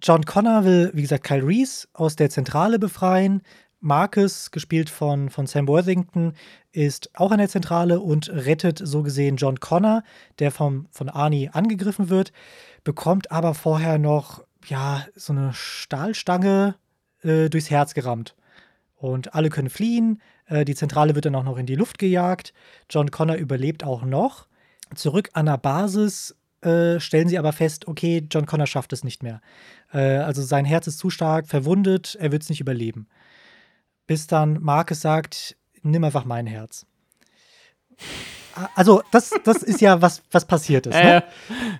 John 0.00 0.24
Connor 0.24 0.64
will, 0.64 0.90
wie 0.94 1.02
gesagt, 1.02 1.24
Kyle 1.24 1.44
Reese 1.44 1.88
aus 1.92 2.14
der 2.14 2.30
Zentrale 2.30 2.78
befreien, 2.78 3.42
Marcus, 3.80 4.50
gespielt 4.50 4.90
von, 4.90 5.28
von 5.28 5.46
Sam 5.46 5.66
Worthington, 5.66 6.34
ist 6.72 7.10
auch 7.14 7.32
an 7.32 7.38
der 7.38 7.48
Zentrale 7.48 8.00
und 8.00 8.28
rettet 8.28 8.80
so 8.82 9.02
gesehen 9.02 9.36
John 9.36 9.58
Connor, 9.60 10.02
der 10.38 10.50
vom, 10.50 10.86
von 10.90 11.08
Arnie 11.08 11.48
angegriffen 11.52 12.08
wird, 12.08 12.32
bekommt 12.84 13.30
aber 13.32 13.54
vorher 13.54 13.98
noch 13.98 14.44
ja, 14.66 15.04
so 15.14 15.32
eine 15.32 15.52
Stahlstange 15.52 16.74
äh, 17.22 17.48
durchs 17.48 17.70
Herz 17.70 17.94
gerammt. 17.94 18.34
Und 18.96 19.34
alle 19.34 19.48
können 19.48 19.70
fliehen. 19.70 20.20
Äh, 20.48 20.64
die 20.64 20.74
Zentrale 20.74 21.14
wird 21.14 21.24
dann 21.24 21.34
auch 21.34 21.44
noch 21.44 21.58
in 21.58 21.66
die 21.66 21.76
Luft 21.76 21.98
gejagt. 21.98 22.52
John 22.90 23.10
Connor 23.10 23.36
überlebt 23.36 23.84
auch 23.84 24.02
noch. 24.02 24.46
Zurück 24.94 25.30
an 25.34 25.46
der 25.46 25.58
Basis 25.58 26.34
äh, 26.62 26.98
stellen 26.98 27.28
sie 27.28 27.38
aber 27.38 27.52
fest, 27.52 27.86
okay, 27.86 28.26
John 28.30 28.46
Connor 28.46 28.66
schafft 28.66 28.92
es 28.92 29.04
nicht 29.04 29.22
mehr. 29.22 29.40
Äh, 29.92 30.16
also 30.18 30.42
sein 30.42 30.64
Herz 30.64 30.86
ist 30.86 30.98
zu 30.98 31.10
stark 31.10 31.46
verwundet, 31.46 32.16
er 32.20 32.32
wird 32.32 32.42
es 32.42 32.48
nicht 32.48 32.60
überleben. 32.60 33.06
Bis 34.06 34.26
dann 34.26 34.58
Marcus 34.60 35.00
sagt, 35.00 35.56
nimm 35.82 36.02
einfach 36.02 36.24
mein 36.24 36.46
Herz. 36.46 36.86
Also, 38.74 39.02
das, 39.12 39.32
das 39.44 39.62
ist 39.62 39.80
ja 39.80 40.02
was, 40.02 40.22
was 40.32 40.44
passiert 40.44 40.86
ist. 40.86 40.94
Ne? 40.94 41.22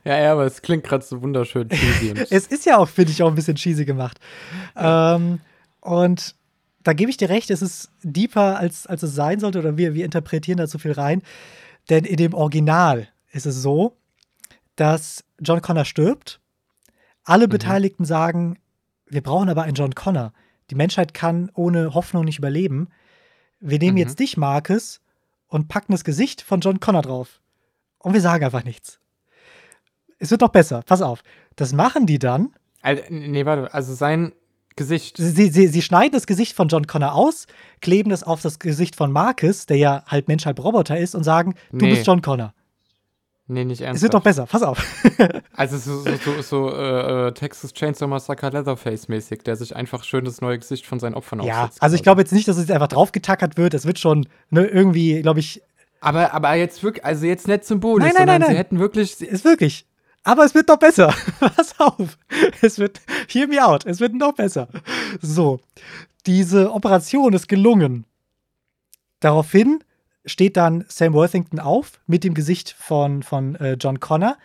Ja, 0.05 0.19
ja, 0.19 0.33
aber 0.33 0.45
es 0.45 0.63
klingt 0.63 0.85
gerade 0.85 1.05
so 1.05 1.21
wunderschön 1.23 1.69
cheesy. 1.69 2.15
es 2.31 2.47
ist 2.47 2.67
ja 2.67 2.77
auch, 2.77 2.89
finde 2.89 3.11
ich, 3.11 3.23
auch 3.23 3.29
ein 3.29 3.35
bisschen 3.35 3.57
cheesy 3.57 3.85
gemacht. 3.85 4.21
Ja. 4.77 5.17
Ähm, 5.17 5.41
und 5.81 6.37
da 6.89 6.95
gebe 6.95 7.11
ich 7.11 7.19
dir 7.19 7.29
recht, 7.29 7.51
es 7.51 7.61
ist 7.61 7.91
deeper, 8.03 8.59
als, 8.59 8.87
als 8.87 9.03
es 9.03 9.15
sein 9.15 9.41
sollte, 9.41 9.59
oder 9.59 9.77
wir, 9.77 9.93
wir 9.93 10.07
interpretieren 10.07 10.57
da 10.57 10.67
zu 10.67 10.79
viel 10.79 10.93
rein. 10.93 11.21
Denn 11.91 12.07
in 12.07 12.17
dem 12.17 12.33
Original 12.33 13.09
ist 13.31 13.45
es 13.45 13.57
so, 13.57 13.99
dass 14.75 15.23
John 15.39 15.61
Connor 15.61 15.85
stirbt. 15.85 16.41
Alle 17.25 17.45
mhm. 17.45 17.51
Beteiligten 17.51 18.07
sagen, 18.07 18.59
wir 19.07 19.23
brauchen 19.23 19.51
aber 19.51 19.65
einen 19.65 19.75
John 19.75 19.95
Connor. 19.95 20.33
Die 20.71 20.77
Menschheit 20.77 21.13
kann 21.13 21.51
ohne 21.53 21.93
Hoffnung 21.93 22.25
nicht 22.25 22.39
überleben. 22.39 22.89
Wir 23.61 23.79
nehmen 23.79 23.97
mhm. 23.97 23.99
jetzt 23.99 24.19
dich, 24.19 24.39
Marcus, 24.39 25.03
und 25.47 25.69
packen 25.69 25.93
das 25.93 26.05
Gesicht 26.05 26.41
von 26.41 26.61
John 26.61 26.81
Connor 26.81 27.03
drauf. 27.03 27.43
Und 27.99 28.15
wir 28.15 28.23
sagen 28.23 28.47
einfach 28.47 28.65
nichts. 28.65 28.99
Es 30.19 30.31
wird 30.31 30.41
doch 30.41 30.49
besser. 30.49 30.81
Pass 30.87 31.03
auf. 31.03 31.23
Das 31.55 31.75
machen 31.75 32.07
die 32.07 32.19
dann. 32.19 32.55
Also, 32.81 33.03
nee, 33.11 33.45
warte. 33.45 33.75
Also 33.75 33.93
sein 33.93 34.33
Gesicht. 34.79 35.17
Sie, 35.19 35.51
sie, 35.51 35.67
sie 35.67 35.83
schneiden 35.83 36.13
das 36.13 36.27
Gesicht 36.27 36.55
von 36.55 36.69
John 36.69 36.87
Connor 36.87 37.13
aus, 37.13 37.47
kleben 37.81 38.09
das 38.09 38.23
auf 38.23 38.41
das 38.41 38.59
Gesicht 38.59 38.97
von 38.97 39.13
Marcus, 39.13 39.67
der 39.67 39.77
ja 39.77 40.03
halb 40.07 40.29
Mensch, 40.29 40.47
halb 40.47 40.63
Roboter 40.65 40.97
ist, 40.97 41.15
und 41.15 41.25
sagen, 41.25 41.55
du 41.71 41.85
nee. 41.85 41.91
bist 41.95 42.07
John 42.07 42.23
Connor. 42.23 42.55
Nee, 43.51 43.65
nicht 43.65 43.81
ernsthaft. 43.81 43.97
Es 43.97 44.03
wird 44.03 44.15
doch 44.15 44.23
besser, 44.23 44.47
pass 44.47 44.63
auf. 44.63 44.79
also 45.57 45.79
so, 45.79 46.03
so, 46.03 46.17
so, 46.17 46.43
so 46.43 46.75
äh, 46.75 47.29
äh, 47.29 47.33
Texas 47.33 47.73
Chainsaw 47.73 48.07
Massacre 48.07 48.51
Leatherface-mäßig, 48.51 49.43
der 49.43 49.57
sich 49.57 49.75
einfach 49.75 50.05
schön 50.05 50.27
das 50.27 50.43
neue 50.43 50.59
Gesicht 50.59 50.87
von 50.87 51.01
seinen 51.01 51.15
Opfern 51.15 51.43
ja, 51.43 51.63
aufsetzt. 51.65 51.79
Ja, 51.79 51.83
also 51.83 51.97
ich 51.97 52.03
glaube 52.03 52.21
jetzt 52.21 52.33
nicht, 52.33 52.47
dass 52.47 52.59
es 52.59 52.71
einfach 52.71 52.89
draufgetackert 52.89 53.57
wird. 53.57 53.73
Es 53.73 53.87
wird 53.87 53.99
schon 53.99 54.29
ne, 54.51 54.67
irgendwie, 54.67 55.23
glaube 55.23 55.41
ich. 55.41 55.63
Aber, 56.01 56.35
aber 56.35 56.55
jetzt 56.55 56.83
wirklich, 56.83 57.05
also 57.05 57.25
jetzt 57.25 57.49
nicht 57.49 57.65
symbolisch, 57.65 58.05
nein, 58.05 58.13
nein, 58.15 58.21
sondern 58.21 58.41
nein, 58.41 58.41
nein. 58.43 58.51
sie 58.51 58.59
hätten 58.59 58.79
wirklich. 58.81 59.21
Ist 59.23 59.45
wirklich. 59.45 59.87
Aber 60.25 60.45
es 60.45 60.55
wird 60.55 60.69
doch 60.69 60.79
besser. 60.79 61.15
Pass 61.41 61.79
auf. 61.79 62.19
Es 62.61 62.79
wird, 62.79 63.01
hear 63.29 63.47
me 63.47 63.65
out, 63.65 63.87
es 63.87 64.01
wird 64.01 64.15
noch 64.15 64.35
besser. 64.35 64.69
So, 65.23 65.61
diese 66.27 66.73
Operation 66.73 67.33
ist 67.33 67.49
gelungen. 67.49 68.05
Daraufhin 69.21 69.83
steht 70.25 70.57
dann 70.57 70.85
Sam 70.89 71.15
Worthington 71.15 71.59
auf 71.59 72.01
mit 72.07 72.25
dem 72.25 72.35
Gesicht 72.35 72.75
von, 72.79 73.23
von 73.23 73.55
äh, 73.57 73.77
John 73.81 74.01
Connor, 74.01 74.37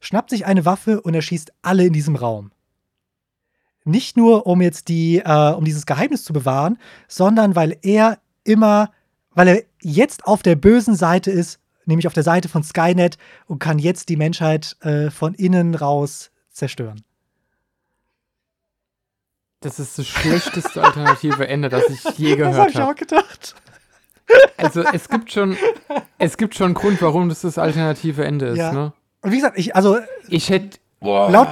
schnappt 0.00 0.30
sich 0.30 0.46
eine 0.46 0.64
Waffe 0.64 1.00
und 1.00 1.14
erschießt 1.14 1.52
alle 1.62 1.84
in 1.86 1.92
diesem 1.92 2.16
Raum. 2.16 2.52
Nicht 3.84 4.16
nur, 4.16 4.46
um 4.46 4.62
jetzt 4.62 4.88
die, 4.88 5.18
äh, 5.18 5.52
um 5.52 5.64
dieses 5.64 5.86
Geheimnis 5.86 6.24
zu 6.24 6.32
bewahren, 6.32 6.78
sondern 7.08 7.54
weil 7.54 7.76
er 7.82 8.18
immer, 8.44 8.90
weil 9.30 9.48
er 9.48 9.62
jetzt 9.82 10.26
auf 10.26 10.42
der 10.42 10.56
bösen 10.56 10.94
Seite 10.94 11.30
ist, 11.30 11.60
nämlich 11.86 12.06
auf 12.06 12.12
der 12.12 12.22
Seite 12.22 12.48
von 12.48 12.62
Skynet 12.62 13.18
und 13.46 13.58
kann 13.58 13.78
jetzt 13.78 14.08
die 14.08 14.16
Menschheit 14.16 14.76
äh, 14.80 15.10
von 15.10 15.34
innen 15.34 15.74
raus 15.74 16.30
zerstören. 16.50 17.02
Das 19.60 19.78
ist 19.78 19.98
das 19.98 20.06
schlechteste 20.06 20.82
alternative 20.82 21.48
Ende, 21.48 21.70
das 21.70 21.84
ich 21.88 22.04
je 22.18 22.36
gehört 22.36 22.54
habe. 22.54 22.72
Das 22.72 22.80
habe 22.80 22.92
ich 22.92 22.92
auch 22.92 22.94
gedacht. 22.96 23.54
Also 24.56 24.82
es 24.92 25.08
gibt 25.08 25.32
schon, 25.32 25.56
es 26.18 26.36
gibt 26.36 26.54
schon 26.54 26.66
einen 26.66 26.74
Grund, 26.74 27.00
warum 27.02 27.28
das 27.28 27.42
das 27.42 27.58
alternative 27.58 28.24
Ende 28.24 28.46
ist, 28.46 28.58
ja. 28.58 28.72
ne? 28.72 28.92
Und 29.22 29.32
wie 29.32 29.36
gesagt, 29.36 29.58
ich, 29.58 29.74
also. 29.74 29.98
Ich 30.28 30.50
hätte. 30.50 30.78
Boah, 31.00 31.30
laut, 31.30 31.48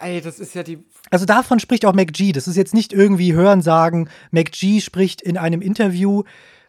ey, 0.00 0.20
das 0.20 0.38
ist 0.38 0.54
ja 0.54 0.62
die. 0.62 0.84
Also 1.10 1.24
davon 1.24 1.58
spricht 1.58 1.84
auch 1.86 1.94
MacG. 1.94 2.32
Das 2.32 2.48
ist 2.48 2.56
jetzt 2.56 2.74
nicht 2.74 2.92
irgendwie 2.92 3.32
Hörensagen. 3.32 4.10
MacG 4.30 4.80
spricht 4.80 5.22
in 5.22 5.38
einem 5.38 5.62
Interview, 5.62 6.24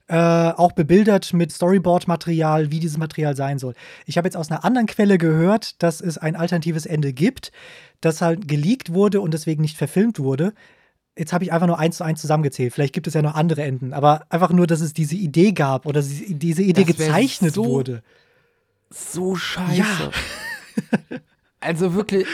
äh, 0.09 0.15
auch 0.15 0.73
bebildert 0.73 1.33
mit 1.33 1.51
Storyboard-Material, 1.51 2.71
wie 2.71 2.79
dieses 2.79 2.97
Material 2.97 3.35
sein 3.35 3.59
soll. 3.59 3.75
Ich 4.05 4.17
habe 4.17 4.27
jetzt 4.27 4.35
aus 4.35 4.49
einer 4.51 4.65
anderen 4.65 4.87
Quelle 4.87 5.17
gehört, 5.17 5.81
dass 5.83 6.01
es 6.01 6.17
ein 6.17 6.35
alternatives 6.35 6.85
Ende 6.85 7.13
gibt, 7.13 7.51
das 8.01 8.21
halt 8.21 8.47
geleakt 8.47 8.93
wurde 8.93 9.21
und 9.21 9.33
deswegen 9.33 9.61
nicht 9.61 9.77
verfilmt 9.77 10.19
wurde 10.19 10.53
jetzt 11.17 11.33
habe 11.33 11.43
ich 11.43 11.51
einfach 11.51 11.67
nur 11.67 11.77
eins 11.77 11.97
zu 11.97 12.03
eins 12.05 12.21
zusammengezählt. 12.21 12.73
Vielleicht 12.73 12.93
gibt 12.93 13.05
es 13.05 13.13
ja 13.13 13.21
noch 13.21 13.35
andere 13.35 13.61
Enden, 13.63 13.93
aber 13.93 14.25
einfach 14.29 14.51
nur, 14.51 14.67
dass 14.67 14.79
es 14.79 14.93
diese 14.93 15.15
Idee 15.15 15.51
gab 15.51 15.85
oder 15.85 16.01
diese 16.01 16.63
Idee 16.63 16.85
gezeichnet 16.85 17.53
so, 17.53 17.65
wurde. 17.65 18.03
So 18.89 19.35
scheiße. 19.35 19.75
Ja. 19.75 20.11
also 21.59 21.93
wirklich. 21.93 22.25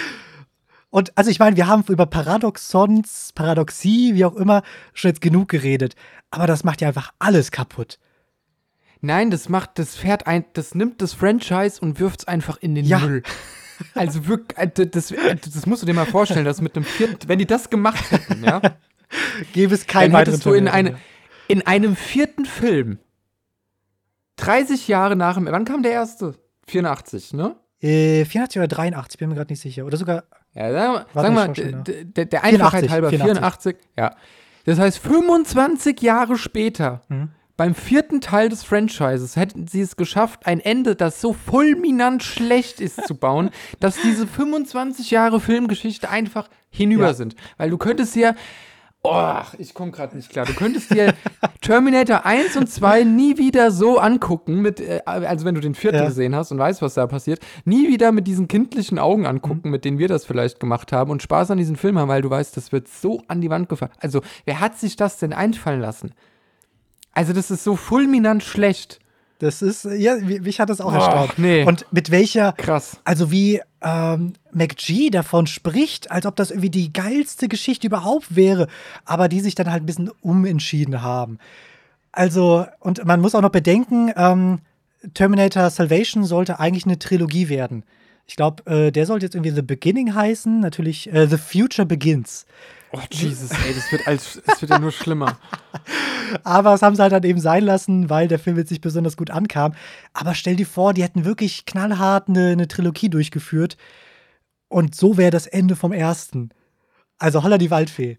Und 0.96 1.12
also 1.18 1.30
ich 1.30 1.40
meine, 1.40 1.58
wir 1.58 1.68
haben 1.68 1.84
über 1.90 2.06
Paradoxons, 2.06 3.34
Paradoxie, 3.36 4.16
wie 4.16 4.24
auch 4.24 4.38
immer, 4.38 4.64
schon 4.94 5.10
jetzt 5.10 5.20
genug 5.20 5.50
geredet. 5.50 5.94
Aber 6.32 6.48
das 6.48 6.64
macht 6.64 6.80
ja 6.80 6.88
einfach 6.88 7.12
alles 7.20 7.52
kaputt. 7.52 8.00
Nein, 9.02 9.30
das 9.30 9.50
macht, 9.50 9.78
das 9.78 9.98
fährt 9.98 10.26
ein, 10.26 10.46
das 10.54 10.74
nimmt 10.74 11.02
das 11.02 11.12
Franchise 11.12 11.82
und 11.82 12.00
wirft 12.00 12.22
es 12.22 12.28
einfach 12.30 12.60
in 12.62 12.76
den 12.76 12.86
ja. 12.86 13.00
Müll. 13.00 13.24
Also 13.94 14.26
wirklich, 14.28 14.58
äh, 14.58 14.88
das, 14.88 15.12
äh, 15.12 15.36
das 15.36 15.66
musst 15.66 15.82
du 15.82 15.86
dir 15.86 15.94
mal 15.94 16.06
vorstellen, 16.06 16.46
dass 16.46 16.62
mit 16.62 16.78
einem 16.78 16.86
vierten, 16.86 17.28
wenn 17.28 17.40
die 17.40 17.46
das 17.46 17.70
gemacht 17.70 18.10
hätten, 18.10 18.42
ja, 18.42 18.62
gäbe 19.52 19.76
es 19.76 19.86
keinen 19.88 20.14
weiteren 20.14 20.40
du 20.40 20.54
in, 20.54 20.70
eine, 20.70 20.98
in 21.50 21.68
einem 21.68 21.98
vierten 21.98 22.46
Film 22.46 23.00
30 24.38 24.88
Jahre 24.88 25.18
nach 25.18 25.36
dem, 25.36 25.48
wann 25.48 25.66
kam 25.66 25.84
der 25.84 25.92
erste? 25.92 26.36
84, 26.68 27.34
ne? 27.34 27.58
Äh, 27.82 28.24
84 28.24 28.60
oder 28.60 28.70
83, 28.70 29.20
bin 29.20 29.28
mir 29.28 29.36
gerade 29.36 29.52
nicht 29.52 29.60
sicher. 29.60 29.86
Oder 29.86 29.98
sogar. 29.98 30.24
Ja, 30.56 30.72
sagen 30.72 30.94
wir, 30.94 31.22
sagen 31.22 31.56
wir 31.56 32.04
der, 32.04 32.26
der 32.26 32.44
Einfachheit 32.44 32.86
84, 32.86 32.92
halber 32.92 33.10
84. 33.10 33.76
84. 33.76 33.78
Ja. 33.98 34.16
Das 34.66 34.80
heißt, 34.80 34.98
25 34.98 36.02
Jahre 36.02 36.38
später 36.38 37.02
mhm 37.10 37.30
beim 37.58 37.74
vierten 37.74 38.20
Teil 38.22 38.50
des 38.50 38.64
Franchises 38.64 39.36
hätten 39.36 39.68
sie 39.68 39.82
es 39.82 39.96
geschafft, 39.96 40.46
ein 40.46 40.60
Ende, 40.60 40.96
das 40.96 41.22
so 41.22 41.34
fulminant 41.34 42.24
schlecht 42.24 42.82
ist, 42.82 43.08
zu 43.08 43.16
bauen, 43.16 43.50
dass 43.80 43.96
diese 44.02 44.28
25 44.28 45.12
Jahre 45.12 45.40
Filmgeschichte 45.40 46.10
einfach 46.10 46.50
hinüber 46.70 47.08
ja. 47.08 47.14
sind. 47.14 47.36
Weil 47.58 47.70
du 47.70 47.78
könntest 47.78 48.16
ja. 48.16 48.36
Oh, 49.08 49.42
ich 49.60 49.76
komme 49.76 49.92
gerade 49.92 50.16
nicht 50.16 50.32
klar. 50.32 50.46
Du 50.46 50.54
könntest 50.54 50.92
dir 50.92 51.14
Terminator 51.62 52.26
1 52.26 52.58
und 52.58 52.68
2 52.68 53.04
nie 53.04 53.38
wieder 53.38 53.70
so 53.70 54.00
angucken, 54.00 54.62
mit, 54.62 54.80
äh, 54.80 55.02
also 55.06 55.46
wenn 55.46 55.54
du 55.54 55.62
den 55.62 55.76
vierten 55.76 56.00
ja. 56.00 56.06
gesehen 56.06 56.36
hast 56.36 56.52
und 56.52 56.58
weißt, 56.58 56.82
was 56.82 56.96
da 56.96 57.06
passiert, 57.06 57.40
nie 57.66 57.88
wieder 57.88 58.12
mit 58.12 58.26
diesen 58.26 58.48
kindlichen 58.48 58.98
Augen 58.98 59.28
angucken, 59.28 59.62
mhm. 59.66 59.72
mit 59.72 59.86
denen 59.86 60.00
wir 60.00 60.08
das 60.08 60.26
vielleicht 60.26 60.60
gemacht 60.60 60.92
haben 60.92 61.12
und 61.12 61.22
Spaß 61.22 61.52
an 61.52 61.60
diesem 61.60 61.76
Film 61.76 62.00
haben, 62.00 62.10
weil 62.10 62.24
du 62.24 62.30
weißt, 62.32 62.58
das 62.58 62.72
wird 62.72 62.88
so 62.88 63.22
an 63.28 63.42
die 63.42 63.52
Wand 63.52 63.70
gefahren. 63.70 63.92
Also, 64.00 64.22
wer 64.46 64.60
hat 64.60 64.78
sich 64.78 64.96
das 64.96 65.20
denn 65.20 65.34
einfallen 65.34 65.82
lassen? 65.82 66.14
Also, 67.14 67.32
das 67.32 67.52
ist 67.52 67.64
so 67.64 67.76
fulminant 67.76 68.44
schlecht. 68.44 69.00
Das 69.40 69.62
ist, 69.62 69.84
ja, 69.84 70.16
mich 70.16 70.60
hat 70.60 70.70
das 70.70 70.80
auch 70.80 70.94
erstaunt. 70.94 71.38
Nee. 71.38 71.64
Und 71.66 71.86
mit 71.92 72.10
welcher, 72.10 72.54
krass. 72.54 72.98
Also 73.04 73.32
wie 73.32 73.62
ähm, 73.82 74.34
McG 74.54 75.10
davon 75.10 75.46
spricht, 75.46 76.10
als 76.10 76.26
ob 76.26 76.38
das 76.38 76.52
irgendwie 76.52 76.70
die 76.70 76.94
geilste 76.94 77.50
Geschichte 77.50 77.88
überhaupt 77.88 78.36
wäre, 78.36 78.68
aber 79.04 79.28
die 79.28 79.42
sich 79.42 79.54
dann 79.56 79.70
halt 79.70 79.84
ein 79.84 79.86
bisschen 79.86 80.12
umentschieden 80.22 81.02
haben. 81.02 81.38
Also, 82.14 82.66
und 82.80 83.04
man 83.06 83.20
muss 83.20 83.36
auch 83.36 83.42
noch 83.42 83.50
bedenken, 83.50 84.12
ähm, 84.16 84.60
Terminator 85.14 85.70
Salvation 85.70 86.24
sollte 86.24 86.60
eigentlich 86.60 86.86
eine 86.86 86.98
Trilogie 86.98 87.50
werden. 87.50 87.84
Ich 88.28 88.38
glaube, 88.38 88.66
äh, 88.72 88.92
der 88.92 89.06
sollte 89.06 89.26
jetzt 89.26 89.36
irgendwie 89.36 89.52
The 89.52 89.62
Beginning 89.62 90.16
heißen, 90.16 90.60
natürlich 90.60 91.12
äh, 91.14 91.28
The 91.28 91.38
Future 91.38 91.86
Begins. 91.86 92.46
Oh, 92.92 93.00
Jesus, 93.12 93.52
ey, 93.52 93.74
das 93.74 93.92
wird, 93.92 94.08
als, 94.08 94.42
das 94.46 94.62
wird 94.62 94.72
ja 94.72 94.80
nur 94.80 94.92
schlimmer. 94.92 95.38
Aber 96.44 96.72
das 96.72 96.82
haben 96.82 96.96
sie 96.96 97.02
halt 97.02 97.14
dann 97.14 97.24
eben 97.24 97.40
sein 97.40 97.64
lassen, 97.64 98.10
weil 98.10 98.28
der 98.28 98.40
Film 98.40 98.58
jetzt 98.58 98.72
nicht 98.72 98.82
besonders 98.82 99.18
gut 99.18 99.30
ankam. 99.30 99.74
Aber 100.14 100.34
stell 100.34 100.56
dir 100.56 100.66
vor, 100.66 100.94
die 100.94 101.04
hätten 101.04 101.26
wirklich 101.26 101.66
knallhart 101.66 102.30
eine, 102.30 102.50
eine 102.50 102.68
Trilogie 102.68 103.10
durchgeführt. 103.10 103.78
Und 104.68 104.96
so 104.96 105.18
wäre 105.18 105.32
das 105.32 105.48
Ende 105.48 105.76
vom 105.76 105.92
ersten. 105.92 106.50
Also 107.18 107.44
Holla 107.44 107.58
die 107.58 107.72
Waldfee. 107.72 108.18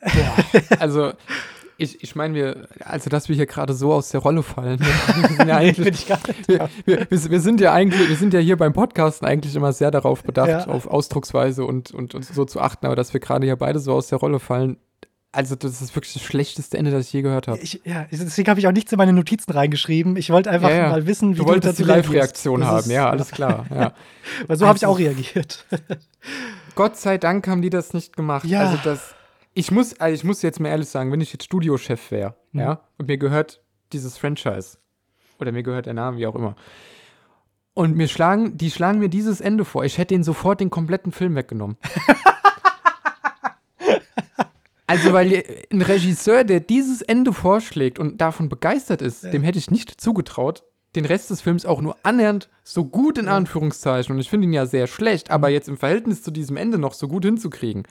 Boah, 0.00 0.78
also 0.78 1.12
ich, 1.80 2.02
ich 2.02 2.14
meine, 2.14 2.34
wir, 2.34 2.68
also 2.84 3.08
dass 3.08 3.28
wir 3.28 3.36
hier 3.36 3.46
gerade 3.46 3.72
so 3.72 3.92
aus 3.92 4.10
der 4.10 4.20
Rolle 4.20 4.42
fallen. 4.42 4.80
Wir 5.20 5.28
sind 5.28 5.48
ja 5.48 5.56
eigentlich, 5.56 6.08
wir, 6.46 6.68
wir, 6.84 7.06
wir, 7.10 7.40
sind 7.40 7.60
ja 7.60 7.72
eigentlich, 7.72 8.08
wir 8.08 8.16
sind 8.16 8.34
ja 8.34 8.40
hier 8.40 8.56
beim 8.56 8.72
Podcasten 8.72 9.26
eigentlich 9.26 9.54
immer 9.56 9.72
sehr 9.72 9.90
darauf 9.90 10.22
bedacht, 10.22 10.48
ja. 10.48 10.66
auf 10.66 10.86
Ausdrucksweise 10.86 11.64
und, 11.64 11.90
und, 11.92 12.14
und 12.14 12.24
so 12.24 12.44
zu 12.44 12.60
achten, 12.60 12.86
aber 12.86 12.96
dass 12.96 13.12
wir 13.12 13.20
gerade 13.20 13.46
hier 13.46 13.56
beide 13.56 13.78
so 13.78 13.92
aus 13.92 14.08
der 14.08 14.18
Rolle 14.18 14.38
fallen, 14.40 14.76
Also, 15.32 15.56
das 15.56 15.80
ist 15.80 15.94
wirklich 15.94 16.12
das 16.12 16.22
schlechteste 16.22 16.76
Ende, 16.76 16.90
das 16.90 17.06
ich 17.06 17.12
je 17.12 17.22
gehört 17.22 17.48
habe. 17.48 17.60
ja, 17.84 18.06
deswegen 18.10 18.50
habe 18.50 18.60
ich 18.60 18.66
auch 18.66 18.72
nichts 18.72 18.92
in 18.92 18.98
meine 18.98 19.12
Notizen 19.12 19.52
reingeschrieben. 19.52 20.16
Ich 20.16 20.30
wollte 20.30 20.50
einfach 20.50 20.70
ja, 20.70 20.76
ja. 20.76 20.88
mal 20.90 21.06
wissen, 21.06 21.34
wie 21.34 21.38
du, 21.38 21.44
du 21.44 21.48
wolltest 21.48 21.78
die 21.78 21.84
Live-Reaktion 21.84 22.66
haben. 22.66 22.90
Ja, 22.90 23.08
alles 23.10 23.30
klar. 23.30 23.66
Ja. 23.70 23.76
Weil 24.46 24.56
so 24.56 24.64
also, 24.64 24.66
habe 24.66 24.76
ich 24.76 24.86
auch 24.86 24.98
reagiert. 24.98 25.66
Gott 26.74 26.96
sei 26.96 27.16
Dank 27.18 27.48
haben 27.48 27.62
die 27.62 27.70
das 27.70 27.94
nicht 27.94 28.16
gemacht. 28.16 28.44
Ja. 28.44 28.60
Also, 28.60 28.78
das. 28.84 29.14
Ich 29.60 29.70
muss, 29.70 30.00
also 30.00 30.14
ich 30.14 30.24
muss 30.24 30.40
jetzt 30.40 30.58
mal 30.58 30.70
ehrlich 30.70 30.88
sagen, 30.88 31.12
wenn 31.12 31.20
ich 31.20 31.34
jetzt 31.34 31.44
Studiochef 31.44 32.10
wäre, 32.10 32.34
mhm. 32.52 32.60
ja, 32.60 32.80
und 32.96 33.08
mir 33.08 33.18
gehört 33.18 33.62
dieses 33.92 34.16
Franchise, 34.16 34.78
oder 35.38 35.52
mir 35.52 35.62
gehört 35.62 35.84
der 35.84 35.92
Name, 35.92 36.16
wie 36.16 36.26
auch 36.26 36.34
immer, 36.34 36.56
und 37.74 37.94
mir 37.94 38.08
schlagen, 38.08 38.56
die 38.56 38.70
schlagen 38.70 39.00
mir 39.00 39.10
dieses 39.10 39.42
Ende 39.42 39.66
vor, 39.66 39.84
ich 39.84 39.98
hätte 39.98 40.14
ihnen 40.14 40.24
sofort 40.24 40.60
den 40.60 40.70
kompletten 40.70 41.12
Film 41.12 41.36
weggenommen. 41.36 41.76
Also, 44.86 45.12
weil 45.12 45.44
ein 45.70 45.82
Regisseur, 45.82 46.42
der 46.42 46.58
dieses 46.58 47.00
Ende 47.00 47.32
vorschlägt 47.32 48.00
und 48.00 48.20
davon 48.20 48.48
begeistert 48.48 49.02
ist, 49.02 49.22
ja. 49.22 49.30
dem 49.30 49.44
hätte 49.44 49.56
ich 49.56 49.70
nicht 49.70 50.00
zugetraut, 50.00 50.64
den 50.96 51.04
Rest 51.04 51.30
des 51.30 51.42
Films 51.42 51.64
auch 51.64 51.80
nur 51.80 51.96
annähernd 52.02 52.50
so 52.64 52.84
gut 52.86 53.16
in 53.16 53.28
Anführungszeichen, 53.28 54.12
und 54.12 54.20
ich 54.20 54.28
finde 54.28 54.48
ihn 54.48 54.52
ja 54.52 54.66
sehr 54.66 54.88
schlecht, 54.88 55.30
aber 55.30 55.46
mhm. 55.46 55.54
jetzt 55.54 55.68
im 55.68 55.76
Verhältnis 55.76 56.24
zu 56.24 56.32
diesem 56.32 56.56
Ende 56.56 56.76
noch 56.76 56.94
so 56.94 57.06
gut 57.06 57.24
hinzukriegen. 57.24 57.84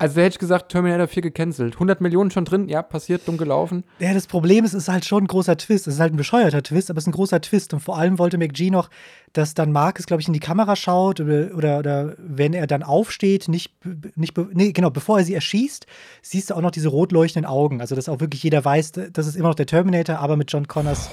Also 0.00 0.14
da 0.14 0.22
hätte 0.22 0.32
ich 0.32 0.38
gesagt, 0.38 0.72
Terminator 0.72 1.06
4 1.06 1.20
gecancelt. 1.20 1.74
100 1.74 2.00
Millionen 2.00 2.30
schon 2.30 2.46
drin, 2.46 2.70
ja, 2.70 2.80
passiert, 2.80 3.28
dumm 3.28 3.36
gelaufen. 3.36 3.84
Ja, 3.98 4.14
das 4.14 4.26
Problem 4.26 4.64
ist, 4.64 4.72
es 4.72 4.84
ist 4.84 4.88
halt 4.88 5.04
schon 5.04 5.24
ein 5.24 5.26
großer 5.26 5.58
Twist. 5.58 5.86
Es 5.86 5.94
ist 5.94 6.00
halt 6.00 6.14
ein 6.14 6.16
bescheuerter 6.16 6.62
Twist, 6.62 6.88
aber 6.88 6.96
es 6.96 7.04
ist 7.04 7.08
ein 7.08 7.12
großer 7.12 7.42
Twist. 7.42 7.74
Und 7.74 7.80
vor 7.80 7.98
allem 7.98 8.18
wollte 8.18 8.38
McGee 8.38 8.70
noch, 8.70 8.88
dass 9.34 9.52
dann 9.52 9.72
Marcus, 9.72 10.06
glaube 10.06 10.22
ich, 10.22 10.26
in 10.26 10.32
die 10.32 10.40
Kamera 10.40 10.74
schaut 10.74 11.20
oder, 11.20 11.54
oder, 11.54 11.78
oder 11.80 12.14
wenn 12.16 12.54
er 12.54 12.66
dann 12.66 12.82
aufsteht, 12.82 13.48
nicht, 13.48 13.74
nicht 14.16 14.38
nee, 14.54 14.72
genau, 14.72 14.88
bevor 14.88 15.18
er 15.18 15.24
sie 15.26 15.34
erschießt, 15.34 15.84
siehst 16.22 16.48
du 16.48 16.54
auch 16.54 16.62
noch 16.62 16.70
diese 16.70 16.88
rot 16.88 17.12
leuchtenden 17.12 17.50
Augen. 17.50 17.82
Also, 17.82 17.94
dass 17.94 18.08
auch 18.08 18.20
wirklich 18.20 18.42
jeder 18.42 18.64
weiß, 18.64 18.92
das 19.12 19.26
ist 19.26 19.36
immer 19.36 19.48
noch 19.48 19.54
der 19.54 19.66
Terminator, 19.66 20.18
aber 20.18 20.38
mit 20.38 20.50
John 20.50 20.66
Connors 20.66 21.10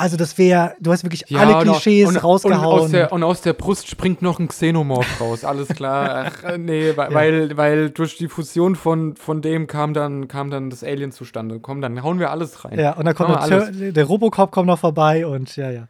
also 0.00 0.16
das 0.16 0.38
wäre, 0.38 0.74
du 0.80 0.92
hast 0.92 1.04
wirklich 1.04 1.24
ja, 1.28 1.40
alle 1.40 1.62
Klischees 1.62 2.08
und, 2.08 2.16
rausgehauen. 2.16 2.64
Und 2.64 2.84
aus, 2.84 2.90
der, 2.90 3.12
und 3.12 3.22
aus, 3.22 3.40
der, 3.42 3.52
Brust 3.52 3.88
springt 3.88 4.22
noch 4.22 4.38
ein 4.38 4.48
Xenomorph 4.48 5.20
raus, 5.20 5.44
alles 5.44 5.68
klar. 5.68 6.32
Ach, 6.44 6.56
nee, 6.56 6.96
weil, 6.96 7.10
ja. 7.10 7.14
weil, 7.14 7.56
weil, 7.56 7.90
durch 7.90 8.16
die 8.16 8.28
Fusion 8.28 8.76
von, 8.76 9.16
von 9.16 9.42
dem 9.42 9.66
kam 9.66 9.94
dann, 9.94 10.26
kam 10.26 10.50
dann 10.50 10.70
das 10.70 10.82
Alien 10.82 11.12
zustande. 11.12 11.60
Komm, 11.60 11.80
dann 11.80 12.02
hauen 12.02 12.18
wir 12.18 12.30
alles 12.30 12.64
rein. 12.64 12.78
Ja, 12.78 12.92
und 12.92 13.04
dann 13.04 13.14
kommt 13.14 13.30
der, 13.50 13.92
der 13.92 14.04
Robocop 14.04 14.50
kommt 14.50 14.66
noch 14.66 14.78
vorbei 14.78 15.26
und 15.26 15.54
ja, 15.56 15.70
ja. 15.70 15.88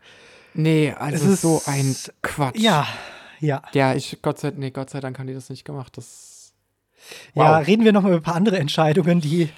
Nee, 0.55 0.93
also 0.99 1.25
es 1.25 1.33
ist 1.33 1.43
so 1.43 1.63
ein 1.67 1.95
Quatsch. 2.23 2.59
Ja, 2.59 2.87
ja. 3.39 3.63
Ja, 3.73 3.95
ich, 3.95 4.19
Gott 4.23 4.39
sei, 4.39 4.53
nee, 4.57 4.71
Gott 4.71 4.91
sei 4.91 5.01
Dank 5.01 5.19
haben 5.19 5.29
die 5.29 5.35
das 5.35 5.49
nicht 5.49 5.65
gemacht. 5.65 5.97
Das, 5.97 6.53
wow. 7.35 7.45
Ja, 7.45 7.59
reden 7.59 7.85
wir 7.85 7.93
noch 7.93 8.03
mal 8.03 8.09
über 8.09 8.19
ein 8.19 8.23
paar 8.23 8.35
andere 8.35 8.59
Entscheidungen, 8.59 9.21
die 9.21 9.51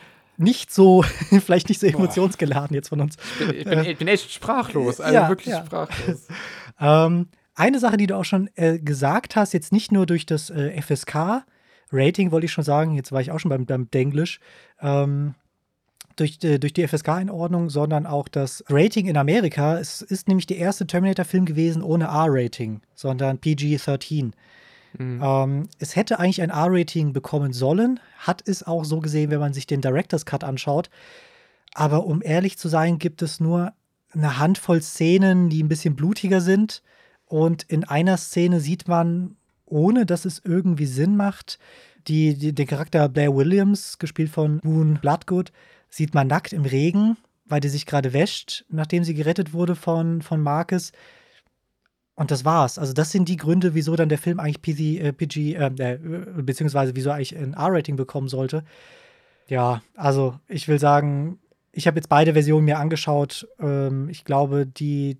nicht 0.43 0.73
so, 0.73 1.03
vielleicht 1.45 1.69
nicht 1.69 1.81
so 1.81 1.87
emotionsgeladen 1.87 2.75
jetzt 2.75 2.89
von 2.89 3.01
uns. 3.01 3.17
Ich 3.41 3.47
bin, 3.47 3.57
ich 3.57 3.65
bin, 3.65 3.85
ich 3.85 3.99
bin 3.99 4.09
echt 4.09 4.33
sprachlos, 4.33 5.01
also 5.01 5.15
ja, 5.15 5.29
wirklich 5.29 5.49
ja. 5.49 5.65
sprachlos. 5.65 6.27
ähm, 6.81 7.29
eine 7.55 7.79
Sache, 7.79 7.97
die 7.97 8.07
du 8.07 8.17
auch 8.17 8.25
schon 8.25 8.51
äh, 8.55 8.79
gesagt 8.79 9.37
hast, 9.37 9.53
jetzt 9.53 9.73
nicht 9.73 9.93
nur 9.93 10.07
durch 10.07 10.27
das 10.27 10.51
äh, 10.51 10.81
FSK-Rating, 10.81 12.31
wollte 12.31 12.47
ich 12.47 12.53
schon 12.53 12.65
sagen, 12.65 12.95
jetzt 12.95 13.13
war 13.13 13.21
ich 13.21 13.31
auch 13.31 13.39
schon 13.39 13.51
beim, 13.51 13.67
beim 13.67 13.91
Denglisch, 13.91 14.41
ähm, 14.81 15.35
durch, 16.17 16.39
äh, 16.43 16.59
durch 16.59 16.73
die 16.73 16.87
FSK-Einordnung, 16.87 17.71
sondern 17.71 18.07
auch 18.07 18.29
das 18.29 18.65
Rating 18.69 19.07
in 19.07 19.17
Amerika. 19.17 19.79
Es 19.79 20.03
ist 20.03 20.29
nämlich 20.29 20.47
der 20.47 20.59
erste 20.59 20.87
Terminator-Film 20.87 21.45
gewesen 21.45 21.83
ohne 21.83 22.05
R-Rating, 22.05 22.81
sondern 22.95 23.39
PG-13. 23.39 24.33
Mhm. 24.99 25.21
Ähm, 25.23 25.69
es 25.79 25.97
hätte 25.97 26.19
eigentlich 26.19 26.43
ein 26.43 26.51
R-Rating 26.51 27.13
bekommen 27.13 27.53
sollen, 27.53 28.01
hat 28.19 28.47
es 28.47 28.63
auch 28.63 28.85
so 28.85 29.01
gesehen, 29.01 29.31
wenn 29.31 29.41
man 29.41 29.53
sich 29.53 29.67
den 29.67 29.81
Director's 29.81 30.27
Cut 30.27 30.45
anschaut. 30.45 30.91
Aber 31.75 32.07
um 32.07 32.23
ehrlich 32.23 32.59
zu 32.59 32.69
sein, 32.69 32.99
gibt 32.99 33.23
es 33.23 33.41
nur 33.41 33.73
eine 34.13 34.39
Handvoll 34.39 34.83
Szenen, 34.83 35.49
die 35.49 35.63
ein 35.63 35.69
bisschen 35.69 35.97
blutiger 35.97 36.41
sind. 36.41 36.83
Und 37.27 37.63
in 37.63 37.85
einer 37.85 38.19
Szene 38.19 38.61
sieht 38.61 38.89
man, 38.89 39.37
ohne 39.65 40.05
dass 40.05 40.25
es 40.25 40.43
irgendwie 40.45 40.87
Sinn 40.87 41.17
macht, 41.17 41.59
die, 42.09 42.35
die, 42.35 42.55
den 42.55 42.67
Charakter 42.67 43.09
Blair 43.09 43.35
Williams, 43.35 43.99
gespielt 43.99 44.31
von 44.31 44.59
Boone 44.61 44.99
Bloodgood, 45.01 45.53
sieht 45.89 46.15
man 46.15 46.27
nackt 46.27 46.53
im 46.53 46.65
Regen, 46.65 47.17
weil 47.47 47.61
die 47.61 47.69
sich 47.69 47.87
gerade 47.87 48.13
wäscht, 48.13 48.65
nachdem 48.69 49.05
sie 49.05 49.15
gerettet 49.15 49.53
wurde 49.53 49.77
von, 49.77 50.21
von 50.23 50.41
Marcus. 50.41 50.93
Und 52.15 52.31
das 52.31 52.45
war's. 52.45 52.79
Also, 52.79 52.93
das 52.93 53.11
sind 53.11 53.29
die 53.29 53.37
Gründe, 53.37 53.75
wieso 53.75 53.97
dann 53.97 54.09
der 54.09 54.19
Film 54.19 54.39
eigentlich 54.39 54.63
PG, 54.63 54.99
äh, 54.99 55.13
PG 55.13 55.55
äh, 55.55 55.67
äh, 55.67 55.99
beziehungsweise 56.43 56.95
wieso 56.95 57.11
er 57.11 57.17
eigentlich 57.17 57.37
ein 57.37 57.55
R-Rating 57.55 57.97
bekommen 57.97 58.29
sollte. 58.29 58.65
Ja, 59.49 59.83
also 59.97 60.39
ich 60.49 60.69
will 60.69 60.79
sagen, 60.79 61.39
ich 61.73 61.87
habe 61.87 61.97
jetzt 61.97 62.09
beide 62.09 62.35
Versionen 62.35 62.67
mir 62.67 62.79
angeschaut. 62.79 63.49
Ähm, 63.59 64.09
ich 64.11 64.25
glaube, 64.25 64.67
die, 64.67 65.19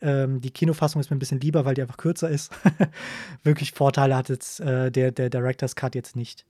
ähm, 0.00 0.40
die 0.40 0.50
Kinofassung 0.50 1.00
ist 1.00 1.10
mir 1.10 1.16
ein 1.16 1.18
bisschen 1.18 1.40
lieber, 1.40 1.64
weil 1.64 1.74
die 1.74 1.82
einfach 1.82 1.96
kürzer 1.96 2.28
ist. 2.28 2.52
Wirklich 3.42 3.72
Vorteile 3.72 4.16
hat 4.16 4.28
jetzt 4.28 4.60
äh, 4.60 4.90
der, 4.92 5.12
der 5.12 5.30
Director's 5.30 5.76
Cut 5.76 5.94
jetzt 5.94 6.14
nicht. 6.14 6.44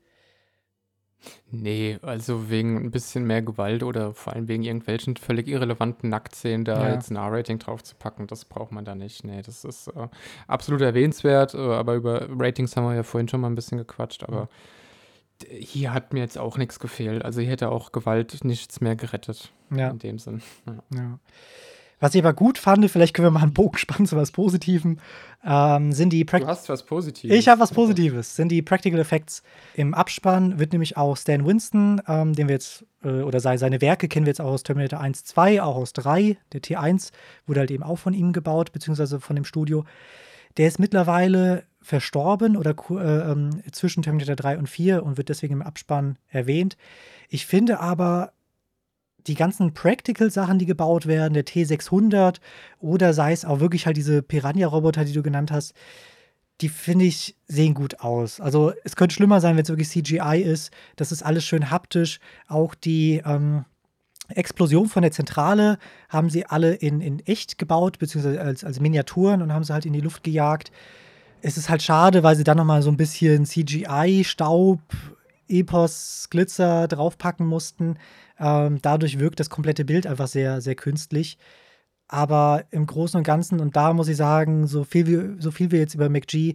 Nee, 1.51 1.99
also 2.03 2.51
wegen 2.51 2.77
ein 2.77 2.91
bisschen 2.91 3.25
mehr 3.27 3.43
Gewalt 3.43 3.83
oder 3.83 4.13
vor 4.15 4.33
allem 4.33 4.49
wegen 4.49 4.63
irgendwelchen 4.63 5.17
völlig 5.17 5.47
irrelevanten 5.49 6.11
Nacktszenen 6.11 6.65
da 6.65 6.89
Ja. 6.89 6.95
jetzt 6.95 7.11
ein 7.11 7.17
R-Rating 7.17 7.59
draufzupacken, 7.59 8.27
das 8.27 8.45
braucht 8.45 8.73
man 8.73 8.85
da 8.85 8.95
nicht. 8.95 9.25
Nee, 9.25 9.43
das 9.43 9.65
ist 9.65 9.89
äh, 9.89 10.09
absolut 10.49 10.81
erwähnenswert, 10.83 11.55
äh, 11.55 11.59
aber 11.59 11.95
über 11.95 12.27
Ratings 12.31 12.77
haben 12.77 12.85
wir 12.87 12.95
ja 12.95 13.03
vorhin 13.03 13.29
schon 13.29 13.41
mal 13.41 13.49
ein 13.49 13.55
bisschen 13.55 13.79
gequatscht, 13.79 14.25
aber 14.25 14.49
hier 15.51 15.93
hat 15.93 16.13
mir 16.13 16.21
jetzt 16.21 16.39
auch 16.39 16.59
nichts 16.59 16.79
gefehlt. 16.79 17.25
Also 17.25 17.41
hier 17.41 17.51
hätte 17.51 17.69
auch 17.71 17.93
Gewalt 17.93 18.45
nichts 18.45 18.81
mehr 18.81 18.97
gerettet 18.97 19.53
Ja, 19.75 19.91
in 19.91 19.99
dem 19.99 20.19
Sinn. 20.19 20.43
Ja. 20.67 20.83
ja. 20.97 21.19
Was 22.05 22.15
ich 22.15 22.23
aber 22.23 22.35
gut 22.35 22.59
fand, 22.59 22.91
vielleicht 22.91 23.15
können 23.15 23.25
wir 23.25 23.31
mal 23.31 23.41
einen 23.41 23.55
Bogen 23.55 23.79
spannen 23.79 24.05
zu 24.05 24.15
was 24.15 24.31
Positivem, 24.31 24.99
ähm, 25.43 25.91
sind 25.91 26.13
die 26.13 26.27
Pract 26.27 26.45
Du 26.45 26.49
hast 26.49 26.69
was 26.69 26.83
Positives. 26.83 27.35
Ich 27.35 27.49
habe 27.49 27.63
was 27.63 27.73
Positives, 27.73 28.37
sind 28.37 28.51
die 28.51 28.61
Practical 28.61 29.01
Effects. 29.01 29.43
Im 29.73 29.95
Abspann 29.95 30.59
wird 30.59 30.73
nämlich 30.73 30.99
auch 30.99 31.17
Stan 31.17 31.47
Winston, 31.47 32.03
ähm, 32.07 32.35
den 32.35 32.49
wir 32.49 32.57
jetzt, 32.57 32.85
äh, 33.03 33.23
oder 33.23 33.41
seine 33.41 33.81
Werke 33.81 34.09
kennen 34.09 34.27
wir 34.27 34.33
jetzt 34.33 34.43
auch 34.43 34.51
aus 34.51 34.65
Terminator 34.65 35.01
1, 35.01 35.25
2, 35.25 35.63
auch 35.63 35.77
aus 35.77 35.95
3, 35.95 36.37
der 36.53 36.61
T1, 36.61 37.11
wurde 37.47 37.61
halt 37.61 37.71
eben 37.71 37.83
auch 37.83 37.99
von 37.99 38.13
ihm 38.13 38.35
gebaut, 38.35 38.73
beziehungsweise 38.73 39.19
von 39.19 39.35
dem 39.35 39.47
Studio. 39.47 39.87
Der 40.59 40.69
ist 40.69 40.79
mittlerweile 40.79 41.63
verstorben 41.81 42.59
oder 42.59 42.75
äh, 42.91 43.33
ähm, 43.33 43.63
zwischen 43.73 44.03
Terminator 44.03 44.37
3 44.37 44.59
und 44.59 44.69
4 44.69 45.03
und 45.03 45.17
wird 45.17 45.31
deswegen 45.31 45.55
im 45.55 45.63
Abspann 45.63 46.19
erwähnt. 46.29 46.77
Ich 47.31 47.47
finde 47.47 47.81
aber, 47.81 48.35
die 49.27 49.35
ganzen 49.35 49.73
Practical-Sachen, 49.75 50.59
die 50.59 50.67
gebaut 50.67 51.07
werden, 51.07 51.35
der 51.35 51.47
T600 51.47 52.37
oder 52.81 53.15
sei 53.15 53.33
es 53.33 53.45
auch 53.45 53.61
wirklich 53.61 53.87
halt 53.87 53.97
diese 53.97 54.23
Piranha-Roboter, 54.23 55.05
die 55.05 55.13
du 55.13 55.23
genannt 55.23 55.51
hast, 55.51 55.75
die 56.61 56.69
finde 56.69 57.05
ich 57.05 57.37
sehen 57.49 57.75
gut 57.75 58.01
aus. 58.01 58.41
Also 58.41 58.73
es 58.85 58.97
könnte 58.97 59.15
schlimmer 59.15 59.41
sein, 59.41 59.57
wenn 59.57 59.65
es 59.65 59.69
wirklich 59.69 59.89
CGI 59.89 60.43
ist. 60.43 60.71
Das 60.97 61.11
ist 61.11 61.23
alles 61.23 61.45
schön 61.45 61.71
haptisch. 61.71 62.21
Auch 62.47 62.75
die 62.75 63.23
ähm, 63.25 63.65
Explosion 64.29 64.89
von 64.89 65.03
der 65.03 65.11
Zentrale 65.11 65.79
haben 66.09 66.31
sie 66.31 66.47
alle 66.47 66.75
in, 66.75 67.01
in 67.01 67.21
echt 67.27 67.59
gebaut, 67.59 67.99
beziehungsweise 67.99 68.41
als, 68.41 68.65
als 68.65 68.81
Miniaturen 68.81 69.43
und 69.43 69.53
haben 69.53 69.65
sie 69.65 69.73
halt 69.73 69.87
in 69.87 69.93
die 69.93 70.01
Luft 70.01 70.23
gejagt. 70.23 70.71
Es 71.43 71.59
ist 71.59 71.69
halt 71.69 71.83
schade, 71.83 72.23
weil 72.23 72.37
sie 72.37 72.45
dann 72.45 72.57
nochmal 72.57 72.83
so 72.83 72.91
ein 72.91 72.97
bisschen 72.97 73.45
CGI-Staub, 73.45 74.81
Epos, 75.49 76.29
Glitzer 76.31 76.89
draufpacken 76.89 77.47
mussten. 77.47 77.99
Ähm, 78.39 78.79
dadurch 78.83 79.19
wirkt 79.19 79.41
das 79.41 79.51
komplette 79.51 79.85
Bild 79.85 80.07
einfach 80.07 80.29
sehr, 80.29 80.61
sehr 80.61 80.75
künstlich. 80.75 81.39
Aber 82.09 82.65
im 82.71 82.87
Großen 82.87 83.17
und 83.19 83.25
Ganzen, 83.25 83.61
und 83.61 83.77
da 83.77 83.93
muss 83.93 84.09
ich 84.09 84.17
sagen, 84.17 84.67
so 84.67 84.85
viel, 84.85 85.07
wir, 85.07 85.37
so 85.39 85.51
viel 85.51 85.71
wir 85.71 85.79
jetzt 85.79 85.95
über 85.95 86.09
McG 86.09 86.55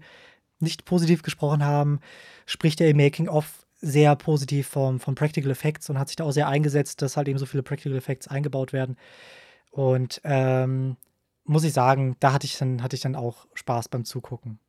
nicht 0.59 0.85
positiv 0.85 1.23
gesprochen 1.23 1.65
haben, 1.65 1.99
spricht 2.45 2.81
er 2.81 2.89
im 2.89 2.97
Making-of 2.97 3.65
sehr 3.81 4.15
positiv 4.15 4.67
vom, 4.67 4.99
vom 4.99 5.15
Practical 5.15 5.51
Effects 5.51 5.89
und 5.89 5.97
hat 5.97 6.09
sich 6.09 6.17
da 6.17 6.25
auch 6.25 6.31
sehr 6.31 6.47
eingesetzt, 6.49 7.01
dass 7.01 7.17
halt 7.17 7.27
eben 7.27 7.39
so 7.39 7.45
viele 7.45 7.63
Practical 7.63 7.97
Effects 7.97 8.27
eingebaut 8.27 8.73
werden. 8.73 8.97
Und 9.71 10.21
ähm, 10.23 10.97
muss 11.45 11.63
ich 11.63 11.73
sagen, 11.73 12.15
da 12.19 12.33
hatte 12.33 12.45
ich 12.45 12.57
dann, 12.57 12.83
hatte 12.83 12.95
ich 12.95 13.01
dann 13.01 13.15
auch 13.15 13.47
Spaß 13.53 13.89
beim 13.89 14.05
Zugucken. 14.05 14.59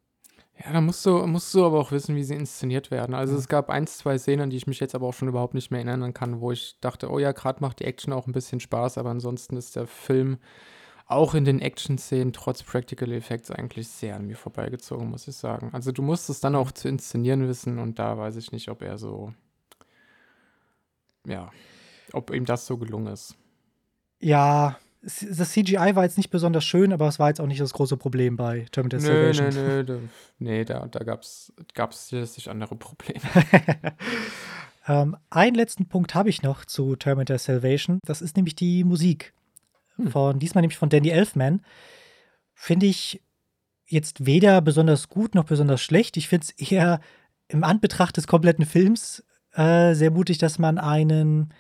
Ja, 0.62 0.72
da 0.72 0.80
musst 0.82 1.06
du, 1.06 1.26
musst 1.26 1.54
du 1.54 1.64
aber 1.64 1.78
auch 1.78 1.90
wissen, 1.90 2.16
wie 2.16 2.24
sie 2.24 2.34
inszeniert 2.34 2.90
werden. 2.90 3.14
Also 3.14 3.34
es 3.34 3.48
gab 3.48 3.70
ein, 3.70 3.86
zwei 3.86 4.18
Szenen, 4.18 4.50
die 4.50 4.58
ich 4.58 4.66
mich 4.66 4.78
jetzt 4.78 4.94
aber 4.94 5.06
auch 5.06 5.14
schon 5.14 5.28
überhaupt 5.28 5.54
nicht 5.54 5.70
mehr 5.70 5.82
erinnern 5.82 6.12
kann, 6.12 6.40
wo 6.40 6.52
ich 6.52 6.78
dachte, 6.80 7.10
oh 7.10 7.18
ja, 7.18 7.32
gerade 7.32 7.60
macht 7.62 7.80
die 7.80 7.84
Action 7.84 8.12
auch 8.12 8.26
ein 8.26 8.32
bisschen 8.32 8.60
Spaß, 8.60 8.98
aber 8.98 9.10
ansonsten 9.10 9.56
ist 9.56 9.76
der 9.76 9.86
Film 9.86 10.38
auch 11.06 11.34
in 11.34 11.44
den 11.44 11.60
Action-Szenen 11.60 12.34
trotz 12.34 12.62
Practical 12.62 13.10
Effects 13.12 13.50
eigentlich 13.50 13.88
sehr 13.88 14.16
an 14.16 14.26
mir 14.26 14.36
vorbeigezogen, 14.36 15.08
muss 15.08 15.26
ich 15.28 15.36
sagen. 15.36 15.70
Also 15.72 15.92
du 15.92 16.02
musst 16.02 16.28
es 16.28 16.40
dann 16.40 16.54
auch 16.54 16.72
zu 16.72 16.88
inszenieren 16.88 17.48
wissen 17.48 17.78
und 17.78 17.98
da 17.98 18.18
weiß 18.18 18.36
ich 18.36 18.52
nicht, 18.52 18.68
ob 18.68 18.82
er 18.82 18.98
so, 18.98 19.32
ja, 21.26 21.50
ob 22.12 22.32
ihm 22.32 22.44
das 22.44 22.66
so 22.66 22.76
gelungen 22.76 23.12
ist. 23.12 23.34
Ja, 24.20 24.76
das 25.02 25.52
CGI 25.52 25.94
war 25.94 26.04
jetzt 26.04 26.18
nicht 26.18 26.30
besonders 26.30 26.64
schön, 26.64 26.92
aber 26.92 27.08
es 27.08 27.18
war 27.18 27.28
jetzt 27.28 27.40
auch 27.40 27.46
nicht 27.46 27.60
das 27.60 27.72
große 27.72 27.96
Problem 27.96 28.36
bei 28.36 28.66
Terminator 28.70 29.08
nö, 29.08 29.32
Salvation. 29.32 29.66
Nö, 29.66 29.82
nö, 29.82 29.92
nö. 30.00 30.08
Nee, 30.38 30.64
da, 30.64 30.86
da 30.86 31.04
gab 31.04 31.22
es 31.22 32.08
sich 32.08 32.50
andere 32.50 32.76
Probleme. 32.76 33.22
Ähm, 34.90 35.16
einen 35.28 35.54
letzten 35.54 35.86
Punkt 35.86 36.14
habe 36.14 36.30
ich 36.30 36.42
noch 36.42 36.64
zu 36.64 36.96
Terminator 36.96 37.38
Salvation. 37.38 38.00
Das 38.04 38.22
ist 38.22 38.36
nämlich 38.36 38.56
die 38.56 38.82
Musik. 38.82 39.34
Hm. 39.96 40.10
Von, 40.10 40.38
diesmal 40.38 40.62
nämlich 40.62 40.78
von 40.78 40.88
Danny 40.88 41.10
Elfman. 41.10 41.62
Finde 42.54 42.86
ich 42.86 43.22
jetzt 43.86 44.26
weder 44.26 44.60
besonders 44.60 45.08
gut 45.08 45.34
noch 45.34 45.44
besonders 45.44 45.80
schlecht. 45.80 46.16
Ich 46.16 46.28
finde 46.28 46.46
es 46.46 46.70
eher 46.70 47.00
im 47.48 47.62
Anbetracht 47.62 48.16
des 48.16 48.26
kompletten 48.26 48.66
Films 48.66 49.24
äh, 49.52 49.94
sehr 49.94 50.10
mutig, 50.10 50.38
dass 50.38 50.58
man 50.58 50.78
einen 50.78 51.52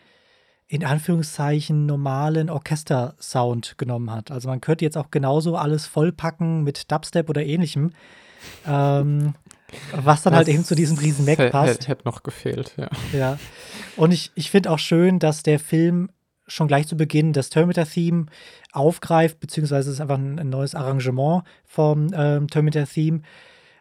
in 0.70 0.84
Anführungszeichen 0.84 1.84
normalen 1.84 2.48
Orchester-Sound 2.48 3.76
genommen 3.76 4.12
hat. 4.12 4.30
Also 4.30 4.48
man 4.48 4.60
könnte 4.60 4.84
jetzt 4.84 4.96
auch 4.96 5.10
genauso 5.10 5.56
alles 5.56 5.86
vollpacken 5.86 6.62
mit 6.62 6.92
Dubstep 6.92 7.28
oder 7.28 7.44
ähnlichem. 7.44 7.90
Ähm, 8.68 9.34
was 9.90 10.22
dann 10.22 10.32
halt 10.32 10.46
das 10.46 10.52
halt 10.52 10.54
eben 10.54 10.64
zu 10.64 10.76
diesem 10.76 10.96
riesen 10.96 11.24
Mac 11.24 11.50
passt. 11.50 11.88
Hätte 11.88 12.04
noch 12.04 12.22
gefehlt, 12.22 12.74
ja. 12.76 12.88
Ja. 13.12 13.38
Und 13.96 14.12
ich, 14.12 14.30
ich 14.36 14.52
finde 14.52 14.70
auch 14.70 14.78
schön, 14.78 15.18
dass 15.18 15.42
der 15.42 15.58
Film 15.58 16.08
schon 16.46 16.68
gleich 16.68 16.86
zu 16.86 16.96
Beginn 16.96 17.32
das 17.32 17.50
Terminator-Theme 17.50 18.26
aufgreift, 18.70 19.40
beziehungsweise 19.40 19.90
es 19.90 19.96
ist 19.96 20.00
einfach 20.00 20.18
ein, 20.18 20.38
ein 20.38 20.50
neues 20.50 20.76
Arrangement 20.76 21.42
vom 21.64 22.12
ähm, 22.14 22.46
Terminator-Theme, 22.46 23.22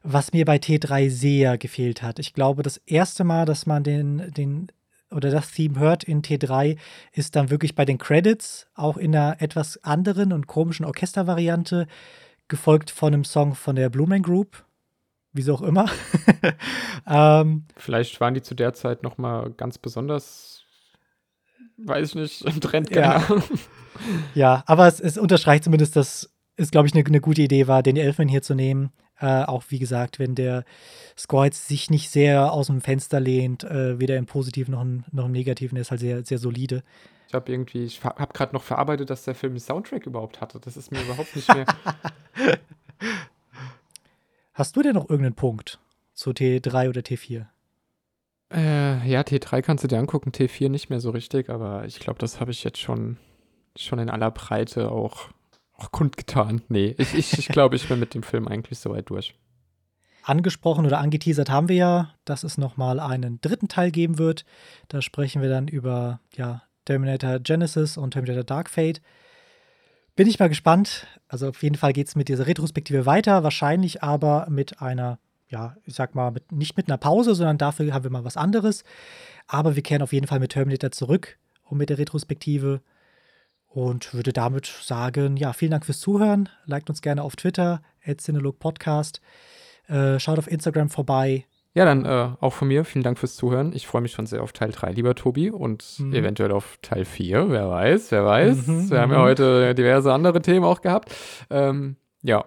was 0.02 0.34
mir 0.34 0.46
bei 0.46 0.58
T3 0.58 1.12
sehr 1.12 1.60
gefehlt 1.60 2.02
hat. 2.02 2.18
Ich 2.18 2.34
glaube, 2.34 2.64
das 2.64 2.78
erste 2.78 3.24
Mal, 3.24 3.46
dass 3.46 3.68
man 3.68 3.84
den, 3.84 4.34
den 4.34 4.72
oder 5.12 5.32
das 5.32 5.52
Theme 5.52 5.80
hört 5.80 6.04
in 6.04 6.22
T3, 6.22 6.78
ist 7.14 7.36
dann 7.36 7.50
wirklich 7.50 7.76
bei 7.76 7.86
den 7.86 7.98
Credits, 7.98 8.68
auch 8.76 8.98
in 8.98 9.16
einer 9.16 9.42
etwas 9.42 9.84
anderen 9.84 10.34
und 10.34 10.48
komischen 10.48 10.86
Orchestervariante, 10.86 11.88
gefolgt 12.48 12.92
von 12.92 13.14
einem 13.14 13.24
Song 13.24 13.56
von 13.56 13.76
der 13.76 13.90
Blue 13.90 14.08
Man 14.08 14.22
Group, 14.22 14.66
wieso 15.34 15.54
auch 15.56 15.62
immer. 15.62 15.90
ähm, 17.08 17.66
Vielleicht 17.78 18.20
waren 18.20 18.34
die 18.34 18.42
zu 18.42 18.56
der 18.56 18.74
Zeit 18.74 19.04
noch 19.04 19.18
mal 19.18 19.52
ganz 19.52 19.78
besonders, 19.78 20.64
weiß 21.78 22.10
ich 22.10 22.16
nicht, 22.16 22.42
im 22.46 22.60
Trend. 22.60 22.90
Ja. 22.90 23.24
ja, 24.34 24.64
aber 24.66 24.88
es, 24.88 25.00
es, 25.00 25.18
unterstreicht 25.18 25.64
zumindest, 25.64 25.96
dass 25.96 26.32
es, 26.56 26.72
glaube 26.72 26.88
ich, 26.88 26.94
eine, 26.94 27.06
eine 27.06 27.22
gute 27.22 27.42
Idee 27.42 27.68
war, 27.68 27.84
den 27.84 27.96
Elfman 27.96 28.28
hier 28.28 28.42
zu 28.42 28.56
nehmen. 28.56 28.92
Äh, 29.20 29.44
auch 29.44 29.64
wie 29.70 29.80
gesagt, 29.80 30.20
wenn 30.20 30.36
der 30.36 30.64
Score 31.18 31.46
jetzt 31.46 31.68
sich 31.68 31.90
nicht 31.90 32.10
sehr 32.10 32.54
aus 32.54 32.68
dem 32.68 32.82
Fenster 32.82 33.20
lehnt, 33.20 33.64
äh, 33.64 34.00
weder 34.00 34.18
im 34.18 34.26
Positiven 34.26 34.72
noch 34.72 34.82
im, 34.82 35.04
noch 35.12 35.26
im 35.26 35.32
Negativen, 35.32 35.76
der 35.76 35.82
ist 35.82 35.92
halt 35.92 36.00
sehr, 36.00 36.24
sehr 36.24 36.38
solide. 36.38 36.84
Ich 37.28 37.34
habe 37.34 37.52
irgendwie, 37.52 37.84
ich 37.84 38.04
habe 38.04 38.34
gerade 38.34 38.54
noch 38.54 38.64
verarbeitet, 38.64 39.10
dass 39.10 39.24
der 39.24 39.36
Film 39.36 39.54
einen 39.54 39.60
Soundtrack 39.60 40.08
überhaupt 40.08 40.42
hatte. 40.42 40.60
Das 40.60 40.78
ist 40.78 40.92
mir 40.92 41.02
überhaupt 41.02 41.36
nicht 41.36 41.54
mehr. 41.54 41.66
Hast 44.54 44.76
du 44.76 44.82
denn 44.82 44.96
noch 44.96 45.10
irgendeinen 45.10 45.36
Punkt 45.36 45.80
zu 46.14 46.32
T3 46.32 46.90
oder 46.90 47.02
T4? 47.02 47.46
Äh, 48.52 49.08
ja, 49.08 49.22
T3 49.22 49.62
kannst 49.62 49.84
du 49.84 49.88
dir 49.88 50.00
angucken, 50.00 50.32
T4 50.32 50.70
nicht 50.70 50.90
mehr 50.90 51.00
so 51.00 51.12
richtig, 51.12 51.50
aber 51.50 51.86
ich 51.86 52.00
glaube, 52.00 52.20
das 52.20 52.40
habe 52.40 52.52
ich 52.52 52.64
jetzt 52.64 52.80
schon, 52.80 53.18
schon 53.76 54.00
in 54.00 54.10
aller 54.10 54.32
Breite 54.32 54.92
auch, 54.92 55.30
auch 55.80 55.92
kundgetan. 55.92 56.62
Nee, 56.70 56.96
ich, 56.98 57.14
ich, 57.14 57.38
ich 57.38 57.48
glaube, 57.48 57.76
ich 57.76 57.88
bin 57.88 58.00
mit 58.00 58.14
dem 58.14 58.24
Film 58.24 58.48
eigentlich 58.48 58.80
soweit 58.80 59.10
durch. 59.10 59.36
Angesprochen 60.24 60.86
oder 60.86 61.00
angeteasert 61.00 61.50
haben 61.50 61.70
wir 61.70 61.76
ja, 61.76 62.14
dass 62.26 62.44
es 62.44 62.58
nochmal 62.58 63.00
einen 63.00 63.42
dritten 63.42 63.68
Teil 63.68 63.90
geben 63.90 64.18
wird. 64.18 64.46
Da 64.88 65.02
sprechen 65.02 65.42
wir 65.42 65.50
dann 65.50 65.68
über 65.68 66.20
ja, 66.36 66.64
Terminator 66.86 67.40
Genesis 67.40 67.98
und 67.98 68.12
Terminator 68.12 68.44
Dark 68.44 68.70
Fate. 68.70 69.02
Bin 70.16 70.28
ich 70.28 70.38
mal 70.38 70.50
gespannt. 70.50 71.08
Also 71.28 71.50
auf 71.50 71.64
jeden 71.64 71.76
Fall 71.76 71.94
geht 71.94 72.08
es 72.08 72.16
mit 72.16 72.30
dieser 72.30 72.46
Retrospektive 72.46 73.06
weiter, 73.06 73.44
wahrscheinlich 73.44 74.04
aber 74.04 74.48
mit 74.50 74.82
einer, 74.82 75.20
ja, 75.48 75.78
ich 75.86 75.96
sag 75.96 76.14
mal, 76.14 76.32
mit, 76.32 76.52
nicht 76.52 76.78
mit 76.78 76.90
einer 76.90 76.98
Pause, 76.98 77.34
sondern 77.36 77.58
dafür 77.58 77.94
haben 77.94 78.04
wir 78.04 78.12
mal 78.12 78.26
was 78.26 78.38
anderes. 78.38 78.84
Aber 79.48 79.76
wir 79.76 79.84
kehren 79.84 80.02
auf 80.02 80.14
jeden 80.14 80.28
Fall 80.28 80.40
mit 80.40 80.52
Terminator 80.52 80.92
zurück 80.92 81.40
und 81.64 81.78
mit 81.78 81.90
der 81.90 81.98
Retrospektive. 81.98 82.82
Und 83.70 84.14
würde 84.14 84.34
damit 84.34 84.66
sagen, 84.66 85.38
ja, 85.38 85.54
vielen 85.54 85.72
Dank 85.72 85.86
fürs 85.86 86.00
Zuhören. 86.00 86.50
Liked 86.66 86.90
uns 86.90 87.02
gerne 87.02 87.24
auf 87.24 87.36
Twitter, 87.36 87.82
Podcast. 88.60 89.22
Äh, 89.88 90.20
schaut 90.20 90.40
auf 90.40 90.50
Instagram 90.50 90.90
vorbei. 90.90 91.46
Ja, 91.76 91.86
dann 91.86 92.04
äh, 92.04 92.30
auch 92.42 92.54
von 92.54 92.68
mir 92.68 92.84
vielen 92.84 93.04
Dank 93.04 93.20
fürs 93.20 93.36
Zuhören. 93.36 93.74
Ich 93.74 93.86
freue 93.86 94.02
mich 94.02 94.12
schon 94.12 94.26
sehr 94.26 94.42
auf 94.42 94.54
Teil 94.54 94.72
3, 94.72 94.92
lieber 94.92 95.14
Tobi, 95.14 95.52
und 95.52 96.00
mhm. 96.00 96.14
eventuell 96.14 96.52
auf 96.52 96.80
Teil 96.82 97.06
4. 97.06 97.52
Wer 97.52 97.70
weiß, 97.70 98.12
wer 98.12 98.26
weiß. 98.26 98.68
Mhm, 98.68 98.90
Wir 98.90 99.02
haben 99.02 99.12
ja 99.12 99.20
mhm. 99.20 99.24
heute 99.24 99.76
diverse 99.76 100.12
andere 100.12 100.42
Themen 100.42 100.66
auch 100.66 100.82
gehabt. 100.82 101.16
Ähm, 101.52 101.96
ja, 102.24 102.46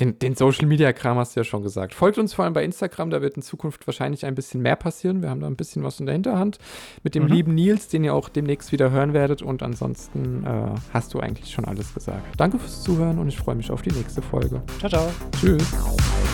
den, 0.00 0.18
den 0.18 0.34
Social 0.34 0.66
Media 0.66 0.92
Kram 0.92 1.18
hast 1.18 1.36
du 1.36 1.40
ja 1.40 1.44
schon 1.44 1.62
gesagt. 1.62 1.94
Folgt 1.94 2.18
uns 2.18 2.34
vor 2.34 2.44
allem 2.44 2.54
bei 2.54 2.64
Instagram, 2.64 3.10
da 3.10 3.20
wird 3.20 3.36
in 3.36 3.42
Zukunft 3.42 3.86
wahrscheinlich 3.86 4.24
ein 4.24 4.34
bisschen 4.34 4.62
mehr 4.62 4.76
passieren. 4.76 5.22
Wir 5.22 5.30
haben 5.30 5.40
da 5.40 5.46
ein 5.46 5.56
bisschen 5.56 5.82
was 5.82 6.00
in 6.00 6.06
der 6.06 6.14
Hinterhand 6.14 6.58
mit 7.02 7.14
dem 7.14 7.24
mhm. 7.24 7.28
lieben 7.28 7.54
Nils, 7.54 7.88
den 7.88 8.04
ihr 8.04 8.14
auch 8.14 8.28
demnächst 8.28 8.72
wieder 8.72 8.90
hören 8.90 9.12
werdet. 9.12 9.42
Und 9.42 9.62
ansonsten 9.62 10.44
äh, 10.44 10.74
hast 10.92 11.14
du 11.14 11.20
eigentlich 11.20 11.52
schon 11.52 11.66
alles 11.66 11.94
gesagt. 11.94 12.24
Danke 12.36 12.58
fürs 12.58 12.82
Zuhören 12.82 13.18
und 13.18 13.28
ich 13.28 13.36
freue 13.36 13.54
mich 13.54 13.70
auf 13.70 13.82
die 13.82 13.92
nächste 13.92 14.22
Folge. 14.22 14.62
Ciao, 14.78 14.90
ciao. 14.90 15.08
Tschüss. 15.38 16.29